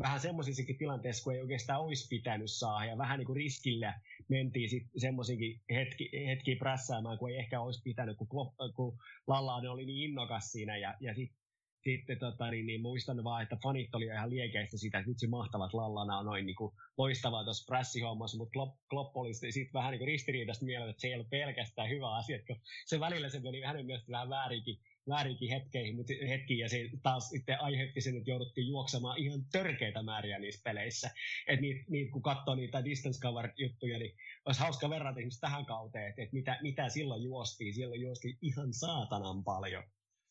vähän 0.02 0.20
semmoisissakin 0.20 0.78
tilanteissa, 0.78 1.24
kun 1.24 1.34
ei 1.34 1.42
oikeastaan 1.42 1.82
olisi 1.82 2.08
pitänyt 2.08 2.52
saada, 2.52 2.86
ja 2.86 2.98
vähän 2.98 3.20
niin 3.20 3.26
kuin 3.26 3.36
riskillä 3.36 4.00
mentiin 4.30 4.70
sitten 4.70 5.02
semmoisiinkin 5.02 5.62
hetki, 5.72 6.10
hetki 6.28 6.56
prässäämään, 6.56 7.18
kun 7.18 7.30
ei 7.30 7.38
ehkä 7.38 7.62
olisi 7.62 7.82
pitänyt, 7.84 8.18
kun, 8.18 8.28
kun 8.76 8.98
Lallainen 9.28 9.72
oli 9.72 9.86
niin 9.86 10.10
innokas 10.10 10.52
siinä, 10.52 10.78
ja, 10.78 10.96
ja 11.00 11.16
sitten 11.16 11.38
sitten 11.84 12.20
tota, 12.20 12.52
niin, 12.52 12.66
niin, 12.66 12.82
muistan 12.82 13.24
vaan, 13.24 13.44
että 13.44 13.58
fanit 13.64 13.96
oli 13.96 14.06
ihan 14.06 14.30
liekeistä 14.30 14.78
siitä, 14.78 14.98
että 14.98 15.10
vitsi 15.10 15.28
mahtavat 15.28 15.74
lallana 15.74 16.18
on 16.18 16.26
noin 16.26 16.46
niin 16.46 16.56
kuin, 16.56 16.74
loistavaa 16.98 17.44
tuossa 17.44 17.66
prässihommassa, 17.68 18.38
mutta 18.38 18.52
Klopp, 18.52 18.78
Klopp 18.90 19.18
oli 19.18 19.34
sitten 19.34 19.74
vähän 19.74 19.92
niin 19.92 20.08
ristiriidasta 20.08 20.66
mieltä, 20.66 20.90
että 20.90 21.02
se 21.02 21.08
ei 21.08 21.16
ole 21.16 21.26
pelkästään 21.30 21.90
hyvä 21.90 22.16
asia, 22.16 22.36
että 22.36 22.56
se 22.86 23.00
välillä 23.00 23.30
se 23.30 23.40
meni 23.40 23.62
hänen 23.62 23.86
mielestä 23.86 24.12
vähän 24.12 24.30
väärinkin, 24.30 24.80
väärinkin 25.10 25.50
hetkeihin, 25.50 26.06
hetkiin, 26.28 26.60
ja 26.60 26.70
se 26.70 26.90
taas 27.04 27.30
sitten 27.30 27.62
aiheutti 27.62 28.02
sen, 28.02 28.18
että 28.18 28.30
jouduttiin 28.30 28.68
juoksemaan 28.68 29.18
ihan 29.18 29.40
törkeitä 29.52 30.04
määriä 30.04 30.40
niissä 30.40 30.62
peleissä. 30.64 31.10
Että 31.48 31.62
niitä, 31.62 31.86
niitä, 31.90 32.12
kun 32.12 32.22
katsoo 32.22 32.56
niitä 32.56 32.86
distance 32.86 33.22
cover 33.22 33.50
juttuja, 33.58 34.00
niin 34.00 34.16
olisi 34.46 34.62
hauska 34.62 34.90
verrata 34.90 35.20
esimerkiksi 35.20 35.42
tähän 35.42 35.66
kauteen, 35.66 36.10
että, 36.10 36.22
että 36.22 36.36
mitä, 36.36 36.60
mitä 36.62 36.90
silloin 36.90 37.24
juostiin. 37.24 37.74
Silloin 37.74 38.02
juostiin 38.02 38.38
ihan 38.42 38.74
saatanan 38.74 39.44
paljon. 39.44 39.84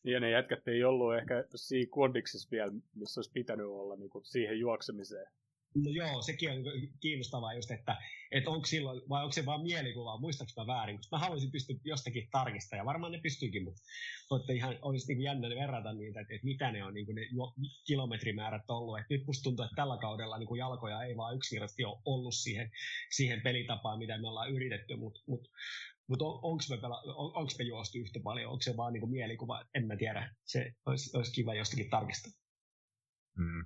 Ja 0.03 0.19
ne 0.19 0.29
jätkät 0.29 0.67
ei 0.67 0.83
ollut 0.83 1.15
ehkä 1.15 1.45
siinä 1.55 1.89
kondiksissa 1.91 2.49
vielä, 2.51 2.71
missä 2.95 3.19
olisi 3.19 3.31
pitänyt 3.31 3.65
olla 3.65 3.95
niin 3.95 4.09
kuin 4.09 4.25
siihen 4.25 4.59
juoksemiseen. 4.59 5.27
No 5.75 5.91
joo, 5.91 6.21
sekin 6.21 6.51
on 6.51 6.57
kiinnostavaa 6.99 7.53
just, 7.53 7.71
että, 7.71 7.97
että 8.31 8.49
onko 8.49 8.65
silloin, 8.65 9.01
vai 9.09 9.23
onko 9.23 9.33
se 9.33 9.45
vaan 9.45 9.61
mielikuva, 9.61 10.19
muistaaks 10.19 10.55
mä 10.57 10.67
väärin, 10.67 10.97
koska 10.97 11.15
mä 11.15 11.19
haluaisin 11.19 11.51
pystyä 11.51 11.75
jostakin 11.83 12.27
tarkistamaan, 12.31 12.81
ja 12.81 12.85
varmaan 12.85 13.11
ne 13.11 13.19
pystyykin, 13.23 13.63
mutta, 13.63 13.81
mutta 14.31 14.53
ihan 14.53 14.79
olisi 14.81 15.13
niin 15.13 15.21
jännä 15.23 15.49
verrata 15.49 15.93
niitä, 15.93 16.21
että, 16.21 16.33
että 16.35 16.45
mitä 16.45 16.71
ne 16.71 16.83
on 16.83 16.93
niin 16.93 17.15
ne 17.15 17.21
kilometrimäärät 17.87 18.69
ollut. 18.69 18.99
Että 18.99 19.13
nyt 19.13 19.27
musta 19.27 19.43
tuntuu, 19.43 19.65
että 19.65 19.75
tällä 19.75 19.97
kaudella 19.97 20.37
niin 20.37 20.47
kuin 20.47 20.59
jalkoja 20.59 21.03
ei 21.03 21.17
vaan 21.17 21.35
yksinkertaisesti 21.35 21.85
ole 21.85 22.01
ollut 22.05 22.35
siihen, 22.35 22.71
siihen 23.11 23.41
pelitapaan, 23.41 23.99
mitä 23.99 24.17
me 24.17 24.27
ollaan 24.27 24.51
yritetty, 24.51 24.95
mutta 24.95 25.19
mut, 25.27 25.47
mutta 26.07 26.25
on, 26.25 26.39
onko 26.43 26.63
me, 26.69 26.77
pela, 26.77 27.01
on, 27.15 27.47
me 27.57 27.63
juostu 27.63 27.97
yhtä 27.97 28.19
paljon, 28.23 28.51
onko 28.51 28.61
se 28.61 28.77
vaan 28.77 28.93
niin 28.93 29.01
kuin 29.01 29.11
mielikuva, 29.11 29.65
en 29.73 29.87
mä 29.87 29.95
tiedä. 29.95 30.35
Se 30.45 30.73
olisi, 30.85 31.17
olisi 31.17 31.33
kiva 31.33 31.53
jostakin 31.53 31.89
tarkistaa. 31.89 32.31
Mm 33.37 33.65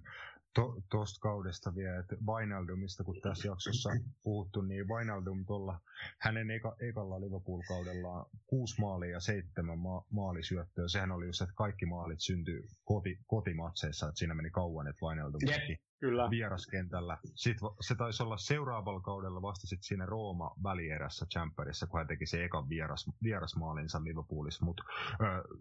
tuosta 0.54 1.20
to, 1.20 1.22
kaudesta 1.22 1.76
vielä, 1.76 2.00
että 2.00 2.16
Vainaldumista, 2.26 3.04
kun 3.04 3.22
tässä 3.22 3.48
jaksossa 3.48 3.90
puhuttu, 4.24 4.62
niin 4.62 4.88
Vainaldum 4.88 5.46
tuolla 5.46 5.80
hänen 6.20 6.52
eka, 6.52 6.76
ekalla 6.80 7.22
Liverpool-kaudellaan 7.22 8.26
kuusi 8.48 8.82
maalia 8.82 9.10
ja 9.10 9.20
seitsemän 9.20 9.80
ma- 9.80 10.06
maalisyöttöä. 10.10 10.88
Sehän 10.88 11.12
oli 11.12 11.26
just, 11.26 11.42
että 11.42 11.56
kaikki 11.56 11.86
maalit 11.86 12.22
syntyi 12.22 12.64
koti, 12.84 13.20
kotimatseissa, 13.28 14.08
että 14.08 14.20
siinä 14.20 14.34
meni 14.34 14.50
kauan, 14.50 14.88
että 14.88 15.02
Vainaldum 15.02 15.40
teki 15.46 15.78
Kyllä. 16.00 16.30
vieraskentällä. 16.30 17.18
Sitten 17.36 17.70
se 17.82 17.96
taisi 17.96 18.24
olla 18.24 18.38
seuraavalla 18.38 19.02
kaudella 19.02 19.42
vasta 19.42 19.68
sit 19.68 19.84
siinä 19.84 20.06
Rooma 20.06 20.56
välierässä 20.64 21.26
Champerissa, 21.26 21.88
kun 21.88 22.00
hän 22.00 22.08
teki 22.08 22.26
se 22.26 22.44
ekan 22.44 22.70
vieras, 22.70 23.06
vierasmaalinsa 23.24 24.04
Liverpoolissa. 24.04 24.66
Mutta 24.66 24.84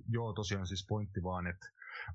joo, 0.08 0.32
tosiaan 0.32 0.66
siis 0.66 0.86
pointti 0.88 1.22
vaan, 1.22 1.46
että 1.46 1.66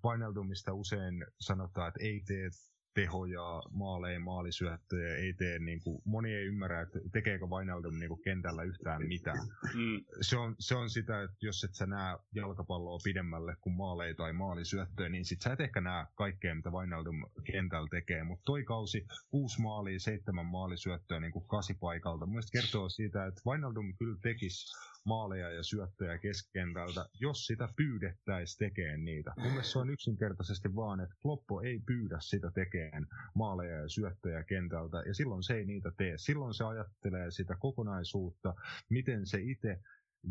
Vainaldumista 0.04 0.74
usein 0.74 1.26
sanotaan, 1.40 1.88
että 1.88 2.04
ei 2.04 2.22
tee 2.28 2.50
tehoja, 2.96 3.64
maaleja, 3.72 4.20
maalisyöttöjä, 4.20 5.16
ei 5.16 5.34
tee, 5.34 5.60
niin 5.60 5.80
kuin, 5.84 6.02
moni 6.06 6.34
ei 6.34 6.46
ymmärrä, 6.46 6.82
että 6.82 7.00
tekeekö 7.12 7.50
Vainaldum 7.50 8.00
niin 8.00 8.10
kuin 8.10 8.22
kentällä 8.22 8.64
yhtään 8.64 9.08
mitään. 9.08 9.48
Mm. 9.74 10.06
Se, 10.22 10.38
on, 10.38 10.56
se 10.60 10.76
on 10.76 10.90
sitä, 10.90 11.24
että 11.24 11.38
jos 11.42 11.64
et 11.64 11.74
sä 11.74 11.86
näe 11.86 12.18
jalkapalloa 12.36 13.00
pidemmälle 13.04 13.56
kuin 13.62 13.76
maaleja 13.76 14.16
tai 14.16 14.34
maalisyöttöjä, 14.34 15.10
niin 15.10 15.26
sit 15.26 15.42
sä 15.42 15.54
et 15.54 15.62
ehkä 15.62 15.82
näe 15.82 16.06
kaikkea, 16.16 16.56
mitä 16.56 16.72
Vainaldum 16.72 17.26
kentällä 17.44 17.88
tekee. 17.92 18.24
Mutta 18.24 18.44
toi 18.46 18.64
kausi, 18.64 19.08
kuusi 19.30 19.62
maalia, 19.62 20.00
seitsemän 20.00 20.46
maalisyöttöä 20.46 21.20
niin 21.20 21.32
kuin 21.32 21.48
kasipaikalta, 21.48 22.26
mielestäni 22.26 22.62
kertoo 22.62 22.90
siitä, 22.90 23.26
että 23.26 23.42
Vainaldum 23.46 23.98
kyllä 23.98 24.18
tekisi 24.22 24.76
maaleja 25.06 25.50
ja 25.52 25.64
syöttöjä 25.64 26.18
keskentältä, 26.18 27.06
jos 27.20 27.46
sitä 27.46 27.70
pyydettäisiin 27.76 28.58
tekemään 28.58 29.06
niitä. 29.06 29.34
Mun 29.38 29.48
mielestä 29.48 29.72
se 29.72 29.80
on 29.80 29.90
yksinkertaisesti 29.90 30.76
vaan, 30.76 31.00
että 31.00 31.16
Kloppo 31.22 31.62
ei 31.62 31.80
pyydä 31.86 32.18
sitä 32.22 32.52
tekemään 32.52 33.08
maaleja 33.36 33.80
ja 33.80 33.90
syöttöjä 33.90 34.44
kentältä, 34.44 35.04
ja 35.06 35.14
silloin 35.14 35.44
se 35.44 35.54
ei 35.54 35.66
niitä 35.66 35.92
tee. 35.98 36.18
Silloin 36.18 36.54
se 36.54 36.64
ajattelee 36.64 37.32
sitä 37.32 37.56
kokonaisuutta, 37.60 38.56
miten 38.90 39.26
se 39.26 39.42
itse 39.42 39.80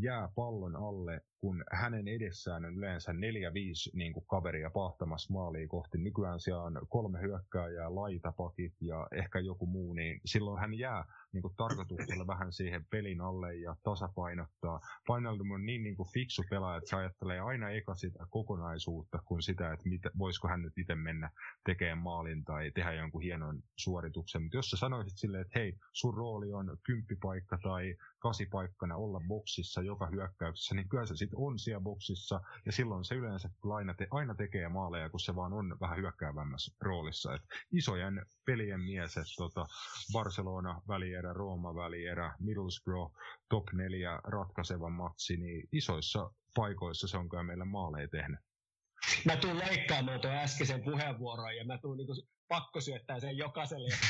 jää 0.00 0.28
pallon 0.34 0.76
alle, 0.76 1.20
kun 1.40 1.64
hänen 1.72 2.08
edessään 2.08 2.64
on 2.64 2.74
yleensä 2.74 3.12
neljä, 3.12 3.54
viisi 3.54 3.90
niin 3.94 4.12
kuin 4.12 4.26
kaveria 4.26 4.70
pahtamassa 4.70 5.32
maaliin 5.32 5.68
kohti. 5.68 5.98
Nykyään 5.98 6.40
siellä 6.40 6.62
on 6.62 6.80
kolme 6.88 7.20
hyökkääjää, 7.20 7.94
laitapakit 7.94 8.72
ja 8.80 9.06
ehkä 9.12 9.38
joku 9.38 9.66
muu, 9.66 9.92
niin 9.92 10.20
silloin 10.24 10.60
hän 10.60 10.74
jää 10.74 11.04
niin 11.32 11.42
tarkoituksella 11.56 12.26
vähän 12.26 12.52
siihen 12.52 12.86
pelin 12.90 13.20
alle 13.20 13.54
ja 13.54 13.76
tasapainottaa. 13.82 14.80
Painaldum 15.06 15.50
on 15.50 15.66
niin, 15.66 15.82
niin 15.82 15.96
kuin 15.96 16.08
fiksu 16.12 16.42
pelaaja, 16.50 16.76
että 16.76 16.90
se 16.90 16.96
ajattelee 16.96 17.40
aina 17.40 17.70
eka 17.70 17.94
sitä 17.94 18.26
kokonaisuutta 18.30 19.18
kuin 19.24 19.42
sitä, 19.42 19.72
että 19.72 19.88
mitä, 19.88 20.10
voisiko 20.18 20.48
hän 20.48 20.62
nyt 20.62 20.78
itse 20.78 20.94
mennä 20.94 21.30
tekemään 21.64 21.98
maalin 21.98 22.44
tai 22.44 22.70
tehdä 22.70 22.92
jonkun 22.92 23.22
hienon 23.22 23.62
suorituksen. 23.78 24.42
Mutta 24.42 24.56
jos 24.56 24.70
sä 24.70 24.76
sanoisit 24.76 25.18
silleen, 25.18 25.42
että 25.42 25.58
hei, 25.58 25.78
sun 25.92 26.14
rooli 26.14 26.52
on 26.52 26.76
kymppipaikka 26.86 27.58
tai 27.62 27.96
kasipaikkana 28.18 28.96
olla 28.96 29.20
boksissa 29.28 29.82
joka 29.86 30.06
hyökkäyksessä, 30.06 30.74
niin 30.74 30.88
kyllä 30.88 31.06
se 31.06 31.16
sitten 31.16 31.38
on 31.38 31.58
siellä 31.58 31.80
boksissa, 31.80 32.40
ja 32.66 32.72
silloin 32.72 33.04
se 33.04 33.14
yleensä 33.14 33.50
aina, 33.72 33.94
te, 33.94 34.06
aina 34.10 34.34
tekee 34.34 34.68
maaleja, 34.68 35.10
kun 35.10 35.20
se 35.20 35.36
vaan 35.36 35.52
on 35.52 35.76
vähän 35.80 35.98
hyökkäävämmässä 35.98 36.76
roolissa. 36.80 37.34
Et 37.34 37.42
isojen 37.72 38.26
pelien 38.44 38.80
mies, 38.80 39.16
että 39.16 39.32
tota 39.36 39.66
Barcelona 40.12 40.82
välierä, 40.88 41.32
Rooma 41.32 41.74
välierä, 41.74 42.34
Middlesbrough 42.40 43.16
top 43.48 43.72
4 43.72 44.20
ratkaiseva 44.24 44.90
matsi, 44.90 45.36
niin 45.36 45.68
isoissa 45.72 46.30
paikoissa 46.54 47.08
se 47.08 47.16
on 47.16 47.28
kyllä 47.28 47.42
meillä 47.42 47.64
maaleja 47.64 48.08
tehnyt. 48.08 48.40
Mä 49.24 49.36
tuun 49.36 49.58
leikkaamaan 49.58 50.20
tuon 50.20 50.34
äskeisen 50.34 50.82
puheenvuoron 50.82 51.56
ja 51.56 51.64
mä 51.64 51.78
tuun 51.78 51.96
niinku 51.96 52.14
pakko 52.48 52.80
syöttää 52.80 53.20
sen 53.20 53.36
jokaiselle, 53.36 53.88
jos 53.88 54.00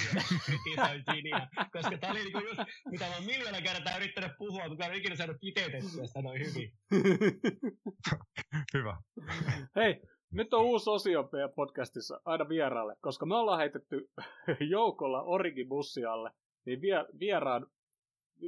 niin, 1.23 1.34
koska 1.73 1.98
tämä 1.98 2.12
oli 2.12 2.23
niinku 2.23 2.39
just, 2.39 2.60
mitä 2.90 3.05
mä 3.08 3.14
oon 3.14 3.24
miljoona 3.24 3.60
kertaa 3.60 3.97
yrittänyt 3.97 4.32
puhua, 4.39 4.68
mutta 4.68 4.84
mä 4.84 4.90
en 4.90 4.98
ikinä 4.98 5.16
saanut 5.16 5.36
kiteytettyä 5.40 6.06
sitä 6.06 6.23
noin 6.23 6.40
hyvin. 6.47 6.73
Hyvä. 8.74 8.97
Hei, 9.76 10.00
nyt 10.32 10.55
on 10.55 10.64
uusi 10.64 10.90
osio 10.90 11.28
meidän 11.32 11.52
podcastissa 11.56 12.20
aina 12.24 12.48
vieraalle, 12.48 12.97
koska 13.00 13.26
me 13.26 13.36
ollaan 13.36 13.58
heitetty 13.58 14.10
joukolla 14.70 15.23
Origin 15.23 15.68
bussi 15.68 16.05
alle, 16.05 16.31
niin 16.66 16.81
vie, 16.81 17.05
vieraan, 17.18 17.66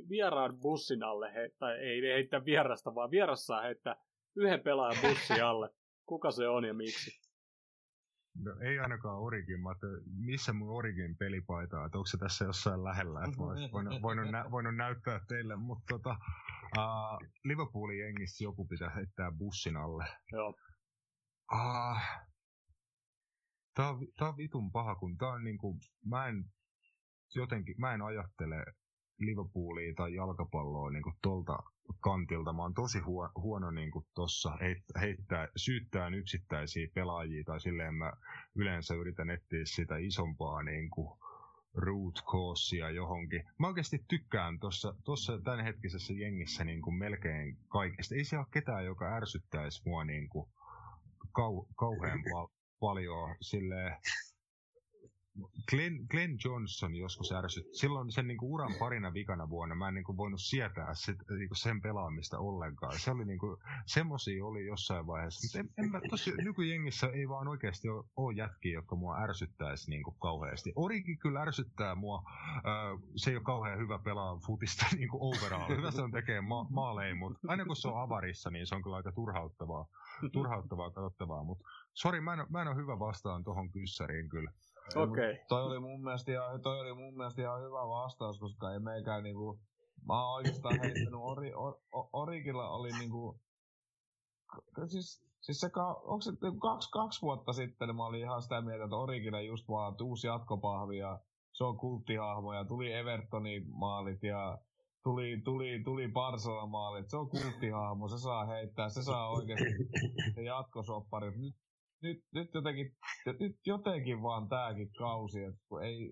vieraan 0.09 0.57
bussin 0.57 1.03
alle, 1.03 1.35
he, 1.35 1.51
tai 1.59 1.79
ei 1.79 2.03
heittää 2.03 2.45
vierasta, 2.45 2.95
vaan 2.95 3.11
vierassa 3.11 3.61
heittää 3.61 3.97
yhden 4.37 4.61
pelaajan 4.61 5.03
bussi 5.03 5.41
alle. 5.41 5.71
Kuka 6.07 6.31
se 6.31 6.49
on 6.49 6.65
ja 6.65 6.75
miksi? 6.75 7.11
No, 8.45 8.53
ei 8.61 8.79
ainakaan 8.79 9.19
Origin. 9.19 9.61
Mä 9.61 9.75
missä 10.07 10.53
mun 10.53 10.71
Origin 10.71 11.17
pelipaita 11.17 11.85
että 11.85 11.99
onko 11.99 12.07
se 12.07 12.19
tässä 12.19 12.45
jossain 12.45 12.85
lähellä, 12.85 13.25
että 13.25 13.41
mä 13.41 13.47
voinut, 13.73 14.03
voinut, 14.03 14.31
nä, 14.31 14.51
voinut 14.51 14.77
näyttää 14.77 15.21
teille, 15.29 15.57
mutta 15.57 15.85
tota, 15.89 16.17
uh, 16.79 17.29
Liverpoolin 17.45 17.99
jengissä 17.99 18.45
joku 18.45 18.67
pitää 18.67 18.91
heittää 18.91 19.33
bussin 19.33 19.77
alle. 19.77 20.05
Joo. 20.33 20.55
Uh, 21.53 22.01
tää 23.75 23.89
on, 23.91 24.07
tää 24.19 24.29
on 24.29 24.37
vitun 24.37 24.73
paha, 24.73 24.95
kun 24.95 25.17
tää 25.17 25.29
on 25.29 25.45
niinku, 25.45 25.79
mä 26.05 26.27
en 26.27 26.45
jotenkin, 27.35 27.75
mä 27.79 27.95
en 27.95 28.03
ajattele 28.03 28.65
Liverpoolia 29.19 29.95
tai 29.97 30.15
jalkapalloa 30.15 30.91
niin 30.91 31.03
kuin 31.03 31.17
tolta 31.23 31.59
kantilta. 32.01 32.53
Mä 32.53 32.63
oon 32.63 32.75
tosi 32.75 32.99
huono, 32.99 33.33
huono 33.37 33.71
niin 33.71 33.91
kuin 33.91 34.07
tossa 34.15 34.59
heittää, 35.01 35.49
syyttää 35.57 36.09
yksittäisiä 36.09 36.89
pelaajia 36.95 37.45
tai 37.45 37.61
silleen 37.61 37.95
mä 37.95 38.13
yleensä 38.55 38.95
yritän 38.95 39.31
etsiä 39.31 39.61
sitä 39.65 39.97
isompaa 39.97 40.63
niin 40.63 40.91
kuin, 40.91 41.19
root 41.77 42.15
causea 42.25 42.91
johonkin. 42.91 43.45
Mä 43.59 43.67
oikeasti 43.67 44.05
tykkään 44.09 44.61
tuossa 44.61 44.95
tossa 45.05 45.39
tämänhetkisessä 45.39 46.13
jengissä 46.13 46.65
niin 46.65 46.83
kuin 46.83 46.97
melkein 46.97 47.59
kaikista. 47.69 48.15
Ei 48.15 48.25
siellä 48.25 48.41
ole 48.41 48.49
ketään, 48.51 48.85
joka 48.85 49.17
ärsyttäisi 49.17 49.83
mua 49.87 50.05
niin 50.05 50.29
kuin 50.29 50.49
kau, 51.33 51.67
kauhean 51.77 52.23
pal- 52.33 52.49
paljon 52.81 53.37
silleen, 53.41 53.97
Glenn, 55.71 56.07
Glenn 56.11 56.37
Johnson 56.45 56.97
joskus 56.97 57.33
ärsytti. 57.33 57.79
Silloin 57.79 58.13
sen 58.13 58.27
niin 58.27 58.39
kuin 58.39 58.53
uran 58.53 58.75
parina 58.79 59.15
vikana 59.15 59.51
vuonna 59.51 59.75
mä 59.75 59.89
en 59.89 59.95
niin 59.95 60.05
kuin 60.05 60.17
voinut 60.17 60.41
sietää 60.41 60.95
sit, 60.95 61.17
niin 61.39 61.49
kuin 61.49 61.59
sen 61.59 61.81
pelaamista 61.81 62.39
ollenkaan. 62.39 62.99
Se 62.99 63.11
oli 63.11 63.25
niin 63.25 63.39
kuin, 63.39 63.57
semmosia 63.87 64.45
oli 64.45 64.67
jossain 64.67 65.07
vaiheessa. 65.07 65.59
Mutta 65.59 65.59
en, 65.79 65.85
en 65.85 65.91
mä, 65.91 66.01
tosi, 66.11 66.33
nykyjengissä 66.37 67.07
ei 67.07 67.29
vaan 67.29 67.49
oikeasti 67.49 67.89
ole, 68.17 68.35
jätkiä, 68.35 68.73
jotka 68.73 68.97
mua 68.97 69.19
ärsyttäisi 69.23 69.91
niin 69.91 70.03
kuin 70.03 70.17
kauheasti. 70.21 70.73
Origi 70.77 71.17
kyllä 71.17 71.43
ärsyttää 71.43 71.95
mua. 71.95 72.23
Se 73.17 73.31
ei 73.31 73.37
ole 73.37 73.45
kauhean 73.45 73.79
hyvä 73.79 73.99
pelaa 73.99 74.39
futista 74.47 74.87
niin 74.97 75.09
kuin 75.09 75.23
overall. 75.23 75.77
Hyvä 75.77 75.91
se 75.91 76.03
on 76.03 76.13
tekee 76.13 76.41
ma- 76.41 76.67
maaleja, 76.71 77.15
mutta 77.15 77.39
aina 77.49 77.65
kun 77.65 77.77
se 77.77 77.89
on 77.89 78.03
avarissa, 78.03 78.51
niin 78.51 78.67
se 78.67 78.75
on 78.75 78.83
kyllä 78.83 78.97
aika 78.97 79.13
turhauttavaa, 79.13 79.87
turhauttavaa 80.33 80.91
katsottavaa. 80.91 81.45
Mutta 81.45 81.65
sori, 81.95 82.21
mä 82.21 82.47
mä 82.51 82.63
en 82.63 82.69
ole 82.69 82.77
hyvä 82.77 82.99
vastaan 82.99 83.45
tuohon 83.45 83.71
kyssäriin 83.71 84.29
kyllä. 84.29 84.53
Okei. 84.95 85.31
Okay. 85.31 85.45
Toi 85.49 85.63
oli 85.63 85.81
mun 85.81 86.05
mielestä 86.05 86.33
ihan, 86.33 86.63
toi 86.63 86.81
oli 86.81 86.95
mun 86.95 87.17
mielestä 87.17 87.43
ihan 87.43 87.63
hyvä 87.63 87.89
vastaus, 87.89 88.39
koska 88.39 88.73
ei 88.73 88.81
meikään 88.81 89.23
niinku, 89.23 89.59
mä 90.07 90.25
oon 90.25 90.35
oikeastaan 90.35 90.81
heittänyt 90.81 91.21
ori, 91.21 91.55
or, 91.55 91.75
or, 91.93 92.05
Orikilla 92.13 92.69
oli 92.69 92.91
niinku, 92.99 93.41
siis, 94.87 95.27
siis 95.41 95.61
se, 95.61 95.71
onko 96.05 96.21
se 96.21 96.31
niinku 96.31 96.59
kaksi, 96.59 96.91
kaksi 96.91 97.23
vuotta 97.23 97.53
sitten, 97.53 97.89
niin 97.89 97.97
mä 97.97 98.07
olin 98.07 98.21
ihan 98.21 98.43
sitä 98.43 98.61
mieltä, 98.61 98.85
että 98.85 98.97
Orikilla 98.97 99.41
just 99.41 99.69
vaan 99.69 99.97
uusi 100.03 100.27
jatkopahvi 100.27 100.99
ja 100.99 101.19
se 101.53 101.65
on 101.65 101.77
kulttihahmo 101.77 102.53
ja 102.53 102.65
tuli 102.65 102.93
Evertonin 102.93 103.65
maalit 103.69 104.23
ja 104.23 104.59
tuli, 105.03 105.41
tuli, 105.45 105.83
tuli 105.85 106.09
Barcelona 106.09 106.67
maalit, 106.67 107.11
se 107.11 107.17
on 107.17 107.29
kulttihahmo, 107.29 108.09
se 108.09 108.19
saa 108.19 108.47
heittää, 108.47 108.89
se 108.89 109.03
saa 109.03 109.31
oikeasti 109.31 109.75
se 110.35 110.43
jatkosoppari. 110.53 111.39
Nyt 111.39 111.55
nyt, 112.07 112.19
nyt 112.35 112.55
jotenkin, 112.55 112.97
nyt 113.41 113.57
jotenkin 113.67 114.23
vaan 114.23 114.49
tääkin 114.49 114.93
kausi, 114.99 115.43
että 115.43 115.61
kun 115.69 115.85
ei, 115.85 116.11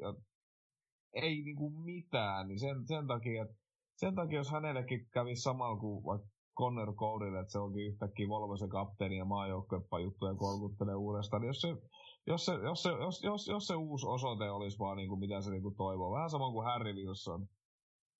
ei 1.13 1.43
niinku 1.43 1.71
mitään, 1.71 2.49
niin 2.49 2.61
sen, 2.61 2.87
sen 2.87 3.07
takia, 3.07 3.43
että 3.43 3.57
sen 3.97 4.15
takia, 4.15 4.39
jos 4.39 4.51
hänellekin 4.51 5.09
kävi 5.13 5.37
samalla 5.37 5.81
kuin 5.81 6.05
vaikka 6.05 6.29
Connor 6.59 6.95
Codille, 6.95 7.41
että 7.41 7.53
se 7.53 7.59
onkin 7.59 7.87
yhtäkkiä 7.87 8.29
Volvosen 8.29 8.69
kapteeni 8.69 9.17
ja 9.17 9.25
maajoukkuepa 9.25 10.01
juttuja 10.01 10.35
kolkuttelee 10.35 10.95
uudestaan, 10.95 11.41
niin 11.43 11.49
jos 11.49 11.61
se, 11.61 11.69
jos 12.27 12.45
se, 12.45 12.53
jos 12.53 12.83
se, 12.83 12.91
jos, 12.91 13.23
jos, 13.23 13.49
jos 13.49 13.67
se 13.67 13.75
uusi 13.75 14.07
osoite 14.07 14.51
olisi 14.51 14.79
vaan 14.79 14.97
niin 14.97 15.09
kuin 15.09 15.21
mitä 15.21 15.41
se 15.41 15.51
niin 15.51 15.63
kuin 15.63 15.77
toivoo, 15.77 16.13
vähän 16.13 16.31
sama 16.31 16.51
kuin 16.51 16.67
Harry 16.67 16.93
Wilson, 16.93 17.47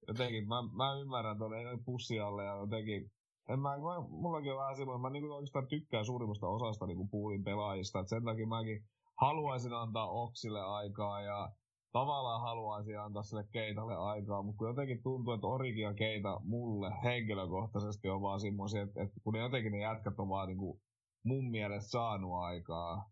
jotenkin, 0.09 0.49
mä, 0.49 0.63
mä 0.77 0.95
ymmärrän 1.01 1.39
tuonne 1.39 1.59
pussi 1.85 2.21
alle 2.21 2.45
ja 2.45 2.57
jotenkin, 2.57 3.11
en 3.49 3.61
mä, 3.61 3.69
mä, 3.69 4.01
mullakin 4.09 4.53
on 4.53 4.59
vähän 4.59 4.77
silloin, 4.77 5.01
mä 5.01 5.11
niin 5.11 5.33
oikeastaan 5.33 5.67
tykkään 5.67 6.05
suurimmasta 6.05 6.47
osasta 6.49 6.87
niin 6.87 7.09
puulin 7.11 7.45
pelaajista, 7.45 8.01
että 8.01 8.11
sen 8.11 8.25
takia 8.25 8.47
mäkin 8.47 8.85
haluaisin 9.21 9.73
antaa 9.73 10.11
Oksille 10.11 10.63
aikaa 10.63 11.23
ja 11.23 11.53
tavallaan 11.93 12.41
haluaisin 12.41 13.01
antaa 13.01 13.23
sille 13.23 13.45
Keitalle 13.53 13.97
aikaa, 13.97 14.43
mutta 14.43 14.59
kun 14.59 14.69
jotenkin 14.69 15.03
tuntuu, 15.03 15.35
että 15.35 15.47
Origi 15.47 15.81
ja 15.81 15.95
Keita 15.95 16.41
mulle 16.45 16.91
henkilökohtaisesti 17.05 18.09
on 18.09 18.23
vaan 18.23 18.41
semmoisia, 18.41 18.83
että, 18.83 19.03
että 19.03 19.21
kun 19.25 19.33
ne 19.33 19.39
jotenkin 19.39 19.73
ne 19.73 19.81
jätkät 19.81 20.19
on 20.19 20.29
vaan 20.29 20.57
kuin 20.57 20.81
mun 21.25 21.51
mielestä 21.51 21.91
saanut 21.91 22.33
aikaa, 22.35 23.11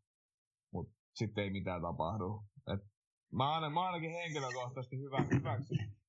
mutta 0.72 0.92
sitten 1.14 1.44
ei 1.44 1.50
mitään 1.50 1.82
tapahdu. 1.82 2.42
Et 2.74 2.80
mä, 3.32 3.54
aina, 3.54 3.70
mä 3.70 3.80
ainakin 3.80 4.10
henkilökohtaisesti 4.10 4.98
hyvä, 4.98 5.26
hyväksyn 5.34 6.01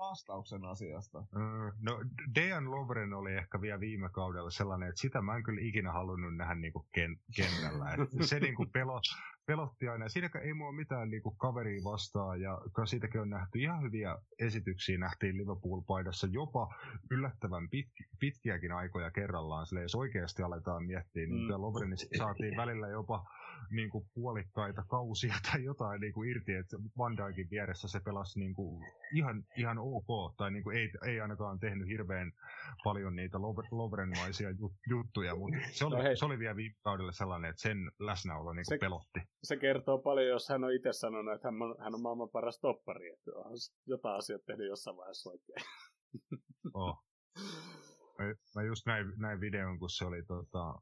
vastauksen 0.00 0.64
asiasta. 0.64 1.20
Mm, 1.20 1.72
no, 1.80 2.00
Dejan 2.34 2.70
Lovren 2.70 3.12
oli 3.14 3.32
ehkä 3.32 3.60
vielä 3.60 3.80
viime 3.80 4.08
kaudella 4.08 4.50
sellainen, 4.50 4.88
että 4.88 5.00
sitä 5.00 5.22
mä 5.22 5.36
en 5.36 5.42
kyllä 5.42 5.60
ikinä 5.62 5.92
halunnut 5.92 6.36
nähdä 6.36 6.54
niinku 6.54 6.86
ken- 6.98 7.20
kentällä. 7.36 7.90
Et 7.90 8.26
se 8.26 8.40
niinku 8.40 8.66
pelo, 8.72 9.00
pelotti 9.46 9.88
aina. 9.88 10.08
Siinäkään 10.08 10.44
ei 10.44 10.54
mulla 10.54 10.72
mitään 10.72 11.10
niinku 11.10 11.30
kaveria 11.30 11.84
vastaan, 11.84 12.40
ja 12.40 12.58
siitäkin 12.84 13.20
on 13.20 13.30
nähty 13.30 13.58
ihan 13.58 13.82
hyviä 13.82 14.18
esityksiä. 14.38 14.98
Nähtiin 14.98 15.36
Liverpool-paidassa 15.36 16.26
jopa 16.30 16.74
yllättävän 17.10 17.64
pit- 17.64 18.06
pitkiäkin 18.20 18.72
aikoja 18.72 19.10
kerrallaan. 19.10 19.66
Sille 19.66 19.82
jos 19.82 19.94
oikeasti 19.94 20.42
aletaan 20.42 20.86
miettiä, 20.86 21.26
niin 21.26 21.46
mm. 21.46 21.62
Lovrenista 21.62 22.18
saatiin 22.18 22.56
välillä 22.56 22.88
jopa 22.88 23.24
niin 23.70 23.90
kuin 23.90 24.04
puolikkaita 24.14 24.84
kausia 24.88 25.34
tai 25.52 25.64
jotain 25.64 26.00
niin 26.00 26.12
kuin 26.12 26.30
irti, 26.30 26.54
että 26.54 26.76
Van 26.98 27.16
Dijkin 27.16 27.50
vieressä 27.50 27.88
se 27.88 28.00
pelasi 28.00 28.38
niin 28.38 28.54
kuin 28.54 28.84
ihan, 29.16 29.44
ihan 29.56 29.78
ok, 29.78 30.36
tai 30.36 30.50
niin 30.50 30.62
kuin 30.62 30.76
ei, 30.76 30.90
ei 31.06 31.20
ainakaan 31.20 31.60
tehnyt 31.60 31.88
hirveän 31.88 32.32
paljon 32.84 33.16
niitä 33.16 33.38
Lovrenmaisia 33.70 34.48
juttuja, 34.90 35.36
mutta 35.36 35.58
se 35.72 35.84
oli, 35.84 35.96
no 35.96 36.16
se 36.16 36.24
oli 36.24 36.38
vielä 36.38 36.56
viime 36.56 36.74
kaudelle 36.82 37.12
sellainen, 37.12 37.50
että 37.50 37.62
sen 37.62 37.78
läsnäolo 37.98 38.52
niin 38.52 38.64
kuin 38.68 38.78
se, 38.78 38.80
pelotti. 38.80 39.20
Se 39.42 39.56
kertoo 39.56 39.98
paljon, 39.98 40.28
jos 40.28 40.48
hän 40.48 40.64
on 40.64 40.72
itse 40.72 40.92
sanonut, 40.92 41.34
että 41.34 41.48
hän 41.48 41.62
on, 41.62 41.76
hän 41.78 41.94
on 41.94 42.02
maailman 42.02 42.30
paras 42.30 42.60
toppari, 42.60 43.12
että 43.12 43.30
on 43.34 43.52
jotain 43.86 44.18
asiat 44.18 44.44
tehnyt 44.46 44.68
jossain 44.68 44.96
vaiheessa 44.96 45.30
oikein. 45.30 45.66
Oh. 46.74 46.96
Mä, 48.20 48.34
mä 48.54 48.62
just 48.62 48.86
näin, 48.86 49.12
näin 49.16 49.40
videon, 49.40 49.78
kun 49.78 49.90
se 49.90 50.04
oli 50.04 50.22
tota, 50.22 50.74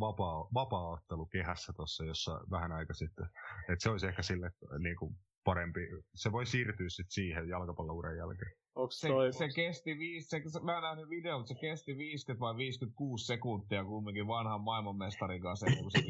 vapaa, 0.00 0.48
vapaa-ottelu 0.54 1.26
kehässä 1.26 1.72
tuossa 1.76 2.04
jossa 2.04 2.40
vähän 2.50 2.72
aika 2.72 2.94
sitten. 2.94 3.26
Että 3.60 3.82
se 3.82 3.90
olisi 3.90 4.06
ehkä 4.06 4.22
sille 4.22 4.50
niin 4.78 4.96
kuin 4.96 5.16
parempi. 5.44 5.80
Se 6.14 6.32
voi 6.32 6.46
siirtyä 6.46 6.88
sitten 6.88 7.10
siihen 7.10 7.48
jalkapallouran 7.48 8.16
jälkeen. 8.16 8.52
Onks 8.74 9.00
se, 9.00 9.08
toi... 9.08 9.32
se, 9.32 9.48
kesti 9.54 9.98
viisi, 9.98 10.28
se, 10.28 10.42
se, 10.46 10.60
mä 10.60 10.80
nähnyt 10.80 11.08
videon, 11.08 11.40
mutta 11.40 11.54
se 11.54 11.60
kesti 11.60 11.98
50 11.98 12.40
vai 12.40 12.56
56 12.56 13.26
sekuntia 13.26 13.84
kumminkin 13.84 14.26
vanhan 14.26 14.60
maailmanmestarin 14.60 15.42
kanssa, 15.42 15.66
kun 15.66 15.90
se 15.90 16.00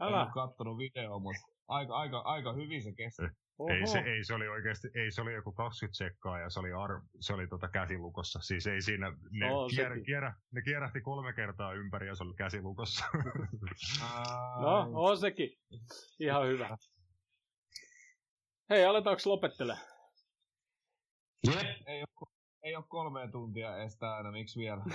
Älä. 0.00 0.22
En 0.22 0.32
kattonut 0.34 0.78
videoa, 0.78 1.18
mutta 1.18 1.42
aika, 1.68 1.96
aika, 1.96 2.18
aika 2.18 2.52
hyvin 2.52 2.82
se 2.82 2.92
kesti. 2.92 3.22
Ei 3.70 3.86
se, 3.86 3.98
ei 3.98 4.24
se 4.24 4.34
oli 4.34 4.48
oikeasti, 4.48 4.88
ei 4.94 5.10
se 5.10 5.22
oli 5.22 5.34
joku 5.34 5.52
20 5.52 5.98
sekkaa 5.98 6.38
ja 6.38 6.50
se 6.50 6.60
oli, 6.60 6.72
ar, 6.72 7.00
se 7.20 7.34
oli 7.34 7.46
tota 7.46 7.68
käsilukossa. 7.68 8.40
Siis 8.40 8.66
ei 8.66 8.82
siinä, 8.82 9.12
ne, 9.30 9.52
oh, 9.52 9.70
kier, 9.70 10.00
kier, 10.00 10.32
ne 10.50 10.62
kierähti 10.62 11.00
kolme 11.00 11.32
kertaa 11.32 11.72
ympäri 11.72 12.06
ja 12.06 12.14
se 12.14 12.24
oli 12.24 12.34
käsilukossa. 12.34 13.04
no, 14.62 14.90
on 14.92 15.18
sekin. 15.18 15.50
Ihan 16.20 16.46
hyvä. 16.46 16.76
Hei, 18.70 18.84
aletaanko 18.84 19.22
lopettele? 19.24 19.78
Jep. 21.46 21.66
Ei 21.86 22.02
ole, 22.02 22.30
ei 22.62 22.76
ole 22.76 22.84
kolme 22.88 23.28
tuntia 23.28 23.76
estää 23.76 24.14
aina, 24.14 24.32
miksi 24.32 24.60
vielä? 24.60 24.82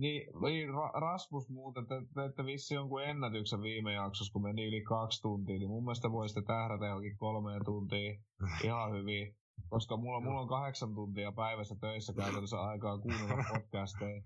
Niin, 0.00 0.22
niin 0.42 0.68
Rasmus 1.00 1.50
muuten, 1.50 1.86
te 1.86 1.94
teette 2.14 2.44
vissi 2.44 2.74
jonkun 2.74 3.04
ennätyksen 3.04 3.62
viime 3.62 3.92
jaksossa, 3.92 4.32
kun 4.32 4.42
meni 4.42 4.64
yli 4.64 4.82
kaksi 4.82 5.22
tuntia, 5.22 5.58
niin 5.58 5.68
mun 5.68 5.84
mielestä 5.84 6.10
voisitte 6.10 6.42
tähdätä 6.42 6.86
johonkin 6.86 7.16
kolmeen 7.16 7.64
tuntia 7.64 8.18
ihan 8.64 8.92
hyvin. 8.92 9.36
Koska 9.68 9.96
mulla, 9.96 10.20
mulla 10.20 10.40
on 10.40 10.48
kahdeksan 10.48 10.94
tuntia 10.94 11.32
päivässä 11.32 11.74
töissä 11.80 12.12
käytännössä 12.12 12.60
aikaa 12.60 12.98
kuunnella 12.98 13.44
podcasteja. 13.52 14.22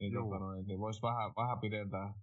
Niin, 0.00 0.12
tota 0.12 0.38
noin, 0.38 0.66
niin 0.66 0.78
voisi 0.78 1.02
vähän, 1.02 1.32
vähän 1.36 1.58
pidentää. 1.60 2.14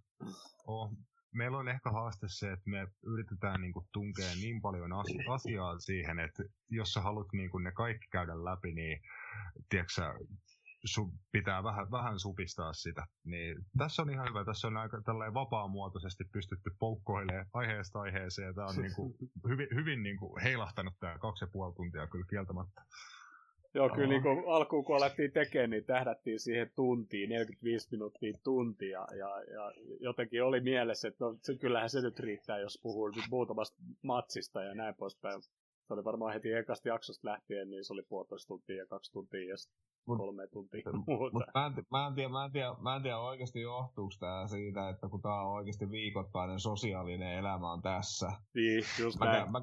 Oh. 0.66 0.90
Meillä 1.34 1.58
on 1.58 1.68
ehkä 1.68 1.90
haaste 1.90 2.26
se, 2.30 2.52
että 2.52 2.70
me 2.70 2.86
yritetään 3.02 3.60
niin 3.60 3.72
kuin, 3.72 3.86
tunkea 3.92 4.34
niin 4.34 4.62
paljon 4.62 4.90
asiaa 5.30 5.78
siihen, 5.78 6.18
että 6.18 6.42
jos 6.70 6.92
sä 6.92 7.00
haluat 7.00 7.32
niin 7.32 7.50
kuin, 7.50 7.64
ne 7.64 7.72
kaikki 7.72 8.06
käydä 8.12 8.44
läpi, 8.44 8.72
niin 8.72 9.00
tiedätkö, 9.68 10.02
su, 10.84 11.12
pitää 11.32 11.64
vähän, 11.64 11.90
vähän 11.90 12.18
supistaa 12.18 12.72
sitä. 12.72 13.06
Niin 13.24 13.56
tässä 13.78 14.02
on 14.02 14.10
ihan 14.10 14.28
hyvä, 14.28 14.44
tässä 14.44 14.66
on 14.66 14.76
aika 14.76 15.02
tälleen 15.02 15.34
vapaamuotoisesti 15.34 16.24
pystytty 16.32 16.70
poukkoilemaan 16.78 17.46
aiheesta 17.52 18.00
aiheeseen. 18.00 18.54
Tämä 18.54 18.66
on 18.66 18.76
niin 18.76 18.94
kuin, 18.96 19.14
hyvin, 19.48 19.68
hyvin 19.74 20.02
niin 20.02 20.16
kuin 20.16 20.42
heilahtanut 20.42 20.94
tämä 21.00 21.18
kaksi 21.18 21.44
ja 21.44 21.48
puoli 21.52 21.74
tuntia 21.74 22.06
kyllä 22.06 22.26
kieltämättä. 22.30 22.82
Joo, 23.74 23.88
kyllä 23.88 24.08
niin 24.08 24.22
kuin 24.22 24.44
alkuun 24.46 24.84
kun 24.84 24.96
alettiin 24.96 25.32
tekemään, 25.32 25.70
niin 25.70 25.84
tähdättiin 25.84 26.40
siihen 26.40 26.70
tuntiin, 26.76 27.28
45 27.30 27.88
minuuttia 27.90 28.38
tuntia, 28.44 29.06
ja, 29.10 29.42
ja 29.52 29.72
jotenkin 30.00 30.44
oli 30.44 30.60
mielessä, 30.60 31.08
että 31.08 31.24
no, 31.24 31.36
se, 31.42 31.54
kyllähän 31.54 31.90
se 31.90 32.00
nyt 32.00 32.20
riittää, 32.20 32.58
jos 32.58 32.78
puhuu 32.82 33.12
muutamasta 33.30 33.76
matsista 34.02 34.62
ja 34.62 34.74
näin 34.74 34.94
poispäin. 34.94 35.42
Se 35.86 35.94
oli 35.94 36.04
varmaan 36.04 36.32
heti 36.32 36.52
ekasta 36.52 36.88
jaksosta 36.88 37.28
lähtien, 37.28 37.70
niin 37.70 37.84
se 37.84 37.92
oli 37.92 38.02
puolitoista 38.02 38.48
tuntia 38.48 38.76
ja 38.76 38.86
kaksi 38.86 39.12
tuntia 39.12 39.48
ja 39.48 39.56
mut, 40.06 40.18
kolme 40.18 40.46
tuntia 40.46 40.82
muuta. 41.06 41.32
Mut 41.32 41.42
mä, 41.54 41.66
en, 41.66 41.86
mä, 41.90 42.06
en 42.06 42.14
tiedä, 42.14 42.28
mä, 42.28 42.44
en 42.44 42.52
tiedä, 42.52 42.74
mä 42.82 42.96
en 42.96 43.02
tiedä 43.02 43.18
oikeasti 43.18 43.60
johtuuko 43.60 44.14
tämä 44.20 44.46
siitä, 44.46 44.88
että 44.88 45.08
kun 45.08 45.22
tämä 45.22 45.40
on 45.40 45.52
oikeasti 45.52 45.90
viikoittainen 45.90 46.60
sosiaalinen 46.60 47.38
elämä 47.38 47.72
on 47.72 47.82
tässä. 47.82 48.32
Niin, 48.54 48.84
just 49.00 49.18
mä, 49.18 49.24
näin. 49.24 49.52
Mä, 49.52 49.62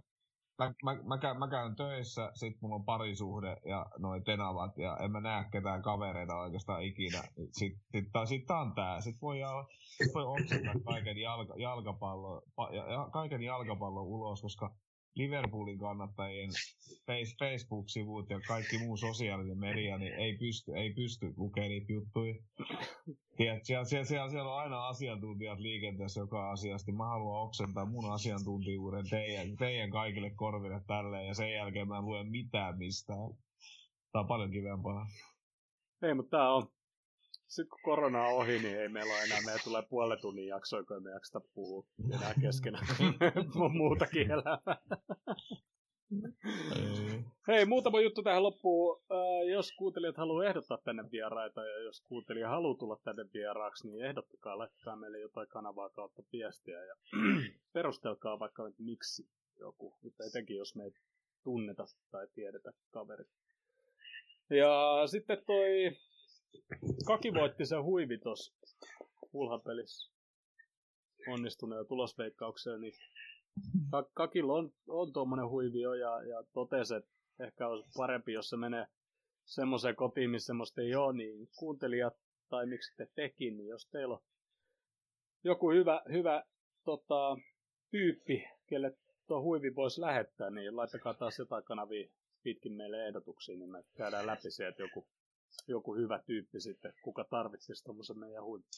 mä, 0.59 0.73
mä, 0.83 1.03
mä, 1.03 1.17
käyn, 1.17 1.39
mä 1.39 1.47
käyn 1.47 1.75
töissä, 1.75 2.31
sit 2.33 2.61
mulla 2.61 2.75
on 2.75 2.85
parisuhde 2.85 3.57
ja 3.65 3.85
noin 3.97 4.23
tenavat, 4.23 4.77
ja 4.77 4.97
en 4.97 5.11
mä 5.11 5.21
näe 5.21 5.45
ketään 5.51 5.81
kavereita 5.81 6.39
oikeastaan 6.39 6.83
ikinä. 6.83 7.21
Sit, 7.21 7.53
sit, 7.53 7.73
sit, 7.91 8.05
sit 8.25 8.51
on 8.51 8.75
tää. 8.75 9.01
Sit 9.01 9.21
voi, 9.21 9.37
sit 9.97 10.13
voi 10.13 10.23
oksata 10.23 10.79
kaiken, 10.85 11.17
jalka, 11.17 11.53
jalkapallon, 11.57 12.41
pa, 12.55 12.69
ja, 12.71 12.91
ja, 12.91 13.09
kaiken 13.11 13.41
jalkapallon 13.41 14.05
ulos, 14.05 14.41
koska 14.41 14.75
Liverpoolin 15.19 15.79
kannattajien 15.79 16.49
Facebook-sivut 17.39 18.29
ja 18.29 18.39
kaikki 18.47 18.77
muu 18.77 18.97
sosiaalinen 18.97 19.57
media, 19.57 19.97
niin 19.97 20.13
ei 20.13 20.37
pysty, 20.37 20.71
ei 20.75 20.93
pysty 20.93 21.33
lukemaan 21.37 21.69
niitä 21.69 21.93
juttuja. 21.93 22.35
Tiedät, 23.37 23.65
siellä, 23.65 23.85
siellä, 23.85 24.05
siellä, 24.05 24.29
siellä, 24.29 24.53
on 24.53 24.59
aina 24.59 24.87
asiantuntijat 24.87 25.59
liikenteessä 25.59 26.19
joka 26.19 26.51
asiasta. 26.51 26.91
Mä 26.91 27.05
haluan 27.05 27.41
oksentaa 27.41 27.85
mun 27.85 28.11
asiantuntijuuden 28.11 29.09
teidän, 29.09 29.57
teidän 29.57 29.89
kaikille 29.89 30.29
korville 30.29 30.81
tälleen, 30.87 31.27
ja 31.27 31.33
sen 31.33 31.53
jälkeen 31.53 31.87
mä 31.87 31.97
en 31.97 32.05
lue 32.05 32.23
mitään 32.23 32.77
mistään. 32.77 33.29
Tää 34.11 34.21
on 34.21 34.27
paljon 34.27 34.51
kivempaa. 34.51 35.07
Ei, 36.01 36.13
mutta 36.13 36.37
tää 36.37 36.53
on 36.53 36.67
sitten 37.49 37.69
kun 37.69 37.79
korona 37.83 38.23
on 38.23 38.33
ohi, 38.33 38.59
niin 38.59 38.79
ei 38.79 38.89
meillä 38.89 39.13
ole 39.13 39.23
enää, 39.23 39.41
meillä 39.45 39.61
tulee 39.63 39.83
puolen 39.89 40.21
tunnin 40.21 40.47
jaksoja, 40.47 40.83
kun 40.83 41.03
me 41.03 41.11
jaksata 41.11 41.47
puhua 41.53 41.85
enää 42.13 42.33
keskenään 42.41 42.85
muutakin 43.77 44.31
elämää. 44.31 44.77
Hei, 47.47 47.65
muutama 47.65 48.01
juttu 48.01 48.23
tähän 48.23 48.43
loppuun. 48.43 49.01
Äh, 49.11 49.49
jos 49.49 49.71
kuuntelijat 49.71 50.17
haluaa 50.17 50.45
ehdottaa 50.45 50.77
tänne 50.77 51.03
vieraita 51.11 51.65
ja 51.65 51.83
jos 51.83 52.01
kuuntelija 52.01 52.49
haluaa 52.49 52.77
tulla 52.77 52.97
tänne 53.03 53.25
vieraaksi, 53.33 53.87
niin 53.87 54.05
ehdottakaa, 54.05 54.57
laittakaa 54.57 54.95
meille 54.95 55.19
jotain 55.19 55.47
kanavaa 55.47 55.89
kautta 55.89 56.23
viestiä 56.33 56.85
ja 56.85 56.95
perustelkaa 57.73 58.39
vaikka 58.39 58.67
että 58.67 58.83
miksi 58.83 59.29
joku, 59.59 59.97
mutta 60.03 60.23
etenkin 60.25 60.57
jos 60.57 60.75
me 60.75 60.83
ei 60.83 60.91
tunneta 61.43 61.85
tai 62.11 62.27
tiedetä 62.35 62.71
kaverit. 62.91 63.27
Ja 64.49 65.03
sitten 65.07 65.43
toi 65.45 65.91
Kaki 67.05 67.33
voitti 67.33 67.65
sen 67.65 67.83
huivi 67.83 68.17
tuossa 68.17 68.53
pulhapelissä. 69.31 70.11
Onnistuneen 71.27 71.87
tulosveikkaukseen, 71.87 72.81
niin 72.81 72.93
Kakilla 74.13 74.53
on, 74.53 74.71
on 74.87 75.13
tuommoinen 75.13 75.49
huivi 75.49 75.81
jo 75.81 75.93
ja, 75.93 76.23
ja 76.23 76.43
totesi, 76.53 76.95
että 76.95 77.11
ehkä 77.39 77.67
olisi 77.67 77.89
parempi, 77.97 78.33
jos 78.33 78.49
se 78.49 78.57
menee 78.57 78.85
semmoiseen 79.45 79.95
kotiin, 79.95 80.29
missä 80.29 80.47
semmoista 80.47 80.81
ei 80.81 80.95
ole, 80.95 81.13
niin 81.13 81.49
kuuntelijat 81.55 82.13
tai 82.49 82.65
miksi 82.65 82.95
te 82.97 83.07
tekin, 83.15 83.57
niin 83.57 83.67
jos 83.67 83.87
teillä 83.87 84.13
on 84.13 84.21
joku 85.43 85.71
hyvä, 85.71 86.01
hyvä 86.11 86.43
tota, 86.85 87.37
tyyppi, 87.91 88.43
kelle 88.67 88.97
tuo 89.27 89.41
huivi 89.41 89.75
voisi 89.75 90.01
lähettää, 90.01 90.49
niin 90.49 90.75
laittakaa 90.75 91.13
taas 91.13 91.39
jotain 91.39 91.63
kanavia 91.63 92.09
pitkin 92.43 92.73
meille 92.73 93.07
ehdotuksia, 93.07 93.57
niin 93.57 93.71
me 93.71 93.83
käydään 93.97 94.27
läpi 94.27 94.51
se, 94.51 94.67
että 94.67 94.83
joku 94.83 95.07
joku 95.69 95.95
hyvä 95.95 96.19
tyyppi 96.25 96.59
sitten, 96.61 96.93
kuka 97.03 97.23
tarvitsisi 97.23 97.83
tuommoisen 97.83 98.19
meidän 98.19 98.43
huippu. 98.43 98.69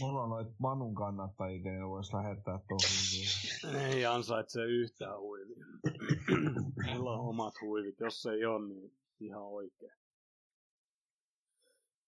Mulla 0.00 0.22
on 0.22 0.30
noit 0.30 0.48
Manun 0.58 0.94
kannattajia, 0.94 1.62
kenelle 1.62 1.88
voisi 1.88 2.14
lähettää 2.16 2.58
tuohon. 2.68 3.82
Ei 3.84 4.06
ansaitse 4.06 4.64
yhtään 4.64 5.20
huivia. 5.20 5.66
Meillä 6.86 7.10
on 7.10 7.28
omat 7.28 7.54
huivit. 7.60 8.00
Jos 8.00 8.26
ei 8.26 8.44
ole, 8.44 8.68
niin 8.68 8.92
ihan 9.20 9.42
oikein. 9.42 9.92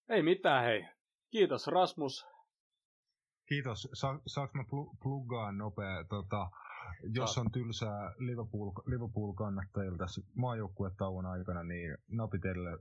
Ei 0.09 0.23
mitään, 0.23 0.65
hei. 0.65 0.85
Kiitos 1.31 1.67
Rasmus. 1.67 2.27
Kiitos. 3.49 3.89
Sa- 3.93 4.21
saanko 4.27 4.59
mä 4.59 4.63
pl- 4.63 4.97
pluggaan 5.03 5.59
nopea? 5.59 6.05
Tota, 6.09 6.51
jos 7.15 7.39
on 7.39 7.51
tylsää 7.53 8.15
Liverpool, 8.19 8.71
Liverpool-kannattajilta 8.87 10.05
maajoukkuetauon 10.35 11.27
aikana, 11.27 11.63
niin 11.63 11.99
napitelle 12.09 12.79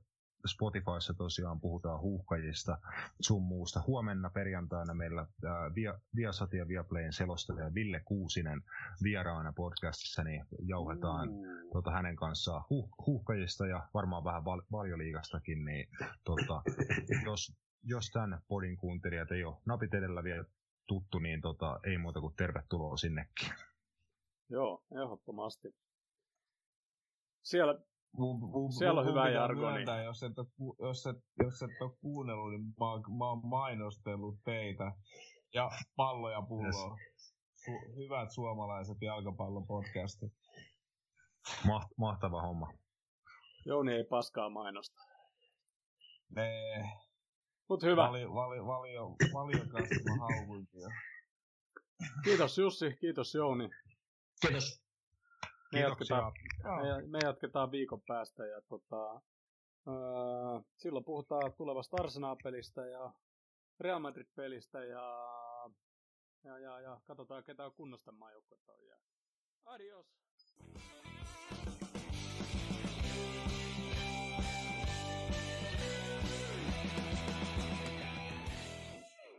Spotifyssa 0.47 1.13
tosiaan 1.13 1.59
puhutaan 1.59 2.01
huuhkajista 2.01 2.77
sun 3.19 3.43
muusta. 3.43 3.83
Huomenna 3.87 4.29
perjantaina 4.29 4.93
meillä 4.93 5.21
äh, 5.21 5.75
Via, 5.75 5.99
Viasat 6.15 6.53
ja 6.53 6.67
Viaplayn 6.67 7.13
selostelija 7.13 7.73
Ville 7.73 7.99
Kuusinen 7.99 8.61
vieraana 9.03 9.53
podcastissa, 9.53 10.23
niin 10.23 10.45
jauhetaan 10.59 11.29
mm. 11.29 11.69
tota, 11.73 11.91
hänen 11.91 12.15
kanssaan 12.15 12.63
huh, 12.69 12.89
huuhkajista 13.05 13.67
ja 13.67 13.87
varmaan 13.93 14.23
vähän 14.23 14.45
val, 14.45 14.61
valjoliikastakin, 14.71 15.65
niin 15.65 15.87
tota, 16.23 16.61
jos, 17.25 17.53
jos 17.83 18.09
tämän 18.09 18.41
podin 18.47 18.77
kuuntelijat 18.77 19.31
ei 19.31 19.43
ole 19.43 19.57
napit 19.65 19.93
edellä 19.93 20.23
vielä 20.23 20.45
tuttu, 20.87 21.19
niin 21.19 21.41
tota, 21.41 21.79
ei 21.83 21.97
muuta 21.97 22.21
kuin 22.21 22.35
tervetuloa 22.35 22.97
sinnekin. 22.97 23.49
Joo, 24.49 24.83
ehdottomasti. 24.91 25.75
Siellä 27.43 27.79
Mun, 28.17 28.39
mun, 28.39 28.73
Siellä 28.73 29.01
on 29.01 29.07
hyvä 29.07 29.29
jargoni. 29.29 29.73
Myöntää, 29.73 30.03
jos 30.03 30.23
et, 30.23 30.39
ole, 30.39 30.47
jos, 30.79 31.05
et, 31.05 31.15
jos 31.43 31.61
et 31.61 31.81
ole 31.81 31.91
kuunnellut, 32.01 32.51
niin 32.51 32.61
mä, 32.61 33.17
mä 33.17 33.29
oon 33.29 33.47
mainostellut 33.47 34.35
teitä 34.45 34.91
ja 35.53 35.71
palloja 35.95 36.41
pulloa. 36.41 36.97
Yes. 36.97 37.35
Su, 37.55 37.71
hyvät 37.95 38.31
suomalaiset 38.31 38.97
jalkapallopodcastit. 39.01 40.31
Maht, 41.67 41.87
mahtava 41.97 42.41
homma. 42.41 42.73
Jouni 43.65 43.93
ei 43.93 44.03
paskaa 44.03 44.49
mainosta. 44.49 45.01
Nee. 46.35 46.83
Mut 47.69 47.83
hyvä. 47.83 48.03
Vali, 48.07 48.29
vali, 48.33 48.65
valio, 48.65 49.15
valiokasta 49.33 49.95
mä 50.09 50.35
haukuinkin 50.35 50.81
Kiitos 52.23 52.57
Jussi, 52.57 52.95
kiitos 52.99 53.35
Jouni. 53.35 53.69
Kiitos. 54.41 54.80
Me 55.71 55.79
jatketaan, 55.79 56.33
me, 56.63 57.07
me 57.07 57.19
jatketaan 57.19 57.71
viikon 57.71 58.01
päästä 58.07 58.45
ja 58.45 58.61
tota, 58.61 59.21
öö, 59.87 59.93
silloin 60.77 61.05
puhutaan 61.05 61.53
tulevasta 61.53 61.97
Arsenal-pelistä 61.97 62.85
ja 62.85 63.13
Real 63.79 63.99
Madrid-pelistä 63.99 64.83
ja, 64.83 65.27
ja, 66.43 66.59
ja, 66.59 66.79
ja 66.79 67.01
katsotaan 67.07 67.43
ketä 67.43 67.65
on 67.65 67.73
kunnosta 67.73 68.11
maajoukkuetta 68.11 68.73
on 68.73 68.85
jää. 68.85 68.99
Adios! 69.65 70.07